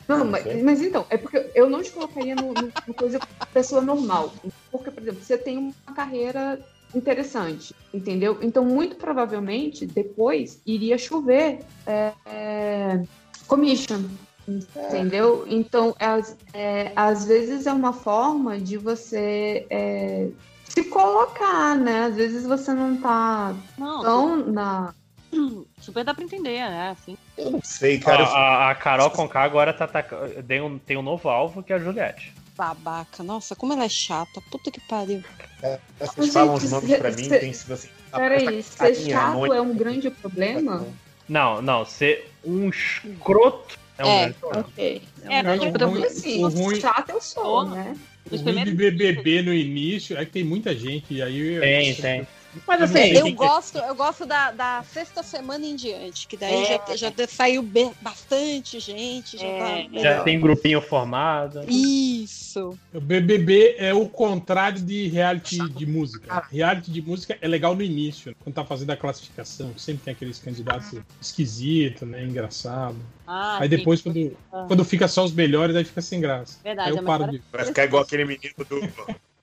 Não, 0.08 0.24
mas, 0.24 0.62
mas 0.62 0.80
então, 0.80 1.06
é 1.10 1.16
porque 1.16 1.50
eu 1.54 1.68
não 1.68 1.82
te 1.82 1.90
colocaria 1.90 2.34
no, 2.34 2.52
no, 2.52 2.72
no 2.86 2.94
coisa 2.94 3.18
pessoa 3.52 3.80
normal. 3.80 4.32
Porque, 4.70 4.90
por 4.90 5.02
exemplo, 5.02 5.22
você 5.22 5.36
tem 5.36 5.58
uma 5.58 5.94
carreira 5.94 6.58
interessante, 6.94 7.74
entendeu? 7.92 8.38
Então, 8.40 8.64
muito 8.64 8.96
provavelmente, 8.96 9.86
depois 9.86 10.60
iria 10.66 10.96
chover 10.96 11.60
é, 11.86 12.12
é, 12.26 13.02
commission, 13.46 14.04
entendeu? 14.46 15.44
Então, 15.48 15.94
às, 15.98 16.36
é, 16.54 16.92
às 16.96 17.26
vezes 17.26 17.66
é 17.66 17.72
uma 17.72 17.92
forma 17.92 18.58
de 18.58 18.78
você 18.78 19.66
é, 19.68 20.28
se 20.68 20.84
colocar, 20.84 21.76
né? 21.76 22.04
Às 22.04 22.16
vezes 22.16 22.46
você 22.46 22.72
não 22.72 22.96
tá 22.96 23.54
Não, 23.76 24.02
tão 24.02 24.46
na... 24.46 24.94
Super 25.80 26.04
dá 26.04 26.12
pra 26.14 26.24
entender, 26.24 26.58
né? 26.58 26.90
Assim. 26.90 27.16
Eu 27.36 27.50
não 27.50 27.62
sei, 27.62 27.96
A, 27.96 28.00
cara. 28.00 28.24
a, 28.24 28.70
a 28.70 28.74
Carol 28.74 29.10
Conká 29.10 29.42
agora 29.42 29.72
tá 29.72 29.84
atacando. 29.84 30.42
Tem 30.42 30.60
um, 30.60 30.78
tem 30.78 30.96
um 30.96 31.02
novo 31.02 31.28
alvo 31.28 31.62
que 31.62 31.72
é 31.72 31.76
a 31.76 31.78
Juliette. 31.78 32.32
Babaca, 32.56 33.22
nossa, 33.22 33.54
como 33.54 33.72
ela 33.72 33.84
é 33.84 33.88
chata, 33.88 34.40
puta 34.50 34.70
que 34.70 34.80
pariu. 34.88 35.22
É, 35.62 35.78
vocês 36.00 36.32
falam 36.32 36.54
os 36.54 36.62
Gente, 36.62 36.70
nomes 36.72 36.90
cê- 36.90 36.98
pra 36.98 37.10
mim, 37.12 37.24
cê- 37.24 37.38
tem 37.38 37.52
sido 37.52 37.72
assim. 37.74 37.88
Peraí, 38.12 38.58
essa 38.58 38.86
ser 38.94 39.10
chato 39.10 39.52
é 39.54 39.60
um 39.60 39.76
grande 39.76 40.10
problema? 40.10 40.84
Não, 41.28 41.62
não, 41.62 41.84
ser 41.84 42.32
um 42.44 42.68
escroto 42.68 43.78
é 43.96 44.04
um 44.04 44.08
É. 44.08 44.18
grande 44.22 44.34
problema. 44.40 44.66
Ok. 44.68 45.02
É, 45.24 45.42
Cara, 45.42 45.58
tipo, 45.58 45.84
o 45.84 45.88
ruim- 45.88 46.04
assim, 46.04 46.44
o 46.44 46.48
ruim- 46.48 46.80
chato 46.80 47.10
eu 47.10 47.20
sou, 47.20 47.68
né? 47.68 47.96
O 48.30 48.36
ruim 48.36 48.64
de 48.64 48.72
BBB 48.72 49.42
no 49.42 49.54
início 49.54 50.18
é 50.18 50.24
que 50.24 50.32
tem 50.32 50.44
muita 50.44 50.74
gente, 50.74 51.14
e 51.14 51.22
aí... 51.22 51.60
Tem, 51.60 51.94
tem. 51.94 52.26
Mas 52.66 52.80
Eu 52.80 52.84
assim, 52.86 52.98
Eu 53.12 53.22
quem 53.24 53.32
que- 53.36 53.38
gosto, 53.46 53.78
eu 53.78 53.94
gosto 53.94 54.24
da, 54.26 54.50
da 54.50 54.82
sexta 54.90 55.22
semana 55.22 55.64
em 55.66 55.76
diante, 55.76 56.26
que 56.26 56.36
daí 56.36 56.64
É. 56.64 56.80
já, 56.96 57.10
já 57.10 57.26
saiu 57.28 57.62
bastante 58.00 58.80
gente, 58.80 59.36
já 59.36 59.46
É. 59.46 59.88
tá 59.88 59.98
já 59.98 60.22
tem 60.24 60.40
grupinho 60.40 60.80
formado. 60.80 61.60
Isso. 61.68 62.76
O 62.92 63.00
BBB 63.00 63.74
é 63.78 63.92
o 63.94 64.08
contrário 64.08 64.80
de 64.80 65.08
reality 65.08 65.58
de 65.70 65.86
música. 65.86 66.42
Reality 66.50 66.90
de 66.90 67.02
música 67.02 67.36
é 67.40 67.46
legal 67.46 67.74
no 67.76 67.82
início, 67.82 68.34
quando 68.40 68.54
tá 68.54 68.64
fazendo 68.64 68.90
a 68.90 68.96
classificação, 68.96 69.72
sempre 69.76 70.04
tem 70.04 70.12
aqueles 70.12 70.38
candidatos 70.38 70.98
esquisitos, 71.20 72.08
né, 72.08 72.24
engraçado. 72.24 72.96
Ah, 73.26 73.58
aí 73.60 73.68
sim. 73.68 73.76
depois, 73.76 74.00
quando, 74.00 74.36
Ah. 74.52 74.64
quando 74.66 74.84
fica 74.84 75.06
só 75.06 75.24
os 75.24 75.32
melhores, 75.32 75.76
aí 75.76 75.84
fica 75.84 76.00
sem 76.00 76.20
graça. 76.20 76.58
Verdade, 76.64 76.90
aí 76.90 76.96
é 76.96 76.98
eu 77.00 77.04
paro 77.04 77.26
melhor- 77.26 77.38
de... 77.38 77.44
Vai 77.52 77.64
ficar 77.66 77.84
igual 77.84 78.02
aquele 78.02 78.24
menino 78.24 78.54
do. 78.68 78.80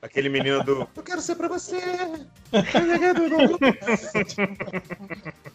Aquele 0.06 0.30
menino 0.30 0.64
do. 0.64 0.88
Eu 0.95 1.03
quero 1.03 1.19
ser 1.19 1.36
pra 1.36 1.48
você! 1.48 1.77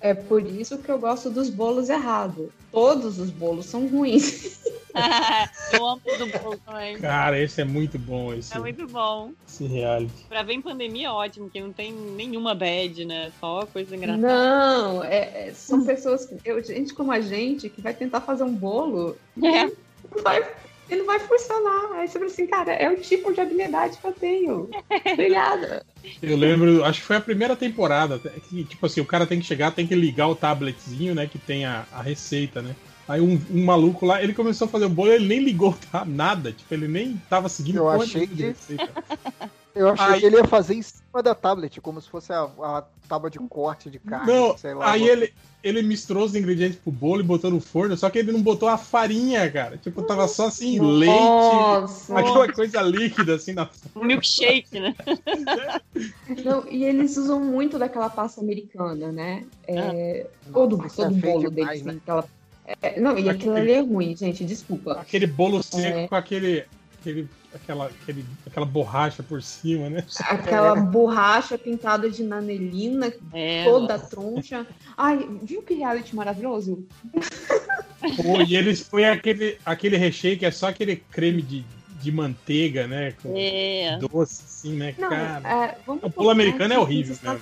É 0.02 0.14
por 0.14 0.44
isso 0.46 0.78
que 0.78 0.90
eu 0.90 0.98
gosto 0.98 1.28
dos 1.30 1.50
bolos 1.50 1.88
errados. 1.90 2.48
Todos 2.72 3.18
os 3.18 3.30
bolos 3.30 3.66
são 3.66 3.86
ruins. 3.86 4.58
eu 5.74 5.86
amo 5.86 6.00
do 6.18 6.26
bolo 6.26 6.58
também. 6.64 6.98
Cara, 6.98 7.38
esse 7.38 7.60
é 7.60 7.64
muito 7.64 7.98
bom, 7.98 8.32
esse, 8.32 8.54
É 8.56 8.58
muito 8.58 8.86
bom. 8.86 9.32
esse 9.46 9.66
reality. 9.66 10.24
Pra 10.28 10.42
ver 10.42 10.54
em 10.54 10.62
pandemia 10.62 11.08
é 11.08 11.10
ótimo, 11.10 11.50
que 11.50 11.60
não 11.60 11.70
tem 11.72 11.92
nenhuma 11.92 12.54
bad, 12.54 13.04
né? 13.04 13.30
Só 13.38 13.66
coisa 13.66 13.94
engraçada. 13.94 14.26
Não, 14.26 15.04
é- 15.04 15.48
é- 15.48 15.52
são 15.54 15.84
pessoas, 15.84 16.24
que- 16.26 16.36
eu, 16.44 16.62
gente 16.64 16.94
como 16.94 17.12
a 17.12 17.20
gente, 17.20 17.68
que 17.68 17.82
vai 17.82 17.92
tentar 17.94 18.22
fazer 18.22 18.42
um 18.44 18.54
bolo 18.54 19.16
É. 19.42 19.64
não 19.66 20.22
vai, 20.22 20.42
e 20.90 20.96
não 20.96 21.06
vai 21.06 21.18
funcionar. 21.20 21.92
Aí 21.94 22.08
você 22.08 22.18
fala 22.18 22.30
assim, 22.30 22.46
cara, 22.46 22.72
é 22.72 22.90
o 22.90 22.96
tipo 23.00 23.32
de 23.32 23.40
habilidade 23.40 23.98
que 23.98 24.06
eu 24.06 24.12
tenho. 24.12 24.68
Obrigada. 25.12 25.84
Eu 26.22 26.36
lembro, 26.36 26.84
acho 26.84 27.00
que 27.00 27.06
foi 27.06 27.16
a 27.16 27.20
primeira 27.20 27.54
temporada, 27.54 28.18
que, 28.18 28.64
tipo 28.64 28.86
assim, 28.86 29.00
o 29.00 29.06
cara 29.06 29.26
tem 29.26 29.38
que 29.38 29.46
chegar, 29.46 29.70
tem 29.70 29.86
que 29.86 29.94
ligar 29.94 30.28
o 30.28 30.34
tabletzinho, 30.34 31.14
né, 31.14 31.26
que 31.26 31.38
tem 31.38 31.64
a, 31.64 31.86
a 31.92 32.02
receita, 32.02 32.60
né? 32.62 32.74
Aí 33.06 33.20
um, 33.20 33.40
um 33.50 33.64
maluco 33.64 34.06
lá, 34.06 34.22
ele 34.22 34.32
começou 34.32 34.66
a 34.66 34.70
fazer 34.70 34.84
o 34.84 34.88
bolo, 34.90 35.12
ele 35.12 35.26
nem 35.26 35.40
ligou 35.40 35.76
tá, 35.90 36.04
nada, 36.08 36.52
tipo, 36.52 36.72
ele 36.72 36.88
nem 36.88 37.16
tava 37.28 37.48
seguindo 37.48 37.76
Eu 37.78 37.88
achei 37.88 38.26
que- 38.26 38.42
receita. 38.42 38.88
Eu 39.74 39.88
achei 39.90 40.06
Aí- 40.06 40.20
que 40.20 40.26
ele 40.26 40.36
ia 40.36 40.44
fazer 40.44 40.74
em 40.74 40.82
cima 40.82 41.22
da 41.22 41.34
tablet, 41.34 41.80
como 41.80 42.00
se 42.00 42.08
fosse 42.08 42.32
a, 42.32 42.42
a 42.42 42.84
tábua 43.08 43.30
de 43.30 43.38
corte 43.38 43.88
de 43.90 43.98
carne. 43.98 44.32
Não, 44.32 44.56
sei 44.58 44.74
lá. 44.74 44.90
aí 44.92 45.06
ele, 45.08 45.32
ele 45.62 45.82
misturou 45.82 46.24
os 46.24 46.34
ingredientes 46.34 46.78
pro 46.78 46.90
bolo 46.90 47.20
e 47.20 47.24
botou 47.24 47.50
no 47.50 47.60
forno, 47.60 47.96
só 47.96 48.10
que 48.10 48.18
ele 48.18 48.32
não 48.32 48.42
botou 48.42 48.68
a 48.68 48.76
farinha, 48.76 49.50
cara. 49.50 49.76
Tipo, 49.76 50.02
tava 50.02 50.26
só 50.28 50.46
assim, 50.48 50.78
Nossa. 50.78 52.14
leite, 52.14 52.28
aquela 52.28 52.52
coisa 52.52 52.82
líquida 52.82 53.34
assim 53.36 53.52
na 53.52 53.68
Um 53.94 54.04
milkshake, 54.04 54.80
né? 54.80 54.94
Não, 56.44 56.66
e 56.68 56.84
eles 56.84 57.16
usam 57.16 57.40
muito 57.40 57.78
daquela 57.78 58.08
pasta 58.10 58.40
americana, 58.40 59.10
né? 59.12 59.44
É, 59.66 60.26
todo 60.52 60.76
Nossa, 60.76 61.04
todo 61.04 61.16
é 61.16 61.20
bolo 61.20 61.50
demais, 61.50 61.82
deles 61.82 61.84
né? 61.94 62.00
aquela. 62.02 62.24
É, 62.82 63.00
não, 63.00 63.18
e 63.18 63.28
aquilo 63.28 63.56
ali 63.56 63.72
é 63.72 63.80
ruim, 63.80 64.16
gente, 64.16 64.44
desculpa. 64.44 64.92
Aquele 64.92 65.26
bolo 65.26 65.60
seco 65.62 65.98
É. 65.98 66.08
com 66.08 66.14
aquele, 66.14 66.64
aquele, 67.00 67.28
aquela, 67.54 67.86
aquele, 67.86 68.24
aquela 68.46 68.66
borracha 68.66 69.22
por 69.22 69.42
cima, 69.42 69.90
né? 69.90 70.04
Aquela 70.28 70.74
borracha 70.80 71.58
pintada 71.58 72.08
de 72.10 72.22
nanelina, 72.22 73.12
É, 73.32 73.64
toda 73.64 73.98
troncha. 73.98 74.66
Ai, 74.96 75.28
viu 75.42 75.62
que 75.62 75.74
reality 75.74 76.14
maravilhoso? 76.14 76.86
Pô, 78.16 78.40
e 78.40 78.56
eles 78.56 78.82
põem 78.82 79.04
aquele, 79.06 79.58
aquele 79.64 79.96
recheio 79.96 80.38
que 80.38 80.46
é 80.46 80.50
só 80.50 80.68
aquele 80.68 80.96
creme 80.96 81.42
de, 81.42 81.64
de 82.00 82.10
manteiga, 82.12 82.86
né? 82.86 83.12
Com 83.22 83.34
É. 83.36 83.98
doce, 83.98 84.42
assim, 84.44 84.76
né, 84.76 84.94
Não, 84.98 85.08
cara? 85.08 85.48
é, 85.48 85.78
vamos 85.86 86.02
o 86.02 86.08
bolo 86.08 86.30
americano 86.30 86.72
é 86.74 86.78
horrível, 86.78 87.16
né? 87.22 87.38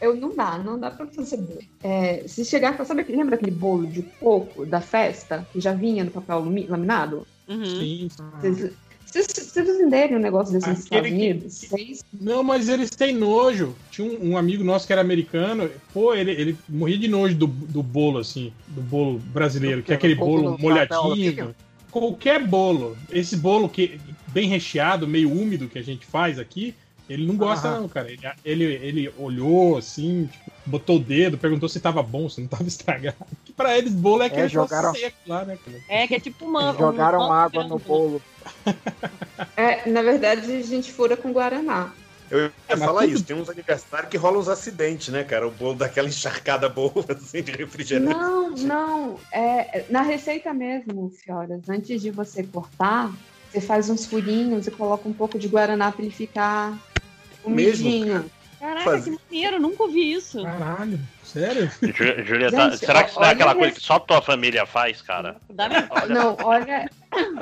Eu 0.00 0.14
não 0.16 0.34
dá, 0.34 0.58
não 0.58 0.78
dá 0.78 0.90
pra 0.90 1.06
fazer 1.06 1.38
bolo. 1.38 1.60
É, 1.82 2.26
se 2.28 2.44
chegar, 2.44 2.84
sabe, 2.84 3.00
aquele- 3.00 3.18
lembra 3.18 3.36
aquele 3.36 3.50
bolo 3.50 3.86
de 3.86 4.02
coco 4.02 4.66
da 4.66 4.80
festa 4.80 5.46
que 5.52 5.60
já 5.60 5.72
vinha 5.72 6.04
no 6.04 6.10
papel 6.10 6.44
laminado? 6.68 7.26
Uhum. 7.48 7.64
Sim. 7.64 8.08
Vocês- 8.40 8.72
Vocês, 9.12 9.26
vocês 9.26 9.68
entenderem 9.68 10.16
um 10.16 10.20
negócio 10.20 10.54
desse 10.54 10.68
nos 10.70 10.78
Estados 10.80 11.06
que- 11.08 11.14
Unidos? 11.14 11.52
Vocês- 11.68 12.04
Não, 12.18 12.42
mas 12.42 12.68
eles 12.68 12.88
têm 12.90 13.14
nojo. 13.14 13.74
Tinha 13.90 14.08
um, 14.10 14.30
um 14.30 14.36
amigo 14.38 14.64
nosso 14.64 14.86
que 14.86 14.92
era 14.92 15.02
americano, 15.02 15.70
pô, 15.92 16.14
ele, 16.14 16.30
ele 16.30 16.56
morria 16.68 16.96
de 16.96 17.08
nojo 17.08 17.34
do, 17.34 17.46
do 17.46 17.82
bolo, 17.82 18.18
assim, 18.18 18.52
do 18.68 18.80
bolo 18.80 19.18
brasileiro, 19.18 19.82
que 19.82 19.92
é 19.92 19.96
aquele 19.96 20.14
bolo 20.14 20.52
do 20.52 20.58
molhadinho. 20.58 21.54
Qualquer 21.90 22.42
bolo. 22.42 22.96
Esse 23.10 23.36
bolo 23.36 23.68
que 23.68 24.00
bem 24.28 24.48
recheado, 24.48 25.06
meio 25.06 25.30
úmido 25.30 25.68
que 25.68 25.78
a 25.78 25.82
gente 25.82 26.06
faz 26.06 26.38
aqui, 26.38 26.74
ele 27.08 27.26
não 27.26 27.36
gosta, 27.36 27.70
não, 27.80 27.88
cara. 27.88 28.08
Ele, 28.10 28.20
ele, 28.44 28.64
ele 28.64 29.14
olhou 29.18 29.76
assim, 29.76 30.26
tipo, 30.26 30.50
botou 30.66 30.96
o 30.96 31.04
dedo, 31.04 31.36
perguntou 31.36 31.68
se 31.68 31.80
tava 31.80 32.02
bom, 32.02 32.28
se 32.28 32.40
não 32.40 32.48
tava 32.48 32.64
estragado. 32.68 33.16
Que 33.44 33.52
pra 33.52 33.76
eles, 33.76 33.92
bolo 33.92 34.22
é 34.22 34.26
aquele 34.26 34.48
troço 34.48 34.68
jogaram- 34.74 34.94
seco 34.94 35.16
lá, 35.26 35.44
né, 35.44 35.58
cara? 35.64 35.78
É, 35.88 36.06
que 36.06 36.14
é 36.14 36.20
tipo 36.20 36.44
uma. 36.44 36.68
Eles 36.68 36.78
jogaram 36.78 37.18
um- 37.20 37.32
água 37.32 37.64
no 37.64 37.78
bolo. 37.78 38.22
É, 39.56 39.88
na 39.90 40.02
verdade, 40.02 40.50
a 40.52 40.62
gente 40.62 40.92
fura 40.92 41.16
com 41.16 41.32
Guaraná. 41.32 41.92
Eu 42.30 42.50
ia 42.70 42.76
falar 42.78 43.02
tudo- 43.02 43.12
isso, 43.12 43.24
tem 43.24 43.36
uns 43.36 43.50
aniversários 43.50 44.08
que 44.08 44.16
rolam 44.16 44.40
uns 44.40 44.48
acidentes, 44.48 45.08
né, 45.08 45.22
cara? 45.22 45.46
O 45.46 45.50
bolo 45.50 45.74
daquela 45.74 46.08
encharcada 46.08 46.66
boa, 46.68 46.92
assim, 47.10 47.42
de 47.42 47.52
refrigerante. 47.52 48.14
Não, 48.14 48.50
não. 48.50 49.18
É, 49.30 49.84
na 49.90 50.00
receita 50.00 50.54
mesmo, 50.54 51.10
Fioras, 51.10 51.68
antes 51.68 52.00
de 52.00 52.10
você 52.10 52.42
cortar, 52.42 53.12
você 53.50 53.60
faz 53.60 53.90
uns 53.90 54.06
furinhos 54.06 54.66
e 54.66 54.70
coloca 54.70 55.06
um 55.06 55.12
pouco 55.12 55.38
de 55.38 55.46
Guaraná 55.46 55.92
pra 55.92 56.02
ele 56.02 56.10
ficar 56.14 56.78
Mesmo? 57.46 57.88
umidinho. 57.88 58.30
Caraca, 58.58 58.84
Faz- 58.84 59.04
que 59.04 59.10
maneiro, 59.10 59.58
nunca 59.58 59.82
ouvi 59.82 60.12
isso. 60.12 60.40
Caralho, 60.44 61.00
sério? 61.24 61.68
Ju- 61.82 62.24
Julieta, 62.24 62.70
Gente, 62.70 62.78
será 62.78 63.02
que 63.02 63.10
isso 63.10 63.18
não 63.18 63.26
é 63.26 63.30
aquela 63.32 63.54
coisa 63.54 63.70
res- 63.70 63.78
que 63.78 63.84
só 63.84 63.98
tua 63.98 64.22
família 64.22 64.64
faz, 64.64 65.02
cara? 65.02 65.36
Não, 66.08 66.36
olha, 66.38 66.88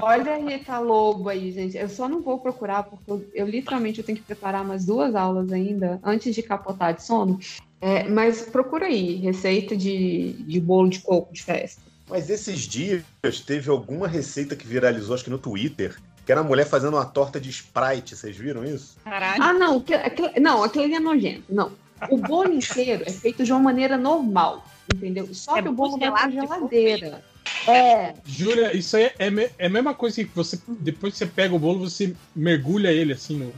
olha 0.00 0.34
a 0.34 0.38
Rita 0.38 0.78
Lobo 0.78 1.28
aí, 1.28 1.52
gente. 1.52 1.76
Eu 1.76 1.90
só 1.90 2.08
não 2.08 2.22
vou 2.22 2.38
procurar, 2.38 2.84
porque 2.84 3.10
eu, 3.10 3.30
eu 3.34 3.46
literalmente 3.46 3.98
eu 3.98 4.04
tenho 4.04 4.16
que 4.16 4.24
preparar 4.24 4.64
umas 4.64 4.86
duas 4.86 5.14
aulas 5.14 5.52
ainda 5.52 6.00
antes 6.02 6.34
de 6.34 6.42
capotar 6.42 6.94
de 6.94 7.02
sono. 7.04 7.38
É, 7.82 8.04
mas 8.04 8.42
procura 8.42 8.86
aí, 8.86 9.16
receita 9.16 9.76
de, 9.76 10.32
de 10.32 10.58
bolo 10.58 10.88
de 10.88 11.00
coco 11.00 11.32
de 11.34 11.42
festa. 11.42 11.82
Mas 12.08 12.28
esses 12.28 12.60
dias 12.60 13.02
teve 13.46 13.70
alguma 13.70 14.08
receita 14.08 14.56
que 14.56 14.66
viralizou, 14.66 15.14
acho 15.14 15.24
que 15.24 15.30
no 15.30 15.38
Twitter, 15.38 15.96
que 16.30 16.32
era 16.32 16.42
a 16.42 16.44
mulher 16.44 16.64
fazendo 16.64 16.94
uma 16.94 17.04
torta 17.04 17.40
de 17.40 17.50
Sprite. 17.50 18.14
Vocês 18.14 18.36
viram 18.36 18.64
isso? 18.64 18.96
Caralho. 19.02 19.42
Ah, 19.42 19.52
não, 19.52 19.78
aquilo, 19.78 19.98
aquilo- 20.00 20.30
não, 20.40 20.62
aquilo 20.62 20.84
ali 20.84 20.94
é 20.94 21.00
nojento. 21.00 21.42
Não. 21.50 21.72
O 22.08 22.16
bolo 22.18 22.52
inteiro 22.52 23.02
é 23.04 23.10
feito 23.10 23.42
de 23.42 23.50
uma 23.50 23.58
maneira 23.58 23.98
normal, 23.98 24.64
entendeu? 24.88 25.28
Só 25.34 25.56
É 25.56 25.62
que 25.62 25.68
o 25.68 25.72
bolo 25.72 25.98
vai 25.98 26.08
pra 26.08 26.20
coco 26.20 26.30
geladeira. 26.70 27.24
É, 27.66 28.14
Júlia, 28.24 28.76
isso 28.76 28.96
aí 28.96 29.10
é, 29.18 29.28
me- 29.28 29.50
é 29.58 29.66
a 29.66 29.68
mesma 29.68 29.92
coisa 29.92 30.22
que 30.22 30.30
você. 30.32 30.56
Depois 30.68 31.14
que 31.14 31.18
você 31.18 31.26
pega 31.26 31.52
o 31.52 31.58
bolo, 31.58 31.80
você 31.90 32.14
mergulha 32.34 32.92
ele 32.92 33.12
assim 33.12 33.36
no, 33.36 33.52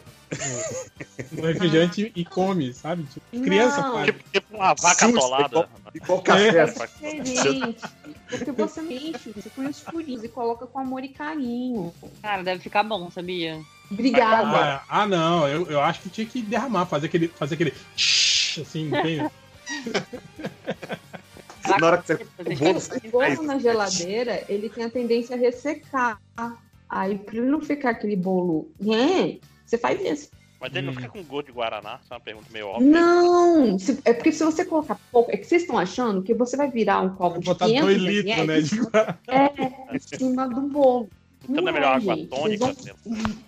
no, 1.32 1.42
no 1.42 1.46
refrigerante 1.46 2.12
e 2.14 2.24
come, 2.24 2.72
sabe? 2.72 3.04
Tipo, 3.04 3.42
criança 3.44 3.80
Não. 3.82 3.92
faz. 3.94 4.06
Tipo, 4.06 4.30
tipo 4.32 4.56
uma 4.56 4.74
vaca 4.74 5.06
Sim, 5.06 5.16
atolada. 5.16 5.68
igual- 5.94 6.22
café. 6.22 6.74
É. 7.02 7.20
diferente. 7.20 7.82
Porque 8.28 8.52
você 8.52 8.80
mente, 8.82 9.30
você 9.34 9.50
põe 9.50 9.66
os 9.66 9.80
furinhos 9.80 10.24
e 10.24 10.28
coloca 10.28 10.66
com 10.66 10.78
amor 10.78 11.04
e 11.04 11.08
carinho. 11.08 11.92
Cara, 12.22 12.42
deve 12.42 12.62
ficar 12.62 12.82
bom, 12.82 13.10
sabia? 13.10 13.60
Obrigada. 13.90 14.56
Ah, 14.56 14.84
ah, 14.88 15.06
não, 15.06 15.46
eu, 15.46 15.66
eu 15.70 15.80
acho 15.80 16.00
que 16.00 16.08
tinha 16.08 16.26
que 16.26 16.40
derramar, 16.42 16.86
fazer 16.86 17.06
aquele. 17.06 17.28
Fazer 17.28 17.54
aquele 17.56 17.74
assim, 17.94 18.88
não 18.88 19.02
tem? 19.02 19.18
Na 21.80 21.86
hora 21.86 21.98
que 21.98 22.14
você. 22.14 22.26
O 22.38 22.56
bolo 22.56 22.78
O 23.04 23.10
bolo 23.36 23.42
na 23.46 23.58
geladeira, 23.58 24.44
ele 24.48 24.68
tem 24.68 24.84
a 24.84 24.90
tendência 24.90 25.36
a 25.36 25.38
ressecar. 25.38 26.18
Aí, 26.88 27.18
pra 27.18 27.36
ele 27.36 27.46
não 27.46 27.60
ficar 27.60 27.90
aquele 27.90 28.16
bolo, 28.16 28.70
né? 28.80 29.38
Você 29.72 29.78
faz 29.78 29.98
isso. 30.04 30.28
Mas 30.60 30.70
ele 30.76 30.84
não 30.86 30.92
Hum. 30.92 30.96
fica 30.96 31.08
com 31.08 31.22
gosto 31.24 31.46
de 31.46 31.52
Guaraná? 31.52 31.98
Isso 32.04 32.12
é 32.12 32.16
uma 32.16 32.20
pergunta 32.20 32.46
meio 32.52 32.66
óbvia. 32.68 32.90
Não! 32.90 33.78
Se- 33.78 33.98
é 34.04 34.12
porque 34.12 34.30
se 34.30 34.44
você 34.44 34.66
colocar 34.66 34.98
pouco, 35.10 35.30
é 35.32 35.36
que 35.38 35.44
vocês 35.46 35.62
estão 35.62 35.78
achando 35.78 36.22
que 36.22 36.34
você 36.34 36.58
vai 36.58 36.70
virar 36.70 37.00
um 37.00 37.14
copo 37.16 37.40
de 37.40 37.46
Botar 37.46 37.64
500 37.66 37.84
dois 37.86 38.02
litros, 38.02 38.36
né? 38.36 38.42
ml 38.42 38.62
De 38.68 38.76
Guaraná. 38.80 39.18
é, 39.28 39.96
em 39.96 39.98
cima 40.18 40.46
do 40.48 40.60
bolo. 40.60 41.08
Então 41.48 41.62
não 41.62 41.70
é 41.70 41.72
melhor 41.72 41.92
é, 41.92 41.96
água 41.96 42.14
gente. 42.16 42.28
tônica? 42.28 42.66
Vocês 42.66 42.96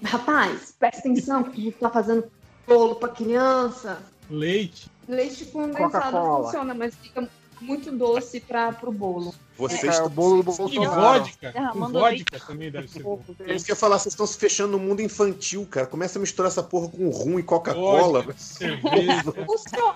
Rapaz, 0.03 0.75
presta 0.79 0.99
atenção 1.01 1.43
que 1.45 1.61
a 1.61 1.65
gente 1.65 1.77
tá 1.77 1.91
fazendo 1.91 2.25
bolo 2.67 2.95
pra 2.97 3.11
criança. 3.11 3.99
Leite. 4.31 4.89
Leite 5.07 5.45
condensado 5.45 6.43
funciona, 6.43 6.73
mas 6.73 6.95
fica 6.97 7.29
muito 7.65 7.91
doce 7.91 8.41
para 8.41 8.73
pro 8.73 8.93
bolo. 8.93 9.35
Vocês 9.57 9.85
É, 9.85 9.89
estão 9.89 10.07
o 10.07 10.09
bolo 10.09 10.43
do 10.43 10.51
E 10.53 10.57
Bolsonaro. 10.57 11.20
vodka. 11.20 11.53
Com 11.53 11.59
Derramando 11.59 11.99
vodka 12.01 12.41
também 12.41 12.70
deve 12.73 12.89
ser 12.89 13.03
bom. 13.03 13.20
Eu 13.39 13.57
queria 13.57 13.77
falar, 13.77 13.99
vocês 13.99 14.12
estão 14.12 14.27
se 14.27 14.36
fechando 14.36 14.73
no 14.73 14.78
mundo 14.81 15.01
infantil, 15.01 15.65
cara. 15.70 15.86
Começa 15.86 16.19
a 16.19 16.20
misturar 16.20 16.51
essa 16.51 16.62
porra 16.62 16.89
com 16.89 17.09
rum 17.09 17.39
e 17.39 17.43
Coca-Cola. 17.43 18.27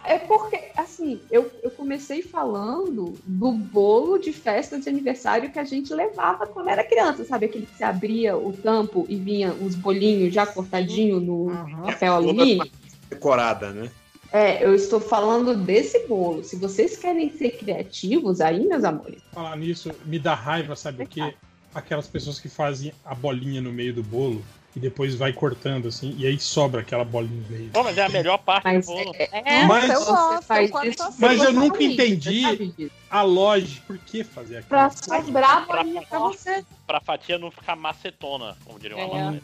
É 0.04 0.18
porque, 0.18 0.70
assim, 0.76 1.20
eu, 1.30 1.50
eu 1.62 1.70
comecei 1.70 2.22
falando 2.22 3.14
do 3.24 3.52
bolo 3.52 4.18
de 4.18 4.32
festa 4.32 4.78
de 4.78 4.88
aniversário 4.88 5.50
que 5.50 5.58
a 5.58 5.64
gente 5.64 5.92
levava 5.92 6.46
quando 6.46 6.68
era 6.68 6.84
criança, 6.84 7.24
sabe? 7.24 7.46
Aquele 7.46 7.66
que 7.66 7.76
você 7.76 7.84
abria 7.84 8.36
o 8.36 8.52
tampo 8.52 9.06
e 9.08 9.16
vinha 9.16 9.52
uns 9.52 9.74
bolinhos 9.74 10.32
já 10.32 10.46
cortadinhos 10.46 11.22
no 11.22 11.50
papel 11.84 12.14
alumínio. 12.14 12.70
Decorada, 13.10 13.70
né? 13.72 13.90
É, 14.32 14.62
eu 14.62 14.74
estou 14.74 15.00
falando 15.00 15.56
desse 15.56 16.06
bolo. 16.06 16.44
Se 16.44 16.56
vocês 16.56 16.96
querem 16.96 17.30
ser 17.30 17.52
criativos, 17.52 18.40
aí, 18.40 18.66
meus 18.66 18.84
amores. 18.84 19.22
Falar 19.32 19.56
nisso, 19.56 19.90
me 20.04 20.18
dá 20.18 20.34
raiva, 20.34 20.76
sabe 20.76 21.04
o 21.04 21.06
quê? 21.06 21.34
Aquelas 21.74 22.06
pessoas 22.06 22.38
que 22.38 22.48
fazem 22.48 22.92
a 23.04 23.14
bolinha 23.14 23.60
no 23.60 23.72
meio 23.72 23.94
do 23.94 24.02
bolo 24.02 24.44
e 24.78 24.80
depois 24.80 25.16
vai 25.16 25.32
cortando 25.32 25.88
assim, 25.88 26.14
e 26.16 26.24
aí 26.24 26.38
sobra 26.38 26.82
aquela 26.82 27.04
bolinha 27.04 27.42
no 27.42 27.48
meio. 27.50 27.70
Pô, 27.70 27.82
mas 27.82 27.98
é 27.98 28.04
a 28.04 28.08
melhor 28.08 28.38
parte 28.38 28.62
Mas 28.64 28.86
do 28.86 28.92
bolo. 28.92 29.12
É, 29.18 29.64
Mas- 29.66 29.90
eu 29.90 30.04
gosto, 30.04 30.42
faz 30.44 30.66
eu 30.68 30.72
gosto 30.72 30.88
isso- 30.88 31.02
assim. 31.02 31.16
Mas 31.20 31.42
eu 31.42 31.52
nunca 31.52 31.78
disso, 31.78 31.92
entendi. 31.92 32.92
A 33.10 33.22
lógica, 33.22 33.82
por 33.86 33.98
que 33.98 34.22
fazer 34.22 34.58
aquilo? 34.58 34.68
Pra 34.68 34.90
sobrar 34.90 35.56
a 35.56 35.60
bolinha 35.62 36.02
pra 36.02 36.18
você. 36.20 36.64
Pra 36.86 37.00
fatia 37.00 37.38
não 37.38 37.50
ficar 37.50 37.74
macetona, 37.74 38.56
como 38.64 38.78
diria 38.78 38.96
uma 38.96 39.34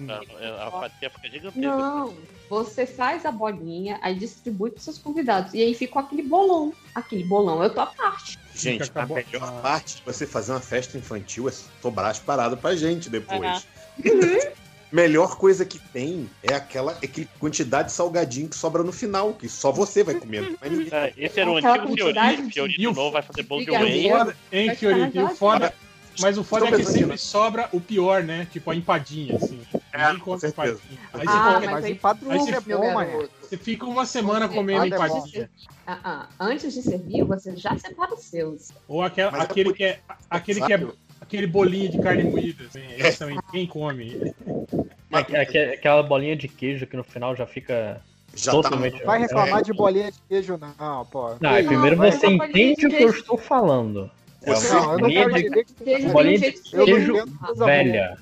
É. 0.40 0.62
A 0.62 0.70
fatia 0.70 1.11
fica 1.11 1.28
gigantesca. 1.28 1.61
Não, 1.61 2.14
você 2.48 2.87
faz 2.87 3.27
a 3.27 3.32
bolinha, 3.32 3.98
aí 4.03 4.14
distribui 4.14 4.71
para 4.71 4.80
seus 4.80 4.98
convidados. 4.98 5.53
E 5.53 5.61
aí 5.63 5.74
fica 5.74 5.98
aquele 5.98 6.22
bolão. 6.22 6.72
Aquele 6.95 7.24
bolão 7.24 7.63
é 7.63 7.66
a 7.66 7.71
tua 7.71 7.87
parte. 7.87 8.38
Gente, 8.54 8.88
a 8.95 9.04
melhor 9.06 9.61
parte 9.63 9.96
de 9.96 10.03
você 10.04 10.27
fazer 10.29 10.53
uma 10.53 10.61
festa 10.61 10.96
infantil 10.96 11.48
é 11.48 11.53
sobrar 11.82 12.11
as 12.11 12.21
paradas 12.21 12.59
pra 12.61 12.77
gente 12.77 13.11
depois. 13.11 13.40
Aham. 13.43 13.63
Melhor 14.95 15.37
coisa 15.37 15.64
que 15.64 15.77
tem 15.77 16.31
é 16.40 16.55
aquela 16.55 16.93
aquele 16.93 17.29
quantidade 17.40 17.89
de 17.89 17.95
salgadinho 17.95 18.48
que 18.48 18.55
sobra 18.56 18.85
no 18.85 18.93
final, 18.93 19.35
que 19.35 19.48
só 19.48 19.73
você 19.73 20.05
vai 20.05 20.14
comer. 20.14 20.56
ninguém. 20.63 20.89
É, 20.93 21.13
esse 21.16 21.40
era 21.40 21.51
o 21.51 21.56
Aquela 21.56 21.79
antigo 21.82 21.97
Fiorito. 21.97 22.43
de- 22.47 22.53
Fiorito 22.53 22.93
novo 22.93 23.11
vai 23.11 23.23
fazer 23.23 23.43
bolo 23.43 23.64
de 23.64 23.73
whey. 23.73 24.09
Hein, 24.53 24.77
Fiorito? 24.77 25.19
E 25.19 25.21
o 25.21 25.31
foda, 25.31 25.74
mas 26.21 26.39
o 26.39 26.45
foda 26.45 26.69
é 26.69 26.71
que 26.71 26.85
sempre 26.85 27.19
sobra 27.19 27.69
o 27.73 27.81
pior, 27.81 28.23
né? 28.23 28.47
Tipo 28.53 28.71
a 28.71 28.77
empadinha, 28.77 29.35
assim. 29.35 29.61
É, 29.93 30.06
Ninguém 30.06 30.19
com 30.21 30.39
certeza. 30.39 30.79
empadinha. 30.79 31.01
Aí 31.13 31.21
você, 31.21 31.27
Ah, 31.27 31.55
fica- 31.61 31.71
mas 31.73 31.85
aí- 31.85 31.90
aí 32.31 32.39
é 32.39 32.61
você- 32.61 32.69
meu 32.69 32.79
bom, 32.79 33.27
você 33.40 33.56
fica 33.56 33.87
uma 33.87 34.06
semana 34.06 34.47
Você- 34.47 34.55
comendo 34.55 34.85
é 34.85 34.89
empadinha. 34.89 35.51
Ah, 35.85 35.98
ah, 36.05 36.29
Antes 36.39 36.73
de 36.73 36.82
servir, 36.82 37.24
você 37.24 37.56
já 37.56 37.77
separa 37.77 38.14
os 38.14 38.23
seus. 38.23 38.71
Ou 38.87 39.03
aquela- 39.03 39.32
Mas 39.32 39.40
é 39.40 39.45
aquele, 39.45 39.71
por- 39.71 39.77
que 39.77 39.82
é, 39.85 39.98
aquele 40.31 40.61
que 40.61 40.73
é 40.73 40.87
aquele 41.21 41.47
bolinho 41.47 41.90
de 41.90 41.98
carne 42.01 42.23
moída. 42.24 42.64
Assim, 42.66 42.81
esse 42.97 43.19
também 43.19 43.39
ninguém 43.47 43.66
come. 43.66 44.35
Aque- 45.18 45.36
aque- 45.36 45.59
Aquela 45.59 46.02
bolinha 46.02 46.36
de 46.36 46.48
queijo 46.48 46.86
que 46.86 46.96
no 46.96 47.04
final 47.04 47.34
já 47.36 47.46
fica 47.46 48.01
Já 48.34 48.52
totalmente. 48.52 48.98
tá. 48.98 49.04
Vai 49.06 49.20
reclamar 49.20 49.60
É. 49.60 49.62
de 49.62 49.72
bolinha 49.72 50.10
de 50.12 50.18
queijo, 50.28 50.59
não, 50.59 51.04
pô. 51.06 51.36
Não, 51.40 51.51
é 51.51 51.62
primeiro 51.62 52.04
isso? 52.06 52.18
você 52.20 52.26
entende 52.26 52.74
de 52.76 52.86
o 52.86 52.90
que 52.90 53.02
eu 53.02 53.10
estou 53.10 53.38
falando. 53.38 54.10
É 54.43 54.51
Você- 54.54 54.74
uma 54.74 54.80
Não, 54.80 54.82
eu 54.84 54.88
não 54.90 54.98
bolinha 55.01 55.20
quero 55.28 55.34
de 55.34 55.43
dizer 55.48 55.64
que 55.64 55.84
Queijo 55.84 56.09
bolinha 56.10 56.38
de 56.38 56.76
não 56.76 56.84
queijo 56.84 57.14
velha. 57.56 58.18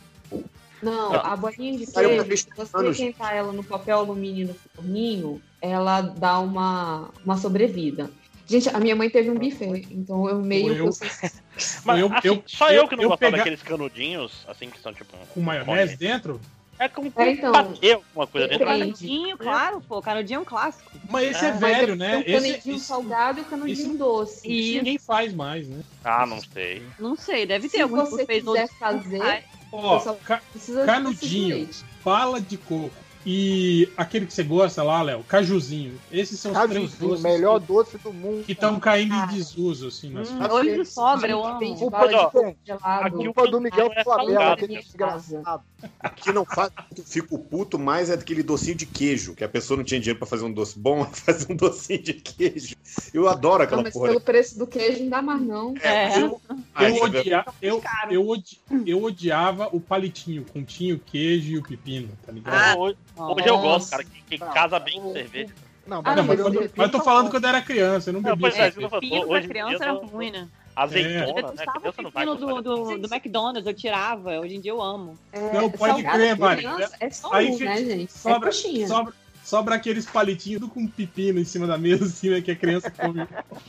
Não, 0.83 1.13
a 1.15 1.37
bolinha 1.37 1.79
de 1.79 1.87
queijo, 1.87 2.37
se 2.37 2.49
você 2.57 2.89
esquentar 2.89 3.35
ela 3.35 3.53
no 3.53 3.63
papel 3.63 3.99
alumínio 3.99 4.49
no 4.49 4.55
forninho, 4.55 5.41
ela 5.61 6.01
dá 6.01 6.39
uma, 6.41 7.09
uma 7.25 7.37
sobrevida. 7.37 8.11
Gente, 8.47 8.69
a 8.69 8.79
minha 8.81 8.95
mãe 8.97 9.09
teve 9.09 9.31
um 9.31 9.35
buffet, 9.39 9.87
então 9.93 10.29
eu 10.29 10.43
meio 10.43 10.75
Eu- 10.75 10.91
que 10.91 10.99
Mas 11.85 12.01
Eu- 12.01 12.07
assim, 12.13 12.29
eu- 12.29 12.43
só 12.47 12.71
eu, 12.71 12.89
que 12.89 12.97
não 12.97 13.05
eu 13.05 13.09
gostava 13.11 13.31
pega- 13.31 13.37
daqueles 13.39 13.63
canudinhos, 13.63 14.45
assim, 14.49 14.69
que 14.69 14.81
são 14.81 14.93
tipo. 14.93 15.17
Com 15.33 15.41
maionese 15.41 15.97
dentro? 15.97 16.41
É 16.79 16.89
como 16.89 17.13
É, 17.17 17.31
então. 17.31 17.53
bater 17.53 17.95
alguma 17.95 18.27
coisa 18.27 18.49
dentro. 18.49 18.67
Canudinho, 18.67 19.39
claro, 19.39 19.81
pô. 19.81 20.03
Canudinho 20.03 20.39
é 20.39 20.41
um 20.41 20.45
clássico. 20.45 20.91
Mas 21.09 21.31
esse 21.31 21.45
é, 21.45 21.49
É, 21.49 21.53
velho, 21.53 21.87
Tem 21.89 21.97
né? 21.97 22.19
o 22.19 22.25
canudinho 22.25 22.77
esse- 22.77 22.85
salgado 22.85 23.39
e 23.39 23.43
o 23.43 23.45
canudinho 23.45 23.73
esse- 23.89 23.97
doce. 23.99 24.37
isso 24.53 24.73
E- 24.73 24.77
ninguém 24.79 24.99
faz 24.99 25.33
mais, 25.33 25.69
né? 25.69 25.83
Ah, 26.03 26.27
não 26.27 26.41
sei. 26.41 26.83
Não 26.99 27.15
sei, 27.17 27.47
deve 27.47 27.69
ter 27.69 27.77
Se 27.79 27.83
alguns 27.83 28.09
você 28.11 28.27
quiser 28.27 28.69
fazer, 28.79 29.45
Ó, 29.71 29.99
ca- 30.25 30.43
canudinho, 30.87 31.69
bala 32.05 32.41
de 32.41 32.57
coco, 32.57 32.91
e 33.25 33.89
aquele 33.97 34.27
que 34.27 34.33
você 34.33 34.43
gosta 34.43 34.83
lá, 34.83 35.03
Léo, 35.03 35.23
cajuzinho. 35.25 35.99
Esses 36.11 36.41
são 36.41 36.53
os 36.53 36.59
três 36.59 36.73
Cajuzinho, 36.75 37.09
doces 37.11 37.25
melhor 37.25 37.59
doce 37.61 37.99
do 37.99 38.13
mundo. 38.13 38.45
que 38.45 38.53
estão 38.53 38.79
caindo 38.81 39.15
em 39.15 39.27
desuso, 39.29 39.89
assim, 39.89 40.11
nas 40.11 40.29
Hum, 40.31 40.39
olho 40.51 40.85
de 40.85 40.91
sobra, 40.91 41.31
eu 41.31 41.45
amo. 41.45 41.77
Culpa 41.77 42.09
de 42.09 42.31
quem? 42.31 42.57
Gelado. 42.65 43.17
Culpa 43.17 43.49
do 43.49 43.61
Miguel 43.61 43.93
é 43.95 44.03
salgado, 44.03 44.53
aquele 44.53 44.79
desgraçado. 44.79 45.63
O 46.05 46.11
que 46.15 46.33
não 46.33 46.45
faz, 46.45 46.71
eu 46.97 47.05
fico 47.05 47.39
puto 47.39 47.79
mais 47.79 48.11
é 48.11 48.17
daquele 48.17 48.43
docinho 48.43 48.77
de 48.77 48.87
queijo, 48.87 49.35
que 49.35 49.43
a 49.45 49.49
pessoa 49.49 49.77
não 49.77 49.85
tinha 49.85 50.01
dinheiro 50.01 50.19
pra 50.19 50.27
fazer 50.29 50.45
um 50.45 50.53
doce 50.53 50.79
bom, 50.79 51.05
faz 51.13 51.47
um 51.49 51.55
docinho 51.57 52.03
de 52.03 52.15
queijo. 52.15 52.75
Eu 53.15 53.29
adoro 53.29 53.59
Não, 53.59 53.65
aquela 53.65 53.83
mas 53.83 53.93
porra. 53.93 54.09
pelo 54.09 54.21
preço 54.21 54.59
do 54.59 54.67
queijo 54.67 55.03
não 55.03 55.11
dá 55.11 55.23
mais, 55.23 55.41
não. 55.43 55.75
É. 55.83 56.21
Eu, 56.21 56.41
Ah, 56.75 56.89
eu, 56.89 56.97
é 56.97 57.03
odia, 57.03 57.45
eu, 57.61 57.83
eu, 58.11 58.29
odi- 58.29 58.61
eu 58.87 59.03
odiava 59.03 59.69
o 59.73 59.81
palitinho 59.81 60.45
com 60.45 60.65
tinha 60.65 60.95
o 60.95 60.99
queijo 60.99 61.53
e 61.53 61.59
o 61.59 61.63
pepino, 61.63 62.17
tá 62.25 62.33
ligado? 62.33 62.55
Ah, 62.55 62.77
hoje, 63.17 63.49
eu 63.49 63.59
gosto, 63.59 63.91
cara, 63.91 64.05
que, 64.05 64.23
que 64.23 64.39
casa 64.39 64.79
bem 64.79 65.01
com 65.01 65.13
cerveja. 65.13 65.55
Não, 65.87 65.99
Ah, 66.05 66.11
Não, 66.11 66.17
não, 66.17 66.25
mas, 66.25 66.41
mas 66.41 66.55
eu- 66.55 66.71
mas 66.77 66.87
eu 66.87 66.93
tô 66.93 67.01
falando 67.05 67.31
quando 67.31 67.45
eu 67.45 67.49
era 67.49 67.61
criança, 67.63 68.11
eu 68.11 68.15
não 68.15 68.21
Não, 68.21 68.31
bebia 68.37 68.51
pois 68.51 68.59
é, 68.61 68.69
eu 68.69 68.91
Pepino 68.91 69.27
pra 69.29 69.43
criança 69.43 69.85
era 69.85 69.93
eu 69.93 69.99
tô- 69.99 70.07
ruim, 70.07 70.31
né? 70.31 70.49
Eu 70.49 70.83
Azeitona, 70.83 71.53
né? 71.53 71.65
o 71.67 72.03
não 72.03 72.11
vai 72.11 72.25
pepino 72.25 72.37
gostar 72.37 72.63
do, 72.63 72.63
do, 72.63 72.99
do 72.99 73.15
McDonald's, 73.15 73.67
eu 73.67 73.75
tirava. 73.75 74.41
Hoje 74.41 74.55
em 74.57 74.61
dia 74.61 74.71
eu 74.71 74.81
amo. 74.81 75.19
É, 75.33 75.53
Não, 75.53 75.71
pode 75.71 75.93
salgado 75.95 76.17
crer, 76.19 76.39
Mari. 76.39 76.65
É 76.99 77.11
só 77.11 77.35
Aí 77.35 77.51
um, 77.51 77.59
né, 77.59 77.77
gente? 77.85 78.13
sobra- 78.13 78.49
é 78.49 78.53
coxinha. 78.53 78.89
Sobra, 78.89 79.13
sobra 79.45 79.75
aqueles 79.75 80.07
palitinhos 80.07 80.61
tudo 80.61 80.73
com 80.73 80.87
pepino 80.87 81.39
em 81.39 81.45
cima 81.45 81.67
da 81.67 81.77
mesa, 81.77 82.05
assim, 82.07 82.31
né, 82.31 82.41
que 82.41 82.51
a 82.51 82.57
criança 82.57 82.91
come 82.91 83.27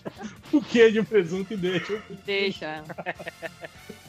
o 0.54 0.62
queijo, 0.62 1.02
o 1.02 1.06
presunto 1.06 1.52
e 1.54 1.58
deixa. 1.58 2.00
Deixa. 2.26 2.84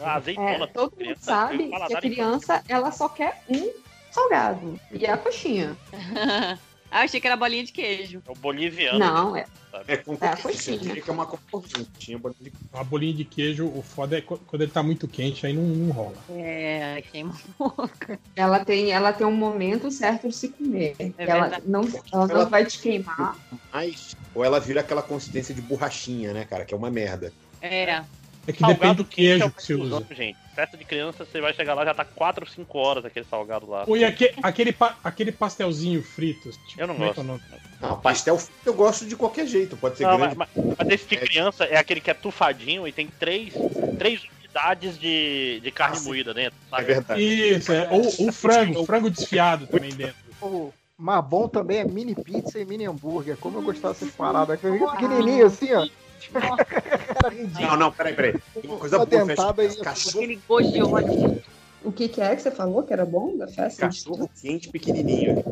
Ah, 0.01 0.15
azeitona. 0.15 0.51
É, 0.51 0.67
todo 0.69 0.93
mundo 0.93 0.99
criança, 0.99 1.21
sabe 1.21 1.59
que 1.59 1.65
a 1.65 1.71
paladar 1.71 2.01
criança, 2.03 2.65
ela 2.69 2.93
só 2.93 3.09
quer 3.09 3.43
um 3.49 3.73
salgado. 4.15 4.79
E 4.93 5.05
é 5.05 5.11
a 5.11 5.17
coxinha. 5.19 5.77
ah, 6.91 7.01
eu 7.01 7.05
achei 7.05 7.21
que 7.21 7.27
era 7.27 7.37
bolinha 7.37 7.65
de 7.65 7.73
queijo. 7.73 8.23
É 8.27 8.31
o 8.31 8.35
boliviano. 8.35 8.99
Não, 8.99 9.37
é. 9.37 9.45
É 9.89 9.97
com 9.97 10.17
É 10.21 10.29
a 10.29 10.37
coxinha. 10.37 10.95
Fica 10.95 11.11
uma 11.11 11.27
coxinha. 11.27 11.85
Tinha 11.99 12.17
bolinha 12.17 12.39
de 12.49 12.53
Uma 12.73 12.85
bolinha 12.85 13.13
de 13.13 13.25
queijo, 13.25 13.67
o 13.67 13.83
foda 13.83 14.17
é 14.17 14.21
quando 14.21 14.63
ele 14.63 14.71
tá 14.71 14.85
muito 14.85 15.09
quente, 15.09 15.45
aí 15.45 15.53
não, 15.53 15.65
não 15.65 15.91
rola. 15.93 16.15
É, 16.31 17.03
queima 17.11 17.35
a 17.35 17.69
boca. 17.69 18.21
Ela 18.37 18.65
tem, 18.65 18.93
ela 18.93 19.13
tem 19.13 19.27
um 19.27 19.33
momento 19.35 19.91
certo 19.91 20.29
de 20.29 20.35
se 20.37 20.51
comer. 20.51 20.95
É 21.01 21.11
ela 21.19 21.41
verdade. 21.49 21.65
não, 21.67 21.81
ela 22.13 22.27
não 22.29 22.37
Ela- 22.37 22.45
vai 22.45 22.65
te 22.65 22.79
queimar. 22.79 23.37
mais. 23.73 24.15
Ou 24.33 24.45
ela 24.45 24.61
vira 24.61 24.81
aquela 24.81 25.03
consistência 25.03 25.53
de 25.53 25.61
borrachinha, 25.61 26.33
né, 26.33 26.45
cara? 26.45 26.65
Que 26.65 26.73
é 26.73 26.77
uma 26.77 26.91
merda. 26.91 27.33
É. 27.61 28.05
É 28.47 28.53
que 28.53 28.61
Salgado 28.61 28.79
depende 28.79 28.97
do 28.97 29.03
é 29.03 29.15
queijo 29.15 29.47
o 29.47 29.51
que 29.51 29.63
você 29.63 29.75
usa. 29.75 30.07
gente. 30.13 30.39
Festa 30.55 30.77
de 30.77 30.85
criança, 30.85 31.25
você 31.25 31.41
vai 31.41 31.53
chegar 31.53 31.75
lá, 31.75 31.85
já 31.85 31.93
tá 31.93 32.05
4 32.05 32.45
ou 32.45 32.51
5 32.51 32.79
horas 32.79 33.05
aquele 33.05 33.27
salgado 33.29 33.69
lá. 33.69 33.85
Ou 33.89 33.97
e 33.97 34.05
aque- 34.05 34.33
aquele, 34.43 34.73
pa- 34.73 34.97
aquele 35.03 35.33
pastelzinho 35.33 36.01
frito. 36.03 36.49
Tipo, 36.69 36.81
Eu 36.83 36.87
não 36.87 36.95
é 36.95 36.99
gosto. 36.99 37.19
é 37.19 37.21
o 37.23 37.27
nome? 37.27 37.41
Não, 37.81 38.01
pastel 38.01 38.39
frito 38.39 38.55
eu 38.65 38.75
gosto 38.75 39.05
de 39.05 39.17
qualquer 39.17 39.47
jeito. 39.49 39.77
Pode 39.77 39.97
ser 39.99 40.05
Não, 40.05 40.17
grande. 40.17 40.37
mas, 40.37 40.49
mas- 40.55 40.75
mas 40.79 40.89
esse 40.91 41.09
de 41.09 41.17
criança 41.17 41.65
é 41.65 41.77
aquele 41.77 42.01
que 42.01 42.11
é 42.11 42.15
tufadinho 42.15 42.87
e 42.87 42.93
tem 42.93 43.09
três, 43.09 43.53
três 43.99 44.23
unidades 44.39 44.97
de, 44.97 45.59
de 45.61 45.71
carne 45.73 45.99
moída 46.01 46.33
dentro. 46.33 46.57
É 46.69 46.71
Sabe? 46.71 46.85
verdade. 46.85 47.21
Isso, 47.23 47.73
é. 47.73 47.89
Ou 47.91 48.29
o 48.29 48.33
frango, 48.33 48.87
frango 48.87 49.11
desfiado 49.11 49.67
também 49.67 49.91
dentro. 49.93 50.15
O 50.41 50.73
mais 50.97 51.25
bom 51.25 51.49
também 51.49 51.79
é 51.79 51.85
mini 51.85 52.15
pizza 52.15 52.61
e 52.61 52.65
mini 52.65 52.87
hambúrguer. 52.87 53.37
Como 53.39 53.59
eu 53.59 53.63
gostava 53.63 53.93
dessas 53.93 54.11
paradas. 54.13 54.61
pequenininho 54.61 55.47
assim, 55.47 55.73
ó. 55.73 55.85
Era 56.35 57.29
ridículo. 57.35 57.67
Não, 57.67 57.77
não, 57.77 57.93
peraí, 57.93 58.15
peraí. 58.15 58.33
Tem 58.55 58.71
uma 58.71 58.79
coisa 58.79 58.99
boa, 58.99 59.27
festa. 59.27 59.63
aí. 59.63 59.77
Cachorro, 59.77 60.19
Aquele 60.25 60.41
gosto 60.49 60.73
de 60.73 60.83
ódio. 60.83 61.43
O 61.83 61.93
que, 61.93 62.09
que 62.09 62.19
é 62.21 62.35
que 62.35 62.41
você 62.41 62.51
falou 62.51 62.83
que 62.83 62.95
era 62.95 63.05
bom 63.05 63.37
da 63.37 63.47
festa? 63.47 63.83
cachorro 63.83 64.29
quente 64.41 64.71
pequenininho. 64.71 65.45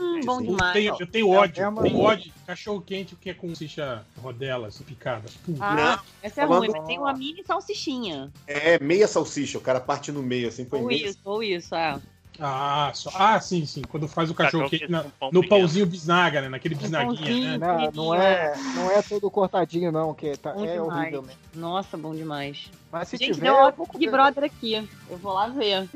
Hum, 0.00 0.20
bom 0.24 0.40
Eu 0.40 0.46
demais. 0.46 0.72
tenho, 0.72 0.96
eu 0.98 1.06
tenho 1.06 1.28
ódio, 1.30 1.62
É 1.62 1.68
uma- 1.68 1.82
tenho 1.82 1.98
ódio. 2.00 2.32
Cachorro 2.46 2.80
quente 2.80 3.14
que 3.16 3.28
é 3.28 3.34
com 3.34 3.48
salsicha 3.48 4.02
rodelas 4.16 4.80
picadas. 4.80 5.32
Puta. 5.44 5.58
Ah, 5.62 6.02
essa 6.22 6.40
é 6.40 6.46
falando- 6.46 6.60
ruim, 6.62 6.70
mas 6.78 6.86
tem 6.86 6.98
uma 6.98 7.12
mini 7.12 7.44
salsichinha. 7.44 8.32
É, 8.46 8.78
meia 8.78 9.06
salsicha. 9.06 9.58
O 9.58 9.60
cara 9.60 9.78
parte 9.78 10.10
no 10.10 10.22
meio, 10.22 10.48
assim, 10.48 10.64
põe 10.64 10.80
Ou 10.80 10.86
meia. 10.86 11.06
isso, 11.06 11.18
ou 11.22 11.42
isso, 11.42 11.74
é. 11.74 12.00
Ah, 12.38 12.90
só, 12.94 13.10
ah, 13.14 13.40
sim, 13.40 13.64
sim. 13.64 13.82
Quando 13.88 14.08
faz 14.08 14.30
o 14.30 14.34
cachorro 14.34 14.64
Cachorro 14.64 14.70
quente 14.80 14.90
na- 14.90 15.04
pão 15.18 15.30
no 15.32 15.40
pequeno. 15.40 15.60
pãozinho 15.60 15.86
bisnaga, 15.86 16.40
né? 16.40 16.48
Naquele 16.48 16.74
bisnaguinha, 16.74 17.58
né? 17.58 17.90
Não, 17.94 18.06
não 18.06 18.14
é, 18.14 18.54
não 18.74 18.90
é 18.90 19.02
todo 19.02 19.30
cortadinho, 19.30 19.92
não, 19.92 20.12
que 20.12 20.36
tá, 20.36 20.50
é 20.50 20.54
demais. 20.54 20.80
horrível 20.80 21.22
mesmo. 21.22 21.38
Nossa, 21.54 21.96
bom 21.96 22.14
demais. 22.14 22.70
Mas 22.90 23.08
se 23.08 23.16
Gente, 23.16 23.34
tiver, 23.34 23.44
deu 23.52 23.72
vou 23.76 23.86
Big 23.92 24.10
Brother 24.10 24.44
aqui. 24.44 24.88
Eu 25.08 25.16
vou 25.18 25.32
lá 25.32 25.48
ver. 25.48 25.88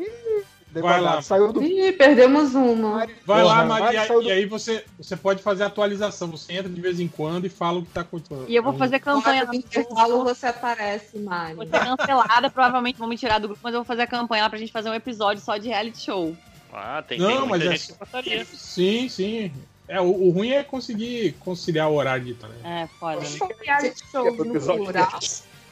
Vai 0.72 1.00
lá. 1.00 1.22
Saiu 1.22 1.52
do. 1.52 1.62
Ih, 1.62 1.92
perdemos 1.92 2.54
uma. 2.54 3.06
Vai 3.24 3.42
lá, 3.42 3.64
Maria, 3.64 4.06
do- 4.06 4.22
e 4.22 4.30
aí 4.30 4.44
você, 4.46 4.84
você 4.98 5.16
pode 5.16 5.42
fazer 5.42 5.64
a 5.64 5.66
atualização. 5.66 6.28
Você 6.30 6.52
entra 6.52 6.68
de 6.68 6.80
vez 6.80 7.00
em 7.00 7.08
quando 7.08 7.46
e 7.46 7.48
fala 7.48 7.78
o 7.78 7.84
que 7.84 7.90
tá 7.92 8.02
acontecendo. 8.02 8.44
E 8.48 8.54
eu 8.54 8.62
vou 8.62 8.74
fazer 8.74 8.98
campanha 8.98 9.44
No 9.44 9.54
intervalo 9.54 10.24
você 10.24 10.46
aparece, 10.46 11.18
Mari. 11.18 11.54
Vou 11.54 11.66
ser 11.66 11.78
cancelada, 11.80 12.50
provavelmente 12.50 12.98
vão 12.98 13.08
me 13.08 13.16
tirar 13.16 13.38
do 13.38 13.48
grupo, 13.48 13.60
mas 13.62 13.72
eu 13.74 13.80
vou 13.80 13.86
fazer 13.86 14.02
a 14.02 14.06
campanha 14.06 14.42
lá 14.44 14.50
pra 14.50 14.58
gente 14.58 14.72
fazer 14.72 14.90
um 14.90 14.94
episódio 14.94 15.42
só 15.42 15.56
de 15.56 15.68
reality 15.68 16.02
show. 16.04 16.36
Ah, 16.72 17.02
tem, 17.06 17.18
Não, 17.18 17.28
tem 17.40 17.48
mas 17.48 17.62
é- 17.62 17.70
gente 17.70 17.86
que 17.92 17.98
gostaria. 17.98 18.44
Sim, 18.44 19.08
sim. 19.08 19.52
É, 19.88 19.98
o, 20.02 20.04
o 20.04 20.30
ruim 20.30 20.50
é 20.50 20.62
conseguir 20.62 21.32
conciliar 21.40 21.88
o 21.90 21.94
horário 21.94 22.22
de 22.26 22.32
né? 22.34 22.82
É, 22.82 22.86
foda. 22.98 23.22
Reality 23.64 24.02
show 24.12 24.30
no 24.44 24.60
plural. 24.60 25.18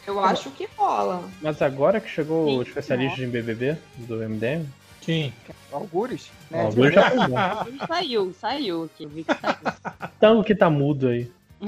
Eu 0.06 0.20
acho 0.24 0.50
que 0.52 0.68
rola. 0.76 1.28
Mas 1.42 1.60
agora 1.60 2.00
que 2.00 2.08
chegou 2.08 2.46
Sim, 2.46 2.58
o 2.58 2.62
especialista 2.62 3.20
em 3.20 3.28
BBB 3.28 3.76
do 3.96 4.16
MDM, 4.22 4.64
Quem? 5.06 5.32
Algures, 5.72 6.28
o 6.50 6.54
né? 6.56 6.62
Augusto 6.64 6.90
já 6.92 7.10
foi 7.10 7.28
bom. 7.28 7.36
Ele 7.68 7.78
saiu, 7.86 8.32
saiu 8.40 8.90
vi 8.98 9.22
que 9.24 9.32
saiu. 9.34 10.10
Então 10.18 10.40
o 10.40 10.44
que 10.44 10.54
tá 10.54 10.68
mudo 10.68 11.08
aí? 11.08 11.30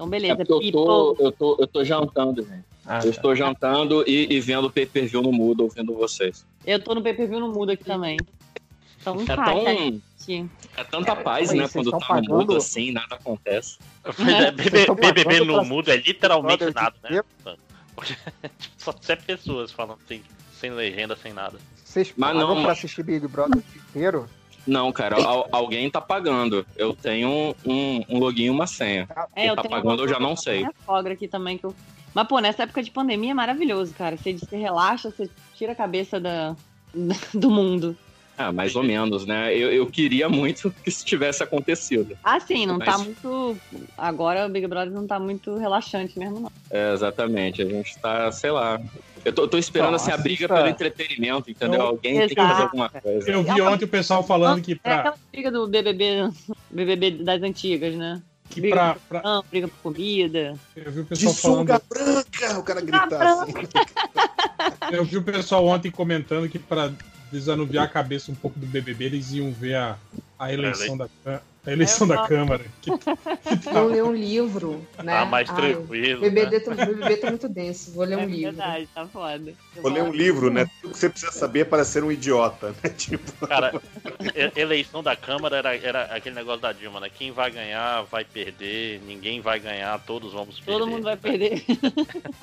Então, 0.00 0.06
É 0.06 0.10
beleza. 0.10 0.36
porque 0.36 0.52
eu 0.52 0.72
tô, 0.72 1.16
eu, 1.18 1.32
tô, 1.32 1.56
eu 1.58 1.66
tô 1.66 1.82
jantando, 1.82 2.44
gente. 2.44 2.64
Ah, 2.86 2.98
eu 2.98 3.04
tá. 3.04 3.08
estou 3.10 3.34
jantando 3.34 4.04
e, 4.06 4.32
e 4.32 4.40
vendo 4.40 4.70
pay 4.70 4.86
per 4.86 5.06
view 5.08 5.20
no 5.20 5.32
mudo, 5.32 5.64
ouvindo 5.64 5.92
vocês. 5.92 6.46
Eu 6.64 6.78
tô 6.80 6.94
no 6.94 7.02
PPV 7.02 7.40
no 7.40 7.52
mudo 7.52 7.72
aqui 7.72 7.82
também. 7.82 8.18
Então, 9.00 9.20
É 9.20 9.24
tá, 9.26 9.44
tão-. 9.44 10.00
É 10.76 10.84
tanta 10.84 11.16
paz, 11.16 11.50
Aí, 11.50 11.58
né? 11.58 11.68
Quando 11.68 11.90
tá 11.90 11.98
no 11.98 12.14
mudo 12.22 12.28
pagando? 12.28 12.56
assim, 12.56 12.92
nada 12.92 13.16
acontece. 13.16 13.78
É, 14.04 14.50
BBB 14.52 14.86
pagando 14.86 15.44
no 15.46 15.54
pra- 15.54 15.64
mudo 15.64 15.90
é 15.90 15.96
literalmente 15.96 16.72
nada, 16.72 16.94
né? 17.02 17.20
tipo, 18.58 18.78
Só 18.78 18.94
sete 19.00 19.24
pessoas 19.24 19.72
falando 19.72 19.98
sem, 20.06 20.22
sem 20.58 20.70
legenda, 20.70 21.16
sem 21.16 21.32
nada. 21.32 21.58
Vocês 21.84 22.12
Mas 22.16 22.32
pagam 22.32 22.48
não, 22.48 22.54
pra 22.56 22.68
mas- 22.68 22.78
assistir 22.78 23.02
Big 23.02 23.26
Brother 23.26 23.58
o 23.58 23.62
dia 23.72 23.82
inteiro? 23.88 24.28
Não, 24.66 24.92
cara, 24.92 25.16
al- 25.24 25.48
alguém 25.50 25.90
tá 25.90 26.00
pagando. 26.00 26.66
Eu 26.76 26.94
tenho 26.94 27.54
um, 27.64 28.04
um 28.08 28.18
login 28.18 28.44
e 28.44 28.50
uma 28.50 28.66
senha. 28.66 29.08
É, 29.34 29.40
Quem 29.42 29.46
eu 29.48 29.56
tá 29.56 29.62
tenho 29.62 29.74
pagando 29.74 30.02
eu 30.04 30.08
já 30.08 30.20
não 30.20 30.36
sei. 30.36 30.58
minha 30.58 30.74
sogra 30.84 31.14
aqui 31.14 31.26
também 31.26 31.56
que 31.56 31.64
eu. 31.64 31.74
Mas, 32.12 32.26
pô, 32.28 32.38
nessa 32.40 32.64
época 32.64 32.82
de 32.82 32.90
pandemia 32.90 33.30
é 33.30 33.34
maravilhoso, 33.34 33.94
cara. 33.94 34.16
Você, 34.18 34.34
você 34.34 34.56
relaxa, 34.56 35.10
você 35.10 35.30
tira 35.54 35.72
a 35.72 35.74
cabeça 35.74 36.20
da, 36.20 36.54
do 37.32 37.50
mundo. 37.50 37.96
Ah, 38.38 38.52
mais 38.52 38.76
ou 38.76 38.84
menos, 38.84 39.26
né? 39.26 39.52
Eu, 39.52 39.72
eu 39.72 39.86
queria 39.86 40.28
muito 40.28 40.70
que 40.82 40.88
isso 40.88 41.04
tivesse 41.04 41.42
acontecido. 41.42 42.16
Ah, 42.22 42.38
sim, 42.38 42.66
não 42.66 42.78
tá 42.78 42.92
Mas- 42.96 43.04
muito. 43.06 43.58
Agora 43.96 44.46
o 44.46 44.48
Big 44.48 44.66
Brother 44.68 44.92
não 44.92 45.06
tá 45.08 45.18
muito 45.18 45.56
relaxante 45.56 46.16
mesmo, 46.18 46.38
não. 46.40 46.52
É, 46.70 46.92
exatamente. 46.94 47.60
A 47.60 47.66
gente 47.66 47.98
tá, 47.98 48.30
sei 48.30 48.52
lá. 48.52 48.80
Eu 49.24 49.32
tô, 49.32 49.48
tô 49.48 49.58
esperando 49.58 49.96
assim, 49.96 50.10
a 50.10 50.12
Nossa. 50.12 50.22
briga 50.22 50.46
pelo 50.48 50.68
entretenimento, 50.68 51.50
entendeu? 51.50 51.80
Eu- 51.80 51.86
Alguém 51.88 52.18
tem 52.20 52.28
que 52.28 52.34
fazer 52.36 52.50
Exato. 52.52 52.62
alguma 52.62 52.88
coisa. 52.88 53.30
Eu 53.30 53.42
vi 53.42 53.60
ontem 53.60 53.84
o 53.84 53.88
pessoal 53.88 54.22
falando 54.22 54.62
que 54.62 54.72
É 54.72 54.76
pra, 54.76 54.94
aquela 55.00 55.16
briga 55.32 55.50
do 55.50 55.66
BBB, 55.66 56.30
BBB 56.70 57.10
das 57.10 57.42
antigas, 57.42 57.94
né? 57.96 58.22
que 58.50 58.62
briga 58.62 58.76
pra, 58.76 58.96
pra- 59.08 59.20
pão, 59.20 59.44
briga 59.50 59.68
por 59.68 59.76
comida. 59.82 60.54
eu 60.74 60.90
vi 60.90 61.00
o 61.00 61.02
De 61.02 61.08
pessoal 61.10 61.34
falando 61.34 61.58
sunga 61.58 61.82
branca! 61.90 62.58
O 62.58 62.62
cara 62.62 62.80
gritar 62.80 63.12
assim. 63.42 63.52
Eu 64.90 65.04
vi 65.04 65.16
o 65.18 65.22
pessoal 65.22 65.66
ontem 65.66 65.90
comentando 65.90 66.48
que 66.48 66.58
para 66.58 66.90
desanuviar 67.30 67.84
a 67.84 67.88
cabeça 67.88 68.30
um 68.30 68.34
pouco 68.34 68.58
do 68.58 68.66
BBB, 68.66 69.04
eles 69.06 69.32
iam 69.32 69.52
ver 69.52 69.74
a, 69.76 69.96
a 70.38 70.52
eleição 70.52 70.96
da 70.96 71.08
Cã- 71.24 71.40
a 71.66 71.72
eleição 71.72 72.08
Eu 72.08 72.16
da. 72.16 72.26
Câmara. 72.26 72.64
Que, 72.80 72.90
Vou 73.70 73.88
ler 73.88 74.02
um 74.02 74.14
livro, 74.14 74.82
né? 75.02 75.18
Tá 75.18 75.24
mais 75.26 75.50
Ai, 75.50 75.56
tranquilo. 75.74 76.20
o 76.20 76.22
né? 76.22 76.30
BBB, 76.30 76.60
tá, 76.60 76.70
o 76.70 76.74
BBB 76.74 77.16
tá 77.18 77.28
muito 77.28 77.48
denso. 77.48 77.92
Vou 77.92 78.04
ler 78.06 78.16
um 78.16 78.22
é 78.22 78.26
livro. 78.26 78.52
verdade, 78.56 78.88
tá 78.94 79.06
foda. 79.06 79.52
Vou 79.82 79.92
ler 79.92 80.02
um 80.02 80.10
livro, 80.12 80.50
né? 80.50 80.66
Tudo 80.80 80.92
que 80.92 80.98
você 80.98 81.10
precisa 81.10 81.30
saber 81.32 81.66
para 81.66 81.84
ser 81.84 82.02
um 82.02 82.10
idiota, 82.10 82.74
né? 82.82 82.88
Tipo, 82.96 83.46
Cara, 83.46 83.72
eleição 84.56 85.02
da 85.02 85.14
Câmara 85.14 85.58
era, 85.58 85.76
era 85.76 86.02
aquele 86.04 86.36
negócio 86.36 86.62
da 86.62 86.72
Dilma, 86.72 87.00
né? 87.00 87.10
Quem 87.14 87.32
vai 87.32 87.50
ganhar 87.50 88.02
vai 88.04 88.24
perder, 88.24 89.02
ninguém 89.06 89.40
vai 89.42 89.60
ganhar, 89.60 89.98
todos 90.06 90.32
vamos 90.32 90.58
perder. 90.60 90.72
Todo 90.72 90.86
mundo 90.86 91.02
vai 91.02 91.16
perder. 91.18 91.64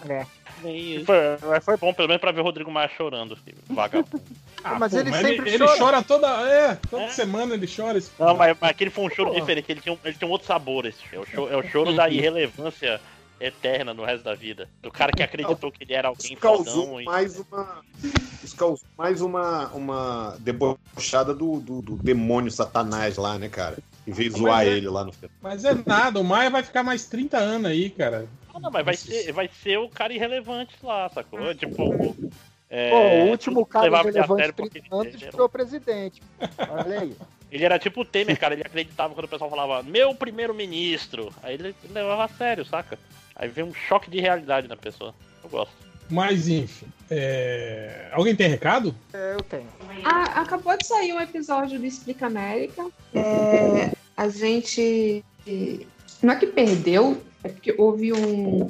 É. 0.08 0.26
Bem 0.62 0.96
isso. 0.96 1.06
Foi, 1.06 1.18
mas 1.42 1.64
foi 1.66 1.78
bom, 1.78 1.94
pelo 1.94 2.08
menos 2.08 2.22
pra 2.22 2.32
ver 2.32 2.42
o 2.42 2.44
Rodrigo 2.44 2.72
Maia 2.72 2.90
chorando, 2.90 3.36
filho. 3.36 3.58
vagabundo. 3.70 4.22
Ah, 4.68 4.80
Mas 4.80 4.94
pô, 4.94 5.00
ele 5.00 5.12
mas 5.12 5.22
sempre 5.28 5.50
ele, 5.52 5.60
chora. 5.60 5.72
ele 5.74 5.80
chora 5.80 6.02
toda, 6.02 6.28
é, 6.50 6.76
toda 6.90 7.04
É. 7.04 7.10
semana 7.10 7.54
ele 7.54 7.68
chora. 7.68 8.00
Esse... 8.00 8.10
Não, 8.18 8.36
mas, 8.36 8.58
mas 8.60 8.72
aquele 8.72 8.90
foi 8.90 9.06
um 9.06 9.10
choro 9.12 9.30
Pô. 9.32 9.40
diferente, 9.40 9.72
ele 9.72 9.80
tinha 9.80 9.94
um, 9.94 9.98
ele 10.04 10.16
tinha 10.16 10.28
um 10.28 10.32
outro 10.32 10.48
sabor, 10.48 10.88
esse. 10.88 10.98
É 11.14 11.20
o 11.20 11.24
choro, 11.28 11.54
é 11.54 11.56
o 11.56 11.62
choro 11.70 11.94
da 11.94 12.10
irrelevância 12.10 13.00
eterna 13.40 13.94
no 13.94 14.04
resto 14.04 14.24
da 14.24 14.34
vida. 14.34 14.68
Do 14.82 14.90
cara 14.92 15.12
que 15.12 15.22
acreditou 15.22 15.72
que 15.72 15.84
ele 15.84 15.94
era 15.94 16.08
alguém 16.08 16.32
Isso 16.34 16.42
causou 16.42 16.84
fodão 16.86 17.00
e. 17.02 17.06
mais 17.06 17.38
uma. 17.40 17.84
Isso 18.44 18.56
causou 18.56 18.88
mais 18.98 19.22
uma, 19.22 19.68
uma 19.68 20.36
debochada 20.40 21.36
do, 21.36 21.60
do, 21.60 21.84
do 21.84 21.96
demônio 21.98 22.50
satanás 22.50 23.18
lá, 23.18 23.38
né, 23.38 23.50
cara? 23.50 23.78
Em 24.08 24.12
vez 24.14 24.34
de 24.34 24.40
zoar 24.40 24.64
é- 24.66 24.70
ele 24.70 24.90
lá 24.90 25.04
no 25.04 25.12
final. 25.12 25.30
Mas 25.44 25.64
é 25.64 25.76
nada, 25.86 26.20
o 26.20 26.24
Maia 26.24 26.50
vai 26.50 26.64
ficar 26.64 26.82
mais 26.82 27.06
30 27.06 27.38
anos 27.38 27.70
aí, 27.70 27.92
cara. 27.92 28.26
Não, 28.56 28.62
não, 28.62 28.72
mas 28.72 28.86
vai 28.86 28.96
ser, 28.96 29.32
vai 29.32 29.50
ser 29.62 29.78
o 29.78 29.88
cara 29.90 30.14
irrelevante 30.14 30.74
lá, 30.82 31.08
sacou? 31.10 31.54
Tipo. 31.54 32.16
é, 32.70 32.90
Pô, 32.90 32.96
o 32.98 33.30
último 33.30 33.66
cara 33.66 33.86
levava 33.86 34.08
ele 34.10 34.18
a 34.18 34.22
relevante 34.22 34.42
sério 34.42 34.54
de 34.56 34.62
porque 34.62 34.80
30 34.80 34.96
anos 34.96 35.14
ele 35.14 35.24
era- 35.24 35.32
virou 35.32 35.50
presidente. 35.50 36.24
Olha 36.70 37.02
aí. 37.02 37.16
Ele 37.52 37.64
era 37.64 37.80
tipo 37.80 38.02
o 38.02 38.06
Temer, 38.06 38.38
cara. 38.38 38.54
Ele 38.54 38.64
acreditava 38.64 39.14
quando 39.14 39.26
o 39.26 39.30
pessoal 39.30 39.50
falava, 39.50 39.82
meu 39.84 40.14
primeiro-ministro. 40.16 41.32
Aí 41.42 41.54
ele 41.54 41.76
levava 41.92 42.26
a 42.26 42.28
sério, 42.28 42.66
saca? 42.66 42.98
Aí 43.36 43.48
vem 43.48 43.64
um 43.64 43.74
choque 43.74 44.10
de 44.10 44.20
realidade 44.20 44.68
na 44.68 44.76
pessoa. 44.76 45.14
Eu 45.42 45.50
gosto. 45.50 45.72
Mas 46.10 46.50
enfim. 46.50 46.88
é, 47.10 48.10
Alguém 48.12 48.36
tem 48.36 48.50
recado? 48.50 48.94
É, 49.14 49.36
eu 49.36 49.44
tenho. 49.44 49.68
Ah, 50.04 50.42
acabou 50.42 50.76
de 50.78 50.86
sair 50.86 51.14
um 51.14 51.22
episódio 51.22 51.80
do 51.80 51.86
Explica 51.86 52.26
América. 52.26 52.88
É, 53.14 53.92
a 54.18 54.28
gente. 54.28 55.24
Não 56.22 56.34
é 56.34 56.36
que 56.36 56.48
perdeu, 56.48 57.22
é 57.46 57.50
porque 57.50 57.76
houve 57.78 58.12
um. 58.12 58.68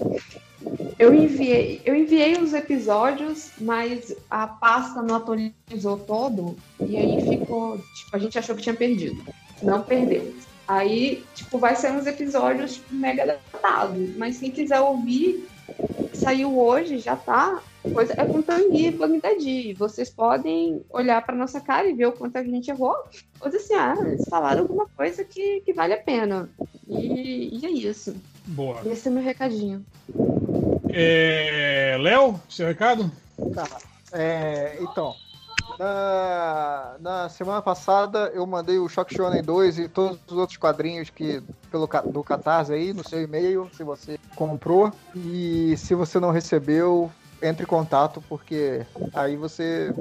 Eu 0.99 1.13
enviei, 1.13 1.81
eu 1.85 1.95
enviei 1.95 2.37
os 2.37 2.53
episódios, 2.53 3.51
mas 3.59 4.13
a 4.29 4.47
pasta 4.47 5.01
não 5.01 5.15
atualizou 5.15 5.97
todo, 6.05 6.57
e 6.79 6.97
aí 6.97 7.21
ficou. 7.21 7.77
Tipo, 7.77 8.15
a 8.15 8.19
gente 8.19 8.37
achou 8.37 8.55
que 8.55 8.61
tinha 8.61 8.75
perdido. 8.75 9.23
Não 9.63 9.81
perdeu. 9.81 10.33
Aí, 10.67 11.23
tipo, 11.35 11.57
vai 11.57 11.75
sair 11.75 11.95
uns 11.95 12.05
episódios 12.05 12.73
tipo, 12.73 12.93
mega 12.93 13.25
datados. 13.25 14.15
Mas 14.17 14.39
quem 14.39 14.51
quiser 14.51 14.81
ouvir, 14.81 15.47
saiu 16.13 16.59
hoje, 16.59 16.97
já 16.97 17.15
tá. 17.15 17.61
Coisa, 17.93 18.13
é 18.17 18.25
com 18.25 18.41
Tanguy 18.41 18.87
e 18.87 18.91
Planetadi. 18.91 19.73
Vocês 19.73 20.09
podem 20.09 20.83
olhar 20.89 21.23
pra 21.23 21.35
nossa 21.35 21.61
cara 21.61 21.87
e 21.87 21.93
ver 21.93 22.07
o 22.07 22.11
quanto 22.11 22.37
a 22.37 22.43
gente 22.43 22.71
errou. 22.71 22.95
Ou 23.39 23.49
dizer 23.49 23.63
assim, 23.63 23.73
ah, 23.75 23.95
eles 24.05 24.27
falaram 24.27 24.63
alguma 24.63 24.87
coisa 24.87 25.23
que, 25.23 25.61
que 25.61 25.71
vale 25.71 25.93
a 25.93 26.01
pena. 26.01 26.49
E, 26.87 27.59
e 27.61 27.65
é 27.65 27.69
isso. 27.69 28.15
Boa. 28.48 28.82
Esse 28.85 29.07
é 29.07 29.11
o 29.11 29.14
meu 29.14 29.24
recadinho. 29.24 29.85
É... 30.90 31.98
Léo, 31.99 32.40
seu 32.49 32.67
recado? 32.67 33.11
Tá. 33.53 33.67
É, 34.14 34.77
então, 34.80 35.14
na, 35.77 36.95
na 37.01 37.30
semana 37.30 37.61
passada 37.61 38.32
eu 38.33 38.45
mandei 38.45 38.77
o 38.80 38.88
Shock 38.88 39.14
Shonen 39.14 39.43
2 39.43 39.80
e 39.80 39.88
todos 39.90 40.19
os 40.27 40.38
outros 40.38 40.57
quadrinhos 40.57 41.09
que 41.09 41.41
pelo 41.69 41.88
ca- 41.88 42.01
do 42.01 42.24
Catarse 42.24 42.72
aí 42.72 42.93
no 42.93 43.06
seu 43.07 43.22
e-mail, 43.22 43.69
se 43.75 43.83
você 43.83 44.17
comprou. 44.35 44.91
E 45.15 45.75
se 45.77 45.93
você 45.95 46.19
não 46.19 46.32
recebeu, 46.32 47.11
entre 47.41 47.64
em 47.64 47.67
contato, 47.67 48.24
porque 48.30 48.85
aí 49.14 49.35
você 49.35 49.93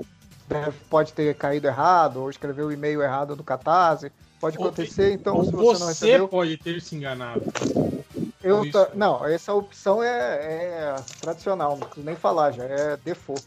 deve- 0.48 0.78
pode 0.88 1.12
ter 1.12 1.34
caído 1.34 1.66
errado 1.66 2.18
ou 2.20 2.30
escreveu 2.30 2.66
o 2.68 2.72
e-mail 2.72 3.02
errado 3.02 3.34
do 3.34 3.42
Catarse. 3.42 4.12
Pode 4.40 4.56
acontecer, 4.56 5.12
então 5.12 5.36
Ou 5.38 5.44
se 5.44 5.50
você 5.52 5.64
não 5.80 5.86
você 5.88 6.06
recebeu. 6.06 6.28
pode 6.28 6.56
ter 6.58 6.80
se 6.80 6.94
enganado. 6.94 7.42
Eu 8.44 8.70
ta- 8.70 8.90
Não, 8.94 9.24
essa 9.24 9.54
opção 9.54 10.02
é, 10.02 10.08
é 10.08 10.96
tradicional, 11.20 11.70
não 11.72 11.78
preciso 11.86 12.04
nem 12.06 12.14
falar, 12.14 12.52
já 12.52 12.64
é 12.64 12.96
default. 12.98 13.42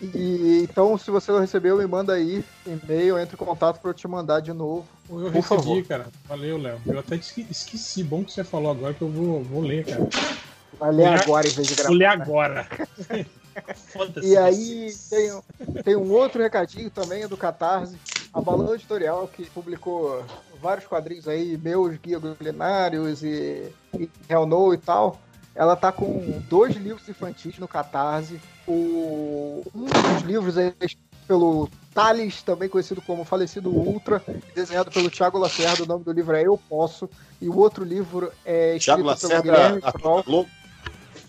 E, 0.00 0.62
então, 0.68 0.96
se 0.96 1.10
você 1.10 1.30
não 1.30 1.40
recebeu, 1.40 1.76
me 1.76 1.86
manda 1.86 2.14
aí 2.14 2.42
e-mail, 2.66 3.18
entre 3.18 3.34
em 3.34 3.38
contato 3.38 3.78
para 3.80 3.90
eu 3.90 3.94
te 3.94 4.08
mandar 4.08 4.40
de 4.40 4.52
novo. 4.52 4.86
Eu 5.10 5.16
por 5.16 5.28
recebi, 5.30 5.42
favor. 5.42 5.84
cara. 5.84 6.06
Valeu, 6.26 6.56
Léo. 6.56 6.80
Eu 6.86 6.98
até 6.98 7.16
esque- 7.16 7.46
esqueci. 7.50 8.02
Bom 8.02 8.24
que 8.24 8.32
você 8.32 8.42
falou 8.42 8.70
agora 8.70 8.94
que 8.94 9.02
eu 9.02 9.08
vou, 9.10 9.42
vou 9.44 9.60
ler, 9.60 9.84
cara. 9.84 10.08
Vai 10.78 10.92
ler 10.92 11.06
agora 11.06 11.46
em 11.46 11.50
vez 11.50 11.68
de 11.68 11.74
gravar. 11.74 11.88
Vou 11.90 11.98
ler 11.98 12.06
né? 12.16 12.22
agora. 12.24 12.68
Foda-se 13.92 14.26
E 14.26 14.36
aí 14.38 14.94
tem, 15.10 15.32
um- 15.34 15.42
tem 15.82 15.96
um 15.96 16.10
outro 16.12 16.42
recadinho 16.42 16.90
também 16.90 17.28
do 17.28 17.36
Catarse, 17.36 17.98
a 18.32 18.40
Balão 18.40 18.74
Editorial, 18.74 19.28
que 19.28 19.50
publicou 19.50 20.24
vários 20.60 20.86
quadrinhos 20.86 21.26
aí, 21.26 21.58
meus 21.58 21.96
guia 21.96 22.20
culinários 22.20 23.22
e, 23.22 23.72
e 23.98 24.08
Hell 24.28 24.46
No 24.46 24.72
e 24.74 24.78
tal. 24.78 25.20
Ela 25.54 25.74
tá 25.74 25.90
com 25.90 26.40
dois 26.48 26.76
livros 26.76 27.08
infantis 27.08 27.58
no 27.58 27.66
Catarse. 27.66 28.40
O, 28.66 29.64
um 29.74 29.84
dos 29.84 30.22
livros 30.24 30.56
é 30.56 30.72
escrito 30.80 31.10
pelo 31.26 31.68
Thales, 31.92 32.42
também 32.42 32.68
conhecido 32.68 33.02
como 33.02 33.24
Falecido 33.24 33.70
Ultra, 33.70 34.22
desenhado 34.54 34.90
pelo 34.90 35.10
Thiago 35.10 35.38
Lacerda. 35.38 35.82
O 35.82 35.86
nome 35.86 36.04
do 36.04 36.12
livro 36.12 36.36
é 36.36 36.42
Eu 36.42 36.58
Posso. 36.68 37.08
E 37.40 37.48
o 37.48 37.56
outro 37.56 37.84
livro 37.84 38.32
é 38.44 38.76
escrito 38.76 38.84
Thiago 38.84 38.98
pelo 38.98 39.08
Lacerda, 39.08 39.42
Guilherme 39.42 39.80
a 39.82 39.92
Kroll. 39.92 40.22
Globo. 40.22 40.50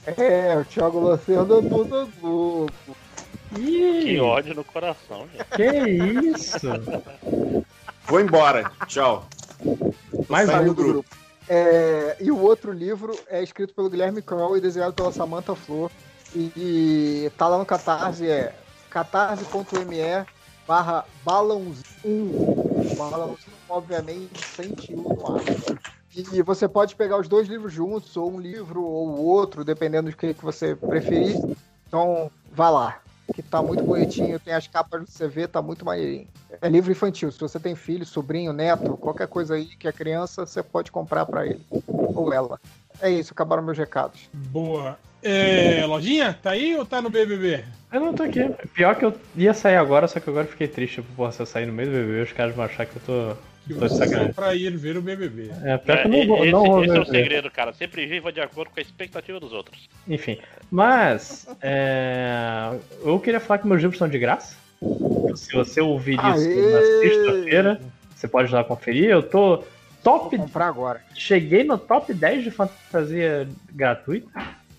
É, 0.05 0.57
o 0.57 0.65
Thiago 0.65 0.99
Lacerda 0.99 1.57
é 1.57 1.61
do 1.61 1.83
da 1.83 2.07
Globo. 2.19 2.71
Que 3.53 4.19
ódio 4.19 4.55
no 4.55 4.63
coração, 4.63 5.27
gente. 5.27 5.45
Que 5.55 6.27
isso? 6.29 6.67
Vou 8.11 8.19
embora. 8.19 8.69
Tchau. 8.87 9.23
Mais 10.27 10.49
um 10.49 10.65
do 10.65 10.75
grupo. 10.75 10.91
grupo. 10.91 11.09
É, 11.47 12.17
e 12.19 12.29
o 12.29 12.37
outro 12.37 12.73
livro 12.73 13.17
é 13.29 13.41
escrito 13.41 13.73
pelo 13.73 13.89
Guilherme 13.89 14.21
Kroll 14.21 14.57
e 14.57 14.61
desenhado 14.61 14.91
pela 14.91 15.13
Samantha 15.13 15.55
Flor. 15.55 15.89
E, 16.35 16.51
e 16.57 17.31
tá 17.37 17.47
lá 17.47 17.57
no 17.57 17.65
Catarse, 17.65 18.27
é 18.27 18.53
catarse.me 18.89 20.25
barra 20.67 21.05
balãozinho. 21.23 21.85
Balãozinho, 22.97 23.55
obviamente, 23.69 24.35
sem 24.57 24.71
tio 24.71 24.97
no 24.97 25.33
ar. 25.33 25.45
E 26.13 26.41
você 26.41 26.67
pode 26.67 26.97
pegar 26.97 27.17
os 27.17 27.29
dois 27.29 27.47
livros 27.47 27.71
juntos, 27.71 28.17
ou 28.17 28.29
um 28.29 28.41
livro 28.41 28.83
ou 28.83 29.07
o 29.07 29.25
outro, 29.25 29.63
dependendo 29.63 30.11
do 30.11 30.17
que, 30.17 30.33
que 30.33 30.43
você 30.43 30.75
preferir. 30.75 31.37
Então, 31.87 32.29
vá 32.51 32.69
lá, 32.69 32.99
que 33.33 33.41
tá 33.41 33.61
muito 33.61 33.83
bonitinho, 33.83 34.39
tem 34.39 34.53
as 34.53 34.67
capas 34.67 35.01
do 35.01 35.07
CV, 35.07 35.47
tá 35.47 35.61
muito 35.61 35.85
maneirinho. 35.85 36.27
É 36.61 36.69
livro 36.69 36.91
infantil, 36.91 37.31
se 37.31 37.39
você 37.39 37.59
tem 37.59 37.75
filho, 37.75 38.05
sobrinho, 38.05 38.53
neto, 38.53 38.97
qualquer 38.97 39.27
coisa 39.27 39.55
aí 39.55 39.65
que 39.65 39.87
é 39.87 39.91
criança, 39.91 40.45
você 40.45 40.61
pode 40.61 40.91
comprar 40.91 41.25
pra 41.25 41.45
ele, 41.45 41.61
ou 41.87 42.33
ela. 42.33 42.59
É 43.01 43.09
isso, 43.09 43.33
acabaram 43.33 43.63
meus 43.63 43.77
recados. 43.77 44.29
Boa. 44.33 44.97
É, 45.23 45.85
lojinha, 45.85 46.37
tá 46.41 46.51
aí 46.51 46.75
ou 46.75 46.85
tá 46.85 47.01
no 47.01 47.09
BBB? 47.09 47.63
Eu 47.91 47.99
não 47.99 48.13
tô 48.13 48.23
aqui. 48.23 48.39
Pior 48.73 48.95
que 48.95 49.05
eu 49.05 49.13
ia 49.35 49.53
sair 49.53 49.75
agora, 49.75 50.07
só 50.07 50.19
que 50.19 50.29
agora 50.29 50.45
eu 50.45 50.51
fiquei 50.51 50.67
triste. 50.67 50.95
Tipo, 50.95 51.13
porra, 51.13 51.31
se 51.31 51.39
eu 51.39 51.45
sair 51.45 51.65
no 51.65 51.73
meio 51.73 51.89
do 51.89 51.95
BBB, 51.95 52.21
os 52.21 52.33
caras 52.33 52.55
vão 52.55 52.65
achar 52.65 52.85
que 52.85 52.95
eu 52.95 53.01
tô, 53.05 53.37
Que 53.67 54.33
pra 54.33 54.55
ir 54.55 54.75
ver 54.75 54.97
o 54.97 55.01
BBB. 55.01 55.51
É, 55.63 55.77
pior 55.77 56.01
que 56.01 56.07
eu 56.07 56.13
É, 56.13 56.17
não 56.17 56.27
vou, 56.27 56.37
esse 56.43 56.51
não 56.51 56.65
vou 56.65 56.83
esse 56.83 56.91
ver 56.91 56.97
é 56.97 57.01
o 57.01 57.05
segredo, 57.05 57.51
cara. 57.51 57.73
Sempre 57.73 58.05
viva 58.05 58.31
de 58.31 58.41
acordo 58.41 58.71
com 58.71 58.79
a 58.79 58.81
expectativa 58.81 59.39
dos 59.39 59.53
outros. 59.53 59.87
Enfim. 60.07 60.39
Mas, 60.69 61.47
é, 61.61 62.71
eu 63.03 63.19
queria 63.19 63.39
falar 63.39 63.59
que 63.59 63.67
meus 63.67 63.81
livros 63.81 63.95
estão 63.95 64.09
de 64.09 64.17
graça. 64.17 64.55
Se 65.35 65.53
você 65.53 65.79
ouvir 65.79 66.15
isso 66.15 66.49
Aê! 66.49 66.71
na 66.71 66.81
sexta-feira, 67.01 67.81
você 68.15 68.27
pode 68.27 68.51
lá 68.51 68.63
conferir. 68.63 69.09
Eu 69.09 69.21
tô 69.21 69.63
top. 70.03 70.35
Vou 70.35 70.45
comprar 70.47 70.67
agora. 70.67 71.01
Cheguei 71.13 71.63
no 71.63 71.77
top 71.77 72.13
10 72.13 72.43
de 72.43 72.51
fantasia 72.51 73.47
gratuita. 73.71 74.27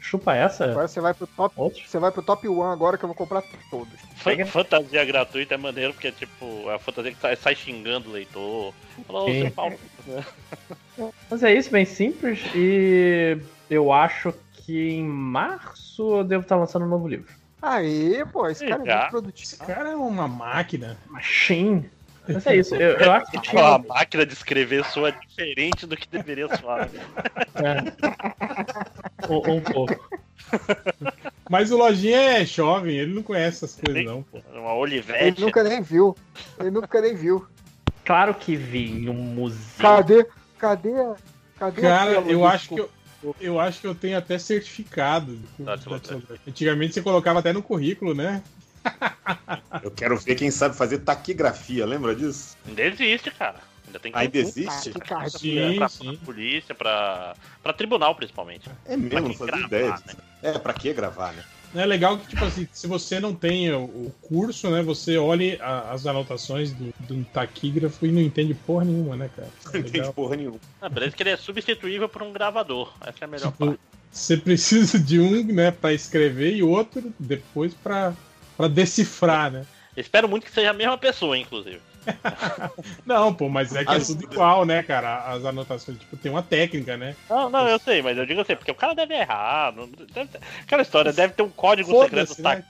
Chupa 0.03 0.35
essa. 0.35 0.65
Agora 0.65 0.89
você 0.89 1.01
vai 1.01 1.15
pro 1.15 1.27
top. 1.29 1.55
Você 1.87 1.99
vai 1.99 2.11
pro 2.11 2.23
top 2.23 2.49
1 2.49 2.63
agora 2.65 2.99
que 2.99 3.05
eu 3.05 3.09
vou 3.09 3.15
comprar 3.17 3.43
todos. 3.71 3.95
Fan- 4.17 4.45
Fantasia 4.45 5.05
gratuita 5.05 5.55
é 5.55 5.57
maneiro 5.57 5.93
porque, 5.95 6.11
tipo, 6.11 6.69
é 6.69 6.75
a 6.75 6.79
fantasia 6.79 7.13
que 7.13 7.21
sai, 7.21 7.37
sai 7.37 7.55
xingando 7.55 8.11
o 8.11 8.13
leitor. 8.13 8.75
Falou, 9.07 9.29
Sim. 9.29 9.43
seu 9.43 9.51
pau. 9.53 9.73
Mas 11.31 11.43
é 11.43 11.55
isso, 11.55 11.71
bem 11.71 11.85
simples. 11.85 12.41
E 12.55 13.39
eu 13.71 13.93
acho 13.93 14.35
que 14.53 14.91
em 14.91 15.05
março 15.07 16.17
eu 16.19 16.25
devo 16.25 16.43
estar 16.43 16.57
lançando 16.57 16.85
um 16.85 16.89
novo 16.89 17.07
livro. 17.09 17.33
Aí, 17.63 18.25
pô, 18.33 18.49
esse 18.49 18.67
cara 18.67 18.83
é 18.83 18.97
muito 18.97 19.11
produtivo. 19.11 19.45
Esse 19.45 19.57
cara 19.57 19.91
é 19.91 19.97
uma 19.97 20.27
máquina. 20.27 20.99
Machine. 21.09 21.89
Mas 22.29 22.47
é 22.47 22.57
isso, 22.57 22.75
eu, 22.77 22.97
eu 22.99 23.13
acho 23.13 23.31
que 23.31 23.41
tinha. 23.41 23.63
A 23.75 23.79
máquina 23.79 24.25
de 24.25 24.33
escrever 24.33 24.85
soa 24.85 25.13
diferente 25.13 25.87
do 25.87 25.97
que 25.97 26.09
deveria 26.09 26.49
soar. 26.57 26.89
Um, 29.29 29.53
um 29.53 29.61
pouco. 29.61 29.95
Mas 31.49 31.71
o 31.71 31.77
Lojinha 31.77 32.41
é 32.41 32.45
jovem, 32.45 32.97
ele 32.97 33.15
não 33.15 33.23
conhece 33.23 33.65
essas 33.65 33.77
coisas, 33.77 34.05
não, 34.05 34.23
pô. 34.23 34.39
Uma 34.53 34.71
Ele 34.71 34.81
Olivete. 34.81 35.41
nunca 35.41 35.63
nem 35.63 35.81
viu. 35.81 36.17
Ele 36.59 36.71
nunca 36.71 37.01
nem 37.01 37.15
viu. 37.15 37.47
Claro 38.05 38.35
que 38.35 38.57
vi 38.57 38.91
em 38.91 39.09
um 39.09 39.15
museu. 39.15 39.57
Cadê? 39.79 40.27
Cadê? 40.59 40.91
Cadê 41.59 41.81
Cara, 41.81 42.13
eu 42.13 42.45
acho 42.45 42.71
que 42.71 42.81
eu, 42.81 42.91
eu 43.41 43.61
acho 43.61 43.81
que 43.81 43.87
eu 43.87 43.95
tenho 43.95 44.19
até 44.19 44.39
certificado. 44.39 45.39
Antigamente 46.47 46.95
você 46.95 47.03
colocava 47.03 47.39
até 47.39 47.53
no 47.53 47.63
currículo, 47.63 48.15
né? 48.15 48.43
Eu 49.83 49.91
quero 49.91 50.17
ver 50.19 50.35
quem 50.35 50.51
sabe 50.51 50.77
fazer 50.77 50.99
taquigrafia, 50.99 51.85
lembra 51.87 52.15
disso? 52.15 52.57
Ainda 52.67 52.83
existe, 52.83 53.31
cara. 53.31 53.57
Ainda 53.87 53.99
tem 53.99 54.13
Ainda 54.15 54.39
concurso 54.39 54.59
existe? 54.61 54.91
pra- 54.93 55.29
Sim, 55.31 55.77
pra, 55.77 55.89
sim. 55.89 56.17
pra 56.17 56.25
polícia, 56.27 56.75
pra, 56.75 57.35
pra 57.63 57.73
tribunal, 57.73 58.15
principalmente. 58.15 58.69
É 58.85 58.97
mesmo, 58.97 59.21
não 59.21 59.27
quem 59.29 59.37
fazia 59.37 59.53
gravar, 59.53 59.67
ideia. 59.67 59.91
né? 60.07 60.15
É, 60.43 60.59
pra 60.59 60.73
que 60.73 60.93
gravar, 60.93 61.33
né? 61.33 61.45
É 61.75 61.87
legal 61.87 62.19
que, 62.19 62.29
tipo 62.29 62.45
assim, 62.45 62.69
se 62.71 62.87
você 62.87 63.19
não 63.19 63.35
tem 63.35 63.73
o, 63.73 64.13
curso, 64.21 64.71
né, 64.71 64.83
você 64.83 65.17
olhe 65.17 65.59
a- 65.61 65.91
as 65.91 66.07
anotações 66.07 66.71
do, 66.73 66.93
do 67.01 67.25
taquígrafo 67.33 68.05
e 68.07 68.13
não 68.13 68.21
entende 68.21 68.53
porra 68.53 68.85
nenhuma, 68.85 69.17
né, 69.17 69.31
cara? 69.35 69.49
É 69.73 69.79
Não 69.79 69.81
entende 69.81 70.13
porra 70.13 70.37
nenhuma. 70.37 70.59
Ah, 70.83 70.89
beleza 70.91 71.17
que 71.17 71.23
ele 71.23 71.31
é 71.31 71.37
substituível 71.37 72.09
por 72.11 72.23
um 72.23 72.31
gravador. 72.33 72.93
Essa 73.01 73.19
é 73.23 73.25
a 73.25 73.29
melhor 73.29 73.51
Tipo, 73.53 73.67
parte. 73.67 73.81
Você 74.13 74.37
precisa 74.37 74.99
de 74.99 75.19
um, 75.19 75.43
né, 75.45 75.71
pra 75.71 75.95
escrever 75.95 76.55
e 76.55 76.63
outro 76.63 77.11
depois 77.19 77.73
pra, 77.73 78.13
pra 78.63 78.69
decifrar, 78.69 79.51
né? 79.51 79.65
Espero 79.97 80.29
muito 80.29 80.45
que 80.47 80.53
seja 80.53 80.71
a 80.71 80.73
mesma 80.73 80.97
pessoa, 80.97 81.37
inclusive. 81.37 81.81
Não, 83.05 83.35
pô, 83.35 83.49
mas 83.49 83.75
é 83.75 83.85
que 83.85 83.93
é 83.93 83.99
tudo 83.99 84.23
igual, 84.25 84.65
né, 84.65 84.83
cara? 84.83 85.25
As 85.33 85.45
anotações, 85.45 85.99
tipo, 85.99 86.17
tem 86.17 86.31
uma 86.31 86.43
técnica, 86.43 86.97
né? 86.97 87.15
Não, 87.29 87.51
não, 87.51 87.69
eu 87.69 87.79
sei, 87.79 88.03
mas 88.03 88.17
eu 88.17 88.25
digo 88.25 88.41
assim, 88.41 88.55
porque 88.57 88.71
o 88.71 88.75
cara 88.75 88.95
deve 88.95 89.15
errar. 89.15 89.73
não- 89.75 89.89
deve 89.89 90.27
ter- 90.31 90.41
Aquela 90.63 90.83
história, 90.83 91.13
deve 91.13 91.33
ter 91.35 91.43
um 91.43 91.49
código 91.51 91.91
secreto 92.05 92.35
né? 92.43 92.61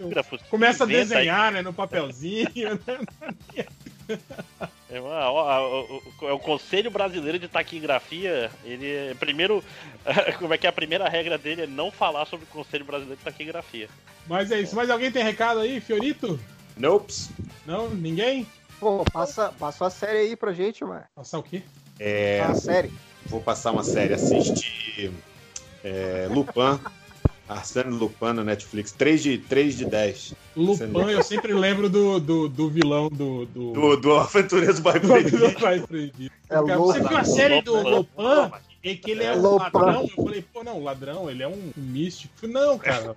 Começa 0.50 0.84
a 0.84 0.86
desenhar, 0.86 1.52
né, 1.52 1.62
no 1.62 1.72
papelzinho, 1.72 2.48
né? 2.86 4.16
É, 4.96 5.00
o- 5.00 6.02
é 6.28 6.32
o 6.32 6.38
Conselho 6.38 6.90
Brasileiro 6.90 7.38
de 7.38 7.48
Taquigrafia. 7.48 8.50
Ele 8.64 8.86
é 8.90 9.14
primeiro. 9.14 9.64
Como 10.38 10.52
é 10.52 10.58
que 10.58 10.66
é 10.66 10.70
a 10.70 10.72
primeira 10.72 11.08
regra 11.08 11.38
dele 11.38 11.62
é 11.62 11.66
não 11.66 11.90
falar 11.90 12.26
sobre 12.26 12.44
o 12.44 12.48
Conselho 12.48 12.84
Brasileiro 12.84 13.16
de 13.18 13.24
Taquigrafia. 13.24 13.88
Mas 14.26 14.50
é 14.50 14.60
isso. 14.60 14.76
Mas 14.76 14.90
alguém 14.90 15.10
tem 15.10 15.24
recado 15.24 15.60
aí, 15.60 15.80
Fiorito? 15.80 16.38
Nope. 16.76 17.12
Não? 17.66 17.88
Ninguém? 17.90 18.46
Pô, 18.78 19.04
passa, 19.12 19.52
passa 19.58 19.86
a 19.86 19.90
série 19.90 20.18
aí 20.18 20.36
pra 20.36 20.52
gente, 20.52 20.84
mano. 20.84 21.04
Passar 21.14 21.38
o 21.38 21.42
quê? 21.42 21.62
É, 21.98 22.40
A 22.40 22.54
série. 22.54 22.92
Vou 23.26 23.40
passar 23.40 23.70
uma 23.70 23.84
série. 23.84 24.12
Assisti 24.14 25.10
é, 25.84 26.26
Lupin. 26.30 26.80
Arsène 27.52 27.90
Lupin 27.90 28.32
na 28.34 28.44
Netflix. 28.44 28.92
3 28.92 29.22
de, 29.22 29.38
3 29.38 29.76
de 29.76 29.84
10. 29.84 30.34
Lupin, 30.56 30.92
eu 31.10 31.22
sempre 31.22 31.52
lembro 31.52 31.88
do, 31.88 32.18
do, 32.20 32.48
do 32.48 32.68
vilão 32.68 33.08
do. 33.08 33.46
Do, 33.46 33.72
Do, 33.72 33.96
do 33.96 34.12
Aventureiro. 34.14 34.80
Bairro 34.80 35.06
Proibido. 35.86 36.32
É. 36.50 36.76
Você 36.76 37.00
viu 37.00 37.16
a 37.16 37.24
série 37.24 37.62
do 37.62 37.74
Lupin. 37.82 38.52
E 38.84 38.96
que 38.96 39.12
ele 39.12 39.22
é 39.24 39.32
um 39.34 39.40
Lupin. 39.40 39.70
ladrão? 39.78 40.02
Eu 40.16 40.24
falei, 40.24 40.44
pô, 40.52 40.64
não, 40.64 40.82
ladrão, 40.82 41.30
ele 41.30 41.42
é 41.42 41.48
um 41.48 41.72
místico. 41.76 42.46
Não, 42.48 42.76
cara. 42.78 43.16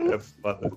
É 0.00 0.18
foda. 0.18 0.70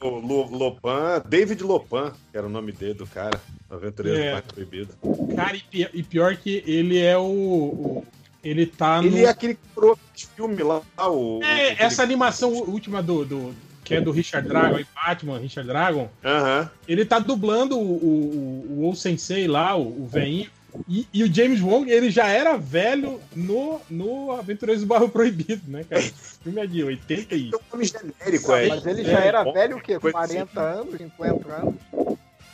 O 0.00 0.08
Lopan, 0.56 1.22
David 1.26 1.62
Lopan, 1.62 2.12
que 2.30 2.36
era 2.36 2.46
o 2.46 2.50
nome 2.50 2.72
dele 2.72 2.94
do 2.94 3.06
cara. 3.06 3.40
Aventureiro 3.70 4.18
É. 4.18 4.24
do 4.26 4.32
Bairro 4.32 4.46
Proibido. 4.54 4.94
Cara, 5.34 5.56
e 5.56 5.60
pior, 5.62 5.90
e 5.94 6.02
pior 6.02 6.36
que 6.36 6.62
ele 6.66 6.98
é 7.00 7.16
o. 7.16 7.22
o- 7.22 8.04
ele 8.44 8.66
tá 8.66 9.00
no. 9.00 9.08
Ele 9.08 9.24
é 9.24 9.28
aquele 9.28 9.54
que 9.54 9.60
criou 9.74 9.98
esse 10.14 10.26
filme 10.28 10.62
lá, 10.62 10.82
o. 10.98 11.40
É, 11.42 11.70
aquele- 11.70 11.82
essa 11.82 12.02
animação 12.02 12.52
última 12.52 13.02
do, 13.02 13.24
do- 13.24 13.54
que 13.82 13.94
é 13.94 14.00
do 14.00 14.10
Richard 14.10 14.48
Dragon, 14.48 14.76
aí, 14.76 14.86
Batman, 14.94 15.38
Richard 15.38 15.68
Dragon, 15.68 16.08
Aham. 16.24 16.70
ele 16.88 17.04
tá 17.04 17.18
dublando 17.18 17.76
o, 17.78 17.82
o, 17.82 18.66
o, 18.84 18.90
o 18.90 18.94
Sensei 18.96 19.46
lá, 19.46 19.76
o, 19.76 20.02
o 20.04 20.06
veinho. 20.06 20.50
E, 20.88 21.06
e 21.14 21.22
o 21.22 21.32
James 21.32 21.60
Wong, 21.60 21.88
ele 21.88 22.10
já 22.10 22.26
era 22.26 22.56
velho 22.56 23.20
no, 23.36 23.80
no 23.88 24.32
Aventureiros 24.32 24.82
do 24.82 24.88
Barro 24.88 25.08
Proibido, 25.08 25.62
né, 25.70 25.84
cara? 25.88 26.02
Esse 26.02 26.38
filme 26.42 26.60
é 26.60 26.66
de 26.66 26.82
80 26.82 27.34
e... 27.36 27.50
É 27.52 27.56
um 27.56 27.60
nome 27.72 27.84
genérico, 27.84 28.52
é. 28.52 28.66
Mas 28.66 28.84
ele 28.84 29.04
já 29.04 29.20
era 29.20 29.44
Bom, 29.44 29.52
velho 29.52 29.76
o 29.76 29.80
quê? 29.80 30.00
coisa 30.00 30.18
40 30.18 30.60
anos, 30.60 30.96
50 30.96 31.52
anos? 31.52 31.74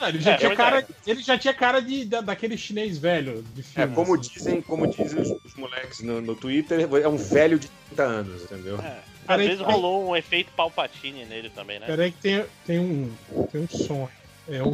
Ah, 0.01 0.09
ele, 0.09 0.21
já 0.21 0.33
É, 0.33 0.37
tinha 0.39 0.53
é 0.53 0.57
cara, 0.57 0.87
ele 1.07 1.23
já 1.23 1.39
tinha 1.39 1.53
cara 1.55 1.81
de, 1.81 2.05
da- 2.07 2.21
daquele 2.23 2.57
chinês 2.57 2.97
velho 2.99 3.45
de 3.55 3.61
É, 3.61 3.65
filme. 3.65 3.95
como 3.95 4.15
assim. 4.15 4.31
dizem, 4.33 4.63
como 4.63 4.87
dizem 4.87 5.21
os, 5.21 5.31
os 5.45 5.55
moleques 5.55 6.01
no, 6.01 6.21
no 6.23 6.35
Twitter, 6.35 6.89
é 7.03 7.09
um 7.09 7.17
velho 7.17 7.59
de 7.59 7.69
30 7.89 8.03
anos, 8.03 8.43
entendeu? 8.45 8.81
É. 8.81 8.99
Às 9.29 9.37
Peraí, 9.37 9.49
vezes 9.49 9.63
rolou 9.65 10.09
um 10.09 10.17
efeito 10.17 10.51
Palpatine 10.57 11.25
nele 11.27 11.51
também, 11.51 11.79
né? 11.79 11.87
Peraí 11.87 12.11
que 12.11 12.19
tem, 12.19 12.45
tem 12.67 12.79
um 12.81 13.13
tem 13.53 13.61
um 13.61 13.69
som. 13.69 14.09
É 14.49 14.63
um... 14.63 14.73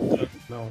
Não. 0.48 0.70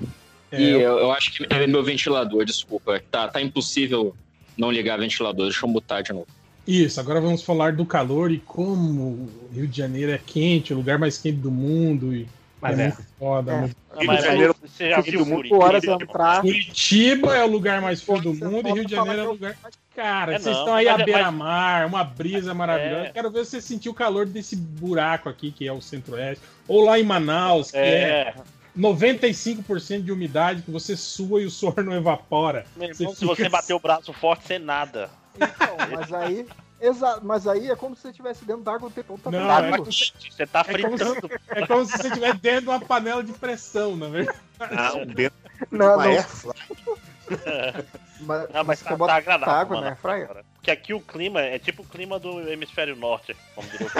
É, 0.51 0.59
E 0.61 0.69
eu, 0.69 0.80
eu 1.00 1.11
acho 1.11 1.34
que 1.34 1.45
é 1.50 1.67
meu 1.67 1.84
ventilador, 1.84 2.45
desculpa. 2.45 3.00
Tá, 3.11 3.27
tá 3.27 3.42
impossível 3.42 4.16
não 4.58 4.72
ligar 4.72 4.98
ventilador. 4.98 5.48
Deixa 5.48 5.66
eu 5.66 5.69
mutar 5.69 6.01
de 6.01 6.14
novo. 6.14 6.27
Isso, 6.66 7.00
agora 7.00 7.22
vamos 7.22 7.43
falar 7.43 7.74
do 7.74 7.85
calor 7.85 8.32
e 8.32 8.40
como 8.40 9.03
o 9.03 9.50
Rio 9.53 9.67
de 9.67 9.77
Janeiro 9.77 10.11
é 10.11 10.17
quente, 10.17 10.74
o 10.74 10.77
lugar 10.77 10.98
mais 10.98 11.17
quente 11.17 11.38
do 11.38 11.51
mundo. 11.51 12.16
E 12.16 12.25
Mas 12.61 12.80
é, 12.80 12.88
é. 12.88 12.92
foda. 13.19 13.51
É. 13.51 13.59
muito- 13.59 13.75
mas 14.06 14.19
de 14.19 14.25
Janeiro- 14.25 14.56
você 14.61 14.90
já 14.90 15.01
viu 15.01 15.19
muito 15.25 15.50
Curitiba? 15.50 15.64
horas 15.64 15.84
entrar. 15.84 16.42
Curitiba 16.42 17.35
é 17.35 17.43
o 17.43 17.48
lugar 17.48 17.82
mais 17.82 18.01
frio 18.01 18.22
do 18.22 18.34
Você 18.34 18.45
mundo 18.45 18.69
e 18.69 18.72
Rio 18.74 18.85
de 18.85 18.95
Janeiro 18.95 19.22
é 19.22 19.24
o 19.25 19.32
lugar. 19.32 19.56
Cara, 19.95 20.34
É, 20.35 20.40
vocês 20.40 20.53
não, 20.56 20.61
estão 20.64 20.75
aí 20.75 20.88
à 20.90 20.93
é- 21.00 21.03
beira-mar, 21.06 21.85
uma 21.85 22.03
brisa 22.03 22.53
maravilhosa. 22.53 23.08
É. 23.08 23.11
Quero 23.11 23.32
ver 23.32 23.45
você 23.45 23.61
sentir 23.61 23.88
o 23.90 23.93
calor 23.93 24.25
desse 24.25 24.56
buraco 24.56 25.30
aqui, 25.30 25.51
que 25.51 25.67
é 25.67 25.72
o 25.72 25.82
Centro-Oeste. 25.82 26.43
Ou 26.67 26.84
lá 26.84 27.00
em 27.00 27.03
Manaus, 27.03 27.72
que 27.72 27.77
é, 27.77 27.82
É, 27.82 28.34
95% 28.75 30.03
de 30.03 30.11
umidade, 30.11 30.61
que 30.64 30.72
você 30.72 30.98
sua 30.98 31.42
e 31.42 31.45
o 31.45 31.50
suor 31.51 31.82
não 31.84 31.93
evapora. 31.93 32.66
meu 32.75 32.93
Você 32.93 33.03
irmão, 33.03 33.16
se 33.16 33.25
você 33.25 33.43
fica- 33.45 33.50
bater 33.58 33.74
o 33.74 33.80
braço 33.80 34.11
forte, 34.11 34.45
você 34.48 34.59
nada. 34.59 35.09
Então, 35.35 35.77
mas 35.92 36.11
aí. 36.14 36.45
Exa 36.79 37.19
mas 37.23 37.47
aí 37.47 37.71
é 37.71 37.75
como 37.75 37.95
se 37.95 38.01
você 38.03 38.09
estivesse 38.09 38.45
dentro 38.45 38.61
d'água 38.63 38.89
o 38.89 38.91
tempo 38.91 39.17
todo. 39.21 39.33
Não, 39.33 39.47
Tá 39.47 39.67
é- 39.67 39.71
quente, 39.79 40.13
você 40.31 40.45
tá 40.45 40.63
É 40.67 40.81
como, 40.81 40.97
se, 40.97 41.03
fritando. 41.05 41.31
é 41.49 41.67
como 41.67 41.85
se 41.85 41.97
você 41.97 42.07
estivesse 42.07 42.37
dentro 42.37 42.61
de 42.63 42.69
uma 42.69 42.79
panela 42.81 43.23
de 43.23 43.31
pressão, 43.33 43.95
na 43.95 44.09
verdade. 44.09 44.37
Não, 44.71 45.05
dentro 45.05 45.37
Não, 45.71 45.79
de 45.79 45.85
uma 45.85 46.05
não. 46.05 46.13
Mas, 48.19 48.49
Não, 48.49 48.63
mas 48.63 48.79
você 48.79 48.85
tá, 48.85 48.97
tá 48.97 49.15
agradável, 49.15 49.53
água, 49.53 49.75
mano, 49.77 49.89
né? 49.89 49.97
Agora. 50.03 50.45
Porque 50.53 50.69
aqui 50.71 50.93
o 50.93 51.01
clima 51.01 51.41
é 51.41 51.59
tipo 51.59 51.81
o 51.81 51.85
clima 51.85 52.19
do 52.19 52.39
hemisfério 52.49 52.95
norte, 52.95 53.35
como 53.55 53.67
diria 53.69 53.87
o. 53.87 53.91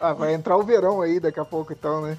Ah, 0.00 0.12
vai 0.12 0.34
entrar 0.34 0.56
o 0.58 0.62
verão 0.62 1.00
aí 1.00 1.18
daqui 1.18 1.40
a 1.40 1.44
pouco, 1.44 1.72
então, 1.72 2.02
né? 2.02 2.18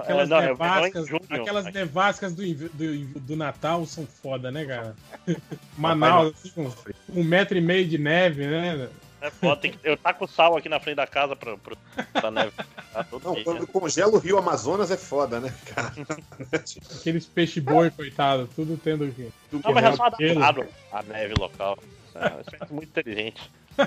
Aquelas 0.00 0.28
não, 0.28 0.38
é 0.38 0.40
o 0.40 0.48
nevascas, 0.48 1.08
junho. 1.08 1.22
aquelas 1.30 1.72
nevascas 1.72 2.34
do, 2.34 2.42
do, 2.54 3.20
do 3.20 3.36
Natal 3.36 3.86
são 3.86 4.06
foda, 4.06 4.50
né, 4.50 4.64
cara? 4.64 4.96
Manaus, 5.76 6.34
assim, 6.44 6.72
um 7.08 7.24
metro 7.24 7.56
e 7.56 7.60
meio 7.60 7.86
de 7.86 7.98
neve, 7.98 8.46
né? 8.46 8.88
É 9.20 9.30
foda, 9.30 9.60
tem 9.60 9.72
que, 9.72 9.78
eu 9.82 9.98
com 10.18 10.26
sal 10.26 10.56
aqui 10.56 10.68
na 10.68 10.78
frente 10.78 10.96
da 10.96 11.06
casa 11.06 11.34
pra, 11.34 11.56
pra, 11.56 11.76
pra 12.12 12.30
neve. 12.30 12.52
Tá 12.92 13.06
Não, 13.24 13.34
dia. 13.34 13.44
quando 13.44 13.66
congela 13.66 14.12
o 14.14 14.18
rio 14.18 14.38
Amazonas 14.38 14.90
é 14.90 14.96
foda, 14.96 15.40
né, 15.40 15.52
cara? 15.74 15.92
Aqueles 16.98 17.26
peixe 17.26 17.60
boi, 17.60 17.90
coitado, 17.90 18.48
tudo 18.54 18.78
tendo 18.82 19.10
que. 19.12 19.32
Não, 19.52 19.72
mas 19.72 19.84
é 19.84 19.96
só 19.96 20.04
adaptado 20.04 20.66
à 20.92 21.02
neve 21.02 21.34
local. 21.38 21.78
É, 22.14 22.40
isso 22.40 22.64
é 22.64 22.72
muito 22.72 22.88
inteligente. 22.88 23.50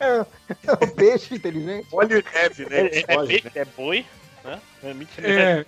É 0.00 0.72
o 0.72 0.94
peixe 0.94 1.34
inteligente. 1.34 1.88
Óleo 1.92 2.18
e 2.18 2.34
neve, 2.34 2.66
né? 2.66 2.76
É, 2.78 2.98
é, 2.98 3.04
é 3.08 3.26
peixe, 3.26 3.50
é 3.56 3.64
boi, 3.64 4.06
né? 4.44 4.60
É 4.82 4.94
mentira. 4.94 5.28
É, 5.28 5.66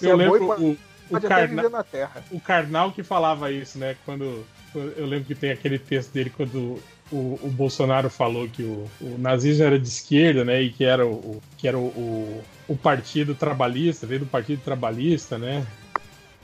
eu 0.00 0.20
é 0.20 0.28
boi, 0.28 0.40
lembro 0.40 0.46
pode- 0.46 0.62
o, 0.64 0.70
o, 0.72 0.78
Pode 1.10 1.26
até 1.26 1.34
carna, 1.34 1.62
viver 1.62 1.70
na 1.70 1.82
terra. 1.84 2.24
o 2.30 2.40
Karnal 2.40 2.92
que 2.92 3.02
falava 3.02 3.50
isso, 3.50 3.78
né? 3.78 3.96
Quando, 4.04 4.46
quando- 4.72 4.92
eu 4.96 5.06
lembro 5.06 5.26
que 5.26 5.34
tem 5.34 5.50
aquele 5.50 5.78
texto 5.78 6.10
dele 6.12 6.30
quando 6.34 6.82
o, 7.10 7.38
o 7.42 7.50
Bolsonaro 7.50 8.08
falou 8.08 8.48
que 8.48 8.62
o, 8.62 8.88
o 9.00 9.18
nazismo 9.18 9.64
era 9.64 9.78
de 9.78 9.86
esquerda, 9.88 10.44
né? 10.44 10.62
E 10.62 10.70
que 10.70 10.84
era 10.84 11.06
o, 11.06 11.12
o- 11.12 11.42
que 11.58 11.68
era 11.68 11.76
o, 11.78 11.86
o, 11.88 12.44
o 12.68 12.76
partido 12.76 13.34
trabalhista, 13.34 14.06
veio 14.06 14.20
do 14.20 14.26
partido 14.26 14.62
trabalhista, 14.62 15.36
né? 15.38 15.66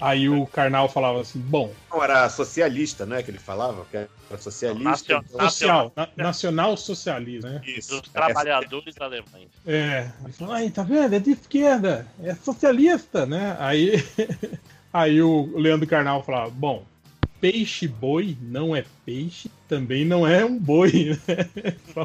Aí 0.00 0.28
o 0.28 0.46
Karnal 0.46 0.88
falava 0.88 1.20
assim, 1.22 1.40
bom, 1.40 1.72
Não, 1.90 2.04
era 2.04 2.28
socialista, 2.28 3.04
né? 3.04 3.22
Que 3.22 3.30
ele 3.30 3.38
falava, 3.38 3.84
que 3.90 4.06
era 4.30 4.38
socialista. 4.40 4.84
Nacional. 4.90 5.24
então- 5.28 5.40
social, 5.50 5.92
na- 5.96 6.08
nacional 6.16 6.76
socialismo, 6.76 7.50
né? 7.50 7.60
Isso. 7.66 8.00
Dos 8.00 8.08
trabalhadores 8.10 8.94
alemães. 9.00 9.48
É, 9.66 10.10
ele 10.24 10.32
falou, 10.32 10.54
aí, 10.54 10.70
tá 10.70 10.82
vendo? 10.82 11.14
É 11.14 11.18
de 11.18 11.30
esquerda, 11.32 12.06
é 12.22 12.34
socialista, 12.34 13.24
né? 13.26 13.56
Aí, 13.58 13.92
aí 14.92 15.22
o 15.22 15.56
Leandro 15.56 15.86
Carnal 15.86 16.22
falava, 16.22 16.50
bom, 16.50 16.84
peixe 17.40 17.86
boi 17.86 18.36
não 18.42 18.74
é 18.74 18.84
peixe, 19.06 19.50
também 19.68 20.04
não 20.04 20.26
é 20.26 20.44
um 20.44 20.58
boi, 20.58 21.16
né? 21.28 21.46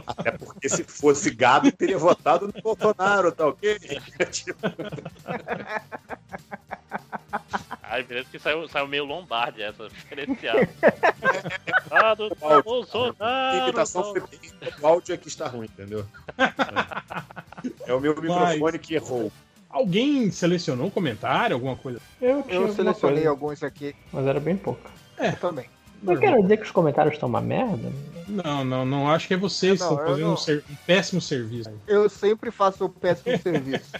Até 0.05 0.31
porque 0.33 0.69
se 0.69 0.83
fosse 0.83 1.31
gado, 1.31 1.71
teria 1.71 1.97
votado 1.97 2.47
no 2.53 2.61
Bolsonaro, 2.61 3.31
tá 3.31 3.47
ok? 3.47 3.77
Tipo, 4.31 4.59
Ai, 7.93 8.01
beleza 8.01 8.27
que 8.31 8.39
saiu, 8.39 8.67
saiu 8.67 8.87
meio 8.87 9.05
Lombardi 9.05 9.61
essa 9.61 9.87
diferenciada. 9.93 10.67
ah, 11.91 12.15
do 12.15 12.35
a 12.41 12.59
Bolsonaro. 12.63 13.57
imitação 13.59 14.03
foi 14.05 14.21
bem, 14.21 14.39
o 14.81 14.87
áudio 14.87 15.13
é 15.13 15.17
que 15.17 15.27
está 15.27 15.47
ruim, 15.47 15.65
entendeu? 15.67 16.03
É 17.85 17.93
o 17.93 17.99
meu 17.99 18.19
microfone 18.19 18.79
que 18.79 18.95
errou. 18.95 19.31
Alguém 19.69 20.31
selecionou 20.31 20.87
um 20.87 20.89
comentário, 20.89 21.55
alguma 21.55 21.75
coisa? 21.75 21.99
Eu, 22.19 22.43
Eu 22.49 22.73
selecionei 22.73 23.15
coisa, 23.17 23.29
alguns 23.29 23.61
aqui 23.61 23.95
Mas 24.11 24.25
era 24.25 24.39
bem 24.39 24.57
pouco. 24.57 24.89
eu 25.19 25.35
também. 25.35 25.65
Não 26.03 26.15
quero 26.17 26.41
dizer 26.41 26.57
que 26.57 26.63
os 26.63 26.71
comentários 26.71 27.13
estão 27.15 27.29
uma 27.29 27.41
merda. 27.41 27.91
Não, 28.27 28.63
não, 28.63 28.85
não. 28.85 29.09
Acho 29.09 29.27
que 29.27 29.33
é 29.33 29.37
vocês 29.37 29.79
que 29.79 29.83
estão 29.83 29.97
fazendo 29.97 30.31
um, 30.33 30.37
ser- 30.37 30.63
um 30.69 30.75
péssimo 30.85 31.21
serviço. 31.21 31.69
Eu 31.87 32.09
sempre 32.09 32.51
faço 32.51 32.85
o 32.85 32.89
péssimo 32.89 33.37
serviço. 33.37 33.91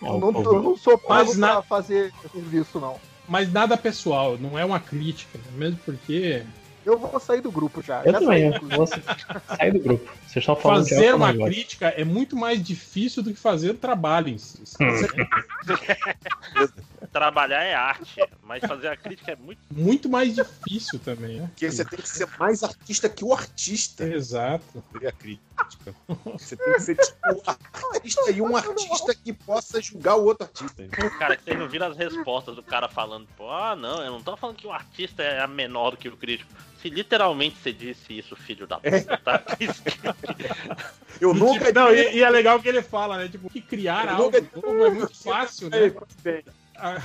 Não, 0.00 0.14
Eu 0.14 0.20
não, 0.20 0.32
tô- 0.42 0.54
eu 0.56 0.62
não 0.62 0.76
sou 0.76 0.96
pago 0.98 1.26
Mas 1.28 1.36
na- 1.36 1.52
pra 1.54 1.62
fazer 1.62 2.12
serviço, 2.32 2.78
não. 2.80 2.96
Mas 3.28 3.52
nada 3.52 3.76
pessoal, 3.76 4.36
não 4.38 4.58
é 4.58 4.64
uma 4.64 4.80
crítica, 4.80 5.38
mesmo 5.54 5.78
porque 5.84 6.42
Eu 6.84 6.98
vou 6.98 7.20
sair 7.20 7.40
do 7.40 7.50
grupo 7.50 7.80
já. 7.82 8.02
Eu 8.04 8.12
já 8.12 8.20
também, 8.20 8.50
saí, 8.50 8.60
vou 8.76 8.86
sair 8.86 9.72
do 9.72 9.80
grupo. 9.80 10.04
Vocês 10.26 10.42
estão 10.42 10.56
falando 10.56 10.84
de 10.84 10.94
fazer 10.94 11.14
uma 11.14 11.32
crítica 11.32 11.88
é 11.88 12.04
muito 12.04 12.36
mais 12.36 12.62
difícil 12.62 13.22
do 13.22 13.32
que 13.32 13.38
fazer 13.38 13.70
o 13.70 13.74
trabalho 13.74 14.28
em 14.28 14.38
si. 14.38 14.62
Hum. 14.80 14.86
Trabalhar 17.12 17.62
é 17.62 17.74
arte. 17.74 18.20
Mas 18.42 18.62
fazer 18.62 18.88
a 18.88 18.96
crítica 18.96 19.32
é 19.32 19.36
muito. 19.36 19.60
Muito 19.70 20.08
mais 20.08 20.34
difícil 20.34 20.98
também, 20.98 21.40
né? 21.40 21.46
Porque 21.48 21.70
você 21.70 21.84
tem 21.84 22.00
que 22.00 22.08
ser 22.08 22.26
mais 22.38 22.62
artista 22.62 23.08
que 23.08 23.24
o 23.24 23.34
artista. 23.34 24.04
Exato. 24.04 24.82
Seria 24.92 25.10
a 25.10 25.12
crítica. 25.12 25.94
Você 26.24 26.56
tem 26.56 26.72
que 26.72 26.80
ser 26.80 26.96
tipo 26.96 27.16
um 27.28 27.94
artista 27.94 28.30
e 28.30 28.40
um 28.40 28.56
artista 28.56 29.14
que 29.14 29.32
possa 29.32 29.80
julgar 29.80 30.16
o 30.16 30.24
outro 30.24 30.46
artista. 30.46 30.88
Cara, 31.18 31.38
vocês 31.38 31.58
não 31.58 31.68
viram 31.68 31.88
as 31.88 31.96
respostas 31.96 32.56
do 32.56 32.62
cara 32.62 32.88
falando, 32.88 33.28
pô, 33.36 33.50
ah, 33.50 33.76
não, 33.76 34.02
eu 34.02 34.10
não 34.10 34.22
tô 34.22 34.36
falando 34.36 34.56
que 34.56 34.66
o 34.66 34.72
artista 34.72 35.22
é 35.22 35.46
menor 35.46 35.90
do 35.90 35.96
que 35.96 36.08
o 36.08 36.16
crítico. 36.16 36.50
Se 36.82 36.88
literalmente 36.90 37.56
você 37.62 37.72
disse 37.72 38.18
isso, 38.18 38.34
filho 38.34 38.66
da 38.66 38.76
puta, 38.78 39.16
tá? 39.18 39.40
Eu 41.20 41.32
E, 41.34 41.38
nunca. 41.38 41.66
tipo, 41.66 41.78
não, 41.78 41.94
e, 41.94 42.16
e 42.16 42.22
é 42.24 42.28
legal 42.28 42.60
que 42.60 42.68
ele 42.68 42.82
fala, 42.82 43.16
né? 43.18 43.28
Tipo, 43.28 43.48
que 43.48 43.60
criar 43.60 44.06
Eu 44.08 44.16
algo 44.16 44.40
nunca- 44.40 44.60
novo 44.66 44.84
é 44.86 44.90
muito 44.90 45.22
fácil, 45.22 45.70
né? 45.70 45.92
É. 46.24 46.42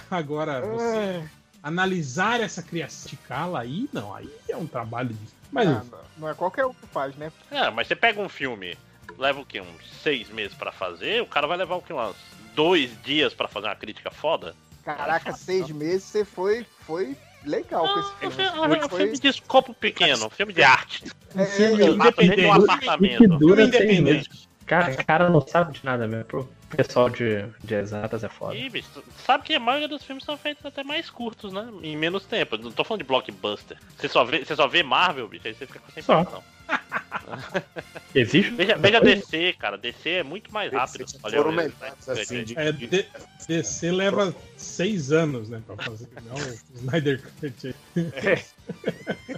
Agora, 0.10 0.62
você 0.62 1.24
analisar 1.62 2.42
essa 2.42 2.64
criação 2.64 3.10
de 3.10 3.18
cala 3.18 3.60
aí, 3.62 3.88
não, 3.94 4.16
aí 4.16 4.30
é 4.50 4.56
um 4.58 4.66
trabalho 4.66 5.10
de. 5.10 5.28
Mas 5.52 5.68
Não, 5.68 5.84
não, 5.86 6.00
não 6.18 6.30
é 6.30 6.34
qualquer 6.34 6.66
um 6.66 6.74
que 6.74 6.88
faz, 6.88 7.16
né? 7.16 7.32
É, 7.52 7.70
mas 7.70 7.88
você 7.88 7.96
pega 7.96 8.20
um 8.20 8.28
filme, 8.30 8.76
leva 9.18 9.40
o 9.42 9.46
quê? 9.46 9.62
Uns 9.62 9.88
seis 10.02 10.30
meses 10.30 10.56
pra 10.58 10.72
fazer, 10.72 11.22
o 11.22 11.28
cara 11.28 11.46
vai 11.46 11.58
levar 11.58 11.76
o 11.76 11.82
quê? 11.82 11.94
Uns 11.94 12.16
dois 12.56 12.90
dias 13.04 13.34
pra 13.34 13.48
fazer 13.48 13.68
uma 13.68 13.76
crítica 13.76 14.10
foda? 14.10 14.56
Caraca, 14.84 15.34
seis 15.34 15.70
meses 15.70 16.04
você 16.06 16.26
foi, 16.26 16.66
foi 16.86 17.16
legal 17.48 17.88
com 17.88 18.00
esse 18.00 18.10
um 18.10 18.32
filme. 18.32 18.76
é 18.76 18.86
um 18.86 18.90
Foi- 18.90 19.00
filme 19.02 19.20
de 19.20 19.28
escopo 19.28 19.74
pequeno, 19.74 20.28
um 20.28 20.30
filme 20.30 20.54
de 20.54 20.64
arte. 20.64 21.04
É, 21.36 21.46
filme 21.46 21.84
é, 21.84 21.88
independente. 21.88 22.46
Um 22.46 22.54
apartamento. 22.54 23.18
que 23.18 23.28
dura 23.28 23.64
independente. 23.64 24.48
Cara, 24.66 24.94
cara 25.04 25.30
não 25.30 25.42
sabe 25.48 25.74
de 25.80 25.86
nada 25.86 26.08
mesmo. 26.08 26.26
Pro 26.26 26.50
pessoal 26.70 27.10
de, 27.10 27.46
de 27.64 27.74
exatas 27.76 28.24
é 28.24 28.30
foda. 28.30 28.56
Ih, 28.56 28.70
bicho, 28.70 28.88
sabe 29.26 29.46
que 29.46 29.56
a 29.56 29.60
maioria 29.60 29.88
dos 29.88 30.04
filmes 30.04 30.26
são 30.26 30.38
feitos 30.38 30.66
até 30.66 30.84
mais 30.84 31.10
curtos, 31.10 31.54
né? 31.54 31.66
Em 31.82 31.96
menos 31.96 32.26
tempo. 32.26 32.58
Não 32.58 32.72
tô 32.72 32.84
falando 32.84 33.02
de 33.02 33.08
blockbuster. 33.08 33.78
Você 33.98 34.10
só 34.10 34.26
vê, 34.26 34.44
você 34.44 34.56
só 34.56 34.68
vê 34.68 34.84
Marvel, 34.84 35.28
bicho, 35.30 35.48
aí 35.48 35.54
você 35.54 35.66
fica 35.66 35.80
com 35.80 35.88
essa 35.90 36.02
Só. 36.02 36.20
impressão. 36.20 36.44
Existe? 38.16 38.52
Veja, 38.52 38.78
veja 38.78 39.02
DC, 39.02 39.54
cara. 39.60 39.78
DC 39.78 40.10
é 40.10 40.24
muito 40.24 40.52
mais 40.54 40.72
rápido. 40.72 41.06
Olha, 41.24 41.38
Foram 41.38 41.52
melhores, 41.52 42.10
assim, 42.10 42.44
de- 42.44 42.58
É, 42.58 42.72
D- 42.72 43.06
DC 43.48 43.92
leva 43.92 44.34
seis 44.56 45.12
anos, 45.12 45.50
né, 45.50 45.62
pra 45.66 45.76
fazer. 45.78 46.08
Não, 46.26 46.36
o 46.36 46.60
Snyder 46.76 47.22
Cut 47.40 47.76
aí. 47.96 48.44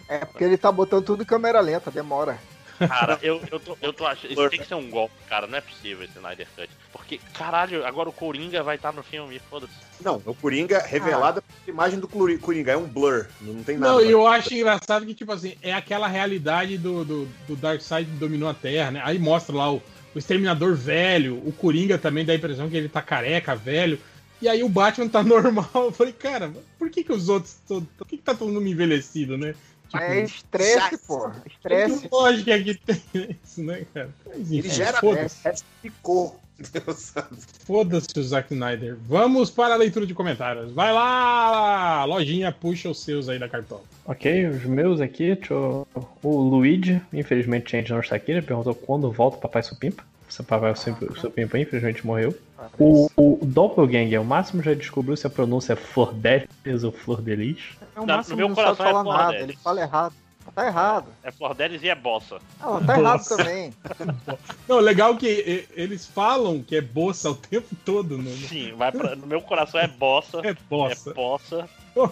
é 0.07 0.25
porque 0.25 0.43
ele 0.43 0.57
tá 0.57 0.71
botando 0.71 1.03
tudo 1.05 1.23
em 1.23 1.25
câmera 1.25 1.59
lenta, 1.59 1.91
demora. 1.91 2.37
Cara, 2.77 3.19
eu, 3.21 3.41
eu, 3.51 3.59
tô, 3.59 3.77
eu 3.81 3.91
tô 3.91 4.05
achando. 4.05 4.31
Isso 4.31 4.49
tem 4.49 4.59
que 4.59 4.67
ser 4.67 4.75
um 4.75 4.89
golpe, 4.89 5.13
cara. 5.27 5.45
Não 5.47 5.57
é 5.57 5.61
possível 5.61 6.05
esse 6.05 6.15
Snyder 6.17 6.47
Cut. 6.55 6.69
Porque, 7.09 7.19
caralho, 7.33 7.83
agora 7.87 8.07
o 8.07 8.13
Coringa 8.13 8.61
vai 8.61 8.75
estar 8.75 8.93
no 8.93 9.01
filme, 9.01 9.41
foda-se. 9.49 9.73
Não, 9.99 10.21
o 10.27 10.35
Coringa 10.35 10.77
revelada 10.79 11.41
pela 11.41 11.75
imagem 11.75 11.99
do 11.99 12.07
Coringa. 12.07 12.73
É 12.73 12.77
um 12.77 12.85
blur. 12.85 13.25
Não 13.41 13.63
tem 13.63 13.77
nada. 13.79 13.93
Não, 13.93 14.01
e 14.05 14.11
eu 14.11 14.27
acho 14.27 14.53
engraçado 14.53 15.07
que, 15.07 15.15
tipo 15.15 15.31
assim, 15.31 15.55
é 15.63 15.73
aquela 15.73 16.07
realidade 16.07 16.77
do, 16.77 17.03
do, 17.03 17.25
do 17.47 17.55
Darkseid 17.55 18.07
que 18.11 18.17
dominou 18.17 18.47
a 18.47 18.53
Terra, 18.53 18.91
né? 18.91 19.01
Aí 19.03 19.17
mostra 19.17 19.55
lá 19.55 19.73
o, 19.73 19.81
o 20.13 20.19
Exterminador 20.19 20.75
velho, 20.75 21.37
o 21.43 21.51
Coringa 21.51 21.97
também 21.97 22.23
dá 22.23 22.31
a 22.33 22.35
impressão 22.35 22.69
que 22.69 22.77
ele 22.77 22.87
tá 22.87 23.01
careca, 23.01 23.55
velho. 23.55 23.99
E 24.39 24.47
aí 24.47 24.61
o 24.63 24.69
Batman 24.69 25.07
tá 25.09 25.23
normal. 25.23 25.67
Eu 25.73 25.91
falei, 25.91 26.13
cara, 26.13 26.53
por 26.77 26.91
que 26.91 27.03
que 27.03 27.11
os 27.11 27.27
outros... 27.27 27.55
to- 27.67 27.87
Por 27.97 28.05
que 28.05 28.17
que 28.17 28.23
tá 28.23 28.35
todo 28.35 28.51
mundo 28.53 28.67
envelhecido, 28.67 29.35
né? 29.35 29.55
Tipo, 29.89 30.03
É 30.03 30.23
estresse, 30.23 30.97
pô. 30.99 31.31
Estresse. 31.47 32.01
Que 32.01 32.09
lógica 32.11 32.59
que 32.63 32.75
tem 32.75 33.01
isso, 33.43 33.63
né, 33.63 33.83
cara? 33.91 34.11
Mas, 34.27 34.51
Ele 34.51 34.59
enfim, 34.59 34.69
gera 34.69 34.99
foda-se. 34.99 35.63
ficou. 35.81 36.38
Foda-se 37.65 38.07
o 38.19 38.23
Zack 38.23 38.53
Snyder. 38.53 38.97
Vamos 39.07 39.49
para 39.49 39.73
a 39.73 39.77
leitura 39.77 40.05
de 40.05 40.13
comentários. 40.13 40.71
Vai 40.71 40.91
lá, 40.93 42.05
lojinha, 42.05 42.51
puxa 42.51 42.89
os 42.89 43.01
seus 43.03 43.29
aí 43.29 43.39
da 43.39 43.47
cartola. 43.49 43.81
Ok, 44.05 44.47
os 44.47 44.63
meus 44.65 44.99
aqui, 45.01 45.37
o 45.51 45.85
Luigi, 46.41 47.01
infelizmente 47.13 47.75
a 47.75 47.79
gente 47.79 47.91
não 47.91 47.99
está 47.99 48.15
aqui, 48.15 48.31
ele 48.31 48.41
perguntou 48.41 48.73
quando 48.75 49.11
volta 49.11 49.37
o 49.37 49.39
Papai 49.39 49.63
Supimpa. 49.63 50.03
Seu 50.27 50.45
Papai 50.45 50.75
Sup- 50.75 51.17
Supimpa 51.17 51.57
infelizmente 51.57 52.05
morreu. 52.05 52.35
O, 52.77 53.09
o 53.15 53.39
Doppelganger, 53.41 54.21
o 54.21 54.25
Máximo 54.25 54.61
já 54.61 54.73
descobriu 54.75 55.17
se 55.17 55.25
a 55.25 55.29
pronúncia 55.29 55.73
é 55.73 55.75
Flordelis 55.75 56.83
ou 56.83 56.91
Flordelis. 56.91 57.57
É 57.95 57.99
o 57.99 58.05
Não, 58.05 58.15
máximo 58.17 58.35
no 58.35 58.37
meu 58.37 58.49
não 58.49 58.55
sabe 58.55 58.67
coração 58.77 58.85
é 58.85 58.89
falar 58.91 59.03
nada, 59.03 59.17
Flordelis. 59.23 59.43
ele 59.49 59.57
fala 59.57 59.81
errado. 59.81 60.13
Tá 60.55 60.67
errado. 60.67 61.07
É 61.23 61.31
Flordelis 61.31 61.83
e 61.83 61.89
é 61.89 61.95
bossa. 61.95 62.39
Não, 62.59 62.83
tá 62.83 62.97
errado 62.97 63.27
também. 63.27 63.73
Não, 64.67 64.79
legal 64.79 65.15
que 65.15 65.67
eles 65.75 66.05
falam 66.05 66.61
que 66.61 66.75
é 66.75 66.81
bossa 66.81 67.31
o 67.31 67.35
tempo 67.35 67.75
todo. 67.85 68.17
No... 68.17 68.29
Sim, 68.29 68.73
vai 68.73 68.91
pra, 68.91 69.15
no 69.15 69.27
meu 69.27 69.41
coração 69.41 69.79
é 69.79 69.87
bossa. 69.87 70.41
É 70.43 70.55
bossa. 70.69 71.09
É 71.09 71.13
bossa. 71.13 71.69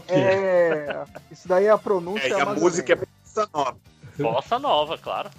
É, 0.09 1.05
isso 1.31 1.47
daí 1.47 1.65
é 1.65 1.69
a 1.69 1.77
pronúncia. 1.77 2.27
É, 2.27 2.29
e 2.29 2.41
a 2.41 2.45
música 2.45 2.93
é 2.93 2.95
bossa 2.95 3.49
nova. 3.53 3.77
Bossa 4.17 4.59
nova, 4.59 4.97
claro. 4.97 5.29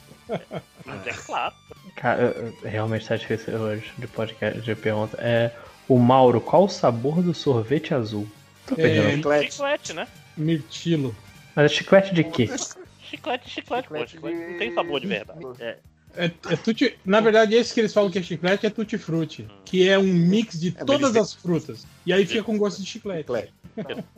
Mas 0.84 1.06
é 1.06 1.12
claro. 1.12 1.54
Cara, 1.96 2.52
realmente 2.64 3.06
tá 3.06 3.16
difícil 3.16 3.54
hoje 3.58 3.92
de 3.98 4.06
podcast 4.06 4.60
de 4.60 4.74
pergunta. 4.74 5.16
É 5.20 5.52
o 5.88 5.98
Mauro, 5.98 6.40
qual 6.40 6.64
o 6.64 6.68
sabor 6.68 7.22
do 7.22 7.34
sorvete 7.34 7.94
azul? 7.94 8.28
Tô 8.66 8.76
perdendo. 8.76 9.16
Chiclete. 9.16 9.52
Chiclete, 9.52 9.92
né? 9.94 10.06
Mirtilo. 10.36 11.16
Mas 11.56 11.72
é 11.72 11.74
chiclete 11.74 12.14
de 12.14 12.24
quê? 12.24 12.48
Chiclete, 13.08 13.48
chiclete, 13.48 13.88
pô. 13.88 14.06
Chiclete 14.06 14.36
não 14.36 14.58
tem 14.58 14.74
sabor 14.74 15.00
de 15.00 15.06
verdade. 15.06 15.44
É. 15.60 15.78
É, 16.16 16.24
é 16.24 16.56
tutti... 16.56 16.98
Na 17.04 17.20
verdade, 17.20 17.54
esse 17.54 17.72
que 17.72 17.80
eles 17.80 17.92
falam 17.92 18.10
que 18.10 18.18
é 18.18 18.22
chiclete 18.22 18.66
é 18.66 18.70
tutti 18.70 18.96
frutti, 18.96 19.46
que 19.64 19.88
é 19.88 19.98
um 19.98 20.02
mix 20.04 20.58
de 20.58 20.74
mas 20.74 20.84
todas 20.84 21.16
as 21.16 21.34
frutas. 21.34 21.86
E 22.04 22.12
aí 22.12 22.26
fica 22.26 22.42
com 22.42 22.56
gosto 22.58 22.80
de 22.80 22.86
chiclete. 22.86 23.26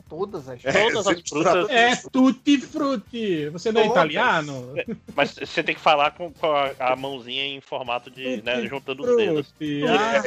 Todas 0.09 0.49
as 0.49 0.61
Todas 0.61 1.07
as 1.07 1.21
frutas. 1.21 1.69
É 1.69 1.95
tutti 2.11 2.57
frutti. 2.59 3.49
Você 3.49 3.71
não 3.71 3.81
é 3.81 3.83
Todas. 3.83 3.97
italiano? 3.97 4.73
Mas 5.15 5.35
você 5.35 5.61
tem 5.61 5.75
que 5.75 5.81
falar 5.81 6.11
com, 6.11 6.31
com 6.31 6.47
a, 6.47 6.71
a 6.79 6.95
mãozinha 6.95 7.45
em 7.45 7.61
formato 7.61 8.09
de. 8.09 8.41
né, 8.41 8.65
juntando 8.65 9.03
os 9.03 9.17
dedos. 9.17 9.47
Frutti. 9.49 9.83
Ah, 9.87 10.23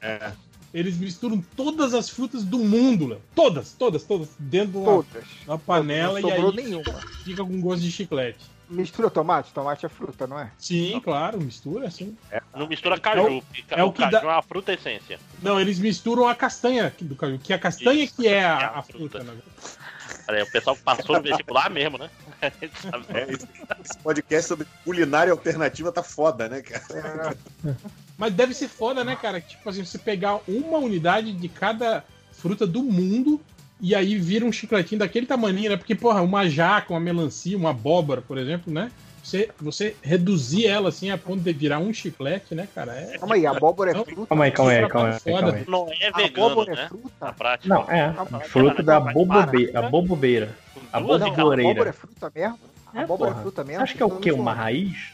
É. 0.00 0.32
eles 0.72 0.96
misturam 0.98 1.42
todas 1.56 1.94
as 1.94 2.08
frutas 2.08 2.44
do 2.44 2.58
mundo, 2.58 3.06
Léo. 3.06 3.20
Todas, 3.34 3.72
todas, 3.72 4.02
todas. 4.04 4.28
Dentro 4.38 4.72
de 4.72 4.76
uma, 4.78 4.86
Todas. 5.04 5.24
uma 5.46 5.58
panela 5.58 6.20
Não 6.20 6.28
e 6.28 6.32
aí 6.32 6.52
nenhuma. 6.56 7.00
fica 7.24 7.44
com 7.44 7.60
gosto 7.60 7.82
de 7.82 7.90
chiclete. 7.92 8.38
Mistura 8.70 9.08
tomate? 9.08 9.50
Tomate 9.54 9.86
é 9.86 9.88
fruta, 9.88 10.26
não 10.26 10.38
é? 10.38 10.50
Sim, 10.58 11.00
claro, 11.02 11.40
mistura, 11.40 11.90
sim. 11.90 12.14
Não 12.54 12.68
mistura 12.68 13.00
caju. 13.00 13.20
É 13.20 13.30
o- 13.30 13.42
porque 13.42 13.64
é 13.70 13.82
o 13.82 13.86
o 13.86 13.92
que 13.92 13.98
caju 14.00 14.12
dá- 14.12 14.20
é 14.20 14.26
uma 14.26 14.42
fruta 14.42 14.74
essência. 14.74 15.18
Não, 15.40 15.58
eles 15.58 15.78
misturam 15.78 16.28
a 16.28 16.34
castanha 16.34 16.94
do 17.00 17.16
caju, 17.16 17.38
que 17.38 17.52
a 17.54 17.58
castanha 17.58 18.04
Isso, 18.04 18.16
que 18.16 18.28
é 18.28 18.32
é 18.32 18.44
a, 18.44 18.56
a 18.58 18.78
a 18.80 18.82
fruta, 18.82 19.24
né? 19.24 19.32
Olha 20.28 20.44
o 20.44 20.50
pessoal 20.52 20.76
que 20.76 20.82
passou 20.82 21.16
no 21.16 21.22
vestibular 21.22 21.70
mesmo, 21.70 21.96
né? 21.96 22.10
Sabe? 22.82 23.06
É, 23.08 23.22
esse, 23.32 23.48
esse 23.84 23.98
podcast 24.02 24.48
sobre 24.48 24.66
culinária 24.84 25.32
alternativa 25.32 25.90
tá 25.90 26.02
foda, 26.02 26.46
né, 26.50 26.60
cara? 26.60 27.34
Mas 28.18 28.34
deve 28.34 28.52
ser 28.52 28.66
foda, 28.66 29.04
né, 29.04 29.16
cara? 29.16 29.40
Tipo 29.40 29.70
assim, 29.70 29.84
você 29.84 29.96
pegar 29.96 30.40
uma 30.48 30.78
unidade 30.78 31.32
de 31.32 31.48
cada 31.48 32.04
fruta 32.32 32.66
do 32.66 32.82
mundo 32.82 33.40
e 33.80 33.94
aí 33.94 34.18
vira 34.18 34.44
um 34.44 34.50
chicletinho 34.50 34.98
daquele 34.98 35.24
tamanho, 35.24 35.70
né? 35.70 35.76
Porque, 35.76 35.94
porra, 35.94 36.20
uma 36.20 36.48
jaca, 36.48 36.92
uma 36.92 36.98
melancia, 36.98 37.56
uma 37.56 37.70
abóbora, 37.70 38.20
por 38.20 38.36
exemplo, 38.36 38.72
né? 38.72 38.90
Você, 39.22 39.50
você 39.60 39.94
reduzir 40.02 40.66
ela 40.66 40.88
assim 40.88 41.10
a 41.10 41.18
ponto 41.18 41.42
de 41.42 41.52
virar 41.52 41.78
um 41.78 41.92
chiclete, 41.92 42.54
né, 42.54 42.66
cara? 42.74 42.92
É... 42.92 43.18
Calma 43.18 43.34
aí, 43.34 43.46
abóbora 43.46 43.90
é 43.90 43.94
Não, 43.94 44.04
fruta? 44.04 44.26
Calma 44.26 44.44
aí, 44.44 44.50
calma 44.50 44.72
aí, 44.72 44.88
calma 44.88 45.08
aí, 45.10 45.20
calma 45.20 45.52
aí. 45.54 45.64
Não 45.68 45.88
é 46.00 46.08
A 46.08 46.16
vegano, 46.16 46.46
abóbora 46.46 46.72
é 46.72 46.76
né? 46.76 46.88
fruta? 46.88 47.10
Na 47.20 47.32
prática. 47.32 47.74
Não, 47.74 47.90
é. 47.90 48.14
Fruta 48.44 48.82
da 48.82 49.00
bobobeira. 49.00 49.78
A 49.78 49.82
bobobeira. 49.88 50.56
A 50.92 50.98
e 50.98 51.02
a 51.02 51.26
abóbora 51.26 51.90
é 51.90 51.92
fruta 51.92 52.32
mesmo? 52.34 52.58
É, 52.94 53.00
abóbora 53.00 53.30
porra. 53.30 53.40
é 53.40 53.42
fruta 53.42 53.64
mesmo? 53.64 53.82
Acho 53.82 53.94
que 53.94 54.02
é 54.02 54.06
o 54.06 54.08
Então 54.08 54.20
quê? 54.20 54.32
Uma 54.32 54.52
raiz? 54.52 55.12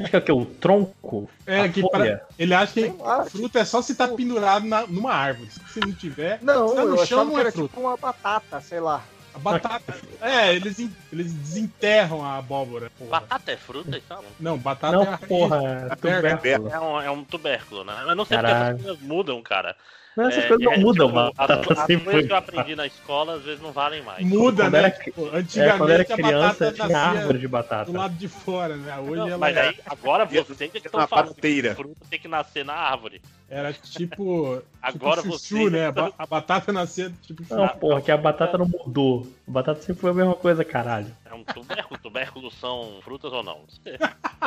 Acho 0.00 0.10
que 0.10 0.16
é 0.16 0.18
o 0.18 0.22
quê? 0.22 0.32
O 0.32 0.44
tronco? 0.44 1.28
É, 1.46 1.60
a 1.62 1.68
que 1.68 1.80
folha? 1.80 2.18
pra- 2.18 2.26
ele 2.38 2.54
acha 2.54 2.72
que 2.74 2.94
lá. 3.02 3.24
fruta 3.24 3.58
é 3.60 3.64
só 3.64 3.80
se 3.82 3.94
tá 3.94 4.08
pendurado 4.08 4.66
na- 4.66 4.86
numa 4.86 5.12
árvore. 5.12 5.48
Se 5.72 5.80
não 5.80 5.92
tiver, 5.92 6.38
Não, 6.42 6.74
tá 6.74 6.84
no 6.84 6.96
eu 6.96 7.06
chão 7.06 7.24
não 7.24 7.36
é 7.38 7.40
era 7.42 7.52
fruta. 7.52 7.68
tipo 7.68 7.80
uma 7.80 7.96
batata, 7.96 8.60
sei 8.60 8.80
lá. 8.80 9.02
A 9.34 9.38
batata. 9.38 9.94
É, 10.20 10.54
eles, 10.54 10.78
eles 11.10 11.32
desenterram 11.32 12.22
a 12.22 12.36
abóbora. 12.36 12.90
porra. 12.98 13.10
Batata 13.20 13.50
é 13.52 13.56
fruta 13.56 13.96
e 13.96 14.00
tal? 14.02 14.22
Não, 14.38 14.58
batata 14.58 14.92
Não, 14.94 15.02
é 15.04 15.16
porra, 15.16 15.86
a 15.90 15.96
tubérculo. 15.96 16.68
É 16.68 16.78
um, 16.80 17.00
é 17.00 17.10
um 17.10 17.24
tubérculo, 17.24 17.84
né? 17.84 17.94
Eu 18.08 18.14
não 18.14 18.26
sei 18.26 18.36
Caralho. 18.36 18.76
porque 18.76 18.88
essas 18.88 18.98
coisas 18.98 19.02
mudam, 19.02 19.40
cara. 19.42 19.74
Não, 20.16 20.28
essas 20.28 20.44
É, 20.44 20.48
coisas 20.48 20.66
não 20.66 20.72
é, 20.74 20.78
mudam, 20.78 21.06
tipo, 21.06 21.18
mano. 21.18 21.32
As, 21.38 21.46
Tá 21.46 21.54
as 21.54 21.60
sempre 21.86 21.96
coisas 22.04 22.12
foi. 22.12 22.26
que 22.26 22.32
eu 22.32 22.36
aprendi 22.36 22.76
na 22.76 22.86
escola 22.86 23.34
às 23.36 23.42
vezes 23.42 23.62
não 23.62 23.72
valem 23.72 24.02
mais. 24.02 24.24
Muda, 24.26 24.64
Quando 24.64 24.72
né? 24.72 24.78
era 24.80 24.90
Tipo, 24.90 25.26
É, 25.34 25.38
antigamente 25.38 25.78
quando 25.78 25.90
era 25.90 26.04
criança 26.04 26.72
tinha 26.72 26.98
árvore 26.98 27.38
de 27.38 27.46
do 27.46 27.50
batata. 27.50 27.90
lado 27.92 28.14
de 28.14 28.28
fora, 28.28 28.76
né? 28.76 28.98
Hoje 28.98 29.16
Não, 29.16 29.28
ela 29.28 29.38
mas 29.38 29.56
é- 29.56 29.68
aí, 29.68 29.76
agora 29.86 30.24
vocês 30.26 30.70
que 30.70 30.78
estão 30.78 31.06
falando 31.08 31.34
que 31.34 31.74
fruta 31.74 32.00
tem 32.10 32.18
que 32.20 32.28
nascer 32.28 32.64
na 32.64 32.74
árvore. 32.74 33.22
era 33.48 33.72
tipo. 33.72 34.62
Agora 34.82 35.22
tipo 35.22 35.32
você- 35.32 35.48
chuchu, 35.48 35.70
né? 35.70 35.86
A, 35.86 35.92
ba- 35.92 36.12
a 36.18 36.26
batata 36.26 36.72
nascia 36.72 37.10
tipo 37.22 37.42
Não, 37.48 37.66
chuchu. 37.68 37.78
porra, 37.78 38.02
que 38.02 38.10
a 38.10 38.16
batata 38.16 38.58
não 38.58 38.66
mudou. 38.66 39.26
A 39.48 39.50
batata 39.50 39.80
sempre 39.80 40.00
foi 40.00 40.10
a 40.10 40.14
mesma 40.14 40.34
coisa, 40.34 40.64
caralho. 40.64 41.06
É 41.24 41.32
um 41.32 41.44
tubérculo. 41.44 41.98
Tubérculos 42.02 42.54
são 42.58 42.98
frutas 43.02 43.32
ou 43.32 43.42
não? 43.42 43.60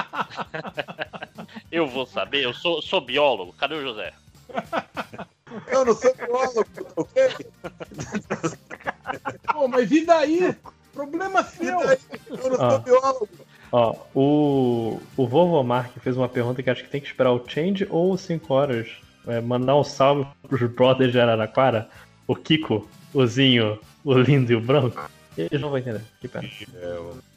Eu 1.71 1.87
vou 1.87 2.05
saber. 2.05 2.43
Eu 2.43 2.53
sou, 2.53 2.81
sou 2.81 3.01
biólogo. 3.01 3.53
Cadê 3.57 3.75
o 3.75 3.81
José? 3.81 4.13
Eu 5.67 5.85
não 5.85 5.93
sou 5.95 6.13
biólogo, 6.15 6.65
ok? 6.95 7.23
Pô, 9.53 9.67
mas 9.67 9.91
e 9.91 10.05
daí? 10.05 10.55
Problema 10.93 11.43
seu. 11.43 11.79
Eu 11.81 12.49
não 12.49 12.61
Ah. 12.65 12.69
sou 12.71 12.79
biólogo. 12.79 13.29
Ó, 13.71 13.95
o, 14.15 15.01
o 15.17 15.27
Vovô 15.27 15.61
Mark 15.63 15.91
fez 15.99 16.17
uma 16.17 16.29
pergunta 16.29 16.63
que 16.63 16.69
acho 16.69 16.83
que 16.83 16.89
tem 16.89 17.01
que 17.01 17.07
esperar 17.07 17.31
o 17.31 17.43
Change 17.47 17.87
ou 17.89 18.17
5 18.17 18.53
horas. 18.53 18.87
É, 19.27 19.41
mandar 19.41 19.75
um 19.75 19.83
salve 19.83 20.25
pros 20.47 20.61
brothers 20.71 21.11
de 21.11 21.19
Araraquara. 21.19 21.89
O 22.27 22.35
Kiko, 22.35 22.87
o 23.13 23.25
Zinho, 23.25 23.79
o 24.03 24.13
lindo 24.17 24.51
e 24.51 24.55
o 24.55 24.61
branco. 24.61 25.09
Eles 25.37 25.59
não 25.61 25.69
vão 25.69 25.77
entender. 25.77 26.01
Que 26.21 26.27
pena. 26.27 26.47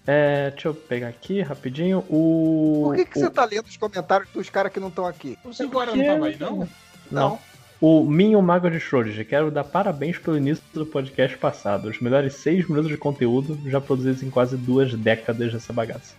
É, 0.06 0.50
deixa 0.50 0.68
eu 0.68 0.74
pegar 0.74 1.08
aqui 1.08 1.42
rapidinho. 1.42 1.98
O. 2.08 2.84
Por 2.86 2.96
que, 2.96 3.04
que 3.06 3.18
o- 3.18 3.20
você 3.22 3.30
tá 3.30 3.44
lendo 3.44 3.66
os 3.66 3.76
comentários 3.76 4.30
dos 4.30 4.48
caras 4.48 4.72
que 4.72 4.80
não 4.80 4.88
estão 4.88 5.04
aqui? 5.06 5.36
O 5.44 5.52
5 5.52 5.78
horas 5.78 5.94
não 5.94 6.04
tava 6.06 6.26
aí, 6.26 6.36
não? 6.38 6.68
Não. 7.10 7.38
O 7.80 8.04
Minho 8.04 8.42
Mago 8.42 8.68
de 8.68 8.78
Schrödinger, 8.78 9.26
quero 9.26 9.50
dar 9.50 9.62
parabéns 9.62 10.18
pelo 10.18 10.36
início 10.36 10.64
do 10.74 10.84
podcast 10.84 11.38
passado. 11.38 11.88
Os 11.88 12.00
melhores 12.00 12.34
seis 12.34 12.68
minutos 12.68 12.90
de 12.90 12.96
conteúdo 12.96 13.56
já 13.66 13.80
produzidos 13.80 14.22
em 14.22 14.30
quase 14.30 14.56
duas 14.56 14.92
décadas 14.94 15.52
dessa 15.52 15.72
bagaça. 15.72 16.16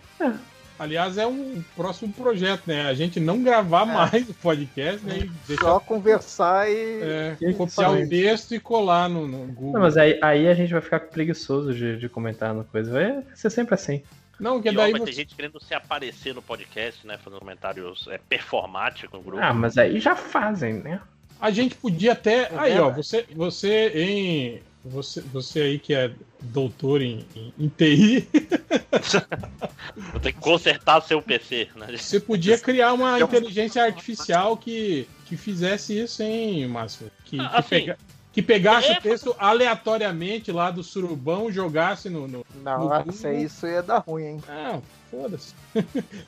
Aliás, 0.79 1.17
é 1.17 1.27
um 1.27 1.61
próximo 1.75 2.13
projeto, 2.13 2.63
né? 2.65 2.88
A 2.88 2.93
gente 2.93 3.19
não 3.19 3.43
gravar 3.43 3.85
mais 3.85 4.29
o 4.29 4.33
podcast, 4.33 5.05
né? 5.05 5.17
E 5.19 5.31
deixar 5.45 5.63
Só 5.63 5.79
conversar 5.81 6.71
e. 6.71 7.01
é, 7.01 7.38
E 7.41 7.53
copiar 7.53 7.91
o 7.91 8.07
texto 8.07 8.55
e 8.55 8.59
colar 8.61 9.09
no, 9.09 9.27
no 9.27 9.39
Google. 9.47 9.73
Não, 9.73 9.81
mas 9.81 9.97
aí, 9.97 10.17
aí 10.21 10.47
a 10.47 10.53
gente 10.53 10.71
vai 10.71 10.81
ficar 10.81 11.01
preguiçoso 11.01 11.73
de, 11.73 11.97
de 11.97 12.07
comentar 12.07 12.53
no 12.53 12.63
coisa. 12.63 12.93
Vai 12.93 13.23
ser 13.35 13.49
sempre 13.49 13.75
assim. 13.75 14.01
Não, 14.39 14.61
que 14.61 14.71
daí 14.71 14.93
vai 14.93 15.01
você... 15.01 15.07
ter 15.07 15.11
gente 15.11 15.35
querendo 15.35 15.61
se 15.61 15.73
aparecer 15.73 16.33
no 16.33 16.41
podcast, 16.41 17.05
né? 17.05 17.17
Fazendo 17.17 17.39
comentários 17.39 18.07
é, 18.07 18.17
performáticos 18.17 19.19
no 19.19 19.21
grupo. 19.21 19.43
Ah, 19.43 19.53
mas 19.53 19.77
aí 19.77 19.99
já 19.99 20.15
fazem, 20.15 20.75
né? 20.75 21.01
A 21.40 21.51
gente 21.51 21.76
podia 21.76 22.11
até. 22.14 22.43
É 22.43 22.50
Aí, 22.58 22.80
ó, 22.80 22.90
você, 22.90 23.26
você 23.35 23.88
em. 23.95 24.61
Você, 24.85 25.19
você 25.22 25.59
aí 25.61 25.80
que 25.80 25.93
é 25.93 26.09
doutor 26.42 27.01
em, 27.01 27.26
em, 27.35 27.53
em 27.59 27.68
TI, 27.68 28.26
Vou 30.11 30.19
ter 30.22 30.32
que 30.32 30.40
consertar 30.40 31.01
seu 31.01 31.22
PC, 31.22 31.68
né? 31.76 31.98
você 31.98 32.19
podia 32.19 32.58
criar 32.58 32.93
uma 32.93 33.16
um- 33.16 33.19
inteligência 33.19 33.84
artificial 33.84 34.56
que, 34.56 35.06
que 35.26 35.35
fizesse 35.35 36.00
isso, 36.00 36.24
hein, 36.24 36.66
Márcio? 36.68 37.11
Que, 37.26 37.38
Ah, 37.40 37.50
que, 37.50 37.56
assim, 37.58 37.69
pega- 37.69 37.98
que 38.32 38.41
pegasse 38.41 38.88
é- 38.88 38.98
o 38.98 39.01
texto 39.01 39.35
aleatoriamente 39.40 40.51
lá 40.51 40.69
do 40.72 40.83
surubão, 40.83 41.51
jogasse 41.51 42.09
no. 42.09 42.27
no 42.27 42.45
Não, 42.64 42.90
no 42.90 43.09
isso 43.11 43.27
aí 43.27 43.43
isso 43.43 43.67
ia 43.67 43.82
dar 43.82 43.99
ruim, 43.99 44.24
hein? 44.24 44.43
Não, 44.48 44.83
foda-se. 45.09 45.53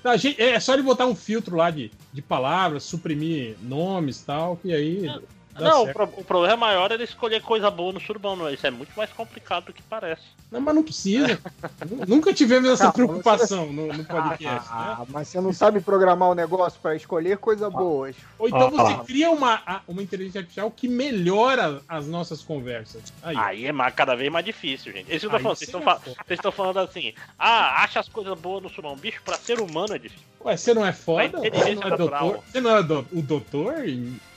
Não, 0.04 0.12
a 0.12 0.18
gente- 0.18 0.42
é 0.42 0.60
só 0.60 0.74
ele 0.74 0.84
botar 0.84 1.06
um 1.06 1.16
filtro 1.16 1.56
lá 1.56 1.70
de, 1.70 1.92
de 2.12 2.22
palavras, 2.22 2.84
suprimir 2.84 3.56
nomes 3.62 4.22
e 4.22 4.26
tal, 4.26 4.58
que 4.58 4.74
aí. 4.74 5.08
Dá 5.54 5.62
Não, 5.70 5.84
o, 5.84 5.94
pro- 5.94 6.14
o 6.18 6.24
problema 6.24 6.58
maior 6.58 6.92
era 6.92 7.04
escolher 7.04 7.42
coisa 7.42 7.70
boa 7.72 7.92
no 7.94 8.00
surubão, 8.00 8.36
não. 8.36 8.50
Isso 8.50 8.66
é 8.66 8.72
muito 8.72 8.92
mais 8.96 9.12
complicado 9.12 9.66
do 9.66 9.74
que 9.74 9.82
parece. 9.84 10.22
Não, 10.52 10.60
mas 10.62 10.76
não 10.76 10.84
precisa. 10.84 11.40
Nunca 12.08 12.34
tivemos 12.34 12.70
essa 12.70 12.84
Calma, 12.92 12.94
preocupação 12.94 13.72
no, 13.72 13.88
no 13.88 14.04
podcast. 14.06 14.44
né? 14.46 14.62
Ah, 14.70 15.04
mas 15.10 15.28
você 15.28 15.40
não 15.42 15.54
sabe 15.54 15.80
programar 15.80 16.30
o 16.30 16.36
negócio 16.36 16.80
pra 16.82 16.96
escolher 16.96 17.38
coisas 17.38 17.72
boas. 17.72 18.16
Ou 18.38 18.48
então 18.48 18.68
Ah, 18.68 18.70
você 18.70 18.94
ah. 18.94 19.04
cria 19.06 19.32
uma, 19.32 19.82
uma 19.88 20.02
inteligência 20.04 20.40
artificial 20.40 20.70
que 20.72 20.88
melhora 20.88 21.82
as 21.88 22.08
nossas 22.08 22.42
conversas. 22.42 23.02
Aí. 23.24 23.36
Aí 23.38 23.66
é 23.68 23.72
mais- 23.72 23.94
cada 23.96 24.16
vez 24.16 24.32
mais 24.32 24.46
difícil, 24.46 24.92
gente. 24.92 25.10
Isso 25.14 25.28
que 25.30 25.36
eu 25.36 25.40
tô 25.40 25.40
falando. 25.40 25.58
Vocês 25.58 25.68
estão 25.70 25.82
é 25.82 25.84
fa- 25.84 26.00
vocês 26.04 26.16
estão 26.40 26.52
falando 26.52 26.78
assim, 26.80 27.14
ah, 27.40 27.84
acha 27.84 28.00
as 28.00 28.10
coisas 28.10 28.38
boas 28.40 28.62
no 28.64 28.70
surubão. 28.70 28.96
Bicho, 28.96 29.22
pra 29.24 29.38
ser 29.38 29.60
humano 29.60 29.96
é 29.96 30.00
difícil. 30.00 30.26
Ué, 30.44 30.58
você 30.58 30.74
não 30.74 30.86
é 30.86 30.92
foda? 30.92 31.38
Você 31.40 31.76
não 31.76 31.84
é 31.88 31.98
doutor? 31.98 32.40
Você 32.52 32.62
não 32.62 32.78
é 32.78 32.84
do- 32.84 33.08
o 33.14 33.22
doutor? 33.22 33.76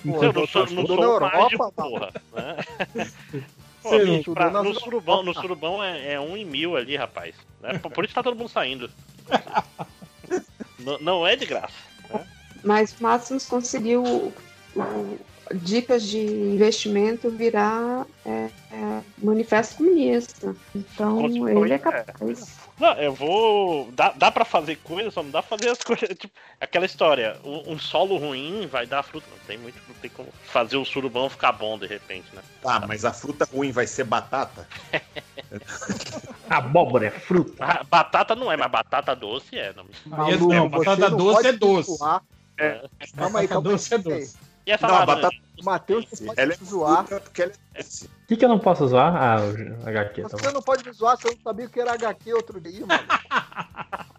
Eu 0.05 0.33
não 0.33 0.47
sou, 0.47 0.67
não 0.67 0.87
sou 0.87 1.17
um 1.17 1.21
mágico, 1.21 1.63
Europa, 1.63 1.73
porra. 1.73 2.13
Né? 2.33 2.57
Pô, 3.83 3.99
bicho, 3.99 4.33
pra- 4.33 4.51
no, 4.51 4.59
Europa. 4.59 4.81
surubão, 4.81 5.23
no 5.23 5.35
surubão 5.35 5.85
é, 5.85 6.13
é 6.15 6.21
um 6.21 6.37
em 6.37 6.45
mil 6.45 6.77
ali, 6.77 6.97
rapaz. 6.97 7.35
Né? 7.61 7.79
Por, 7.79 8.05
isso 8.05 8.15
tá 8.15 8.23
todo 8.23 8.37
mundo 8.37 8.49
saindo. 8.49 8.91
não, 10.79 10.99
não 10.99 11.27
é 11.27 11.37
de 11.37 11.45
graça. 11.47 11.75
né? 12.09 12.27
Mas 12.63 12.93
o 12.99 13.03
Máximos 13.03 13.47
conseguiu 13.47 14.03
o- 14.03 15.19
dicas 15.57 16.03
de 16.03 16.19
investimento 16.19 17.31
virar 17.31 18.07
é, 18.25 18.49
é, 18.71 19.01
manifesto 19.19 19.77
comunista. 19.77 20.57
Então 20.75 21.27
ele 21.49 21.73
é 21.73 21.77
é. 21.77 21.79
capaz. 21.79 22.64
Não, 22.79 22.93
eu 22.95 23.15
vou. 23.15 23.89
Dá, 23.93 24.11
dá 24.17 24.33
pra 24.33 24.45
fazer 24.45 24.77
coisa, 24.77 25.11
só 25.11 25.23
não 25.23 25.31
dá 25.31 25.41
pra 25.43 25.57
fazer 25.57 25.71
as 25.71 25.79
coisas. 25.85 26.09
Tipo, 26.19 26.35
aquela 26.61 26.85
história, 26.85 27.37
um, 27.45 27.75
um 27.75 27.79
solo 27.79 28.17
ruim 28.17 28.67
vai 28.67 28.85
dar 28.87 29.03
fruta. 29.05 29.27
Não 29.31 29.39
tem 29.47 29.57
muito, 29.59 29.79
não 29.89 29.95
tem 29.97 30.11
como 30.11 30.29
fazer 30.45 30.77
o 30.77 30.85
surubão 30.85 31.31
ficar 31.31 31.53
bom 31.53 31.79
de 31.79 31.87
repente, 31.87 32.27
né? 32.35 32.43
Tá, 32.61 32.85
mas 32.87 33.05
a 33.05 33.13
fruta 33.13 33.47
ruim 33.53 33.71
vai 33.71 33.87
ser 33.87 34.05
batata? 34.05 34.67
Abóbora 36.51 37.07
é 37.07 37.11
fruta. 37.11 37.53
Ah, 37.65 37.85
batata 37.85 38.35
não 38.35 38.51
é, 38.51 38.57
mas 38.57 38.71
batata 38.71 39.15
doce 39.15 39.57
é. 39.59 39.73
Não. 39.73 39.85
Não, 40.07 40.69
você 40.69 40.85
batata 40.97 41.11
doce 41.11 41.47
é 41.47 41.53
doce. 41.53 41.99
É. 42.59 42.85
Calma 43.17 43.41
aí, 43.41 43.49
calma 43.49 43.69
aí. 43.69 43.73
doce 43.75 43.95
é 43.95 43.99
doce. 43.99 44.37
E 44.67 44.71
essa 44.73 44.87
Não, 44.87 44.95
a 44.95 44.99
laranja? 45.01 45.17
batata- 45.23 45.45
Matheus, 45.65 46.07
você 46.09 46.25
pode 46.25 46.41
Ela 46.41 46.53
é 46.53 46.57
me 46.61 46.67
zoar. 46.67 47.07
fruta 47.07 47.21
porque 47.21 47.43
ela 47.43 47.53
é 47.75 47.79
doce. 47.83 48.07
O 48.07 48.27
que, 48.29 48.37
que 48.37 48.45
eu 48.45 48.49
não 48.49 48.59
posso 48.59 48.85
usar? 48.85 49.15
Ah, 49.17 49.41
o 49.41 49.89
HQ, 49.89 50.23
tá 50.23 50.29
Você 50.29 50.47
bom. 50.47 50.53
não 50.53 50.63
pode 50.63 50.85
me 50.85 50.93
zoar, 50.93 51.17
você 51.17 51.29
não 51.29 51.39
sabia 51.43 51.69
que 51.69 51.81
era 51.81 51.93
HQ 51.95 52.33
outro 52.35 52.61
dia, 52.61 52.87
mano. 52.87 53.03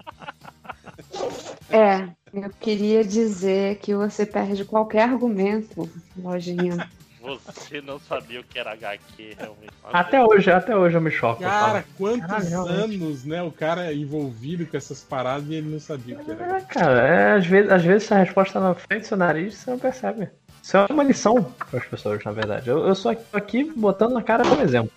É, 1.69 2.07
eu 2.33 2.49
queria 2.59 3.03
dizer 3.03 3.77
que 3.80 3.93
você 3.93 4.25
perde 4.25 4.64
qualquer 4.64 5.09
argumento, 5.09 5.90
lojinha. 6.15 6.90
Você 7.19 7.82
não 7.82 7.99
sabia 7.99 8.40
o 8.40 8.43
que 8.43 8.59
era 8.59 8.74
HQ, 8.74 9.35
realmente. 9.38 9.74
Até 9.91 10.24
hoje, 10.24 10.51
até 10.51 10.77
hoje 10.77 10.95
eu 10.95 11.01
me 11.01 11.09
choco. 11.09 11.41
Cara, 11.41 11.82
falo. 11.82 11.83
quantos 11.98 12.27
Caralho, 12.27 12.67
anos, 12.67 13.25
né? 13.25 13.41
O 13.41 13.51
cara 13.51 13.88
é 13.91 13.95
envolvido 13.95 14.65
com 14.67 14.77
essas 14.77 15.03
paradas 15.03 15.49
e 15.49 15.56
ele 15.56 15.69
não 15.69 15.80
sabia 15.80 16.17
o 16.17 16.24
que 16.24 16.32
era. 16.32 16.57
É, 16.57 16.61
cara, 16.61 17.07
é, 17.07 17.32
às, 17.33 17.48
vezes, 17.48 17.72
às 17.72 17.83
vezes 17.83 18.11
a 18.11 18.19
resposta 18.19 18.53
tá 18.53 18.59
na 18.59 18.75
frente 18.75 19.01
do 19.01 19.07
seu 19.07 19.17
nariz 19.17 19.56
você 19.56 19.72
não 19.72 19.80
percebe. 19.80 20.30
Isso 20.66 20.77
é 20.77 20.88
uma 20.90 21.03
lição 21.03 21.44
para 21.69 21.77
as 21.77 21.85
pessoas, 21.85 22.24
na 22.24 22.32
verdade. 22.32 22.68
Eu, 22.68 22.88
eu 22.88 22.95
sou 22.95 23.11
aqui, 23.11 23.24
aqui 23.32 23.64
botando 23.76 24.14
na 24.14 24.24
cara 24.24 24.44
como 24.44 24.60
exemplo. 24.64 24.92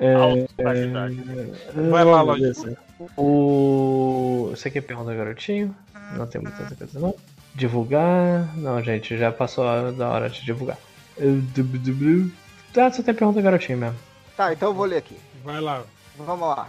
É, 0.00 0.04
é, 0.04 0.14
Autoridade. 0.14 1.14
Vai 1.88 2.04
lá, 2.04 2.24
vamos 2.24 2.40
ver 2.40 2.48
Lojinha. 2.48 2.50
assim. 2.50 2.76
O. 3.16 4.48
Você 4.50 4.68
quer 4.68 4.80
pergunta 4.80 5.14
garotinho? 5.14 5.72
Não 6.16 6.26
tem 6.26 6.40
muita 6.40 6.74
coisa, 6.74 6.98
não. 6.98 7.14
Divulgar. 7.54 8.52
Não, 8.56 8.82
gente, 8.82 9.16
já 9.16 9.30
passou 9.30 9.92
da 9.92 10.08
hora 10.08 10.28
de 10.28 10.44
divulgar. 10.44 10.78
Ah, 11.16 12.90
só 12.90 13.00
tem 13.00 13.14
pergunta 13.14 13.40
garotinho 13.40 13.78
mesmo. 13.78 13.96
Tá, 14.36 14.52
então 14.52 14.70
eu 14.70 14.74
vou 14.74 14.86
ler 14.86 14.96
aqui. 14.96 15.16
Vai 15.44 15.60
lá. 15.60 15.84
Vamos 16.18 16.48
lá. 16.48 16.68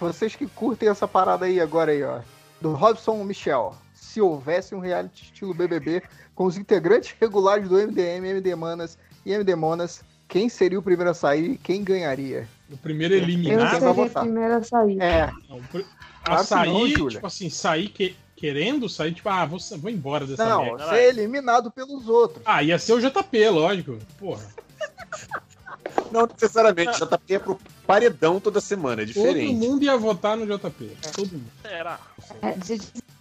Vocês 0.00 0.34
que 0.34 0.48
curtem 0.48 0.88
essa 0.88 1.06
parada 1.06 1.46
aí 1.46 1.60
agora 1.60 1.92
aí, 1.92 2.02
ó. 2.02 2.18
Do 2.60 2.72
Robson 2.72 3.22
Michel. 3.22 3.76
Se 4.12 4.20
houvesse 4.20 4.74
um 4.74 4.78
reality 4.78 5.24
estilo 5.24 5.54
BBB 5.54 6.02
com 6.34 6.44
os 6.44 6.58
integrantes 6.58 7.14
regulares 7.18 7.66
do 7.66 7.76
MDM, 7.76 8.26
MD 8.26 8.54
Manas 8.54 8.98
e 9.24 9.32
MD 9.32 9.54
Monas, 9.54 10.02
quem 10.28 10.50
seria 10.50 10.78
o 10.78 10.82
primeiro 10.82 11.10
a 11.10 11.14
sair 11.14 11.52
e 11.52 11.56
quem 11.56 11.82
ganharia? 11.82 12.46
O 12.70 12.76
primeiro 12.76 13.14
Eu 13.14 13.22
eliminado. 13.22 13.60
vai 13.60 13.70
seria 13.70 13.88
a 13.88 13.92
votar. 13.92 14.22
primeira 14.24 14.56
a 14.58 14.62
sair. 14.62 15.00
É, 15.00 15.32
Não, 15.48 15.56
o 15.58 15.62
Claro 15.62 15.86
a 16.26 16.36
não, 16.36 16.44
sair, 16.44 16.90
Júlia. 16.90 17.08
tipo 17.16 17.26
assim, 17.26 17.48
sair 17.48 17.88
que- 17.88 18.14
querendo 18.36 18.86
sair, 18.86 19.14
tipo, 19.14 19.28
ah, 19.30 19.46
vou, 19.46 19.58
vou 19.78 19.90
embora 19.90 20.26
dessa 20.26 20.44
não, 20.46 20.62
merda. 20.64 20.90
ser 20.90 21.08
eliminado 21.08 21.70
pelos 21.70 22.06
outros. 22.06 22.42
Ah, 22.44 22.62
ia 22.62 22.78
ser 22.78 22.92
o 22.92 23.00
JP, 23.00 23.48
lógico. 23.48 23.98
Porra. 24.18 24.44
Não 26.12 26.26
necessariamente, 26.26 26.98
já 26.98 27.06
tá 27.06 27.18
é 27.28 27.38
pro 27.38 27.58
paredão 27.86 28.38
toda 28.38 28.60
semana, 28.60 29.02
é 29.02 29.06
Todo 29.06 29.14
diferente. 29.14 29.54
mundo 29.54 29.82
ia 29.82 29.96
votar 29.96 30.36
no 30.36 30.44
JP. 30.46 30.96
Todo 31.14 31.32
mundo. 31.32 31.50
Será? 31.62 31.98
É, 32.42 32.52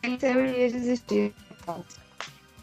eu 0.04 0.46
ia 0.46 0.70
desistir. 0.72 1.34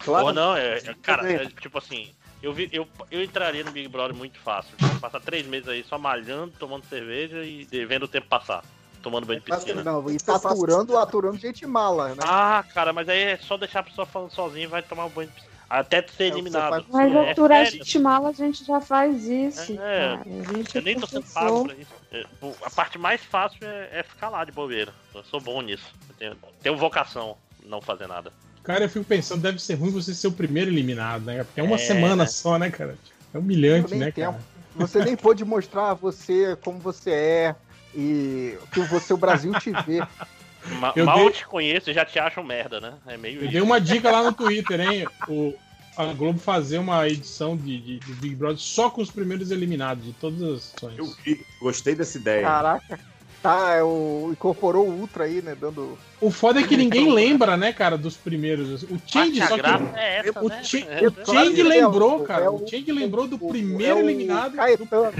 Ou 0.06 0.32
não, 0.32 0.56
é, 0.56 0.78
é- 0.78 0.94
cara, 1.02 1.30
é, 1.30 1.46
tipo 1.46 1.78
assim, 1.78 2.12
eu, 2.42 2.52
vi, 2.52 2.68
eu, 2.72 2.86
eu 3.10 3.22
entraria 3.22 3.64
no 3.64 3.70
Big 3.70 3.88
Brother 3.88 4.16
muito 4.16 4.38
fácil. 4.38 4.76
Passar 5.00 5.20
três 5.20 5.46
meses 5.46 5.68
aí 5.68 5.84
só 5.84 5.98
malhando, 5.98 6.52
tomando 6.58 6.84
cerveja 6.86 7.44
e 7.44 7.64
de- 7.64 7.84
vendo 7.86 8.04
o 8.04 8.08
tempo 8.08 8.28
passar. 8.28 8.64
Tomando 9.02 9.26
banho 9.26 9.40
de 9.40 9.46
piscina. 9.46 9.84
não, 9.84 10.10
e 10.10 10.18
tá 10.18 10.34
aturando, 10.34 10.96
aturando 10.98 11.38
gente 11.38 11.64
mala, 11.66 12.14
né? 12.14 12.22
Ah, 12.26 12.64
cara, 12.74 12.92
mas 12.92 13.08
aí 13.08 13.20
é 13.20 13.36
só 13.36 13.56
deixar 13.56 13.80
a 13.80 13.84
pessoa 13.84 14.04
falando 14.06 14.30
sozinha 14.32 14.64
e 14.64 14.68
vai 14.68 14.82
tomar 14.82 15.06
um 15.06 15.10
banho 15.10 15.28
de 15.28 15.34
piscina. 15.34 15.57
Até 15.68 16.00
tu 16.00 16.12
ser 16.12 16.24
É 16.24 16.26
eliminado. 16.28 16.70
faz. 16.70 16.84
Mas 16.88 17.12
É 17.14 17.30
aturar 17.30 17.64
sério. 17.66 17.84
gente 17.84 17.98
mala, 17.98 18.30
a 18.30 18.32
gente 18.32 18.64
já 18.64 18.80
faz 18.80 19.24
isso. 19.26 19.72
É, 19.72 19.76
cara. 19.76 20.22
A 20.24 20.54
gente 20.54 20.74
Eu 20.76 20.82
nem 20.82 20.98
tô 20.98 21.06
sendo 21.06 21.24
pago 21.34 21.64
pra 21.64 21.74
isso. 21.74 21.90
É, 22.10 22.24
A 22.62 22.70
parte 22.70 22.98
mais 22.98 23.20
fácil 23.22 23.58
é, 23.62 24.00
é 24.00 24.02
ficar 24.02 24.30
lá 24.30 24.44
de 24.44 24.52
bobeira. 24.52 24.92
Eu 25.14 25.22
sou 25.24 25.40
bom 25.40 25.60
nisso. 25.60 25.84
Eu 26.08 26.14
tenho, 26.18 26.36
tenho 26.62 26.76
vocação 26.76 27.36
não 27.66 27.80
fazer 27.80 28.06
nada. 28.06 28.32
Cara, 28.62 28.84
eu 28.84 28.88
fico 28.88 29.04
pensando, 29.04 29.42
deve 29.42 29.58
ser 29.58 29.74
ruim 29.74 29.90
você 29.90 30.14
ser 30.14 30.28
o 30.28 30.32
primeiro 30.32 30.70
eliminado, 30.70 31.24
né? 31.24 31.44
Porque 31.44 31.60
é 31.60 31.62
uma 31.62 31.76
É, 31.76 31.78
semana 31.78 32.26
só, 32.26 32.58
né, 32.58 32.70
cara? 32.70 32.96
É 33.32 33.38
humilhante, 33.38 33.94
né, 33.94 34.10
tempo. 34.10 34.32
cara? 34.32 34.44
Você 34.74 35.02
nem 35.04 35.16
pôde 35.16 35.44
mostrar 35.44 35.94
você 35.94 36.56
como 36.62 36.78
você 36.78 37.10
é 37.10 37.56
e 37.94 38.56
que 38.72 38.80
você, 38.80 39.12
o 39.12 39.16
Brasil 39.18 39.52
te 39.58 39.72
vê. 39.86 40.02
Ma- 40.80 40.92
Eu 40.96 41.04
mal 41.06 41.18
dei- 41.20 41.30
te 41.30 41.46
conheço 41.46 41.90
e 41.90 41.94
já 41.94 42.04
te 42.04 42.18
acho 42.18 42.42
merda, 42.42 42.80
né? 42.80 42.94
É 43.06 43.16
meio 43.16 43.38
Eu 43.38 43.42
isso. 43.44 43.52
dei 43.52 43.60
uma 43.60 43.80
dica 43.80 44.10
lá 44.10 44.22
no 44.22 44.32
Twitter, 44.32 44.80
hein? 44.80 45.06
O, 45.28 45.54
a 45.96 46.04
Globo 46.06 46.38
fazer 46.38 46.78
uma 46.78 47.08
edição 47.08 47.56
de, 47.56 47.78
de, 47.80 47.98
de 48.00 48.12
Big 48.14 48.34
Brother 48.34 48.58
só 48.58 48.88
com 48.90 49.00
os 49.00 49.10
primeiros 49.10 49.50
eliminados 49.50 50.04
de 50.04 50.12
todas 50.12 50.42
as 50.42 50.74
ações. 50.76 50.98
Eu 50.98 51.06
vi, 51.24 51.44
gostei 51.60 51.94
dessa 51.94 52.18
ideia. 52.18 52.42
Caraca. 52.46 53.00
Tá, 53.40 53.74
é 53.74 53.82
o, 53.84 54.30
incorporou 54.32 54.88
o 54.88 54.92
Ultra 55.00 55.24
aí, 55.24 55.40
né? 55.40 55.56
Dando. 55.58 55.96
O 56.20 56.28
foda 56.28 56.58
é 56.60 56.64
que 56.64 56.76
ninguém 56.76 57.12
lembra, 57.12 57.56
né, 57.56 57.72
cara, 57.72 57.96
dos 57.96 58.16
primeiros. 58.16 58.82
O 58.82 59.00
Change 59.06 59.40
só 59.46 59.56
que. 59.56 59.62
é 59.96 60.18
essa, 60.26 60.40
o 60.44 60.48
né? 60.48 60.62
Ch- 60.64 60.84
É, 60.88 61.06
o? 61.06 61.24
Change 61.24 61.60
É 61.60 61.64
lembrou, 61.64 62.22
é 62.22 62.26
cara. 62.26 62.50
o- 62.50 62.64
O 62.64 62.68
Change 62.68 62.90
lembrou 62.90 63.28
do 63.28 63.36
é 63.36 63.48
primeiro 63.48 63.96
o 63.96 64.00
eliminado. 64.00 64.56
Caetano. 64.56 65.14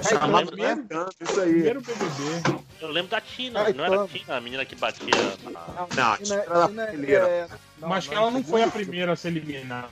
Chamado 0.00 0.46
primeiro, 0.46 0.76
Caetano, 0.84 1.10
isso 1.20 1.40
aí. 1.40 1.52
primeiro 1.52 1.80
BBB. 1.82 2.62
Eu 2.80 2.88
lembro 2.88 3.10
da 3.10 3.20
Tina, 3.20 3.60
Ai, 3.62 3.72
não 3.74 3.84
era 3.84 3.94
a 3.94 3.98
toma. 3.98 4.08
Tina, 4.08 4.36
a 4.36 4.40
menina 4.40 4.64
que 4.64 4.74
batia 4.74 5.14
na. 5.44 5.86
Não, 5.94 6.12
a 6.12 6.16
Tina- 6.16 6.34
era 6.36 6.66
Tina 6.68 6.82
é- 6.82 6.86
brasileira. 6.86 7.48
não, 7.78 7.88
Mas 7.88 8.06
que 8.08 8.14
ela 8.14 8.30
não 8.30 8.42
foi 8.42 8.62
a 8.62 8.68
primeira 8.68 9.12
a 9.12 9.16
ser 9.16 9.28
eliminada. 9.28 9.88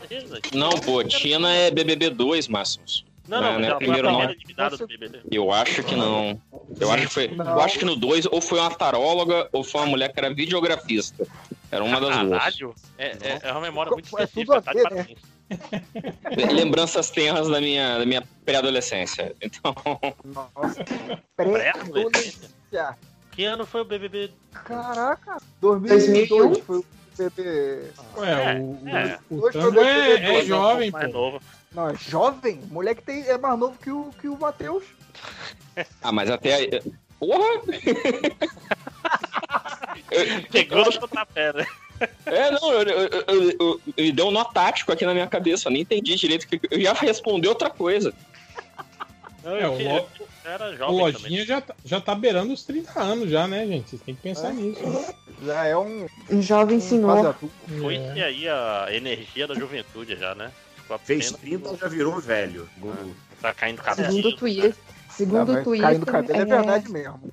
Não, 0.52 0.70
pô, 0.80 1.04
Tina 1.04 1.52
é 1.52 1.70
BBB 1.70 2.10
2, 2.10 2.48
Máximos. 2.48 3.04
Não, 3.28 3.40
não, 3.40 3.52
Não, 3.52 3.58
não 3.60 3.68
é 3.68 3.70
a 3.70 3.76
primeiro, 3.76 4.10
não. 4.10 4.18
primeira. 4.26 5.22
Eu 5.30 5.52
acho 5.52 5.84
que 5.84 5.94
não. 5.94 6.40
Eu 6.80 6.90
acho 6.90 7.06
que 7.06 7.12
foi. 7.12 7.30
Eu 7.30 7.60
acho 7.60 7.78
que 7.78 7.84
no 7.84 7.94
2 7.94 8.26
ou 8.26 8.40
foi 8.40 8.58
uma 8.58 8.70
taróloga 8.74 9.48
ou 9.52 9.62
foi 9.62 9.82
uma 9.82 9.86
mulher 9.88 10.12
que 10.12 10.18
era 10.18 10.34
videografista. 10.34 11.26
Era 11.70 11.84
uma 11.84 12.00
das 12.00 12.56
duas. 12.56 12.82
É, 12.98 13.06
é, 13.20 13.38
é 13.42 13.52
uma 13.52 13.60
memória 13.60 13.92
muito 13.92 14.06
É 14.18 14.26
tudo 14.26 14.52
específica, 14.52 14.56
a 14.58 14.62
tá 14.62 14.72
de 14.72 14.78
né? 14.78 14.82
parabéns. 14.82 15.18
Lembranças 16.52 17.10
tenras 17.10 17.48
da 17.48 17.60
minha, 17.60 17.98
da 17.98 18.06
minha 18.06 18.22
pré-adolescência. 18.44 19.34
Então. 19.40 19.74
Nossa. 20.24 20.84
Pré-adolescência? 21.36 22.96
Que 23.32 23.44
ano 23.44 23.66
foi 23.66 23.80
o 23.82 23.84
BBB? 23.84 24.32
Caraca, 24.52 25.38
2002 25.60 26.58
foi 26.58 26.78
o 26.78 26.84
bebê. 27.16 27.90
Ué, 28.16 28.30
É, 28.30 28.58
o, 28.58 28.88
é. 28.88 29.18
o 29.30 29.50
Tango 29.50 29.74
foi 29.74 29.86
é, 29.86 30.02
BBB, 30.02 30.24
é 30.24 30.32
dois, 30.32 30.46
jovem, 30.46 30.90
mais 30.90 31.06
pô. 31.06 31.12
novo. 31.12 31.42
Não, 31.72 31.88
é 31.88 31.94
jovem? 31.94 32.60
Moleque 32.70 33.02
tem, 33.02 33.22
é 33.22 33.38
mais 33.38 33.58
novo 33.58 33.78
que 33.78 33.90
o, 33.90 34.10
que 34.20 34.28
o 34.28 34.38
Matheus. 34.38 34.84
Ah, 36.02 36.12
mas 36.12 36.28
até 36.28 36.54
aí. 36.54 36.82
Porra! 37.18 37.62
Pegou 40.50 40.84
no 40.84 41.00
pontapé, 41.00 41.52
né? 41.54 41.66
É, 42.26 42.50
não, 42.50 42.72
eu, 42.72 42.82
eu, 42.82 43.08
eu, 43.08 43.24
eu- 43.28 43.56
eu- 43.60 43.80
me 43.96 44.12
deu 44.12 44.26
um 44.28 44.30
nó 44.30 44.44
tático 44.44 44.92
aqui 44.92 45.04
na 45.04 45.12
minha 45.12 45.26
cabeça, 45.26 45.68
eu 45.68 45.72
nem 45.72 45.82
entendi 45.82 46.14
direito. 46.16 46.46
que 46.48 46.60
Eu 46.70 46.80
já 46.80 46.92
respondi 46.92 47.46
outra 47.48 47.68
coisa. 47.70 48.12
Não, 49.42 49.56
É, 49.56 49.64
eu, 49.64 49.72
o 49.72 49.76
Lo- 49.78 50.08
eu 50.18 50.26
era 50.44 50.70
O 50.70 50.76
jovem 50.76 50.96
Lojinha 50.98 51.20
também. 51.22 51.46
já, 51.46 51.60
tá- 51.60 51.74
já 51.84 52.00
tá 52.00 52.14
beirando 52.14 52.52
os 52.52 52.62
30 52.64 53.00
anos 53.00 53.30
já, 53.30 53.46
né, 53.48 53.66
gente? 53.66 53.90
Vocês 53.90 54.02
têm 54.02 54.14
que 54.14 54.22
pensar 54.22 54.50
É. 54.50 54.52
nisso. 54.52 54.80
Já 55.44 55.64
é 55.64 55.76
um 55.76 56.06
Um 56.30 56.42
jovem 56.42 56.78
quase 56.78 56.88
senhor. 56.90 57.34
Foi 57.80 57.96
É. 57.96 58.12
que 58.12 58.22
aí 58.22 58.48
a 58.48 58.88
energia 58.90 59.46
da 59.46 59.54
juventude 59.54 60.16
já, 60.16 60.34
né? 60.34 60.50
Fez 61.04 61.28
apenas 61.28 61.40
30 61.40 61.76
já 61.76 61.88
virou 61.88 62.18
velho. 62.20 62.68
Tá 63.40 63.54
caindo 63.54 63.80
cabelo. 63.80 64.08
Segundo 64.12 64.28
o 64.28 64.36
Twitter. 64.36 64.74
Segundo 65.10 65.38
Ah, 65.38 65.42
o 65.42 65.46
mas 65.46 65.80
caindo 65.80 66.04
Twitter. 66.04 66.04
cabelo 66.04 66.40
é 66.40 66.44
verdade 66.44 66.90
mesmo. 66.90 67.32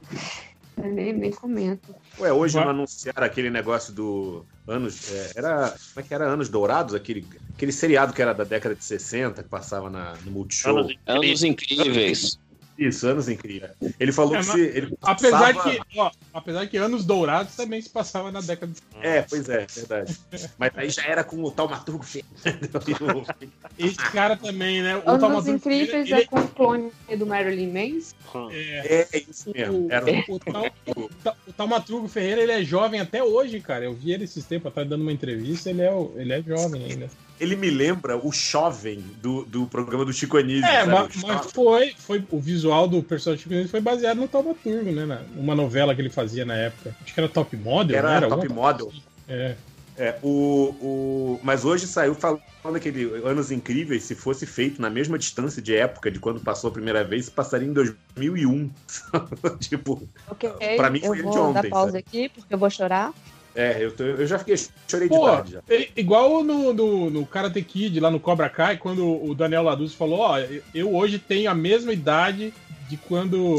é, 0.82 0.88
nem, 0.88 1.12
nem 1.12 1.32
comento. 1.32 1.94
Ué, 2.20 2.32
hoje 2.32 2.56
não 2.56 2.70
anunciaram 2.70 3.26
aquele 3.26 3.50
negócio 3.50 3.92
do 3.94 4.46
anos. 4.68 5.12
é, 5.12 5.32
era. 5.36 5.70
Como 5.70 6.04
é 6.06 6.08
que 6.08 6.14
era? 6.14 6.26
Anos 6.26 6.50
Dourados? 6.50 6.94
Aquele, 6.94 7.26
aquele 7.56 7.72
seriado 7.72 8.14
que 8.14 8.22
era 8.22 8.34
da 8.34 8.44
década 8.44 8.76
de 8.76 8.84
60, 8.84 9.44
que 9.44 9.50
passava 9.50 9.90
na, 9.90 10.16
no 10.26 10.32
Multishow. 10.32 10.78
Anos 10.78 10.98
Anos 11.06 11.44
incríveis. 11.44 12.40
Isso, 12.78 13.08
anos 13.08 13.28
incríveis. 13.28 13.72
Ele 14.00 14.12
falou 14.12 14.36
É, 14.36 14.40
que 14.40 14.44
se. 14.46 14.60
Ele 14.62 14.98
Apesar 15.02 15.54
passava- 15.54 15.72
que, 15.86 16.00
ó, 16.00 16.12
apesar 16.34 16.68
que 16.68 16.78
anos 16.78 17.06
dourados 17.06 17.56
também 17.56 17.82
se 17.82 17.90
passava 17.90 18.32
na 18.32 18.40
década 18.42 18.72
de 18.72 18.80
É, 19.02 19.22
pois 19.24 19.50
é, 19.50 19.66
verdade. 19.66 20.18
Mas 20.58 20.72
aí 20.76 20.90
já 20.90 21.04
era 21.04 21.24
com 21.24 21.42
o 21.44 21.50
Taumaturgo. 21.52 22.06
Esse 23.78 23.96
cara 24.12 24.36
também, 24.38 24.82
né? 24.82 24.98
O 24.98 25.10
Anos 25.10 25.48
Incríveis 25.48 26.06
ele- 26.10 26.22
é 26.22 26.26
com 26.26 26.40
o 26.40 26.48
clone 26.48 26.92
do 27.18 27.26
Marilyn 27.26 27.72
Manson. 27.72 28.50
é, 28.52 28.58
É, 29.02 29.08
é 29.18 29.24
isso 29.30 29.52
mesmo. 29.54 29.88
Era 29.92 30.06
um- 30.06 30.24
o, 30.30 30.40
Tal- 30.40 30.66
o 30.96 31.10
Ta- 31.24 31.36
o 31.48 31.54
Taumaturgo 31.54 32.08
Ferreira, 32.08 32.42
ele 32.42 32.52
é 32.52 32.64
jovem 32.64 33.00
até 33.00 33.24
hoje, 33.24 33.60
cara. 33.60 33.86
Eu 33.86 33.94
vi 33.94 34.12
ele 34.14 34.24
esses 34.26 34.46
tempos 34.46 34.68
atrás 34.68 34.88
dando 34.88 35.02
uma 35.02 35.12
entrevista, 35.12 35.70
ele 35.70 35.82
é, 35.82 35.92
ele 36.16 36.34
é 36.34 36.42
jovem 36.42 36.84
ainda. 36.86 37.10
Ele 37.40 37.56
me 37.56 37.70
lembra 37.70 38.18
o 38.18 38.32
jovem 38.32 39.00
do, 39.22 39.44
do 39.46 39.66
programa 39.68 40.04
do 40.04 40.12
Chico 40.14 40.38
Anísio. 40.38 40.66
É, 40.70 40.80
sabe? 40.86 40.92
mas, 40.92 41.24
O 41.24 41.28
mas 41.28 41.52
foi, 41.52 41.94
foi. 41.98 42.24
O 42.32 42.40
visual 42.40 42.88
do 42.88 43.02
personagem 43.04 43.44
Chico 43.44 43.54
Anísio 43.54 43.72
foi 43.72 43.82
baseado 43.82 44.18
no 44.18 44.28
Taumaturgo, 44.28 44.92
né? 44.92 45.06
na- 45.06 45.22
Uma 45.36 45.56
novela 45.56 45.94
que 45.94 46.02
ele 46.02 46.10
fazia 46.10 46.46
na 46.46 46.56
época. 46.56 46.96
Acho 47.04 47.14
que 47.14 47.20
era 47.20 47.30
Top 47.30 47.56
Model, 47.58 47.98
Era 47.98 48.10
né? 48.10 48.18
Era 48.18 48.30
Top 48.30 48.50
Model. 48.50 48.92
É. 49.28 49.56
É, 50.00 50.20
o, 50.22 50.76
o, 50.80 51.40
mas 51.44 51.66
hoje 51.66 51.88
saiu 51.88 52.14
falando 52.14 52.42
aquele 52.76 53.06
Anos 53.26 53.50
Incríveis, 53.52 54.04
se 54.04 54.14
fosse 54.14 54.46
feito 54.46 54.80
na 54.80 54.90
mesma 54.92 55.18
distância 55.18 55.60
de 55.60 55.76
época 55.76 56.12
de 56.12 56.20
quando 56.20 56.40
passou 56.40 56.70
a 56.70 56.74
primeira 56.74 57.04
vez, 57.04 57.30
passaria 57.30 57.68
em 57.68 57.74
2001. 57.74 58.70
tipo, 59.60 60.08
Ok, 60.30 60.50
Pra 60.78 60.90
mim 60.92 61.00
eu 61.00 61.08
foi 61.08 61.22
vou 61.24 61.32
de 61.32 61.40
ontem, 61.40 61.54
dar 61.62 61.70
pausa 61.70 61.88
sabe? 61.94 62.00
aqui, 62.00 62.30
porque 62.30 62.54
eu 62.54 62.58
vou 62.60 62.70
chorar. 62.70 63.12
É, 63.58 63.78
eu, 63.84 63.92
tô- 63.92 64.04
eu 64.04 64.28
já 64.28 64.38
fiquei, 64.40 64.56
chorei 64.88 65.10
de 65.10 65.16
Pô, 65.16 65.26
tarde 65.26 65.54
já. 65.54 65.62
é 65.70 65.90
igual 65.96 66.44
no, 66.44 66.74
no, 66.74 67.10
no 67.10 67.26
Karate 67.26 67.62
Kid, 67.62 68.00
lá 68.00 68.12
no 68.12 68.20
Cobra 68.20 68.50
Kai, 68.50 68.78
quando 68.78 69.06
o 69.06 69.34
Daniel 69.34 69.64
Laduz 69.64 69.94
falou, 69.94 70.20
ó, 70.20 70.38
eu 70.74 70.96
hoje 70.96 71.18
tenho 71.20 71.50
a 71.50 71.56
mesma 71.56 71.92
idade 71.92 72.54
de 72.90 72.96
quando 72.96 73.56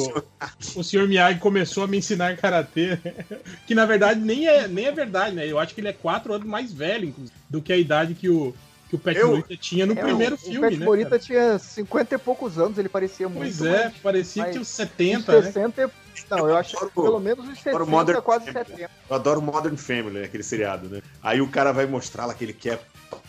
o 0.75 0.83
Sr. 0.83 1.07
Miyagi 1.07 1.39
começou 1.39 1.85
a 1.85 1.87
me 1.87 1.99
ensinar 1.99 2.37
karatê, 2.39 2.97
que 3.67 3.75
na 3.75 3.85
verdade 3.85 4.21
nem 4.21 4.47
é, 4.49 4.67
nem 4.67 4.87
é 4.87 4.93
verdade, 4.93 5.35
né? 5.37 5.47
Eu 5.47 5.59
acho 5.59 5.75
que 5.75 5.81
ele 5.83 5.89
é 5.89 5.93
quatro 5.93 6.33
anos 6.33 6.47
mais 6.47 6.73
velho, 6.73 7.09
inclusive, 7.09 7.37
do 7.51 7.61
que 7.61 7.71
a 7.73 7.77
idade 7.77 8.15
que 8.15 8.31
o, 8.31 8.55
que 8.89 8.97
o 8.97 8.99
Pet 8.99 9.19
Eu- 9.19 9.29
Morita 9.33 9.55
tinha 9.55 9.85
no 9.85 9.93
É, 9.93 9.97
primeiro 10.03 10.35
o, 10.35 10.39
filme, 10.39 10.57
o 10.59 10.71
Pet 10.71 10.79
né? 10.79 10.85
Morita 10.87 11.11
cara? 11.11 11.21
tinha 11.23 11.59
50 11.59 12.15
e 12.15 12.19
poucos 12.19 12.59
anos, 12.59 12.79
ele 12.79 12.89
parecia 12.89 13.29
muito. 13.29 13.41
Pois 13.59 13.61
é, 13.61 13.83
mais- 13.85 13.95
parecia 14.03 14.45
que 14.45 14.49
mais- 14.53 14.61
uns 14.63 14.69
70, 14.69 15.33
né? 15.33 15.43
60 15.43 15.83
e- 15.83 15.91
Não, 16.31 16.49
eu 16.49 16.57
acho 16.57 16.77
que 16.77 16.87
pelo 16.95 17.21
menos 17.21 17.45
Agora 17.45 17.57
60, 17.57 17.83
o 17.83 17.87
Modern 17.87 18.23
quase 18.23 18.47
Family. 18.47 18.67
70. 18.67 18.91
Eu 19.09 19.17
adoro 19.17 19.43
Modern 19.43 19.77
Family, 19.77 20.25
aquele 20.25 20.43
seriado, 20.43 20.89
né? 20.89 21.03
Aí 21.23 21.41
o 21.41 21.49
cara 21.49 21.73
vai 21.73 21.87
mostrar 21.87 22.27
lá 22.27 22.35
que 22.35 22.45
ele 22.45 22.53
quer 22.53 22.81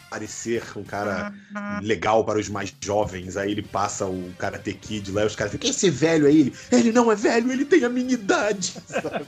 parecer 0.10 0.64
um 0.76 0.84
cara 0.84 1.32
legal 1.82 2.26
para 2.26 2.40
os 2.40 2.50
mais 2.50 2.74
jovens. 2.82 3.38
Aí 3.38 3.52
ele 3.52 3.62
passa 3.62 4.06
o 4.06 4.34
Karate 4.38 4.74
Kid 4.74 5.12
lá 5.12 5.24
e 5.24 5.28
os 5.28 5.36
caras 5.36 5.52
ficam, 5.52 5.70
quer 5.70 5.74
ser 5.74 5.92
velho 5.92 6.28
aí? 6.28 6.40
Ele, 6.40 6.54
ele 6.72 6.92
não 6.92 7.12
é 7.12 7.16
velho, 7.16 7.52
ele 7.52 7.66
tem 7.66 7.84
a 7.86 7.90
minha 7.90 8.14
idade. 8.14 8.76
sabe? 8.88 9.26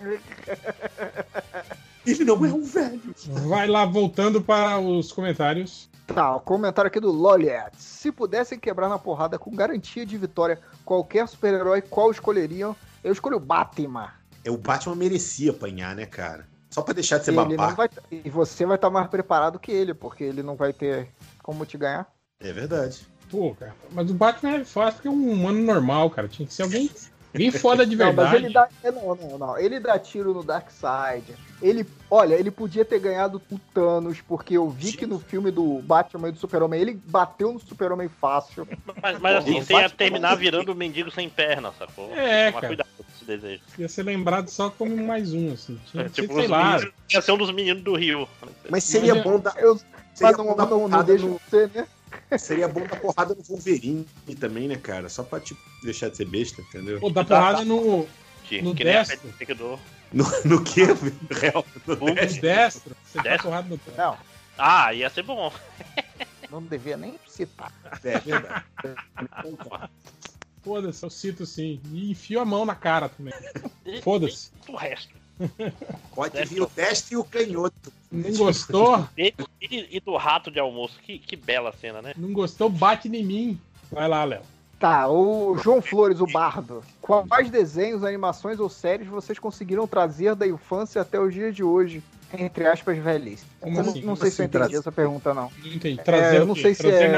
ele 2.06 2.24
não 2.24 2.44
é 2.44 2.52
um 2.52 2.62
velho. 2.62 3.14
Vai 3.46 3.66
lá, 3.66 3.84
voltando 3.84 4.42
para 4.42 4.78
os 4.78 5.12
comentários. 5.12 5.88
Tá, 6.06 6.36
o 6.36 6.40
comentário 6.40 6.88
aqui 6.88 7.00
do 7.00 7.10
Loliet. 7.10 7.72
Se 7.76 8.10
pudessem 8.10 8.58
quebrar 8.58 8.88
na 8.88 8.98
porrada 8.98 9.38
com 9.38 9.54
garantia 9.54 10.04
de 10.04 10.18
vitória 10.18 10.58
qualquer 10.84 11.26
super-herói, 11.28 11.80
qual 11.80 12.10
escolheriam? 12.10 12.76
Eu 13.02 13.12
escolho 13.12 13.36
o 13.36 13.40
Batman. 13.40 14.10
É, 14.44 14.50
o 14.50 14.56
Batman 14.56 14.96
merecia 14.96 15.52
apanhar, 15.52 15.94
né, 15.94 16.04
cara? 16.06 16.46
Só 16.70 16.82
pra 16.82 16.94
deixar 16.94 17.18
de 17.18 17.26
ser 17.26 17.30
Ele 17.32 17.40
não 17.40 17.56
babaca. 17.56 17.74
vai, 17.76 17.90
e 18.10 18.28
você 18.30 18.64
vai 18.66 18.76
estar 18.76 18.90
mais 18.90 19.06
preparado 19.06 19.58
que 19.58 19.70
ele, 19.70 19.94
porque 19.94 20.24
ele 20.24 20.42
não 20.42 20.56
vai 20.56 20.72
ter 20.72 21.08
como 21.42 21.64
te 21.66 21.76
ganhar. 21.78 22.10
É 22.40 22.52
verdade. 22.52 23.06
Pô, 23.30 23.54
cara, 23.54 23.74
mas 23.92 24.10
o 24.10 24.14
Batman 24.14 24.56
é 24.56 24.64
fácil 24.64 24.94
porque 24.94 25.08
é 25.08 25.10
um 25.10 25.30
humano 25.30 25.60
normal, 25.62 26.10
cara. 26.10 26.28
Tinha 26.28 26.46
que 26.46 26.52
ser 26.52 26.62
alguém, 26.62 26.90
alguém 27.34 27.50
foda 27.50 27.86
de 27.86 27.96
Não, 27.96 28.06
mas 28.12 28.30
verdade. 28.30 28.36
ele 28.44 28.52
dá. 28.52 28.68
é, 28.82 28.90
Não, 28.90 29.14
não, 29.14 29.38
não. 29.38 29.58
Ele 29.58 29.80
dá 29.80 29.98
tiro 29.98 30.32
no 30.34 30.42
Darkseid. 30.42 31.24
Ele. 31.60 31.86
Olha, 32.10 32.34
ele 32.34 32.50
podia 32.50 32.84
ter 32.84 32.98
ganhado 32.98 33.40
o 33.50 33.58
Thanos, 33.72 34.20
porque 34.20 34.56
eu 34.56 34.68
vi 34.68 34.92
que 34.92 35.06
no 35.06 35.18
filme 35.18 35.50
do 35.50 35.80
Batman 35.82 36.28
e 36.28 36.32
do 36.32 36.38
Super-Homem, 36.38 36.80
ele 36.80 37.00
bateu 37.06 37.52
no 37.52 37.60
Super-Homem 37.60 38.08
fácil. 38.08 38.66
Mas, 39.02 39.18
mas 39.18 39.36
assim, 39.36 39.60
você 39.62 39.72
ia 39.74 39.88
terminar 39.88 40.34
virando 40.36 40.72
um 40.72 40.74
mendigo 40.74 41.10
sem 41.10 41.28
perna, 41.28 41.72
sacou? 41.78 42.10
É, 42.14 42.46
Toma 42.50 42.60
cara. 42.60 42.66
cuidado 42.68 42.88
com 42.96 43.04
esse 43.14 43.24
desejo. 43.24 43.62
Ia 43.78 43.88
ser 43.88 44.02
lembrado 44.02 44.48
só 44.48 44.68
como 44.70 44.96
mais 44.96 45.32
um, 45.32 45.52
assim. 45.52 45.80
Tinha, 45.90 46.04
É, 46.04 46.08
tipo, 46.08 46.34
sei 46.34 46.44
os 46.44 46.50
lá. 46.50 46.72
meninos- 46.74 46.94
ia 47.12 47.22
ser 47.22 47.32
um 47.32 47.38
dos 47.38 47.50
meninos 47.52 47.82
do 47.82 47.94
Rio. 47.94 48.28
Mas 48.68 48.84
seria 48.84 49.14
Mas 49.14 49.24
bom 49.24 49.38
dar. 49.38 49.54
Eu, 49.58 49.76
Seria 50.14 50.36
mas 50.36 50.36
não, 50.36 50.44
bom 50.44 50.56
dar 50.56 50.66
não, 50.66 50.70
não 50.80 50.88
porrada 50.90 51.04
deixa 51.04 51.26
você, 51.26 51.70
né? 51.74 51.86
Seria 52.38 52.66
bom 52.68 52.86
dar 52.86 52.96
porrada 53.00 53.34
no 53.34 53.42
Wolverine 53.42 54.06
também, 54.40 54.68
né, 54.68 54.76
cara? 54.76 55.08
Só 55.08 55.22
pra 55.22 55.40
tipo, 55.40 55.60
deixar 55.82 56.08
de 56.08 56.16
ser 56.16 56.26
besta, 56.26 56.62
entendeu? 56.62 56.98
Pô, 57.00 57.10
dá 57.10 57.24
porrada 57.24 57.64
no, 57.64 58.06
Que, 58.44 58.60
No 58.62 58.74
que 58.74 58.84
nem 58.84 58.94
a 58.96 59.02
destro. 59.02 59.32
Que 59.38 59.54
do- 59.54 59.78
No, 60.12 60.24
no 60.44 60.62
que, 60.64 60.82
Real? 61.30 61.64
No 61.86 61.96
no 61.96 62.14
Dash? 62.14 62.38
destro. 62.40 62.96
Você 63.04 63.18
dá 63.18 63.22
Destro? 63.24 63.48
porrada 63.50 63.68
no 63.68 63.80
Não, 63.96 64.18
Ah, 64.58 64.92
ia 64.92 65.08
ser 65.10 65.22
bom. 65.22 65.52
não 66.50 66.62
devia 66.62 66.96
nem 66.96 67.18
citar. 67.26 67.72
É 68.04 68.18
verdade. 68.18 68.64
Foda-se, 70.62 71.02
eu 71.04 71.10
cito 71.10 71.44
sim. 71.46 71.80
E 71.92 72.10
enfio 72.10 72.40
a 72.40 72.44
mão 72.44 72.64
na 72.64 72.74
cara 72.74 73.08
também. 73.08 73.34
Foda-se. 74.02 74.50
O 74.68 74.76
resto. 74.76 75.12
Pode 76.14 76.44
vir 76.44 76.60
o 76.62 76.66
teste 76.66 77.14
e 77.14 77.16
o 77.16 77.24
canhoto. 77.24 77.92
Não 78.10 78.32
gostou? 78.36 79.06
E, 79.16 79.32
e- 79.60 79.96
e 79.96 80.00
do 80.00 80.16
rato 80.16 80.50
de 80.50 80.58
almoço. 80.60 80.98
Que, 81.02 81.18
que 81.18 81.36
bela 81.36 81.72
cena, 81.80 82.02
né? 82.02 82.12
Não 82.16 82.32
gostou? 82.32 82.68
Bate 82.68 83.08
em 83.08 83.24
mim. 83.24 83.60
Vai 83.90 84.08
lá, 84.08 84.24
Léo. 84.24 84.42
Tá, 84.78 85.08
o 85.08 85.56
João 85.58 85.80
Flores, 85.80 86.20
o 86.20 86.26
Bardo. 86.26 86.82
Quais 87.00 87.48
desenhos, 87.50 88.02
animações 88.02 88.58
ou 88.58 88.68
séries 88.68 89.06
vocês 89.06 89.38
conseguiram 89.38 89.86
trazer 89.86 90.34
da 90.34 90.46
infância 90.46 91.00
até 91.00 91.20
os 91.20 91.32
dias 91.32 91.54
de 91.54 91.62
hoje? 91.62 92.02
entre 92.34 92.66
aspas, 92.66 92.96
velhice. 92.96 93.44
Como 93.60 93.76
eu 93.76 93.82
não- 93.82 93.90
assim? 93.90 93.98
não 94.00 94.04
Como 94.06 94.16
sei 94.16 94.30
se 94.30 94.40
eu 94.40 94.46
assim, 94.46 94.48
entendi 94.48 94.64
trazer? 94.64 94.78
essa 94.78 94.90
pergunta, 94.90 95.34
não. 95.34 95.52
Não 95.62 95.70
entendi. 95.72 96.00
É, 96.00 96.02
Trazer 96.02 96.38
eu 96.38 96.42
o 96.44 96.46
não 96.46 96.54
sei 96.56 96.74
se 96.74 96.80
Trazer 96.80 97.04
é. 97.04 97.08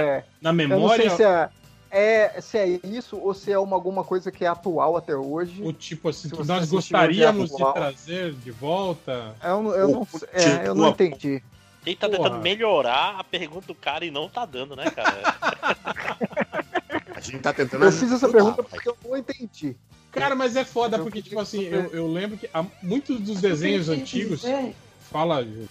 na- 0.43 0.53
na 0.53 0.62
eu 0.65 0.69
não 0.69 0.77
memória- 0.77 1.09
sei 1.09 1.17
se 1.17 1.23
é, 1.23 1.49
é, 1.97 2.40
se 2.40 2.58
é 2.58 2.81
isso 2.82 3.16
ou 3.16 3.32
se 3.32 3.52
é 3.52 3.58
uma, 3.58 3.76
alguma 3.76 4.02
coisa 4.02 4.32
que 4.32 4.44
é 4.44 4.48
atual 4.48 4.97
até 4.97 5.14
hoje. 5.14 5.62
O 5.62 5.73
tipo 5.73 6.08
assim, 6.08 6.28
Se 6.28 6.34
que 6.34 6.44
nós 6.44 6.68
gostaríamos 6.70 7.50
de 7.50 7.56
de 7.56 7.73
trazer 7.73 8.32
de 8.32 8.50
volta. 8.50 9.34
Eu, 9.42 9.62
não- 9.62 9.74
eu, 9.74 9.89
não, 9.89 10.08
é, 10.32 10.66
eu 10.68 10.74
não 10.74 10.89
entendi. 10.89 11.42
Quem 11.84 11.94
tá 11.94 12.08
Porra. 12.08 12.23
tentando 12.24 12.42
melhorar 12.42 13.16
a 13.20 13.24
pergunta 13.24 13.66
do 13.66 13.74
cara 13.74 14.05
e 14.05 14.10
não 14.10 14.28
tá 14.28 14.44
dando, 14.44 14.74
né, 14.74 14.90
cara? 14.90 15.23
A 17.14 17.20
gente 17.20 17.39
tá 17.39 17.52
tentando. 17.52 17.84
Eu 17.84 17.92
fiz 17.92 18.10
essa 18.10 18.28
pergunta 18.28 18.62
porque 18.62 18.89
eu 18.89 18.97
não 19.05 19.16
entendi. 19.16 19.76
Cara, 20.10 20.34
mas 20.34 20.56
é 20.56 20.64
foda, 20.64 20.98
porque, 20.98 21.23
tipo 21.23 21.39
assim, 21.40 21.62
eu, 21.64 21.90
eu 21.92 22.06
lembro 22.12 22.36
que 22.36 22.48
há 22.52 22.64
muitos 22.82 23.20
dos 23.20 23.40
desenhos 23.40 23.89
antigos. 23.89 24.40
dizer- 24.42 24.74
Fala, 25.10 25.44
Ju. 25.44 25.68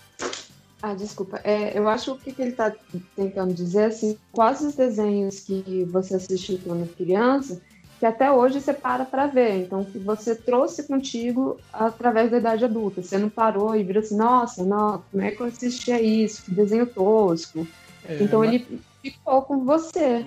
Ah, 0.86 0.94
desculpa. 0.94 1.40
É, 1.46 1.78
eu 1.80 1.88
acho 1.88 2.18
que 2.18 2.30
o 2.30 2.36
que 2.36 2.42
ele 2.42 2.52
está 2.52 2.76
tentando 3.16 3.54
dizer 3.54 3.86
assim, 3.86 4.18
quase 4.34 4.68
os 4.68 4.76
desenhos 4.76 5.40
que 5.40 5.86
você 5.86 6.16
assistiu 6.16 6.60
quando 6.62 6.94
criança, 6.94 7.62
que 8.02 8.06
até 8.06 8.30
hoje 8.30 8.60
você 8.60 8.74
para 8.74 9.06
para 9.06 9.28
ver. 9.28 9.62
Então, 9.62 9.86
que 9.86 9.98
você 9.98 10.36
trouxe 10.36 10.86
contigo 10.86 11.58
através 11.72 12.30
da 12.30 12.38
idade 12.38 12.66
adulta. 12.66 13.02
Você 13.02 13.18
não 13.18 13.30
parou 13.30 13.74
e 13.74 13.82
virou 13.82 14.04
assim, 14.04 14.18
nossa, 14.18 14.66
não, 14.66 15.02
como 15.10 15.24
é 15.24 15.32
que 15.32 15.42
eu 15.42 15.46
assistia 15.46 16.02
isso? 16.02 16.44
Que 16.44 16.52
desenho 16.52 16.86
tosco. 16.86 17.66
É, 18.06 18.22
então 18.22 18.40
mas- 18.42 18.54
ele 18.54 18.82
ficou 19.02 19.42
com 19.44 19.64
você. 19.64 20.26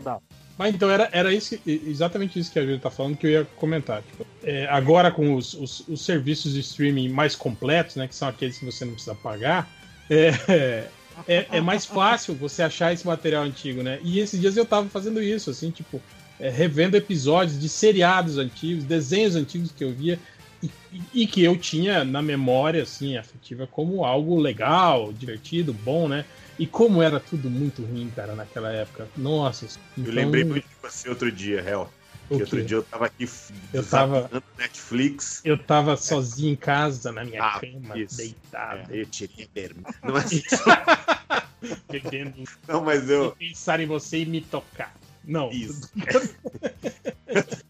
Mas 0.57 0.75
então 0.75 0.91
era, 0.91 1.11
era 1.13 1.35
isso, 1.35 1.55
exatamente 1.67 2.39
isso 2.39 2.51
que 2.51 2.59
a 2.59 2.63
Júlia 2.63 2.81
tá 2.81 2.91
falando 2.91 3.15
que 3.19 3.27
eu 3.27 3.31
ia 3.31 3.45
comentar. 3.57 4.03
Tipo, 4.03 4.27
é, 4.43 4.67
agora 4.69 5.11
com 5.11 5.35
os, 5.35 5.53
os, 5.53 5.87
os 5.87 6.03
serviços 6.03 6.55
de 6.55 6.61
streaming 6.61 7.11
mais 7.11 7.37
completos, 7.37 7.97
né, 7.97 8.09
que 8.09 8.15
são 8.15 8.27
aqueles 8.27 8.57
que 8.57 8.65
você 8.65 8.87
não 8.87 8.95
precisa 8.95 9.15
pagar, 9.15 9.69
é, 10.11 10.89
é, 11.27 11.47
é 11.53 11.61
mais 11.61 11.85
fácil 11.87 12.35
você 12.35 12.63
achar 12.63 12.93
esse 12.93 13.07
material 13.07 13.43
antigo, 13.45 13.83
né? 13.83 13.99
E 14.03 14.19
esses 14.19 14.41
dias 14.41 14.57
eu 14.57 14.65
tava 14.67 14.89
fazendo 14.89 15.23
isso, 15.23 15.51
assim, 15.51 15.71
tipo, 15.71 16.01
é, 16.39 16.51
revendo 16.51 16.97
episódios 16.97 17.59
de 17.59 17.69
seriados 17.69 18.39
antigos, 18.39 18.85
desenhos 18.85 19.35
antigos 19.37 19.73
que 19.73 19.83
eu 19.85 19.93
via 19.93 20.19
e, 20.63 20.71
e- 21.15 21.27
que 21.27 21.43
eu 21.43 21.57
tinha 21.57 22.05
na 22.05 22.23
memória, 22.23 22.83
assim, 22.83 23.17
afetiva 23.17 23.67
como 23.67 24.05
algo 24.05 24.39
legal, 24.39 25.13
divertido, 25.13 25.73
bom, 25.73 26.09
né? 26.09 26.25
E 26.59 26.67
como 26.67 27.03
era 27.03 27.21
tudo 27.21 27.51
muito 27.51 27.83
ruim, 27.83 28.11
cara, 28.15 28.35
naquela 28.35 28.73
época. 28.73 29.09
Nossa. 29.17 29.67
Eu 29.67 30.03
então- 30.03 30.15
lembrei 30.15 30.45
muito 30.45 30.67
de 30.67 30.75
você 30.83 31.09
outro 31.09 31.31
dia, 31.31 31.61
Hel. 31.61 31.91
Outro 32.29 32.65
dia 32.65 32.77
eu 32.79 32.83
tava 32.83 33.07
aqui 33.07 33.29
Eu 33.73 33.85
tava- 33.87 34.31
Netflix. 34.59 35.41
Eu 35.45 35.57
tava 35.57 35.97
sozinho 35.97 36.53
em 36.53 36.57
casa, 36.57 37.13
na 37.13 37.25
minha 37.25 37.43
Ah, 37.43 37.61
cama, 37.61 37.97
isso. 37.99 38.17
deitado. 38.17 38.93
É, 38.93 39.01
eu 39.01 39.07
tirei 39.07 39.45
a 39.45 39.49
bermuda. 39.55 39.95
Não 40.03 40.17
é. 40.19 40.23
Querendo 42.01 42.45
Não, 42.69 42.83
mas 42.85 43.09
eu- 43.09 43.33
pensar 43.33 43.81
em 43.81 43.87
você 43.87 44.19
e 44.19 44.27
me 44.27 44.41
tocar. 44.41 44.95
Não. 45.25 45.51
Isso. 45.51 45.91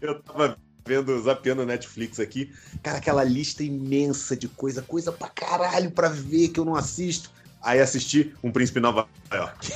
Eu 0.00 0.20
tava 0.22 0.58
vendo, 0.84 1.22
zapeando 1.22 1.64
Netflix 1.64 2.18
aqui. 2.18 2.52
Cara, 2.82 2.98
aquela 2.98 3.22
lista 3.22 3.62
imensa 3.62 4.36
de 4.36 4.48
coisa, 4.48 4.82
coisa 4.82 5.12
pra 5.12 5.28
caralho 5.28 5.90
pra 5.92 6.08
ver 6.08 6.48
que 6.48 6.58
eu 6.58 6.64
não 6.64 6.74
assisto. 6.74 7.30
Aí 7.62 7.78
assisti 7.80 8.34
Um 8.42 8.50
Príncipe 8.50 8.80
Nova 8.80 9.06
York. 9.32 9.68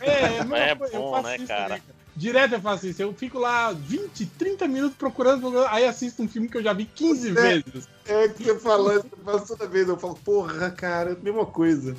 É, 0.00 0.44
não, 0.44 0.56
É 0.56 0.74
bom, 0.74 1.22
né, 1.22 1.36
isso 1.36 1.46
cara? 1.46 1.80
Direto 2.14 2.54
eu 2.54 2.60
faço 2.60 2.86
isso. 2.86 3.02
Eu 3.02 3.12
fico 3.14 3.38
lá 3.38 3.72
20, 3.72 4.26
30 4.26 4.68
minutos 4.68 4.96
procurando, 4.96 5.58
aí 5.66 5.86
assisto 5.86 6.22
um 6.22 6.28
filme 6.28 6.48
que 6.48 6.58
eu 6.58 6.62
já 6.62 6.72
vi 6.72 6.84
15 6.84 7.30
É. 7.30 7.32
vezes. 7.32 7.88
É 8.06 8.28
que 8.28 8.44
você 8.44 8.58
falando, 8.58 9.02
você 9.02 9.24
fala 9.24 9.40
toda 9.40 9.66
vez, 9.66 9.88
eu 9.88 9.96
falo, 9.96 10.18
porra, 10.24 10.70
cara, 10.70 11.16
mesma 11.22 11.46
coisa. 11.46 11.96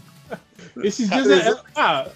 Esses 0.83 1.09
dias 1.09 1.27
é. 1.29 1.49
é- 1.49 1.61
ah, 1.75 2.07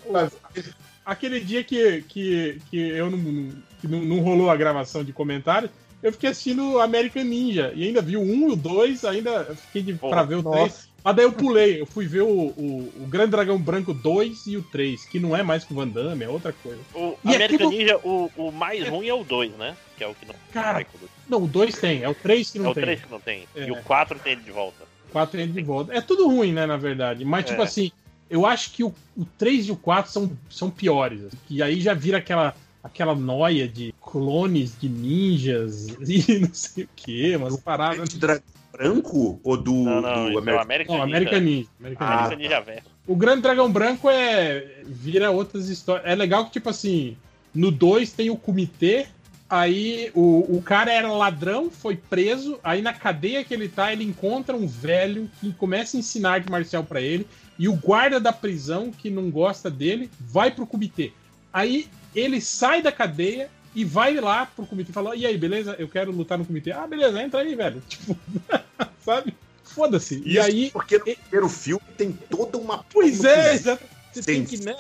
aquele 1.06 1.40
dia 1.40 1.64
que, 1.64 2.04
que, 2.04 2.62
que 2.70 2.78
eu 2.78 3.10
não, 3.10 3.50
que 3.82 3.88
não, 3.88 4.02
não 4.02 4.20
rolou 4.20 4.50
a 4.50 4.56
gravação 4.56 5.04
de 5.04 5.14
comentários, 5.14 5.72
eu 6.04 6.12
fiquei 6.12 6.30
assistindo 6.30 6.80
American 6.80 7.24
Ninja. 7.24 7.72
E 7.76 7.84
ainda 7.84 8.02
vi 8.02 8.18
o 8.18 8.22
1 8.22 8.50
e 8.50 8.52
o 8.52 8.56
2, 8.56 9.06
ainda 9.06 9.46
fiquei 9.56 9.82
de, 9.82 9.94
pra 9.94 10.24
ver 10.24 10.36
o 10.36 10.42
nossa. 10.42 10.58
3. 10.58 10.87
Mas 11.04 11.16
daí 11.16 11.26
eu 11.26 11.32
pulei, 11.32 11.80
eu 11.80 11.86
fui 11.86 12.06
ver 12.06 12.22
o, 12.24 12.28
o, 12.28 12.94
o 13.02 13.06
Grande 13.08 13.32
Dragão 13.32 13.58
Branco 13.58 13.94
2 13.94 14.48
e 14.48 14.58
o 14.58 14.62
3, 14.64 15.06
que 15.06 15.20
não 15.20 15.36
é 15.36 15.42
mais 15.44 15.64
com 15.64 15.74
o 15.74 15.78
Van 15.78 15.88
Damme, 15.88 16.24
é 16.26 16.30
outra 16.30 16.52
coisa. 16.52 16.80
O 16.94 17.16
E 17.24 17.36
American 17.36 17.68
aquilo- 17.68 17.70
Ninja, 17.72 17.98
o, 18.04 18.30
o 18.36 18.52
mais 18.52 18.88
ruim 18.90 19.08
é 19.08 19.14
o 19.14 19.24
2, 19.24 19.52
né? 19.54 19.78
Que 19.98 20.04
é 20.04 20.08
o 20.08 20.14
que 20.14 20.26
não 20.26 20.36
Cara, 20.52 20.80
o 20.94 20.98
dois. 20.98 21.12
Não, 21.30 21.44
o 21.44 21.48
2 21.48 21.78
tem, 21.80 22.04
é 22.04 22.10
o 22.10 22.14
3 22.16 22.52
que 22.52 22.58
É 22.58 22.62
não 22.62 22.72
o 22.72 22.74
tem. 22.74 22.84
3 22.84 23.02
que 23.02 23.12
não 23.12 23.20
tem. 23.22 23.48
É. 23.56 23.68
E 23.68 23.72
o 23.72 23.82
4 23.84 24.20
tem 24.20 24.34
ele 24.34 24.42
de 24.42 24.52
volta. 24.52 24.86
4 25.12 25.38
tem 25.38 25.50
de 25.50 25.62
volta. 25.62 25.94
É 25.94 26.02
tudo 26.02 26.28
ruim, 26.28 26.52
né, 26.52 26.66
na 26.66 26.78
verdade. 26.78 27.24
Mas, 27.24 27.46
tipo 27.46 27.62
É. 27.62 27.64
assim, 27.66 27.92
eu 28.30 28.46
acho 28.46 28.72
que 28.74 28.84
o, 28.84 28.94
o 29.16 29.24
3 29.38 29.68
e 29.68 29.72
o 29.72 29.78
4 29.78 30.12
são, 30.12 30.30
são 30.50 30.70
piores. 30.70 31.24
assim, 31.24 31.38
E 31.50 31.64
aí 31.64 31.80
já 31.80 31.94
vira 31.94 32.18
aquela, 32.18 32.54
aquela 32.84 33.16
noia 33.16 33.68
de 33.68 33.94
clones 34.02 34.78
de 34.80 34.90
ninjas 34.90 35.88
e 36.06 36.40
não 36.40 36.54
sei 36.54 36.84
o 36.84 36.90
que, 36.96 37.36
umas 37.38 37.58
paradas. 37.58 38.10
De 38.10 38.18
dragão 38.20 38.44
branco 38.78 39.40
ou 39.44 39.58
do, 39.58 39.74
Não, 39.74 40.02
não, 40.02 40.32
do 40.32 40.50
é 40.50 40.54
o 40.54 40.60
American? 40.60 40.62
American 40.62 40.98
Não, 40.98 41.06
Ninja. 41.06 41.18
American 41.18 41.40
Ninja. 41.40 41.70
American 41.80 42.08
Ah, 42.08 42.12
Ninja. 42.12 42.26
American 42.26 42.38
Ninja 42.38 42.62
Verso. 42.62 42.90
O 43.08 43.16
Grande 43.16 43.42
Dragão 43.42 43.72
Branco 43.72 44.10
é. 44.10 44.82
vira 44.86 45.32
outras 45.32 45.70
histórias. 45.70 46.06
É 46.06 46.14
legal 46.16 46.46
que, 46.46 46.52
tipo 46.52 46.70
assim, 46.70 47.18
no 47.54 47.72
2 47.72 48.12
tem 48.12 48.30
o 48.30 48.38
comitê. 48.38 49.08
Aí 49.50 50.12
o, 50.14 50.58
o 50.58 50.62
cara 50.62 50.92
era 50.92 51.10
ladrão, 51.12 51.72
foi 51.72 51.96
preso. 51.96 52.60
Aí 52.62 52.82
na 52.82 52.94
cadeia 52.94 53.44
que 53.46 53.54
ele 53.54 53.70
tá, 53.70 53.94
ele 53.94 54.04
encontra 54.04 54.56
um 54.56 54.68
velho 54.68 55.30
que 55.40 55.54
começa 55.54 55.96
a 55.96 56.00
ensinar 56.00 56.34
arte 56.34 56.52
marcial 56.52 56.84
pra 56.84 57.02
ele. 57.02 57.26
E 57.58 57.68
o 57.68 57.74
guarda 57.74 58.20
da 58.20 58.34
prisão, 58.34 58.92
que 58.92 59.10
não 59.10 59.32
gosta 59.32 59.72
dele, 59.72 60.12
vai 60.20 60.52
pro 60.52 60.68
comitê. 60.68 61.14
Aí 61.52 61.88
ele 62.14 62.42
sai 62.42 62.82
da 62.82 62.92
cadeia 62.92 63.50
e 63.78 63.86
vai 63.86 64.16
lá 64.16 64.44
pro 64.48 64.66
comitê 64.66 64.90
e 64.90 64.94
fala: 64.94 65.16
E 65.16 65.24
aí, 65.24 65.38
beleza? 65.38 65.76
Eu 65.78 65.88
quero 65.88 66.12
lutar 66.12 66.36
no 66.36 66.44
comitê. 66.44 66.72
Ah, 66.72 66.88
beleza, 66.88 67.22
entra 67.22 67.42
aí, 67.42 67.54
velho. 67.54 67.80
Tipo, 67.88 68.18
sabe? 69.06 69.36
Foda-se. 69.64 70.24
E 70.26 70.40
aí. 70.40 70.72
porque 70.72 70.98
no 70.98 71.04
primeiro 71.04 71.48
filme 71.48 71.86
tem 71.96 72.12
toda 72.12 72.58
uma. 72.58 72.84
Pois 72.92 73.24
é, 73.24 73.54
exato. 73.54 73.84
Você 74.12 74.24
tem 74.24 74.44
que, 74.44 74.58
né? 74.66 74.76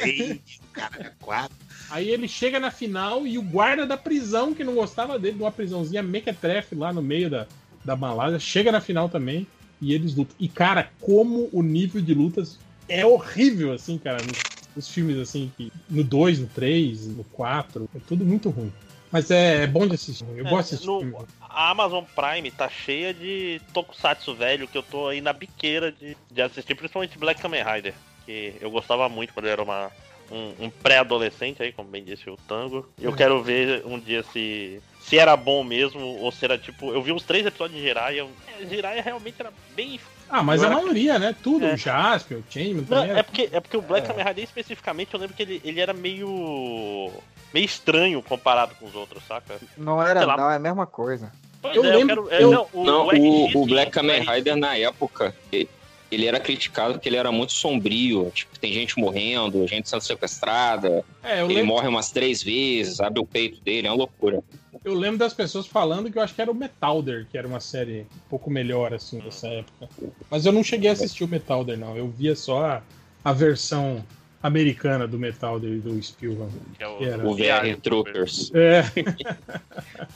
cara, 0.73 1.13
quatro. 1.19 1.55
Aí 1.91 2.09
ele 2.09 2.27
chega 2.27 2.59
na 2.59 2.71
final 2.71 3.27
e 3.27 3.37
o 3.37 3.41
guarda 3.43 3.85
da 3.85 3.95
prisão, 3.95 4.51
que 4.51 4.63
não 4.63 4.73
gostava 4.73 5.19
dele, 5.19 5.35
de 5.35 5.43
uma 5.43 5.51
prisãozinha 5.51 6.01
mequetrefe 6.01 6.73
lá 6.73 6.91
no 6.91 7.03
meio 7.03 7.29
da, 7.29 7.45
da 7.85 7.95
Malásia, 7.95 8.39
chega 8.39 8.71
na 8.71 8.81
final 8.81 9.07
também 9.07 9.45
e 9.79 9.93
eles 9.93 10.15
lutam. 10.15 10.35
E, 10.39 10.49
cara, 10.49 10.89
como 10.99 11.49
o 11.53 11.61
nível 11.61 12.01
de 12.01 12.15
lutas 12.15 12.57
é 12.89 13.05
horrível, 13.05 13.73
assim, 13.73 13.99
cara, 13.99 14.23
nos, 14.23 14.39
nos 14.75 14.89
filmes, 14.89 15.19
assim, 15.19 15.51
que, 15.55 15.71
no 15.87 16.03
2, 16.03 16.39
no 16.39 16.47
3, 16.47 17.07
no 17.09 17.23
4, 17.25 17.87
é 17.95 17.99
tudo 18.07 18.25
muito 18.25 18.49
ruim. 18.49 18.73
Mas 19.11 19.31
é, 19.31 19.63
é 19.63 19.67
bom 19.67 19.87
de 19.87 19.95
assistir, 19.95 20.25
eu 20.35 20.45
É, 20.45 20.49
gosto 20.49 20.69
de 20.69 20.75
assistir. 20.75 20.87
no-. 20.87 21.27
A 21.49 21.69
Amazon 21.71 22.03
Prime 22.15 22.51
tá 22.51 22.69
cheia 22.69 23.13
de 23.13 23.59
tokusatsu 23.73 24.35
velho 24.35 24.67
que 24.67 24.77
eu 24.77 24.83
tô 24.83 25.07
aí 25.07 25.21
na 25.21 25.33
biqueira 25.33 25.91
de, 25.91 26.15
de 26.29 26.41
assistir, 26.41 26.75
principalmente 26.75 27.17
Black 27.17 27.41
Kamen 27.41 27.63
Rider, 27.63 27.93
que 28.25 28.55
eu 28.59 28.69
gostava 28.69 29.07
muito 29.09 29.33
quando 29.33 29.45
eu 29.47 29.51
era 29.53 29.63
uma, 29.63 29.89
um, 30.29 30.65
um 30.65 30.69
pré-adolescente 30.69 31.63
aí, 31.63 31.71
como 31.71 31.89
bem 31.89 32.03
disse 32.03 32.29
o 32.29 32.37
Tango. 32.47 32.87
Eu 32.99 33.13
quero 33.13 33.41
ver 33.41 33.83
um 33.85 33.99
dia 33.99 34.23
se 34.23 34.81
se 34.99 35.17
era 35.17 35.37
bom 35.37 35.63
mesmo 35.63 36.01
ou 36.01 36.29
se 36.33 36.43
era 36.43 36.57
tipo, 36.57 36.91
eu 36.93 37.01
vi 37.01 37.13
uns 37.13 37.23
três 37.23 37.45
episódios 37.45 37.79
de 37.79 37.85
Jiraiya, 37.87 38.27
é, 38.59 38.65
Jiraiya 38.65 39.01
realmente 39.01 39.35
era 39.39 39.53
bem 39.73 39.97
Ah, 40.29 40.43
mas 40.43 40.61
eu 40.61 40.67
a 40.67 40.71
era- 40.73 40.81
maioria, 40.81 41.17
né? 41.17 41.33
Tudo, 41.41 41.65
É. 41.65 41.73
o 41.73 41.77
Jasper, 41.77 42.39
o 42.39 42.43
Changeman 42.49 42.81
Não, 42.81 42.85
também. 42.97 43.07
é 43.09 43.13
era- 43.13 43.23
porque, 43.23 43.49
é 43.53 43.59
porque 43.61 43.77
o 43.77 43.81
Black 43.81 44.05
É. 44.05 44.09
Kamen 44.09 44.25
Rider 44.25 44.43
especificamente, 44.43 45.13
eu 45.13 45.19
lembro 45.19 45.33
que 45.35 45.41
ele, 45.43 45.61
ele 45.63 45.79
era 45.79 45.93
meio. 45.93 47.09
Meio 47.53 47.65
estranho 47.65 48.21
comparado 48.21 48.75
com 48.75 48.85
os 48.85 48.95
outros, 48.95 49.23
saca? 49.27 49.55
Não 49.77 50.01
era, 50.01 50.25
não, 50.25 50.49
é 50.51 50.55
a 50.55 50.59
mesma 50.59 50.85
coisa. 50.85 51.31
Pois 51.61 51.75
Eu 51.75 51.83
é, 51.85 51.95
lembro- 51.95 52.27
quero- 52.27 52.35
é, 52.35 52.43
eu- 52.43 52.51
não, 52.51 52.67
o, 52.73 52.83
Não, 52.83 53.05
o 53.07 53.09
RX, 53.09 53.55
o, 53.55 53.61
o 53.63 53.65
Black 53.65 53.91
Kamen. 53.91 54.21
Rider 54.21 54.55
na 54.55 54.77
época, 54.77 55.33
ele 56.09 56.25
era 56.25 56.39
criticado 56.39 56.93
porque 56.93 57.09
ele 57.09 57.17
era 57.17 57.31
muito 57.31 57.51
sombrio. 57.53 58.31
Tipo, 58.33 58.57
tem 58.59 58.71
gente 58.71 58.97
morrendo, 58.99 59.67
gente 59.67 59.89
sendo 59.89 60.01
sequestrada. 60.01 61.03
É, 61.23 61.41
eu 61.41 61.45
ele 61.45 61.55
lembro- 61.55 61.67
morre 61.75 61.87
umas 61.87 62.11
três 62.11 62.41
vezes, 62.43 62.99
abre 63.01 63.19
o 63.19 63.25
peito 63.25 63.59
dele, 63.61 63.87
é 63.87 63.91
uma 63.91 63.97
loucura. 63.97 64.41
Eu 64.85 64.93
lembro 64.93 65.17
das 65.17 65.33
pessoas 65.33 65.65
falando 65.67 66.09
que 66.09 66.17
eu 66.17 66.21
acho 66.21 66.33
que 66.35 66.41
era 66.41 66.51
o 66.51 66.55
Metalder, 66.55 67.25
que 67.29 67.37
era 67.37 67.47
uma 67.47 67.59
série 67.59 68.01
um 68.01 68.29
pouco 68.29 68.49
melhor, 68.49 68.93
assim, 68.93 69.19
dessa 69.19 69.47
época. 69.47 69.89
Mas 70.29 70.45
eu 70.45 70.53
não 70.53 70.63
cheguei 70.63 70.89
a 70.89 70.93
assistir 70.93 71.23
o 71.23 71.27
Metalder, 71.27 71.77
não. 71.77 71.97
Eu 71.97 72.07
via 72.07 72.35
só 72.35 72.63
a, 72.63 72.81
a 73.25 73.33
versão 73.33 74.01
americana 74.41 75.07
do 75.07 75.17
Metalder 75.17 75.71
e 75.71 75.79
do 75.79 76.01
Spielberg. 76.01 76.51
Que 76.77 76.83
é 76.83 76.87
o- 76.87 76.97
que 76.97 77.05
era- 77.05 77.27
O 77.27 77.35
VR 77.35 77.75
Troopers. 77.81 78.51
É. 78.53 78.83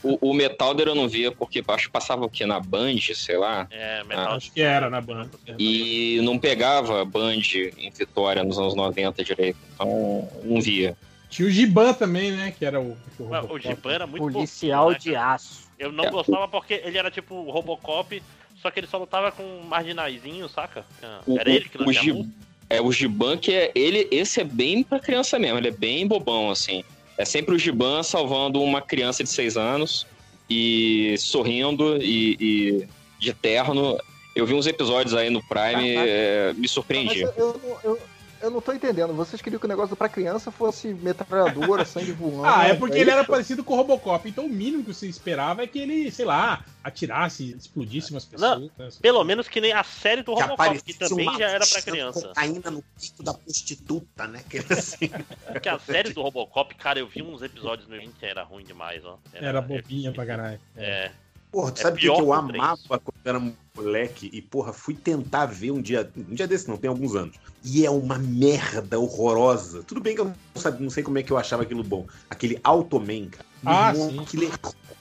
O, 0.04 0.32
o 0.32 0.34
Metalder 0.34 0.88
eu 0.88 0.96
não 0.96 1.08
via 1.08 1.32
porque 1.32 1.64
acho 1.68 1.86
que 1.86 1.92
passava 1.92 2.26
o 2.26 2.30
quê? 2.30 2.46
Na 2.46 2.60
Band, 2.60 2.98
sei 3.14 3.38
lá. 3.38 3.68
É, 3.70 4.04
Metal. 4.04 4.34
Acho 4.36 4.52
que 4.52 4.62
era 4.62 4.90
na 4.90 5.00
banda. 5.00 5.30
E 5.60 6.20
não 6.24 6.40
pegava 6.40 7.06
Band 7.06 7.36
em 7.78 7.92
Vitória 7.92 8.44
nos 8.44 8.58
anos 8.58 8.74
90 8.74 9.24
direito. 9.24 9.58
Então 9.76 10.28
não 10.44 10.60
via. 10.60 10.98
Tinha 11.30 11.48
o 11.48 11.52
Giban 11.52 11.94
também, 11.94 12.32
né? 12.32 12.52
Que 12.58 12.66
era 12.66 12.80
o. 12.82 12.98
o 13.20 13.24
Ué, 13.30 13.42
O 13.42 13.60
Giban 13.60 13.92
era 13.92 14.08
muito 14.08 14.32
Policial 14.34 14.92
fofinho, 14.94 14.94
né, 14.94 15.00
de 15.12 15.16
aço. 15.16 15.70
Eu 15.78 15.92
não 15.92 16.06
É. 16.06 16.10
gostava 16.12 16.48
porque 16.48 16.82
ele 16.84 16.98
era 16.98 17.12
tipo 17.12 17.36
o 17.36 17.52
Robocop, 17.52 18.22
só 18.62 18.72
que 18.72 18.80
ele 18.80 18.88
só 18.88 18.98
lutava 18.98 19.32
com 19.32 19.44
marginaizinho, 19.68 20.50
saca? 20.50 20.84
Ah, 21.04 21.22
O- 21.28 21.38
Era 21.40 21.50
ele 21.50 21.70
que 21.70 21.78
não 21.78 21.86
tinha 21.92 22.14
multa? 22.14 22.30
É, 22.76 22.82
o 22.82 22.92
Giban 22.92 23.38
que 23.38 23.54
é. 23.54 23.72
Ele, 23.76 24.08
esse 24.12 24.40
é 24.42 24.44
bem 24.44 24.84
pra 24.84 25.00
criança 25.00 25.38
mesmo, 25.40 25.58
ele 25.58 25.68
é 25.68 25.72
bem 25.72 26.08
bobão, 26.08 26.50
assim. 26.50 26.84
É 27.18 27.26
sempre 27.26 27.54
o 27.56 27.60
Giban 27.60 28.02
salvando 28.04 28.62
uma 28.62 28.82
criança 28.82 29.24
de 29.24 29.30
6 29.30 29.58
anos 29.58 30.08
e 30.50 31.16
sorrindo 31.18 31.98
e, 32.02 32.38
e 32.40 32.88
de 33.20 33.34
terno. 33.34 33.98
Eu 34.36 34.46
vi 34.46 34.54
uns 34.54 34.66
episódios 34.66 35.14
aí 35.14 35.30
no 35.30 35.42
Prime, 35.48 35.96
é, 35.98 36.54
me 36.56 36.68
surpreendi. 36.68 37.26
Mas 37.26 37.38
eu, 37.38 37.60
eu, 37.64 37.80
não- 37.84 38.11
eu, 38.42 38.48
eu 38.48 38.52
não 38.52 38.62
tô 38.62 38.74
entendendo. 38.74 39.14
Vocês 39.14 39.42
queriam 39.42 39.60
que 39.60 39.66
o 39.66 39.70
negócio 39.70 39.96
pra 39.96 40.10
criança 40.10 40.52
fosse 40.52 40.94
metralhadora, 40.94 41.84
sangue 41.86 42.12
voando. 42.12 42.46
Ah, 42.46 42.68
é 42.68 42.74
porque 42.74 42.98
é 42.98 43.02
ele 43.02 43.12
era 43.12 43.24
parecido 43.24 43.64
com 43.64 43.74
o 43.74 43.78
Robocop. 43.78 44.28
Então 44.28 44.46
o 44.46 44.50
mínimo 44.50 44.84
que 44.84 44.94
você 44.94 45.08
esperava 45.08 45.64
é 45.64 45.68
que 45.68 45.80
ele, 45.80 46.12
sei 46.12 46.26
lá, 46.26 46.64
atirasse, 46.84 47.56
explodisse 47.58 48.12
umas 48.12 48.26
pessoas. 48.26 48.60
Não, 48.60 48.72
né? 48.86 48.90
pelo 49.02 49.24
menos 49.24 49.48
que 49.48 49.62
nem 49.62 49.74
a 49.74 49.84
série 49.84 50.24
do 50.24 50.36
Que 50.36 50.42
Robocop, 50.42 50.82
que 50.82 50.94
também 50.94 51.38
já 51.38 51.50
era 51.50 51.66
pra 51.66 51.82
criança. 51.82 52.28
Cocaína 52.30 52.72
no 52.72 52.84
peito 53.00 53.24
da 53.24 53.34
prostituta, 53.34 54.28
né? 54.28 54.44
Que 54.50 54.58
era 54.58 54.74
assim. 54.74 55.10
Porque 55.52 55.70
a 55.70 55.80
série 55.80 56.14
do 56.14 56.22
Robocop, 56.22 56.74
cara, 56.76 57.00
eu 57.00 57.08
vi 57.08 57.22
uns 57.22 57.42
episódios 57.42 57.88
no 57.88 57.98
20 57.98 58.14
era 58.22 58.44
ruim 58.44 58.64
demais, 58.64 59.04
ó. 59.06 59.18
Era 59.34 59.62
bobinha 59.62 60.12
pra 60.12 60.26
caralho. 60.26 60.60
É. 60.76 61.12
Porra, 61.52 61.72
tu 61.72 61.80
É 61.80 61.82
sabe 61.82 61.98
o 61.98 62.00
que, 62.00 62.08
eu 62.08 62.34
amava 62.34 62.78
quando 62.88 63.16
eu 63.26 63.30
era 63.30 63.54
moleque? 63.76 64.30
E, 64.32 64.42
porra, 64.42 64.72
fui 64.72 64.94
tentar 64.94 65.48
ver 65.48 65.72
um 65.72 65.82
dia. 65.82 66.10
Um 66.16 66.34
dia 66.34 66.48
desse 66.48 66.70
não, 66.70 66.78
tem 66.78 66.90
alguns 66.90 67.16
anos. 67.16 67.36
E 67.64 67.86
é 67.86 67.90
uma 67.90 68.18
merda 68.18 68.98
horrorosa. 68.98 69.84
Tudo 69.84 70.00
bem 70.00 70.16
que 70.16 70.22
eu 70.22 70.26
não, 70.26 70.36
sabia, 70.56 70.80
não 70.80 70.90
sei 70.90 71.04
como 71.04 71.18
é 71.18 71.24
que 71.24 71.32
eu 71.32 71.38
achava 71.38 71.64
aquilo 71.64 71.84
bom. 71.84 72.08
Aquele 72.30 72.60
Automan, 72.64 73.28
cara. 73.30 73.46
Ah, 73.66 73.92
irmão, 73.92 74.10
sim. 74.10 74.20
Aquilo 74.20 74.46
é 74.46 74.52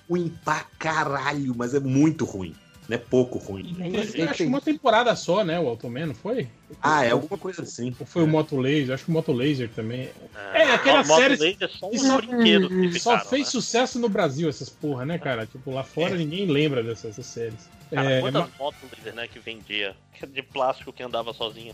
ruim 0.08 0.34
pra 0.44 0.64
caralho, 0.78 1.54
mas 1.56 1.72
é 1.72 1.80
muito 1.80 2.24
ruim. 2.24 2.54
Não 2.90 2.96
é 2.96 2.98
pouco 2.98 3.38
ruim. 3.38 3.76
Eu 4.16 4.28
acho 4.28 4.38
que 4.38 4.42
uma 4.46 4.60
temporada 4.60 5.14
só, 5.14 5.44
né? 5.44 5.60
O 5.60 5.68
Automan, 5.68 6.06
não 6.06 6.14
foi? 6.14 6.48
Ah, 6.82 7.04
é 7.04 7.12
alguma 7.12 7.38
coisa 7.38 7.62
assim. 7.62 7.94
Ou 8.00 8.04
foi 8.04 8.24
o 8.24 8.26
Moto 8.26 8.56
Laser? 8.56 8.92
Acho 8.92 9.04
que 9.04 9.10
o 9.12 9.14
Moto 9.14 9.32
Laser 9.32 9.70
também. 9.70 10.10
É, 10.52 10.62
É, 10.62 10.74
aquela 10.74 11.02
o 11.02 11.06
Moto 11.06 11.20
série. 11.20 11.36
Laser 11.36 11.56
é 11.60 11.68
só 11.68 11.86
um 11.86 12.16
brinquedo 12.16 12.68
que 12.68 12.90
só 12.98 13.10
ficaram, 13.12 13.30
fez 13.30 13.46
né? 13.46 13.50
sucesso 13.52 14.00
no 14.00 14.08
Brasil, 14.08 14.48
essas 14.48 14.68
porra, 14.68 15.04
né, 15.04 15.20
cara? 15.20 15.46
Tipo, 15.46 15.70
lá 15.70 15.84
fora 15.84 16.16
ninguém 16.16 16.46
lembra 16.46 16.82
dessas, 16.82 17.10
dessas 17.16 17.26
séries. 17.26 17.68
Cara, 17.92 18.10
É, 18.10 18.20
quantas 18.20 18.42
ma- 18.42 18.50
motos 18.58 18.90
laser, 18.90 19.14
né, 19.14 19.28
que 19.28 19.38
vendia? 19.38 19.94
De 20.28 20.42
plástico 20.42 20.92
que 20.92 21.04
andava 21.04 21.32
sozinha. 21.32 21.72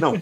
Não, 0.00 0.12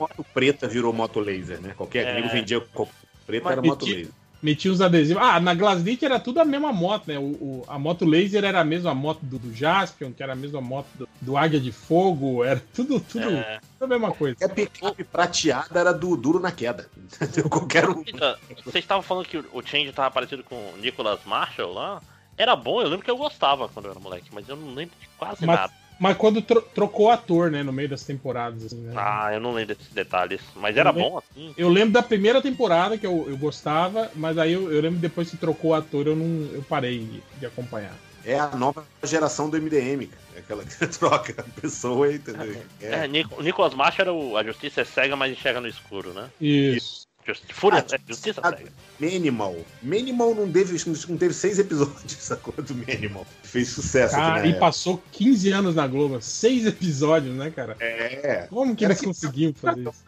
moto 0.00 0.26
preta 0.34 0.66
virou 0.66 0.92
moto 0.92 1.20
laser, 1.20 1.60
né? 1.60 1.74
Qualquer 1.76 2.08
É. 2.08 2.28
vendia 2.28 2.60
preta, 2.60 3.44
Mas 3.44 3.52
era 3.52 3.62
moto 3.62 3.86
laser. 3.86 4.08
Metia 4.44 4.70
uns 4.70 4.82
adesivos. 4.82 5.22
Ah, 5.22 5.40
na 5.40 5.54
Glaslit 5.54 6.04
era 6.04 6.20
tudo 6.20 6.38
a 6.38 6.44
mesma 6.44 6.70
moto, 6.70 7.04
né? 7.08 7.18
O, 7.18 7.22
o- 7.22 7.64
a 7.66 7.78
moto 7.78 8.04
laser 8.04 8.44
era 8.44 8.60
a 8.60 8.64
mesma 8.64 8.94
moto 8.94 9.20
do, 9.22 9.38
do 9.38 9.54
Jaspion, 9.54 10.12
que 10.12 10.22
era 10.22 10.34
a 10.34 10.36
mesma 10.36 10.60
moto 10.60 10.86
do, 10.96 11.08
do 11.18 11.34
Águia 11.36 11.58
de 11.58 11.72
Fogo, 11.72 12.44
era 12.44 12.62
tudo, 12.74 13.00
tudo, 13.00 13.30
É. 13.30 13.58
tudo 13.78 13.84
a 13.84 13.98
mesma 13.98 14.12
coisa. 14.12 14.36
A 14.44 14.48
picape 14.50 15.02
prateada 15.04 15.80
era 15.80 15.94
do 15.94 16.14
duro 16.14 16.38
na 16.40 16.52
queda. 16.52 16.90
Entendeu? 17.22 17.48
Qualquer 17.48 17.88
um. 17.88 18.02
Eita, 18.06 18.38
Vocês 18.62 18.84
estavam 18.84 19.02
falando 19.02 19.24
que 19.26 19.38
o 19.38 19.62
Change 19.64 19.90
tava 19.92 20.10
parecido 20.10 20.44
com 20.44 20.56
o 20.56 20.76
Nicholas 20.76 21.20
Marshall 21.24 21.72
lá? 21.72 22.02
Era 22.36 22.54
bom, 22.54 22.82
eu 22.82 22.88
lembro 22.88 23.02
que 23.04 23.10
eu 23.10 23.16
gostava 23.16 23.66
quando 23.68 23.86
eu 23.86 23.92
era 23.92 24.00
moleque, 24.00 24.28
mas 24.30 24.46
eu 24.46 24.56
não 24.56 24.74
lembro 24.74 24.94
de 25.00 25.08
quase 25.16 25.46
Mas, 25.46 25.56
nada. 25.56 25.72
Mas 25.98 26.16
quando 26.16 26.42
tro- 26.42 26.60
trocou 26.74 27.10
ator, 27.10 27.50
né, 27.50 27.62
no 27.62 27.72
meio 27.72 27.88
das 27.88 28.02
temporadas, 28.04 28.64
assim, 28.66 28.80
né? 28.80 28.92
Ah, 28.96 29.30
eu 29.32 29.40
não 29.40 29.52
lembro 29.52 29.74
desses 29.74 29.92
detalhes. 29.92 30.40
Mas 30.56 30.76
era 30.76 30.90
Eu 30.90 30.94
lembro- 30.94 31.10
bom 31.10 31.18
assim. 31.18 31.54
Eu 31.56 31.68
lembro 31.68 31.92
da 31.92 32.02
primeira 32.02 32.42
temporada 32.42 32.98
que 32.98 33.06
eu, 33.06 33.26
eu 33.28 33.36
gostava, 33.36 34.10
mas 34.14 34.36
aí 34.38 34.52
eu, 34.52 34.70
eu 34.72 34.80
lembro 34.80 34.98
depois 34.98 35.30
que 35.30 35.36
trocou 35.36 35.70
o 35.70 35.74
ator, 35.74 36.06
eu 36.06 36.16
não 36.16 36.46
eu 36.52 36.62
parei 36.62 36.98
de, 36.98 37.22
de 37.38 37.46
acompanhar. 37.46 37.96
É 38.26 38.38
a 38.38 38.48
nova 38.56 38.86
geração 39.04 39.50
do 39.50 39.56
MDM, 39.58 40.06
cara. 40.06 40.22
É 40.34 40.38
aquela 40.38 40.64
que 40.64 40.74
troca 40.88 41.34
a 41.42 41.60
pessoa, 41.60 42.10
entendeu? 42.12 42.56
É, 42.80 43.06
Nico- 43.06 43.42
Nicholas 43.42 43.74
Marshall 43.74 44.00
era 44.02 44.12
o. 44.12 44.36
A 44.36 44.42
justiça 44.42 44.80
é 44.80 44.84
cega, 44.84 45.14
mas 45.14 45.30
enxerga 45.30 45.60
no 45.60 45.68
escuro, 45.68 46.12
né? 46.14 46.30
Isso. 46.40 47.03
Justi- 47.26 47.54
Fúria, 47.54 47.84
Ah, 47.90 47.94
é, 47.94 47.98
justiça 48.06 48.40
cega. 48.42 48.70
Manimal. 49.00 49.56
Manimal 49.82 50.34
não 50.34 50.50
teve, 50.50 50.76
não 51.08 51.16
teve 51.16 51.32
seis 51.34 51.58
episódios, 51.58 52.12
sacou? 52.20 52.52
Do 52.54 52.74
Manimal. 52.74 53.26
Fez 53.42 53.68
sucesso 53.68 54.14
Cara, 54.14 54.40
aqui 54.40 54.48
na 54.50 54.56
e 54.56 54.60
passou 54.60 55.02
15 55.12 55.50
anos 55.50 55.74
na 55.74 55.86
Globo, 55.86 56.20
seis 56.20 56.66
episódios, 56.66 57.34
né, 57.34 57.50
cara? 57.50 57.76
É. 57.80 58.46
Como 58.50 58.76
que 58.76 58.84
Era 58.84 58.92
eles 58.92 59.00
que- 59.00 59.06
conseguiram 59.06 59.54
fazer 59.54 59.80
isso? 59.88 60.04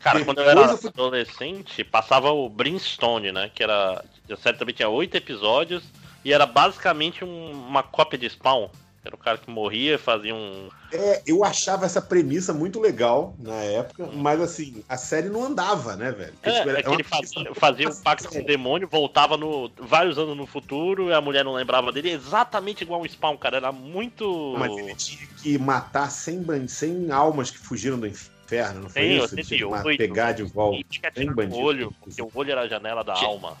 Cara, 0.00 0.24
quando 0.24 0.38
eu 0.40 0.50
era 0.50 0.72
adolescente, 0.72 1.84
passava 1.84 2.30
o 2.32 2.48
Brimstone, 2.48 3.30
né? 3.32 3.50
Que 3.54 3.62
era. 3.62 4.04
A 4.28 4.36
série 4.36 4.58
também 4.58 4.74
tinha 4.74 4.88
oito 4.88 5.16
episódios 5.16 5.84
e 6.24 6.32
era 6.32 6.46
basicamente 6.46 7.24
um- 7.24 7.52
uma 7.52 7.82
cópia 7.82 8.18
de 8.18 8.28
Spawn. 8.28 8.68
Era 9.04 9.14
o 9.14 9.18
cara 9.18 9.36
que 9.36 9.50
morria, 9.50 9.98
fazia 9.98 10.34
um. 10.34 10.70
É, 10.90 11.20
eu 11.26 11.44
achava 11.44 11.84
essa 11.84 12.00
premissa 12.00 12.54
muito 12.54 12.80
legal 12.80 13.34
na 13.38 13.56
época, 13.56 14.06
mas 14.14 14.40
assim, 14.40 14.82
a 14.88 14.96
série 14.96 15.28
não 15.28 15.44
andava, 15.44 15.94
né, 15.94 16.10
velho? 16.10 16.32
Porque, 16.32 16.48
É, 16.48 16.52
tipo, 16.54 16.68
era- 16.70 16.78
é 16.78 16.82
que 16.82 16.88
ele 16.90 17.02
fazia, 17.04 17.54
fazia 17.54 17.88
um 17.90 17.94
pacto 18.02 18.28
com 18.30 18.38
o 18.38 18.44
demônio, 18.44 18.88
voltava 18.88 19.36
no, 19.36 19.70
vários 19.76 20.16
anos 20.16 20.34
no 20.34 20.46
futuro 20.46 21.10
e 21.10 21.12
a 21.12 21.20
mulher 21.20 21.44
não 21.44 21.52
lembrava 21.52 21.92
dele. 21.92 22.12
Exatamente 22.12 22.82
igual 22.82 23.02
um 23.02 23.04
Spawn, 23.06 23.36
cara. 23.36 23.58
Era 23.58 23.70
muito. 23.72 24.54
Mas 24.58 24.72
ele 24.74 24.94
tinha 24.94 25.26
que 25.42 25.58
matar 25.58 26.10
100, 26.10 26.42
ban- 26.42 26.66
100 26.66 27.10
almas 27.10 27.50
que 27.50 27.58
fugiram 27.58 28.00
do 28.00 28.06
inferno, 28.06 28.84
não 28.84 28.88
foi 28.88 29.02
Tem, 29.02 29.18
isso? 29.18 29.34
Ele 29.34 29.44
tinha 29.44 29.58
que 29.58 29.64
88. 29.66 29.98
pegar 29.98 30.32
de 30.32 30.42
volta. 30.44 30.78
Tinha 30.78 30.84
que 30.88 30.98
100 30.98 31.08
atirar 31.08 31.26
no 31.26 31.36
bandidos. 31.36 31.58
olho, 31.62 31.94
porque 32.00 32.22
o 32.22 32.30
olho 32.34 32.50
era 32.52 32.62
a 32.62 32.68
janela 32.68 33.04
da 33.04 33.12
alma. 33.12 33.54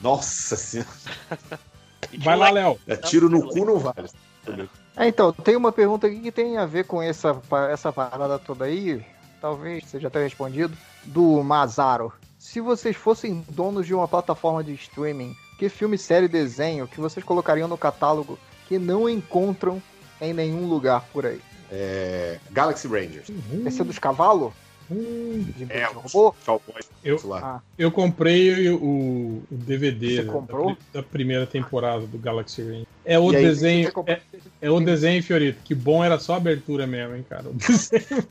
Nossa 0.00 0.54
senhora. 0.54 0.88
Vai 2.20 2.36
lá, 2.36 2.50
Léo. 2.50 2.78
É, 2.86 2.96
tiro 2.96 3.28
no 3.28 3.48
cu 3.48 3.64
não 3.64 3.78
vale. 3.78 4.08
É, 4.96 5.06
então, 5.06 5.32
tem 5.32 5.56
uma 5.56 5.70
pergunta 5.70 6.06
aqui 6.06 6.20
que 6.20 6.32
tem 6.32 6.56
a 6.56 6.66
ver 6.66 6.84
com 6.84 7.00
essa, 7.00 7.40
essa 7.70 7.92
parada 7.92 8.38
toda 8.38 8.64
aí, 8.64 9.04
talvez 9.40 9.84
seja 9.86 10.08
até 10.08 10.22
respondido, 10.22 10.76
do 11.04 11.42
Mazaro. 11.42 12.12
Se 12.38 12.60
vocês 12.60 12.96
fossem 12.96 13.44
donos 13.48 13.86
de 13.86 13.94
uma 13.94 14.08
plataforma 14.08 14.62
de 14.62 14.74
streaming, 14.74 15.34
que 15.58 15.68
filme, 15.68 15.98
série, 15.98 16.28
desenho 16.28 16.86
que 16.86 17.00
vocês 17.00 17.24
colocariam 17.24 17.68
no 17.68 17.78
catálogo 17.78 18.38
que 18.66 18.78
não 18.78 19.08
encontram 19.08 19.82
em 20.20 20.32
nenhum 20.32 20.68
lugar 20.68 21.04
por 21.12 21.26
aí? 21.26 21.40
É, 21.70 22.38
Galaxy 22.50 22.88
Rangers. 22.88 23.28
Esse 23.66 23.80
é 23.80 23.84
dos 23.84 23.98
cavalos? 23.98 24.52
De 24.90 25.66
É, 25.68 25.84
robô? 25.84 26.34
Cowboys. 26.44 26.88
Eu, 27.04 27.20
lá. 27.24 27.62
eu 27.78 27.90
comprei 27.92 28.70
o, 28.70 28.76
o 28.80 29.42
DVD 29.50 30.22
da-? 30.22 30.32
Da, 30.92 31.02
primeira 31.02 31.46
temporada 31.46 32.06
do 32.06 32.18
Galaxy 32.18 32.62
Range. 32.62 32.86
É 33.04 33.18
o 33.18 33.30
aí, 33.30 33.36
desenho. 33.36 33.92
É, 34.06 34.20
é 34.62 34.70
o 34.70 34.80
desenho, 34.80 35.22
Fiorito. 35.22 35.60
Que 35.62 35.74
bom 35.74 36.02
era 36.02 36.18
só 36.18 36.34
a 36.34 36.36
abertura 36.36 36.86
mesmo, 36.86 37.16
hein, 37.16 37.24
cara. 37.28 37.48
O 37.48 37.52
desenho 37.54 38.24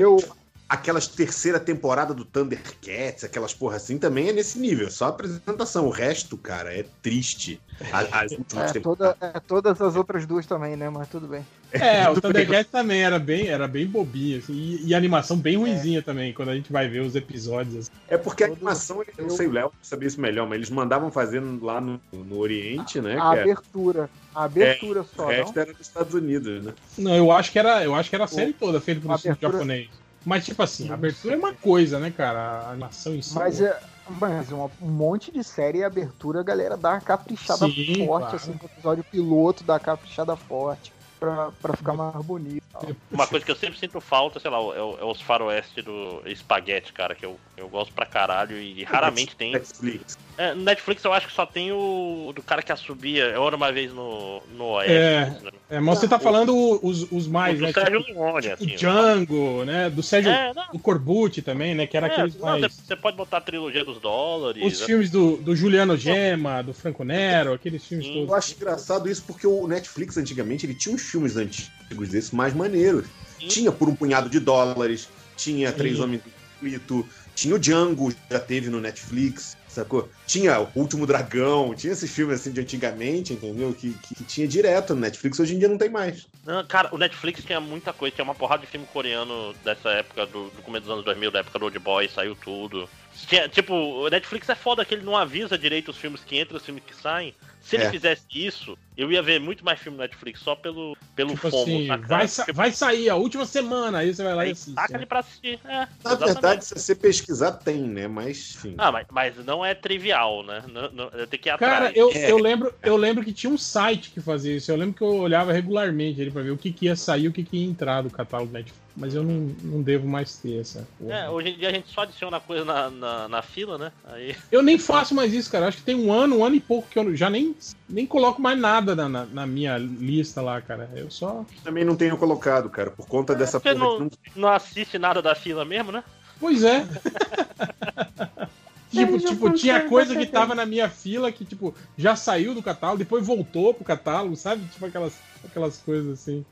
Eu- 0.00 0.18
Aquelas 0.66 1.06
terceira 1.06 1.60
temporada 1.60 2.14
do 2.14 2.24
Thundercats, 2.24 3.22
aquelas 3.22 3.52
porra 3.52 3.76
assim, 3.76 3.98
também 3.98 4.28
é 4.28 4.32
nesse 4.32 4.58
nível. 4.58 4.90
Só 4.90 5.06
a 5.06 5.08
apresentação. 5.08 5.86
O 5.86 5.90
resto, 5.90 6.38
cara, 6.38 6.72
é 6.74 6.84
triste. 7.02 7.60
A- 7.92 8.22
As 8.22 8.32
últimas 8.38 8.74
É, 8.74 8.80
toda, 8.80 9.16
é, 9.20 9.40
todas 9.40 9.80
as 9.82 9.94
outras 9.94 10.24
duas 10.26 10.46
também, 10.46 10.74
né? 10.74 10.88
Mas 10.88 11.06
tudo 11.08 11.28
bem. 11.28 11.44
É, 11.70 12.08
o 12.08 12.14
Tudo. 12.14 12.28
Thundercats 12.28 12.70
também 12.72 13.02
era 13.02 13.18
bem, 13.18 13.48
era 13.48 13.68
bem 13.68 13.86
bobinho, 13.86 14.38
assim, 14.38 14.52
e, 14.54 14.86
e 14.86 14.94
a 14.94 14.96
animação 14.96 15.36
bem 15.36 15.56
ruinzinha 15.56 16.02
também, 16.02 16.32
quando 16.32 16.48
a 16.48 16.54
gente 16.54 16.72
vai 16.72 16.88
ver 16.88 17.00
os 17.00 17.14
episódios. 17.14 17.76
assim. 17.76 17.90
É 18.08 18.16
porque 18.16 18.44
a 18.44 18.46
animação, 18.46 19.02
eu 19.18 19.24
não 19.24 19.36
sei, 19.36 19.46
o 19.46 19.52
Léo 19.52 19.72
sabia 19.82 20.08
isso 20.08 20.20
melhor, 20.20 20.46
mas 20.48 20.56
eles 20.56 20.70
mandavam 20.70 21.10
fazer 21.10 21.42
lá 21.60 21.80
no, 21.80 22.00
no 22.12 22.38
Oriente, 22.38 23.00
né? 23.02 23.18
A 23.20 23.36
é- 23.36 23.42
abertura. 23.42 24.08
A 24.34 24.44
abertura 24.44 25.00
é, 25.00 25.04
só, 25.04 25.26
O 25.26 25.28
resto 25.28 25.54
não? 25.54 25.62
era 25.62 25.72
dos 25.72 25.86
Estados 25.86 26.14
Unidos, 26.14 26.64
né? 26.64 26.72
Não, 26.96 27.14
eu 27.14 27.30
acho 27.30 27.52
que 27.52 27.58
era, 27.58 27.84
eu 27.84 27.94
acho 27.94 28.08
que 28.08 28.16
era 28.16 28.24
a 28.24 28.28
série 28.28 28.52
toda 28.52 28.80
feita 28.80 29.00
por 29.02 29.08
um 29.08 29.12
a 29.12 29.14
abertura- 29.16 29.52
japonês. 29.52 29.88
Mas, 30.24 30.44
tipo 30.44 30.62
assim, 30.62 30.88
a 30.90 30.94
abertura 30.94 31.34
é 31.34 31.36
uma 31.36 31.54
coisa, 31.54 31.98
né, 32.00 32.10
cara? 32.10 32.38
A 32.38 32.70
animação 32.70 33.14
em 33.14 33.22
si. 33.22 33.34
Mas, 33.34 33.60
é, 33.60 33.78
mas 34.18 34.50
um 34.52 34.68
monte 34.80 35.30
de 35.30 35.44
série 35.44 35.78
e 35.78 35.84
abertura, 35.84 36.40
a 36.40 36.42
galera 36.42 36.76
dá 36.76 36.92
uma 36.92 37.00
caprichada 37.00 37.66
Sim, 37.66 38.06
forte, 38.06 38.22
claro. 38.22 38.36
assim, 38.36 38.50
no 38.52 38.66
episódio 38.66 39.04
piloto, 39.04 39.62
dá 39.64 39.74
uma 39.74 39.80
caprichada 39.80 40.34
forte 40.36 40.92
pra, 41.24 41.50
pra 41.62 41.76
ficar 41.76 41.94
mais 41.94 42.24
bonito. 42.24 42.62
Uma 43.10 43.26
coisa 43.26 43.44
que 43.44 43.50
eu 43.50 43.56
sempre 43.56 43.78
sinto 43.78 44.00
falta, 44.00 44.40
sei 44.40 44.50
lá, 44.50 44.58
é, 44.58 44.78
é 44.78 45.04
os 45.04 45.20
faroeste 45.20 45.80
do 45.80 46.22
espaguete, 46.26 46.92
cara, 46.92 47.14
que 47.14 47.24
eu, 47.24 47.38
eu 47.56 47.68
gosto 47.68 47.94
pra 47.94 48.04
caralho 48.04 48.58
e 48.58 48.82
raramente 48.84 49.34
tem. 49.36 49.52
Netflix. 49.52 50.18
É, 50.36 50.52
no 50.52 50.64
Netflix 50.64 51.04
eu 51.04 51.12
acho 51.12 51.28
que 51.28 51.32
só 51.32 51.46
tem 51.46 51.70
o 51.70 52.32
do 52.34 52.42
cara 52.42 52.62
que 52.62 52.72
assobia, 52.72 53.26
eu 53.26 53.46
era 53.46 53.56
uma 53.56 53.70
vez 53.70 53.92
no, 53.92 54.42
no 54.56 54.64
Oeste. 54.72 54.92
É, 54.92 55.26
né? 55.26 55.50
é, 55.70 55.80
mas 55.80 55.98
você 55.98 56.08
tá 56.08 56.18
falando 56.18 56.54
os, 56.82 57.10
os 57.12 57.28
mais, 57.28 57.54
O 57.54 57.58
do 57.58 57.66
né? 57.66 57.72
Sérgio 57.72 58.02
tipo, 58.02 58.20
Leone, 58.20 58.50
assim, 58.50 58.64
o 58.64 58.76
Django, 58.76 59.64
né? 59.64 59.88
Do 59.88 60.02
Sérgio. 60.02 60.32
É, 60.32 60.52
do 60.72 60.78
Corbucci 60.80 61.40
também, 61.40 61.74
né? 61.74 61.86
Que 61.86 61.96
era 61.96 62.08
É, 62.08 62.10
aqueles 62.10 62.36
não, 62.36 62.46
mais. 62.46 62.62
você, 62.62 62.82
você 62.82 62.96
pode 62.96 63.16
botar 63.16 63.36
a 63.36 63.40
trilogia 63.40 63.84
dos 63.84 64.00
dólares. 64.00 64.64
Os 64.64 64.80
né? 64.80 64.86
filmes 64.86 65.10
do, 65.10 65.36
do 65.36 65.54
Juliano 65.54 65.96
Gema, 65.96 66.62
do 66.62 66.74
Franco 66.74 67.04
Nero, 67.04 67.52
aqueles 67.52 67.86
filmes 67.86 68.08
todos. 68.08 68.28
Eu 68.28 68.34
acho 68.34 68.54
engraçado 68.54 69.08
isso 69.08 69.22
porque 69.24 69.46
o 69.46 69.68
Netflix 69.68 70.16
antigamente 70.16 70.66
ele 70.66 70.74
tinha 70.74 70.92
uns 70.92 71.02
filmes 71.14 71.36
antigos 71.36 72.08
desses 72.08 72.32
mais 72.32 72.52
maneiros. 72.52 73.06
Tinha 73.38 73.70
por 73.70 73.88
um 73.88 73.94
punhado 73.94 74.28
de 74.28 74.40
dólares, 74.40 75.08
tinha 75.36 75.70
Três 75.72 76.00
Homens 76.00 76.22
do 76.22 76.30
Conflito, 76.30 77.08
Tinha 77.34 77.54
o 77.54 77.58
Django, 77.58 78.12
já 78.30 78.40
teve 78.40 78.70
no 78.70 78.80
Netflix, 78.80 79.56
sacou? 79.68 80.08
Tinha 80.26 80.60
o 80.60 80.68
Último 80.74 81.06
Dragão, 81.06 81.74
tinha 81.74 81.92
esses 81.92 82.10
filmes 82.10 82.40
assim 82.40 82.52
de 82.52 82.60
antigamente, 82.60 83.32
entendeu? 83.32 83.74
Que, 83.74 83.92
que, 83.92 84.14
que 84.14 84.24
tinha 84.24 84.48
direto 84.48 84.94
no 84.94 85.00
Netflix, 85.00 85.38
hoje 85.38 85.54
em 85.54 85.58
dia 85.58 85.68
não 85.68 85.76
tem 85.76 85.90
mais. 85.90 86.26
Não, 86.46 86.64
cara, 86.64 86.88
o 86.92 86.98
Netflix 86.98 87.44
tinha 87.44 87.60
muita 87.60 87.92
coisa, 87.92 88.14
tinha 88.14 88.24
uma 88.24 88.34
porrada 88.34 88.64
de 88.64 88.70
filme 88.70 88.86
coreano 88.92 89.54
dessa 89.64 89.90
época, 89.90 90.26
do, 90.26 90.48
do 90.50 90.62
começo 90.62 90.84
dos 90.84 90.92
anos 90.92 91.04
2000, 91.04 91.30
da 91.30 91.40
época 91.40 91.58
do 91.58 91.64
Old 91.66 91.78
Boy, 91.80 92.08
saiu 92.08 92.36
tudo. 92.36 92.88
Tinha, 93.26 93.48
tipo, 93.48 93.72
o 93.74 94.08
Netflix 94.08 94.48
é 94.48 94.54
foda 94.54 94.84
que 94.84 94.94
ele 94.94 95.04
não 95.04 95.16
avisa 95.16 95.56
direito 95.56 95.90
os 95.90 95.96
filmes 95.96 96.22
que 96.24 96.38
entram 96.40 96.56
e 96.56 96.58
os 96.58 96.64
filmes 96.64 96.82
que 96.84 96.94
saem. 96.94 97.34
Se 97.60 97.76
ele 97.76 97.84
É. 97.84 97.90
fizesse 97.90 98.24
isso, 98.34 98.76
eu 98.94 99.10
ia 99.10 99.22
ver 99.22 99.40
muito 99.40 99.64
mais 99.64 99.80
filme 99.80 99.96
no 99.96 100.02
Netflix 100.02 100.40
só 100.40 100.54
pelo, 100.54 100.94
pelo 101.16 101.30
Tipo 101.34 101.50
fomo, 101.50 101.62
assim, 101.78 102.02
vai, 102.06 102.28
sa- 102.28 102.44
vai 102.52 102.70
sair 102.70 103.08
a 103.08 103.14
última 103.14 103.46
semana, 103.46 103.98
aí 103.98 104.14
você 104.14 104.22
vai 104.22 104.34
lá 104.34 104.46
e 104.46 104.50
assiste. 104.50 104.74
Taca 104.74 104.92
né? 104.92 104.98
ele 104.98 105.06
pra 105.06 105.20
assistir. 105.20 105.58
É, 105.64 105.68
Na 105.70 105.86
exatamente. 106.04 106.24
verdade, 106.34 106.64
se 106.66 106.74
você 106.74 106.94
pesquisar, 106.94 107.52
tem, 107.52 107.80
né? 107.82 108.06
Mas, 108.06 108.54
enfim. 108.56 108.74
Ah, 108.76 108.92
mas, 108.92 109.06
mas 109.10 109.36
não 109.46 109.64
é 109.64 109.74
trivial, 109.74 110.42
né? 110.42 110.62
Não, 110.70 110.90
não, 110.92 111.04
eu 111.14 111.26
tenho 111.26 111.42
que 111.42 111.48
ir 111.48 111.56
Cara, 111.56 111.86
atrás. 111.86 111.96
eu, 111.96 112.10
É. 112.12 112.30
eu, 112.30 112.36
lembro, 112.36 112.74
eu 112.82 112.96
lembro 112.98 113.24
que 113.24 113.32
tinha 113.32 113.50
um 113.50 113.56
site 113.56 114.10
que 114.10 114.20
fazia 114.20 114.54
isso. 114.56 114.70
Eu 114.70 114.76
lembro 114.76 114.94
que 114.94 115.02
eu 115.02 115.14
olhava 115.14 115.50
regularmente 115.50 116.20
ele 116.20 116.30
pra 116.30 116.42
ver 116.42 116.50
o 116.50 116.58
que, 116.58 116.70
que 116.70 116.84
ia 116.84 116.96
sair 116.96 117.24
e 117.24 117.28
o 117.28 117.32
que, 117.32 117.44
que 117.44 117.56
ia 117.56 117.66
entrar 117.66 118.02
do 118.02 118.10
catálogo 118.10 118.52
Netflix. 118.52 118.83
Mas 118.96 119.12
eu 119.12 119.24
não, 119.24 119.52
não 119.62 119.82
devo 119.82 120.06
mais 120.06 120.36
ter 120.36 120.60
essa. 120.60 120.86
porra. 120.98 121.14
É, 121.14 121.28
hoje 121.28 121.48
em 121.48 121.58
dia 121.58 121.68
a 121.68 121.72
gente 121.72 121.92
só 121.92 122.02
adiciona 122.02 122.38
coisa 122.38 122.64
na, 122.64 122.90
na, 122.90 123.28
na 123.28 123.42
fila, 123.42 123.76
né? 123.76 123.92
Aí. 124.04 124.36
Eu 124.52 124.62
nem 124.62 124.78
faço 124.78 125.14
mais 125.14 125.32
isso, 125.32 125.50
cara. 125.50 125.66
Acho 125.66 125.78
que 125.78 125.82
tem 125.82 125.96
um 125.96 126.12
ano, 126.12 126.38
um 126.38 126.44
ano 126.44 126.54
e 126.54 126.60
pouco 126.60 126.88
que 126.88 126.98
eu 126.98 127.16
já 127.16 127.28
nem, 127.28 127.56
nem 127.88 128.06
coloco 128.06 128.40
mais 128.40 128.58
nada 128.58 128.94
na, 128.94 129.08
na, 129.08 129.26
na 129.26 129.46
minha 129.46 129.76
lista 129.76 130.40
lá, 130.40 130.60
cara. 130.60 130.88
Eu 130.94 131.10
só. 131.10 131.44
Também 131.64 131.84
não 131.84 131.96
tenho 131.96 132.16
colocado, 132.16 132.70
cara, 132.70 132.90
por 132.90 133.08
conta 133.08 133.34
dessa 133.34 133.58
Você 133.58 133.74
porra 133.74 133.98
não, 133.98 134.08
que 134.08 134.38
não 134.38 134.48
assiste 134.48 134.96
nada 134.96 135.20
da 135.20 135.34
fila 135.34 135.64
mesmo, 135.64 135.90
né? 135.90 136.04
Pois 136.38 136.62
é. 136.62 136.86
tipo, 138.90 139.18
tipo 139.18 139.52
tinha 139.52 139.80
consigo 139.80 139.88
coisa 139.88 140.16
que 140.16 140.26
tava 140.26 140.54
na 140.54 140.64
minha 140.64 140.88
fila 140.88 141.32
que, 141.32 141.44
tipo, 141.44 141.74
já 141.96 142.14
saiu 142.14 142.54
do 142.54 142.62
catálogo, 142.62 142.98
depois 142.98 143.26
voltou 143.26 143.74
pro 143.74 143.84
catálogo, 143.84 144.36
sabe? 144.36 144.64
Tipo 144.66 144.86
aquelas, 144.86 145.14
aquelas 145.44 145.78
coisas 145.78 146.12
assim. 146.12 146.44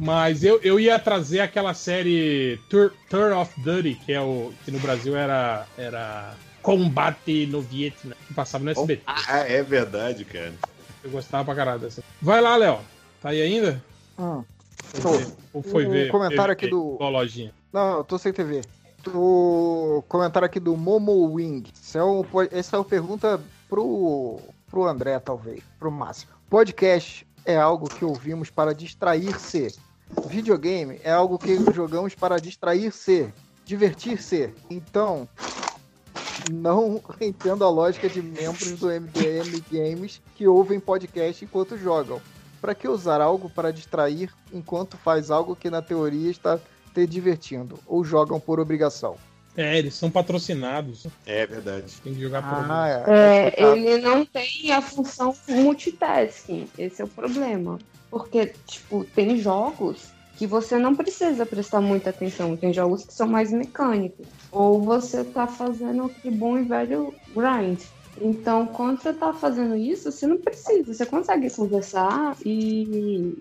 Mas 0.00 0.42
eu, 0.42 0.58
eu 0.62 0.80
ia 0.80 0.98
trazer 0.98 1.40
aquela 1.40 1.74
série 1.74 2.58
Tour, 2.70 2.92
Tour 3.08 3.32
of 3.36 3.60
Duty, 3.60 3.94
que 3.94 4.12
é 4.12 4.20
o. 4.20 4.52
que 4.64 4.70
no 4.70 4.78
Brasil 4.78 5.16
era. 5.16 5.66
era 5.76 6.34
Combate 6.62 7.46
no 7.46 7.60
Vietnã, 7.62 8.14
que 8.28 8.34
passava 8.34 8.62
no 8.64 8.70
SBT. 8.70 9.02
Ah, 9.06 9.38
é 9.40 9.62
verdade, 9.62 10.24
cara. 10.26 10.52
Eu 11.02 11.10
gostava 11.10 11.44
pra 11.44 11.54
caralho 11.54 11.80
dessa. 11.80 12.02
Vai 12.20 12.40
lá, 12.40 12.54
Léo. 12.56 12.78
Tá 13.22 13.30
aí 13.30 13.40
ainda? 13.40 13.82
Ah, 14.18 14.42
Ou 14.94 15.00
foi- 15.00 15.26
Ou 15.54 15.62
foi 15.62 15.86
Um 15.86 15.90
ver? 15.90 16.10
comentário 16.10 16.52
aqui 16.52 16.68
do- 16.68 16.98
lojinha? 16.98 17.52
Não, 17.72 17.98
eu 17.98 18.04
tô 18.04 18.18
sem 18.18 18.32
TV. 18.32 18.60
O 19.14 20.04
comentário 20.08 20.44
aqui 20.46 20.60
do 20.60 20.76
Momo 20.76 21.32
Wing. 21.34 21.64
Esse 21.74 21.96
é 21.96 22.04
um, 22.04 22.22
po- 22.22 22.42
essa 22.42 22.76
é 22.76 22.78
uma 22.78 22.84
pergunta 22.84 23.40
pro, 23.68 24.38
pro 24.70 24.84
André, 24.84 25.18
talvez. 25.18 25.62
Pro 25.78 25.90
Márcio. 25.90 26.28
Podcast 26.50 27.26
é 27.46 27.56
algo 27.56 27.88
que 27.88 28.04
ouvimos 28.04 28.50
para 28.50 28.74
distrair-se. 28.74 29.74
Videogame 30.26 31.00
é 31.02 31.10
algo 31.10 31.38
que 31.38 31.56
jogamos 31.72 32.14
para 32.14 32.38
distrair-se, 32.38 33.32
divertir-se. 33.64 34.52
Então, 34.68 35.28
não 36.50 37.00
entendo 37.20 37.64
a 37.64 37.70
lógica 37.70 38.08
de 38.08 38.22
membros 38.22 38.78
do 38.78 38.88
MDM 38.88 39.62
Games 39.70 40.20
que 40.36 40.46
ouvem 40.46 40.80
podcast 40.80 41.44
enquanto 41.44 41.78
jogam. 41.78 42.20
Para 42.60 42.74
que 42.74 42.86
usar 42.86 43.20
algo 43.20 43.48
para 43.48 43.72
distrair 43.72 44.30
enquanto 44.52 44.96
faz 44.98 45.30
algo 45.30 45.56
que 45.56 45.70
na 45.70 45.80
teoria 45.80 46.30
está 46.30 46.58
te 46.94 47.06
divertindo? 47.06 47.78
Ou 47.86 48.04
jogam 48.04 48.38
por 48.38 48.60
obrigação? 48.60 49.16
É, 49.56 49.78
eles 49.78 49.94
são 49.94 50.10
patrocinados. 50.10 51.06
É 51.26 51.46
verdade. 51.46 51.92
Tem 52.04 52.14
que 52.14 52.20
jogar 52.20 52.42
por 52.42 52.54
Ah, 52.54 53.02
obrigação. 53.02 53.14
É, 53.14 53.76
ele 53.78 53.98
não 53.98 54.24
tem 54.24 54.72
a 54.72 54.82
função 54.82 55.34
multitasking. 55.48 56.68
Esse 56.78 57.00
é 57.00 57.04
o 57.04 57.08
problema. 57.08 57.78
Porque, 58.10 58.46
tipo, 58.66 59.04
tem 59.04 59.36
jogos 59.36 60.12
que 60.36 60.46
você 60.46 60.78
não 60.78 60.94
precisa 60.94 61.46
prestar 61.46 61.80
muita 61.80 62.10
atenção. 62.10 62.56
Tem 62.56 62.72
jogos 62.72 63.04
que 63.04 63.12
são 63.12 63.28
mais 63.28 63.52
mecânicos. 63.52 64.26
Ou 64.50 64.80
você 64.84 65.22
tá 65.22 65.46
fazendo 65.46 66.04
aquele 66.04 66.34
bom 66.34 66.58
e 66.58 66.64
velho 66.64 67.14
grind. 67.28 67.80
Então, 68.20 68.66
quando 68.66 69.00
você 69.00 69.12
tá 69.12 69.32
fazendo 69.32 69.76
isso, 69.76 70.10
você 70.10 70.26
não 70.26 70.38
precisa. 70.38 70.92
Você 70.92 71.06
consegue 71.06 71.48
conversar 71.50 72.36
e, 72.44 73.34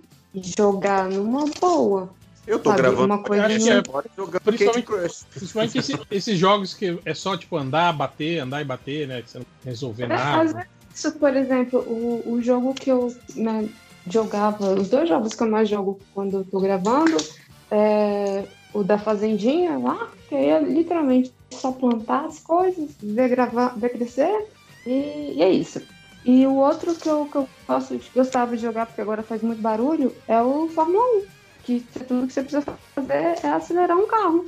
jogar 0.57 1.09
numa 1.09 1.45
boa. 1.59 2.09
Eu 2.45 2.59
tô 2.59 2.69
Sabe, 2.69 2.81
gravando 2.81 3.05
uma 3.13 3.23
coisa 3.23 3.45
Acho 3.45 3.57
que 3.59 3.69
é, 3.69 3.83
jogando 4.17 4.41
principalmente, 4.41 4.85
Crush. 4.85 5.25
principalmente 5.33 5.77
esse- 5.77 5.99
esses 6.09 6.37
jogos 6.37 6.73
que 6.73 6.99
é 7.05 7.13
só, 7.13 7.37
tipo, 7.37 7.55
andar, 7.57 7.93
bater, 7.93 8.39
andar 8.39 8.61
e 8.61 8.65
bater, 8.65 9.07
né? 9.07 9.21
Que 9.21 9.29
você 9.29 9.37
não 9.39 9.45
resolver 9.63 10.03
É, 10.03 10.15
às 10.15 10.23
nada. 10.23 10.53
vezes, 10.53 10.69
isso, 10.93 11.19
por 11.19 11.35
exemplo, 11.35 11.79
o, 11.87 12.33
o 12.33 12.41
jogo 12.41 12.73
que 12.73 12.89
eu 12.89 13.07
né, 13.35 13.69
jogava, 14.11 14.73
os 14.73 14.89
dois 14.89 15.07
jogos 15.07 15.35
que 15.35 15.43
eu 15.43 15.49
mais 15.49 15.69
jogo 15.69 15.99
quando 16.13 16.37
eu 16.37 16.45
tô 16.45 16.59
gravando, 16.59 17.17
é 17.71 18.43
o 18.73 18.83
da 18.83 18.97
Fazendinha 18.97 19.77
lá, 19.77 20.11
que 20.27 20.35
aí 20.35 20.49
é 20.49 20.59
literalmente 20.59 21.33
só 21.53 21.71
plantar 21.71 22.25
as 22.25 22.39
coisas, 22.39 22.95
ver, 23.01 23.29
gravar, 23.29 23.77
ver 23.77 23.89
crescer, 23.89 24.47
e, 24.85 25.33
e 25.35 25.41
é 25.41 25.51
isso. 25.51 25.81
E 26.23 26.45
o 26.45 26.55
outro 26.55 26.93
que 26.95 27.09
eu, 27.09 27.25
que 27.25 27.37
eu 27.37 27.49
gosto, 27.67 27.99
gostava 28.13 28.55
de 28.55 28.61
jogar, 28.61 28.85
porque 28.85 29.01
agora 29.01 29.23
faz 29.23 29.41
muito 29.41 29.61
barulho, 29.61 30.15
é 30.27 30.41
o 30.41 30.67
Fórmula 30.69 31.03
1, 31.17 31.23
que 31.63 31.81
tudo 32.07 32.27
que 32.27 32.33
você 32.33 32.41
precisa 32.41 32.63
fazer 32.95 33.39
é 33.43 33.49
acelerar 33.49 33.97
um 33.97 34.07
carro. 34.07 34.45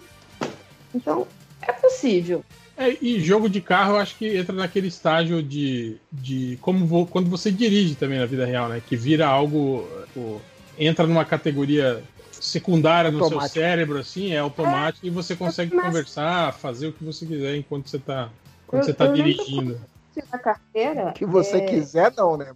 Então, 0.94 1.26
é 1.62 1.72
possível. 1.74 2.44
É, 2.78 2.98
e 3.02 3.20
jogo 3.20 3.50
de 3.50 3.62
carro 3.62 3.94
eu 3.94 3.98
acho 4.00 4.16
que 4.16 4.38
entra 4.38 4.56
naquele 4.56 4.88
estágio 4.88 5.44
de, 5.44 5.98
de 6.12 6.58
como 6.62 6.86
vo- 6.86 7.06
quando 7.06 7.30
você 7.30 7.52
dirige 7.52 7.96
também 7.96 8.18
na 8.20 8.26
vida 8.26 8.46
real, 8.46 8.70
né? 8.70 8.82
Que 8.86 8.96
vira 8.96 9.28
algo. 9.28 9.88
pô, 10.14 10.40
entra 10.80 11.06
numa 11.06 11.26
categoria 11.26 12.02
secundária 12.32 13.12
no 13.12 13.20
seu 13.20 13.26
Automático. 13.26 13.54
cérebro, 13.54 14.00
assim, 14.00 14.32
é 14.34 14.40
automático, 14.40 15.06
e 15.06 15.10
você 15.12 15.36
consegue 15.36 15.76
conversar, 15.80 16.54
fazer 16.54 16.88
o 16.88 16.94
que 16.94 17.04
você 17.04 17.26
quiser 17.26 17.56
enquanto 17.56 17.88
você 17.88 18.00
tá, 18.00 18.30
quando 18.66 18.82
Eu- 18.82 18.86
você 18.86 18.94
tá 18.94 19.06
dirigindo. 19.08 19.80
A 20.32 20.38
carteira. 20.40 21.12
Que 21.14 21.26
você 21.26 21.58
é, 21.58 21.62
quiser, 21.62 22.12
não, 22.18 22.36
né? 22.36 22.52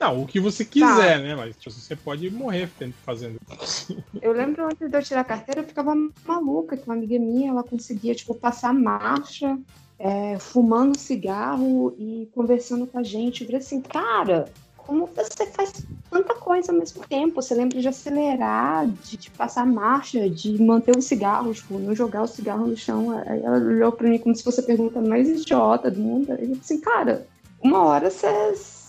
Não, 0.00 0.22
o 0.22 0.26
que 0.26 0.40
você 0.40 0.64
quiser, 0.64 1.20
né? 1.20 1.34
Mas 1.34 1.56
tipo, 1.56 1.70
você 1.70 1.96
pode 1.96 2.30
morrer 2.30 2.68
fazendo. 3.04 3.36
Eu 4.22 4.32
lembro 4.32 4.64
antes 4.64 4.88
de 4.88 4.96
eu 4.96 5.02
tirar 5.02 5.20
a 5.20 5.24
carteira, 5.24 5.60
eu 5.60 5.66
ficava 5.66 5.94
maluca, 6.26 6.76
que 6.76 6.84
uma 6.86 6.94
amiga 6.94 7.18
minha, 7.18 7.50
ela 7.50 7.62
conseguia, 7.62 8.14
tipo, 8.14 8.34
passar 8.34 8.72
marcha, 8.72 9.58
é, 9.98 10.38
fumando 10.38 10.98
cigarro 10.98 11.94
e 11.98 12.28
conversando 12.34 12.86
com 12.86 12.98
a 12.98 13.02
gente. 13.02 13.42
Eu 13.42 13.46
falei 13.46 13.60
assim, 13.60 13.82
cara, 13.82 14.50
como 14.76 15.06
você 15.14 15.46
faz 15.52 15.86
tanta 16.10 16.34
coisa 16.34 16.72
ao 16.72 16.78
mesmo 16.78 17.06
tempo? 17.06 17.42
Você 17.42 17.54
lembra 17.54 17.80
de 17.80 17.88
acelerar, 17.88 18.86
de, 18.86 19.16
de 19.16 19.30
passar 19.30 19.66
marcha, 19.66 20.30
de 20.30 20.62
manter 20.62 20.96
o 20.96 21.02
cigarro, 21.02 21.52
tipo, 21.52 21.78
não 21.78 21.94
jogar 21.94 22.22
o 22.22 22.28
cigarro 22.28 22.66
no 22.66 22.76
chão. 22.76 23.10
Aí 23.26 23.42
ela 23.42 23.58
olhou 23.58 23.92
pra 23.92 24.08
mim 24.08 24.18
como 24.18 24.34
se 24.34 24.44
fosse 24.44 24.60
a 24.60 24.64
pergunta 24.64 25.00
mais 25.00 25.28
idiota 25.28 25.90
do 25.90 26.00
mundo. 26.00 26.30
Eu 26.30 26.38
falei 26.38 26.52
assim, 26.52 26.80
cara, 26.80 27.26
uma 27.62 27.84
hora 27.84 28.10
você 28.10 28.26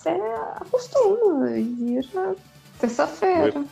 você 0.06 0.20
acostuma 0.56 1.58
e 1.58 1.62
vira 1.64 2.36
terça-feira. 2.78 3.64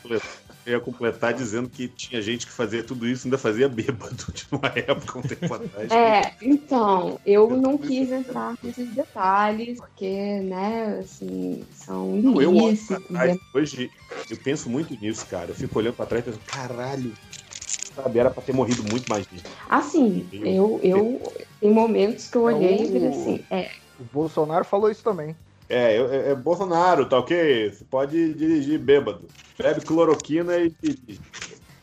Eu 0.66 0.72
ia 0.72 0.80
completar- 0.80 1.32
eu 1.32 1.36
dizendo 1.36 1.68
que 1.68 1.88
tinha 1.88 2.20
gente 2.22 2.46
que 2.46 2.52
fazia 2.52 2.82
tudo 2.82 3.06
isso 3.06 3.26
e 3.26 3.28
ainda 3.28 3.38
fazia 3.38 3.68
bêbado 3.68 4.16
de 4.32 4.46
uma 4.50 4.68
época, 4.74 5.18
um 5.18 5.22
tempo 5.22 5.54
atrás. 5.54 5.92
É, 5.92 6.32
então, 6.40 7.20
eu 7.24 7.50
não 7.56 7.76
quis 7.76 8.10
entrar 8.10 8.54
nesses 8.62 8.88
detalhes, 8.88 9.78
porque, 9.78 10.40
né, 10.40 10.98
assim, 10.98 11.64
são 11.72 12.16
Não, 12.16 12.40
eu 12.40 12.56
olho 12.56 12.78
pra 12.86 13.00
trás, 13.00 13.38
hoje 13.52 13.90
eu 14.30 14.36
penso 14.38 14.70
muito 14.70 14.98
nisso, 14.98 15.26
cara. 15.26 15.50
Eu 15.50 15.54
fico 15.54 15.78
olhando 15.78 15.94
pra 15.94 16.06
trás 16.06 16.24
e 16.24 16.30
penso, 16.30 16.40
caralho, 16.46 17.12
sabe, 17.94 18.18
era 18.18 18.30
pra 18.30 18.42
ter 18.42 18.54
morrido 18.54 18.82
muito 18.82 19.06
mais 19.06 19.26
gente. 19.30 19.44
Assim, 19.68 20.30
eu, 20.32 20.80
eu, 20.82 21.32
tem 21.60 21.70
momentos 21.70 22.28
que 22.28 22.38
eu 22.38 22.42
olhei 22.42 22.84
e 22.84 22.86
falei 22.86 23.08
assim, 23.08 23.46
é, 23.50 23.70
O 24.00 24.04
Bolsonaro 24.04 24.64
falou 24.64 24.90
isso 24.90 25.04
também. 25.04 25.36
É, 25.74 25.98
eu- 25.98 26.12
é, 26.12 26.30
é 26.30 26.34
Bolsonaro, 26.36 27.04
tá 27.08 27.18
ok? 27.18 27.72
Você 27.72 27.84
pode 27.84 28.34
dirigir 28.34 28.78
bêbado. 28.78 29.28
Bebe 29.58 29.80
cloroquina 29.80 30.56
e 30.56 30.72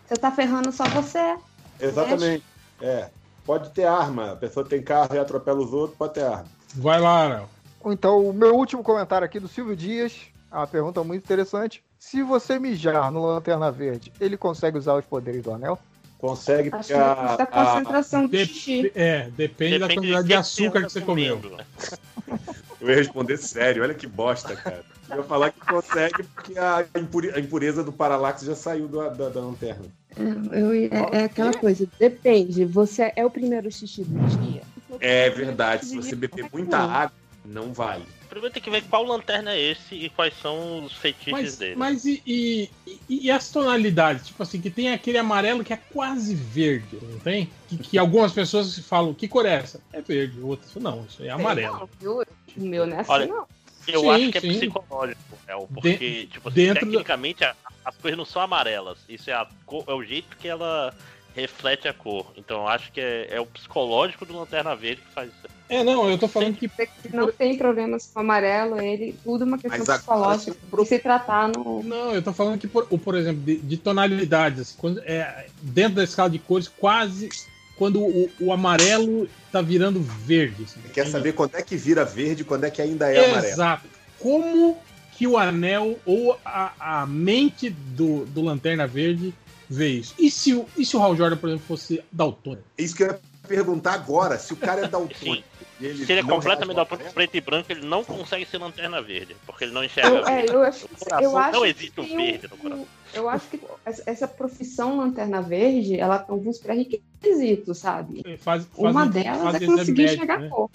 você 0.08 0.18
tá 0.18 0.32
ferrando 0.32 0.72
só 0.72 0.86
você. 0.86 1.38
Exatamente. 1.78 2.44
É. 2.80 3.10
Pode 3.46 3.70
ter 3.72 3.84
arma. 3.84 4.32
A 4.32 4.36
pessoa 4.38 4.66
tem 4.66 4.82
carro 4.82 5.14
e 5.14 5.20
atropela 5.20 5.60
os 5.60 5.74
outros, 5.74 5.98
pode 5.98 6.14
ter 6.14 6.24
arma. 6.24 6.48
Vai 6.76 7.02
lá, 7.02 7.28
Léo. 7.28 7.50
Então, 7.86 8.26
o 8.30 8.32
meu 8.34 8.56
último 8.56 8.82
comentário 8.82 9.26
aqui 9.26 9.42
do 9.42 9.48
Silvio 9.50 9.76
Dias, 9.76 10.14
é 10.50 10.56
uma 10.56 10.68
pergunta 10.68 11.04
muito 11.04 11.24
interessante. 11.24 11.84
Se 12.00 12.24
você 12.24 12.60
mijar 12.60 13.12
no 13.12 13.26
Lanterna 13.26 13.72
Verde, 13.72 14.14
ele 14.22 14.38
consegue 14.38 14.78
usar 14.78 14.96
os 14.96 15.06
poderes 15.06 15.44
do 15.44 15.54
anel? 15.54 15.78
Consegue 16.18 16.70
Acho 16.72 16.90
que 16.90 16.94
depende 16.94 17.38
da 17.38 17.46
concentração 17.46 18.28
do 18.28 18.38
xixi. 18.38 18.92
É, 18.96 19.30
depende, 19.32 19.80
da 19.80 19.88
quantidade 19.88 20.28
de 20.28 20.34
açúcar 20.34 20.84
que 20.84 20.90
você 20.92 21.02
comeu. 21.02 21.42
Eu 22.82 22.90
ia 22.90 22.96
responder 22.96 23.38
sério, 23.38 23.84
olha 23.84 23.94
que 23.94 24.08
bosta, 24.08 24.56
cara. 24.56 24.84
Eu 25.10 25.18
ia 25.18 25.24
falar 25.24 25.52
que 25.52 25.60
consegue 25.60 26.24
porque 26.24 26.58
a, 26.58 26.84
impure- 27.00 27.32
a 27.32 27.40
impureza 27.40 27.84
do 27.84 27.92
paralaxe 27.94 28.44
já 28.46 28.56
saiu 28.56 28.88
da, 28.88 29.10
da, 29.10 29.30
da 29.30 29.40
lanterna. 29.40 29.86
É, 30.18 30.60
eu- 30.60 30.74
é- 30.74 31.20
é 31.20 31.24
aquela 31.26 31.54
coisa, 31.54 31.88
depende. 32.00 32.66
Você 32.66 33.14
é 33.16 33.24
o 33.24 33.30
primeiro 33.30 33.72
xixi 33.72 34.04
do 34.04 34.20
dia. 34.42 34.64
É 35.00 35.30
verdade, 35.30 35.86
se 35.86 35.96
você 35.96 36.16
beber 36.16 36.50
muita 36.52 36.78
água, 36.80 37.16
não 37.46 37.72
vale. 37.72 38.04
Primeiro 38.32 38.54
tem 38.54 38.64
que 38.64 38.70
ver 38.70 38.82
qual 38.84 39.04
lanterna 39.04 39.52
é 39.52 39.60
esse 39.60 39.94
e 39.94 40.10
quais 40.10 40.34
são 40.42 40.86
os 40.86 40.94
feitiços 40.94 41.32
Mas, 41.34 41.58
dele. 41.58 41.76
mas 41.76 42.06
e, 42.06 42.24
e, 42.26 42.70
e- 42.88 43.26
e 43.26 43.30
as 43.30 43.52
tonalidades? 43.52 44.28
Tipo 44.28 44.42
assim, 44.42 44.62
que 44.62 44.70
tem 44.70 44.90
aquele 44.90 45.18
amarelo 45.18 45.66
que 45.66 45.74
é 45.74 45.78
quase 45.92 46.34
verde, 46.34 46.98
não 47.02 47.20
tem? 47.20 47.52
Que, 47.68 47.78
que 47.78 47.98
algumas 47.98 48.32
pessoas 48.32 48.80
falam, 48.80 49.14
que 49.14 49.28
cor 49.28 49.46
é 49.46 49.56
essa? 49.56 49.82
É 49.92 50.02
verde. 50.02 50.40
Outras 50.40 50.74
não, 50.76 51.04
isso 51.10 51.22
aí 51.22 51.28
é 51.28 51.32
amarelo. 51.32 51.90
Não? 52.02 52.22
O 52.56 52.62
meu 52.62 52.86
não 52.88 52.96
é 52.96 53.02
assim, 53.02 53.12
Olha, 53.12 53.28
não. 53.28 53.46
Eu 53.86 54.00
Sim, 54.02 54.10
acho 54.12 54.32
que 54.32 54.38
é 54.38 54.42
sim. 54.42 54.50
psicológico, 54.54 55.38
El, 55.46 55.68
porque, 55.74 55.98
De- 55.98 56.28
tipo 56.28 56.48
assim, 56.48 56.56
dentro 56.56 56.76
da- 56.76 56.80
tecnicamente 56.92 57.44
a- 57.44 57.54
as 57.84 57.98
coisas 57.98 58.18
não 58.18 58.24
são 58.26 58.42
amarelas. 58.42 59.00
Isso 59.10 59.30
é, 59.30 59.34
a 59.34 59.46
cor- 59.66 59.84
é 59.88 59.94
o 59.94 60.02
jeito 60.04 60.38
que 60.38 60.48
ela 60.48 60.96
reflete 61.36 61.88
a 61.90 61.94
cor. 61.94 62.32
Então 62.38 62.62
eu 62.62 62.68
acho 62.70 62.92
que 62.94 63.02
é, 63.02 63.28
é 63.30 63.42
o 63.42 63.46
psicológico 63.46 64.26
do 64.26 64.38
Lanterna 64.38 64.74
Verde 64.74 65.02
que 65.02 65.12
faz 65.14 65.30
isso. 65.30 65.48
É, 65.72 65.86
não, 65.86 66.10
eu 66.10 66.18
tô 66.18 66.28
falando 66.28 66.58
que. 66.58 66.70
Não 67.14 67.32
tem 67.32 67.58
problemas 67.58 68.10
com 68.14 68.20
amarelo, 68.20 68.78
ele 68.82 69.16
tudo 69.24 69.46
é 69.46 69.48
uma 69.48 69.58
questão 69.58 69.86
psicológica. 69.86 70.58
E 70.82 70.86
se 70.86 71.00
tratar 71.00 71.48
no. 71.48 71.82
Não, 71.82 72.14
eu 72.14 72.22
tô 72.22 72.34
falando 72.34 72.60
que, 72.60 72.68
por, 72.68 72.86
por 72.88 73.16
exemplo, 73.16 73.42
de, 73.42 73.56
de 73.56 73.78
tonalidades, 73.78 74.76
quando, 74.78 75.00
é, 75.06 75.48
dentro 75.62 75.96
da 75.96 76.04
escala 76.04 76.30
de 76.30 76.40
cores, 76.40 76.68
quase 76.68 77.30
quando 77.78 78.02
o, 78.02 78.30
o 78.42 78.52
amarelo 78.52 79.30
tá 79.50 79.62
virando 79.62 80.02
verde. 80.02 80.66
assim. 80.66 80.82
Quer 80.94 81.08
saber 81.08 81.32
quando 81.32 81.56
é 81.56 81.62
que 81.62 81.78
vira 81.78 82.04
verde 82.04 82.42
e 82.42 82.46
quando 82.46 82.66
é 82.66 82.70
que 82.70 82.82
ainda 82.82 83.10
é 83.10 83.26
amarelo? 83.26 83.54
Exato. 83.54 83.88
Como 84.20 84.78
que 85.14 85.26
o 85.26 85.38
anel 85.38 85.98
ou 86.06 86.38
a, 86.44 87.02
a 87.02 87.06
mente 87.08 87.70
do, 87.70 88.26
do 88.26 88.42
Lanterna 88.42 88.86
Verde 88.86 89.34
vê 89.70 89.88
isso? 89.88 90.14
E 90.20 90.30
se, 90.30 90.54
o- 90.54 90.68
e 90.78 90.86
se 90.86 90.98
o 90.98 91.02
Hal 91.02 91.16
Jordan, 91.16 91.38
por 91.38 91.48
exemplo, 91.50 91.66
fosse 91.66 92.04
daltônico? 92.12 92.64
É 92.78 92.84
isso 92.84 92.94
que 92.96 93.04
eu 93.04 93.08
ia 93.08 93.20
perguntar 93.48 93.94
agora, 93.94 94.38
se 94.38 94.54
o 94.54 94.58
cara 94.58 94.82
é 94.82 94.88
daltônico. 94.90 95.48
Ele 95.86 96.06
Se 96.06 96.12
ele 96.12 96.22
é 96.22 96.24
completamente 96.24 96.76
daltônico 96.76 97.14
preto 97.14 97.36
e 97.36 97.42
branco, 97.42 97.72
ele 97.72 97.86
não 97.86 98.04
consegue 98.04 98.46
ser 98.46 98.58
Lanterna 98.58 99.02
Verde, 99.02 99.36
porque 99.46 99.64
ele 99.66 99.72
não 99.74 99.84
enxerga 99.84 100.10
Eu, 100.10 100.28
é, 100.28 100.46
eu 100.48 100.64
acho, 100.64 100.88
eu 101.22 101.38
acho 101.38 101.52
não 101.54 101.62
que 101.64 101.68
existe 101.70 102.00
um 102.02 102.16
verde 102.18 102.48
no 102.50 102.58
coração. 102.58 102.88
Eu 103.14 103.30
acho 103.30 103.48
que 103.50 103.60
essa- 104.06 104.28
profissão 104.28 104.98
Lanterna 104.98 105.42
Verde, 105.42 106.00
ela 106.00 106.20
tem 106.20 106.34
alguns 106.34 106.58
pré-requisitos, 106.58 107.78
sabe? 107.78 108.24
Faz, 108.40 108.66
Uma 108.76 108.94
fazem- 109.06 109.24
delas 109.24 109.40
é 109.40 109.44
fazem 109.52 109.68
conseguir 109.68 110.02
exame 110.04 110.16
enxergar 110.16 110.46
a 110.46 110.50
cor. 110.50 110.70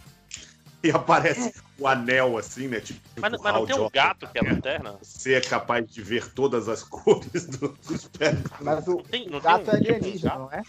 E 0.84 0.90
aparece 0.90 1.54
o 1.78 1.88
anel 1.88 2.36
assim, 2.38 2.68
né? 2.68 2.78
Tipo, 2.80 3.00
Mas, 3.20 3.32
o 3.32 3.42
mas 3.42 3.54
não 3.54 3.66
tem 3.66 3.74
um 3.76 3.88
gato 3.90 4.28
que 4.28 4.38
é 4.38 4.42
lanterna? 4.42 4.96
Você 5.02 5.34
é 5.34 5.40
capaz 5.40 5.84
de 5.90 6.00
ver 6.02 6.30
todas 6.32 6.68
as 6.68 6.82
cores 6.84 7.46
do- 7.46 7.76
dos 7.88 8.04
pés. 8.08 8.38
Mas 8.60 8.86
o 8.86 8.96
tem- 8.98 9.26
não 9.28 9.40
gato 9.40 9.64
tem 9.64 9.74
é 9.74 9.76
um- 9.76 9.76
alienígena, 9.96 10.34
não 10.38 10.52
é? 10.52 10.62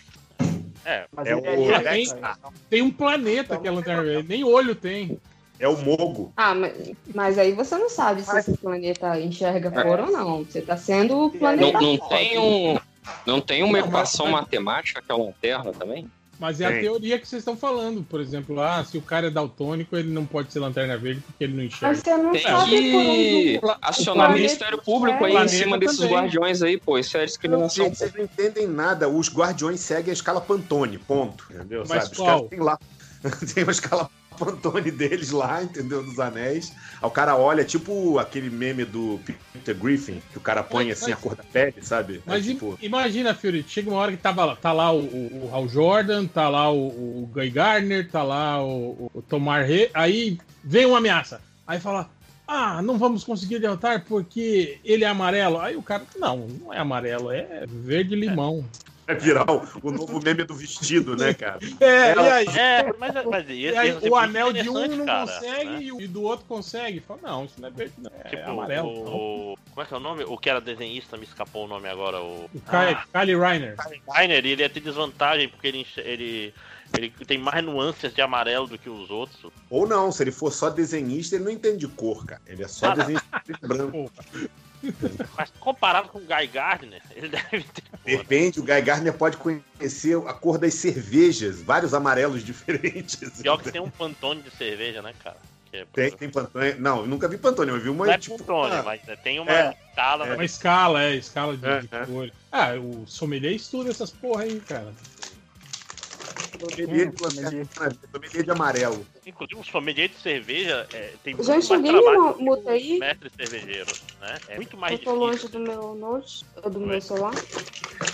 É, 0.87 1.05
Mas 1.11 1.27
é 1.27 1.35
o 1.35 1.45
é 1.45 1.49
alienígena. 1.49 1.91
Dexter. 1.91 2.37
Tem 2.69 2.81
um 2.81 2.89
planeta 2.89 3.57
que 3.57 3.67
é 3.67 3.71
Lanterna 3.71 4.03
Verde, 4.03 4.29
nem 4.29 4.45
olho 4.45 4.73
tem. 4.73 5.19
É 5.59 5.67
o 5.67 5.75
Mogo. 5.75 6.31
Ah, 6.37 6.55
mas, 6.55 6.91
mas 7.13 7.37
aí 7.37 7.51
você 7.51 7.77
não 7.77 7.89
sabe 7.89 8.21
se 8.21 8.37
esse 8.37 8.57
planeta 8.57 9.19
enxerga 9.19 9.69
cor 9.69 9.99
ou 9.99 10.11
não. 10.11 10.45
Você 10.45 10.61
tá 10.61 10.77
sendo 10.77 11.25
o 11.25 11.31
planeta. 11.31 11.73
Não, 11.73 11.81
não 11.81 12.09
tem 12.09 12.39
um. 12.39 12.79
Não 13.25 13.41
tem 13.41 13.63
uma 13.63 13.79
equação 13.79 14.27
matemática 14.27 15.01
que 15.01 15.11
é 15.11 15.15
a 15.15 15.17
lanterna 15.17 15.73
também? 15.73 16.09
Mas 16.39 16.61
é 16.61 16.65
a 16.65 16.71
Tem. 16.71 16.81
teoria 16.81 17.17
que 17.17 17.27
vocês 17.27 17.41
estão 17.41 17.57
falando. 17.57 18.03
Por 18.03 18.21
exemplo, 18.21 18.59
ah, 18.61 18.83
se 18.83 18.97
o 18.97 19.01
cara 19.01 19.27
é 19.27 19.29
daltônico, 19.29 19.97
ele 19.97 20.09
não 20.09 20.25
pode 20.25 20.53
ser 20.53 20.59
Lanterna 20.59 20.97
Verde 20.97 21.21
porque 21.25 21.43
ele 21.43 21.53
não 21.53 21.63
enxerga. 21.63 21.87
Mas 21.87 21.99
você 21.99 22.17
não 22.17 22.31
Tem 22.31 22.41
sabe 22.41 22.69
que 22.69 23.59
acionar 23.81 24.29
o 24.29 24.33
Ministério 24.33 24.81
Público 24.81 25.25
aí 25.25 25.35
em 25.35 25.47
cima 25.47 25.77
desses 25.77 25.97
também. 25.97 26.13
guardiões 26.13 26.61
aí, 26.61 26.77
pô. 26.79 26.97
Isso 26.99 27.17
é 27.17 27.25
discriminação. 27.25 27.85
Gente, 27.85 27.97
vocês 27.97 28.13
não 28.13 28.23
entendem 28.23 28.67
nada. 28.67 29.09
Os 29.09 29.33
guardiões 29.33 29.79
seguem 29.79 30.11
a 30.11 30.13
escala 30.13 30.39
Pantone, 30.39 30.97
ponto. 30.99 31.45
Entendeu? 31.49 31.83
Mas 31.87 32.03
Sabe? 32.03 32.11
Os 32.11 32.17
qual? 32.17 32.27
caras 32.27 32.49
têm 32.49 32.59
lá. 32.59 32.79
tem 33.53 33.63
uma 33.63 33.71
escala 33.71 34.09
Pantone 34.37 34.91
deles 34.91 35.31
lá, 35.31 35.63
entendeu? 35.63 36.03
Dos 36.03 36.19
anéis. 36.19 36.71
Aí 37.01 37.07
o 37.07 37.11
cara 37.11 37.35
olha, 37.35 37.63
tipo 37.65 38.19
aquele 38.19 38.49
meme 38.49 38.85
do 38.85 39.19
Peter 39.53 39.75
Griffin, 39.75 40.21
que 40.31 40.37
o 40.37 40.41
cara 40.41 40.63
põe 40.63 40.85
Mas- 40.87 40.97
assim 41.01 41.11
mas- 41.11 41.19
a 41.19 41.21
cor 41.21 41.35
da 41.35 41.43
pele, 41.43 41.75
sabe? 41.81 42.21
Mas 42.25 42.45
é, 42.45 42.51
tipo, 42.51 42.77
imagina, 42.81 43.33
Fury, 43.33 43.65
chega 43.67 43.89
uma 43.89 43.99
hora 43.99 44.11
que 44.11 44.17
tava, 44.17 44.45
lá- 44.45 44.55
tá 44.55 44.71
lá 44.71 44.91
o, 44.91 44.99
o, 44.99 45.45
o 45.45 45.49
Hal 45.53 45.67
Jordan, 45.67 46.25
tá 46.27 46.47
lá 46.49 46.71
o, 46.71 46.87
o 47.23 47.29
Guy 47.33 47.49
Gardner, 47.49 48.09
tá 48.09 48.23
lá 48.23 48.63
o, 48.63 49.11
o 49.13 49.21
Tomar 49.21 49.63
Rey, 49.65 49.89
aí 49.93 50.37
vem 50.63 50.85
uma 50.85 50.99
ameaça. 50.99 51.41
Aí 51.65 51.79
fala, 51.79 52.09
ah, 52.47 52.81
não 52.81 52.97
vamos 52.97 53.23
conseguir 53.25 53.59
derrotar 53.59 54.05
porque 54.07 54.79
ele 54.85 55.03
é 55.03 55.07
amarelo. 55.07 55.59
Aí 55.59 55.75
o 55.75 55.81
cara, 55.81 56.03
não, 56.17 56.47
não 56.47 56.73
é 56.73 56.79
amarelo, 56.79 57.29
é 57.29 57.65
verde 57.67 58.15
limão. 58.15 58.63
Vai 59.07 59.15
virar 59.15 59.49
o, 59.49 59.65
o 59.81 59.91
novo 59.91 60.21
meme 60.21 60.43
do 60.43 60.53
vestido, 60.53 61.15
né, 61.15 61.33
cara? 61.33 61.59
É, 61.79 62.11
Ela- 62.11 62.23
e 62.43 62.49
aí? 62.49 62.57
É, 62.57 62.93
mas, 62.99 63.13
mas 63.25 63.49
E 63.49 63.67
aí, 63.75 63.87
ia 63.87 63.99
ser 64.01 64.09
o 64.09 64.15
anel 64.15 64.51
de 64.51 64.69
um 64.69 64.73
não 64.97 65.05
cara, 65.05 65.25
consegue 65.25 65.69
né? 65.69 65.81
e 65.81 65.91
o- 65.93 66.01
e 66.01 66.07
do 66.07 66.21
outro 66.23 66.45
consegue. 66.45 66.99
Fala, 66.99 67.19
não, 67.23 67.45
isso 67.45 67.55
não 67.59 67.69
é 67.69 67.71
verde, 67.71 67.93
não. 67.97 68.11
É 68.23 68.29
Tipo, 68.29 68.51
amarelo. 68.51 68.87
o, 68.89 69.57
como 69.71 69.83
é 69.83 69.85
que 69.85 69.93
é 69.93 69.97
o 69.97 69.99
nome? 69.99 70.23
O 70.25 70.37
que 70.37 70.49
era 70.49 70.59
desenhista, 70.59 71.15
me 71.17 71.23
escapou 71.23 71.65
o 71.65 71.67
nome 71.67 71.87
agora. 71.87 72.19
O, 72.19 72.45
O 72.53 72.61
Kyle, 72.61 72.97
Kyle 73.13 73.39
Reiner. 73.39 73.75
Rainer, 74.09 74.37
ele 74.45 74.61
ia 74.61 74.69
ter 74.69 74.81
desvantagem 74.81 75.47
porque 75.47 75.67
ele, 75.67 75.87
ele, 75.97 76.53
ele 76.97 77.09
tem 77.25 77.37
mais 77.37 77.63
nuances 77.63 78.13
de 78.13 78.21
amarelo 78.21 78.67
do 78.67 78.77
que 78.77 78.89
os 78.89 79.09
outros. 79.09 79.51
Ou 79.69 79.87
não, 79.87 80.11
se 80.11 80.23
ele 80.23 80.31
for 80.31 80.51
só 80.51 80.69
desenhista, 80.69 81.35
ele 81.35 81.45
não 81.45 81.51
entende 81.51 81.77
de 81.77 81.87
cor, 81.87 82.25
cara. 82.25 82.41
Ele 82.45 82.63
é 82.63 82.67
só 82.67 82.87
Ah, 82.87 82.95
desenhista 82.95 83.27
e 83.47 83.67
branco. 83.67 84.11
Mas 85.37 85.51
comparado 85.59 86.09
com 86.09 86.19
o 86.19 86.21
Guy 86.21 86.47
Gardner, 86.47 87.01
ele 87.15 87.29
deve 87.29 87.63
ter. 87.63 87.83
Depende, 88.05 88.59
o 88.59 88.63
Guy 88.63 88.81
Gardner 88.81 89.13
pode 89.13 89.37
conhecer 89.37 90.17
a 90.27 90.33
cor 90.33 90.57
das 90.57 90.73
cervejas, 90.75 91.61
vários 91.61 91.93
amarelos 91.93 92.43
diferentes. 92.45 93.41
Pior 93.41 93.57
que 93.57 93.71
tem 93.71 93.81
um 93.81 93.89
pantone 93.89 94.41
de 94.41 94.51
cerveja, 94.51 95.01
né, 95.01 95.13
cara? 95.23 95.37
Que 95.69 95.77
é- 95.77 95.85
Tem, 95.91 96.11
tem 96.11 96.29
Pantone. 96.29 96.75
Não, 96.75 96.99
eu 97.01 97.07
nunca 97.07 97.27
vi 97.27 97.37
Pantone, 97.37 97.71
eu 97.71 97.79
vi 97.79 97.89
uma. 97.89 98.05
Não 98.05 98.13
é 98.13 98.17
tipo, 98.17 98.37
pantone, 98.37 98.75
ah, 98.75 98.83
mas 98.83 99.01
né, 99.05 99.15
tem 99.17 99.39
uma 99.39 99.51
É, 99.51 99.75
escala. 99.89 100.25
Uma 100.25 100.35
né? 100.37 100.45
escala, 100.45 101.03
é, 101.03 101.15
escala 101.15 101.57
de, 101.57 101.65
É, 101.67 101.79
de 101.81 101.89
é. 101.91 102.05
cor. 102.05 102.31
Ah, 102.51 102.73
o 102.75 103.05
sommelier 103.05 103.53
estuda 103.53 103.89
essas 103.89 104.09
porra 104.11 104.43
aí, 104.43 104.61
cara. 104.61 104.93
Sommelier 106.59 107.11
de 107.11 107.17
lanterna, 107.17 107.97
sommelier 108.13 108.43
de 108.43 108.51
amarelo. 108.51 109.07
Inclusive, 109.25 109.59
o 109.59 109.63
sommelier 109.63 110.09
de 110.09 110.17
cerveja 110.17 110.87
é, 110.91 111.15
tem 111.23 111.33
muito 111.35 111.45
Gente, 111.47 111.69
mais 111.69 111.81
trabalho 111.81 112.21
mu- 112.21 112.27
do 112.31 112.37
que 112.37 112.43
muta 112.43 112.61
o 112.61 112.69
aí? 112.69 112.99
mestre 112.99 113.29
cervejeiro, 113.29 113.97
né? 114.19 114.41
É 114.47 114.55
muito 114.55 114.77
mais 114.77 114.93
Eu 114.99 115.03
tô 115.05 115.11
difícil. 115.15 115.27
longe 115.29 115.47
do 115.47 115.59
meu 115.59 115.95
note, 115.95 116.45
do 116.71 116.79
meu 116.79 117.01
celular. 117.01 117.35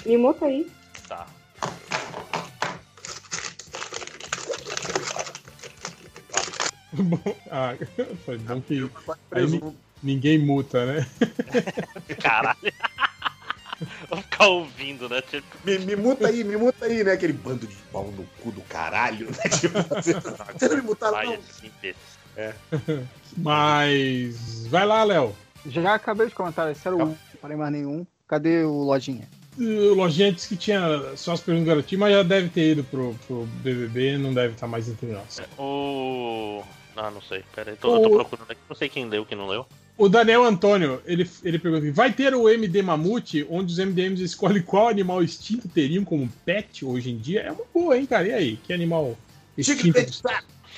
Me 0.06 0.18
muta 0.18 0.46
aí. 0.46 0.72
Tá. 1.08 1.28
Bom, 6.94 7.18
ah, 7.50 7.74
foi 8.26 8.38
bom 8.38 8.62
que 8.62 8.90
aí 9.32 9.48
ni- 9.48 9.78
ninguém 10.02 10.38
muta, 10.38 10.86
né? 10.86 11.06
Caralho. 12.22 12.58
Vou 14.10 14.22
ficar 14.22 14.48
ouvindo, 14.48 15.08
né? 15.10 15.22
Tipo, 15.22 15.46
Me, 15.64 15.78
me 15.80 15.96
muta 15.96 16.28
aí, 16.28 16.44
me 16.44 16.58
muta 16.58 16.86
aí, 16.86 17.04
né? 17.04 17.12
Aquele 17.14 17.34
bando 17.34 17.66
de 17.68 17.76
pau 17.92 18.06
no 18.12 18.24
cu 18.42 18.52
do 18.52 18.62
caralho, 18.62 19.28
né? 19.32 19.50
Tipo, 19.50 19.80
você, 20.02 20.14
você 20.14 20.68
não 20.70 20.76
me 20.78 20.82
mutaram, 20.82 21.14
vai 21.14 21.26
não. 21.26 21.34
assim. 21.36 21.72
É. 22.36 22.54
Mas. 23.38 24.66
Vai 24.68 24.86
lá, 24.86 25.04
Léo. 25.04 25.36
Já 25.66 25.94
acabei 25.94 26.28
de 26.28 26.34
comentar, 26.36 26.70
esse 26.72 26.86
era 26.88 26.96
o 26.96 27.02
1, 27.02 27.06
não 27.06 27.18
falei 27.42 27.56
mais 27.58 27.72
nenhum. 27.72 28.06
Cadê 28.28 28.64
o 28.64 28.84
Lojinha? 28.84 29.28
O 29.58 29.94
Lojinha 29.94 30.32
disse 30.32 30.50
que 30.50 30.58
tinha 30.58 31.16
só 31.16 31.34
as 31.34 31.40
perguntas 31.42 31.68
garotinhas, 31.68 32.00
mas 32.00 32.14
já 32.14 32.24
deve 32.24 32.50
ter 32.50 32.72
ido 32.72 32.84
pro, 32.84 33.14
pro 33.28 33.46
BBB, 33.64 34.18
não 34.18 34.34
deve 34.34 34.54
estar 34.56 34.68
mais 34.68 34.90
entre 34.90 35.08
nós. 35.08 35.40
O. 35.58 36.64
Ah, 36.98 37.12
não 37.12 37.22
sei. 37.22 37.44
Pera 37.56 37.72
aí, 37.72 37.78
tô, 37.78 37.96
eu 37.96 38.02
tô 38.02 38.10
O- 38.10 38.16
procurando 38.18 38.50
aqui. 38.52 38.62
Não 38.68 38.76
sei 38.76 38.90
quem 38.90 39.08
leu, 39.08 39.26
quem 39.26 39.38
não 39.38 39.48
leu. 39.48 39.66
O 39.96 40.10
Daniel 40.10 40.44
Antônio, 40.44 41.02
ele, 41.06 41.30
ele 41.44 41.60
pergunta: 41.60 41.92
vai 41.92 42.12
ter 42.12 42.34
o 42.34 42.50
MD 42.50 42.82
Mamute, 42.82 43.46
onde 43.50 43.74
os 43.74 43.80
MDMs 43.80 44.24
escolhem 44.24 44.62
qual 44.64 44.90
animal 44.90 45.24
extinto 45.24 45.68
teriam 45.68 46.04
como 46.04 46.30
pet 46.46 46.84
hoje 46.84 47.12
em 47.12 47.18
dia? 47.18 47.42
É 47.42 47.52
uma 47.52 47.64
boa, 47.74 47.98
hein, 47.98 48.06
cara? 48.06 48.28
E 48.28 48.34
aí? 48.34 48.58
Que 48.58 48.74
animal 48.74 49.16
extinto? 49.58 50.00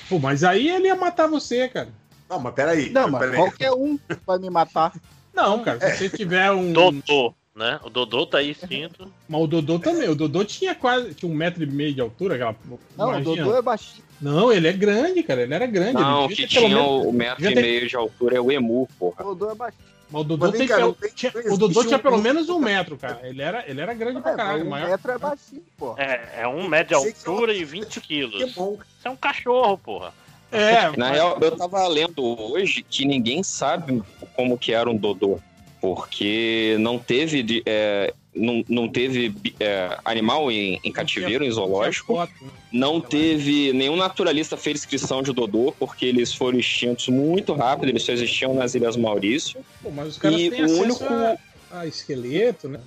Pô, 0.08 0.18
mas 0.18 0.44
aí 0.44 0.68
ele 0.68 0.86
ia 0.86 0.94
matar 0.94 1.26
você, 1.26 1.68
cara. 1.68 1.88
Não, 2.28 2.38
mas 2.38 2.54
peraí. 2.54 2.90
Não, 2.90 3.08
mas 3.08 3.20
peraí. 3.20 3.36
qualquer 3.36 3.72
um 3.72 3.98
vai 4.26 4.38
me 4.38 4.50
matar. 4.50 4.92
Não, 5.32 5.62
cara, 5.62 5.80
se 5.80 6.08
você 6.08 6.16
tiver 6.16 6.50
um. 6.50 6.72
Dodô, 6.72 7.34
né? 7.54 7.80
O 7.82 7.90
Dodô 7.90 8.26
tá 8.26 8.38
aí 8.38 8.50
extinto. 8.50 9.10
Mas 9.28 9.40
o 9.40 9.46
Dodô 9.46 9.78
também. 9.78 10.08
O 10.08 10.14
Dodô 10.14 10.44
tinha 10.44 10.74
quase 10.74 11.14
tinha 11.14 11.30
um 11.30 11.34
metro 11.34 11.62
e 11.62 11.66
meio 11.66 11.94
de 11.94 12.00
altura. 12.00 12.34
Aquela... 12.34 12.56
Não, 12.96 13.06
o 13.06 13.10
imagina. 13.10 13.44
Dodô 13.44 13.56
é 13.56 13.62
baixinho. 13.62 14.05
Não, 14.20 14.50
ele 14.52 14.66
é 14.68 14.72
grande, 14.72 15.22
cara. 15.22 15.42
Ele 15.42 15.54
era 15.54 15.66
grande. 15.66 15.94
Não, 15.94 16.22
o 16.22 16.24
ele 16.26 16.36
que 16.36 16.46
tinha 16.46 16.68
menos- 16.68 17.06
o 17.06 17.12
metro 17.12 17.50
e 17.50 17.54
meio 17.54 17.88
de 17.88 17.96
altura 17.96 18.36
é 18.36 18.40
o 18.40 18.50
Emu, 18.50 18.88
porra. 18.98 19.22
O 19.24 19.34
Dodô 19.34 19.50
é 19.50 19.54
baixinho. 19.54 19.84
Mas 20.08 20.20
o 20.20 20.24
Dodô, 20.24 20.46
Mas 20.46 20.66
pelo- 20.68 20.92
tem- 20.94 21.10
tinha- 21.14 21.32
o 21.50 21.56
Dodô 21.56 21.82
tinha 21.84 21.96
um- 21.96 22.00
pelo 22.00 22.18
menos 22.22 22.48
um 22.48 22.60
metro, 22.60 22.96
cara. 22.96 23.20
Ele 23.24 23.42
era, 23.42 23.64
ele 23.68 23.80
era 23.80 23.92
grande 23.92 24.20
pra 24.20 24.32
É, 24.32 24.36
caralho. 24.36 24.64
um 24.64 24.70
maior. 24.70 24.90
metro 24.90 25.10
é 25.10 25.18
baixinho, 25.18 25.62
pô. 25.76 25.94
É, 25.98 26.42
é 26.42 26.48
um 26.48 26.68
metro 26.68 27.00
de 27.00 27.12
que 27.12 27.28
altura 27.28 27.52
é 27.52 27.56
e 27.56 27.64
20 27.66 28.00
quilos. 28.00 28.36
Que 28.42 28.50
bom. 28.52 28.74
Isso 28.98 29.08
é 29.08 29.10
um 29.10 29.16
cachorro, 29.16 29.76
porra. 29.78 30.12
É, 30.52 30.96
Na 30.96 31.10
real, 31.10 31.36
eu 31.40 31.56
tava 31.56 31.86
lendo 31.88 32.22
hoje 32.24 32.84
que 32.88 33.04
ninguém 33.04 33.42
sabe 33.42 34.00
como 34.36 34.56
que 34.56 34.72
era 34.72 34.88
um 34.88 34.96
Dodô. 34.96 35.40
Porque 35.80 36.76
não 36.78 36.98
teve, 36.98 37.42
de- 37.42 37.62
é, 37.66 38.14
não, 38.36 38.64
não 38.68 38.88
teve 38.88 39.34
é, 39.58 39.98
animal 40.04 40.50
em, 40.52 40.78
em 40.84 40.92
cativeiro, 40.92 41.44
em 41.44 41.50
zoológico. 41.50 42.14
né? 42.18 42.28
Não 42.72 43.00
teve. 43.00 43.72
Nenhum 43.72 43.96
naturalista 43.96 44.56
fez 44.56 44.74
descrição 44.80 45.22
de 45.22 45.32
Dodô, 45.32 45.74
porque 45.78 46.04
eles 46.06 46.32
foram 46.34 46.58
extintos 46.58 47.08
muito 47.08 47.52
rápido, 47.54 47.88
eles 47.88 48.02
só 48.02 48.12
existiam 48.12 48.54
nas 48.54 48.74
Ilhas 48.74 48.96
Maurício. 48.96 49.64
Pô, 49.82 49.90
mas 49.90 50.08
os 50.08 50.18
caras 50.18 50.38
E 50.40 50.50
têm 50.50 50.64
o 50.64 50.78
único- 50.80 51.04
a, 51.04 51.36
a 51.80 51.86
esqueleto, 51.86 52.68
né? 52.68 52.80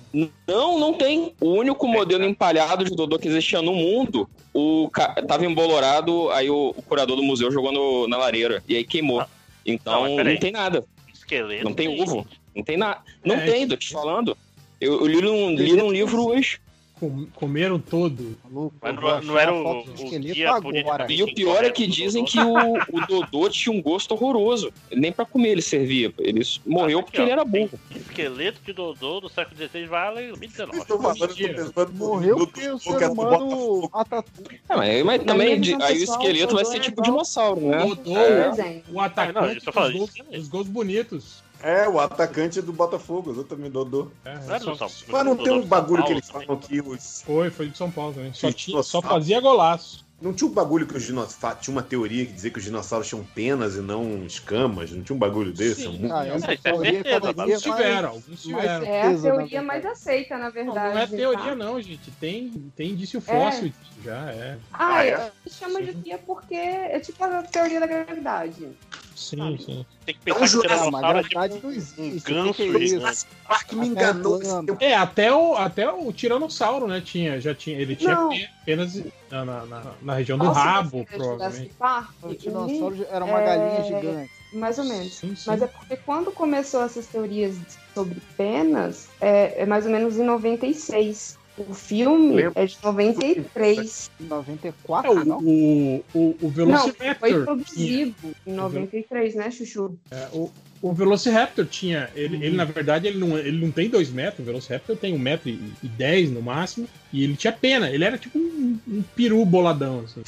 Não, 0.46 0.78
não 0.78 0.94
tem. 0.94 1.34
O 1.40 1.48
único 1.50 1.86
modelo 1.88 2.24
empalhado 2.24 2.84
de 2.84 2.94
Dodô 2.94 3.18
que 3.18 3.28
existia 3.28 3.60
no 3.60 3.74
mundo, 3.74 4.28
o 4.54 4.88
tava 5.26 5.44
embolorado, 5.44 6.30
aí 6.30 6.48
o, 6.48 6.74
o 6.76 6.82
curador 6.82 7.16
do 7.16 7.22
museu 7.22 7.50
jogou 7.50 7.72
no- 7.72 8.06
na 8.08 8.16
lareira. 8.16 8.62
E 8.68 8.76
aí 8.76 8.84
queimou. 8.84 9.24
Então 9.66 10.16
Não, 10.16 10.24
não, 10.24 10.36
tem 10.36 10.52
nada. 10.52 10.84
Esqueleto. 11.12 11.64
Não 11.64 11.74
tem 11.74 12.00
ovo. 12.02 12.26
Não 12.54 12.62
tem 12.64 12.76
nada. 12.76 13.00
Não 13.24 13.36
É, 13.36 13.44
tem, 13.44 13.68
tô 13.68 13.76
te 13.76 13.90
falando. 13.90 14.36
Eu, 14.80 15.00
eu 15.00 15.06
li, 15.06 15.20
num, 15.20 15.54
li 15.54 15.72
num 15.74 15.90
livro 15.90 16.26
hoje. 16.28 16.58
Com- 16.98 17.26
comeram 17.34 17.78
todo. 17.78 18.36
Mas 18.82 18.94
não, 18.94 19.22
não 19.22 19.38
era 19.38 19.54
o, 19.54 19.80
o 19.80 19.84
guia 20.18 20.60
politicamente 20.60 21.14
E 21.14 21.22
o 21.22 21.34
pior 21.34 21.64
é 21.64 21.70
que 21.70 21.86
dizem 21.86 22.26
que 22.26 22.38
o, 22.38 22.52
o 22.74 23.06
Dodô 23.08 23.48
tinha 23.48 23.74
um 23.74 23.80
gosto 23.80 24.12
horroroso. 24.12 24.70
Nem 24.92 25.10
pra 25.10 25.24
comer 25.24 25.48
ele 25.52 25.62
servia. 25.62 26.12
Ele 26.18 26.42
morreu 26.66 27.02
porque 27.02 27.18
ó, 27.18 27.22
ele 27.22 27.30
era 27.30 27.42
burro. 27.42 27.70
Esqueleto 27.96 28.60
de 28.66 28.74
Dodô 28.74 29.18
do 29.18 29.30
século 29.30 29.56
XVI 29.56 29.86
vale 29.86 30.28
2019. 30.28 30.78
Estou 30.78 31.00
falando, 31.00 31.18
tô 31.20 31.28
pensando 31.28 31.92
Morreu 31.94 32.36
porque 32.36 32.68
o 32.68 32.78
ser 32.78 33.00
no- 33.00 33.12
humano 33.12 33.90
mata 33.90 34.22
tudo. 34.22 34.50
É, 34.68 34.76
mas, 34.76 35.02
mas 35.04 35.24
também 35.24 35.58
de- 35.58 35.72
visão 35.72 35.86
aí 35.86 36.00
o 36.00 36.04
esqueleto 36.04 36.54
vai 36.54 36.64
Dodô 36.64 36.70
ser 36.70 36.76
é 36.76 36.80
tipo 36.80 37.00
dinossauro, 37.02 37.60
né? 37.62 37.78
Dodô, 37.78 38.16
É. 38.18 38.82
O 38.92 39.00
atacante 39.00 39.38
Ah, 39.66 39.72
não, 39.74 39.82
dos, 39.84 39.92
gols, 39.94 40.10
é- 40.30 40.36
dos 40.36 40.48
gols 40.48 40.68
bonitos. 40.68 41.42
É, 41.62 41.88
o 41.88 42.00
atacante 42.00 42.60
do 42.62 42.72
Botafogo, 42.72 43.30
exatamente, 43.32 43.70
Dodô. 43.72 44.10
É, 44.24 44.34
Não 44.34 44.60
só- 44.76 44.88
São- 44.88 44.90
Mas 45.08 45.24
não 45.24 45.36
tem 45.36 45.52
um 45.52 45.66
bagulho 45.66 46.04
que 46.04 46.12
eles 46.12 46.28
falam 46.28 46.56
que 46.56 46.80
os. 46.80 47.22
Foi, 47.22 47.50
foi 47.50 47.68
de 47.68 47.76
São 47.76 47.90
Paulo 47.90 48.14
também. 48.14 48.32
Só, 48.32 48.50
tinha, 48.52 48.82
só 48.82 49.02
fazia 49.02 49.40
golaço. 49.40 50.08
Não 50.22 50.34
tinha 50.34 50.50
um 50.50 50.52
bagulho 50.52 50.86
que 50.86 50.94
os 50.94 51.02
dinossauros. 51.02 51.62
Tinha 51.62 51.74
uma 51.74 51.82
teoria 51.82 52.26
que 52.26 52.32
dizia 52.32 52.50
que 52.50 52.58
os 52.58 52.64
dinossauros 52.64 53.08
tinham 53.08 53.24
penas 53.34 53.76
e 53.76 53.80
não 53.80 54.22
escamas. 54.26 54.90
Não 54.90 55.02
tinha 55.02 55.16
um 55.16 55.18
bagulho 55.18 55.50
desse? 55.50 55.82
Sim. 55.84 56.04
Um- 56.06 56.14
Ah, 56.14 56.26
essa 56.26 56.36
Isso 56.36 56.50
é 56.50 56.56
teoria 56.72 56.92
certeza, 56.92 57.20
tá? 57.20 57.32
dia 57.32 57.42
Alguns 57.42 57.62
tiveram, 57.62 58.08
alguns 58.10 58.42
tiveram. 58.42 58.84
É 58.86 59.00
a 59.00 59.04
certeza, 59.04 59.22
teoria 59.30 59.62
mais 59.62 59.86
aceita, 59.86 60.36
na 60.36 60.44
Não, 60.44 60.52
verdade. 60.52 60.94
não 60.94 60.98
é 60.98 61.06
teoria, 61.06 61.38
tá? 61.50 61.54
não, 61.56 61.80
gente. 61.80 62.10
Tem, 62.20 62.50
tem 62.76 62.90
indício 62.90 63.18
fóssil 63.20 63.68
disso 63.70 63.99
já, 64.04 64.30
é. 64.32 64.58
Ah, 64.72 64.94
Ah, 64.96 65.04
é? 65.04 65.08
é? 65.10 65.32
chama 65.48 65.80
de 65.82 65.92
teoria 65.92 66.18
porque 66.18 66.54
é 66.54 67.00
tipo 67.00 67.22
a 67.24 67.42
teoria 67.42 67.80
da 67.80 67.86
gravidade. 67.86 68.68
Sim, 69.14 69.58
sim. 69.58 69.84
Tem 70.06 70.14
que 70.14 70.20
um 70.20 70.34
pensar 70.34 70.38
que 70.38 70.44
o 70.44 70.46
Jurassic 70.46 70.84
Não, 70.84 70.90
mas 70.90 71.00
tiranossauro 71.02 71.18
é 71.18 71.22
gravidade 71.22 71.54
tipo 71.54 71.66
não 71.66 71.74
um 71.74 71.76
existe. 71.76 72.32
ganso 72.32 72.54
que 72.54 72.64
que 72.70 72.76
é 72.76 72.78
isso? 72.80 73.26
Parque 73.46 73.76
me 73.76 73.86
enganou. 73.88 74.40
É, 74.80 74.94
até 74.94 75.32
o, 75.34 75.56
até 75.56 75.90
o 75.90 76.12
Tiranossauro, 76.12 76.86
né? 76.86 77.00
Tinha, 77.00 77.40
já 77.40 77.54
tinha, 77.54 77.78
ele 77.78 77.96
tinha 77.96 78.14
Não. 78.14 78.28
pe- 78.30 78.48
penas 78.64 78.94
na, 79.30 79.44
na, 79.44 79.66
na- 79.66 79.94
na 80.00 80.14
região 80.14 80.38
do 80.38 80.46
se 80.46 80.52
rabo, 80.52 81.04
provavelmente. 81.06 81.38
Jurassic 81.38 81.74
Park, 81.74 82.10
O 82.22 82.28
o 82.28 82.34
dinossauro 82.36 83.06
era 83.10 83.24
uma 83.24 83.40
é, 83.40 83.44
galinha 83.44 83.82
gigante. 83.82 84.30
Mais 84.52 84.78
ou 84.78 84.84
menos. 84.84 85.14
Sim, 85.14 85.34
sim. 85.34 85.42
Mas 85.46 85.60
é 85.62 85.66
porque 85.66 85.96
quando 85.96 86.30
começou 86.32 86.82
essas 86.82 87.06
teorias 87.08 87.56
sobre 87.92 88.20
penas, 88.36 89.08
é, 89.20 89.62
é 89.62 89.66
mais 89.66 89.84
ou 89.86 89.92
menos 89.92 90.16
em 90.18 90.22
96. 90.24 91.36
O 91.58 91.74
filme 91.74 92.36
Lembro. 92.36 92.52
é 92.54 92.64
de 92.66 92.78
93. 92.82 94.10
Em 94.20 94.24
É, 94.24 94.28
94, 94.28 95.10
o, 95.10 95.24
não? 95.24 95.38
o, 95.38 96.04
o, 96.14 96.18
o 96.20 96.36
Não, 96.42 96.48
Velociraptor. 96.50 97.16
foi 97.18 97.28
tinha- 97.30 97.44
produzido 97.44 98.14
em 98.46 98.52
93, 98.52 99.34
né, 99.34 99.50
Chuchu? 99.50 99.98
é, 100.10 100.28
o, 100.32 100.50
o 100.80 100.92
Velociraptor 100.94 101.66
tinha. 101.66 102.08
Ele, 102.14 102.36
ele, 102.44 102.56
na 102.56 102.64
verdade, 102.64 103.08
ele 103.08 103.18
não, 103.18 103.36
ele 103.36 103.58
não 103.62 103.70
tem 103.70 103.90
dois 103.90 104.10
metros. 104.10 104.40
O 104.40 104.44
Velociraptor 104.44 104.96
tem 104.96 105.12
um 105.14 105.18
metro 105.18 105.50
e, 105.50 105.60
e 105.82 105.88
dez 105.88 106.30
no 106.30 106.40
máximo. 106.40 106.88
E 107.12 107.22
ele 107.24 107.36
tinha 107.36 107.52
pena. 107.52 107.90
Ele 107.90 108.04
era 108.04 108.16
tipo 108.16 108.38
um, 108.38 108.78
um 108.88 109.02
peru 109.14 109.44
boladão, 109.44 110.04
assim. 110.06 110.22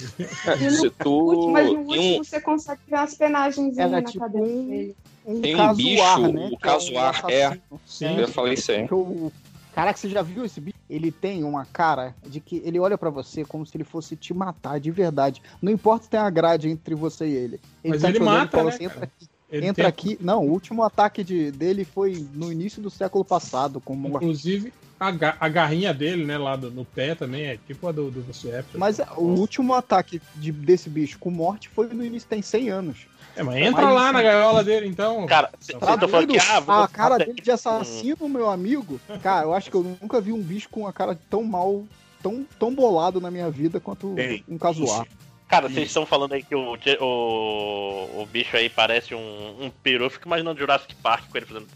No 0.65 0.70
Se 0.76 0.91
tu. 0.91 1.10
último, 1.10 1.52
mas 1.52 1.67
no 1.67 1.73
tem 1.75 1.84
último 1.99 2.15
um, 2.20 2.25
você 2.25 2.41
consegue 2.41 2.81
ver 2.89 2.97
as 2.97 3.15
penagens 3.15 3.78
Era 3.78 3.89
na 3.89 4.02
tipo 4.02 4.18
cabeça 4.18 4.44
dele. 4.47 4.94
Um 5.25 5.41
Tem 5.41 5.55
um 5.55 5.59
casuar, 5.59 5.76
bicho, 5.76 6.33
né? 6.33 6.47
o 6.47 6.49
que 6.49 6.55
é 6.55 6.57
um 6.57 6.59
casuar, 6.59 7.25
é. 7.31 7.59
Sim. 7.86 8.18
eu 8.18 8.26
falei 8.28 8.55
isso 8.55 8.73
aí. 8.73 8.86
O- 8.91 9.33
Caraca, 9.75 9.99
você 9.99 10.09
já 10.09 10.23
viu 10.23 10.44
esse 10.44 10.60
bicho? 10.60 10.76
Ele 10.89 11.10
tem 11.10 11.42
uma 11.44 11.65
cara 11.65 12.15
de 12.26 12.41
que 12.41 12.60
ele 12.65 12.78
olha 12.78 12.99
pra 12.99 13.09
você 13.09 13.44
como 13.44 13.65
se 13.65 13.76
ele 13.76 13.84
fosse 13.84 14.15
te 14.17 14.34
matar 14.34 14.78
de 14.78 14.91
verdade. 14.91 15.41
Não 15.62 15.73
importa 15.73 16.05
se 16.05 16.10
tem 16.10 16.20
a 16.20 16.28
grade 16.28 16.68
entre 16.68 16.94
você 16.94 17.26
e 17.26 17.33
ele. 17.34 17.60
Mas 17.83 18.02
tá 18.02 18.09
ele 18.10 18.18
olhando 18.18 18.34
mata, 18.34 18.62
né, 18.62 18.68
assim, 18.68 18.84
entra 18.84 19.05
aqui. 19.05 19.26
Ele 19.51 19.67
entra 19.67 19.75
tem- 19.84 19.86
aqui. 20.12 20.18
Não, 20.20 20.47
o 20.47 20.51
último 20.51 20.83
ataque 20.83 21.25
de, 21.25 21.51
dele 21.51 21.84
foi 21.84 22.26
no 22.34 22.51
início 22.52 22.83
do 22.83 22.91
século 22.91 23.25
passado, 23.25 23.81
com 23.81 23.94
uma 23.94 24.09
Inclusive, 24.09 24.73
a, 25.01 25.10
ga- 25.10 25.36
a 25.41 25.49
garrinha 25.49 25.92
dele, 25.92 26.25
né, 26.25 26.36
lá 26.39 26.57
do- 26.57 26.70
no 26.70 26.84
pé 26.84 27.15
também, 27.15 27.47
é 27.47 27.57
tipo 27.57 27.86
a 27.86 27.92
do, 27.92 28.10
do 28.10 28.20
Velociraptor. 28.20 28.78
Mas 28.81 28.99
o 29.17 29.23
último 29.23 29.75
ataque 29.75 30.20
de- 30.36 30.52
desse 30.52 30.89
bicho 30.89 31.18
com 31.18 31.31
morte 31.31 31.68
foi 31.68 31.89
no 31.89 32.05
início, 32.05 32.28
tem 32.28 32.41
100 32.42 32.68
anos. 32.70 33.07
É, 33.34 33.42
mas 33.42 33.56
entra 33.56 33.82
Mas- 33.86 33.94
lá 33.94 34.12
na 34.12 34.22
gaiola 34.22 34.62
dele, 34.62 34.86
então. 34.86 35.24
Cara, 35.26 35.50
você 35.58 35.72
Tá 35.72 35.96
falando 36.08 36.32
que 36.32 36.38
ah, 36.38 36.60
vou 36.60 36.74
a 36.74 36.88
cara 36.88 37.14
até- 37.16 37.24
dele 37.26 37.40
de 37.40 37.50
assassino, 37.50 38.28
meu 38.28 38.50
amigo. 38.50 39.00
Cara, 39.22 39.46
eu 39.46 39.54
acho 39.54 39.70
que 39.70 39.76
eu 39.76 39.82
nunca 40.00 40.20
vi 40.20 40.32
um 40.32 40.40
bicho 40.42 40.68
com 40.68 40.86
a 40.86 40.92
cara 40.92 41.18
tão 41.30 41.42
mal, 41.42 41.84
tão, 42.22 42.46
tão 42.58 42.74
bolado 42.74 43.20
na 43.20 43.30
minha 43.30 43.50
vida 43.50 43.80
quanto 43.80 44.14
Ei, 44.18 44.44
um 44.48 44.58
casuar. 44.58 45.06
Cara, 45.48 45.68
vocês 45.68 45.88
estão 45.88 46.06
falando 46.06 46.32
aí 46.32 46.42
que 46.42 46.54
o, 46.54 46.78
o, 47.00 48.22
o 48.22 48.26
bicho 48.26 48.56
aí 48.56 48.70
parece 48.70 49.14
um, 49.14 49.56
um 49.66 49.70
peru. 49.82 50.04
Eu 50.04 50.10
fico 50.10 50.26
imaginando 50.26 50.58
Jurassic 50.58 50.94
Park 50.96 51.28
com 51.30 51.36
ele 51.36 51.44
fazendo. 51.46 51.68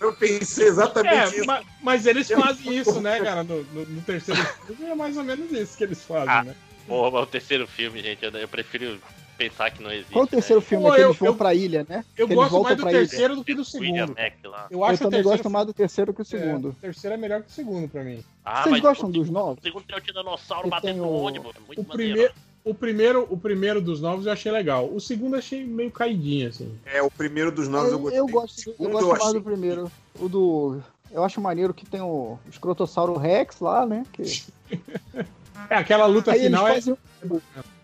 Eu 0.00 0.12
pensei 0.14 0.68
exatamente 0.68 1.14
É, 1.14 1.38
isso. 1.38 1.46
ma- 1.46 1.62
mas, 1.82 2.06
eles 2.06 2.28
fazem 2.30 2.76
isso, 2.78 2.98
né, 3.00 3.20
cara? 3.20 3.42
No, 3.44 3.62
no- 3.64 3.84
no 3.84 4.00
terceiro 4.02 4.42
filme 4.66 4.84
é 4.90 4.94
mais 4.94 5.16
ou 5.16 5.22
menos 5.24 5.50
isso 5.52 5.76
que 5.76 5.84
eles 5.84 6.02
fazem, 6.02 6.28
Ah, 6.30 6.44
né? 6.44 6.54
Porra, 6.86 7.10
mas 7.10 7.22
o 7.22 7.26
terceiro 7.26 7.66
filme, 7.66 8.02
gente, 8.02 8.24
eu, 8.24 8.30
eu 8.32 8.48
prefiro 8.48 8.98
pensar 9.36 9.70
que 9.70 9.82
não 9.82 9.90
existe. 9.90 10.12
Qual 10.12 10.24
o 10.24 10.28
terceiro 10.28 10.60
né? 10.60 10.66
filme 10.66 10.84
Pô, 10.84 10.92
é 10.92 10.96
que 10.96 11.02
eu- 11.02 11.06
eles 11.08 11.18
vão 11.18 11.28
eu- 11.28 11.34
pra 11.34 11.54
ilha, 11.54 11.86
né? 11.88 12.04
Eu 12.16 12.28
que 12.28 12.34
gosto 12.34 12.62
mais 12.62 12.76
do 12.76 12.82
ilha. 12.82 12.90
terceiro 12.98 13.36
do 13.36 13.44
que 13.44 13.54
do 13.54 13.64
segundo. 13.64 14.14
Eu 14.16 14.52
Eu 14.70 14.84
acho 14.84 14.94
o 14.94 14.98
também 14.98 15.10
terceiro, 15.18 15.22
gosto 15.24 15.50
mais 15.50 15.66
do 15.66 15.72
terceiro 15.74 16.14
que 16.14 16.20
o 16.20 16.22
é, 16.22 16.24
segundo. 16.24 16.68
o 16.68 16.72
terceiro 16.74 17.14
é 17.14 17.16
melhor 17.16 17.42
que 17.42 17.48
o 17.48 17.52
segundo 17.52 17.88
pra 17.88 18.02
mim. 18.04 18.22
Ah, 18.44 18.62
Vocês 18.64 18.80
gostam 18.80 19.08
o 19.08 19.12
dos 19.12 19.26
segundo- 19.26 19.40
novos? 19.40 19.58
O 19.58 19.62
segundo 19.62 19.84
tem 19.84 19.96
o 19.96 20.00
tiranossauro 20.00 20.68
batendo 20.68 20.98
no 20.98 21.10
ônibus. 21.10 21.54
é 21.56 21.60
Muito 21.66 21.80
O 21.80 21.88
maneiro. 21.88 21.92
primeiro, 22.14 22.34
o, 22.64 22.74
primeiro, 22.74 23.26
o 23.30 23.36
primeiro 23.36 23.80
dos 23.80 24.00
novos 24.00 24.26
eu 24.26 24.32
achei 24.32 24.52
legal. 24.52 24.88
O 24.92 25.00
segundo 25.00 25.34
eu 25.34 25.38
achei 25.38 25.64
meio 25.64 25.90
caidinho, 25.90 26.48
assim. 26.48 26.72
É, 26.86 27.02
o 27.02 27.10
primeiro 27.10 27.50
dos 27.50 27.68
novos 27.68 27.90
eu, 27.90 27.94
Eu, 27.94 28.00
gostei. 28.00 28.18
eu 28.20 28.26
gosto, 28.28 28.68
eu 28.70 28.90
gosto 28.90 29.04
eu 29.04 29.08
mais 29.08 29.20
achei- 29.22 29.34
do 29.34 29.42
primeiro. 29.42 29.90
O 30.18 30.28
do. 30.28 30.80
Eu 31.10 31.22
acho 31.24 31.40
maneiro 31.42 31.74
que 31.74 31.84
tem 31.84 32.00
o 32.00 32.38
Escrotossauro 32.50 33.16
Rex 33.18 33.60
lá, 33.60 33.84
né? 33.84 34.04
Que... 34.12 34.22
É, 35.70 35.76
aquela 35.76 36.06
luta 36.06 36.32
Aí 36.32 36.38
eles, 36.38 36.46
final 36.48 36.68
é. 36.68 36.74
fazem, 36.74 36.96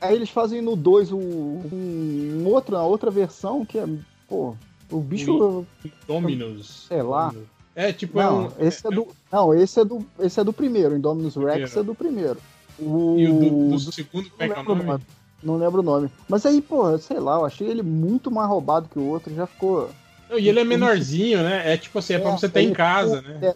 aí 0.00 0.14
eles 0.14 0.30
fazem 0.30 0.60
no 0.62 0.76
2 0.76 1.12
um, 1.12 1.18
um 1.20 2.42
outro, 2.46 2.76
uma 2.76 2.84
outra 2.84 3.10
versão 3.10 3.64
que 3.64 3.78
é. 3.78 3.86
Pô, 4.28 4.54
o 4.90 5.00
bicho. 5.00 5.64
Dominus. 6.06 6.86
Sei 6.88 7.02
lá. 7.02 7.32
É, 7.74 7.92
tipo, 7.92 8.18
é 8.20 8.24
Não, 8.24 8.46
um- 8.46 8.50
esse 8.58 8.86
é 8.86 8.90
do. 8.90 9.08
Não, 9.32 9.54
esse 9.54 9.80
é 9.80 9.84
do. 9.84 10.04
Esse 10.18 10.40
é 10.40 10.44
do 10.44 10.52
primeiro. 10.52 10.96
Indominus 10.96 11.36
Rex 11.36 11.76
é 11.76 11.82
do 11.82 11.94
primeiro. 11.94 12.38
O, 12.78 13.16
E 13.18 13.28
o 13.28 13.34
do, 13.40 13.50
do 13.50 13.84
do- 13.84 13.92
segundo, 13.92 14.30
como 14.30 14.36
não 14.38 14.44
é 14.46 14.48
que 14.48 14.54
é 14.54 14.56
o 14.56 14.58
lembro 14.58 14.72
o 14.72 14.76
nome? 14.76 14.86
nome. 14.90 15.02
Não 15.42 15.56
lembro 15.56 15.80
o 15.80 15.84
nome. 15.84 16.10
Mas 16.28 16.44
aí, 16.44 16.60
pô, 16.60 16.96
sei 16.98 17.18
lá, 17.20 17.36
eu 17.36 17.44
achei 17.44 17.68
ele 17.68 17.82
muito 17.82 18.30
mais 18.30 18.48
roubado 18.48 18.88
que 18.88 18.98
o 18.98 19.04
outro. 19.06 19.32
Já 19.34 19.46
ficou. 19.46 19.88
Não, 20.28 20.38
e 20.38 20.48
ele 20.48 20.60
é 20.60 20.64
menorzinho, 20.64 21.42
né? 21.42 21.72
É 21.72 21.76
tipo 21.76 21.98
assim, 21.98 22.14
é 22.14 22.18
pra 22.18 22.30
É, 22.30 22.32
você 22.36 22.48
ter 22.48 22.60
em 22.62 22.72
casa, 22.72 23.22
né? 23.22 23.54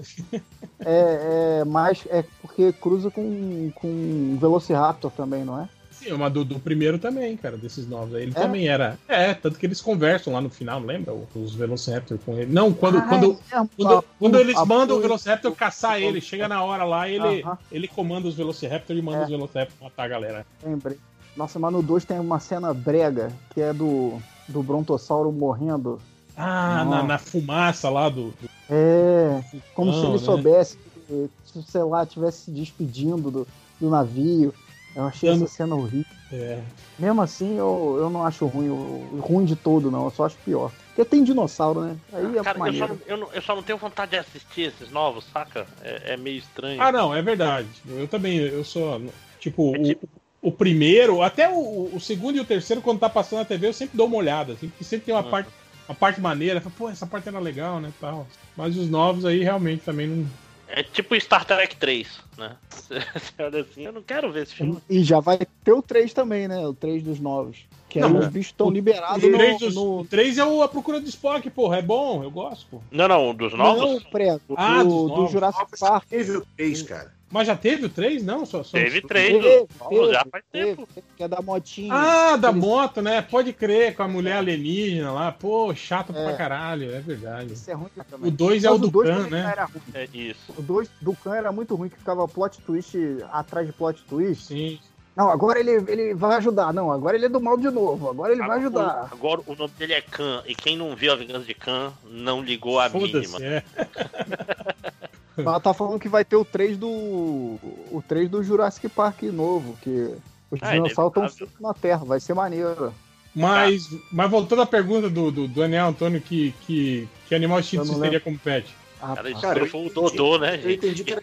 É, 0.84 1.58
é 1.60 1.64
mais. 1.64 2.04
É 2.08 2.24
porque 2.40 2.72
cruza 2.72 3.10
com, 3.10 3.70
com 3.74 4.36
Velociraptor 4.40 5.10
também, 5.12 5.44
não 5.44 5.60
é? 5.60 5.68
Sim, 5.90 6.14
mas 6.14 6.32
do, 6.32 6.44
do 6.44 6.58
primeiro 6.58 6.98
também, 6.98 7.36
cara, 7.36 7.56
desses 7.56 7.86
novos. 7.86 8.14
aí. 8.14 8.22
Ele 8.22 8.32
É? 8.34 8.40
também 8.40 8.66
era. 8.66 8.98
É, 9.06 9.32
tanto 9.34 9.56
que 9.58 9.66
eles 9.66 9.80
conversam 9.80 10.32
lá 10.32 10.40
no 10.40 10.50
final, 10.50 10.80
lembra? 10.80 11.14
Os 11.34 11.54
Velociraptor 11.54 12.18
com 12.24 12.36
ele. 12.36 12.52
Não, 12.52 12.72
quando, 12.72 12.98
Ah, 12.98 13.02
quando, 13.02 13.32
é, 13.32 13.66
quando, 13.76 13.98
a- 13.98 14.04
quando 14.18 14.38
eles 14.40 14.56
a- 14.56 14.64
mandam 14.64 14.96
o 14.96 14.98
a- 14.98 15.02
Velociraptor 15.02 15.52
caçar 15.54 16.00
ele, 16.02 16.20
chega 16.20 16.48
na 16.48 16.64
hora 16.64 16.82
lá, 16.82 17.08
ele, 17.08 17.42
Aham. 17.42 17.56
ele 17.70 17.86
comanda 17.86 18.26
os 18.26 18.34
Velociraptor 18.34 18.96
e 18.96 19.02
manda 19.02 19.18
É. 19.18 19.24
os 19.24 19.30
Velociraptor 19.30 19.76
matar 19.80 20.04
a 20.04 20.08
galera. 20.08 20.46
Lembrei. 20.64 20.98
Nossa, 21.36 21.58
mas 21.60 21.72
no 21.72 21.82
2 21.82 22.04
tem 22.04 22.18
uma 22.18 22.40
cena 22.40 22.74
brega, 22.74 23.30
que 23.54 23.60
é 23.60 23.72
do, 23.72 24.18
do 24.48 24.62
Brontossauro 24.62 25.30
morrendo. 25.30 26.00
Ah, 26.36 26.84
na, 26.84 27.02
na 27.02 27.18
fumaça 27.18 27.88
lá 27.90 28.08
do. 28.08 28.30
do- 28.30 28.50
É, 28.68 29.40
como 29.74 29.92
se 29.92 29.98
Não, 29.98 30.04
ele 30.10 30.12
né? 30.12 30.18
soubesse, 30.18 30.76
que, 30.76 31.30
se, 31.44 31.62
sei 31.64 31.82
lá, 31.82 32.02
estivesse 32.04 32.44
se 32.44 32.50
despedindo 32.50 33.30
do, 33.30 33.46
do 33.80 33.90
navio. 33.90 34.54
Eu 34.94 35.04
achei 35.04 35.28
Eu 35.28 35.34
essa 35.34 35.46
cena 35.46 35.74
horrível. 35.74 36.06
É. 36.32 36.58
Mesmo 36.98 37.20
assim, 37.22 37.56
eu, 37.58 37.96
eu 38.00 38.10
não 38.10 38.24
acho 38.24 38.46
ruim, 38.46 38.68
o- 38.68 39.18
ruim 39.20 39.44
de 39.44 39.56
todo, 39.56 39.90
não. 39.90 40.04
Eu 40.04 40.10
só 40.10 40.24
acho 40.26 40.36
pior. 40.44 40.70
Porque 40.88 41.04
tem 41.04 41.24
dinossauro, 41.24 41.80
né? 41.80 41.96
Aí 42.12 42.38
é 42.38 42.42
Cara, 42.42 42.50
eu 42.50 42.54
só, 42.54 42.58
maneiro. 42.58 42.88
não, 42.88 42.98
eu, 43.06 43.16
não, 43.16 43.32
eu 43.32 43.42
só 43.42 43.56
não 43.56 43.62
tenho 43.62 43.78
vontade 43.78 44.10
de 44.12 44.18
assistir 44.18 44.62
esses 44.72 44.90
novos, 44.90 45.24
saca? 45.24 45.66
É, 45.82 46.12
é 46.12 46.16
meio 46.16 46.38
estranho. 46.38 46.80
Ah, 46.82 46.92
não, 46.92 47.14
é 47.14 47.22
verdade. 47.22 47.68
Eu 47.88 48.06
também, 48.08 48.38
eu 48.38 48.62
sou. 48.64 49.00
Tipo, 49.38 49.74
É 49.74 49.78
o, 49.78 49.82
tipo- 49.84 50.08
o 50.42 50.52
primeiro, 50.52 51.22
até 51.22 51.48
o, 51.48 51.94
o 51.94 52.00
segundo 52.00 52.36
e 52.36 52.40
o 52.40 52.44
terceiro, 52.44 52.82
quando 52.82 53.00
tá 53.00 53.08
passando 53.08 53.38
na 53.40 53.44
TV, 53.44 53.68
eu 53.68 53.72
sempre 53.72 53.96
dou 53.96 54.06
uma 54.06 54.16
olhada, 54.16 54.52
assim, 54.52 54.68
porque 54.68 54.84
sempre 54.84 55.06
tem 55.06 55.14
uma, 55.14 55.22
Uhum. 55.22 55.30
parte, 55.30 55.50
uma 55.88 55.94
parte 55.94 56.20
maneira. 56.20 56.56
eu 56.58 56.62
falo, 56.62 56.74
Pô, 56.76 56.88
essa 56.90 57.06
parte 57.06 57.28
era 57.28 57.38
legal, 57.38 57.80
né? 57.80 57.92
Tal. 58.00 58.26
Mas 58.56 58.76
os 58.76 58.88
novos 58.88 59.24
aí 59.24 59.42
realmente 59.42 59.82
também 59.84 60.06
não. 60.08 60.26
É 60.74 60.82
tipo 60.82 61.18
Star 61.20 61.44
Trek 61.44 61.76
3, 61.76 62.08
né? 62.38 62.56
Você 62.70 62.94
olha 63.42 63.60
assim, 63.60 63.82
eu 63.84 63.92
não 63.92 64.02
quero 64.02 64.32
ver 64.32 64.44
esse 64.44 64.54
filme. 64.54 64.78
E 64.88 65.04
já 65.04 65.20
vai 65.20 65.38
ter 65.64 65.72
o 65.72 65.82
3 65.82 66.14
também, 66.14 66.48
né? 66.48 66.66
O 66.66 66.72
3 66.72 67.02
dos 67.02 67.20
novos. 67.20 67.58
Que 67.90 67.98
aí 68.00 68.10
Não, 68.10 68.20
os 68.20 68.28
bichos 68.28 68.52
estão 68.52 68.70
liberados 68.70 69.22
o 69.22 69.28
no, 69.28 69.36
3, 69.36 69.58
dos- 69.58 69.74
no- 69.74 69.98
o 70.00 70.04
3 70.06 70.38
é 70.38 70.44
o 70.46 70.62
A 70.62 70.68
Procura 70.68 70.98
do 70.98 71.06
Spock, 71.06 71.50
porra. 71.50 71.76
É 71.76 71.82
bom, 71.82 72.22
eu 72.24 72.30
gosto, 72.30 72.66
pô. 72.70 72.80
Não, 72.90 73.06
não, 73.06 73.34
dos 73.34 73.52
novos? 73.52 73.82
Não, 74.02 74.10
pré, 74.10 74.38
do, 74.48 74.54
Ah, 74.56 74.82
dos 74.82 74.92
do 74.94 75.08
novos. 75.08 75.30
Jurassic 75.30 75.78
Park. 75.78 76.04
Teve 76.08 76.36
o 76.38 76.46
3, 76.56 76.82
cara. 76.84 77.12
Mas 77.32 77.46
já 77.46 77.56
teve 77.56 77.86
o 77.86 77.88
3? 77.88 78.22
Não, 78.22 78.44
só. 78.44 78.62
só... 78.62 78.72
Teve 78.76 79.00
três, 79.00 79.42
Teve, 79.42 79.66
Vamos, 79.78 80.10
já 80.12 80.18
teve, 80.18 80.30
faz 80.30 80.44
teve, 80.52 80.66
tempo. 80.76 80.88
Que 81.16 81.22
é 81.22 81.28
da 81.28 81.40
motinha. 81.40 81.92
Ah, 81.94 82.36
da 82.36 82.50
Aqueles- 82.50 82.66
moto, 82.66 83.00
né? 83.02 83.22
Pode 83.22 83.52
crer, 83.54 83.96
com 83.96 84.02
a 84.02 84.08
mulher 84.08 84.36
alienígena 84.36 85.10
lá. 85.10 85.32
Pô, 85.32 85.74
chato 85.74 86.12
pra 86.12 86.30
É. 86.30 86.36
caralho, 86.36 86.94
é 86.94 87.00
verdade. 87.00 87.54
Isso 87.54 87.70
é 87.70 87.74
ruim 87.74 87.88
também. 88.10 88.28
O 88.28 88.30
2 88.30 88.64
é 88.64 88.70
o 88.70 88.76
do 88.76 88.88
dois 88.90 89.08
Khan, 89.08 89.16
também 89.24 89.30
né? 89.30 89.48
Era 89.50 89.64
ruim. 89.64 89.82
É 89.94 90.08
isso. 90.12 90.52
O 90.58 90.60
2 90.62 90.88
do 91.00 91.14
Khan 91.16 91.34
era 91.34 91.50
muito 91.50 91.74
ruim, 91.74 91.88
que 91.88 91.96
ficava 91.96 92.28
plot 92.28 92.60
twist 92.60 92.96
atrás 93.32 93.66
de 93.66 93.72
plot 93.72 94.02
twist. 94.04 94.44
Sim. 94.48 94.78
Não, 95.16 95.30
agora 95.30 95.58
ele, 95.58 95.70
ele 95.90 96.14
vai 96.14 96.36
ajudar. 96.36 96.72
Não, 96.72 96.92
agora 96.92 97.16
ele 97.16 97.26
é 97.26 97.28
do 97.30 97.40
mal 97.40 97.56
de 97.56 97.70
novo. 97.70 98.10
Agora 98.10 98.32
ele 98.32 98.46
vai 98.46 98.58
ajudar. 98.58 99.08
Agora 99.10 99.40
o 99.46 99.54
nome 99.54 99.72
dele 99.78 99.94
é 99.94 100.00
Khan, 100.02 100.42
e 100.46 100.54
quem 100.54 100.76
não 100.76 100.94
viu 100.94 101.12
a 101.12 101.16
vingança 101.16 101.44
de 101.46 101.54
Khan 101.54 101.92
não 102.10 102.42
ligou 102.42 102.78
a 102.78 102.88
mínima. 102.90 103.38
É. 103.42 103.62
Ela 105.38 105.60
tá 105.60 105.72
falando 105.72 105.98
que 106.00 106.08
vai 106.08 106.24
ter 106.24 106.36
o 106.36 106.44
3 106.44 106.76
do. 106.76 106.88
O 106.88 108.02
3 108.06 108.28
do 108.28 108.42
Jurassic 108.42 108.88
Park 108.88 109.22
novo, 109.24 109.76
que 109.80 110.14
os 110.50 110.60
Ah, 110.62 110.70
é 110.70 110.72
dinossauros 110.74 111.32
estão 111.32 111.48
na 111.60 111.74
Terra, 111.74 112.04
vai 112.04 112.20
ser 112.20 112.34
maneiro. 112.34 112.92
Mas, 113.34 113.88
mas 114.10 114.30
voltando 114.30 114.60
à 114.62 114.66
pergunta 114.66 115.08
do, 115.08 115.30
do, 115.30 115.48
Daniel 115.48 115.86
Antônio, 115.86 116.20
que, 116.20 116.52
que, 116.66 117.08
que 117.26 117.34
animal 117.34 117.60
não 117.72 117.84
você 117.84 118.00
teria 118.00 118.20
como 118.20 118.38
pet? 118.38 118.74
Ah, 119.00 119.14
Cara, 119.16 119.34
Cara, 119.40 119.66
foi 119.66 119.86
o 119.86 119.90
Dodô, 119.90 120.38
né, 120.38 120.56
Eu 120.56 120.60
gente? 120.60 120.74
entendi 120.74 121.02
que 121.04 121.12
era 121.12 121.22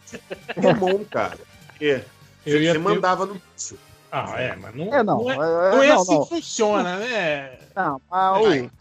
Pokémon, 0.56 1.04
cara. 1.10 1.38
Porque 1.68 2.04
Eu 2.46 2.62
ia 2.62 2.74
você 2.74 2.80
ter- 2.80 2.84
mandava 2.84 3.26
no 3.26 3.36
bicho. 3.36 3.78
Ah, 4.12 4.42
é, 4.42 4.56
mas 4.56 4.74
não 4.76 4.94
É, 4.94 5.04
não. 5.04 5.22
não 5.24 5.30
é, 5.32 5.36
é, 5.36 5.38
não 5.76 5.84
é 5.84 5.88
não, 5.90 6.02
assim 6.02 6.14
não. 6.16 6.24
que 6.24 6.30
funciona, 6.30 6.98
né? 6.98 7.60
Não, 7.76 8.02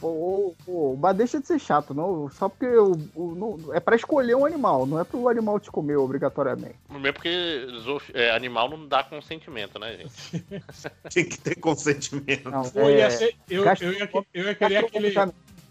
ô, 0.01 0.07
ô, 0.07 0.55
ô, 0.67 0.73
ô, 0.93 0.97
mas 0.97 1.17
deixa 1.17 1.39
de 1.39 1.47
ser 1.47 1.59
chato, 1.59 1.93
não. 1.93 2.31
Só 2.31 2.49
porque 2.49 2.67
o, 2.67 2.93
o- 3.15 3.35
não- 3.35 3.75
é 3.75 3.79
pra 3.79 3.95
escolher 3.95 4.35
um 4.35 4.47
animal, 4.47 4.87
não 4.87 4.99
é 4.99 5.05
pro 5.05 5.29
animal 5.29 5.61
te 5.61 5.71
comer 5.71 5.97
obrigatoriamente. 5.97 6.77
Primeiro 6.89 7.15
porque 7.15 7.67
é, 8.15 8.31
animal 8.35 8.71
não 8.71 8.87
dá 8.89 9.05
consentimento, 9.05 9.79
né, 9.79 9.99
gente? 9.99 10.45
Tinha 11.11 11.25
que 11.27 11.39
ter 11.39 11.55
consentimento. 11.57 12.51
Não, 12.51 12.63
ia 12.91 13.05
é, 13.07 13.11
ser- 13.11 13.37
eu, 13.51 13.65
caixa- 13.65 13.85
eu, 13.85 13.93
ia, 13.93 14.11
eu 14.35 14.45
ia 14.45 14.55
querer 14.55 14.77
aquele, 14.79 15.15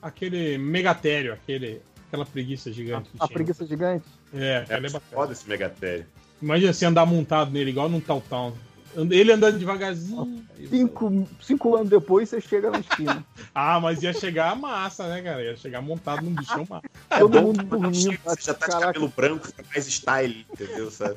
aquele 0.02 0.58
megatério, 0.58 1.34
aquele, 1.34 1.82
aquela 2.08 2.26
preguiça 2.26 2.72
gigante. 2.72 3.10
a 3.19 3.26
tinha. 3.26 3.34
preguiça 3.34 3.66
gigante. 3.66 4.06
É, 4.34 4.66
É 4.69 4.74
é 4.76 4.80
bacana. 4.82 5.02
foda 5.11 5.34
esse 5.34 5.50
Megatério. 5.50 6.06
Imagina 6.42 6.72
você 6.72 6.86
andar 6.86 7.06
montado 7.08 7.50
nele, 7.52 7.72
igual 7.72 7.90
num 7.90 8.00
Tal 8.00 8.22
Town. 8.22 8.53
Ele 9.11 9.32
andando 9.32 9.59
devagarzinho. 9.59 10.43
Cinco, 10.69 11.27
cinco 11.40 11.76
anos 11.76 11.90
depois 11.90 12.27
você 12.30 12.42
chega 12.42 12.72
na 12.72 12.80
esquina. 12.80 13.24
Ah, 13.59 13.80
mas 13.80 14.03
ia 14.03 14.14
chegar 14.14 14.51
a 14.51 14.56
massa, 14.56 15.08
né, 15.08 15.19
cara? 15.19 15.43
Ia 15.43 15.58
chegar 15.58 15.82
montado 15.82 16.24
num 16.24 16.32
bichão 16.32 16.64
massa. 16.69 16.88
Todo 17.17 17.42
mundo 17.42 17.64
dormindo. 17.64 18.16
Você 18.24 18.42
já 18.42 18.53
tá 18.53 18.66
de 18.67 18.72
Caraca, 18.72 18.93
cabelo 18.93 19.14
branco, 19.16 19.48
fica 19.48 19.64
mais 19.74 19.88
style, 19.88 20.45
entendeu? 20.53 20.92
Sabe? 20.92 21.16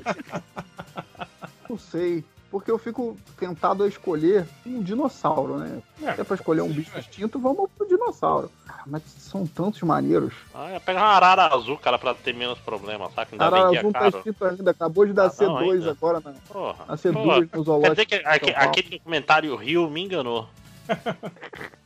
não 1.69 1.79
sei. 1.79 2.25
Porque 2.51 2.69
eu 2.71 2.79
fico 2.79 3.17
tentado 3.39 3.85
a 3.85 3.89
escolher 3.89 4.45
um 4.67 4.83
dinossauro, 4.83 5.57
né? 5.59 5.81
É, 6.03 6.15
Se 6.15 6.21
é 6.21 6.25
pra 6.25 6.35
escolher 6.35 6.63
um 6.63 6.69
bicho 6.73 6.99
extinto, 6.99 7.39
vamos 7.39 7.71
pro 7.79 7.87
dinossauro. 7.87 8.51
Cara, 8.67 8.83
mas 8.87 9.03
são 9.05 9.47
tantos 9.47 9.81
maneiros. 9.83 10.35
Ah, 10.53 10.73
ia 10.73 10.81
pegar 10.81 11.01
uma 11.03 11.11
arara 11.15 11.47
azul, 11.55 11.79
cara, 11.79 11.97
pra 11.97 12.13
ter 12.13 12.35
menos 12.35 12.59
problemas, 12.59 13.13
saca? 13.15 13.29
Ainda 13.33 13.51
bem 13.53 13.69
que 13.71 13.77
é 13.77 13.79
azul 13.79 13.93
tá 13.93 14.09
escrito 14.09 14.45
ainda. 14.45 14.71
Acabou 14.73 15.07
de 15.07 15.13
dar 15.13 15.27
Ah, 15.27 15.43
não, 15.45 15.57
C2 15.59 15.73
ainda. 15.75 15.91
agora 15.93 16.21
na, 16.21 16.33
Porra. 16.49 16.85
na 16.89 16.97
C2 16.97 17.13
Porra. 17.13 17.41
no 17.41 17.47
Quer 17.49 17.63
zoológico. 17.63 17.91
dizer 17.95 18.07
que 18.07 18.19
de 18.19 18.25
aque- 18.27 18.45
São 18.47 18.55
Paulo. 18.55 18.69
aquele 18.71 18.91
documentário 18.99 19.55
Rio 19.57 19.89
me 19.89 20.03
enganou. 20.03 20.49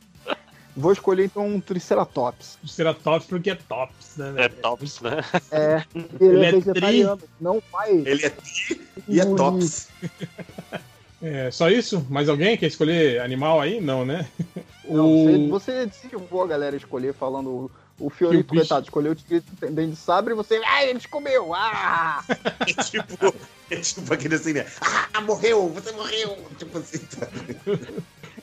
Vou 0.75 0.91
escolher 0.91 1.25
então 1.25 1.47
um 1.47 1.59
Triceratops. 1.61 2.57
Triceratops 2.61 3.27
porque 3.27 3.51
é 3.51 3.55
tops, 3.55 4.17
né? 4.17 4.29
É 4.29 4.31
velho? 4.49 4.55
tops, 4.61 4.99
né? 5.01 5.23
É, 5.51 5.83
ele, 5.95 6.07
Ele 6.19 6.45
é 6.45 6.49
é 6.49 6.51
vegetariano. 6.51 7.21
Não 7.39 7.63
vai. 7.71 7.91
Ele 7.91 8.25
é 8.25 8.29
tri 8.29 8.87
e 9.07 9.19
é 9.19 9.25
tops. 9.25 9.87
É, 11.21 11.49
só 11.49 11.69
isso? 11.71 12.05
Mais 12.09 12.29
alguém 12.29 12.55
quer 12.57 12.67
escolher 12.67 13.19
animal 13.21 13.59
aí? 13.59 13.81
Não, 13.81 14.05
né? 14.05 14.27
Não, 14.87 15.07
O- 15.11 15.49
você, 15.49 15.73
você 15.81 16.15
a 16.43 16.47
galera 16.47 16.75
escolher 16.75 17.13
falando 17.15 17.71
o, 17.97 18.09
Fiorito, 18.11 18.43
bicho- 18.51 18.61
coitado, 18.67 18.85
escolheu 18.85 19.13
o 19.13 19.15
tigre 19.15 19.41
de 19.87 19.95
sabre 19.95 20.33
e 20.33 20.35
você. 20.35 20.61
Ah, 20.63 20.85
ele 20.85 20.99
te 20.99 21.07
comeu! 21.07 21.51
Ah! 21.55 22.23
É 22.67 22.73
tipo, 22.83 23.33
é 23.71 23.75
tipo 23.77 24.13
aquele 24.13 24.35
assim, 24.35 24.53
né? 24.53 24.67
Ah, 25.13 25.21
morreu, 25.21 25.69
você 25.69 25.91
morreu. 25.93 26.37
Tipo 26.59 26.77
assim, 26.77 26.99
tá? 26.99 27.27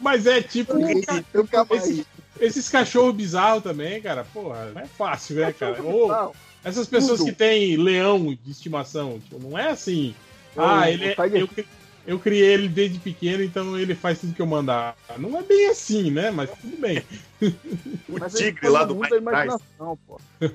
Mas 0.01 0.27
é 0.27 0.43
tipo. 0.43 0.73
Nunca 1.35 1.65
mais. 1.67 1.85
Esses, 1.89 2.07
esses 2.43 2.69
cachorros 2.69 3.15
bizarros 3.15 3.63
também, 3.63 4.01
cara. 4.03 4.25
Porra, 4.25 4.71
não 4.75 4.81
é 4.83 4.87
fácil, 4.87 5.37
né, 5.37 5.53
cara? 5.53 5.83
Ou 5.83 6.35
essas 6.65 6.87
pessoas 6.87 7.19
Tudo. 7.21 7.31
que 7.31 7.37
têm 7.37 7.77
leão 7.77 8.37
de 8.45 8.51
estimação, 8.51 9.19
tipo, 9.19 9.39
não 9.43 9.59
é 9.59 9.71
assim. 9.71 10.15
O- 10.57 10.61
Ah, 10.61 10.81
o 10.83 10.85
ele 10.85 11.07
é, 11.07 11.17
eu, 11.33 11.49
eu 12.07 12.19
criei 12.19 12.53
ele 12.53 12.69
desde 12.69 12.99
pequeno, 12.99 13.43
então 13.43 13.79
ele 13.79 13.95
faz 13.95 14.21
tudo 14.21 14.35
que 14.35 14.43
eu 14.43 14.47
mandar. 14.47 14.97
Não 15.19 15.39
é 15.39 15.43
bem 15.43 15.69
assim, 15.71 16.11
né? 16.11 16.31
Mas 16.31 16.51
tudo 16.61 16.77
bem. 16.77 17.03
O 18.09 18.21
mas 18.21 18.35
tigre 18.35 18.69
lá 18.69 18.85
do 18.85 18.95
Mike 18.95 19.17
imaginação, 19.17 19.99
pô. 20.07 20.21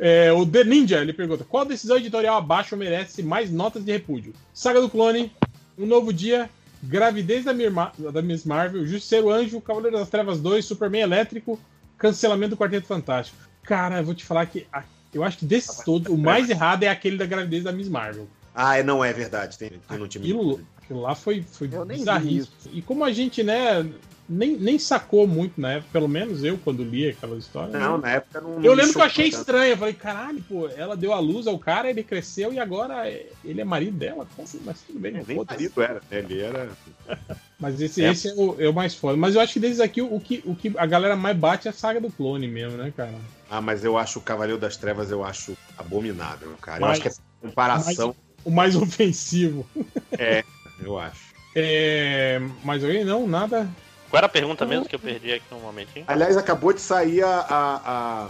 É, 0.00 0.32
o 0.32 0.46
The 0.46 0.62
Ninja, 0.64 1.00
ele 1.00 1.12
pergunta: 1.12 1.44
qual 1.44 1.64
decisão 1.64 1.96
editorial 1.96 2.36
abaixo 2.36 2.76
merece 2.76 3.22
mais 3.22 3.50
notas 3.50 3.84
de 3.84 3.90
repúdio? 3.92 4.32
Saga 4.54 4.80
do 4.80 4.88
Clone, 4.88 5.32
Um 5.76 5.86
Novo 5.86 6.12
Dia, 6.12 6.48
Gravidez 6.82 7.44
da, 7.44 7.52
Mirma- 7.52 7.92
da 8.12 8.22
Miss 8.22 8.44
Marvel, 8.44 8.86
Justiceiro 8.86 9.30
Anjo, 9.30 9.60
Cavaleiro 9.60 9.96
das 9.98 10.08
Trevas 10.08 10.40
2, 10.40 10.64
Superman 10.64 11.00
Elétrico, 11.02 11.58
Cancelamento 11.96 12.50
do 12.50 12.56
Quarteto 12.56 12.86
Fantástico. 12.86 13.36
Cara, 13.64 13.98
eu 13.98 14.04
vou 14.04 14.14
te 14.14 14.24
falar 14.24 14.46
que 14.46 14.66
a- 14.72 14.84
eu 15.12 15.24
acho 15.24 15.38
que 15.38 15.44
desses 15.44 15.78
todos, 15.84 16.08
o 16.12 16.16
mais 16.16 16.48
errado 16.48 16.84
é 16.84 16.88
aquele 16.88 17.16
da 17.16 17.26
gravidez 17.26 17.64
da 17.64 17.72
Miss 17.72 17.88
Marvel. 17.88 18.28
Ah, 18.54 18.78
é, 18.78 18.82
não 18.82 19.04
é 19.04 19.12
verdade. 19.12 19.56
Tem, 19.58 19.70
tem 19.88 19.98
no 19.98 20.08
time. 20.08 20.24
Aquilo, 20.24 20.60
aquilo 20.88 21.02
lá 21.02 21.14
foi, 21.14 21.42
foi 21.42 21.68
Eu 21.70 21.84
nem 21.84 21.98
bizarríssimo. 21.98 22.54
E 22.72 22.80
como 22.80 23.04
a 23.04 23.12
gente, 23.12 23.42
né, 23.42 23.86
nem, 24.26 24.56
nem 24.56 24.78
sacou 24.78 25.26
muito 25.26 25.60
na 25.60 25.72
época, 25.72 25.88
pelo 25.92 26.08
menos 26.08 26.42
eu, 26.42 26.58
quando 26.58 26.82
li 26.82 27.08
aquela 27.10 27.36
história. 27.36 27.78
Não, 27.78 27.96
né? 27.98 28.02
na 28.08 28.10
época 28.16 28.40
não. 28.40 28.62
Eu 28.62 28.72
lembro 28.74 28.92
que 28.92 28.98
eu 28.98 29.02
achei 29.04 29.30
tanto. 29.30 29.40
estranho. 29.40 29.70
Eu 29.72 29.76
falei, 29.76 29.94
caralho, 29.94 30.42
pô, 30.48 30.68
ela 30.68 30.96
deu 30.96 31.12
a 31.12 31.18
luz 31.20 31.46
ao 31.46 31.58
cara, 31.58 31.88
ele 31.90 32.02
cresceu 32.02 32.52
e 32.52 32.58
agora 32.58 33.08
é- 33.08 33.26
ele 33.44 33.60
é 33.60 33.64
marido 33.64 33.96
dela. 33.98 34.26
Assim? 34.42 34.60
Mas 34.64 34.80
tudo 34.82 34.98
bem, 34.98 35.12
não 35.12 35.24
Nem 35.26 35.36
foda-se. 35.36 35.60
marido 35.62 35.82
era, 35.82 35.94
né? 36.10 36.18
Ele 36.18 36.40
era. 36.40 36.68
Mas 37.60 37.80
esse, 37.80 38.02
É. 38.04 38.10
esse 38.12 38.28
é, 38.28 38.34
o, 38.34 38.56
é 38.60 38.68
o 38.68 38.72
mais 38.74 38.94
foda. 38.94 39.16
Mas 39.16 39.34
eu 39.34 39.40
acho 39.40 39.54
que 39.54 39.60
desses 39.60 39.80
aqui, 39.80 40.00
o 40.00 40.20
que, 40.20 40.42
o 40.46 40.54
que 40.54 40.72
a 40.76 40.86
galera 40.86 41.16
mais 41.16 41.36
bate 41.36 41.66
é 41.66 41.70
a 41.70 41.74
saga 41.74 42.00
do 42.00 42.10
clone 42.10 42.46
mesmo, 42.48 42.76
né, 42.78 42.92
cara? 42.96 43.14
Ah, 43.50 43.60
mas 43.60 43.82
eu 43.84 43.96
acho 43.98 44.18
o 44.18 44.22
Cavaleiro 44.22 44.60
das 44.60 44.76
Trevas, 44.76 45.10
eu 45.10 45.24
acho 45.24 45.56
abominável, 45.76 46.50
cara. 46.60 46.78
eu 46.78 46.82
Mas- 46.82 46.90
acho 46.92 47.00
que 47.02 47.08
essa 47.08 47.22
comparação. 47.40 48.14
O 48.44 48.50
mais 48.50 48.76
ofensivo. 48.76 49.66
É, 50.12 50.44
eu 50.80 50.98
acho. 50.98 51.32
É, 51.54 52.40
mas 52.64 52.84
alguém 52.84 53.04
não, 53.04 53.26
nada. 53.26 53.68
Qual 54.10 54.18
era 54.18 54.26
a 54.26 54.30
pergunta 54.30 54.64
mesmo 54.64 54.86
que 54.86 54.94
eu 54.94 54.98
perdi 55.00 55.32
aqui 55.32 55.44
no 55.50 55.58
momentinho? 55.60 56.04
Aliás, 56.08 56.36
acabou 56.36 56.72
de 56.72 56.80
sair 56.80 57.22
a, 57.22 57.40
a, 57.40 57.76
a- 58.24 58.28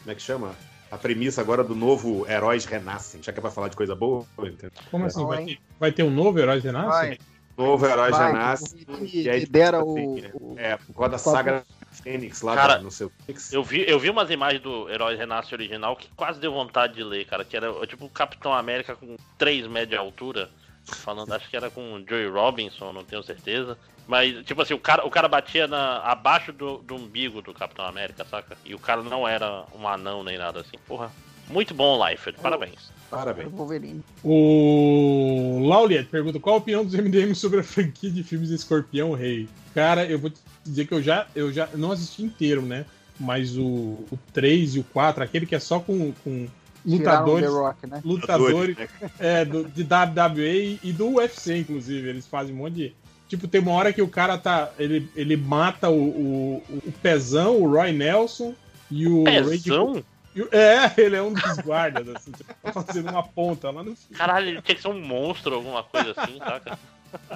Como 0.00 0.10
é 0.10 0.14
que 0.14 0.22
chama? 0.22 0.54
A 0.90 0.98
premissa 0.98 1.40
agora 1.40 1.62
do 1.64 1.74
novo 1.74 2.26
Heróis 2.28 2.64
Renascem. 2.64 3.22
Já 3.22 3.32
que 3.32 3.38
é 3.38 3.40
pra 3.42 3.50
falar 3.50 3.68
de 3.68 3.76
coisa 3.76 3.94
boa, 3.94 4.26
entendeu? 4.40 4.70
Como 4.90 5.06
assim? 5.06 5.24
Vai 5.24 5.44
ter, 5.44 5.58
vai 5.78 5.92
ter 5.92 6.02
um 6.02 6.10
novo 6.10 6.38
Herói 6.38 6.58
Renasce? 6.60 6.88
Vai. 6.88 7.18
Novo 7.56 7.86
Heróis 7.86 8.16
Vai, 8.16 8.32
Renascem. 8.32 8.84
que- 8.84 9.22
E 9.22 9.30
aí, 9.30 9.40
que 9.40 9.46
dera 9.52 9.78
tipo 9.78 9.90
o- 9.90 10.16
assim, 10.18 10.54
É, 10.56 10.76
por 10.76 10.94
causa 10.94 11.10
da 11.10 11.18
saga 11.18 11.64
Fênix 11.90 12.40
lá 12.42 12.54
Cara, 12.54 12.78
no 12.78 12.90
seu 12.90 13.10
Fênix. 13.26 13.52
Eu 13.52 13.62
vi, 13.62 13.84
eu 13.88 13.98
vi 13.98 14.10
umas 14.10 14.30
imagens 14.30 14.62
do 14.62 14.88
Herói 14.90 15.14
Renasce 15.16 15.54
original 15.54 15.94
que 15.94 16.08
quase 16.16 16.40
deu 16.40 16.52
vontade 16.52 16.94
de 16.94 17.04
ler, 17.04 17.26
cara. 17.26 17.44
Que 17.44 17.56
era 17.56 17.70
tipo 17.86 18.06
o 18.06 18.10
Capitão 18.10 18.52
América 18.52 18.96
com 18.96 19.16
3 19.38 19.66
metros 19.66 19.90
de 19.90 19.96
altura. 19.96 20.50
Falando, 20.96 21.32
acho 21.32 21.48
que 21.48 21.56
era 21.56 21.70
com 21.70 21.94
o 21.94 22.04
Joey 22.06 22.28
Robinson, 22.28 22.92
não 22.92 23.04
tenho 23.04 23.22
certeza. 23.22 23.76
Mas, 24.06 24.44
tipo 24.44 24.60
assim, 24.60 24.74
o 24.74 24.78
cara, 24.78 25.06
o 25.06 25.10
cara 25.10 25.28
batia 25.28 25.66
na, 25.66 25.98
abaixo 25.98 26.52
do, 26.52 26.78
do 26.78 26.96
umbigo 26.96 27.40
do 27.40 27.54
Capitão 27.54 27.84
América, 27.84 28.24
saca? 28.24 28.56
E 28.64 28.74
o 28.74 28.78
cara 28.78 29.02
não 29.02 29.26
era 29.26 29.64
um 29.74 29.86
anão 29.86 30.24
nem 30.24 30.36
nada 30.36 30.60
assim. 30.60 30.76
Porra, 30.86 31.10
muito 31.48 31.72
bom, 31.74 32.04
Life. 32.04 32.32
Parabéns. 32.32 32.90
Parabéns. 33.10 33.52
Wolverine. 33.52 34.02
O 34.24 35.66
Lauliet 35.66 36.08
pergunta 36.08 36.40
qual 36.40 36.56
a 36.56 36.58
opinião 36.58 36.84
dos 36.84 36.94
MDM 36.94 37.34
sobre 37.34 37.60
a 37.60 37.62
franquia 37.62 38.10
de 38.10 38.22
filmes 38.22 38.50
Escorpião 38.50 39.12
Rei. 39.12 39.48
Cara, 39.74 40.06
eu 40.06 40.18
vou 40.18 40.30
te 40.30 40.40
dizer 40.64 40.86
que 40.86 40.94
eu 40.94 41.02
já, 41.02 41.26
eu 41.34 41.52
já 41.52 41.68
não 41.74 41.92
assisti 41.92 42.22
inteiro, 42.22 42.62
né? 42.62 42.86
Mas 43.20 43.56
o, 43.58 43.62
o 44.10 44.18
3 44.32 44.76
e 44.76 44.78
o 44.80 44.84
4, 44.84 45.22
aquele 45.22 45.44
que 45.44 45.54
é 45.54 45.60
só 45.60 45.78
com, 45.78 46.12
com 46.24 46.48
lutadores, 46.84 47.46
The 47.46 47.52
Rock, 47.52 47.86
né? 47.86 48.00
lutadores 48.04 48.76
é, 49.18 49.44
do, 49.44 49.64
de 49.64 49.82
WWE 49.82 50.80
e 50.82 50.92
do 50.92 51.16
UFC, 51.16 51.58
inclusive. 51.58 52.08
Eles 52.08 52.26
fazem 52.26 52.54
um 52.54 52.58
monte 52.58 52.74
de, 52.74 52.94
Tipo, 53.32 53.48
tem 53.48 53.62
uma 53.62 53.72
hora 53.72 53.94
que 53.94 54.02
o 54.02 54.08
cara 54.08 54.36
tá. 54.36 54.70
Ele, 54.78 55.08
ele 55.16 55.38
mata 55.38 55.88
o, 55.88 56.02
o, 56.02 56.62
o 56.86 56.92
Pezão, 57.00 57.56
o 57.56 57.66
Roy 57.66 57.90
Nelson 57.90 58.54
e 58.90 59.08
o. 59.08 59.24
Pezão? 59.24 60.04
É, 60.50 61.00
ele 61.00 61.16
é 61.16 61.22
um 61.22 61.32
dos 61.32 61.56
guardas, 61.64 62.06
assim, 62.08 62.30
tipo, 62.30 62.54
tá 62.62 62.72
fazendo 62.72 63.10
uma 63.10 63.22
ponta 63.22 63.70
lá 63.70 63.82
no 63.82 63.96
fim. 63.96 64.12
Caralho, 64.12 64.48
ele 64.48 64.60
tinha 64.62 64.74
que 64.74 64.82
ser 64.82 64.88
um 64.88 65.00
monstro, 65.00 65.54
alguma 65.54 65.82
coisa 65.82 66.12
assim, 66.14 66.38
saca? 66.38 66.78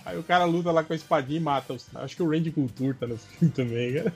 Aí 0.05 0.19
o 0.19 0.23
cara 0.23 0.45
luta 0.45 0.71
lá 0.71 0.83
com 0.83 0.93
a 0.93 0.97
espadinha 0.97 1.39
e 1.39 1.43
mata 1.43 1.73
os. 1.73 1.87
Acho 1.95 2.15
que 2.15 2.23
o 2.23 2.31
Randy 2.31 2.51
Culture 2.51 2.93
tá 2.93 3.07
no 3.07 3.17
filme 3.17 3.53
também, 3.55 3.95
cara. 3.95 4.15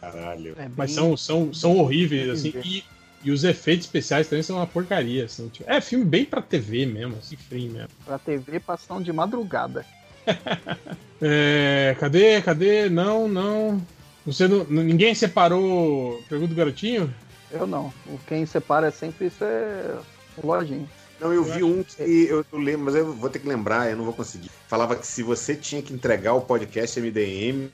Caralho. 0.00 0.54
É 0.58 0.68
Mas 0.76 0.92
são, 0.92 1.16
são, 1.16 1.52
são 1.54 1.78
horríveis, 1.78 2.28
assim. 2.28 2.52
E, 2.62 2.84
e 3.22 3.30
os 3.30 3.44
efeitos 3.44 3.86
especiais 3.86 4.28
também 4.28 4.42
são 4.42 4.56
uma 4.56 4.66
porcaria, 4.66 5.24
assim. 5.24 5.48
tipo, 5.48 5.70
é 5.70 5.80
filme 5.80 6.04
bem 6.04 6.24
pra 6.24 6.40
TV 6.40 6.86
mesmo, 6.86 7.16
assim, 7.18 7.36
free 7.36 7.68
mesmo. 7.68 7.88
Pra 8.04 8.18
TV 8.18 8.60
passando 8.60 9.04
de 9.04 9.12
madrugada. 9.12 9.84
É, 11.22 11.94
cadê? 12.00 12.40
Cadê? 12.40 12.88
Não, 12.88 13.28
não. 13.28 13.86
Você 14.24 14.48
não. 14.48 14.64
Ninguém 14.64 15.14
separou. 15.14 16.18
Pergunta 16.30 16.48
do 16.48 16.56
garotinho? 16.56 17.12
Eu 17.50 17.66
não. 17.66 17.92
O 18.06 18.18
quem 18.26 18.46
separa 18.46 18.86
é 18.86 18.90
sempre 18.90 19.26
isso 19.26 19.44
é 19.44 19.98
o 20.38 20.46
lojinho. 20.46 20.88
Não, 21.20 21.30
eu 21.30 21.44
vi 21.44 21.62
um 21.62 21.82
que 21.82 22.28
eu 22.30 22.44
lembro, 22.52 22.86
mas 22.86 22.94
eu 22.94 23.12
vou 23.12 23.28
ter 23.28 23.40
que 23.40 23.46
lembrar, 23.46 23.90
eu 23.90 23.96
não 23.96 24.04
vou 24.04 24.14
conseguir. 24.14 24.50
Falava 24.66 24.96
que 24.96 25.06
se 25.06 25.22
você 25.22 25.54
tinha 25.54 25.82
que 25.82 25.92
entregar 25.92 26.32
o 26.32 26.40
podcast 26.40 26.98
MDM 26.98 27.68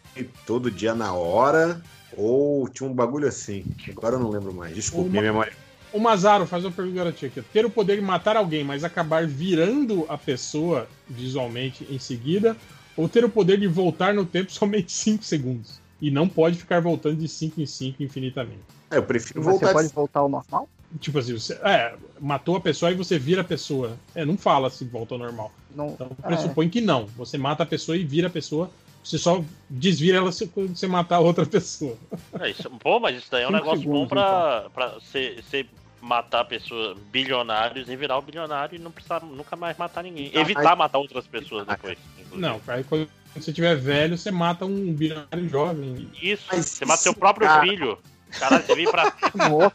todo 0.44 0.68
dia 0.68 0.96
na 0.96 1.12
hora, 1.12 1.80
ou 2.16 2.68
tinha 2.68 2.88
um 2.88 2.92
bagulho 2.94 3.28
assim. 3.28 3.64
Agora 3.90 4.16
eu 4.16 4.20
não 4.20 4.30
lembro 4.30 4.52
mais. 4.52 4.74
Desculpa, 4.74 5.04
Uma- 5.06 5.10
minha 5.10 5.22
memória. 5.22 5.52
O 5.92 5.98
Mazaro 6.00 6.46
faz 6.46 6.64
uma 6.64 6.72
pergunta 6.72 6.96
garotinho 6.96 7.30
aqui. 7.30 7.42
Ter 7.52 7.64
o 7.64 7.70
poder 7.70 7.96
de 7.96 8.02
matar 8.02 8.36
alguém, 8.36 8.64
mas 8.64 8.84
acabar 8.84 9.26
virando 9.26 10.04
a 10.08 10.18
pessoa 10.18 10.88
visualmente 11.08 11.86
em 11.90 11.98
seguida, 11.98 12.56
ou 12.96 13.08
ter 13.08 13.24
o 13.24 13.28
poder 13.30 13.58
de 13.58 13.66
voltar 13.66 14.12
no 14.14 14.24
tempo 14.26 14.50
somente 14.52 14.92
5 14.92 15.22
segundos. 15.24 15.78
E 16.00 16.10
não 16.10 16.28
pode 16.28 16.58
ficar 16.58 16.80
voltando 16.80 17.16
de 17.16 17.28
5 17.28 17.60
em 17.60 17.66
5 17.66 18.02
infinitamente. 18.02 18.60
É, 18.90 18.98
eu 18.98 19.02
prefiro 19.02 19.40
Mas 19.40 19.46
voltar 19.46 19.66
você 19.68 19.72
pode 19.72 19.88
de- 19.88 19.94
voltar 19.94 20.20
ao 20.20 20.28
normal? 20.28 20.68
Tipo 21.00 21.18
assim, 21.18 21.32
você 21.32 21.54
é, 21.64 21.94
matou 22.20 22.56
a 22.56 22.60
pessoa 22.60 22.92
e 22.92 22.94
você 22.94 23.18
vira 23.18 23.40
a 23.40 23.44
pessoa. 23.44 23.96
É, 24.14 24.24
não 24.24 24.36
fala 24.36 24.70
se 24.70 24.84
volta 24.84 25.14
ao 25.14 25.18
normal. 25.18 25.50
Não, 25.74 25.88
Então 25.88 26.10
é. 26.22 26.26
pressupõe 26.26 26.68
que 26.68 26.80
não. 26.80 27.06
Você 27.16 27.36
mata 27.38 27.62
a 27.62 27.66
pessoa 27.66 27.96
e 27.96 28.04
vira 28.04 28.28
a 28.28 28.30
pessoa. 28.30 28.70
Você 29.06 29.18
só 29.18 29.40
desvira 29.70 30.18
ela 30.18 30.32
se- 30.32 30.48
quando 30.48 30.76
você 30.76 30.86
matar 30.88 31.20
outra 31.20 31.46
pessoa. 31.46 31.96
É, 32.40 32.50
isso, 32.50 32.68
pô, 32.70 32.98
mas 32.98 33.16
isso 33.16 33.28
daí 33.30 33.44
é 33.44 33.46
um 33.46 33.50
Cinco 33.50 33.58
negócio 33.62 33.84
bom 33.84 33.92
segundos, 33.92 34.08
pra, 34.08 34.66
pra 34.74 34.88
você, 34.94 35.40
você 35.42 35.64
matar 36.02 36.44
pessoas 36.44 36.98
bilionários 37.12 37.88
e 37.88 37.94
virar 37.96 38.18
o 38.18 38.22
bilionário 38.22 38.74
e 38.76 38.78
não 38.80 38.90
precisar 38.90 39.22
nunca 39.22 39.54
mais 39.56 39.76
matar 39.78 40.02
ninguém. 40.02 40.30
Ah, 40.34 40.40
Evitar 40.40 40.72
aí- 40.72 40.76
matar 40.76 40.98
outras 40.98 41.26
pessoas 41.26 41.66
depois. 41.66 41.96
Não, 42.32 42.60
aí 42.66 42.82
quando 42.84 43.08
você 43.34 43.52
tiver 43.52 43.76
velho, 43.76 44.18
você 44.18 44.30
mata 44.32 44.64
um 44.64 44.92
bilionário 44.92 45.48
jovem. 45.48 46.10
Isso, 46.20 46.44
você 46.54 46.84
mata 46.84 47.00
seu 47.02 47.14
próprio 47.14 47.46
cara- 47.46 47.62
filho. 47.62 47.98
Caralho, 48.40 48.64
você 48.66 48.74
vem 48.74 48.90
pra. 48.90 49.10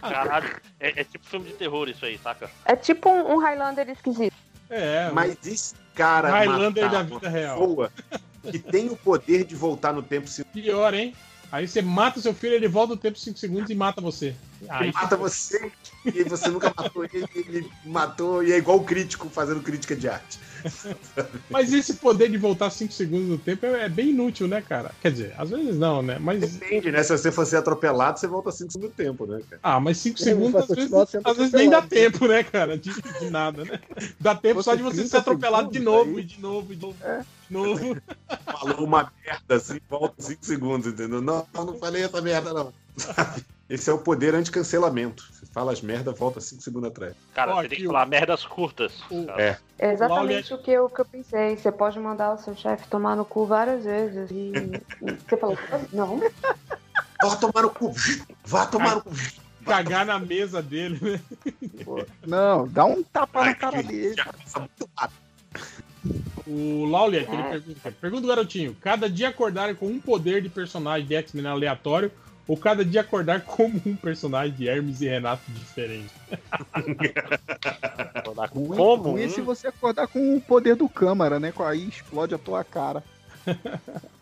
Caralho, 0.00 0.56
é, 0.80 1.00
é 1.00 1.04
tipo 1.04 1.24
filme 1.26 1.46
de 1.46 1.52
terror 1.54 1.88
isso 1.88 2.04
aí, 2.04 2.18
saca? 2.18 2.50
É 2.64 2.74
tipo 2.76 3.08
um, 3.08 3.34
um 3.34 3.38
Highlander 3.38 3.88
esquisito. 3.88 4.34
É, 4.68 5.08
Mas 5.12 5.36
esse 5.46 5.74
cara 5.94 6.28
Highlander 6.28 6.84
matar 6.86 6.96
da 6.98 7.02
vida 7.14 7.28
real. 7.28 7.58
pessoa 7.58 7.92
que 8.50 8.58
tem 8.58 8.88
o 8.88 8.96
poder 8.96 9.44
de 9.44 9.54
voltar 9.54 9.92
no 9.92 10.02
tempo 10.02 10.28
Pior, 10.52 10.94
hein? 10.94 11.14
Aí 11.50 11.66
você 11.66 11.80
mata 11.80 12.20
seu 12.20 12.34
filho, 12.34 12.54
ele 12.54 12.68
volta 12.68 12.94
o 12.94 12.96
tempo 12.96 13.18
5 13.18 13.38
segundos 13.38 13.70
e 13.70 13.74
mata 13.74 14.00
você. 14.00 14.34
Aí 14.68 14.88
Ele 14.88 14.92
mata 14.92 15.16
você 15.16 15.70
e 16.04 16.24
você 16.24 16.48
nunca 16.48 16.72
matou 16.76 17.04
ele, 17.04 17.28
ele 17.34 17.70
matou 17.84 18.42
e 18.42 18.52
é 18.52 18.56
igual 18.56 18.78
o 18.78 18.84
crítico 18.84 19.28
fazendo 19.28 19.60
crítica 19.62 19.94
de 19.94 20.08
arte. 20.08 20.38
Mas 21.50 21.72
esse 21.72 21.94
poder 21.94 22.30
de 22.30 22.38
voltar 22.38 22.70
5 22.70 22.92
segundos 22.92 23.28
no 23.28 23.38
tempo 23.38 23.66
é, 23.66 23.84
é 23.84 23.88
bem 23.88 24.10
inútil, 24.10 24.48
né, 24.48 24.62
cara? 24.62 24.92
Quer 25.00 25.12
dizer, 25.12 25.34
às 25.38 25.50
vezes 25.50 25.76
não, 25.76 26.02
né? 26.02 26.18
Mas. 26.18 26.54
Depende, 26.54 26.90
né? 26.90 27.02
Se 27.02 27.16
você 27.16 27.30
for 27.30 27.46
ser 27.46 27.56
atropelado, 27.56 28.18
você 28.18 28.26
volta 28.26 28.50
5 28.50 28.72
segundos 28.72 28.90
no 28.90 29.04
tempo, 29.04 29.26
né, 29.26 29.40
cara? 29.48 29.60
Ah, 29.62 29.80
mas 29.80 29.98
5 29.98 30.18
Ele 30.18 30.24
segundos 30.24 30.62
às 30.62 30.68
vezes, 30.68 30.92
às 30.92 31.36
vezes 31.36 31.52
nem 31.52 31.70
dá 31.70 31.78
atropelado. 31.78 31.88
tempo, 32.12 32.26
né, 32.26 32.42
cara? 32.42 32.78
De, 32.78 32.90
de 33.20 33.30
nada, 33.30 33.64
né? 33.64 33.80
Dá 34.18 34.34
tempo 34.34 34.62
só 34.62 34.74
de 34.74 34.82
você 34.82 34.96
30 34.96 35.10
ser 35.10 35.16
atropelado 35.18 35.70
de 35.70 35.78
novo, 35.80 36.18
e 36.18 36.24
de 36.24 36.40
novo, 36.40 36.72
e 36.72 36.76
de 36.76 36.82
novo. 36.82 36.96
De 37.48 37.52
novo. 37.52 37.96
Falou 38.44 38.84
uma 38.84 39.12
merda 39.24 39.54
assim, 39.54 39.80
volta 39.88 40.14
5 40.20 40.44
segundos, 40.44 40.86
entendeu? 40.86 41.20
Não, 41.20 41.46
não 41.54 41.78
falei 41.78 42.04
essa 42.04 42.20
merda, 42.20 42.52
não. 42.52 42.72
Esse 43.68 43.90
é 43.90 43.92
o 43.92 43.98
poder 43.98 44.32
anti-cancelamento. 44.34 45.24
Você 45.32 45.44
fala 45.46 45.72
as 45.72 45.80
merda, 45.82 46.12
volta 46.12 46.40
5 46.40 46.62
segundos 46.62 46.88
atrás. 46.90 47.14
Cara, 47.34 47.52
Ó, 47.52 47.56
você 47.56 47.62
tem 47.62 47.68
que 47.70 47.74
aqui 47.76 47.84
o- 47.86 47.92
falar 47.92 48.06
merdas 48.06 48.44
curtas. 48.44 49.02
cara. 49.26 49.42
É. 49.42 49.58
É 49.78 49.92
exatamente 49.92 50.54
o 50.54 50.58
que 50.58 50.70
eu, 50.70 50.88
que 50.88 51.00
eu 51.00 51.04
pensei. 51.04 51.56
Você 51.56 51.72
pode 51.72 51.98
mandar 51.98 52.32
o 52.34 52.38
seu 52.38 52.54
chefe 52.56 52.86
tomar 52.88 53.16
no 53.16 53.24
cu 53.24 53.44
várias 53.44 53.84
vezes. 53.84 54.30
E, 54.30 54.52
e 55.02 55.12
você 55.28 55.36
falou, 55.36 55.58
não. 55.92 56.20
Vá 57.22 57.34
tomar 57.36 57.62
no 57.62 57.70
cu. 57.70 57.92
Vá 58.44 58.66
tomar 58.66 58.94
no 58.96 59.02
cu. 59.02 59.10
Cagar 59.64 60.06
na 60.06 60.18
mesa 60.20 60.62
dele, 60.62 60.96
né? 61.02 61.20
Não, 62.24 62.68
dá 62.68 62.84
um 62.84 63.02
tapa 63.02 63.44
na 63.46 63.52
cara 63.54 63.82
dele. 63.82 64.14
O 66.46 66.84
Lauli 66.84 67.18
aqui, 67.18 67.32
ele 67.32 67.42
É. 67.42 67.50
pergunta. 67.50 67.92
Pergunta 68.00 68.22
do 68.22 68.28
garotinho: 68.28 68.76
cada 68.80 69.10
dia 69.10 69.28
acordar 69.28 69.74
com 69.74 69.86
um 69.86 69.98
poder 69.98 70.40
de 70.40 70.48
personagem 70.48 71.04
de 71.08 71.16
X-Men 71.16 71.46
aleatório 71.48 72.12
ou 72.48 72.56
cada 72.56 72.84
dia 72.84 73.00
acordar 73.00 73.40
como 73.46 73.80
um 73.84 73.96
personagem 73.96 74.54
de 74.54 74.68
Hermes 74.68 75.00
e 75.00 75.08
Renato 75.08 75.42
diferente? 75.50 76.12
Ruim, 78.52 78.76
Como? 78.76 79.02
ruim 79.12 79.22
é 79.22 79.28
se 79.28 79.40
você 79.40 79.68
acordar 79.68 80.06
com 80.08 80.36
o 80.36 80.40
poder 80.40 80.74
do 80.76 80.88
câmara, 80.88 81.38
né? 81.38 81.52
Aí 81.60 81.88
explode 81.88 82.34
a 82.34 82.38
tua 82.38 82.64
cara. 82.64 83.02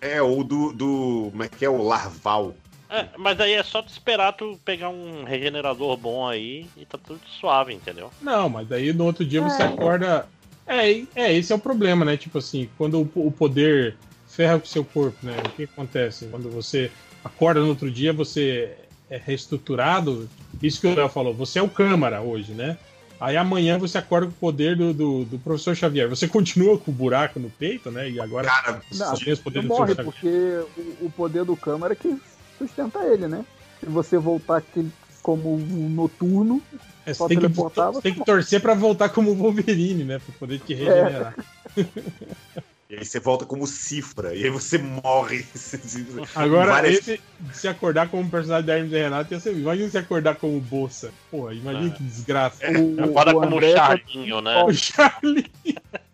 É, 0.01 0.21
ou 0.21 0.45
do, 0.45 0.73
do. 0.73 1.29
Como 1.31 1.43
é 1.43 1.49
que 1.49 1.65
é? 1.65 1.71
O 1.71 1.83
larval. 1.83 2.55
É, 2.91 3.09
mas 3.17 3.41
aí 3.41 3.55
é 3.55 3.63
só 3.63 3.83
tu 3.83 3.89
esperar 3.89 4.33
tu 4.35 4.59
pegar 4.65 4.91
um 4.91 5.25
regenerador 5.25 5.97
bom 5.97 6.29
aí 6.29 6.67
e 6.77 6.85
tá 6.85 6.99
tudo 6.99 7.21
suave, 7.27 7.73
entendeu? 7.73 8.11
Não, 8.21 8.49
mas 8.49 8.71
aí 8.71 8.93
no 8.93 9.05
outro 9.07 9.25
dia 9.25 9.41
você 9.41 9.63
É. 9.63 9.67
acorda. 9.67 10.29
É, 10.67 10.91
é, 11.15 11.33
esse 11.35 11.53
é 11.53 11.57
o 11.57 11.59
problema, 11.59 12.05
né? 12.05 12.17
Tipo 12.17 12.39
assim, 12.39 12.69
quando 12.79 13.01
o, 13.01 13.27
o 13.27 13.31
poder 13.33 13.97
ferra 14.29 14.59
com 14.59 14.65
o 14.65 14.69
seu 14.69 14.85
corpo, 14.85 15.17
né? 15.23 15.37
O 15.45 15.51
que 15.51 15.65
acontece? 15.65 16.27
Quando 16.27 16.51
você 16.51 16.91
acorda 17.25 17.61
no 17.61 17.69
outro 17.69 17.91
dia, 17.91 18.13
você 18.13 18.77
é 19.11 19.17
reestruturado. 19.17 20.29
Isso 20.63 20.81
que 20.81 20.87
o 20.87 20.95
Léo 20.95 21.09
falou, 21.09 21.35
você 21.35 21.59
é 21.59 21.63
o 21.63 21.69
câmara 21.69 22.21
hoje, 22.21 22.53
né? 22.53 22.77
Aí 23.21 23.37
amanhã 23.37 23.79
você 23.79 23.97
acorda 23.97 24.27
com 24.27 24.33
o 24.33 24.37
poder 24.37 24.77
do, 24.77 24.93
do, 24.93 25.25
do 25.25 25.39
professor 25.39 25.75
Xavier. 25.75 26.09
Você 26.09 26.29
continua 26.29 26.77
com 26.77 26.91
o 26.91 26.95
buraco 26.95 27.41
no 27.41 27.49
peito, 27.49 27.91
né? 27.91 28.11
E 28.11 28.21
agora 28.21 28.49
Não, 28.93 29.17
você 29.17 29.25
tem 29.25 29.37
poderes 29.37 29.69
do 29.69 29.75
morre, 29.75 29.95
porque 29.95 30.29
o, 30.77 31.07
o 31.07 31.13
poder 31.17 31.45
do 31.45 31.57
câmara 31.57 31.95
é 31.95 31.97
que 31.97 32.21
sustenta 32.59 32.99
ele, 33.05 33.27
né? 33.27 33.45
Se 33.81 33.87
você 33.87 34.19
voltar 34.19 34.59
aquele 34.59 34.93
como 35.23 35.55
um 35.55 35.89
noturno, 35.89 36.63
É, 37.07 37.15
só 37.15 37.27
tem 37.27 37.41
que, 37.41 37.49
você 37.49 38.01
tem 38.03 38.15
que 38.15 38.25
torcer 38.25 38.61
pra 38.61 38.75
voltar 38.75 39.09
como 39.09 39.31
o 39.31 39.35
Wolverine, 39.35 40.05
né? 40.05 40.19
Pra 40.19 40.35
poder 40.39 40.59
te 40.59 40.75
É. 40.75 41.33
E 42.95 42.99
aí 43.01 43.05
você 43.05 43.21
volta 43.21 43.45
como 43.45 43.67
cifra. 43.67 44.35
E 44.35 44.45
aí 44.45 44.51
você 44.51 44.79
morre. 44.79 45.45
Agora, 46.35 46.73
Várias- 46.73 47.01
esse, 47.09 47.21
se 47.53 47.69
acordar 47.69 48.09
como 48.09 48.29
personagem 48.31 48.67
da 48.67 48.77
Hermes 48.77 48.93
e 48.93 48.97
Renato 48.97 49.33
ia 49.35 49.41
ser. 49.41 49.57
Imagina 49.57 49.89
se 49.91 49.99
acordar 49.99 50.37
como 50.37 50.61
Bolsa. 50.61 51.13
Pô, 51.31 51.51
imagina 51.51 51.91
que 51.95 52.03
desgraça. 52.03 52.59
Acorda 52.67 53.33
como 53.33 53.57
o 53.57 53.61
Charlinho, 53.61 54.41
né? 54.41 54.63
O 54.65 54.73
Charlie. 54.73 55.51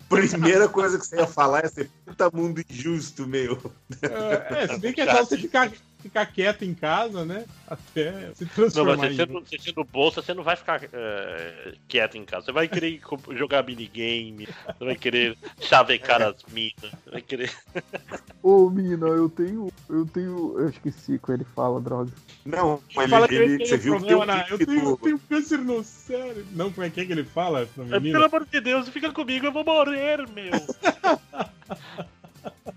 Primeira 0.08 0.68
coisa 0.68 0.98
que 0.98 1.06
você 1.06 1.16
ia 1.16 1.26
falar 1.26 1.64
é 1.64 1.68
ser 1.68 1.88
puta 2.04 2.28
mundo 2.32 2.60
injusto, 2.68 3.26
meu. 3.28 3.72
É, 4.02 4.66
se 4.66 4.78
bem 4.80 4.92
que 4.92 5.00
é 5.00 5.06
só 5.06 5.24
você 5.24 5.38
ficar, 5.38 5.70
ficar 6.00 6.26
quieto 6.26 6.64
em 6.64 6.74
casa, 6.74 7.24
né? 7.24 7.44
Até 7.68 8.32
se 8.34 8.44
Não, 8.44 8.50
transformar 8.54 8.96
mas 8.96 9.16
você 9.16 9.16
sendo, 9.16 9.32
você 9.40 9.58
sendo 9.58 9.84
bolsa, 9.84 10.22
você 10.22 10.34
não 10.34 10.42
vai 10.42 10.56
ficar 10.56 10.80
é, 10.92 11.74
quieto 11.88 12.16
em 12.16 12.24
casa. 12.24 12.46
Você 12.46 12.52
vai 12.52 12.68
querer 12.68 13.00
jogar 13.32 13.64
minigame, 13.64 14.46
você 14.46 14.84
vai 14.84 14.96
querer 14.96 15.36
chavecar 15.60 16.22
as 16.22 16.36
minas, 16.52 16.74
você 16.82 17.10
vai 17.10 17.22
querer. 17.22 17.52
Ô, 18.42 18.70
mina, 18.70 19.06
eu 19.06 19.28
tenho. 19.28 19.68
Eu 19.88 20.06
tenho. 20.06 20.58
Eu 20.58 20.68
esqueci 20.70 21.18
que 21.18 21.30
ele 21.32 21.44
fala, 21.44 21.80
droga. 21.80 22.10
Não, 22.44 22.80
Ele 22.96 23.08
fala 23.08 23.28
que 23.28 23.34
ele 23.34 23.58
tem 23.58 23.74
um 23.74 23.98
problema 23.98 24.26
na- 24.26 24.46
eu, 24.48 24.58
tenho, 24.58 24.90
eu 24.90 24.96
tenho 24.96 25.18
câncer 25.18 25.58
no 25.58 25.84
cérebro. 25.84 26.46
Não, 26.52 26.72
como 26.72 26.86
é 26.86 26.90
que 26.90 27.00
é 27.00 27.04
que 27.04 27.12
ele 27.12 27.24
fala 27.24 27.68
É, 27.90 28.00
pelo 28.00 28.24
amor 28.24 28.46
de 28.46 28.60
Deus, 28.60 28.88
fica 28.88 29.12
comigo, 29.12 29.46
eu 29.46 29.52
vou 29.52 29.64
morrer, 29.64 30.26
meu. 30.28 30.50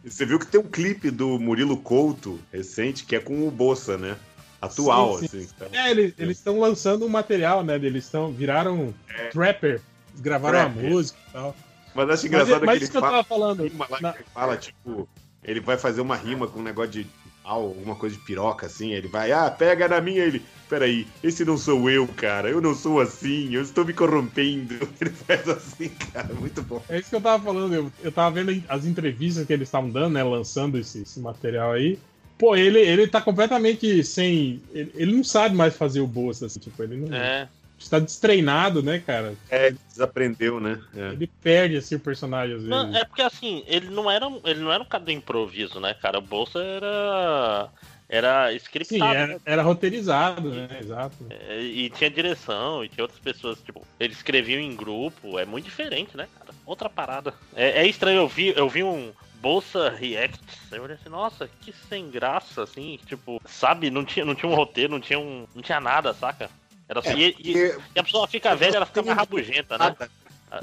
Você 0.04 0.26
viu 0.26 0.38
que 0.40 0.48
tem 0.48 0.60
um 0.60 0.68
clipe 0.68 1.10
do 1.10 1.40
Murilo 1.40 1.78
Couto 1.78 2.40
recente 2.52 3.06
que 3.06 3.16
é 3.16 3.20
com 3.20 3.48
o 3.48 3.52
Bolsa, 3.52 3.98
né? 3.98 4.18
Atual, 4.62 5.20
Sim, 5.20 5.28
sim. 5.28 5.38
assim. 5.40 5.48
então. 5.56 5.68
É, 5.74 5.92
eles 5.92 6.38
estão 6.38 6.60
lançando 6.60 7.06
um 7.06 7.10
material, 7.10 7.64
né? 7.64 7.76
Eles 7.76 8.06
estão 8.06 8.32
viraram 8.32 8.94
trapper, 9.32 9.82
eles 10.12 10.22
gravaram 10.22 10.60
a 10.60 10.66
Trapper. 10.66 10.90
música 10.90 11.20
e 11.30 11.32
tal. 11.34 11.56
Mas 11.96 12.04
acho 12.06 12.12
Mas- 12.12 12.24
engraçado 12.26 12.66
mas 12.66 12.78
que 12.80 12.84
isso 12.86 12.86
ele 12.86 12.92
que 12.92 12.98
eu 12.98 13.02
fala, 13.02 13.12
tava 13.14 13.24
falando. 13.28 13.64
rima 13.64 13.88
lá 13.90 14.02
na- 14.02 14.14
que 14.14 14.20
ele 14.20 14.28
fala, 14.34 14.58
tipo, 14.58 15.10
ele 15.44 15.60
vai 15.60 15.78
fazer 15.78 16.02
uma 16.02 16.16
rima 16.16 16.48
com 16.48 16.60
um 16.60 16.64
negócio 16.64 16.92
de 16.92 17.08
alguma 17.44 17.96
coisa 17.96 18.16
de 18.16 18.22
piroca, 18.22 18.66
assim, 18.66 18.94
ele 18.94 19.08
vai, 19.08 19.32
ah, 19.32 19.52
pega 19.52 19.88
na 19.88 20.00
minha, 20.00 20.24
ele, 20.24 20.42
peraí, 20.70 21.06
esse 21.22 21.44
não 21.44 21.58
sou 21.58 21.90
eu, 21.90 22.08
cara, 22.08 22.50
eu 22.50 22.62
não 22.62 22.74
sou 22.74 23.00
assim, 23.00 23.54
eu 23.54 23.62
estou 23.62 23.86
me 23.86 23.94
corrompendo. 23.94 24.76
Ele 25.00 25.10
faz 25.10 25.48
assim, 25.48 25.90
cara, 26.14 26.34
muito 26.34 26.62
bom. 26.64 26.82
É 26.90 26.98
isso 26.98 27.10
que 27.10 27.16
eu 27.16 27.22
tava 27.22 27.44
falando, 27.44 27.74
eu, 27.74 27.92
eu 28.02 28.12
tava 28.12 28.34
vendo 28.34 28.64
as 28.68 28.86
entrevistas 28.86 29.46
que 29.46 29.54
eles 29.54 29.68
estavam 29.68 29.90
dando, 29.90 30.14
né, 30.14 30.24
lançando 30.24 30.78
esse, 30.78 31.02
esse 31.02 31.20
material 31.20 31.74
aí. 31.74 32.00
Pô, 32.38 32.56
ele, 32.56 32.80
ele 32.80 33.08
tá 33.08 33.22
completamente 33.22 34.04
sem. 34.04 34.62
Ele, 34.74 34.92
ele 34.96 35.16
não 35.16 35.24
sabe 35.24 35.56
mais 35.56 35.76
fazer 35.76 36.02
o 36.02 36.08
bolsa, 36.08 36.48
assim, 36.48 36.60
tipo, 36.60 36.82
ele 36.82 36.98
não. 36.98 37.16
É. 37.16 37.48
Está 37.84 38.00
destreinado, 38.00 38.82
né, 38.82 39.00
cara? 39.00 39.36
É, 39.50 39.68
ele 39.68 39.78
desaprendeu, 39.90 40.60
né? 40.60 40.82
É. 40.96 41.10
Ele 41.12 41.28
perde 41.28 41.78
assim 41.78 41.96
o 41.96 42.00
personagem 42.00 42.56
às 42.56 42.64
vezes. 42.64 42.70
Não, 42.70 42.96
é 42.96 43.04
porque 43.04 43.22
assim, 43.22 43.64
ele 43.68 43.90
não 43.90 44.10
era, 44.10 44.26
ele 44.46 44.62
não 44.62 44.72
era 44.72 44.82
um 44.82 44.86
cara 44.86 45.04
do 45.04 45.12
improviso, 45.12 45.80
né, 45.80 45.94
cara? 45.94 46.18
O 46.18 46.22
Bolsa 46.22 46.60
era 46.60 47.70
era 48.10 48.50
Sim, 48.52 48.56
scriptado. 48.58 49.14
era, 49.14 49.28
né? 49.28 49.40
era 49.46 49.62
roteirizado, 49.64 50.50
né? 50.50 50.68
Exato. 50.80 51.16
É, 51.30 51.62
E 51.62 51.90
tinha 51.90 52.10
direção, 52.10 52.84
e 52.84 52.90
tinha 52.90 53.04
outras 53.04 53.20
pessoas, 53.20 53.60
tipo, 53.62 53.86
eles 54.00 54.18
escreviam 54.18 54.62
em 54.62 54.76
grupo, 54.76 55.40
é 55.40 55.46
muito 55.46 55.66
diferente, 55.66 56.16
né, 56.16 56.28
cara? 56.38 56.54
Outra 56.66 56.90
parada. 56.90 57.34
É, 57.56 57.82
é 57.82 57.88
estranho, 57.88 58.18
eu 58.22 58.28
vi, 58.28 58.54
eu 58.56 58.70
vi 58.70 58.84
um 58.84 59.12
Bolsa 59.36 59.90
React, 59.90 60.40
eu 60.72 60.84
olhei 60.84 60.96
assim, 60.96 61.10
nossa, 61.10 61.50
que 61.60 61.74
sem 61.90 62.10
graça, 62.10 62.64
assim, 62.64 62.98
tipo, 63.06 63.42
sabe, 63.46 63.90
não 63.90 64.06
tinha, 64.06 64.24
não 64.24 64.36
tinha 64.36 64.50
um 64.50 64.56
roteiro, 64.56 64.94
não 64.94 65.02
tinha 65.02 65.20
um. 65.20 65.46
não 65.54 65.62
tinha 65.62 65.82
nada, 65.82 66.14
saca? 66.14 66.50
Era 66.94 67.00
assim, 67.12 67.24
É, 67.24 67.28
e, 67.28 67.36
e- 67.58 67.78
e 67.96 68.00
a 68.00 68.04
pessoa 68.04 68.28
fica 68.28 68.56
velha, 68.56 68.78
ela 68.78 68.86
fica 68.86 69.02
mais 69.02 69.18
rabugenta, 69.18 69.78
né? 69.78 69.96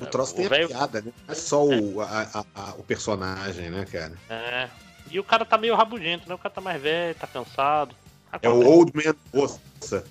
O 0.00 0.06
troço 0.06 0.34
O 0.34 0.36
tem 0.36 0.46
a 0.46 0.68
piada, 0.68 1.00
né? 1.02 1.12
Não 1.26 1.32
é 1.32 1.34
só 1.36 1.64
o, 1.66 2.00
a- 2.00 2.28
a- 2.32 2.44
a- 2.54 2.74
o 2.78 2.82
personagem, 2.84 3.70
né, 3.70 3.84
cara? 3.90 4.12
É. 4.28 4.68
E 5.10 5.18
o 5.18 5.24
cara 5.24 5.44
tá 5.44 5.58
meio 5.58 5.74
rabugento, 5.74 6.28
né? 6.28 6.34
O 6.34 6.38
cara 6.38 6.54
tá 6.54 6.60
mais 6.60 6.80
velho, 6.80 7.14
tá 7.16 7.26
cansado. 7.26 7.94
É 8.40 8.48
o 8.48 8.64
Old 8.64 8.92
Man 8.94 9.14
Moça. 9.34 9.60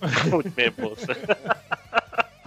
Old 0.34 0.50
Man 0.58 0.74
Moça. 0.90 1.08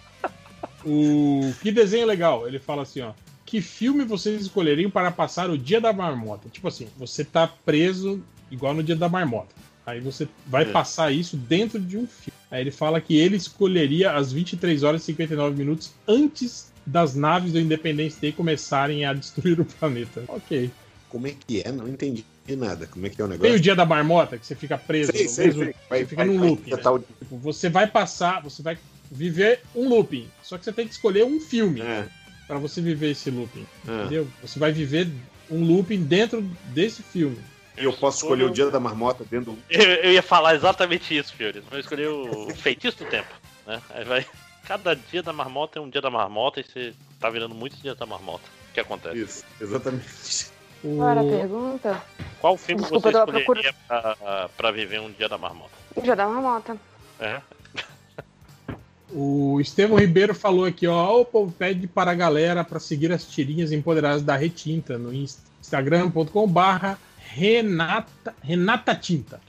O 0.85 1.53
que 1.63 1.71
desenho 1.71 2.07
legal? 2.07 2.47
Ele 2.47 2.59
fala 2.59 2.83
assim, 2.83 3.01
ó. 3.03 3.13
Que 3.47 3.61
filme 3.61 4.05
vocês 4.05 4.41
escolheriam 4.43 4.91
para 4.91 5.11
passar 5.11 5.49
o 5.51 5.57
dia 5.59 5.81
da 5.81 5.93
marmota? 5.93 6.49
Tipo 6.49 6.69
assim, 6.69 6.89
você 6.97 7.25
tá 7.25 7.47
preso 7.47 8.23
igual 8.51 8.75
no 8.75 8.83
dia 8.83 8.97
da 8.97 9.09
marmota. 9.09 9.55
Aí 9.85 10.01
você 10.01 10.29
vai 10.47 10.63
É. 10.63 10.67
passar 10.67 11.13
isso 11.13 11.37
dentro 11.37 11.81
de 11.81 11.97
um 11.97 12.07
filme. 12.07 12.33
Aí 12.51 12.61
ele 12.61 12.71
fala 12.71 13.01
que 13.01 13.17
ele 13.17 13.37
escolheria 13.37 14.13
as 14.13 14.33
23 14.33 14.83
horas 14.83 15.03
e 15.03 15.05
59 15.07 15.57
minutos 15.57 15.93
antes 16.07 16.71
das 16.87 17.15
naves 17.15 17.53
do 17.53 17.59
Independence 17.61 18.21
Day 18.21 18.33
começarem 18.33 19.05
a 19.05 19.13
destruir 19.13 19.61
o 19.61 19.65
planeta. 19.65 20.23
Ok. 20.29 20.71
Como 21.09 21.27
é 21.27 21.35
que 21.47 21.61
é? 21.63 21.71
Não 21.71 21.87
entendi 21.89 22.25
nada. 22.57 22.87
Como 22.87 23.07
é 23.07 23.11
que 23.11 23.21
é 23.21 23.25
o 23.25 23.29
Tem 23.29 23.37
negócio? 23.39 23.57
o 23.57 23.61
dia 23.61 23.75
da 23.77 23.85
marmota, 23.85 24.39
que 24.39 24.47
você 24.47 24.55
fica 24.55 24.79
preso. 24.79 25.13
Sei, 25.13 25.29
sei, 25.29 25.47
mesmo- 25.49 25.65
sei. 25.65 25.75
Vai- 25.91 25.99
você 26.01 26.07
fica 26.07 26.17
vai- 26.25 26.27
num 26.27 26.39
vai 26.41 26.49
looping. 26.49 26.71
né? 26.71 26.77
o- 26.91 26.99
Tipo, 26.99 27.37
você 27.39 27.69
vai 27.69 27.87
passar, 27.87 28.43
você 28.43 28.63
vai 28.63 28.79
viver 29.11 29.61
um 29.75 29.89
looping. 29.89 30.27
Só 30.43 30.57
que 30.57 30.65
você 30.65 30.73
tem 30.73 30.87
que 30.87 30.95
escolher 30.95 31.25
um 31.25 31.39
filme 31.41 31.81
É. 31.83 32.09
para 32.47 32.59
você 32.59 32.81
viver 32.81 33.11
esse 33.11 33.31
looping. 33.31 33.67
É. 33.87 34.01
Entendeu? 34.01 34.29
Você 34.41 34.59
vai 34.59 34.73
viver 34.73 35.09
um 35.51 35.63
looping 35.65 36.03
dentro 36.03 36.43
desse 36.73 37.03
filme. 37.03 37.37
E 37.77 37.85
eu 37.85 37.93
posso 37.93 38.19
escolher 38.25 38.45
o 38.45 38.51
dia 38.51 38.71
da 38.71 38.79
marmota 38.79 39.25
dentro 39.25 39.53
do. 39.53 39.59
Eu, 39.71 39.83
eu 39.83 40.13
ia 40.13 40.23
falar 40.23 40.55
exatamente 40.55 41.17
isso, 41.17 41.35
Fiores. 41.35 41.65
Vou 41.71 41.79
escolher 41.79 42.09
o 42.09 42.51
feitiço 42.57 42.99
do 42.99 43.05
tempo. 43.07 43.29
Né? 43.67 43.81
Aí 43.91 44.05
vai. 44.05 44.27
Cada 44.67 44.95
dia 44.95 45.23
da 45.23 45.33
marmota 45.33 45.79
é 45.79 45.83
um 45.83 45.89
dia 45.89 46.01
da 46.01 46.11
marmota 46.11 46.61
e 46.61 46.65
você 46.65 46.95
tá 47.19 47.29
virando 47.31 47.55
muitos 47.55 47.81
dias 47.81 47.97
da 47.97 48.07
marmota. 48.07 48.45
O 48.71 48.75
que 48.75 48.81
acontece? 48.81 49.19
Isso, 49.19 49.45
exatamente. 49.61 50.51
Era 50.85 51.21
a 51.21 51.25
pergunta? 51.25 52.03
Qual 52.41 52.57
filme 52.57 52.83
Desculpa, 52.83 53.11
você 53.13 53.39
escolheria 53.39 53.75
pra, 53.87 54.49
pra 54.57 54.71
viver 54.71 55.01
um 55.01 55.11
dia 55.13 55.29
da 55.29 55.39
marmota? 55.39 55.73
Já 56.03 56.15
dá 56.15 56.27
uma 56.27 56.41
moto. 56.41 56.79
É. 57.21 57.41
O 59.11 59.61
Estevão 59.61 59.99
Ribeiro 59.99 60.35
falou 60.35 60.65
aqui, 60.65 60.87
ó. 60.87 61.21
O 61.21 61.25
povo 61.25 61.53
pede 61.53 61.87
para 61.87 62.11
a 62.11 62.15
galera 62.15 62.65
para 62.65 62.81
seguir 62.81 63.13
as 63.13 63.25
tirinhas 63.27 63.71
empoderadas 63.71 64.23
da 64.23 64.35
Retinta 64.37 64.97
no 64.97 65.13
inst- 65.13 65.43
instagram.com/barra 65.61 66.99
Renata, 67.35 68.35
Renata 68.43 68.95
Tinta. 68.95 69.41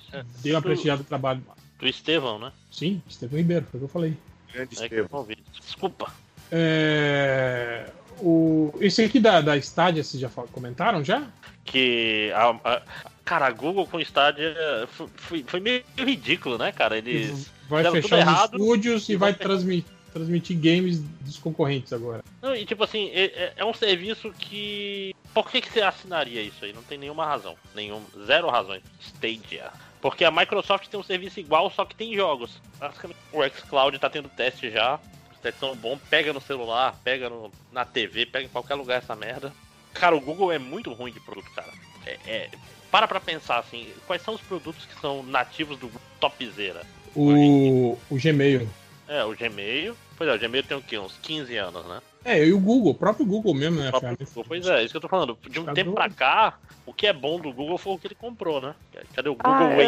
Deu 0.42 0.56
uma 0.56 0.62
prestigiada 0.62 1.04
do 1.04 1.08
trabalho. 1.08 1.44
Do 1.80 1.88
Estevão, 1.88 2.40
né? 2.40 2.52
Sim, 2.72 3.02
Estevão 3.08 3.38
Ribeiro, 3.38 3.66
foi 3.70 3.78
o 3.78 3.82
que 3.82 3.86
eu 3.86 3.90
falei. 3.90 4.18
Grande 4.54 4.76
É. 4.84 5.06
Desculpa. 5.60 6.14
É, 6.52 7.90
o, 8.20 8.74
esse 8.80 9.04
aqui 9.04 9.20
da, 9.20 9.42
da 9.42 9.58
Stadia, 9.58 10.04
vocês 10.04 10.22
já 10.22 10.30
comentaram 10.30 11.04
já? 11.04 11.28
Que. 11.66 12.32
A, 12.36 12.50
a- 12.64 12.82
cara, 13.26 13.48
a 13.48 13.52
Google 13.52 13.88
com 13.88 14.00
Stadia 14.00 14.56
foi, 14.90 15.08
foi, 15.16 15.44
foi 15.48 15.60
meio 15.60 15.84
ridículo, 15.98 16.58
né, 16.58 16.72
cara? 16.72 16.98
Eles. 16.98 17.52
Vai 17.68 17.84
fechar 17.90 18.16
os 18.18 18.22
errado. 18.22 18.54
estúdios 18.58 19.10
e 19.10 19.16
vai 19.16 19.34
transmitir, 19.34 19.92
transmitir 20.14 20.58
games 20.58 21.00
dos 21.22 21.38
concorrentes 21.38 21.92
agora. 21.92 22.24
Não, 22.42 22.56
e 22.56 22.66
tipo 22.66 22.84
assim, 22.84 23.10
é, 23.10 23.24
é- 23.26 23.54
é 23.58 23.66
um 23.66 23.74
serviço 23.74 24.32
que. 24.38 25.14
Por 25.34 25.50
que, 25.50 25.62
que 25.62 25.72
você 25.72 25.82
assinaria 25.82 26.42
isso 26.42 26.64
aí? 26.64 26.72
Não 26.74 26.84
tem 26.84 26.98
nenhuma 26.98 27.26
razão. 27.26 27.56
Nenhum, 27.74 28.04
zero 28.26 28.50
razões. 28.50 28.84
Stadia. 29.02 29.72
Porque 30.00 30.24
a 30.24 30.30
Microsoft 30.32 30.88
tem 30.88 31.00
um 31.00 31.04
serviço 31.04 31.40
igual, 31.40 31.70
só 31.72 31.84
que 31.86 31.96
tem 31.96 32.14
jogos. 32.16 32.62
O 33.32 33.42
xCloud 33.50 33.98
tá 33.98 34.10
tendo 34.10 34.30
teste 34.30 34.70
já. 34.70 35.00
Os 35.34 35.40
testes 35.40 35.60
são 35.60 35.76
bons. 35.76 36.00
Pega 36.10 36.32
no 36.32 36.42
celular, 36.42 36.96
pega 37.04 37.30
no, 37.30 37.52
na 37.72 37.84
TV, 37.84 38.26
pega 38.28 38.46
em 38.46 38.50
qualquer 38.50 38.76
lugar 38.76 39.00
essa 39.00 39.16
merda. 39.16 39.52
Cara, 39.94 40.16
o 40.16 40.22
Google 40.22 40.52
é 40.52 40.60
muito 40.60 40.92
ruim 40.94 41.12
de 41.12 41.20
produto, 41.20 41.50
cara. 41.56 41.72
É, 42.06 42.18
é- 42.28 42.50
para 42.92 43.08
pra 43.08 43.20
pensar 43.20 43.58
assim, 43.58 43.88
quais 44.06 44.22
são 44.22 44.36
os 44.36 44.42
produtos 44.42 44.86
que 44.86 45.00
são 45.02 45.24
nativos 45.24 45.80
do 45.80 45.90
topzera? 46.20 46.84
O, 47.16 47.98
o 48.10 48.18
Gmail. 48.22 48.70
É, 49.14 49.24
o 49.24 49.36
Gmail. 49.36 49.96
Pois 50.18 50.30
é, 50.30 50.34
o 50.34 50.40
Gmail 50.40 50.64
tem 50.64 50.76
o 50.78 50.82
quê? 50.82 50.98
Uns 50.98 51.16
15 51.22 51.56
anos, 51.58 51.86
né? 51.86 52.02
É, 52.26 52.44
e 52.46 52.54
o 52.54 52.60
Google, 52.60 52.94
o 52.94 52.96
próprio 52.96 53.26
Google 53.26 53.54
mesmo, 53.54 53.80
né? 53.80 53.92
Google. 53.92 54.46
Pois 54.48 54.66
é, 54.66 54.82
isso 54.84 54.92
que 54.92 54.98
eu 54.98 55.02
tô 55.02 55.08
falando. 55.10 55.38
De 55.50 55.60
um 55.60 55.66
Tá 55.66 55.74
tempo 55.74 55.92
pra 55.92 56.10
cá, 56.10 56.58
o 56.86 56.94
que 56.94 57.06
é 57.06 57.14
bom 57.14 57.40
do 57.40 57.52
Google 57.54 57.78
foi 57.78 57.94
o 57.94 58.00
que 58.00 58.08
ele 58.08 58.16
comprou, 58.16 58.60
né? 58.62 58.74
Cadê 59.14 59.30
o 59.30 59.36
Google 59.36 59.52
Ah, 59.54 59.70
Wave? 59.70 59.84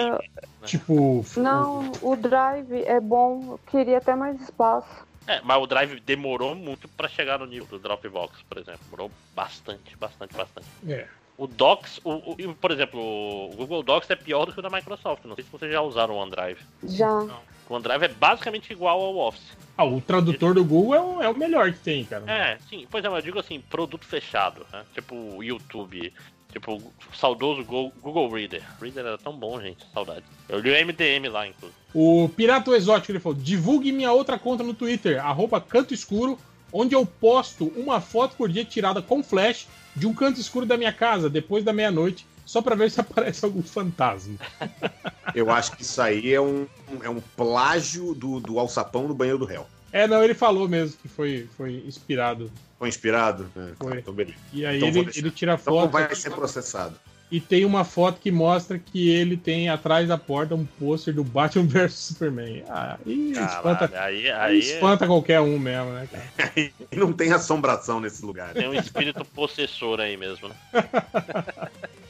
eu- 0.62 0.68
Tipo, 0.68 1.26
Não, 1.38 1.92
o 2.02 2.16
Drive 2.16 2.72
é 2.86 3.00
bom. 3.00 3.54
Eu 3.54 3.60
queria 3.72 3.98
até 4.00 4.16
mais 4.16 4.40
espaço. 4.42 4.88
É, 5.28 5.42
mas 5.44 5.58
o 5.62 5.66
Drive 5.66 6.00
demorou 6.02 6.54
muito 6.54 6.88
pra 6.90 7.08
chegar 7.08 7.40
no 7.40 7.46
nível 7.48 7.66
do 7.68 7.80
Dropbox, 7.80 8.42
por 8.48 8.58
exemplo. 8.60 8.80
Demorou 8.86 9.10
bastante, 9.36 9.96
bastante, 9.98 10.36
bastante. 10.36 10.68
É. 10.88 11.08
O 11.38 11.48
Docs, 11.48 12.00
o, 12.04 12.12
o- 12.34 12.56
por 12.56 12.72
exemplo, 12.72 13.00
o 13.02 13.56
Google 13.56 13.82
Docs 13.84 14.10
é 14.12 14.16
pior 14.16 14.46
do 14.46 14.54
que 14.54 14.60
o 14.60 14.62
da 14.62 14.70
Microsoft. 14.70 15.26
Não 15.26 15.36
sei 15.36 15.44
se 15.44 15.50
vocês 15.50 15.72
já 15.72 15.82
usaram 15.82 16.14
o 16.16 16.18
OneDrive. 16.18 16.60
Já. 16.84 17.26
O 17.70 17.74
OneDrive 17.74 18.06
é 18.06 18.08
basicamente 18.10 18.72
igual 18.72 19.00
ao 19.02 19.18
Office. 19.18 19.56
Ah, 19.78 19.84
o 19.86 20.00
tradutor 20.00 20.54
do 20.54 20.64
Google 20.64 20.96
é 20.96 21.02
o, 21.02 21.22
é 21.24 21.30
o 21.30 21.38
melhor 21.38 21.72
que 21.74 21.80
tem, 21.80 22.06
cara. 22.06 22.24
É, 22.32 22.58
sim. 22.70 22.88
Pois 22.90 23.04
é, 23.04 23.10
mas 23.10 23.18
eu 23.20 23.26
digo 23.26 23.40
assim, 23.40 23.60
produto 23.60 24.06
fechado, 24.06 24.66
né? 24.72 24.84
Tipo 24.94 25.16
o 25.16 25.44
YouTube, 25.44 26.14
tipo 26.52 26.74
o 26.76 26.94
saudoso 27.16 27.64
Go- 27.66 27.92
Google 28.02 28.30
Reader. 28.32 28.62
Reader 28.82 29.06
era 29.06 29.18
tão 29.18 29.34
bom, 29.34 29.60
gente, 29.60 29.86
saudade. 29.94 30.24
Eu 30.48 30.60
li 30.60 30.70
o 30.72 30.86
MDM 30.86 31.28
lá, 31.30 31.48
inclusive. 31.48 31.78
O 31.94 32.30
Pirata 32.30 32.72
Exótico 32.72 33.12
ele 33.12 33.20
falou: 33.20 33.38
divulgue 33.38 33.92
minha 33.92 34.12
outra 34.12 34.38
conta 34.40 34.64
no 34.64 34.74
Twitter, 34.74 35.24
arroba 35.26 35.60
canto 35.60 35.94
escuro, 35.94 36.38
onde 36.72 36.94
eu 36.96 37.06
posto 37.06 37.66
uma 37.76 38.00
foto 38.00 38.36
por 38.38 38.48
dia 38.48 38.64
tirada 38.64 39.02
com 39.02 39.24
flash 39.24 39.68
de 39.96 40.06
um 40.06 40.14
canto 40.14 40.40
escuro 40.40 40.66
da 40.66 40.78
minha 40.78 40.94
casa, 40.94 41.30
depois 41.30 41.64
da 41.64 41.74
meia-noite, 41.74 42.26
só 42.46 42.62
pra 42.62 42.76
ver 42.76 42.92
se 42.92 43.02
aparece 43.02 43.44
algum 43.44 43.62
fantasma. 43.64 44.36
Eu 45.34 45.52
acho 45.52 45.72
que 45.76 45.82
isso 45.82 46.02
aí 46.02 46.34
é 46.34 46.40
um, 46.40 46.66
é 47.04 47.10
um 47.10 47.20
plágio 47.36 48.14
do, 48.14 48.40
do 48.40 48.60
alçapão 48.60 49.08
no 49.08 49.14
banheiro 49.14 49.40
do 49.40 49.46
réu. 49.46 49.66
É, 49.92 50.08
não, 50.08 50.24
ele 50.24 50.34
falou 50.34 50.68
mesmo 50.68 50.98
que 51.02 51.08
foi, 51.08 51.48
foi 51.58 51.84
inspirado. 51.86 52.52
Foi 52.78 52.88
inspirado? 52.90 53.50
É, 53.56 53.72
Foi. 53.78 54.00
Então, 54.00 54.14
beleza. 54.14 54.38
E 54.54 54.66
aí 54.66 54.78
Então 54.78 54.90
ele, 54.90 55.12
ele 55.16 55.32
tira 55.32 55.54
Então 55.54 55.74
foto 55.74 55.92
vai 55.92 56.14
ser 56.14 56.32
processado. 56.32 56.96
e 57.32 57.40
tem 57.40 57.64
uma 57.66 57.84
foto 57.86 58.20
que 58.20 58.30
mostra 58.30 58.78
que 58.78 59.10
ele 59.10 59.36
tem 59.38 59.70
atrás 59.70 60.08
da 60.10 60.18
porta 60.18 60.54
um 60.54 60.66
pôster 60.66 61.14
do 61.14 61.24
Batman 61.24 61.66
vs 61.66 61.94
Superman. 61.94 62.64
Ah, 62.70 62.98
aí 63.06 63.32
espanta, 63.32 64.00
aí, 64.02 64.30
aí 64.32 64.60
espanta 64.60 65.08
qualquer 65.08 65.40
um 65.40 65.58
mesmo, 65.58 65.92
né, 65.94 66.08
cara? 66.12 66.54
E 66.92 66.96
não 66.98 67.12
tem 67.14 67.32
assombração 67.32 68.00
nesse 68.02 68.24
lugar. 68.26 68.48
né? 68.50 68.54
tem 68.62 68.68
um 68.70 68.74
espírito 68.74 69.24
possessor 69.26 70.00
aí 70.02 70.16
mesmo, 70.18 70.50
né? 70.50 70.56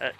É, 0.00 0.12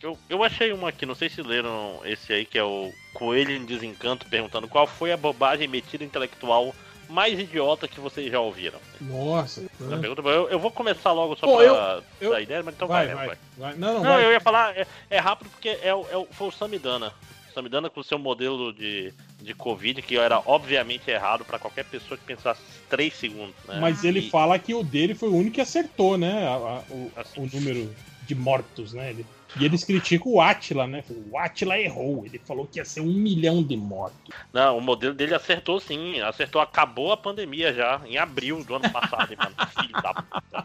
eu, 0.00 0.16
eu 0.28 0.44
achei 0.44 0.72
uma 0.72 0.90
aqui, 0.90 1.04
não 1.04 1.14
sei 1.14 1.28
se 1.28 1.42
leram 1.42 2.00
esse 2.04 2.32
aí, 2.32 2.44
que 2.44 2.56
é 2.56 2.62
o 2.62 2.92
Coelho 3.12 3.50
em 3.50 3.64
Desencanto, 3.64 4.26
perguntando 4.28 4.68
qual 4.68 4.86
foi 4.86 5.10
a 5.12 5.16
bobagem 5.16 5.66
metida 5.66 6.04
intelectual 6.04 6.74
mais 7.08 7.38
idiota 7.38 7.86
que 7.88 8.00
vocês 8.00 8.30
já 8.30 8.40
ouviram. 8.40 8.78
Nossa. 9.00 9.64
Essa 9.80 9.98
pergunta, 9.98 10.22
eu, 10.22 10.48
eu 10.48 10.58
vou 10.58 10.70
começar 10.70 11.12
logo 11.12 11.36
só 11.36 11.46
Pô, 11.46 11.56
pra 11.56 11.64
eu- 11.66 12.04
eu- 12.20 12.30
dar 12.30 12.40
ideia, 12.40 12.62
mas 12.62 12.74
então 12.74 12.88
vai, 12.88 13.06
vai, 13.08 13.14
vai, 13.14 13.26
vai. 13.26 13.36
vai. 13.58 13.74
Não, 13.76 13.94
não, 13.94 14.04
Não, 14.04 14.20
eu 14.20 14.32
ia 14.32 14.40
falar, 14.40 14.74
é, 14.76 14.86
é 15.10 15.18
rápido 15.18 15.50
porque 15.50 15.68
é, 15.68 15.88
é, 15.88 16.26
foi 16.30 16.48
o 16.48 16.52
Samidana. 16.52 17.12
Samidana 17.52 17.90
com 17.90 18.00
o 18.00 18.04
seu 18.04 18.18
modelo 18.18 18.72
de, 18.72 19.12
de 19.40 19.54
Covid, 19.54 20.00
que 20.02 20.16
era 20.16 20.40
obviamente 20.46 21.08
errado 21.10 21.44
pra 21.44 21.58
qualquer 21.58 21.84
pessoa 21.84 22.16
que 22.18 22.24
pensasse 22.24 22.60
3 22.88 23.14
segundos. 23.14 23.54
Né? 23.68 23.78
Mas 23.80 24.02
ele 24.02 24.20
E- 24.20 24.30
fala 24.30 24.58
que 24.58 24.74
o 24.74 24.82
dele 24.82 25.14
foi 25.14 25.28
o 25.28 25.36
único 25.36 25.54
que 25.56 25.60
acertou, 25.60 26.16
né? 26.18 26.46
a- 26.48 26.54
a- 26.78 26.82
o, 26.90 27.12
o 27.36 27.46
número 27.52 27.94
de 28.26 28.34
mortos, 28.34 28.92
né? 28.92 29.10
Ele- 29.10 29.26
e 29.56 29.64
eles 29.64 29.84
criticam 29.84 30.32
o 30.32 30.40
Atila, 30.40 30.86
né? 30.86 31.04
O 31.30 31.38
Atila 31.38 31.78
errou. 31.78 32.24
Ele 32.26 32.40
falou 32.44 32.66
que 32.66 32.78
ia 32.80 32.84
ser 32.84 33.00
um 33.00 33.12
milhão 33.12 33.62
de 33.62 33.76
mortos. 33.76 34.34
Não, 34.52 34.78
o 34.78 34.80
modelo 34.80 35.14
dele 35.14 35.34
acertou 35.34 35.78
sim. 35.78 36.20
Acertou, 36.20 36.60
acabou 36.60 37.12
a 37.12 37.16
pandemia 37.16 37.72
já, 37.72 38.00
em 38.04 38.18
abril 38.18 38.64
do 38.64 38.74
ano 38.74 38.90
passado, 38.90 39.28
mano. 39.36 39.54
Filho 39.80 39.92
da 40.02 40.14
puta. 40.14 40.64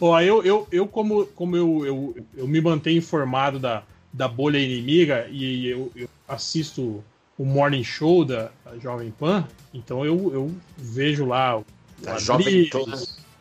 Ó, 0.00 0.20
eu, 0.20 0.42
eu, 0.44 0.68
eu 0.70 0.86
como, 0.86 1.26
como 1.26 1.56
eu, 1.56 1.86
eu, 1.86 2.26
eu 2.36 2.46
me 2.46 2.60
mantenho 2.60 2.98
informado 2.98 3.58
da, 3.58 3.82
da 4.12 4.28
bolha 4.28 4.58
inimiga 4.58 5.26
e 5.30 5.66
eu, 5.66 5.90
eu 5.96 6.08
assisto 6.28 7.02
o 7.36 7.44
Morning 7.44 7.84
Show 7.84 8.24
da, 8.24 8.50
da 8.64 8.76
Jovem 8.78 9.10
Pan, 9.12 9.48
então 9.72 10.04
eu, 10.04 10.32
eu 10.34 10.54
vejo 10.76 11.24
lá 11.24 11.58
o 11.58 11.64
Da 12.02 12.18
Jovem 12.18 12.68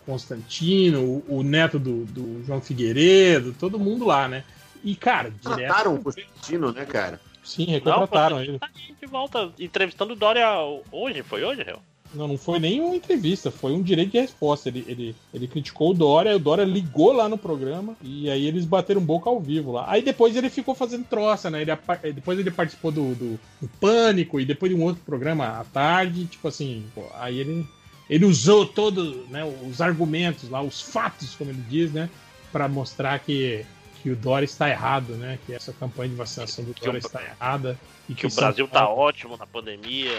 Constantino, 0.08 1.02
o, 1.28 1.40
o 1.40 1.44
neto 1.44 1.78
do, 1.78 2.06
do 2.06 2.44
João 2.46 2.62
Figueiredo, 2.62 3.54
todo 3.60 3.78
mundo 3.78 4.06
lá, 4.06 4.28
né? 4.28 4.44
E, 4.84 4.96
cara, 4.96 5.30
direto. 5.30 5.58
Trataram 5.58 5.96
o 5.96 6.02
Constantino, 6.02 6.72
né, 6.72 6.86
cara? 6.86 7.20
Sim, 7.44 7.66
recontrataram 7.66 8.38
Não, 8.38 8.44
ele. 8.44 8.58
Tá 8.60 8.70
de 8.74 9.06
volta 9.06 9.52
entrevistando 9.60 10.14
o 10.14 10.16
Dória 10.16 10.48
hoje, 10.92 11.22
foi 11.24 11.44
hoje, 11.44 11.62
Réu? 11.62 11.80
Não, 12.14 12.26
não 12.28 12.38
foi 12.38 12.58
nem 12.58 12.80
uma 12.80 12.96
entrevista, 12.96 13.52
foi 13.52 13.74
um 13.74 13.82
direito 13.82 14.12
de 14.12 14.20
resposta. 14.20 14.70
Ele, 14.70 14.86
ele, 14.88 15.16
ele 15.34 15.48
criticou 15.48 15.92
o 15.92 15.94
Dória, 15.94 16.36
o 16.36 16.40
Dória 16.40 16.64
ligou 16.64 17.12
lá 17.12 17.28
no 17.28 17.38
programa 17.38 17.96
e 18.02 18.30
aí 18.30 18.48
eles 18.48 18.66
bateram 18.66 19.02
boca 19.02 19.30
ao 19.30 19.42
vivo 19.42 19.74
lá. 19.74 19.86
Aí 19.90 20.02
depois 20.02 20.36
ele 20.36 20.50
ficou 20.50 20.74
fazendo 20.74 21.04
troça, 21.06 21.50
né? 21.50 21.62
Ele, 21.62 21.72
apa- 21.72 22.00
depois 22.14 22.40
ele 22.40 22.50
participou 22.50 22.92
do, 22.92 23.14
do, 23.14 23.40
do 23.62 23.68
Pânico 23.80 24.40
e 24.40 24.46
depois 24.46 24.72
de 24.72 24.78
um 24.80 24.84
outro 24.84 25.02
programa 25.06 25.60
à 25.60 25.64
tarde, 25.66 26.26
tipo 26.26 26.48
assim, 26.48 26.86
pô, 26.96 27.04
aí 27.16 27.40
ele, 27.40 27.68
ele 28.10 28.26
usou 28.26 28.66
todos 28.66 29.28
né, 29.30 29.44
os 29.70 29.82
argumentos 29.82 30.50
lá, 30.50 30.62
os 30.62 30.82
fatos, 30.82 31.36
como 31.36 31.52
ele 31.52 31.64
diz, 31.70 31.92
né? 31.92 32.10
Pra 32.52 32.68
mostrar 32.68 33.20
que, 33.20 33.66
que 34.02 34.10
o 34.10 34.16
Dória 34.16 34.46
está 34.46 34.70
errado, 34.70 35.14
né? 35.16 35.38
Que 35.46 35.54
essa 35.54 35.74
campanha 35.74 36.10
de 36.10 36.16
vacinação 36.16 36.64
do 36.64 36.74
Dória 36.74 37.00
está 37.00 37.22
errada. 37.22 37.78
E 38.10 38.14
Que 38.16 38.26
o 38.26 38.30
São 38.32 38.42
Brasil 38.44 38.68
tá 38.70 38.86
Paulo- 38.86 39.02
ótimo 39.02 39.36
na 39.36 39.46
pandemia. 39.46 40.12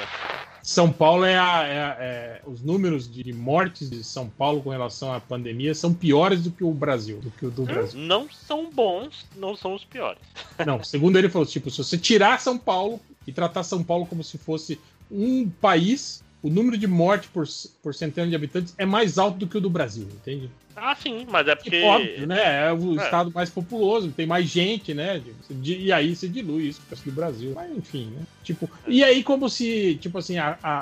são 0.63 0.93
Paulo 0.93 1.25
é, 1.25 1.39
a, 1.39 1.63
é 1.67 1.81
a- 1.83 1.97
é- 1.99 2.43
os 2.47 2.61
números 2.61 3.11
de 3.11 3.33
mortes 3.33 3.89
de 3.89 4.05
São 4.05 4.29
Paulo 4.29 4.61
com 4.63 4.69
relação 4.69 5.11
à 5.11 5.19
pandemia 5.19 5.75
são 5.75 5.95
piores 5.95 6.43
do 6.43 6.51
que 6.51 6.63
o 6.63 6.71
Brasil, 6.71 7.19
do 7.21 7.31
que 7.31 7.47
o 7.47 7.51
do 7.51 7.63
Brasil. 7.65 7.99
Não 7.99 8.29
são 8.31 8.71
bons, 8.71 9.25
não 9.35 9.57
são 9.57 9.75
os 9.75 9.85
piores. 9.85 10.21
Não, 10.67 10.85
segundo 10.85 11.17
ele 11.19 11.31
falou, 11.31 11.47
tipo, 11.47 11.71
se 11.71 11.79
você 11.79 11.97
tirar 11.97 12.39
São 12.41 12.59
Paulo 12.59 13.01
e 13.27 13.33
tratar 13.33 13.63
São 13.63 13.83
Paulo 13.83 14.05
como 14.05 14.23
se 14.23 14.37
fosse 14.37 14.79
um 15.11 15.49
país, 15.49 16.23
o 16.43 16.49
número 16.51 16.79
de 16.79 16.87
mortes 16.87 17.29
por, 17.33 17.47
por 17.83 17.95
centena 17.95 18.29
de 18.29 18.35
habitantes 18.37 18.75
é 18.79 18.87
mais 18.87 19.19
alto 19.19 19.39
do 19.39 19.47
que 19.47 19.59
o 19.59 19.61
do 19.61 19.69
Brasil, 19.71 20.07
entende? 20.13 20.49
Ah, 20.81 20.95
sim, 20.95 21.27
mas 21.29 21.49
é 21.49 21.57
porque. 21.57 21.83
Óbvio, 21.83 22.25
né? 22.25 22.69
É 22.69 22.73
o 22.73 22.93
É. 23.01 23.03
estado 23.03 23.33
mais 23.35 23.51
populoso, 23.51 24.13
tem 24.13 24.27
mais 24.29 24.47
gente, 24.47 24.95
né? 24.95 25.21
E 25.61 25.93
aí 25.93 26.15
você 26.15 26.29
dilui 26.29 26.69
isso 26.69 26.81
resto 26.89 27.05
do 27.05 27.11
Brasil. 27.11 27.51
Mas 27.53 27.77
enfim, 27.77 28.13
né? 28.15 28.23
Tipo, 28.45 28.71
e 28.87 29.03
aí 29.03 29.25
como 29.25 29.51
se, 29.51 29.97
tipo 30.01 30.19
assim, 30.19 30.39
a, 30.39 30.57
a- 30.63 30.79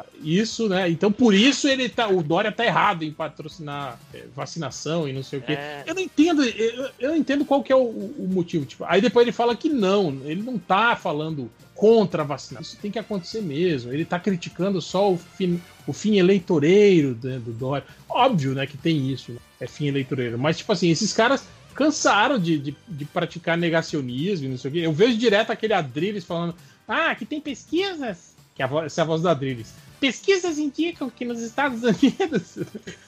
a- 0.00 0.04
isso, 0.22 0.68
né? 0.68 0.88
Então 0.88 1.10
por 1.10 1.34
isso 1.34 1.66
ele 1.66 1.88
tá, 1.88 2.06
o 2.06 2.22
Dória 2.22 2.52
tá 2.52 2.64
errado 2.64 3.02
em 3.02 3.10
patrocinar 3.10 3.98
é, 4.14 4.22
vacinação 4.36 5.08
e 5.08 5.12
não 5.12 5.24
sei 5.24 5.40
o 5.40 5.42
quê. 5.42 5.54
É. 5.54 5.82
Eu 5.84 5.96
não 5.96 6.02
entendo, 6.02 6.44
eu, 6.44 6.88
eu 7.00 7.08
não 7.10 7.16
entendo 7.16 7.44
qual 7.44 7.60
que 7.60 7.72
é 7.72 7.76
o, 7.76 7.80
o 7.88 8.28
motivo. 8.30 8.64
Tipo, 8.64 8.84
aí 8.86 9.00
depois 9.00 9.24
ele 9.26 9.32
fala 9.32 9.56
que 9.56 9.68
não, 9.68 10.16
ele 10.24 10.42
não 10.42 10.58
tá 10.60 10.94
falando 10.94 11.50
contra 11.80 12.20
a 12.22 12.26
vacinação. 12.26 12.60
Isso 12.60 12.76
tem 12.76 12.90
que 12.90 12.98
acontecer 12.98 13.40
mesmo. 13.40 13.90
Ele 13.90 14.04
tá 14.04 14.20
criticando 14.20 14.82
só 14.82 15.10
o 15.10 15.16
fim, 15.16 15.58
o 15.86 15.94
fim 15.94 16.18
eleitoreiro 16.18 17.18
né, 17.22 17.38
do 17.38 17.52
Dória. 17.54 17.86
Óbvio, 18.06 18.54
né, 18.54 18.66
que 18.66 18.76
tem 18.76 19.10
isso, 19.10 19.32
né? 19.32 19.38
é 19.58 19.66
fim 19.66 19.86
eleitoreiro. 19.86 20.38
Mas, 20.38 20.58
tipo 20.58 20.70
assim, 20.70 20.90
esses 20.90 21.10
caras 21.14 21.42
cansaram 21.74 22.38
de, 22.38 22.58
de, 22.58 22.76
de 22.86 23.04
praticar 23.06 23.56
negacionismo 23.56 24.44
e 24.44 24.50
não 24.50 24.58
sei 24.58 24.70
o 24.70 24.74
quê. 24.74 24.80
Eu 24.80 24.92
vejo 24.92 25.16
direto 25.16 25.52
aquele 25.52 25.72
Adriles 25.72 26.22
falando: 26.22 26.54
ah, 26.86 27.14
que 27.14 27.24
tem 27.24 27.40
pesquisas. 27.40 28.36
Que 28.54 28.60
é 28.60 28.66
a 28.66 28.68
voz, 28.68 28.84
essa 28.84 29.00
é 29.00 29.02
a 29.02 29.06
voz 29.06 29.22
do 29.22 29.28
Adriles. 29.30 29.72
Pesquisas 29.98 30.58
indicam 30.58 31.08
que 31.08 31.24
nos 31.24 31.40
Estados 31.40 31.82
Unidos 31.82 32.58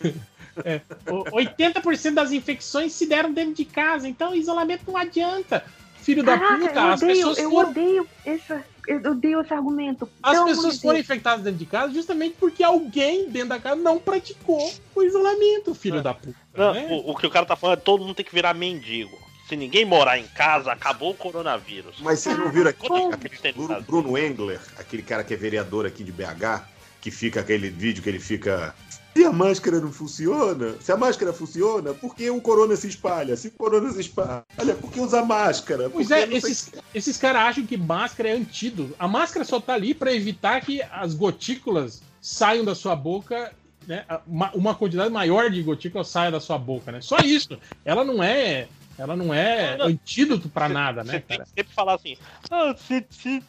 é, 0.64 0.80
o- 1.10 1.24
80% 1.24 2.14
das 2.14 2.32
infecções 2.32 2.94
se 2.94 3.04
deram 3.06 3.34
dentro 3.34 3.52
de 3.52 3.66
casa, 3.66 4.08
então 4.08 4.34
isolamento 4.34 4.84
não 4.86 4.96
adianta. 4.96 5.62
Filho 6.02 6.22
da 6.22 6.38
Caraca, 6.38 6.66
puta, 6.66 6.80
eu 6.80 6.88
as 6.88 7.02
odeio, 7.02 7.16
pessoas 7.16 7.38
eu 7.38 7.50
foram 7.50 7.70
odeio 7.70 8.08
esse, 8.26 8.60
eu 8.88 9.10
odeio 9.10 9.40
esse 9.40 9.54
argumento. 9.54 10.08
as 10.22 10.44
pessoas 10.44 10.80
foram 10.80 10.98
infectadas 10.98 11.44
dentro 11.44 11.58
de 11.58 11.66
casa 11.66 11.92
justamente 11.94 12.36
porque 12.38 12.64
alguém 12.64 13.28
dentro 13.30 13.50
da 13.50 13.60
casa 13.60 13.76
não 13.76 13.98
praticou 13.98 14.72
o 14.94 15.02
isolamento, 15.02 15.74
filho 15.74 16.02
da 16.02 16.12
puta. 16.12 16.36
Não, 16.54 16.74
né? 16.74 16.88
o, 16.90 17.12
o 17.12 17.16
que 17.16 17.26
o 17.26 17.30
cara 17.30 17.46
tá 17.46 17.56
falando 17.56 17.78
é 17.78 17.80
todo 17.80 18.04
mundo 18.04 18.14
tem 18.14 18.24
que 18.24 18.34
virar 18.34 18.52
mendigo. 18.52 19.16
Se 19.48 19.56
ninguém 19.56 19.84
morar 19.84 20.18
em 20.18 20.26
casa, 20.28 20.72
acabou 20.72 21.10
o 21.10 21.14
coronavírus. 21.14 21.96
Mas 22.00 22.20
vocês 22.20 22.38
não 22.38 22.50
viram 22.50 22.70
aqui, 22.70 22.86
aquele 22.86 23.52
Bruno? 23.52 23.82
Bruno 23.82 24.18
Engler, 24.18 24.60
aquele 24.78 25.02
cara 25.02 25.22
que 25.22 25.34
é 25.34 25.36
vereador 25.36 25.84
aqui 25.84 26.02
de 26.02 26.12
BH, 26.12 26.64
que 27.02 27.10
fica 27.10 27.40
aquele 27.40 27.68
vídeo 27.68 28.02
que 28.02 28.08
ele 28.08 28.20
fica. 28.20 28.74
Se 29.14 29.22
a 29.24 29.30
máscara 29.32 29.78
não 29.78 29.92
funciona, 29.92 30.74
se 30.80 30.90
a 30.90 30.96
máscara 30.96 31.34
funciona, 31.34 31.92
por 31.92 32.14
que 32.14 32.30
o 32.30 32.40
corona 32.40 32.74
se 32.76 32.88
espalha? 32.88 33.36
Se 33.36 33.48
o 33.48 33.50
corona 33.50 33.92
se 33.92 34.00
espalha, 34.00 34.42
por 34.80 34.90
que 34.90 34.98
usar 35.00 35.22
máscara? 35.26 35.90
Pois 35.90 36.10
é, 36.10 36.24
não 36.24 36.40
sei- 36.40 36.50
esses, 36.52 36.72
esses 36.94 37.18
caras 37.18 37.42
acham 37.42 37.66
que 37.66 37.76
máscara 37.76 38.30
é 38.30 38.32
antídoto. 38.32 38.94
A 38.98 39.06
máscara 39.06 39.44
só 39.44 39.60
tá 39.60 39.74
ali 39.74 39.92
pra 39.92 40.14
evitar 40.14 40.62
que 40.62 40.80
as 40.90 41.12
gotículas 41.12 42.00
saiam 42.22 42.64
da 42.64 42.74
sua 42.74 42.96
boca, 42.96 43.52
né? 43.86 44.06
Uma, 44.26 44.50
uma 44.54 44.74
quantidade 44.74 45.12
maior 45.12 45.50
de 45.50 45.60
gotículas 45.62 46.08
saia 46.08 46.30
da 46.30 46.40
sua 46.40 46.56
boca, 46.56 46.90
né? 46.90 47.02
Só 47.02 47.18
isso. 47.18 47.58
Ela 47.84 48.04
não 48.04 48.22
é, 48.22 48.66
ela 48.98 49.16
não 49.16 49.32
é 49.32 49.76
antídoto 49.80 50.48
pra 50.48 50.68
nada, 50.68 51.02
né, 51.02 51.12
Você 51.14 51.20
tem 51.20 51.36
cara? 51.38 51.44
que 51.48 51.50
sempre 51.60 51.74
falar 51.74 51.94
assim: 51.94 52.16
ah, 52.50 52.74
se, 52.76 53.04
se, 53.10 53.42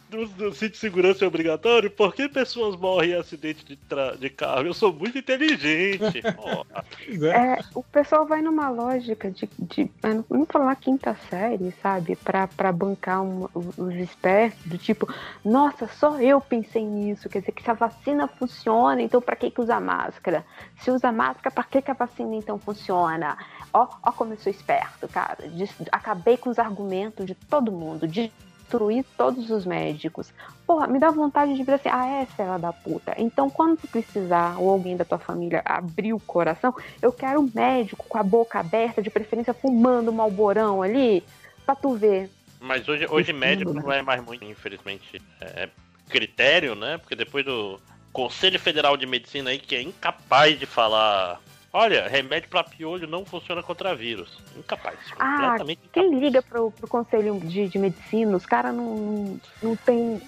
cinto 0.54 0.70
de 0.72 0.76
segurança 0.78 1.24
é 1.24 1.28
obrigatório, 1.28 1.90
por 1.90 2.14
que 2.14 2.28
pessoas 2.28 2.76
morrem 2.76 3.10
em 3.12 3.14
acidente 3.14 3.64
de, 3.64 3.76
tra- 3.76 4.16
de 4.16 4.30
carro? 4.30 4.66
Eu 4.66 4.74
sou 4.74 4.92
muito 4.92 5.18
inteligente. 5.18 6.22
Porra. 6.34 6.84
É, 7.32 7.60
o 7.74 7.82
pessoal 7.82 8.26
vai 8.26 8.40
numa 8.42 8.68
lógica 8.70 9.30
de, 9.30 9.48
de 9.58 9.90
ah, 10.02 10.14
não- 10.14 10.24
vamos 10.28 10.48
falar 10.50 10.74
quinta 10.76 11.16
série, 11.28 11.72
sabe? 11.82 12.16
Pra, 12.16 12.46
pra 12.48 12.72
bancar 12.72 13.22
um- 13.22 13.48
os 13.54 13.94
espertos, 13.96 14.58
do 14.64 14.78
tipo, 14.78 15.12
nossa, 15.44 15.86
só 15.88 16.18
eu 16.20 16.40
pensei 16.40 16.84
nisso. 16.84 17.28
Quer 17.28 17.40
dizer 17.40 17.52
que 17.52 17.62
se 17.62 17.70
a 17.70 17.74
vacina 17.74 18.26
funciona, 18.28 19.02
então 19.02 19.20
pra 19.20 19.36
que, 19.36 19.50
que 19.50 19.60
usa 19.60 19.78
máscara? 19.80 20.44
Se 20.78 20.90
usa 20.90 21.12
máscara, 21.12 21.50
pra 21.50 21.64
que, 21.64 21.82
que 21.82 21.90
a 21.90 21.94
vacina 21.94 22.34
então 22.34 22.58
funciona? 22.58 23.36
Ó, 23.74 23.88
ó 24.04 24.12
como 24.12 24.32
eu 24.32 24.38
sou 24.38 24.50
esperto, 24.50 25.08
cara. 25.08 25.48
Des- 25.48 25.74
acabei 25.90 26.36
com 26.36 26.48
os 26.48 26.58
argumentos 26.60 27.26
de 27.26 27.34
todo 27.34 27.72
mundo. 27.72 28.06
Destruí 28.06 29.04
todos 29.18 29.50
os 29.50 29.66
médicos. 29.66 30.32
Porra, 30.64 30.86
me 30.86 31.00
dá 31.00 31.10
vontade 31.10 31.54
de 31.54 31.62
ver 31.64 31.74
assim, 31.74 31.88
ah, 31.90 32.06
é, 32.06 32.24
fela 32.24 32.56
da 32.56 32.72
puta. 32.72 33.14
Então, 33.18 33.50
quando 33.50 33.78
tu 33.78 33.88
precisar, 33.88 34.56
ou 34.58 34.70
alguém 34.70 34.96
da 34.96 35.04
tua 35.04 35.18
família 35.18 35.60
abrir 35.64 36.12
o 36.12 36.20
coração, 36.20 36.72
eu 37.02 37.12
quero 37.12 37.40
um 37.40 37.50
médico 37.52 38.06
com 38.08 38.16
a 38.16 38.22
boca 38.22 38.60
aberta, 38.60 39.02
de 39.02 39.10
preferência 39.10 39.52
fumando 39.52 40.10
um 40.10 40.14
malborão 40.14 40.80
ali, 40.80 41.24
pra 41.66 41.74
tu 41.74 41.94
ver. 41.94 42.30
Mas 42.60 42.88
hoje, 42.88 43.06
hoje 43.10 43.32
médico 43.32 43.74
né? 43.74 43.82
não 43.82 43.92
é 43.92 44.02
mais 44.02 44.24
muito, 44.24 44.44
infelizmente, 44.44 45.20
é 45.40 45.68
critério, 46.08 46.74
né? 46.74 46.96
Porque 46.98 47.14
depois 47.16 47.44
do 47.44 47.80
Conselho 48.12 48.58
Federal 48.60 48.96
de 48.96 49.04
Medicina 49.04 49.50
aí, 49.50 49.58
que 49.58 49.74
é 49.74 49.82
incapaz 49.82 50.58
de 50.58 50.64
falar. 50.64 51.40
Olha, 51.76 52.06
remédio 52.06 52.48
pra 52.48 52.62
piolho 52.62 53.08
não 53.08 53.24
funciona 53.26 53.60
contra 53.60 53.96
vírus. 53.96 54.38
Incapaz. 54.56 54.96
Ah, 55.18 55.34
completamente 55.34 55.80
quem 55.92 56.20
liga 56.20 56.40
pro, 56.40 56.70
pro 56.70 56.86
conselho 56.86 57.40
de, 57.40 57.66
de 57.66 57.78
medicina, 57.80 58.36
os 58.36 58.46
caras 58.46 58.72
não, 58.72 59.40
não, 59.60 59.74
tem. 59.74 60.22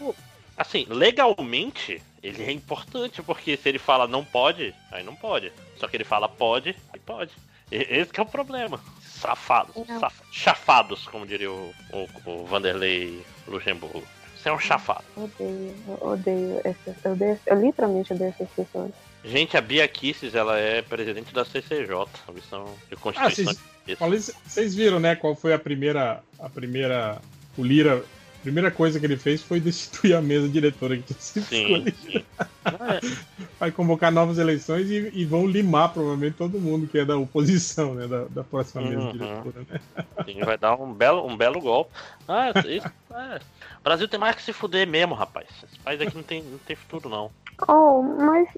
Assim, 0.57 0.85
legalmente, 0.89 2.03
ele 2.21 2.43
é 2.43 2.51
importante, 2.51 3.23
porque 3.23 3.57
se 3.57 3.69
ele 3.69 3.79
fala 3.79 4.09
não 4.09 4.25
pode, 4.25 4.75
aí 4.91 5.05
não 5.05 5.15
pode. 5.15 5.53
Só 5.77 5.87
que 5.87 5.97
ele 5.97 6.03
fala 6.03 6.29
pode, 6.29 6.75
aí 6.93 6.99
pode. 6.99 7.31
Esse 7.71 8.13
que 8.13 8.19
é 8.19 8.25
o 8.25 8.27
problema. 8.27 8.81
Safados. 9.01 9.77
Saf- 10.01 10.23
chafados, 10.33 11.07
como 11.07 11.25
diria 11.25 11.51
o, 11.51 11.73
o, 11.93 12.31
o 12.31 12.45
Vanderlei 12.45 13.25
Luxemburgo. 13.47 14.03
Você 14.37 14.49
é 14.49 14.53
um 14.53 14.59
chafado. 14.59 15.05
Odeio, 15.17 15.77
eu 15.87 16.09
odeio 16.09 16.61
essas. 16.65 17.05
Eu, 17.05 17.13
odeio, 17.13 17.41
eu 17.47 17.61
literalmente 17.61 18.13
odeio 18.13 18.31
essas 18.31 18.49
pessoas. 18.51 18.91
Gente, 19.27 19.57
a 19.57 19.61
Bia 19.61 19.87
Kisses, 19.89 20.35
ela 20.37 20.57
é 20.59 20.83
presidente 20.83 21.35
da 21.35 21.45
CCJ, 21.45 22.07
a 22.29 22.33
missão 22.33 22.65
de 22.89 22.95
Ah, 22.95 22.97
Constituição. 23.01 23.55
vocês, 23.85 23.99
falei- 23.99 24.19
vocês 24.21 24.75
viram, 24.75 25.01
né, 25.01 25.17
qual 25.17 25.35
foi 25.35 25.53
a 25.53 25.59
primeira. 25.59 26.23
A 26.39 26.49
primeira. 26.49 27.21
O 27.59 27.65
Lira. 27.65 27.97
A 28.39 28.43
primeira 28.47 28.71
coisa 28.71 29.01
que 29.01 29.05
ele 29.07 29.17
fez 29.17 29.43
foi 29.43 29.59
destituir 29.59 30.15
a 30.15 30.23
mesa 30.23 30.49
diretora 30.49 30.97
que 30.97 31.03
tinha 31.03 31.19
sido 31.19 31.45
Sim, 31.47 31.85
escolhida. 31.89 32.25
Vai 33.59 33.73
convocar 33.73 34.13
novas 34.13 34.39
eleições 34.39 34.89
e, 34.89 35.11
e 35.13 35.25
vão 35.25 35.45
limar 35.49 35.93
provavelmente 35.93 36.37
todo 36.37 36.61
mundo 36.61 36.87
que 36.87 36.97
é 36.97 37.05
da 37.05 37.17
oposição, 37.17 37.95
né? 37.95 38.07
Da, 38.07 38.25
da 38.27 38.45
próxima 38.45 38.83
mesa 38.83 39.01
Uhum. 39.01 39.13
diretora, 39.13 39.67
né? 39.69 39.81
Sim, 40.25 40.45
vai 40.45 40.57
dar 40.57 40.77
um 40.81 40.93
belo, 40.95 41.27
um 41.27 41.37
belo 41.37 41.61
golpe. 41.61 41.91
Ah, 42.29 42.53
isso, 42.69 42.87
é. 43.13 43.41
O 43.81 43.83
Brasil 43.83 44.07
tem 44.07 44.21
mais 44.21 44.37
que 44.37 44.43
se 44.43 44.53
fuder 44.53 44.87
mesmo, 44.87 45.15
rapaz. 45.17 45.49
Esse 45.65 45.81
país 45.81 46.01
aqui 46.01 46.15
não 46.15 46.23
tem, 46.23 46.41
não 46.45 46.59
tem 46.59 46.77
futuro, 46.77 47.09
não. 47.09 47.33
Oh, 47.67 48.01
mas 48.03 48.49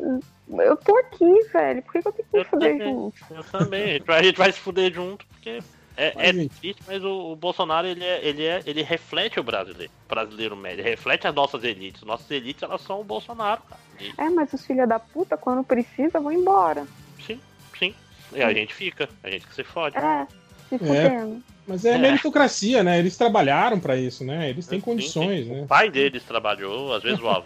eu 0.51 0.77
tô 0.77 0.97
aqui, 0.97 1.43
velho. 1.53 1.83
Por 1.83 1.93
que, 1.93 2.03
que 2.03 2.09
eu 2.09 2.13
tenho 2.13 2.29
que 2.31 2.37
me 2.39 2.45
fuder 2.45 2.79
também. 2.79 2.95
junto? 2.95 3.17
Eu 3.31 3.45
também. 3.45 3.83
A 3.83 3.93
gente 3.95 4.05
vai, 4.07 4.19
a 4.19 4.23
gente 4.23 4.37
vai 4.39 4.53
se 4.53 4.59
fuder 4.61 4.93
junto, 4.93 5.27
porque 5.27 5.61
É, 5.97 6.29
é 6.29 6.33
triste, 6.33 6.83
mas 6.87 7.03
o, 7.05 7.33
o 7.33 7.37
Bolsonaro 7.37 7.87
ele, 7.87 8.05
é, 8.05 8.25
ele, 8.27 8.45
é, 8.45 8.63
ele 8.65 8.83
reflete 8.83 9.41
o 9.41 9.43
brasileiro, 9.43 9.93
o 10.07 10.09
brasileiro 10.09 10.57
médio, 10.57 10.85
reflete 10.85 11.27
as 11.27 11.35
nossas 11.35 11.65
elites. 11.65 12.03
Nossas 12.03 12.31
elites 12.31 12.63
elas 12.63 12.81
são 12.83 13.01
o 13.01 13.05
Bolsonaro, 13.05 13.61
cara. 13.69 13.81
E- 14.01 14.13
É, 14.17 14.31
mas 14.31 14.53
os 14.53 14.65
filhos 14.65 14.89
da 14.89 14.99
puta, 14.99 15.37
quando 15.37 15.65
precisa, 15.65 16.21
vão 16.21 16.33
embora. 16.33 16.87
sim, 17.27 17.41
sim. 17.79 17.95
E 18.33 18.43
a 18.43 18.53
gente 18.53 18.75
fica, 18.75 19.09
a 19.23 19.31
gente 19.31 19.47
que 19.47 19.55
se 19.55 19.65
fode. 19.65 19.97
É, 19.97 20.27
se 20.69 20.75
É. 20.77 20.79
fudendo. 20.79 21.43
Mas 21.67 21.85
é, 21.85 21.95
É. 21.95 21.99
meritocracia, 21.99 22.83
né? 22.83 22.99
Eles 22.99 23.17
trabalharam 23.17 23.79
pra 23.79 23.95
isso, 23.97 24.25
né? 24.25 24.49
Eles 24.49 24.67
têm 24.67 24.81
condições, 24.81 25.45
Sim, 25.45 25.51
sim. 25.51 25.55
né? 25.57 25.63
O 25.65 25.67
pai 25.67 25.91
deles 25.91 26.23
trabalhou, 26.25 26.95
às 26.95 27.03
vezes 27.03 27.21
o 27.21 27.29
avô. 27.29 27.45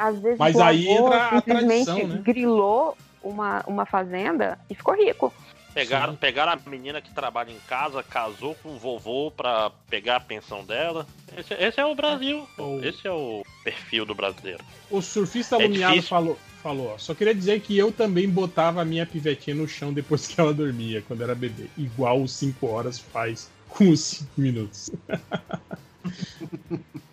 Às 0.00 0.18
vezes 0.18 0.38
Mas 0.38 0.56
o 0.56 0.62
aí 0.62 0.88
avô 0.88 1.06
entra 1.06 1.26
a 1.26 1.36
simplesmente 1.36 1.84
tradição, 1.84 2.08
né? 2.08 2.22
grilou 2.24 2.96
uma, 3.22 3.62
uma 3.66 3.84
fazenda 3.84 4.58
e 4.70 4.74
ficou 4.74 4.94
rico. 4.94 5.30
Pegaram, 5.74 6.16
pegaram 6.16 6.52
a 6.52 6.68
menina 6.68 7.02
que 7.02 7.12
trabalha 7.12 7.50
em 7.52 7.58
casa, 7.68 8.02
casou 8.02 8.54
com 8.56 8.70
o 8.70 8.78
vovô 8.78 9.30
pra 9.30 9.70
pegar 9.90 10.16
a 10.16 10.20
pensão 10.20 10.64
dela. 10.64 11.06
Esse, 11.36 11.52
esse 11.52 11.78
é 11.80 11.84
o 11.84 11.94
Brasil. 11.94 12.48
Esse 12.82 13.06
é 13.06 13.12
o 13.12 13.42
perfil 13.62 14.06
do 14.06 14.14
brasileiro. 14.14 14.64
O 14.90 15.02
surfista 15.02 15.56
É 15.56 15.60
alumiado 15.64 15.90
difícil. 15.92 16.08
falou, 16.08 16.38
falou, 16.62 16.92
ó, 16.94 16.98
só 16.98 17.14
queria 17.14 17.34
dizer 17.34 17.60
que 17.60 17.76
eu 17.76 17.92
também 17.92 18.26
botava 18.28 18.80
a 18.80 18.84
minha 18.86 19.04
pivetinha 19.06 19.54
no 19.54 19.68
chão 19.68 19.92
depois 19.92 20.26
que 20.26 20.40
ela 20.40 20.52
dormia, 20.54 21.04
quando 21.06 21.22
era 21.22 21.34
bebê. 21.34 21.66
Igual 21.76 22.22
os 22.22 22.32
5 22.32 22.66
horas 22.66 22.98
faz 22.98 23.48
com 23.68 23.90
os 23.90 24.00
5 24.00 24.30
minutos. 24.38 24.90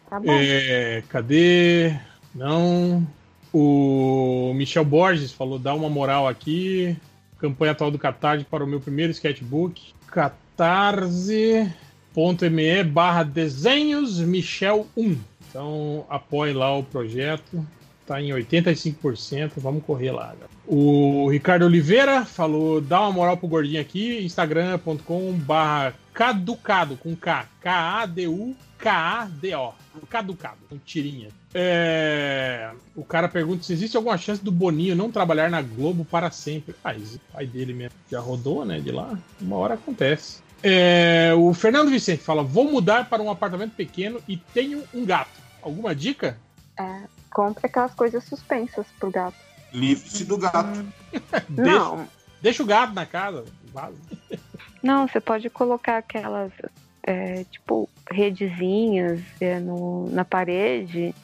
Tá 0.10 0.20
bom. 0.20 0.26
É, 0.30 1.04
cadê? 1.10 2.00
Não. 2.38 3.06
O 3.52 4.54
Michel 4.56 4.86
Borges 4.86 5.32
falou: 5.32 5.58
dá 5.58 5.74
uma 5.74 5.90
moral 5.90 6.28
aqui. 6.28 6.96
Campanha 7.40 7.72
atual 7.72 7.90
do 7.92 7.98
Catarse 7.98 8.46
para 8.46 8.64
o 8.64 8.68
meu 8.68 8.80
primeiro 8.80 9.12
sketchbook. 9.12 9.82
catarse.me 10.08 12.84
barra 12.84 13.24
desenhos 13.24 14.20
Michel 14.20 14.86
1. 14.96 15.18
Então 15.50 16.06
apoie 16.10 16.54
lá 16.54 16.78
o 16.78 16.84
projeto. 16.84 17.66
Tá 18.06 18.22
em 18.22 18.30
85%. 18.30 19.54
Vamos 19.58 19.84
correr 19.84 20.12
lá. 20.12 20.36
O 20.66 21.28
Ricardo 21.30 21.66
Oliveira 21.66 22.24
falou: 22.26 22.80
dá 22.80 23.02
uma 23.02 23.12
moral 23.12 23.38
pro 23.38 23.48
gordinho 23.48 23.82
aqui. 23.82 24.24
Instagram.com 24.24 25.34
barra 25.34 25.96
caducado 26.14 26.96
com 26.98 27.16
K. 27.16 27.48
K-A-D-U-K-A-D-O. 27.62 29.74
Caducado, 30.10 30.60
com 30.70 30.78
tirinha. 30.78 31.30
É, 31.60 32.70
O 32.96 33.04
cara 33.04 33.28
pergunta 33.28 33.64
se 33.64 33.74
existe 33.74 33.98
alguma 33.98 34.16
chance 34.16 34.44
do 34.44 34.52
Boninho 34.52 34.96
não 34.96 35.12
trabalhar 35.12 35.50
na 35.50 35.60
Globo 35.60 36.06
para 36.06 36.30
sempre. 36.30 36.76
Ah, 36.84 36.94
esse 36.94 37.18
pai 37.34 37.48
dele 37.48 37.74
mesmo 37.74 37.98
já 38.12 38.20
rodou, 38.20 38.64
né? 38.64 38.80
De 38.80 38.92
lá. 38.92 39.18
Uma 39.42 39.56
hora 39.56 39.74
acontece. 39.74 40.40
É, 40.62 41.34
O 41.36 41.52
Fernando 41.56 41.90
Vicente 41.90 42.22
fala: 42.22 42.44
vou 42.44 42.72
mudar 42.72 43.10
para 43.10 43.24
um 43.24 43.32
apartamento 43.32 43.74
pequeno 43.74 44.22
e 44.28 44.38
tenho 44.38 44.84
um 44.94 45.04
gato. 45.04 45.32
Alguma 45.62 45.96
dica? 45.96 46.38
É, 46.80 47.02
compre 47.32 47.66
aquelas 47.66 47.94
coisas 47.96 48.24
suspensas 48.24 48.86
pro 49.00 49.10
gato. 49.10 49.36
Livre-se 49.74 50.26
do 50.26 50.38
gato. 50.38 50.86
Não, 51.50 52.08
Deixa 52.40 52.62
o 52.62 52.66
gato 52.68 52.94
na 52.94 53.06
casa. 53.06 53.46
vaza. 53.74 53.98
não, 54.84 55.08
você 55.08 55.20
pode 55.20 55.50
colocar 55.50 55.98
aquelas, 55.98 56.52
é, 57.04 57.44
tipo, 57.46 57.90
redezinhas 58.10 59.22
é, 59.42 59.60
no, 59.60 60.08
na 60.12 60.24
parede 60.24 61.16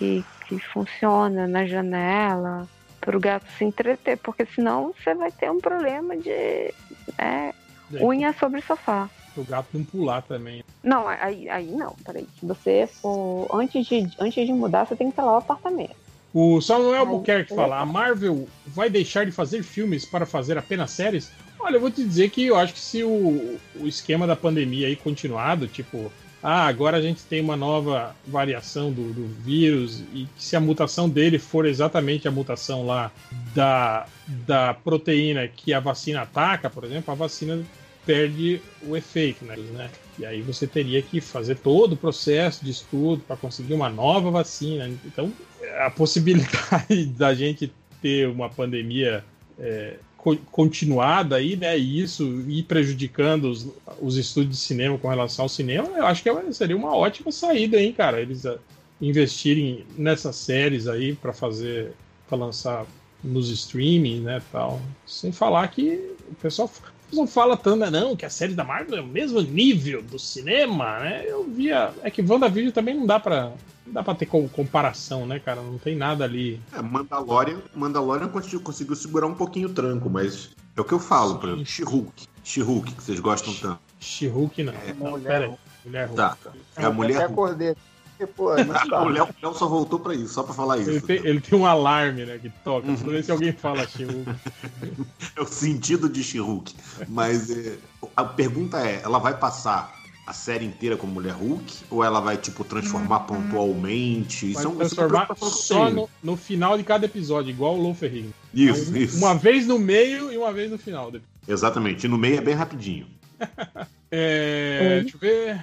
que, 0.00 0.24
que 0.48 0.58
funciona 0.58 1.46
na 1.46 1.66
janela 1.66 2.66
pro 3.02 3.20
gato 3.20 3.46
se 3.58 3.64
entreter, 3.64 4.16
porque 4.16 4.46
senão 4.46 4.94
você 4.94 5.14
vai 5.14 5.30
ter 5.30 5.50
um 5.50 5.60
problema 5.60 6.16
de 6.16 6.72
é, 7.18 7.54
unha 8.00 8.32
sobre 8.32 8.62
sofá. 8.62 9.08
O 9.36 9.44
gato 9.44 9.68
não 9.74 9.84
pular 9.84 10.22
também. 10.22 10.64
Não, 10.82 11.06
aí, 11.06 11.48
aí 11.48 11.70
não, 11.70 11.94
peraí. 12.04 12.26
Se 12.38 12.46
você 12.46 12.88
for. 13.00 13.46
Antes 13.52 13.86
de, 13.86 14.10
antes 14.18 14.46
de 14.46 14.52
mudar, 14.52 14.86
você 14.86 14.96
tem 14.96 15.06
que 15.06 15.12
instalar 15.12 15.34
o 15.34 15.38
apartamento. 15.38 15.94
O 16.34 16.60
Samuel 16.60 17.00
Albuquerque 17.00 17.54
fala: 17.54 17.78
a 17.78 17.86
Marvel 17.86 18.48
vai 18.66 18.90
deixar 18.90 19.24
de 19.24 19.32
fazer 19.32 19.62
filmes 19.62 20.04
para 20.04 20.26
fazer 20.26 20.58
apenas 20.58 20.90
séries? 20.90 21.30
Olha, 21.58 21.76
eu 21.76 21.80
vou 21.80 21.90
te 21.90 22.02
dizer 22.02 22.30
que 22.30 22.46
eu 22.46 22.56
acho 22.56 22.72
que 22.72 22.80
se 22.80 23.04
o, 23.04 23.58
o 23.76 23.86
esquema 23.86 24.26
da 24.26 24.34
pandemia 24.34 24.88
aí 24.88 24.96
continuado, 24.96 25.68
tipo, 25.68 26.10
ah, 26.42 26.66
agora 26.66 26.96
a 26.96 27.02
gente 27.02 27.22
tem 27.24 27.40
uma 27.40 27.56
nova 27.56 28.16
variação 28.26 28.90
do, 28.90 29.12
do 29.12 29.26
vírus, 29.42 30.02
e 30.14 30.26
se 30.38 30.56
a 30.56 30.60
mutação 30.60 31.08
dele 31.08 31.38
for 31.38 31.66
exatamente 31.66 32.26
a 32.26 32.30
mutação 32.30 32.86
lá 32.86 33.10
da, 33.54 34.06
da 34.26 34.72
proteína 34.72 35.46
que 35.48 35.74
a 35.74 35.80
vacina 35.80 36.22
ataca, 36.22 36.70
por 36.70 36.84
exemplo, 36.84 37.12
a 37.12 37.14
vacina 37.14 37.62
perde 38.06 38.60
o 38.82 38.96
efeito, 38.96 39.44
né? 39.44 39.56
né? 39.56 39.90
E 40.18 40.24
aí 40.24 40.40
você 40.40 40.66
teria 40.66 41.02
que 41.02 41.20
fazer 41.20 41.56
todo 41.56 41.92
o 41.92 41.96
processo 41.96 42.64
de 42.64 42.70
estudo 42.70 43.22
para 43.26 43.36
conseguir 43.36 43.74
uma 43.74 43.90
nova 43.90 44.30
vacina. 44.30 44.90
Então, 45.04 45.32
a 45.78 45.90
possibilidade 45.90 47.06
da 47.16 47.34
gente 47.34 47.72
ter 48.00 48.28
uma 48.28 48.48
pandemia 48.48 49.22
é, 49.58 49.96
co- 50.22 50.36
continuada 50.52 51.36
aí, 51.36 51.56
né? 51.56 51.78
E 51.78 52.00
isso 52.00 52.24
ir 52.48 52.62
prejudicando 52.64 53.44
os, 53.50 53.66
os 54.00 54.16
estudos 54.16 54.50
de 54.56 54.62
cinema 54.62 54.98
com 54.98 55.08
relação 55.08 55.44
ao 55.44 55.48
cinema, 55.48 55.88
eu 55.96 56.06
acho 56.06 56.22
que 56.22 56.28
é- 56.28 56.52
seria 56.52 56.76
uma 56.76 56.94
ótima 56.94 57.32
saída, 57.32 57.80
hein, 57.80 57.92
cara? 57.92 58.20
Eles 58.20 58.44
ah, 58.44 58.58
investirem 59.00 59.84
nessas 59.96 60.36
séries 60.36 60.86
aí 60.86 61.14
para 61.14 61.32
fazer, 61.32 61.92
para 62.28 62.36
lançar 62.38 62.84
nos 63.24 63.48
streaming, 63.50 64.20
né, 64.20 64.42
tal. 64.52 64.80
Sem 65.06 65.32
falar 65.32 65.66
que 65.68 66.14
o 66.30 66.34
pessoal 66.34 66.70
não 67.12 67.26
fala 67.26 67.56
tanto, 67.56 67.78
né, 67.80 67.90
não, 67.90 68.14
que 68.14 68.24
a 68.24 68.30
série 68.30 68.54
da 68.54 68.62
Marvel 68.62 68.98
é 68.98 69.02
o 69.02 69.06
mesmo 69.06 69.40
nível 69.40 70.02
do 70.02 70.18
cinema, 70.18 71.00
né? 71.00 71.24
Eu 71.26 71.44
via, 71.44 71.92
é 72.02 72.10
que 72.10 72.22
WandaVision 72.22 72.72
também 72.72 72.94
não 72.94 73.06
dá 73.06 73.18
para 73.18 73.52
não 73.90 73.94
dá 73.94 74.02
para 74.04 74.14
ter 74.14 74.26
com- 74.26 74.48
comparação, 74.48 75.26
né, 75.26 75.38
cara? 75.40 75.60
Não 75.60 75.76
tem 75.78 75.96
nada 75.96 76.24
ali. 76.24 76.60
É, 76.72 76.80
Mandalorian, 76.80 77.58
Mandalorian 77.74 78.28
conseguiu, 78.28 78.60
conseguiu 78.60 78.94
segurar 78.94 79.26
um 79.26 79.34
pouquinho 79.34 79.68
o 79.68 79.72
tranco, 79.72 80.08
mas 80.08 80.50
é 80.76 80.80
o 80.80 80.84
que 80.84 80.92
eu 80.92 81.00
falo, 81.00 81.38
por 81.38 81.48
exemplo, 81.48 81.66
She-Hulk. 81.66 82.26
She-Hulk, 82.44 82.92
que 82.94 83.02
vocês 83.02 83.20
gostam 83.20 83.52
tanto. 83.54 83.80
She-Hulk 83.98 84.62
não. 84.62 84.72
não, 84.98 85.10
Mulher 85.12 85.28
pera. 85.28 85.58
Mulher 85.84 86.04
Hulk. 86.06 86.16
Tá. 86.16 86.36
É 86.76 86.84
a 86.84 86.90
mulher 86.90 87.16
até 87.16 87.26
Hulk. 87.26 87.32
acordei. 87.32 87.76
Porque, 88.16 88.32
pô, 88.34 88.54
dá. 88.54 89.02
o 89.02 89.08
Léo 89.08 89.24
o 89.24 89.46
Léo 89.46 89.54
só 89.54 89.66
voltou 89.66 89.98
pra 89.98 90.14
isso, 90.14 90.34
só 90.34 90.42
pra 90.42 90.54
falar 90.54 90.78
Ele 90.78 90.98
isso. 90.98 91.06
tem, 91.06 91.16
ele 91.26 91.40
tem 91.40 91.58
um 91.58 91.66
alarme, 91.66 92.24
né, 92.26 92.38
que 92.38 92.50
toca. 92.62 92.86
Toda 92.86 93.10
vez 93.10 93.26
que 93.26 93.32
alguém 93.32 93.52
fala 93.52 93.86
She-Hulk. 93.86 94.30
É 95.36 95.40
o 95.40 95.46
sentido 95.46 96.08
de 96.08 96.22
She-Hulk. 96.22 96.74
Mas 97.08 97.50
é, 97.50 97.76
a 98.16 98.24
pergunta 98.24 98.78
é: 98.78 99.00
ela 99.02 99.18
vai 99.18 99.36
passar 99.36 99.99
a 100.30 100.32
série 100.32 100.64
inteira 100.64 100.96
como 100.96 101.12
Mulher 101.12 101.32
Hulk? 101.34 101.84
Ou 101.90 102.04
ela 102.04 102.20
vai, 102.20 102.36
tipo, 102.36 102.62
transformar 102.64 103.20
pontualmente? 103.20 104.52
Vai 104.52 104.52
Isso 104.52 104.60
é 104.60 104.68
um- 104.68 104.72
é 104.72 104.74
uma 104.74 104.78
transformar 104.78 105.26
que 105.26 105.32
eu 105.32 105.48
só 105.48 105.90
no, 105.90 106.08
no 106.22 106.36
final 106.36 106.78
de 106.78 106.84
cada 106.84 107.04
episódio, 107.06 107.50
igual 107.50 107.74
o 107.76 107.82
Lou 107.82 107.94
Ferrigno. 107.94 108.32
Isso, 108.54 108.92
Um- 108.92 108.96
isso. 108.96 109.18
Uma 109.18 109.34
vez 109.34 109.66
no 109.66 109.78
meio 109.78 110.32
e 110.32 110.38
uma 110.38 110.52
vez 110.52 110.70
no 110.70 110.78
final. 110.78 111.12
Exatamente. 111.48 112.06
E 112.06 112.08
no 112.08 112.16
meio 112.16 112.38
é 112.38 112.40
bem 112.40 112.54
rapidinho. 112.54 113.06
É, 114.12 115.02
deixa 115.02 115.16
eu 115.16 115.20
ver. 115.20 115.62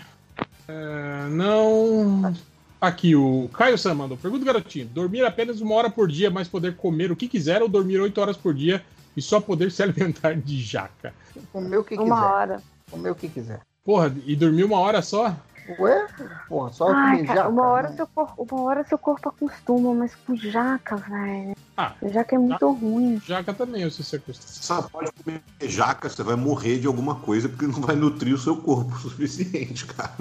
É, 0.70 1.28
não. 1.32 2.34
Aqui, 2.80 3.14
o 3.14 3.50
Caio 3.52 3.78
Sam 3.78 3.96
mandou. 3.96 4.16
Pergunta, 4.18 4.46
garotinho. 4.46 4.86
Dormir 4.88 5.26
apenas 5.26 5.60
uma 5.60 5.76
hora 5.76 5.90
por 5.90 6.08
dia, 6.08 6.30
mas 6.32 6.48
poder 6.48 6.78
comer 6.78 7.12
o 7.12 7.16
que 7.18 7.28
quiser 7.28 7.62
ou 7.62 7.68
dormir 7.68 8.00
oito 8.00 8.22
horas 8.22 8.38
por 8.38 8.54
dia 8.54 8.82
e 9.18 9.22
só 9.22 9.42
poder 9.42 9.70
se 9.74 9.84
alimentar 9.84 10.34
de 10.38 10.62
jaca? 10.62 11.14
Comer 11.52 11.78
o 11.78 11.84
que 11.84 11.96
Uma 11.96 12.04
quiser. 12.16 12.32
hora. 12.32 12.64
Comer 12.90 13.10
o 13.12 13.16
que 13.16 13.28
quiser. 13.28 13.60
Porra, 13.88 14.14
e 14.26 14.36
dormir 14.36 14.66
uma 14.66 14.78
hora 14.80 15.02
só? 15.02 15.34
Ué? 15.80 16.08
Porra, 16.50 16.74
só 16.74 16.90
Ai, 16.90 17.20
comer 17.20 17.28
cara, 17.28 17.40
jaca, 17.40 17.50
uma 17.50 17.68
hora, 17.68 17.90
né? 17.90 17.96
seu 17.96 18.08
corpo, 18.08 18.48
uma 18.52 18.62
hora 18.64 18.84
seu 18.84 18.98
corpo 18.98 19.30
acostuma, 19.30 19.94
mas 19.94 20.14
com 20.14 20.36
jaca, 20.36 20.98
velho. 20.98 21.56
Ah, 21.78 21.94
jaca 22.04 22.36
é 22.36 22.38
muito 22.38 22.70
ruim. 22.70 23.22
Jaca 23.26 23.54
também, 23.54 23.84
eu 23.84 23.90
sei 23.90 24.04
se 24.04 24.18
acostuma. 24.18 24.50
Você 24.50 24.62
só 24.62 24.82
pode 24.82 25.10
comer 25.24 25.42
jaca, 25.62 26.10
você 26.10 26.22
vai 26.22 26.36
morrer 26.36 26.80
de 26.80 26.88
alguma 26.88 27.16
coisa 27.16 27.48
porque 27.48 27.66
não 27.66 27.80
vai 27.80 27.96
nutrir 27.96 28.34
o 28.36 28.38
seu 28.38 28.58
corpo 28.58 28.92
o 28.94 29.00
suficiente, 29.00 29.86
cara. 29.86 30.12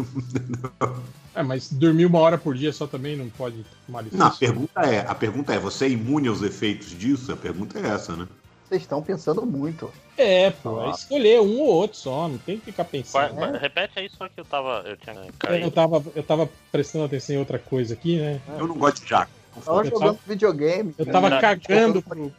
É, 1.34 1.42
mas 1.42 1.72
dormir 1.72 2.06
uma 2.06 2.20
hora 2.20 2.38
por 2.38 2.54
dia 2.54 2.72
só 2.72 2.86
também 2.86 3.16
não 3.16 3.28
pode 3.30 3.66
tomar 3.84 4.02
licença? 4.02 4.22
Não, 4.22 4.28
a 4.28 4.36
pergunta 4.36 4.80
é, 4.82 5.00
a 5.08 5.14
pergunta 5.16 5.52
é, 5.52 5.58
você 5.58 5.86
é 5.86 5.90
imune 5.90 6.28
aos 6.28 6.40
efeitos 6.40 6.90
disso? 6.90 7.32
A 7.32 7.36
pergunta 7.36 7.80
é 7.80 7.88
essa, 7.88 8.14
né? 8.14 8.28
Vocês 8.68 8.82
estão 8.82 9.00
pensando 9.02 9.46
muito. 9.46 9.92
É, 10.18 10.50
pô, 10.50 10.82
é 10.82 10.90
escolher 10.90 11.40
um 11.40 11.60
ou 11.60 11.66
outro 11.68 11.96
só, 11.96 12.26
não 12.28 12.38
tem 12.38 12.58
que 12.58 12.66
ficar 12.66 12.84
pensando. 12.84 13.34
vai- 13.34 13.56
repete 13.58 13.98
aí 14.00 14.08
só 14.10 14.28
que 14.28 14.40
eu 14.40 14.44
tava. 14.44 14.82
Eu 14.84 14.96
tinha 14.96 15.14
Eu 15.60 15.70
tava, 15.70 16.02
eu 16.14 16.22
tava 16.22 16.48
prestando 16.72 17.04
atenção 17.04 17.36
em 17.36 17.38
outra 17.38 17.58
coisa 17.58 17.94
aqui, 17.94 18.18
né? 18.18 18.40
Eu 18.58 18.66
não 18.66 18.76
gosto 18.76 19.02
de 19.02 19.08
jaca. 19.10 19.30
Tava 19.64 19.80
Eu 19.80 19.84
jogando 19.84 20.00
tava- 20.00 20.18
videogame. 20.26 20.94
Eu 20.98 21.06
tava 21.06 21.30
Não, 21.30 21.40
cagando 21.40 22.02
pro. 22.02 22.32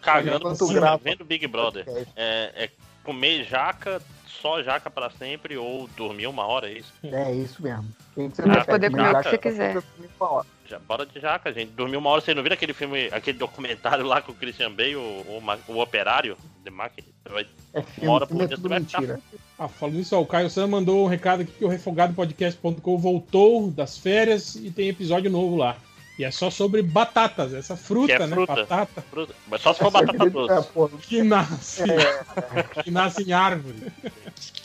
Cagando 0.00 0.56
cima, 0.56 0.72
grava. 0.74 1.00
vendo 1.02 1.24
Big 1.24 1.46
Brother. 1.46 1.84
É, 2.16 2.64
é 2.64 2.70
comer 3.02 3.44
jaca, 3.44 4.00
só 4.26 4.62
jaca 4.62 4.88
pra 4.88 5.10
sempre, 5.10 5.56
ou 5.58 5.88
dormir 5.96 6.26
uma 6.26 6.46
hora, 6.46 6.70
é 6.70 6.78
isso? 6.78 6.92
É 7.02 7.32
isso 7.32 7.62
mesmo. 7.62 7.84
Quem 8.14 8.30
que 8.30 8.36
você 8.36 8.42
Vai 8.42 8.64
prefere, 8.64 8.72
poder 8.72 8.90
comer 8.90 9.14
o 9.14 9.22
que 9.22 9.28
você 9.30 9.38
quiser. 9.38 9.82
Já, 10.66 10.78
bora 10.78 11.04
de 11.04 11.20
jaca, 11.20 11.52
gente. 11.52 11.72
Dormir 11.72 11.96
uma 11.96 12.08
hora, 12.10 12.20
vocês 12.22 12.34
não 12.34 12.42
viram 12.42 12.54
aquele 12.54 12.72
filme, 12.72 13.08
aquele 13.12 13.36
documentário 13.38 14.04
lá 14.06 14.22
com 14.22 14.32
o 14.32 14.34
Christian 14.34 14.70
Bale, 14.72 14.96
o, 14.96 15.00
o, 15.00 15.42
o 15.68 15.78
Operário? 15.80 16.36
The 16.64 16.70
Market? 16.70 17.04
Vai- 17.28 17.46
É 17.74 17.78
uma 17.80 17.84
filme, 17.86 18.08
hora 18.10 18.26
por 18.26 18.28
filme 18.38 18.44
é 18.44 18.46
dia 18.48 18.56
você 18.56 18.62
tudo 18.62 18.68
vai 18.70 18.80
ficar 18.80 19.00
mentira. 19.00 19.20
Ah, 19.58 19.68
falando 19.68 19.96
nisso, 19.96 20.16
ó, 20.16 20.20
o 20.22 20.26
Caio 20.26 20.48
Sam 20.48 20.66
mandou 20.68 21.04
um 21.04 21.08
recado 21.08 21.42
aqui 21.42 21.52
que 21.52 21.64
o 21.64 21.68
refogadopodcast.com 21.68 22.98
voltou 22.98 23.70
das 23.70 23.98
férias 23.98 24.54
e 24.56 24.70
tem 24.70 24.88
episódio 24.88 25.30
novo 25.30 25.56
lá. 25.56 25.76
E 26.18 26.24
é 26.24 26.30
só 26.30 26.48
sobre 26.48 26.80
batatas, 26.80 27.52
essa 27.52 27.76
fruta, 27.76 28.06
Que 28.16 28.22
é 28.22 28.26
né? 28.26 28.34
fruta. 28.34 28.54
Batata. 28.54 29.02
Fruta. 29.10 29.34
Mas 29.48 29.60
só 29.60 29.72
se 29.74 29.80
for 29.80 29.90
batata 29.90 30.30
doce. 30.30 30.68
Que 31.08 31.22
nasce. 31.22 31.82
Que 32.84 32.90
nasce 32.90 33.22
em 33.24 33.32
árvore. 33.32 33.76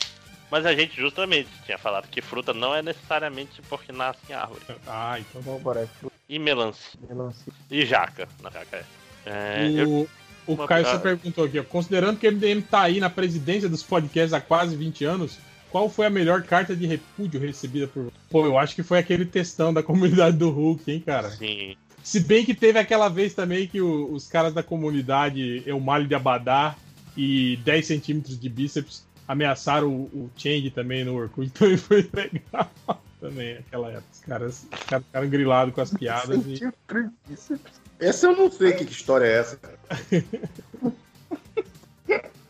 Mas 0.50 0.66
a 0.66 0.74
gente 0.74 0.96
justamente 1.00 1.48
tinha 1.64 1.78
falado 1.78 2.08
que 2.08 2.20
fruta 2.20 2.52
não 2.52 2.74
é 2.74 2.82
necessariamente 2.82 3.62
porque 3.68 3.92
nasce 3.92 4.18
em 4.28 4.32
árvore. 4.32 4.62
Ah, 4.86 5.16
então 5.18 5.40
vamos 5.42 5.60
embora. 5.60 5.88
E 6.28 6.38
melancia. 6.38 6.98
Melancia. 7.08 7.52
E 7.70 7.84
jaca. 7.86 8.28
Na 8.42 8.50
jaca 8.50 8.76
é. 8.76 8.84
É, 9.26 9.68
o 9.68 9.78
eu- 9.78 10.08
o 10.46 10.52
uma- 10.54 10.66
Caio 10.66 10.84
só 10.86 10.98
perguntou 10.98 11.44
aqui, 11.44 11.58
ó, 11.58 11.62
considerando 11.64 12.18
que 12.18 12.26
o 12.26 12.32
MDM 12.32 12.62
tá 12.62 12.82
aí 12.82 12.98
na 12.98 13.10
presidência 13.10 13.68
dos 13.68 13.82
podcasts 13.82 14.32
há 14.32 14.40
quase 14.40 14.74
20 14.74 15.04
anos, 15.04 15.38
qual 15.70 15.88
foi 15.88 16.06
a 16.06 16.10
melhor 16.10 16.42
carta 16.42 16.74
de 16.74 16.86
repúdio 16.86 17.38
recebida 17.40 17.86
por. 17.86 18.12
Pô, 18.28 18.44
eu 18.46 18.58
acho 18.58 18.74
que 18.74 18.82
foi 18.82 18.98
aquele 18.98 19.24
textão 19.26 19.72
da 19.72 19.82
comunidade 19.84 20.36
do 20.36 20.50
Hulk, 20.50 20.90
hein, 20.90 21.00
cara? 21.04 21.30
Sim. 21.30 21.76
Se 22.02 22.18
bem 22.18 22.44
que 22.44 22.54
teve 22.54 22.78
aquela 22.78 23.08
vez 23.08 23.34
também 23.34 23.68
que 23.68 23.80
o- 23.80 24.10
os 24.12 24.26
caras 24.26 24.52
da 24.54 24.62
comunidade 24.62 25.62
Eumalho 25.66 26.06
de 26.08 26.14
Abadá 26.14 26.74
e 27.16 27.56
10 27.64 27.86
centímetros 27.86 28.40
de 28.40 28.48
bíceps 28.48 29.06
ameaçaram 29.30 29.88
o, 29.88 30.02
o 30.12 30.30
Change 30.36 30.70
também 30.70 31.04
no 31.04 31.14
Orkut, 31.14 31.46
então 31.54 31.78
foi 31.78 32.10
legal 32.12 32.70
também 33.20 33.58
aquela 33.58 33.88
época. 33.88 34.04
Os 34.12 34.20
caras, 34.20 34.66
os 34.72 34.84
caras 34.84 35.06
ficaram 35.06 35.28
grilados 35.28 35.74
com 35.74 35.80
as 35.80 35.92
piadas 35.92 36.44
e. 36.46 36.60
Essa 38.00 38.26
eu 38.26 38.36
não 38.36 38.50
sei 38.50 38.72
que, 38.72 38.84
que 38.84 38.92
história 38.92 39.26
é 39.26 39.38
essa. 39.38 39.56
cara. 39.56 39.78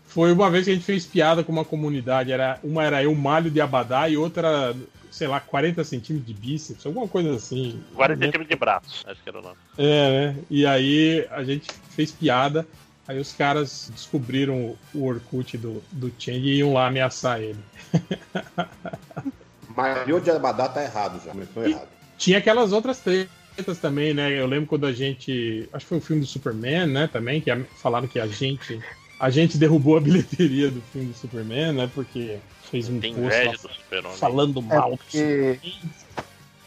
Foi 0.07 0.33
uma 0.33 0.51
vez 0.51 0.65
que 0.65 0.73
a 0.73 0.75
gente 0.75 0.85
fez 0.85 1.07
piada 1.07 1.45
com 1.45 1.53
uma 1.53 1.65
comunidade. 1.65 2.33
Era, 2.33 2.59
uma 2.65 2.83
era 2.83 3.01
eu 3.03 3.15
malho 3.15 3.49
de 3.49 3.61
abadá 3.61 4.09
e 4.09 4.17
outra 4.17 4.49
era, 4.49 4.77
sei 5.09 5.29
lá, 5.29 5.39
40 5.39 5.85
centímetros 5.85 6.27
de 6.27 6.35
bíceps, 6.35 6.85
alguma 6.85 7.07
coisa 7.07 7.35
assim. 7.35 7.81
40 7.95 8.25
centímetros 8.25 8.49
de 8.49 8.57
braço, 8.57 9.05
acho 9.07 9.23
que 9.23 9.29
era 9.29 9.39
o 9.39 9.43
nome. 9.43 9.57
É, 9.79 10.11
né? 10.11 10.37
E 10.51 10.67
aí 10.67 11.29
a 11.31 11.45
gente 11.45 11.71
fez 11.91 12.11
piada. 12.11 12.67
Aí 13.11 13.19
os 13.19 13.33
caras 13.33 13.91
descobriram 13.93 14.77
o 14.95 15.05
Orkut 15.05 15.59
do, 15.59 15.83
do 15.91 16.13
Chang 16.17 16.39
e 16.49 16.59
iam 16.59 16.73
lá 16.73 16.87
ameaçar 16.87 17.41
ele. 17.41 17.59
Malhou 19.77 20.21
de 20.21 20.31
Abadá 20.31 20.69
tá 20.69 20.81
errado 20.81 21.21
já, 21.25 21.33
começou 21.33 21.67
errado. 21.67 21.89
Tinha 22.17 22.39
aquelas 22.39 22.73
outras 22.73 23.01
tretas 23.01 23.79
também, 23.81 24.15
né? 24.15 24.31
Eu 24.31 24.47
lembro 24.47 24.69
quando 24.69 24.87
a 24.87 24.93
gente. 24.93 25.69
Acho 25.73 25.85
que 25.87 25.89
foi 25.89 25.99
o 25.99 26.01
filme 26.01 26.23
do 26.23 26.27
Superman, 26.29 26.87
né? 26.87 27.09
Também, 27.13 27.41
que 27.41 27.51
a- 27.51 27.65
falaram 27.83 28.07
que 28.07 28.21
a 28.21 28.29
gente. 28.29 28.81
A 29.19 29.29
gente 29.29 29.59
derrubou 29.59 29.97
a 29.97 30.01
bilheteria 30.01 30.71
do 30.71 30.81
filme 30.81 31.09
do 31.09 31.19
Superman, 31.19 31.73
né? 31.73 31.91
Porque 31.93 32.39
fez 32.71 32.89
um 32.89 33.01
Tem 33.01 33.13
post 33.13 33.45
lá 33.45 34.01
do 34.01 34.09
falando 34.19 34.61
É 34.71 34.77
mal. 34.77 34.97
porque, 34.97 35.59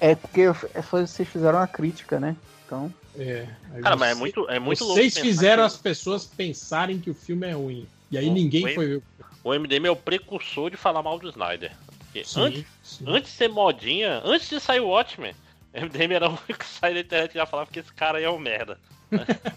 é 0.01 0.13
porque 0.15 0.41
é 0.73 0.81
só 0.81 0.99
vocês 0.99 1.25
fizeram 1.29 1.57
uma 1.59 1.67
crítica, 1.67 2.19
né? 2.19 2.35
Então. 2.65 2.93
É, 3.17 3.47
aí 3.73 3.81
Cara, 3.81 3.95
mas 3.95 4.09
é 4.09 4.13
você- 4.13 4.19
muito, 4.19 4.49
é 4.49 4.59
muito 4.59 4.83
louco. 4.83 4.99
Vocês 4.99 5.17
fizeram 5.17 5.63
as 5.63 5.77
pessoas 5.77 6.25
pensarem 6.25 6.99
que 6.99 7.09
o 7.09 7.13
filme 7.13 7.47
é 7.47 7.51
ruim. 7.51 7.87
E 8.09 8.17
aí 8.17 8.27
o- 8.27 8.33
ninguém 8.33 8.65
o- 8.65 8.73
foi 8.73 8.87
ver. 8.87 9.03
O 9.43 9.53
MDM 9.53 9.87
é 9.87 9.91
o 9.91 9.95
precursor 9.95 10.69
de 10.71 10.77
falar 10.77 11.03
mal 11.03 11.19
do 11.19 11.29
Snyder. 11.29 11.71
Porque 12.05 12.23
Sim, 12.23 12.41
antes, 12.41 12.65
antes 13.05 13.31
de 13.31 13.37
ser 13.37 13.49
modinha, 13.49 14.21
antes 14.23 14.49
de 14.49 14.59
sair 14.59 14.79
o 14.79 14.87
Watchmen, 14.87 15.33
o 15.73 15.77
MDM 15.77 16.13
era 16.13 16.27
o 16.29 16.31
único 16.31 16.59
que 16.59 16.65
saía 16.65 16.93
da 16.95 16.99
internet 17.01 17.31
e 17.31 17.35
já 17.35 17.45
falava 17.45 17.69
que 17.71 17.79
esse 17.79 17.91
cara 17.93 18.17
aí 18.19 18.23
é 18.23 18.29
um 18.29 18.37
merda. 18.39 18.77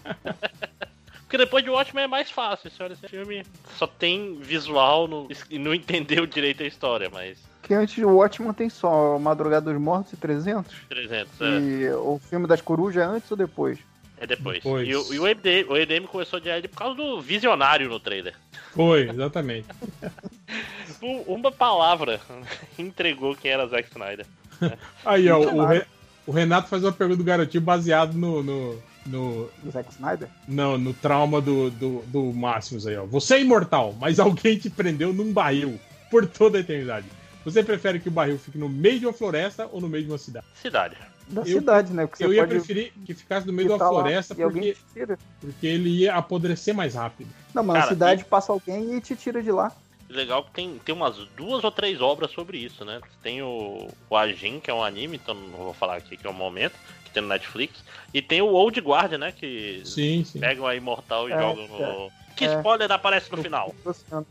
Porque 1.21 1.37
depois 1.37 1.63
de 1.63 1.69
Watchmen 1.69 2.05
é 2.05 2.07
mais 2.07 2.31
fácil. 2.31 2.69
Você 2.71 2.81
olha 2.83 2.93
esse 2.93 3.07
filme, 3.07 3.43
só 3.77 3.85
tem 3.85 4.35
visual 4.39 5.07
no- 5.07 5.27
e 5.49 5.59
não 5.59 5.73
entendeu 5.73 6.25
direito 6.25 6.63
a 6.63 6.65
história, 6.65 7.09
mas 7.11 7.37
Que 7.67 7.73
antes 7.73 8.01
o 8.03 8.07
Watchman 8.09 8.53
tem 8.53 8.69
só 8.69 9.19
Madrugada 9.19 9.71
dos 9.73 9.81
Mortos 9.81 10.13
e 10.13 10.15
300. 10.17 10.73
300 10.87 11.41
é, 11.41 11.45
E 11.59 11.89
o 11.91 12.17
filme 12.29 12.47
das 12.47 12.61
corujas 12.61 13.03
é 13.03 13.05
antes 13.05 13.29
ou 13.29 13.35
depois? 13.35 13.77
é 14.19 14.25
depois. 14.25 14.63
Depois. 14.63 14.87
E, 14.87 14.95
o- 14.95 15.13
e 15.13 15.19
o, 15.19 15.23
MDM, 15.27 15.69
o 15.69 15.73
MDM 15.75 16.07
começou 16.07 16.37
a 16.37 16.39
odiar 16.39 16.57
ele 16.57 16.67
por 16.69 16.77
causa 16.77 16.95
do 16.95 17.19
visionário 17.21 17.89
no 17.89 17.99
trailer. 17.99 18.33
Foi, 18.73 19.09
exatamente. 19.09 19.67
Um- 21.03 21.21
Uma 21.35 21.51
palavra 21.51 22.19
entregou 22.79 23.35
quem 23.35 23.51
era 23.51 23.67
Zack 23.67 23.89
Snyder. 23.89 24.25
Aí, 25.05 25.29
ó, 25.29 25.39
o, 25.39 25.65
Re- 25.65 25.85
o 26.25 26.31
Renato 26.31 26.69
faz 26.69 26.83
uma 26.83 26.91
pergunta 26.91 27.17
do 27.17 27.23
garotinho 27.23 27.61
baseado 27.63 28.13
no. 28.13 28.41
no, 28.41 28.81
no 29.05 29.49
Do 29.61 29.71
Zack 29.71 29.91
Snyder? 29.91 30.27
não, 30.47 30.77
no 30.77 30.93
trauma 30.93 31.39
do, 31.41 31.69
do, 31.69 32.01
do 32.07 32.23
Máximos 32.33 32.87
aí, 32.87 32.95
ó. 32.97 33.05
Você 33.05 33.35
é 33.35 33.41
imortal, 33.41 33.93
mas 33.99 34.19
alguém 34.19 34.57
te 34.57 34.69
prendeu 34.69 35.13
num 35.13 35.31
barril 35.33 35.79
por 36.09 36.25
toda 36.25 36.57
a 36.57 36.61
eternidade. 36.61 37.05
Você 37.47 37.63
prefere 37.63 37.97
que 37.97 38.09
o 38.09 38.11
barril 38.11 38.37
fique 38.37 38.57
no 38.57 38.67
meio 38.67 38.99
de 38.99 39.05
uma 39.05 39.13
floresta 39.13 39.69
ou 39.71 39.79
no 39.79 39.87
meio 39.87 40.03
de 40.03 40.11
uma 40.11 40.17
cidade? 40.17 40.45
Cidade. 40.53 40.97
Da 41.29 41.43
Eu- 41.43 41.45
cidade, 41.45 41.93
né? 41.93 42.05
Porque 42.05 42.21
eu 42.25 42.33
ia 42.33 42.41
pode 42.41 42.55
preferir 42.55 42.91
que 43.05 43.13
ficasse 43.13 43.47
no 43.47 43.53
meio 43.53 43.69
de 43.69 43.73
uma 43.73 43.81
lá 43.81 43.87
floresta 43.89 44.35
e 44.37 44.43
alguém 44.43 44.73
porque, 44.73 44.75
te 44.75 44.93
tira. 44.93 45.19
porque 45.39 45.65
ele 45.67 45.89
ia 45.89 46.15
apodrecer 46.15 46.75
mais 46.75 46.95
rápido. 46.95 47.29
Não, 47.53 47.63
mas 47.63 47.75
na 47.75 47.79
Cara, 47.79 47.93
cidade 47.93 48.25
passa 48.25 48.51
alguém 48.51 48.97
e 48.97 48.99
te 48.99 49.15
tira 49.15 49.41
de 49.41 49.49
lá. 49.49 49.71
Legal 50.09 50.43
que 50.43 50.51
tem, 50.51 50.77
tem 50.79 50.93
umas 50.93 51.15
duas 51.37 51.63
ou 51.63 51.71
três 51.71 52.01
obras 52.01 52.31
sobre 52.31 52.57
isso, 52.57 52.83
né? 52.83 52.99
Tem 53.23 53.41
o, 53.41 53.87
o 54.09 54.17
Ajin, 54.17 54.59
que 54.59 54.69
é 54.69 54.73
um 54.73 54.83
anime, 54.83 55.15
então 55.15 55.33
não 55.33 55.57
vou 55.59 55.73
falar 55.73 55.95
aqui 55.95 56.17
que 56.17 56.27
é 56.27 56.29
o 56.29 56.33
momento, 56.33 56.75
que 57.05 57.11
tem 57.11 57.21
no 57.23 57.29
Netflix. 57.29 57.81
E 58.13 58.21
tem 58.21 58.41
o 58.41 58.47
Old 58.47 58.77
Guard, 58.81 59.13
né? 59.13 59.31
Que 59.31 59.81
Sim, 59.85 60.25
sim. 60.25 60.41
pegam 60.41 60.67
a 60.67 60.75
Imortal 60.75 61.29
e 61.29 61.33
É, 61.33 61.37
jogam 61.39 61.67
no. 61.69 61.81
é. 61.81 62.26
Que 62.37 62.45
É. 62.45 62.55
spoiler 62.57 62.91
aparece 62.91 63.31
no 63.31 63.41
final? 63.41 63.73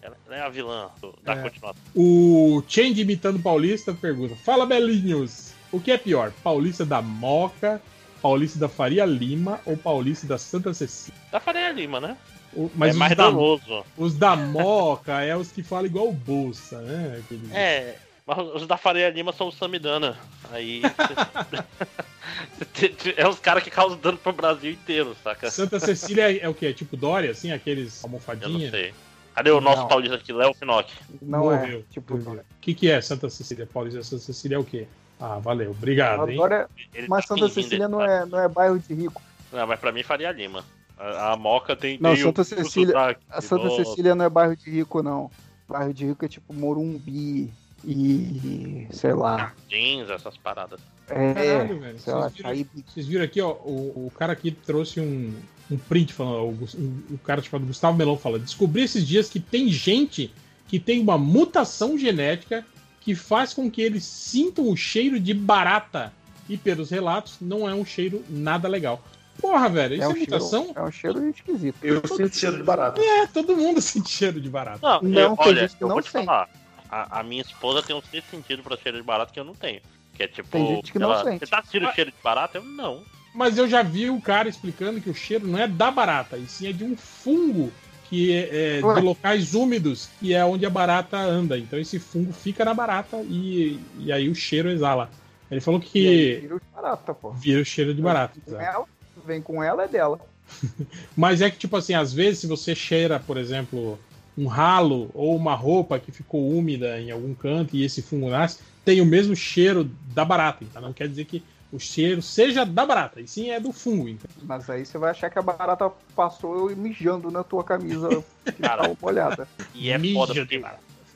Ela 0.00 0.16
é 0.30 0.40
a 0.40 0.48
vilã 0.48 0.88
do- 1.00 1.14
da 1.22 1.32
É. 1.34 1.42
continuação. 1.42 1.82
O 1.94 2.62
Change 2.68 3.00
imitando 3.02 3.38
Paulista 3.40 3.92
pergunta: 3.92 4.34
Fala, 4.36 4.64
Belinhos, 4.64 5.52
o 5.72 5.80
que 5.80 5.90
é 5.90 5.98
pior? 5.98 6.32
Paulista 6.42 6.86
da 6.86 7.02
Moca, 7.02 7.82
Paulista 8.22 8.58
da 8.58 8.68
Faria 8.68 9.04
Lima 9.04 9.60
ou 9.66 9.76
Paulista 9.76 10.26
da 10.26 10.38
Santa 10.38 10.72
Cecília? 10.72 11.18
Da 11.32 11.40
Faria 11.40 11.70
Lima, 11.72 12.00
né? 12.00 12.16
O- 12.54 12.70
mas 12.74 12.90
é 12.90 12.92
os 12.92 12.96
mais 12.98 13.16
da, 13.16 13.24
danoso. 13.24 13.84
os 13.98 14.14
da 14.14 14.34
Moca 14.36 15.20
é 15.20 15.36
os 15.36 15.50
que 15.52 15.62
falam 15.62 15.86
igual 15.86 16.08
o 16.08 16.12
Bolsa, 16.12 16.80
né? 16.80 17.20
Aqueles- 17.24 17.52
É, 17.52 17.96
mas 18.24 18.38
os 18.38 18.66
da 18.66 18.76
Faria 18.76 19.10
Lima 19.10 19.32
são 19.32 19.48
o 19.48 19.52
Samidana. 19.52 20.16
Aí. 20.52 20.80
é 23.16 23.28
os 23.28 23.38
caras 23.38 23.62
que 23.62 23.70
causam 23.70 23.98
dano 23.98 24.18
pro 24.18 24.32
Brasil 24.32 24.72
inteiro, 24.72 25.16
saca? 25.22 25.50
Santa 25.50 25.78
Cecília 25.80 26.32
é, 26.32 26.38
é 26.40 26.48
o 26.48 26.54
que? 26.54 26.66
É 26.66 26.72
tipo 26.72 26.96
Dória, 26.96 27.30
assim? 27.30 27.52
Aqueles 27.52 28.02
Eu 28.02 28.08
não 28.08 28.14
almofadinha? 28.16 28.70
sei. 28.70 28.94
Cadê 29.34 29.50
o 29.50 29.60
nosso 29.60 29.82
Não. 29.82 29.88
paulista 29.88 30.16
aqui, 30.16 30.32
Léo 30.32 30.54
Finock? 30.54 30.90
Não 31.20 31.40
Morreu. 31.40 31.80
é. 31.80 31.82
Tipo, 31.92 32.14
O 32.14 32.40
que, 32.60 32.74
que 32.74 32.90
é 32.90 33.00
Santa 33.02 33.28
Cecília? 33.28 33.66
Paulista 33.70 34.02
Santa 34.02 34.22
Cecília 34.22 34.56
é 34.56 34.58
o 34.58 34.64
quê? 34.64 34.86
Ah, 35.20 35.38
valeu. 35.38 35.70
Obrigado, 35.72 36.28
hein? 36.28 36.34
agora, 36.36 36.68
Ele 36.94 37.06
mas 37.08 37.26
tá 37.26 37.34
Santa 37.34 37.48
Cecília 37.50 37.86
não 37.88 37.98
cara. 37.98 38.12
é, 38.12 38.26
não 38.26 38.40
é 38.40 38.48
bairro 38.48 38.78
de 38.78 38.94
rico. 38.94 39.20
Não, 39.52 39.66
mas 39.66 39.78
pra 39.78 39.92
mim 39.92 40.02
Faria 40.02 40.32
Lima. 40.32 40.64
A, 40.98 41.32
a 41.32 41.36
Moca 41.36 41.76
tem. 41.76 41.98
Não, 42.00 42.14
tem 42.14 42.22
Santa 42.22 42.44
Cecília- 42.44 43.16
A 43.28 43.40
Santa. 43.42 43.68
Cecília 43.70 44.14
não 44.14 44.24
é 44.24 44.28
bairro 44.30 44.56
de 44.56 44.70
rico, 44.70 45.02
não. 45.02 45.30
Bairro 45.68 45.92
de 45.92 46.06
rico 46.06 46.24
é 46.24 46.28
tipo 46.28 46.54
Morumbi 46.54 47.52
e. 47.86 48.86
sei 48.90 49.12
lá. 49.12 49.52
Jeans, 49.68 50.10
essas 50.10 50.36
paradas. 50.36 50.80
É, 51.08 51.34
Caralho, 51.34 51.80
velho. 51.80 51.98
sei 51.98 52.12
lá, 52.12 52.22
Vocês 52.22 52.36
viram, 52.36 52.50
aí 52.50 52.66
vocês 52.86 53.06
viram 53.06 53.24
aqui, 53.24 53.40
ó, 53.40 53.52
o, 53.52 54.06
o 54.06 54.12
cara 54.18 54.32
aqui 54.32 54.50
trouxe 54.50 55.00
um, 55.00 55.32
um 55.70 55.78
print 55.78 56.12
falando, 56.12 56.50
o, 56.50 57.14
o 57.14 57.18
cara 57.18 57.40
chamado 57.40 57.66
Gustavo 57.66 57.96
Melão 57.96 58.16
fala: 58.16 58.38
descobri 58.38 58.82
esses 58.82 59.06
dias 59.06 59.28
que 59.28 59.38
tem 59.38 59.68
gente 59.68 60.32
que 60.66 60.80
tem 60.80 61.00
uma 61.00 61.16
mutação 61.16 61.96
genética 61.96 62.66
que 63.00 63.14
faz 63.14 63.54
com 63.54 63.70
que 63.70 63.80
eles 63.80 64.04
sintam 64.04 64.68
o 64.68 64.76
cheiro 64.76 65.20
de 65.20 65.32
barata. 65.32 66.12
E 66.48 66.56
pelos 66.56 66.90
relatos, 66.90 67.36
não 67.40 67.68
é 67.68 67.74
um 67.74 67.84
cheiro 67.84 68.24
nada 68.28 68.68
legal. 68.68 69.02
Porra, 69.40 69.68
velho, 69.68 69.94
isso 69.94 70.02
é, 70.02 70.06
é 70.06 70.08
um, 70.08 70.18
mutação? 70.18 70.64
cheiro, 70.64 70.78
é 70.78 70.82
um 70.82 70.92
cheiro 70.92 71.28
esquisito. 71.28 71.76
Eu 71.82 72.06
sinto 72.06 72.36
cheiro 72.36 72.56
de 72.56 72.62
barata. 72.62 73.00
É, 73.00 73.26
todo 73.26 73.56
mundo 73.56 73.80
sente 73.82 74.10
cheiro 74.10 74.40
de 74.40 74.48
barata. 74.48 74.78
Não, 74.82 75.02
Não, 75.02 75.20
eu, 75.20 75.34
olha, 75.38 75.70
eu 75.80 75.88
não 75.88 75.94
vou 75.94 76.02
te 76.02 76.10
falar. 76.10 76.48
A, 76.96 77.20
a 77.20 77.22
minha 77.22 77.42
esposa 77.42 77.82
tem 77.82 77.94
um 77.94 78.00
sexto 78.00 78.30
sentido 78.30 78.62
pra 78.62 78.76
cheiro 78.76 78.96
de 78.98 79.04
barata 79.04 79.32
que 79.32 79.38
eu 79.40 79.44
não 79.44 79.54
tenho. 79.54 79.80
Que 80.14 80.22
é 80.22 80.28
tipo. 80.28 80.48
Tem 80.48 80.66
gente 80.66 80.92
que 80.92 80.98
não 80.98 81.12
ela, 81.12 81.24
sente. 81.24 81.40
Você 81.40 81.50
tá 81.50 81.62
sentindo 81.62 81.92
cheiro 81.92 82.10
de 82.10 82.16
barata? 82.22 82.58
Eu 82.58 82.64
não. 82.64 83.02
Mas 83.34 83.58
eu 83.58 83.68
já 83.68 83.82
vi 83.82 84.08
o 84.08 84.20
cara 84.20 84.48
explicando 84.48 85.00
que 85.00 85.10
o 85.10 85.14
cheiro 85.14 85.46
não 85.46 85.58
é 85.58 85.68
da 85.68 85.90
barata, 85.90 86.38
e 86.38 86.46
sim 86.46 86.68
é 86.68 86.72
de 86.72 86.84
um 86.84 86.96
fungo 86.96 87.70
que 88.08 88.32
é, 88.32 88.78
é 88.78 88.80
de 88.80 89.00
locais 89.00 89.52
úmidos, 89.52 90.08
que 90.18 90.32
é 90.32 90.42
onde 90.44 90.64
a 90.64 90.70
barata 90.70 91.18
anda. 91.18 91.58
Então 91.58 91.78
esse 91.78 91.98
fungo 91.98 92.32
fica 92.32 92.64
na 92.64 92.72
barata 92.72 93.18
e, 93.28 93.78
e 93.98 94.10
aí 94.10 94.28
o 94.30 94.34
cheiro 94.34 94.70
exala. 94.70 95.10
Ele 95.50 95.60
falou 95.60 95.80
E 95.80 95.84
que 95.84 96.38
vira 96.40 96.54
os 96.56 96.62
barata, 96.74 97.12
pô. 97.14 97.30
vira 97.32 97.60
o 97.60 97.64
cheiro 97.64 97.92
de 97.94 98.00
barata. 98.00 98.40
Vem 98.46 98.60
ela, 98.60 98.84
vem 99.26 99.42
com 99.42 99.62
ela, 99.62 99.84
é 99.84 99.88
dela. 99.88 100.18
Mas 101.16 101.42
é 101.42 101.50
que, 101.50 101.58
tipo 101.58 101.76
assim, 101.76 101.94
às 101.94 102.12
vezes 102.12 102.40
se 102.40 102.46
você 102.46 102.74
cheira, 102.74 103.18
por 103.20 103.36
exemplo, 103.36 103.98
um 104.36 104.46
ralo 104.46 105.10
ou 105.14 105.34
uma 105.34 105.54
roupa 105.54 105.98
que 105.98 106.12
ficou 106.12 106.50
úmida 106.50 107.00
em 107.00 107.10
algum 107.10 107.34
canto 107.34 107.74
e 107.74 107.84
esse 107.84 108.02
fungo 108.02 108.28
nasce, 108.28 108.58
tem 108.84 109.00
o 109.00 109.06
mesmo 109.06 109.34
cheiro 109.34 109.90
da 110.14 110.24
barata. 110.24 110.64
Então 110.64 110.82
não 110.82 110.92
quer 110.92 111.08
dizer 111.08 111.24
que 111.24 111.42
o 111.72 111.78
cheiro 111.78 112.22
seja 112.22 112.64
da 112.64 112.86
barata, 112.86 113.20
e 113.20 113.26
sim 113.26 113.50
é 113.50 113.58
do 113.58 113.72
fungo. 113.72 114.08
Então. 114.08 114.30
Mas 114.42 114.70
aí 114.70 114.86
você 114.86 114.98
vai 114.98 115.10
achar 115.10 115.28
que 115.28 115.38
a 115.38 115.42
barata 115.42 115.90
passou 116.14 116.74
mijando 116.76 117.30
na 117.30 117.42
tua 117.42 117.64
camisa 117.64 118.24
tá 118.60 118.94
molhada. 119.00 119.48
E 119.74 119.90
é 119.90 119.98
Mídia 119.98 120.14
foda 120.14 120.34
porque 120.34 120.62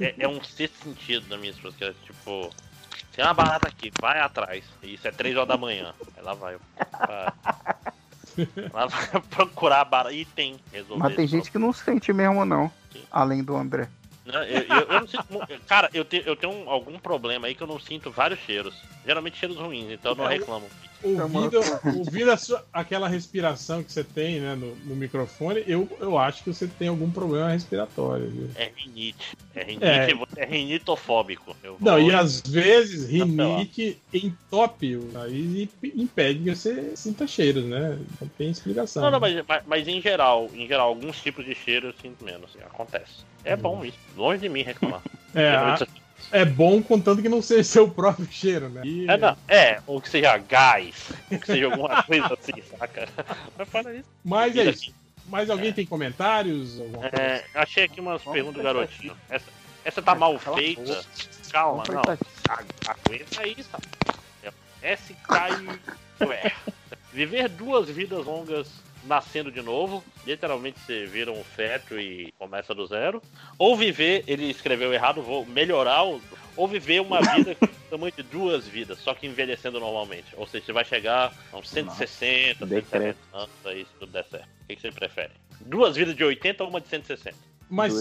é, 0.01 0.15
é 0.19 0.29
um 0.29 0.43
sexto 0.43 0.85
sentido 0.85 1.29
da 1.29 1.37
minha 1.37 1.53
esposa, 1.53 1.77
que 1.77 1.85
é 1.85 1.95
tipo. 2.05 2.51
Tem 3.15 3.25
uma 3.25 3.35
barata 3.35 3.69
aqui, 3.69 3.91
vai 4.01 4.21
atrás. 4.21 4.65
Isso 4.83 5.07
é 5.07 5.11
3 5.11 5.37
horas 5.37 5.49
da 5.49 5.57
manhã. 5.57 5.93
Ela 6.17 6.35
vai. 6.35 6.57
Ela, 6.77 7.35
ela 8.73 8.87
vai 8.87 9.21
procurar 9.31 9.81
a 9.83 9.85
barata 9.85 10.15
e 10.15 10.25
tem. 10.25 10.57
Resolver 10.73 11.03
Mas 11.03 11.17
tem 11.17 11.27
gente 11.27 11.51
que 11.51 11.59
não 11.59 11.73
sente 11.73 12.13
mesmo, 12.13 12.45
não. 12.45 12.71
Além 13.11 13.43
do 13.43 13.57
André. 13.57 13.89
Não, 14.25 14.43
eu, 14.45 14.63
eu- 14.63 14.89
eu 14.89 15.01
não 15.01 15.07
sinto. 15.07 15.25
Cara, 15.67 15.89
eu, 15.93 16.05
te- 16.05 16.23
eu 16.27 16.37
tenho 16.37 16.53
um- 16.53 16.69
algum 16.71 16.99
problema 16.99 17.47
aí 17.47 17.55
que 17.55 17.63
eu 17.63 17.67
não 17.67 17.79
sinto 17.79 18.11
vários 18.11 18.41
cheiros. 18.41 18.85
Geralmente 19.05 19.39
cheiros 19.39 19.57
ruins, 19.57 19.91
então 19.91 20.13
eu 20.13 20.17
não 20.17 20.27
É, 20.27 20.35
reclamo. 20.35 20.71
Ouvindo, 21.03 21.61
ouvindo 21.99 22.31
a 22.31 22.37
sua- 22.37 22.65
aquela 22.73 23.09
respiração 23.09 23.83
que 23.83 23.91
você 23.91 24.05
tem 24.05 24.41
né, 24.41 24.55
no, 24.55 24.75
no 24.77 24.95
microfone, 24.95 25.63
eu, 25.67 25.89
eu 26.01 26.19
acho 26.19 26.43
que 26.45 26.53
você 26.53 26.67
tem 26.67 26.89
algum 26.89 27.11
problema 27.11 27.51
respiratório. 27.53 28.29
Viu? 28.31 28.51
É 28.55 28.71
rinite. 28.77 29.37
É 29.55 29.63
rinite, 29.65 29.85
É. 30.37 30.43
é 30.43 30.45
rinitofóbico. 30.47 31.57
Eu 31.63 31.77
Não, 31.81 31.99
vou- 32.01 32.11
e 32.11 32.15
às 32.15 32.41
vezes 32.43 33.09
rinite 33.09 33.99
entope 34.13 34.97
o 34.97 35.11
nariz 35.13 35.69
e 35.83 35.93
impede 35.97 36.41
que 36.45 36.55
você 36.55 36.93
sinta 36.97 37.27
cheiros, 37.27 37.65
né? 37.65 37.99
Não 38.21 38.29
tem 38.29 38.51
explicação. 38.51 39.03
Não, 39.03 39.11
não, 39.11 39.21
né? 39.21 39.35
mas, 39.35 39.45
mas, 39.49 39.63
mas 39.67 39.89
em 39.89 40.01
geral, 40.01 40.51
em 40.55 40.67
geral, 40.67 40.89
alguns 40.89 41.21
tipos 41.21 41.45
de 41.45 41.55
cheiro 41.55 41.89
eu 41.89 41.95
sinto 42.01 42.25
menos. 42.25 42.51
assim, 42.51 42.59
acontece. 42.65 43.25
É 43.45 43.57
bom 43.57 43.85
isso. 43.85 43.97
Longe 44.17 44.41
de 44.41 44.49
mim 44.49 44.63
reclamar. 44.63 45.03
É, 45.35 45.49
a- 45.51 45.79
é 46.33 46.45
bom 46.45 46.83
contanto 46.83 47.23
que 47.23 47.29
não 47.29 47.43
seja 47.43 47.65
seu 47.65 47.91
próprio 47.91 48.27
cheiro, 48.31 48.69
né? 48.69 48.83
E- 48.85 49.07
É, 49.09 49.17
não, 49.17 49.37
é, 49.49 49.81
ou 49.87 50.01
que 50.01 50.09
seja 50.09 50.37
gás, 50.39 51.11
ou 51.31 51.39
que 51.39 51.47
seja 51.47 51.67
alguma 51.67 52.03
coisa 52.05 52.27
assim, 52.35 52.63
saca? 52.63 53.09
Mas 53.57 53.69
fala 53.69 53.95
isso. 53.95 54.09
Mas 54.25 54.57
é 54.57 54.65
isso. 54.65 54.95
Mais 55.27 55.49
alguém 55.51 55.73
tem 55.73 55.87
comentários? 55.87 56.81
É, 57.13 57.45
achei 57.55 57.85
aqui 57.85 58.01
umas 58.01 58.23
perguntas 58.23 58.57
do 58.57 58.63
garotinho. 58.63 59.17
Essa, 59.29 59.47
essa 59.85 60.03
tá 60.03 60.15
mal 60.15 60.39
feita. 60.39 61.05
Calma, 61.53 61.85
não. 61.87 62.09
A- 62.09 62.65
Aguenta 62.87 63.41
aí, 63.41 63.57
sabe? 63.71 63.85
SK. 64.83 65.81
Viver 67.13 67.49
duas 67.49 67.89
vidas 67.89 68.25
longas 68.25 68.69
nascendo 69.05 69.51
de 69.51 69.63
novo, 69.63 70.05
literalmente 70.27 70.79
você 70.81 71.07
vira 71.07 71.31
um 71.33 71.43
feto 71.43 71.99
e 71.99 72.33
começa 72.39 72.75
do 72.75 72.87
zero. 72.87 73.23
Ou 73.59 73.77
viver, 73.77 74.25
ele 74.27 74.51
escreveu 74.51 74.93
errado, 74.93 75.23
vou 75.23 75.45
melhorar, 75.47 76.05
o- 76.05 76.21
ou 76.57 76.69
viver 76.69 77.01
uma 77.01 77.21
vida 77.37 77.55
com 77.55 77.67
o 77.67 77.69
tamanho 77.91 78.13
de 78.17 78.23
duas 78.23 78.67
vidas, 78.69 78.99
só 78.99 79.15
que 79.15 79.27
envelhecendo 79.27 79.81
normalmente. 79.81 80.27
Ou 80.37 80.47
seja, 80.47 80.67
você 80.67 80.73
vai 80.73 80.85
chegar 80.85 81.33
a 81.53 81.57
uns 81.57 81.69
160, 81.71 82.67
170 82.67 83.17
anos 83.33 83.51
aí, 83.65 83.85
se 83.85 83.91
tudo 83.99 84.13
der 84.13 84.25
certo. 84.25 84.45
O 84.45 84.67
que 84.69 84.77
que 84.77 84.83
você 84.83 84.93
prefere? 84.93 85.31
Duas 85.61 85.97
vidas 85.97 86.15
de 86.15 86.25
80 86.25 86.63
ou 86.65 86.71
uma 86.71 86.81
de 86.81 86.89
160? 86.89 87.37
Mas, 87.69 87.93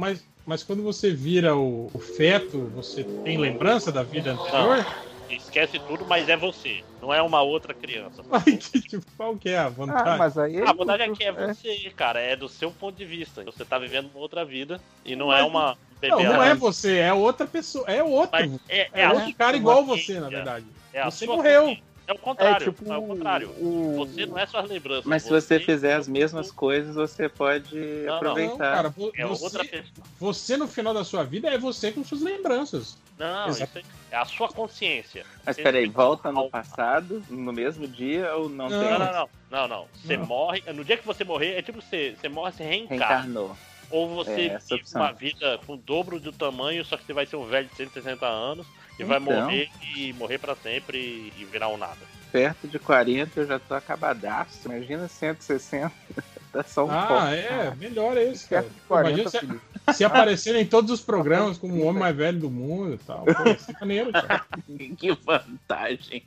mas, 0.00 0.24
mas 0.46 0.62
quando 0.62 0.82
você 0.82 1.10
vira 1.12 1.54
o, 1.54 1.90
o 1.92 1.98
feto, 1.98 2.66
você 2.74 3.04
tem 3.04 3.36
lembrança 3.36 3.92
da 3.92 4.02
vida 4.02 4.32
anterior? 4.32 4.86
Esquece 5.30 5.78
tudo, 5.78 6.04
mas 6.06 6.28
é 6.28 6.36
você. 6.36 6.82
Não 7.00 7.12
é 7.12 7.20
uma 7.22 7.42
outra 7.42 7.74
criança. 7.74 8.22
Ai, 8.32 8.56
que, 8.56 8.80
tipo, 8.80 9.04
qual 9.16 9.36
que 9.36 9.50
é 9.50 9.58
a 9.58 9.68
vantagem? 9.68 10.12
Ah, 10.12 10.16
mas 10.16 10.38
aí. 10.38 10.60
A 10.62 10.72
vantagem 10.72 11.10
é 11.10 11.14
que 11.14 11.24
é 11.24 11.32
você, 11.32 11.92
cara. 11.96 12.20
É 12.20 12.36
do 12.36 12.48
seu 12.48 12.70
ponto 12.70 12.96
de 12.96 13.04
vista. 13.04 13.44
Você 13.44 13.64
tá 13.64 13.78
vivendo 13.78 14.10
uma 14.10 14.20
outra 14.20 14.44
vida 14.44 14.80
e 15.04 15.14
não 15.14 15.32
é 15.32 15.42
uma 15.42 15.76
bebê. 16.00 16.14
Não, 16.14 16.22
não 16.22 16.42
é 16.42 16.54
você, 16.54 16.98
é 16.98 17.12
outra 17.12 17.46
pessoa. 17.46 17.84
É 17.86 18.02
outro. 18.02 18.30
Mas 18.32 18.52
é, 18.68 18.88
é 18.92 19.02
É 19.02 19.32
cara 19.32 19.56
igual 19.56 19.84
você, 19.84 20.18
na 20.20 20.28
verdade. 20.28 20.66
É 20.92 21.04
Você 21.04 21.26
morreu. 21.26 21.62
consciência. 21.62 21.87
É 22.08 22.12
o 22.14 22.18
contrário. 22.18 22.68
É, 22.68 22.72
tipo, 22.72 22.90
é 22.90 22.96
o 22.96 23.02
contrário. 23.02 23.52
Você 23.98 24.24
não 24.24 24.38
é 24.38 24.46
suas 24.46 24.66
lembranças. 24.66 25.04
Mas 25.04 25.24
se 25.24 25.28
você 25.28 25.60
fizer 25.60 25.92
as 25.94 26.08
mesmas 26.08 26.50
coisas, 26.50 26.94
você 26.94 27.28
pode 27.28 27.74
não, 27.76 28.06
Não, 28.06 28.14
aproveitar. 28.16 28.56
cara, 28.74 28.88
vo- 28.88 29.12
É 29.14 29.26
você, 29.26 29.44
outra 29.44 29.62
pessoa. 29.62 30.06
você 30.18 30.56
no 30.56 30.66
final 30.66 30.94
da 30.94 31.04
sua 31.04 31.22
vida 31.22 31.48
é 31.50 31.58
você 31.58 31.92
com 31.92 32.02
suas 32.02 32.22
lembranças. 32.22 32.96
Não, 33.18 33.50
isso 33.50 33.58
Exato. 33.58 33.78
aí 33.78 33.84
é 34.10 34.16
a 34.16 34.24
sua 34.24 34.48
consciência. 34.48 35.26
Mas 35.44 35.56
Você- 35.56 35.62
peraí, 35.62 35.86
volta 35.86 36.32
no 36.32 36.48
passado, 36.48 37.22
no 37.28 37.52
mesmo 37.52 37.86
dia 37.86 38.34
ou 38.36 38.48
não, 38.48 38.70
Não, 38.70 38.80
tem? 38.80 38.90
não, 38.98 38.98
não, 39.12 39.28
não, 39.50 39.68
não. 39.68 39.88
Você 40.02 40.16
Não. 40.16 40.24
morre. 40.24 40.62
No 40.72 40.82
dia 40.82 40.96
que 40.96 41.04
você 41.06 41.24
morrer, 41.24 41.58
é 41.58 41.62
tipo 41.62 41.82
você, 41.82 42.16
você 42.18 42.28
morre, 42.30 42.52
você 42.52 42.64
reencarna. 42.64 43.04
Reencarnou. 43.04 43.56
Ou 43.90 44.08
você 44.14 44.30
É, 44.30 44.46
essa 44.54 44.68
vive 44.76 44.80
opção. 44.82 45.02
uma 45.02 45.12
vida 45.12 45.58
com 45.66 45.74
o 45.74 45.76
dobro 45.76 46.18
do 46.18 46.32
tamanho, 46.32 46.82
só 46.86 46.96
que 46.96 47.04
você 47.04 47.12
vai 47.12 47.26
ser 47.26 47.36
um 47.36 47.44
velho 47.44 47.68
de 47.68 47.74
160 47.76 48.26
anos 48.26 48.66
e 48.98 49.04
vai 49.04 49.18
Então. 49.18 49.42
morrer 49.42 49.68
e 49.96 50.12
morrer 50.14 50.38
pra 50.38 50.54
sempre 50.56 50.98
e, 51.38 51.44
virar 51.44 51.68
um 51.68 51.76
nada. 51.76 51.96
Perto 52.32 52.68
de 52.68 52.78
40 52.78 53.40
eu 53.40 53.46
já 53.46 53.58
tô 53.58 53.74
acabadaço. 53.74 54.60
Imagina 54.66 55.08
160. 55.08 55.90
Tá 56.50 56.62
só 56.64 56.86
um 56.86 56.90
Ah, 56.90 57.04
pouco. 57.06 57.24
é, 57.24 57.74
melhor 57.76 58.16
esse, 58.16 58.48
cara. 58.48 58.66
40, 58.88 59.20
Imagina 59.20 59.60
se, 59.90 59.94
se 59.98 60.02
aparecerem 60.02 60.62
em 60.62 60.66
todos 60.66 60.90
os 60.90 61.02
programas 61.02 61.58
como 61.58 61.74
o 61.74 61.82
homem 61.86 62.00
mais 62.00 62.16
velho 62.16 62.38
do 62.38 62.48
mundo 62.50 62.94
e 62.94 62.98
tal. 62.98 63.26
Pô, 63.26 63.50
isso 63.50 63.70
é 63.70 63.74
maneiro, 63.78 64.10
cara. 64.10 64.46
que 64.96 65.12
vantagem. 65.12 66.22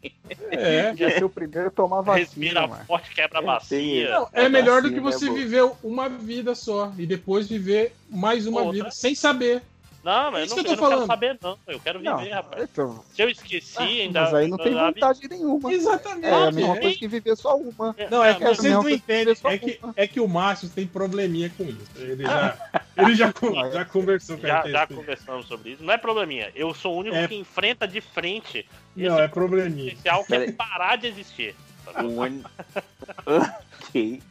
É. 0.51 0.93
Ia 0.95 1.09
ser 1.09 1.23
o 1.23 1.29
primeiro 1.29 1.69
a 1.69 1.71
tomar 1.71 2.01
vacina, 2.01 2.19
Respira 2.25 2.67
mano. 2.67 2.85
forte, 2.85 3.09
quebra 3.15 3.39
a 3.39 3.41
bacia. 3.41 4.11
Não, 4.11 4.29
é 4.31 4.47
melhor 4.47 4.83
do 4.83 4.91
que 4.91 4.97
é 4.97 5.01
você 5.01 5.25
boa. 5.25 5.37
viver 5.39 5.71
uma 5.83 6.07
vida 6.07 6.53
só 6.53 6.93
e 6.99 7.07
depois 7.07 7.49
viver 7.49 7.95
mais 8.07 8.45
uma 8.45 8.61
Outra. 8.61 8.73
vida 8.75 8.91
sem 8.91 9.15
saber. 9.15 9.63
Não, 10.03 10.31
mas 10.31 10.45
Isso 10.45 10.53
eu 10.53 10.57
não, 10.57 10.63
que 10.63 10.69
eu 10.69 10.73
eu 10.73 10.77
tô 10.77 10.83
não 10.83 10.89
quero 10.97 11.05
saber, 11.07 11.37
não. 11.41 11.59
Eu 11.67 11.79
quero 11.79 11.99
viver, 11.99 12.11
Não, 12.11 12.29
rapaz. 12.31 12.63
então- 12.63 13.03
Se 13.13 13.21
eu 13.21 13.29
esqueci, 13.29 13.77
ainda. 13.79 14.21
Mas 14.21 14.33
aí 14.33 14.47
não 14.47 14.57
tem 14.57 14.73
vantagem 14.73 15.27
nenhuma. 15.29 15.71
Exatamente. 15.71 16.25
É 16.25 16.33
a 16.33 16.51
mesma 16.51 16.75
É. 16.77 16.79
coisa 16.81 16.97
que 16.97 17.07
viver 17.07 17.35
só 17.35 17.55
uma. 17.55 17.95
Não, 18.09 18.23
é 18.23 18.33
que 18.33 18.43
É, 18.43 18.47
vocês 18.47 18.73
não, 18.73 18.81
eu- 18.83 18.89
entendem. 18.95 19.35
É 19.43 19.57
que, 19.59 19.79
é 19.95 20.07
que 20.07 20.19
o 20.19 20.27
Márcio 20.27 20.69
tem 20.69 20.87
probleminha 20.87 21.51
com 21.55 21.63
isso. 21.65 21.87
Ele 21.97 22.23
já, 22.23 22.57
ele 22.97 23.15
já, 23.15 23.31
con- 23.31 23.71
já 23.71 23.85
conversou 23.85 24.37
com 24.37 24.45
a 24.45 24.49
Já, 24.49 24.61
gente. 24.63 24.71
já 24.71 24.87
conversamos 24.87 25.45
sobre 25.47 25.71
isso. 25.73 25.83
Não 25.83 25.93
é 25.93 25.97
probleminha. 25.97 26.51
Eu 26.55 26.73
sou 26.73 26.95
o 26.95 26.99
único 26.99 27.15
É. 27.15 27.27
que 27.27 27.35
enfrenta 27.35 27.87
de 27.87 28.01
frente 28.01 28.67
Não, 28.95 29.19
é 29.19 29.27
probleminha. 29.27 29.91
potencial 29.91 30.25
que 30.25 30.33
é 30.33 30.51
parar 30.51 30.95
de 30.95 31.07
existir. 31.07 31.55
O 31.95 32.21
uni- 32.21 32.43
ok. 33.25 34.21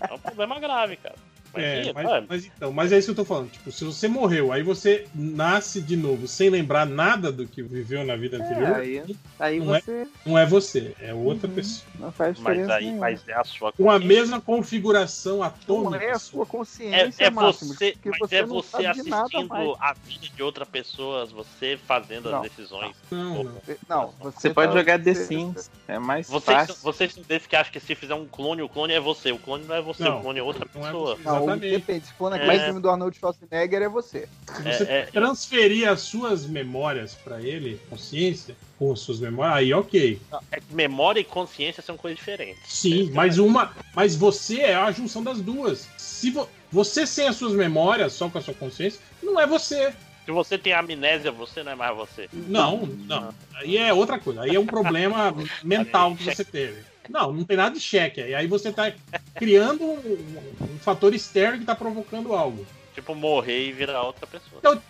É 0.00 0.14
um 0.14 0.18
problema 0.18 0.58
grave, 0.60 0.96
cara. 0.96 1.16
É, 1.62 1.92
mas, 1.92 2.08
sabe? 2.08 2.26
mas 2.28 2.44
então, 2.46 2.72
mas 2.72 2.92
é 2.92 2.98
isso 2.98 3.06
que 3.06 3.10
eu 3.20 3.24
tô 3.24 3.24
falando. 3.24 3.50
Tipo, 3.50 3.70
se 3.72 3.84
você 3.84 4.08
morreu, 4.08 4.52
aí 4.52 4.62
você 4.62 5.06
nasce 5.14 5.80
de 5.80 5.96
novo 5.96 6.26
sem 6.28 6.50
lembrar 6.50 6.86
nada 6.86 7.30
do 7.32 7.46
que 7.46 7.62
viveu 7.62 8.04
na 8.04 8.16
vida 8.16 8.36
É, 8.36 8.40
anterior, 8.42 8.76
aí, 8.76 9.16
aí 9.38 9.60
não, 9.60 9.74
é, 9.74 9.80
você 9.80 10.08
não 10.26 10.38
é 10.38 10.46
você, 10.46 10.94
é 11.00 11.12
outra 11.14 11.48
Uhum. 11.48 11.54
pessoa. 11.54 11.86
não 11.98 12.12
faz 12.12 12.38
Mas 12.38 12.54
diferença 12.54 12.74
aí, 12.74 12.84
nenhuma. 12.86 13.00
mas 13.00 13.28
é 13.28 13.34
a 13.34 13.44
sua 13.44 13.72
Com 13.72 13.90
a 13.90 13.98
mesma 13.98 14.40
configuração 14.40 15.38
Não 15.38 15.42
atômica. 15.44 16.04
é 16.04 16.10
a 16.12 16.18
sua 16.18 16.42
É, 16.42 16.46
consciência, 16.46 17.24
é 17.24 17.30
Máximo. 17.30 17.74
você, 17.74 17.96
mas 18.04 18.18
você 18.18 18.36
é 18.36 18.40
não 18.46 18.48
você 18.48 18.86
assistindo 18.86 19.76
a 19.80 19.92
vida 20.04 20.26
de 20.34 20.42
outra 20.42 20.64
pessoa, 20.66 21.26
você 21.26 21.78
fazendo 21.86 22.30
Não. 22.30 22.38
as 22.38 22.42
decisões. 22.50 22.94
Não, 23.10 23.44
não. 23.44 23.52
Não, 23.88 24.14
Você 24.32 24.50
pode 24.50 24.72
tá- 24.72 24.78
jogar 24.78 24.98
The 25.02 25.14
você- 25.14 25.24
Sims. 25.24 25.70
É 25.86 25.98
mais 25.98 26.28
Vocês, 26.28 26.56
fácil. 26.56 26.74
vocês 26.82 27.14
são 27.14 27.22
desses 27.22 27.46
que 27.46 27.56
acham 27.56 27.72
que 27.72 27.80
se 27.80 27.94
fizer 27.94 28.14
um 28.14 28.26
clone, 28.26 28.62
o 28.62 28.68
clone 28.68 28.92
é 28.92 29.00
você. 29.00 29.32
O 29.32 29.38
clone 29.38 29.64
não 29.64 29.74
é 29.74 29.80
você, 29.82 30.02
Não, 30.04 30.18
o 30.18 30.22
clone 30.22 30.38
é 30.38 30.42
outra 30.42 30.66
não 30.74 30.82
é 30.82 30.84
pessoa. 30.84 31.16
você. 31.16 31.22
Não, 31.24 31.46
Exatamente. 31.52 31.76
depende. 31.78 32.06
Se 32.06 32.12
for 32.14 32.30
naquele 32.30 32.52
É. 32.56 32.64
filme 32.64 32.80
do 32.80 32.88
Arnold 32.90 33.16
Schwarzenegger, 33.16 33.82
é 33.82 33.88
você. 33.88 34.28
Se 34.56 34.62
você 34.62 34.84
É, 34.84 34.98
é, 35.00 35.02
transferir 35.06 35.88
as 35.88 36.00
suas 36.00 36.46
memórias 36.46 37.14
pra 37.14 37.40
ele, 37.40 37.80
consciência, 37.90 38.56
com 38.78 38.92
as 38.92 39.00
suas 39.00 39.18
memórias, 39.20 39.56
aí 39.56 39.72
ok. 39.74 40.20
é 40.52 40.60
que 40.60 40.74
memória 40.74 41.20
e 41.20 41.24
consciência 41.24 41.82
são 41.82 41.96
coisas 41.96 42.18
diferentes. 42.18 42.62
Sim, 42.66 43.10
mas 43.12 43.38
uma. 43.38 43.72
Mas 43.94 44.14
você 44.14 44.60
é 44.60 44.74
a 44.74 44.90
junção 44.92 45.22
das 45.22 45.40
duas. 45.40 45.88
Se 45.96 46.30
vo- 46.30 46.48
você 46.70 47.06
sem 47.06 47.26
as 47.28 47.36
suas 47.36 47.52
memórias, 47.52 48.12
só 48.12 48.28
com 48.28 48.38
a 48.38 48.40
sua 48.40 48.54
consciência, 48.54 49.00
não 49.22 49.38
é 49.40 49.46
você. 49.46 49.92
Se 50.24 50.30
você 50.32 50.58
tem 50.58 50.74
amnésia, 50.74 51.32
você 51.32 51.62
não 51.62 51.72
é 51.72 51.74
mais 51.74 51.96
você. 51.96 52.28
Não, 52.32 52.84
não. 53.06 53.32
Aí 53.54 53.78
é 53.78 53.92
outra 53.94 54.18
coisa. 54.18 54.42
Aí 54.42 54.54
é 54.54 54.60
um 54.60 54.66
problema 54.66 55.34
mental 55.64 56.14
que 56.14 56.24
você 56.24 56.44
teve. 56.44 56.82
Não, 57.08 57.32
não 57.32 57.44
tem 57.44 57.56
nada 57.56 57.74
de 57.74 57.80
cheque. 57.80 58.20
E 58.20 58.34
aí 58.34 58.46
você 58.46 58.72
tá 58.72 58.92
criando 59.34 59.84
um, 59.84 60.38
um 60.62 60.78
fator 60.80 61.14
externo 61.14 61.58
que 61.58 61.64
tá 61.64 61.74
provocando 61.74 62.34
algo. 62.34 62.66
Tipo, 62.94 63.14
morrer 63.14 63.68
e 63.68 63.72
virar 63.72 64.02
outra 64.02 64.26
pessoa. 64.26 64.58
Então, 64.58 64.82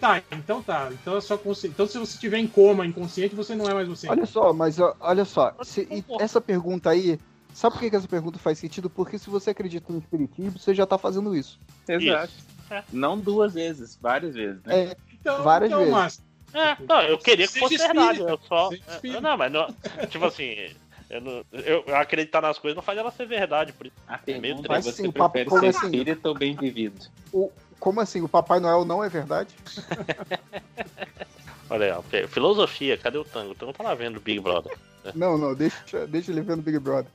tá, 0.00 0.20
então 0.32 0.62
tá. 0.62 0.88
Então, 0.92 1.16
é 1.16 1.20
só 1.20 1.38
consci... 1.38 1.68
então 1.68 1.86
se 1.86 1.96
você 1.96 2.14
estiver 2.14 2.38
em 2.38 2.46
coma, 2.48 2.84
inconsciente, 2.84 3.34
você 3.36 3.54
não 3.54 3.68
é 3.68 3.74
mais 3.74 3.86
você. 3.88 4.08
Olha 4.08 4.26
só, 4.26 4.52
mas 4.52 4.78
olha 5.00 5.24
só. 5.24 5.54
se- 5.62 5.86
e 5.90 6.04
essa 6.20 6.40
pergunta 6.40 6.90
aí. 6.90 7.18
Sabe 7.54 7.74
por 7.74 7.80
que 7.82 7.90
que 7.90 7.96
essa 7.96 8.08
pergunta 8.08 8.38
faz 8.38 8.58
sentido? 8.58 8.88
Porque 8.88 9.18
se 9.18 9.28
você 9.28 9.50
acredita 9.50 9.92
no 9.92 9.98
espiritismo, 9.98 10.58
você 10.58 10.74
já 10.74 10.86
tá 10.86 10.96
fazendo 10.96 11.36
isso. 11.36 11.60
Exato. 11.86 12.32
É. 12.70 12.82
Não 12.90 13.18
duas 13.18 13.52
vezes, 13.52 13.98
várias 14.00 14.34
vezes, 14.34 14.62
né? 14.64 14.84
É, 14.84 14.96
Então, 15.12 15.42
várias 15.42 15.68
então, 15.68 15.80
vezes. 15.80 15.92
Márcio, 15.94 16.22
É, 16.54 16.76
não, 16.88 17.02
eu 17.02 17.18
queria 17.18 17.46
que 17.46 17.58
fosse 17.58 17.76
verdade. 17.76 18.20
Eu 18.20 18.40
só. 18.48 18.70
Não, 19.20 19.36
mas 19.36 19.52
não. 19.52 19.66
Tipo 20.08 20.24
assim, 20.24 20.70
eu, 21.12 21.20
não- 21.20 21.44
eu- 21.52 21.84
eu 21.86 21.96
acreditar 21.96 22.40
nas 22.40 22.58
coisas 22.58 22.74
não 22.76 22.82
faz 22.82 22.98
ela 22.98 23.10
ser 23.10 23.26
verdade. 23.26 23.72
Por 23.72 23.86
isso. 23.86 23.96
A 24.08 24.18
meio 24.26 24.40
pergunta 24.40 24.66
é: 24.66 24.70
Mas 24.70 24.84
você 24.84 25.02
sim, 25.02 25.08
o 25.08 25.12
papo 25.12 25.32
prefere 25.34 25.50
como 25.50 25.60
ser 25.60 25.68
assim? 25.68 25.86
espírita 25.86 26.28
ou 26.28 26.34
bem 26.34 26.56
vivido? 26.56 27.06
O, 27.32 27.50
como 27.78 28.00
assim? 28.00 28.20
O 28.22 28.28
Papai 28.28 28.58
Noel 28.60 28.84
não 28.84 29.02
é 29.04 29.08
verdade? 29.08 29.54
Olha 31.70 31.86
aí, 31.86 31.92
ó, 31.92 32.02
fi- 32.02 32.26
filosofia, 32.26 32.96
cadê 32.98 33.16
o 33.18 33.24
tango? 33.24 33.52
O 33.52 33.54
tango 33.54 33.72
tá 33.72 33.82
lá 33.82 33.94
vendo 33.94 34.18
o 34.18 34.20
Big 34.20 34.40
Brother. 34.40 34.72
Não, 35.16 35.36
não, 35.36 35.52
deixa, 35.52 36.06
deixa 36.06 36.30
ele 36.30 36.42
ver 36.42 36.56
no 36.56 36.62
Big 36.62 36.78
Brother. 36.78 37.10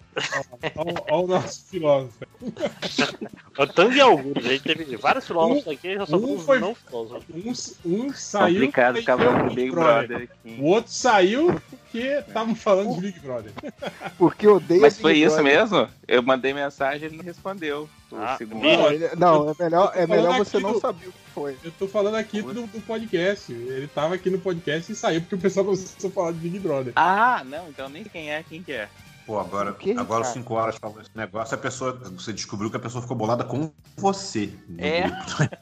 Olha 0.76 1.24
o 1.24 1.28
nosso 1.28 1.64
filósofo. 1.68 2.18
O 3.58 3.66
Tang 3.66 3.96
e 3.96 4.02
alguns, 4.02 4.36
a 4.38 4.42
gente 4.50 4.62
teve 4.62 4.98
vários 4.98 5.26
filósofos 5.26 5.68
aqui, 5.70 5.96
já 5.96 6.06
só 6.06 6.18
um 6.18 6.34
um 6.34 6.40
foi- 6.40 6.60
não 6.60 6.76
filósofos. 6.76 7.24
Um, 7.34 7.52
um 8.06 8.14
saiu. 8.14 8.70
Complicado 8.72 9.54
Big 9.56 9.72
Brother 9.72 10.24
aqui. 10.24 10.62
O 10.62 10.66
outro 10.66 10.92
saiu 10.92 11.60
porque 11.98 12.30
estavam 12.30 12.56
falando 12.56 12.96
de 12.96 13.02
Big 13.02 13.20
Brother. 13.20 13.52
Porque 14.18 14.48
odeia 14.48 14.82
Mas 14.82 14.94
Big 14.94 15.02
foi 15.02 15.14
isso 15.18 15.36
Brother. 15.36 15.60
mesmo? 15.60 15.90
Eu 16.08 16.24
mandei 16.24 16.54
mensagem 16.54 17.02
e 17.04 17.06
ele 17.06 17.18
não 17.18 17.24
respondeu. 17.24 17.90
Ah. 18.12 18.38
Não, 18.42 18.92
ele- 18.92 19.10
não, 19.16 19.50
é 19.52 19.56
melhor, 19.64 19.92
é 19.96 20.08
melhor 20.08 20.38
você 20.38 20.60
não 20.60 20.74
do- 20.74 20.80
saber 20.80 21.08
o 21.08 21.12
que 21.12 21.32
foi. 21.34 21.58
Eu 21.64 21.72
tô 21.72 21.88
falando 21.88 22.16
aqui 22.16 22.42
do, 22.42 22.54
do 22.68 22.82
podcast. 22.86 23.52
Ele 23.52 23.88
tava 23.88 24.16
aqui 24.16 24.30
no 24.30 24.40
podcast 24.40 24.92
e 24.92 24.96
saiu 24.96 25.22
porque 25.22 25.36
o 25.36 25.40
pessoal 25.40 25.66
começou 25.66 26.10
a 26.10 26.14
falar 26.14 26.32
de 26.32 26.40
Big 26.40 26.60
Brother. 26.60 26.94
Ah, 26.96 27.44
não, 27.46 27.68
então 27.70 27.90
nem 27.90 28.04
quem 28.04 28.32
é, 28.32 28.44
quem 28.44 28.64
que 28.64 28.72
é. 28.72 28.88
Pô, 29.26 29.38
agora, 29.40 29.74
que, 29.74 29.92
agora 29.92 30.22
cara? 30.24 30.34
5 30.36 30.54
horas 30.54 30.78
falando 30.78 31.02
esse 31.02 31.10
negócio, 31.14 31.54
a 31.54 31.58
pessoa, 31.58 31.92
você 32.16 32.32
descobriu 32.32 32.72
que 32.72 32.78
a 32.78 32.80
pessoa 32.80 33.02
ficou 33.02 33.18
bolada 33.18 33.44
com 33.44 33.70
você. 33.98 34.50
É. 34.78 35.04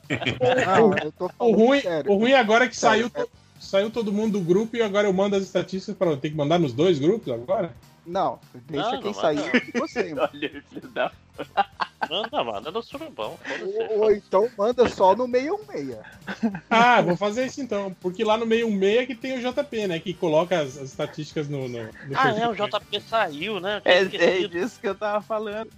Não, 0.78 0.94
eu 1.04 1.12
tô 1.12 1.26
O 1.26 1.30
falando 1.30 1.56
ruim, 1.58 1.82
sério. 1.82 2.12
o 2.12 2.16
ruim 2.18 2.34
agora 2.34 2.66
é 2.66 2.68
que 2.68 2.76
Sério, 2.78 3.10
saiu, 3.12 3.26
to- 3.26 3.32
saiu 3.66 3.90
todo 3.90 4.12
mundo 4.12 4.34
do 4.34 4.42
grupo 4.42 4.76
e 4.76 4.82
agora 4.82 5.08
eu 5.08 5.14
mando 5.14 5.36
as 5.36 5.44
estatísticas 5.44 5.96
para 5.96 6.18
Tem 6.18 6.32
que 6.32 6.38
mandar 6.38 6.60
nos 6.60 6.74
dois 6.74 7.00
grupos 7.00 7.34
agora? 7.34 7.76
Não, 8.06 8.40
deixa 8.68 8.92
Não, 8.92 9.02
quem 9.02 9.12
não 9.12 9.20
sair 9.20 9.72
você, 9.74 10.14
mano. 10.14 10.30
Olha, 10.34 10.64
filho 10.70 10.88
da. 10.90 11.12
Manda, 12.10 12.44
manda 12.44 12.72
no 12.72 12.84
surubão. 12.84 13.38
Ou, 13.90 14.02
ou 14.04 14.12
então 14.12 14.48
manda 14.58 14.88
só 14.88 15.16
no 15.16 15.26
616. 15.28 15.98
Ah, 16.70 17.02
vou 17.02 17.18
fazer 17.18 17.46
isso 17.46 17.62
então. 17.62 17.96
Porque 18.02 18.24
lá 18.24 18.38
no 18.38 18.46
meio 18.46 18.70
meia 18.70 19.06
que 19.08 19.16
tem 19.16 19.38
o 19.38 19.42
JP, 19.42 19.88
né? 19.88 20.00
Que 20.00 20.14
coloca 20.14 20.60
as, 20.60 20.78
as 20.78 20.90
estatísticas 20.90 21.48
no, 21.50 21.68
no, 21.68 21.84
no 21.84 21.92
Ah, 22.16 22.30
é, 22.30 22.48
o 22.48 22.54
JP 22.54 23.02
saiu, 23.02 23.60
né? 23.60 23.82
É, 23.84 24.02
é 24.02 24.48
disso 24.48 24.80
que 24.80 24.88
eu 24.88 24.94
tava 24.96 25.22
falando. 25.22 25.70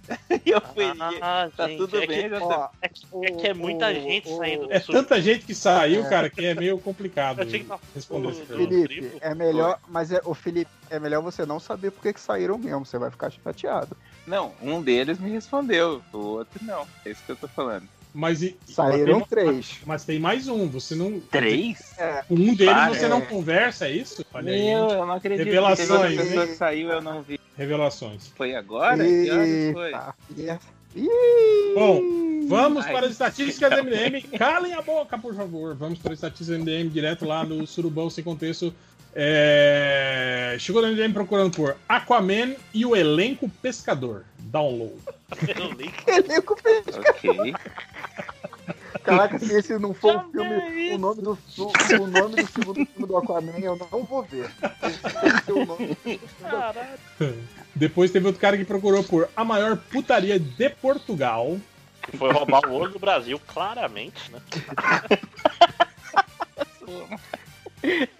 E 0.44 0.50
eu 0.52 0.60
fui. 0.60 0.84
Ah, 1.20 1.48
tá 1.56 1.66
gente, 1.66 1.78
tudo 1.78 1.96
é 1.98 2.06
bem, 2.06 2.28
que- 2.28 2.34
Ó. 2.36 2.68
É 2.82 2.88
que, 2.88 3.06
é 3.22 3.30
que 3.32 3.46
é 3.48 3.54
muita 3.54 3.88
o- 3.88 3.94
gente 3.94 4.28
o- 4.28 4.36
saindo 4.36 4.66
do 4.66 4.72
É 4.72 4.80
tanta 4.80 5.20
gente 5.22 5.46
que 5.46 5.54
saiu, 5.54 6.02
cara, 6.08 6.28
que 6.28 6.44
é 6.44 6.54
meio 6.54 6.78
complicado 6.78 7.40
Eu 7.40 7.46
tinha 7.46 7.64
que 7.64 7.70
responder 7.94 8.28
o-. 8.28 8.32
Felipe, 8.34 9.12
é 9.20 9.34
melhor, 9.34 9.78
mas 9.88 10.12
é, 10.12 10.20
o 10.24 10.34
Felipe, 10.34 10.70
é 10.90 10.98
melhor 10.98 11.22
você 11.22 11.46
não 11.46 11.58
saber 11.58 11.90
por 11.90 12.02
que 12.02 12.12
que 12.12 12.20
saíram 12.20 12.58
mesmo, 12.58 12.84
você 12.84 12.98
vai 12.98 13.10
ficar 13.10 13.30
chateado. 13.30 13.96
Não, 14.26 14.52
um 14.62 14.82
deles 14.82 15.18
me 15.18 15.30
respondeu, 15.30 15.47
o 15.52 16.18
outro 16.18 16.64
não. 16.64 16.86
É 17.04 17.10
isso 17.10 17.22
que 17.24 17.32
eu 17.32 17.36
tô 17.36 17.48
falando. 17.48 17.88
Mas, 18.14 18.42
e, 18.42 18.56
Saíram 18.66 19.20
mas, 19.20 19.28
três. 19.28 19.78
mas 19.86 20.04
tem 20.04 20.18
mais 20.18 20.48
um. 20.48 20.66
Você 20.68 20.94
não. 20.94 21.20
Três? 21.20 21.94
É, 21.98 22.24
Com 22.26 22.34
um 22.34 22.54
deles 22.54 22.72
Para, 22.72 22.88
você 22.88 23.04
é. 23.04 23.08
não 23.08 23.20
conversa, 23.20 23.86
é 23.86 23.92
isso? 23.92 24.24
Olha 24.32 24.52
aí. 24.52 24.64
Meu, 24.64 24.88
eu 24.88 25.06
não 25.06 25.12
acredito. 25.14 25.44
que 25.44 25.50
Revelações, 25.50 25.90
outra 25.90 26.24
pessoa 26.24 26.46
que 26.46 26.54
saiu 26.54 26.88
eu 26.90 27.02
não 27.02 27.22
vi. 27.22 27.38
Revelações. 27.56 28.28
Foi 28.28 28.54
agora? 28.54 29.04
Que 29.04 29.30
horas 29.30 29.72
foi? 29.72 29.92
Ih, 30.96 31.74
Bom, 31.74 32.48
vamos 32.48 32.86
Ai, 32.86 32.92
para 32.92 33.06
as 33.06 33.12
estatísticas 33.12 33.70
tá 33.70 33.82
MDM. 33.82 34.22
Calem 34.38 34.72
a 34.72 34.80
boca, 34.80 35.18
por 35.18 35.34
favor. 35.34 35.74
Vamos 35.74 35.98
para 35.98 36.12
as 36.12 36.18
estatísticas 36.18 36.60
MDM 36.60 36.88
direto 36.88 37.24
lá 37.26 37.44
no 37.44 37.66
Surubão 37.66 38.08
Sem 38.08 38.24
Contexto. 38.24 38.72
É, 39.14 40.56
Chegou 40.58 40.80
no 40.80 40.88
MDM 40.88 41.12
procurando 41.12 41.54
por 41.54 41.76
Aquaman 41.88 42.54
e 42.72 42.86
o 42.86 42.96
elenco 42.96 43.48
pescador. 43.62 44.24
Download. 44.52 44.94
Elenco. 46.06 46.56
Ok. 46.98 47.54
Caraca, 49.04 49.38
se 49.38 49.52
esse 49.54 49.78
não 49.78 49.94
for 49.94 50.16
o 50.16 50.30
filme, 50.30 50.92
o 50.92 50.98
nome 50.98 51.22
do, 51.22 51.38
do- 51.56 52.02
o 52.02 52.06
nome 52.06 52.36
do 52.42 52.46
segundo 52.52 52.74
filme 52.86 53.06
do 53.06 53.16
Aquaman, 53.16 53.58
eu 53.58 53.76
não 53.90 54.04
vou 54.04 54.22
ver. 54.24 54.50
Esse 54.82 54.98
tem 55.00 55.30
que 55.32 55.44
ser 55.44 55.52
o 55.52 55.64
nome 55.66 55.86
do 55.86 55.94
segundo 55.96 56.18
filme 56.28 56.50
do 56.50 56.56
Aquaman. 56.56 57.34
Depois 57.74 58.10
teve 58.10 58.26
outro 58.26 58.40
cara 58.40 58.56
que 58.58 58.64
procurou 58.64 59.02
por 59.04 59.28
a 59.36 59.44
maior 59.44 59.76
putaria 59.76 60.38
de 60.38 60.68
Portugal. 60.70 61.56
Foi 62.18 62.32
roubar 62.32 62.66
o 62.66 62.72
ouro 62.72 62.90
do 62.92 62.98
Brasil, 62.98 63.40
claramente, 63.46 64.30
né? 64.30 64.40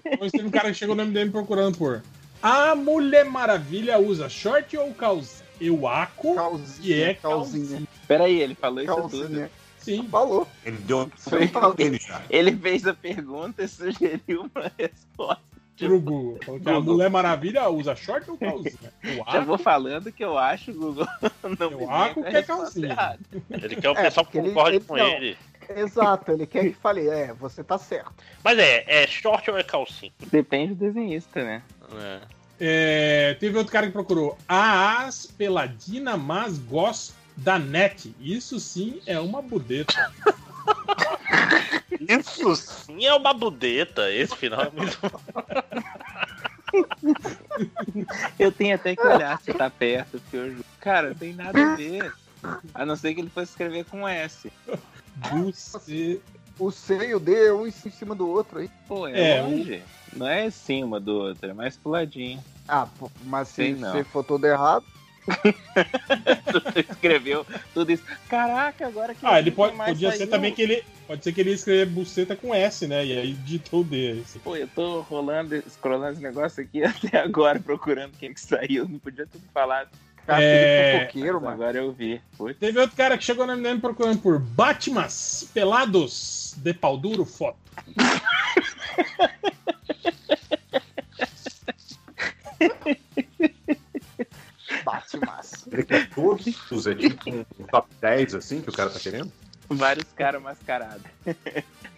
Depois 0.04 0.32
teve 0.32 0.46
um 0.46 0.50
cara 0.50 0.68
que 0.68 0.74
chegou 0.74 0.94
no 0.94 1.04
MDM 1.04 1.30
procurando 1.30 1.76
por 1.76 2.02
a 2.42 2.74
Mulher 2.74 3.24
Maravilha 3.24 3.98
usa 3.98 4.28
short 4.28 4.76
ou 4.76 4.94
calça? 4.94 5.42
Eu 5.60 5.86
aco 5.88 6.34
Calzinha, 6.34 6.96
e 6.96 7.02
é 7.02 7.14
calzinha. 7.14 7.82
Peraí, 8.06 8.40
ele 8.40 8.54
falou 8.54 8.82
isso 8.82 8.94
tudo. 8.94 9.10
Calzinha. 9.18 9.50
Sim. 9.78 10.06
Falou. 10.08 10.46
Ele 10.64 10.76
deu 10.78 11.10
Foi- 11.16 11.50
ele 11.78 11.98
já. 11.98 12.22
Ele 12.28 12.54
fez 12.56 12.86
a 12.86 12.92
pergunta 12.94 13.62
e 13.62 13.68
sugeriu 13.68 14.50
uma 14.54 14.70
resposta. 14.78 15.42
Pro 15.78 16.00
Google. 16.00 16.38
Falou 16.44 16.60
que 16.60 16.68
a 16.68 16.72
Google. 16.74 16.94
Mulher 16.94 17.10
Maravilha 17.10 17.68
usa 17.70 17.94
short 17.94 18.28
ou 18.30 18.36
calcinha? 18.36 18.92
Eu 19.02 19.24
Já 19.32 19.40
vou 19.40 19.56
falando 19.56 20.10
que 20.12 20.24
eu 20.24 20.36
acho, 20.36 20.72
Google. 20.74 21.06
Não 21.58 21.70
eu 21.80 22.14
que 22.24 22.36
é 22.36 22.42
calcinha. 22.42 23.18
Ele 23.50 23.76
quer 23.76 23.88
o 23.90 23.92
É, 23.92 24.02
pessoal 24.02 24.26
que 24.26 24.32
porque 24.32 24.38
ele- 24.38 24.48
concorde 24.54 24.76
ele 24.76 24.84
com 24.84 24.96
não. 24.96 25.06
ele. 25.06 25.36
Exato, 25.76 26.32
ele 26.32 26.46
quer 26.46 26.64
que 26.64 26.72
fale, 26.72 27.06
é, 27.08 27.32
você 27.34 27.62
tá 27.62 27.76
certo. 27.78 28.12
Mas 28.42 28.58
é, 28.58 28.84
é 28.86 29.06
short 29.06 29.50
ou 29.50 29.58
é 29.58 29.62
calcinha? 29.62 30.10
Depende 30.32 30.74
do 30.74 30.80
desenhista, 30.86 31.44
né? 31.44 31.62
É. 31.94 32.20
É, 32.60 33.36
teve 33.38 33.56
outro 33.56 33.72
cara 33.72 33.86
que 33.86 33.92
procurou 33.92 34.36
a 34.48 35.04
as 35.04 35.26
peladina, 35.26 36.16
mas 36.16 36.58
gosto 36.58 37.14
da 37.36 37.58
net. 37.58 38.14
Isso 38.20 38.58
sim 38.58 39.00
é 39.06 39.18
uma 39.20 39.40
budeta. 39.40 40.12
Isso 42.00 42.56
sim 42.56 43.06
é 43.06 43.14
uma 43.14 43.32
budeta. 43.32 44.10
Esse 44.10 44.36
final 44.36 44.62
é 44.62 44.70
muito. 44.70 44.98
Eu 48.38 48.52
tenho 48.52 48.74
até 48.74 48.94
que 48.94 49.06
olhar 49.06 49.40
se 49.40 49.54
tá 49.54 49.70
perto, 49.70 50.20
porque 50.20 50.36
eu... 50.36 50.56
Cara, 50.80 51.08
não 51.08 51.14
tem 51.16 51.32
nada 51.32 51.72
a 51.72 51.76
ver. 51.76 52.12
A 52.74 52.84
não 52.84 52.94
ser 52.94 53.14
que 53.14 53.20
ele 53.20 53.30
fosse 53.30 53.52
escrever 53.52 53.86
com 53.86 54.06
S. 54.06 54.52
Você. 55.32 56.20
O 56.58 56.70
C 56.70 57.08
e 57.08 57.14
o 57.14 57.20
D 57.20 57.46
é 57.46 57.52
um 57.52 57.66
em 57.66 57.70
cima 57.70 58.14
do 58.14 58.28
outro 58.28 58.58
aí. 58.58 58.70
Pô, 58.86 59.06
é, 59.06 59.36
É, 59.36 59.42
longe. 59.42 59.82
Não 60.14 60.26
é 60.26 60.46
em 60.46 60.50
cima 60.50 60.98
do 60.98 61.14
outro, 61.16 61.50
é 61.50 61.54
mais 61.54 61.76
puladinho. 61.76 62.42
Ah, 62.66 62.86
pô, 62.98 63.10
mas 63.24 63.48
se 63.48 63.72
não. 63.72 63.92
você 63.92 64.04
for 64.04 64.24
todo 64.24 64.44
errado, 64.44 64.84
Tu 65.28 66.80
escreveu 66.90 67.46
tudo 67.74 67.92
isso. 67.92 68.02
Caraca, 68.28 68.86
agora 68.86 69.14
que. 69.14 69.26
Ah, 69.26 69.38
ele 69.38 69.50
pode, 69.50 69.76
podia 69.76 70.12
ser 70.12 70.26
também 70.26 70.52
que 70.52 70.62
ele. 70.62 70.82
Pode 71.06 71.22
ser 71.22 71.32
que 71.32 71.40
ele 71.40 71.50
ia 71.50 71.54
escrever 71.54 71.86
buceta 71.86 72.36
com 72.36 72.54
S, 72.54 72.86
né? 72.86 73.04
E 73.04 73.18
aí 73.18 73.32
digitou 73.32 73.80
o 73.80 73.84
D. 73.84 74.22
assim. 74.22 74.38
Pô, 74.40 74.56
eu 74.56 74.68
tô 74.68 75.00
rolando, 75.02 75.62
scrollando 75.68 76.12
esse 76.12 76.22
negócio 76.22 76.62
aqui 76.62 76.82
até 76.84 77.18
agora, 77.18 77.60
procurando 77.60 78.12
quem 78.18 78.32
que 78.32 78.40
saiu. 78.40 78.88
Não 78.88 78.98
podia 78.98 79.26
ter 79.26 79.38
falado. 79.52 79.88
Cara, 80.28 80.42
É, 80.42 81.00
fofoqueiro, 81.00 81.34
Mas 81.34 81.42
mano. 81.42 81.54
agora 81.54 81.78
eu 81.78 81.92
vi. 81.92 82.20
Putz. 82.36 82.58
Teve 82.58 82.78
outro 82.78 82.96
cara 82.96 83.16
que 83.16 83.24
chegou 83.24 83.46
no 83.46 83.56
MDM 83.56 83.80
procurando 83.80 84.18
por 84.20 84.38
Batmas 84.38 85.48
pelados 85.54 86.54
de 86.58 86.74
pau 86.74 86.96
duro 86.96 87.24
foto. 87.24 87.58
Bate 94.84 95.18
massa. 95.24 95.68
Ele 95.72 95.82
quer 95.82 96.08
todos, 96.10 96.86
é 96.86 96.94
tipo 96.94 97.30
um 97.30 97.44
top 97.70 97.88
10 98.00 98.34
assim 98.34 98.60
que 98.60 98.70
o 98.70 98.72
cara 98.72 98.90
tá 98.90 98.98
querendo? 98.98 99.32
Vários 99.68 100.06
caras 100.14 100.42
mascarados. 100.42 101.02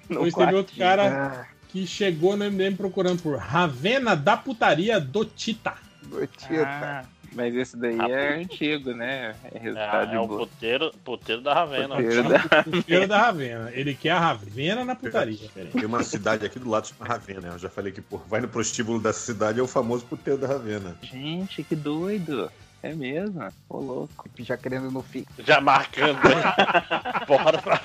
Depois 0.09 0.35
teve 0.35 0.55
outro 0.55 0.77
cara 0.77 1.49
que 1.69 1.87
chegou 1.87 2.37
no 2.37 2.45
MDM 2.51 2.77
procurando 2.77 3.23
por 3.23 3.37
Ravena 3.39 4.17
da 4.17 4.37
putaria 4.37 5.01
do 5.01 5.25
Tita. 5.25 5.75
Gotita. 6.05 6.67
Ah, 6.67 7.05
mas 7.33 7.55
esse 7.55 7.77
daí 7.77 7.99
é 7.99 8.35
antigo, 8.41 8.93
né? 8.93 9.35
É 9.53 9.59
resultado 9.59 10.13
É, 10.13 10.15
é 10.17 10.21
o 10.21 10.29
puteiro, 10.29 10.93
puteiro 11.05 11.41
da 11.43 11.55
Ravena. 11.55 11.97
Puteiro 11.97 12.29
da- 12.29 12.63
Puteiro 12.65 13.09
da 13.09 13.19
Ravena. 13.19 13.71
Ele 13.73 13.95
quer 13.95 14.11
a 14.11 14.19
Ravena 14.21 14.85
na 14.85 14.95
putaria. 14.97 15.49
Tem 15.73 15.85
uma 15.85 16.03
cidade 16.03 16.45
aqui 16.45 16.59
do 16.59 16.69
lado 16.69 16.87
de 16.87 16.95
Ravena, 17.01 17.41
né? 17.41 17.49
Eu 17.55 17.59
já 17.59 17.69
falei 17.71 17.93
que, 17.93 18.01
pô, 18.01 18.19
vai 18.19 18.41
no 18.41 18.49
prostíbulo 18.49 18.99
dessa 19.01 19.21
cidade, 19.21 19.61
é 19.61 19.63
o 19.63 19.67
famoso 19.69 20.05
puteiro 20.07 20.39
da 20.41 20.47
Ravena. 20.47 20.97
Gente, 21.03 21.63
que 21.63 21.77
doido. 21.77 22.51
É 22.83 22.95
mesmo? 22.95 23.47
Ô, 23.69 23.79
louco. 23.79 24.29
Já 24.39 24.57
querendo 24.57 24.91
no 24.91 25.03
fim. 25.03 25.27
Já 25.47 25.61
marcando. 25.61 26.17
né? 26.25 26.43
Bora 27.29 27.59
pra 27.61 27.79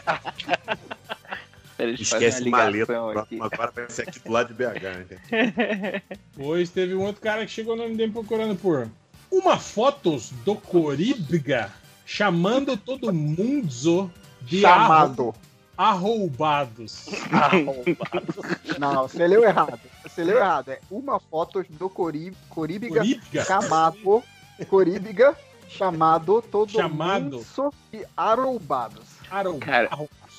Eles 1.78 2.00
Esquece 2.00 2.50
maleta. 2.50 2.94
aqui. 3.20 3.38
Agora 3.42 3.72
vai 3.76 3.90
ser 3.90 4.04
aqui 4.08 4.20
do 4.20 4.32
lado 4.32 4.48
de 4.48 4.54
BH, 4.54 5.02
entendeu? 5.04 6.02
Depois 6.34 6.70
teve 6.70 6.96
um 6.96 7.02
outro 7.04 7.22
cara 7.22 7.46
que 7.46 7.52
chegou 7.52 7.76
no 7.76 7.84
MDM 7.90 8.14
procurando 8.14 8.56
por 8.56 8.88
uma 9.40 9.58
fotos 9.58 10.32
do 10.44 10.56
Coribga 10.56 11.72
chamando 12.06 12.78
todo 12.78 13.12
mundo 13.14 14.12
de 14.42 14.62
Chamado. 14.62 15.34
arroubados. 15.78 17.08
Não, 18.80 19.08
você 19.08 19.28
leu 19.28 19.44
errado. 19.44 19.80
Você 20.04 20.24
leu 20.24 20.38
errado. 20.38 20.70
É 20.70 20.80
uma 20.90 21.20
foto 21.20 21.66
do 21.70 21.90
Corib, 21.90 22.36
Coríbiga 22.50 23.02
chamado. 23.46 24.24
Coríbiga 24.70 25.36
chamado 25.68 26.42
todo 26.42 26.72
Chamado. 26.72 27.24
mundo 27.38 27.74
de 27.92 28.06
arroubados. 28.16 29.04
Arroubados. 29.30 29.60
Cara, 29.66 29.90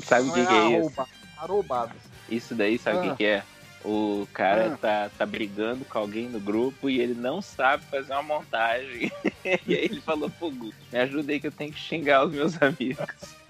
sabe 0.05 0.29
o 0.31 0.33
que, 0.33 0.41
Não 0.41 0.47
que 0.47 0.55
é 0.55 0.69
isso? 0.69 0.77
arrouba- 0.79 1.07
Arroubados. 1.37 1.97
Isso 2.31 2.55
daí, 2.55 2.79
sabe 2.79 2.97
o 2.99 3.01
Ah. 3.01 3.11
que, 3.11 3.17
que 3.17 3.25
é? 3.25 3.43
O 3.89 4.27
cara 4.33 4.73
Ah. 4.73 4.77
tá, 4.77 5.11
tá 5.17 5.25
brigando 5.25 5.85
com 5.85 5.97
alguém 5.97 6.29
no 6.29 6.41
grupo 6.41 6.91
e 6.91 7.01
ele 7.01 7.15
não 7.15 7.41
sabe 7.41 7.85
fazer 7.85 8.13
uma 8.15 8.23
montagem. 8.25 9.13
e 9.65 9.75
aí 9.77 9.85
ele 9.85 10.01
falou, 10.01 10.29
pô, 10.29 10.51
Gu, 10.51 10.73
me 10.93 10.99
ajuda 10.99 11.31
aí 11.31 11.39
que 11.39 11.47
eu 11.47 11.53
tenho 11.53 11.73
que 11.73 11.79
xingar 11.79 12.25
os 12.27 12.33
meus 12.33 12.61
amigos. 12.61 13.07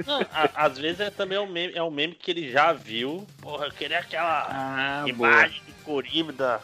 Não, 0.07 0.21
a- 0.31 0.51
às 0.67 0.77
vezes 0.77 1.01
é 1.01 1.09
também 1.11 1.39
um 1.39 1.51
meme, 1.51 1.75
é 1.75 1.83
um 1.83 1.91
meme 1.91 2.15
que 2.15 2.31
ele 2.31 2.51
já 2.53 2.71
viu. 2.75 3.27
Porra, 3.41 3.65
eu 3.67 3.73
queria 3.73 3.99
aquela 3.99 4.47
Ah, 4.51 5.05
imagem 5.09 5.63
de 5.67 5.73
Coríbida. 5.83 6.61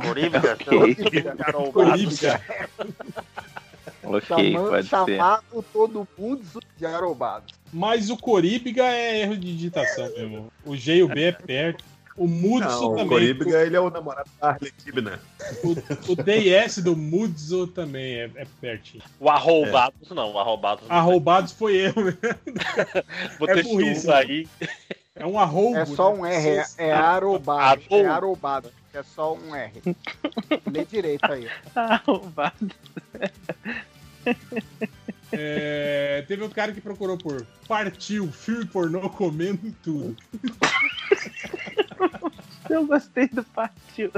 Coríbida? 0.00 0.56
Ok. 0.70 1.22
Carol 1.36 1.72
Coríbida. 1.72 2.40
Ok, 4.04 4.20
Chamando- 4.20 4.68
pode 4.70 4.82
ser. 4.86 4.90
chamado 4.90 5.64
todo 5.72 6.08
mundo 6.16 6.60
de 6.76 6.86
arrombado. 6.86 7.46
Mas 7.72 8.08
o 8.08 8.16
Coríbiga 8.16 8.84
é 8.84 9.22
erro 9.22 9.36
de 9.36 9.52
digitação 9.52 10.08
mesmo. 10.16 10.52
O 10.64 10.76
G 10.76 10.96
e 10.98 11.02
o 11.02 11.08
B 11.08 11.24
é 11.24 11.32
perto. 11.32 11.84
O 12.16 12.26
Mudso 12.26 12.68
Não, 12.68 12.84
o 12.86 12.90
também. 12.90 13.08
Coríbiga, 13.08 13.62
ele 13.62 13.76
é 13.76 13.80
o 13.80 13.90
namorado 13.90 14.30
da 14.40 14.50
Harley 14.50 14.72
Kibner. 14.72 15.20
O, 15.62 16.12
o 16.12 16.16
DS 16.16 16.78
do 16.78 16.96
Mudzo 16.96 17.66
também 17.66 18.20
é, 18.20 18.30
é 18.36 18.46
pertinho. 18.60 19.02
O 19.20 19.28
arrombados 19.28 20.08
não, 20.10 20.30
o 20.30 20.32
não. 20.32 20.80
Arroubados 20.88 21.52
foi 21.52 21.76
eu, 21.76 21.92
né? 22.02 22.16
Vou 23.38 23.48
é 23.50 23.62
burrice, 23.62 24.08
um 24.08 24.12
aí. 24.12 24.48
É 25.14 25.26
um 25.26 25.38
arroubo. 25.38 25.76
É 25.76 25.84
só 25.84 26.14
né? 26.14 26.20
um 26.20 26.26
R, 26.26 26.48
é, 26.48 26.66
é 26.78 26.92
arrombado. 26.92 27.82
É 27.90 28.06
arrombado. 28.06 28.72
É 28.94 29.02
só 29.02 29.34
um 29.34 29.54
R. 29.54 29.82
Lê 30.70 30.84
direito 30.86 31.30
aí. 31.30 31.48
Arrombado. 31.76 32.70
É, 35.32 36.24
teve 36.28 36.42
outro 36.42 36.54
cara 36.54 36.72
que 36.72 36.80
procurou 36.80 37.18
por 37.18 37.44
Partiu, 37.66 38.30
filme 38.30 38.64
pornô 38.66 39.10
comendo 39.10 39.74
tudo. 39.82 40.16
Eu 42.70 42.86
gostei 42.86 43.28
do 43.28 43.42
partiu. 43.44 44.10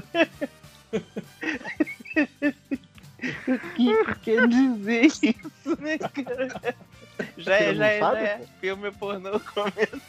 O 3.46 3.58
que 3.74 4.14
quer 4.22 4.48
dizer 4.48 5.06
isso, 5.06 5.80
né, 5.80 5.98
cara? 5.98 6.74
Já 7.36 7.56
é, 7.56 7.74
já 7.74 7.86
é, 7.86 7.98
já 8.00 8.18
é. 8.20 8.46
Filme 8.60 8.90
pornô 8.92 9.40
comendo. 9.40 10.02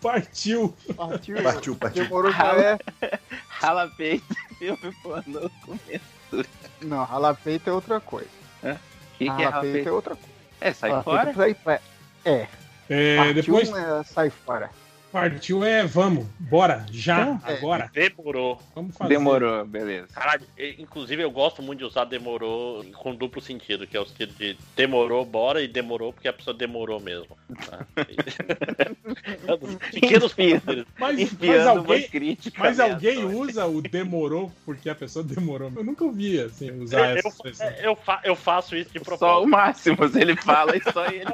Partiu. 0.00 0.76
Partiu. 0.96 1.42
Partiu, 1.42 1.76
partiu. 1.76 2.04
Demorou 2.04 2.30
já 2.32 2.54
é. 2.54 2.78
Rala 3.48 3.88
peito, 3.96 4.34
filme 4.58 4.94
pornô 5.02 5.50
comendo. 5.64 6.48
Não, 6.82 7.04
rala 7.04 7.34
peito 7.34 7.68
é 7.68 7.72
outra 7.72 8.00
coisa. 8.00 8.28
O 8.62 8.87
que, 9.18 9.24
que 9.30 9.42
é 9.42 9.60
peito? 9.60 9.88
é 9.88 9.92
outra 9.92 10.14
coisa. 10.16 10.32
É, 10.60 10.72
sai 10.72 11.02
fora? 11.02 11.34
sai. 11.34 11.80
É. 12.24 12.46
É, 12.88 13.32
depois 13.32 13.70
é 13.70 14.02
sai 14.04 14.30
fora. 14.30 14.70
Partiu 15.12 15.64
é 15.64 15.84
vamos, 15.84 16.26
bora, 16.38 16.84
já, 16.90 17.38
É. 17.46 17.52
agora. 17.54 17.90
Demorou. 17.92 18.60
Vamos 18.74 18.96
fazer. 18.96 19.08
Demorou, 19.14 19.64
beleza. 19.64 20.08
Caralho, 20.14 20.44
e- 20.56 20.76
inclusive 20.78 21.22
eu 21.22 21.30
gosto 21.30 21.62
muito 21.62 21.78
de 21.80 21.84
usar 21.84 22.04
demorou 22.04 22.84
com 22.94 23.14
duplo 23.14 23.40
sentido, 23.40 23.86
que 23.86 23.96
é 23.96 24.00
o 24.00 24.06
sentido 24.06 24.34
de 24.34 24.56
demorou, 24.76 25.24
bora, 25.24 25.62
e 25.62 25.68
demorou 25.68 26.12
porque 26.12 26.28
a 26.28 26.32
pessoa 26.32 26.54
demorou 26.54 27.00
mesmo. 27.00 27.36
tá? 27.66 27.86
Pequenos 29.92 30.32
poderes. 30.32 30.84
Mas, 30.98 31.32
mas 31.40 31.66
alguém, 31.66 32.08
crítica 32.08 32.62
mas 32.62 32.80
alguém 32.80 33.24
usa 33.24 33.66
o 33.66 33.80
demorou 33.80 34.52
porque 34.64 34.90
a 34.90 34.94
pessoa 34.94 35.24
demorou. 35.24 35.72
Eu 35.74 35.84
nunca 35.84 36.04
ouvi 36.04 36.40
assim, 36.40 36.70
usar 36.82 37.10
Eu, 37.10 37.16
essa 37.18 37.28
expressão. 37.28 37.68
eu, 37.82 37.96
fa- 37.96 38.20
eu 38.24 38.34
faço 38.36 38.76
isso 38.76 38.90
de 38.92 38.98
Só 38.98 39.02
o 39.02 39.04
propósito. 39.18 39.48
Máximos, 39.48 40.16
ele 40.16 40.36
fala 40.36 40.76
e 40.76 40.82
só 40.92 41.06
ele. 41.06 41.24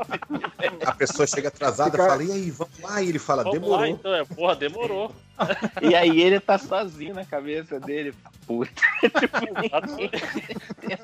A 0.84 0.92
pessoa 0.92 1.26
chega 1.26 1.48
atrasada, 1.48 1.92
Fica- 1.92 2.08
fala, 2.08 2.22
e 2.22 2.32
aí, 2.32 2.50
vamos 2.50 2.78
lá? 2.80 3.02
E 3.02 3.08
ele 3.08 3.18
fala, 3.18 3.42
Vamos 3.42 3.63
demorou. 3.64 3.80
lá, 3.80 3.88
então, 3.88 4.14
é, 4.14 4.24
porra, 4.24 4.56
demorou. 4.56 5.14
E 5.82 5.94
aí 5.94 6.20
ele 6.20 6.38
tá 6.38 6.58
sozinho 6.58 7.14
na 7.14 7.24
cabeça 7.24 7.80
dele. 7.80 8.14
Puta. 8.46 8.70
Tipo, 9.18 9.40
ninguém 9.40 10.10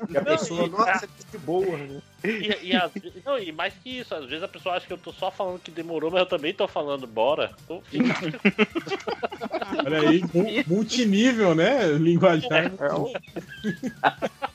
E 0.09 0.17
a 0.17 0.21
pessoa, 0.23 0.67
nossa, 0.67 1.07
que 1.07 1.37
boa, 1.39 1.77
né? 1.77 2.01
E, 2.23 2.27
e 2.61 2.71
ve- 2.77 3.13
não, 3.25 3.39
e 3.39 3.51
mais 3.51 3.73
que 3.73 3.99
isso, 3.99 4.13
às 4.13 4.25
vezes 4.25 4.43
a 4.43 4.47
pessoa 4.47 4.75
acha 4.75 4.85
que 4.85 4.93
eu 4.93 4.97
tô 4.97 5.11
só 5.11 5.31
falando 5.31 5.59
que 5.59 5.71
demorou, 5.71 6.11
mas 6.11 6.19
eu 6.21 6.25
também 6.25 6.53
tô 6.53 6.67
falando 6.67 7.07
bora. 7.07 7.51
Tô- 7.67 7.81
Olha 9.85 10.09
aí, 10.09 10.21
mu- 10.33 10.63
multinível, 10.67 11.55
né? 11.55 11.85
Linguajar. 11.93 12.71
É, 12.79 12.93
o- 12.93 13.13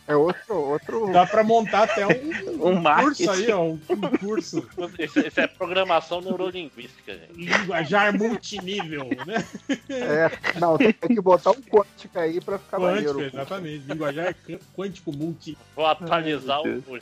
é 0.08 0.16
outro, 0.16 0.54
outro. 0.54 1.12
Dá 1.12 1.26
pra 1.26 1.42
montar 1.42 1.84
até 1.84 2.06
um, 2.06 2.10
Um 2.56 2.82
curso 2.82 2.82
marketing. 2.82 3.28
aí, 3.28 3.50
ó. 3.52 3.62
Um, 3.64 3.80
um 3.90 4.18
curso. 4.18 4.68
Isso, 4.98 5.40
é 5.40 5.46
programação 5.46 6.20
neurolinguística, 6.20 7.12
gente. 7.12 7.32
Linguajar 7.32 8.16
multinível, 8.16 9.08
né? 9.26 9.44
É, 9.90 10.58
não, 10.60 10.76
tem 10.78 10.92
que 10.92 11.20
botar 11.20 11.50
um 11.50 11.60
quântico 11.62 12.18
aí 12.18 12.40
pra 12.40 12.58
ficar 12.58 12.78
Quântico, 12.78 13.14
maneiro. 13.14 13.22
exatamente. 13.34 13.84
Linguajar 13.86 14.34
qu- 14.34 14.60
quântico 14.76 15.12
multi. 15.12 15.56
Vou 15.74 15.86
atualizar 15.86 16.60
Ai, 16.64 16.70
o, 16.70 16.82
meu 16.88 16.96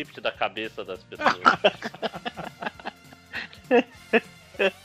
o 0.00 0.04
JavaScript 0.04 0.20
da 0.20 0.32
cabeça 0.32 0.84
das 0.84 1.00
pessoas. 1.02 1.40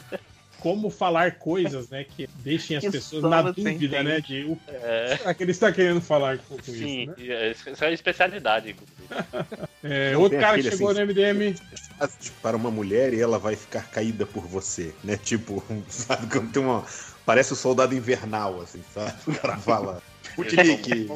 Como 0.59 0.89
falar 0.89 1.35
coisas, 1.35 1.89
né? 1.89 2.03
Que 2.03 2.27
deixem 2.37 2.75
as 2.75 2.83
Que 2.83 2.89
pessoas 2.91 3.21
na 3.23 3.43
dúvida, 3.43 4.01
né? 4.01 4.19
De 4.19 4.45
o 4.45 4.59
É, 4.67 5.15
será 5.17 5.33
que 5.33 5.43
ele 5.43 5.51
está 5.51 5.71
querendo 5.71 6.01
falar 6.01 6.39
com, 6.39 6.57
com 6.57 6.63
sim, 6.63 7.03
isso, 7.03 7.11
né? 7.11 7.27
é- 7.27 7.51
isso 7.51 7.83
é 7.83 7.87
uma 7.87 7.93
especialidade, 7.93 8.71
inclusive. 8.71 8.95
É, 9.87 10.17
outro 10.17 10.39
cara 10.39 10.57
que 10.57 10.63
chegou 10.63 10.89
assim, 10.89 11.01
no 11.01 11.05
MDM. 11.05 11.55
Frases 11.95 12.31
para 12.41 12.57
uma 12.57 12.71
mulher 12.71 13.13
e 13.13 13.21
ela 13.21 13.37
vai 13.37 13.55
ficar 13.55 13.87
caída 13.91 14.25
por 14.25 14.43
você, 14.43 14.95
né? 15.03 15.15
Tipo, 15.15 15.63
sabe, 15.87 16.25
quando 16.25 16.51
tem 16.51 16.63
uma... 16.63 16.83
Parece 17.23 17.53
o 17.53 17.55
soldado 17.55 17.93
invernal, 17.93 18.61
assim, 18.61 18.83
sabe? 18.91 19.13
O 19.27 19.35
cara 19.35 19.57
fala, 19.57 20.01
Sputnik. 20.23 21.07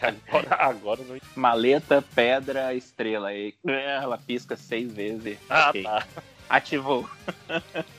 Agora, 0.28 0.54
agora 0.56 1.00
não. 1.08 1.18
Maleta, 1.36 2.02
pedra, 2.14 2.74
estrela. 2.74 3.28
Aí 3.28 3.54
ela 3.66 4.16
pisca 4.18 4.56
seis 4.56 4.90
vezes. 4.92 5.36
Ah, 5.48 5.68
Ok. 5.70 5.82
tá. 5.82 6.06
Ativou. 6.48 7.08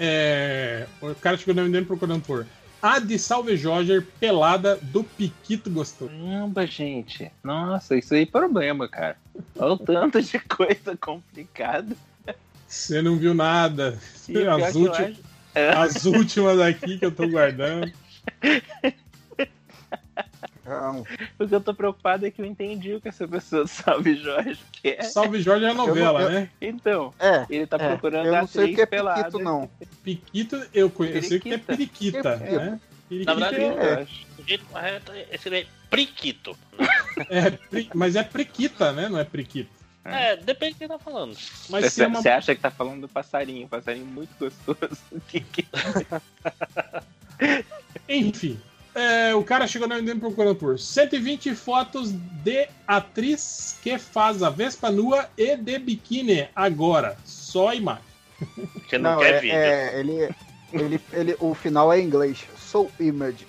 É, 0.00 0.86
o 1.02 1.12
cara 1.16 1.36
chegou 1.36 1.52
no 1.56 1.62
MDM 1.68 1.84
procurando 1.84 2.22
por 2.22 2.46
a 2.80 3.00
de 3.00 3.18
Salve 3.18 3.56
Jorge 3.56 4.00
pelada 4.20 4.76
do 4.80 5.02
Piquito 5.02 5.68
Gostoso. 5.68 6.08
Caramba, 6.12 6.64
gente. 6.68 7.32
Nossa, 7.42 7.96
isso 7.96 8.14
aí 8.14 8.22
é 8.22 8.26
problema, 8.26 8.88
cara. 8.88 9.16
Olha 9.58 9.72
o 9.72 9.76
tanto 9.78 10.22
de 10.22 10.38
coisa 10.38 10.96
complicada. 10.96 11.96
Você 12.68 13.02
não 13.02 13.16
viu 13.16 13.34
nada. 13.34 13.98
E 14.28 14.46
As, 14.46 14.76
últimas, 14.76 15.00
acho- 15.10 15.20
É. 15.56 15.68
as 15.70 16.04
últimas 16.04 16.60
aqui 16.60 16.96
que 16.96 17.04
eu 17.04 17.10
tô 17.10 17.26
guardando. 17.26 17.90
Não, 20.64 21.04
O 21.38 21.46
que 21.48 21.54
eu 21.54 21.60
tô 21.60 21.72
preocupado 21.72 22.26
é 22.26 22.30
que 22.30 22.42
eu 22.42 22.44
entendi 22.46 22.92
o 22.94 23.00
que 23.00 23.08
essa 23.08 23.26
pessoa 23.26 23.62
do 23.62 23.68
Salve 23.68 24.16
Jorge 24.16 24.58
quer. 24.82 25.02
Salve 25.04 25.40
Jorge 25.40 25.64
é 25.64 25.70
a 25.70 25.74
novela, 25.74 26.22
Eu 26.22 26.30
né? 26.30 26.50
Então, 26.60 27.14
é. 27.18 27.46
ele 27.48 27.66
tá 27.66 27.76
é, 27.80 27.88
procurando 27.88 28.26
Eu 28.26 28.34
a 28.34 28.40
não 28.42 28.46
sei 28.48 28.72
o 28.72 28.74
que 28.74 28.80
é 28.82 28.86
pelada. 28.86 29.24
piquito, 29.24 29.38
não. 29.42 29.70
Piquito, 30.04 30.66
eu 30.74 30.90
conheço. 30.90 31.40
Que 31.40 31.54
é 31.54 31.58
periquita, 31.58 32.28
É, 32.44 32.56
né? 32.56 32.80
Na 33.24 33.34
Periquita 33.34 33.34
verdade, 33.34 33.62
é, 33.62 34.06
o 34.38 34.46
jeito 34.46 34.64
correto 34.66 35.12
é 35.12 35.66
priquito. 35.88 36.58
é 37.30 37.50
pri- 37.50 37.90
mas 37.94 38.14
é 38.16 38.22
priquita, 38.22 38.92
né? 38.92 39.08
Não 39.08 39.18
é 39.18 39.24
priquito. 39.24 39.70
É, 40.04 40.36
depende 40.36 40.74
do 40.74 40.78
que 40.78 40.88
tá 40.88 40.98
falando. 40.98 41.34
Mas 41.70 41.86
se 41.86 41.90
Você 41.92 42.04
é 42.04 42.06
uma... 42.06 42.20
você 42.22 42.28
acha 42.28 42.54
que 42.54 42.60
tá 42.60 42.70
falando 42.70 43.02
do 43.02 43.08
passarinho, 43.08 43.66
passarinho 43.68 44.04
muito 44.06 44.30
gostoso. 44.38 45.00
Que 45.28 45.40
que- 45.40 45.66
Enfim. 48.08 48.58
É, 48.98 49.34
o 49.34 49.44
cara 49.44 49.66
chegou 49.66 49.86
no 49.86 49.94
MDM 49.94 50.18
procurando 50.18 50.56
por 50.56 50.78
120 50.78 51.54
fotos 51.54 52.10
de 52.12 52.68
atriz 52.86 53.78
que 53.82 53.98
faz 53.98 54.42
a 54.42 54.50
Vespa 54.50 54.90
nua 54.90 55.28
e 55.36 55.56
de 55.56 55.78
biquíni 55.78 56.48
agora. 56.54 57.16
Só 57.24 57.72
imagem. 57.72 58.02
Porque 58.72 58.98
não, 58.98 59.12
Não, 59.12 59.18
quer 59.18 59.34
é, 59.34 59.40
vídeo. 59.40 59.56
é, 59.56 60.00
ele, 60.00 60.34
ele, 60.72 61.00
ele, 61.12 61.36
o 61.40 61.54
final 61.54 61.92
é 61.92 62.00
em 62.00 62.04
inglês. 62.04 62.44
Soul 62.56 62.90
Images. 62.98 63.46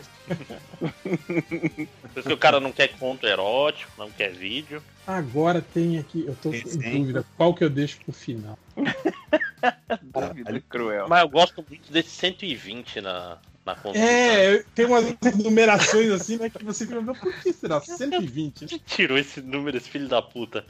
Por 0.80 2.20
isso 2.20 2.28
que 2.28 2.34
o 2.34 2.38
cara 2.38 2.60
não 2.60 2.72
quer 2.72 2.90
conto 3.00 3.26
erótico, 3.26 3.92
não 3.98 4.12
quer 4.12 4.32
vídeo. 4.32 4.82
Agora 5.06 5.62
tem 5.62 5.98
aqui, 5.98 6.26
eu 6.28 6.36
tô 6.36 6.50
em 6.50 6.62
Desenho. 6.62 7.00
dúvida 7.00 7.26
qual 7.36 7.54
que 7.54 7.64
eu 7.64 7.70
deixo 7.70 7.98
pro 8.04 8.14
final. 8.14 8.58
Dúvida 10.02 10.64
cruel. 10.70 11.08
Mas 11.10 11.22
eu 11.22 11.30
gosto 11.30 11.66
muito 11.68 11.92
desse 11.92 12.10
120 12.10 13.02
na, 13.02 13.38
na 13.66 13.76
conta. 13.76 13.98
É, 13.98 14.64
tem 14.74 14.86
umas 14.86 15.06
numerações 15.44 16.12
assim, 16.12 16.38
né? 16.38 16.50
Que 16.50 16.64
você 16.64 16.86
fica, 16.86 17.02
"Mas 17.02 17.18
por 17.20 17.34
que 17.42 17.54
será? 17.54 17.80
120? 17.82 18.66
Quem 18.66 18.80
tirou 18.86 19.18
esse 19.18 19.42
número, 19.42 19.78
esse 19.78 19.90
filho 19.90 20.08
da 20.08 20.22
puta? 20.22 20.66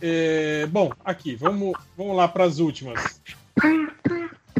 É, 0.00 0.66
bom, 0.66 0.92
aqui, 1.04 1.34
vamos, 1.36 1.76
vamos 1.96 2.16
lá 2.16 2.28
pras 2.28 2.58
últimas. 2.58 3.20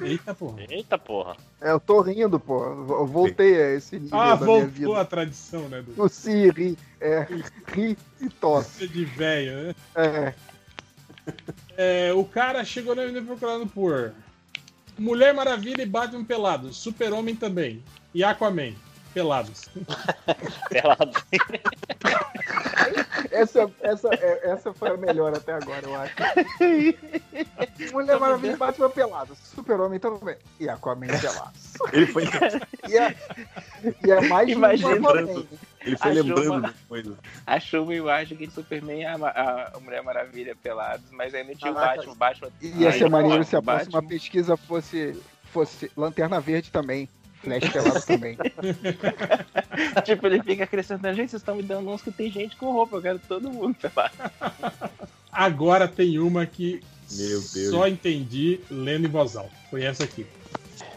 Eita 0.00 0.34
porra. 0.34 0.62
Eita 0.68 0.98
porra. 0.98 1.36
É, 1.60 1.70
eu 1.70 1.78
tô 1.78 2.00
rindo, 2.00 2.40
pô. 2.40 2.64
Eu 2.64 3.06
voltei 3.06 3.60
a 3.62 3.74
esse 3.74 3.98
nível 4.00 4.18
Ah, 4.18 4.34
da 4.34 4.44
minha 4.44 4.46
voltou 4.46 4.66
vida. 4.68 5.00
a 5.00 5.04
tradição, 5.04 5.68
né? 5.68 5.82
Do 5.82 6.02
O 6.02 6.08
si, 6.08 6.50
ri, 6.50 6.76
é, 7.00 7.26
ri 7.72 7.96
e 8.20 8.28
tosse. 8.28 8.88
de 8.88 9.04
velho, 9.04 9.52
né? 9.68 9.74
É, 9.94 10.34
É, 11.76 12.12
o 12.12 12.24
cara 12.24 12.64
chegou 12.64 12.96
no 12.96 13.02
MD 13.02 13.20
procurando 13.22 13.66
por 13.68 14.12
Mulher 14.98 15.34
Maravilha 15.34 15.82
e 15.82 15.86
Batman 15.86 16.24
pelado. 16.24 16.72
Super-Homem 16.72 17.34
também. 17.34 17.82
e 18.14 18.22
Aquaman, 18.22 18.74
pelados. 19.12 19.68
Pelados. 20.70 21.23
Essa, 23.31 23.70
essa, 23.81 24.08
é- 24.15 24.50
essa 24.50 24.73
foi 24.74 24.91
a 24.91 24.97
melhor 24.97 25.34
até 25.34 25.52
agora, 25.52 25.81
eu 25.86 25.94
acho. 25.97 26.15
Mulher 27.92 28.18
Maravilha 28.18 28.52
e 28.52 28.57
Batman 28.57 28.91
pelado. 28.91 29.34
Super-Homem 29.36 29.99
também. 29.99 30.36
E 30.60 30.68
Aquaman 30.68 31.07
pelado. 31.07 31.52
Ele 31.92 32.07
foi, 32.07 32.24
E 32.89 32.97
é, 32.99 33.15
e 34.05 34.10
é 34.10 34.20
mais 34.28 34.47
de 34.49 34.52
Imagina. 34.55 34.91
Ele 35.84 35.97
foi 35.97 36.10
Achou 36.10 36.23
lembrando 36.23 36.50
uma- 36.50 36.60
das 36.60 36.74
coisas. 36.89 37.15
Achou 37.47 37.84
uma 37.84 37.94
imagem 37.94 38.39
de 38.39 38.50
Superman 38.50 39.00
e 39.00 39.05
a, 39.07 39.15
a 39.74 39.81
Mulher 39.81 40.02
Maravilha 40.02 40.55
pelados, 40.62 41.10
mas 41.10 41.34
ainda 41.34 41.55
tinha 41.55 41.70
o. 41.70 41.74
Batman. 41.74 42.15
Batman 42.16 42.49
Ia 42.60 42.92
ser 42.92 43.08
maneiro 43.10 43.44
se 43.44 43.57
a 43.57 43.62
próxima 43.62 44.02
pesquisa 44.02 44.57
fosse, 44.57 45.20
fosse 45.44 45.91
Lanterna 45.97 46.41
Verde 46.41 46.70
também. 46.70 47.08
Flash 47.42 47.68
pelado 47.70 48.06
também. 48.06 48.38
tipo, 50.04 50.26
ele 50.26 50.42
fica 50.42 50.64
acrescentando, 50.64 51.16
gente, 51.16 51.30
vocês 51.30 51.42
estão 51.42 51.56
me 51.56 51.62
dando 51.62 51.90
uns 51.90 52.00
que 52.02 52.12
tem 52.12 52.30
gente 52.30 52.56
com 52.56 52.72
roupa, 52.72 52.96
eu 52.96 53.02
quero 53.02 53.18
todo 53.18 53.50
mundo 53.50 53.74
pelado. 53.74 54.14
Agora 55.30 55.88
tem 55.88 56.18
uma 56.18 56.46
que 56.46 56.80
Meu 57.10 57.40
Deus. 57.40 57.70
só 57.70 57.88
entendi 57.88 58.60
lendo 58.70 59.06
em 59.06 59.10
voz 59.10 59.34
alta. 59.36 59.52
Foi 59.70 59.82
essa 59.82 60.04
aqui. 60.04 60.26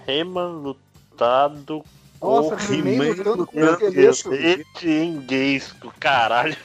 Reman 0.06 0.52
lutado 0.60 1.84
Nossa, 2.22 2.56
com 2.68 2.74
He-Man 2.74 3.08
lutando 3.08 3.48
com 3.48 3.60
lutando 3.60 3.86
esqueleto. 3.86 4.10
esqueleto 4.12 4.88
em 4.88 5.22
gays, 5.22 5.74
caralho. 6.00 6.56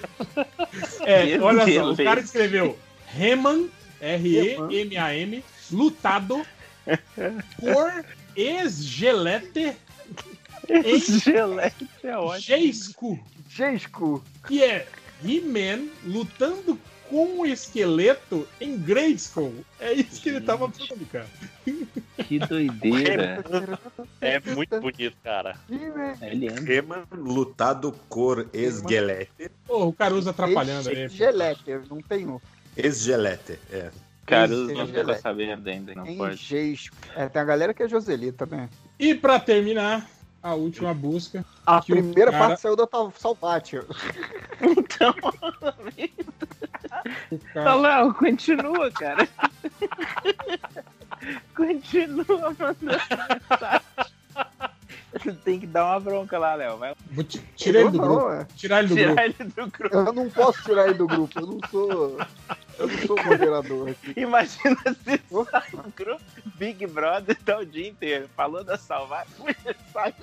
É, 1.06 1.38
olha 1.40 1.64
só, 1.72 1.92
o 1.92 1.96
cara 1.96 2.20
escreveu 2.20 2.78
Reman, 3.06 3.68
R-E-M-A-M, 4.00 5.44
lutado 5.70 6.44
por 7.58 8.04
esgelete 8.40 9.76
em 10.68 11.00
Gelete 11.00 11.88
é 12.02 12.16
ótimo. 12.16 12.56
Que 14.46 14.62
é 14.62 14.86
He-Man 15.24 15.88
lutando 16.04 16.78
com 17.08 17.40
o 17.40 17.46
esqueleto 17.46 18.46
em 18.60 18.78
Grayskull. 18.78 19.52
É 19.80 19.92
isso 19.92 20.22
que 20.22 20.28
ele 20.28 20.40
tava 20.40 20.70
falando, 20.70 21.06
cara. 21.10 21.26
Que 22.28 22.38
doideira. 22.38 23.42
É 24.20 24.38
muito 24.38 24.78
bonito, 24.80 25.16
cara. 25.24 25.56
É 26.20 26.34
lindo. 26.34 26.62
Reman 26.62 27.04
lutado 27.10 27.90
cor 28.08 28.46
esgelete. 28.52 29.50
Pô, 29.66 29.86
o 29.86 29.92
Caruso 29.94 30.28
atrapalhando 30.28 30.90
aí. 30.90 31.08
pô. 31.08 31.14
Gelete, 31.14 31.80
não 31.88 32.02
tem 32.02 32.26
um. 32.26 32.38
Esgelete, 32.76 33.58
é. 33.72 33.90
Caruso 34.26 34.72
não 34.74 34.86
ficou 34.86 35.14
sabendo 35.16 35.68
ainda, 35.68 35.94
não 35.94 36.16
pode. 36.16 36.78
É, 37.16 37.28
tem 37.28 37.42
a 37.42 37.44
galera 37.44 37.74
que 37.74 37.82
é 37.82 37.88
Joseli 37.88 38.30
também. 38.32 38.68
E 38.98 39.14
pra 39.14 39.40
terminar, 39.40 40.06
a 40.42 40.54
última 40.54 40.94
busca. 40.94 41.44
A 41.66 41.80
primeira 41.82 42.30
cara- 42.30 42.46
parte 42.48 42.60
saiu 42.60 42.76
da 42.76 42.86
Tal- 42.86 43.12
Salvatio. 43.16 43.84
Então, 44.62 45.14
Tá 47.54 47.64
cara- 47.64 47.74
Léo, 47.76 48.12
continua, 48.14 48.90
cara. 48.90 49.26
continua 51.56 52.24
mandando 52.58 52.76
mensagem. 52.82 53.80
Tem 55.44 55.58
que 55.60 55.66
dar 55.66 55.84
uma 55.86 56.00
bronca 56.00 56.38
lá, 56.38 56.54
Léo. 56.54 56.76
Vai 56.78 56.94
Vou 57.10 57.24
ti- 57.24 57.40
tirar 57.56 57.80
ele 57.80 57.90
do 57.90 57.98
Não, 57.98 58.08
grupo. 58.08 58.30
é. 58.32 58.46
Tirar 58.56 58.78
ele 58.80 58.88
do 58.88 58.94
tirar 58.94 59.14
grupo. 59.14 59.20
ele 59.42 59.50
do 59.50 59.66
grupo. 59.70 59.96
Eu 59.96 60.12
não 60.12 60.30
posso 60.30 60.62
tirar 60.62 60.84
ele 60.86 60.94
do 60.94 61.06
grupo. 61.06 61.38
Eu 61.40 61.46
não 61.46 61.60
sou. 61.70 62.18
Eu 62.78 62.86
não 62.88 62.98
sou 63.06 63.24
moderador 63.24 63.90
aqui. 63.90 64.14
Imagina 64.18 64.76
se 65.04 65.20
sai 65.50 65.62
no 65.72 65.92
grupo 65.94 66.22
Big 66.56 66.86
Brother 66.86 67.36
tá 67.44 67.58
o 67.58 67.66
dia 67.66 67.88
inteiro 67.88 68.28
falando 68.34 68.66
da 68.66 68.78
salvar. 68.78 69.26
sai 69.92 70.14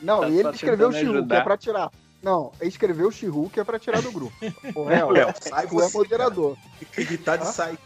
Não, 0.00 0.20
Tá 0.20 0.28
e 0.28 0.38
ele 0.38 0.50
escreveu 0.50 0.88
o 0.88 0.92
Shihu, 0.92 1.26
que 1.26 1.34
é 1.34 1.40
pra 1.40 1.56
tirar. 1.56 1.90
Não, 2.22 2.52
ele 2.60 2.68
escreveu 2.70 3.08
o 3.08 3.12
Shihu, 3.12 3.50
que 3.50 3.60
é 3.60 3.64
pra 3.64 3.78
tirar 3.78 4.00
do 4.02 4.10
grupo. 4.10 4.34
O 4.74 4.84
réu, 4.84 5.10
Léo, 5.12 5.34
sai 5.40 5.66
tu 5.66 5.80
é 5.80 5.84
você, 5.84 5.96
moderador. 5.98 6.56
Fica 6.78 7.00
irritado 7.02 7.44
e 7.44 7.46
sai. 7.52 7.78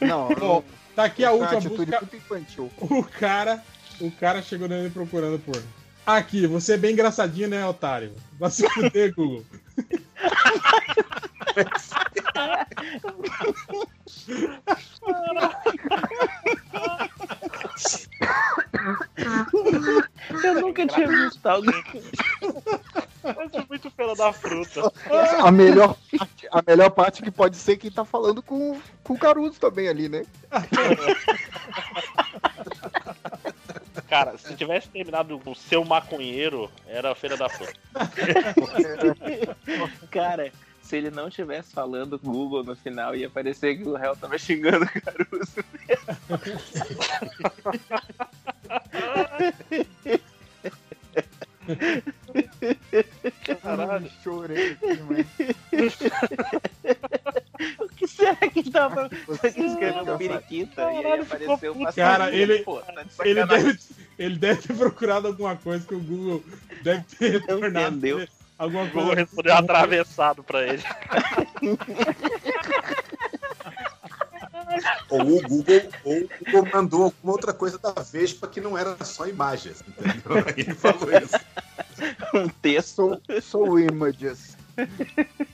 Não, 0.00 0.28
Bom, 0.34 0.64
tá 0.94 1.04
aqui 1.04 1.24
a 1.24 1.28
é 1.28 1.32
última 1.32 1.60
muito 1.60 2.16
infantil. 2.16 2.70
O 2.78 3.02
cara, 3.04 3.62
o 4.02 4.10
cara 4.10 4.42
chegou 4.42 4.68
nele 4.68 4.90
procurando 4.90 5.38
por. 5.38 5.62
Aqui, 6.04 6.46
você 6.48 6.74
é 6.74 6.76
bem 6.76 6.92
engraçadinho, 6.92 7.48
né, 7.48 7.64
otário? 7.64 8.12
Vai 8.38 8.50
se 8.50 8.68
fuder, 8.68 9.14
Google. 9.14 9.44
Eu 20.44 20.60
nunca 20.60 20.86
tinha 20.86 21.06
visto 21.06 21.46
alguém. 21.46 22.02
Essa 23.22 23.58
é 23.58 23.66
muito 23.68 23.90
feira 23.90 24.14
da 24.14 24.32
fruta. 24.32 24.92
A 25.40 25.50
melhor, 25.50 25.96
parte, 26.18 26.48
a 26.50 26.62
melhor 26.66 26.90
parte 26.90 27.22
que 27.22 27.30
pode 27.30 27.56
ser 27.56 27.76
quem 27.76 27.90
tá 27.90 28.04
falando 28.04 28.42
com, 28.42 28.80
com 29.04 29.14
o 29.14 29.18
Caruso 29.18 29.60
também 29.60 29.88
ali, 29.88 30.08
né? 30.08 30.24
Cara, 34.12 34.36
se 34.36 34.54
tivesse 34.54 34.90
terminado 34.90 35.38
com 35.38 35.54
seu 35.54 35.82
maconheiro, 35.86 36.70
era 36.86 37.12
a 37.12 37.14
feira 37.14 37.34
da 37.34 37.48
fruta. 37.48 37.72
Cara, 40.12 40.52
se 40.82 40.98
ele 40.98 41.10
não 41.10 41.30
tivesse 41.30 41.72
falando 41.72 42.18
Google 42.18 42.62
no 42.62 42.76
final, 42.76 43.16
ia 43.16 43.30
parecer 43.30 43.78
que 43.78 43.88
o 43.88 43.96
réu 43.96 44.14
tava 44.14 44.36
xingando 44.36 44.84
o 44.84 45.00
Caruso. 45.00 45.64
Caralho. 53.62 54.10
Chorei 54.22 54.72
aqui, 54.72 55.02
mano. 55.02 55.24
O 57.78 57.88
que 57.88 58.08
será 58.08 58.36
que 58.36 58.70
tava 58.70 59.08
Você 59.26 59.48
escrevendo 59.48 60.18
periquita 60.18 60.92
e 60.92 61.06
aí 61.06 61.20
apareceu 61.20 61.72
uma 61.72 61.92
Cara, 61.92 62.34
ele, 62.34 62.60
pô, 62.60 62.80
tá 62.80 63.02
de 63.02 63.28
ele, 63.28 63.46
deve, 63.46 63.78
ele 64.22 64.36
deve 64.38 64.62
ter 64.62 64.74
procurado 64.74 65.26
alguma 65.28 65.56
coisa 65.56 65.86
que 65.86 65.94
o 65.94 66.00
Google 66.00 66.44
deve 66.82 67.02
ter 67.18 67.32
retornado. 67.32 67.96
entendeu. 67.96 68.26
Alguma 68.58 68.84
O 68.84 68.86
Google 68.88 69.06
coisa. 69.06 69.20
respondeu 69.22 69.54
atravessado 69.54 70.42
pra 70.44 70.62
ele. 70.66 70.82
Ou 75.10 75.20
o 75.38 75.42
Google, 75.42 75.82
ou 76.04 76.16
o 76.22 76.28
Google 76.44 76.68
mandou 76.72 77.02
alguma 77.04 77.32
outra 77.32 77.52
coisa 77.52 77.78
da 77.78 77.92
Vespa 78.02 78.46
que 78.48 78.60
não 78.60 78.76
era 78.78 78.96
só 79.04 79.26
imagens, 79.26 79.82
entendeu? 79.86 80.44
Ele 80.56 80.74
falou 80.74 81.08
isso. 81.10 81.36
um 82.34 82.48
texto. 82.48 82.94
Sou, 82.94 83.20
sou 83.42 83.78
images. 83.80 84.56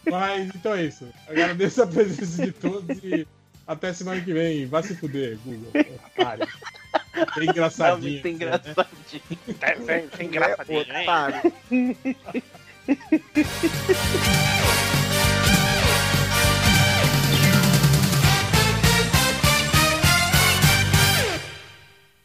Mas 0.08 0.50
então 0.54 0.74
é 0.74 0.84
isso. 0.84 1.08
Agradeço 1.26 1.82
a 1.82 1.86
presença 1.86 2.44
de 2.46 2.52
todos 2.52 2.98
e 3.02 3.26
até 3.68 3.92
semana 3.92 4.20
que 4.20 4.32
vem. 4.32 4.66
Vai 4.66 4.82
se 4.82 4.96
fuder, 4.96 5.38
Google. 5.44 5.70
Otário. 6.16 6.48
Bem 7.36 7.50
engraçadinho. 7.50 8.14
Não, 8.14 8.22
tem 8.22 8.32
né? 8.32 8.46
engraçadinho. 8.46 9.22
Tem, 9.60 9.80
tem, 9.84 10.08
tem 10.08 10.26
engraçadinho, 10.26 10.80
hein? 10.80 11.02
Otário. 11.02 11.52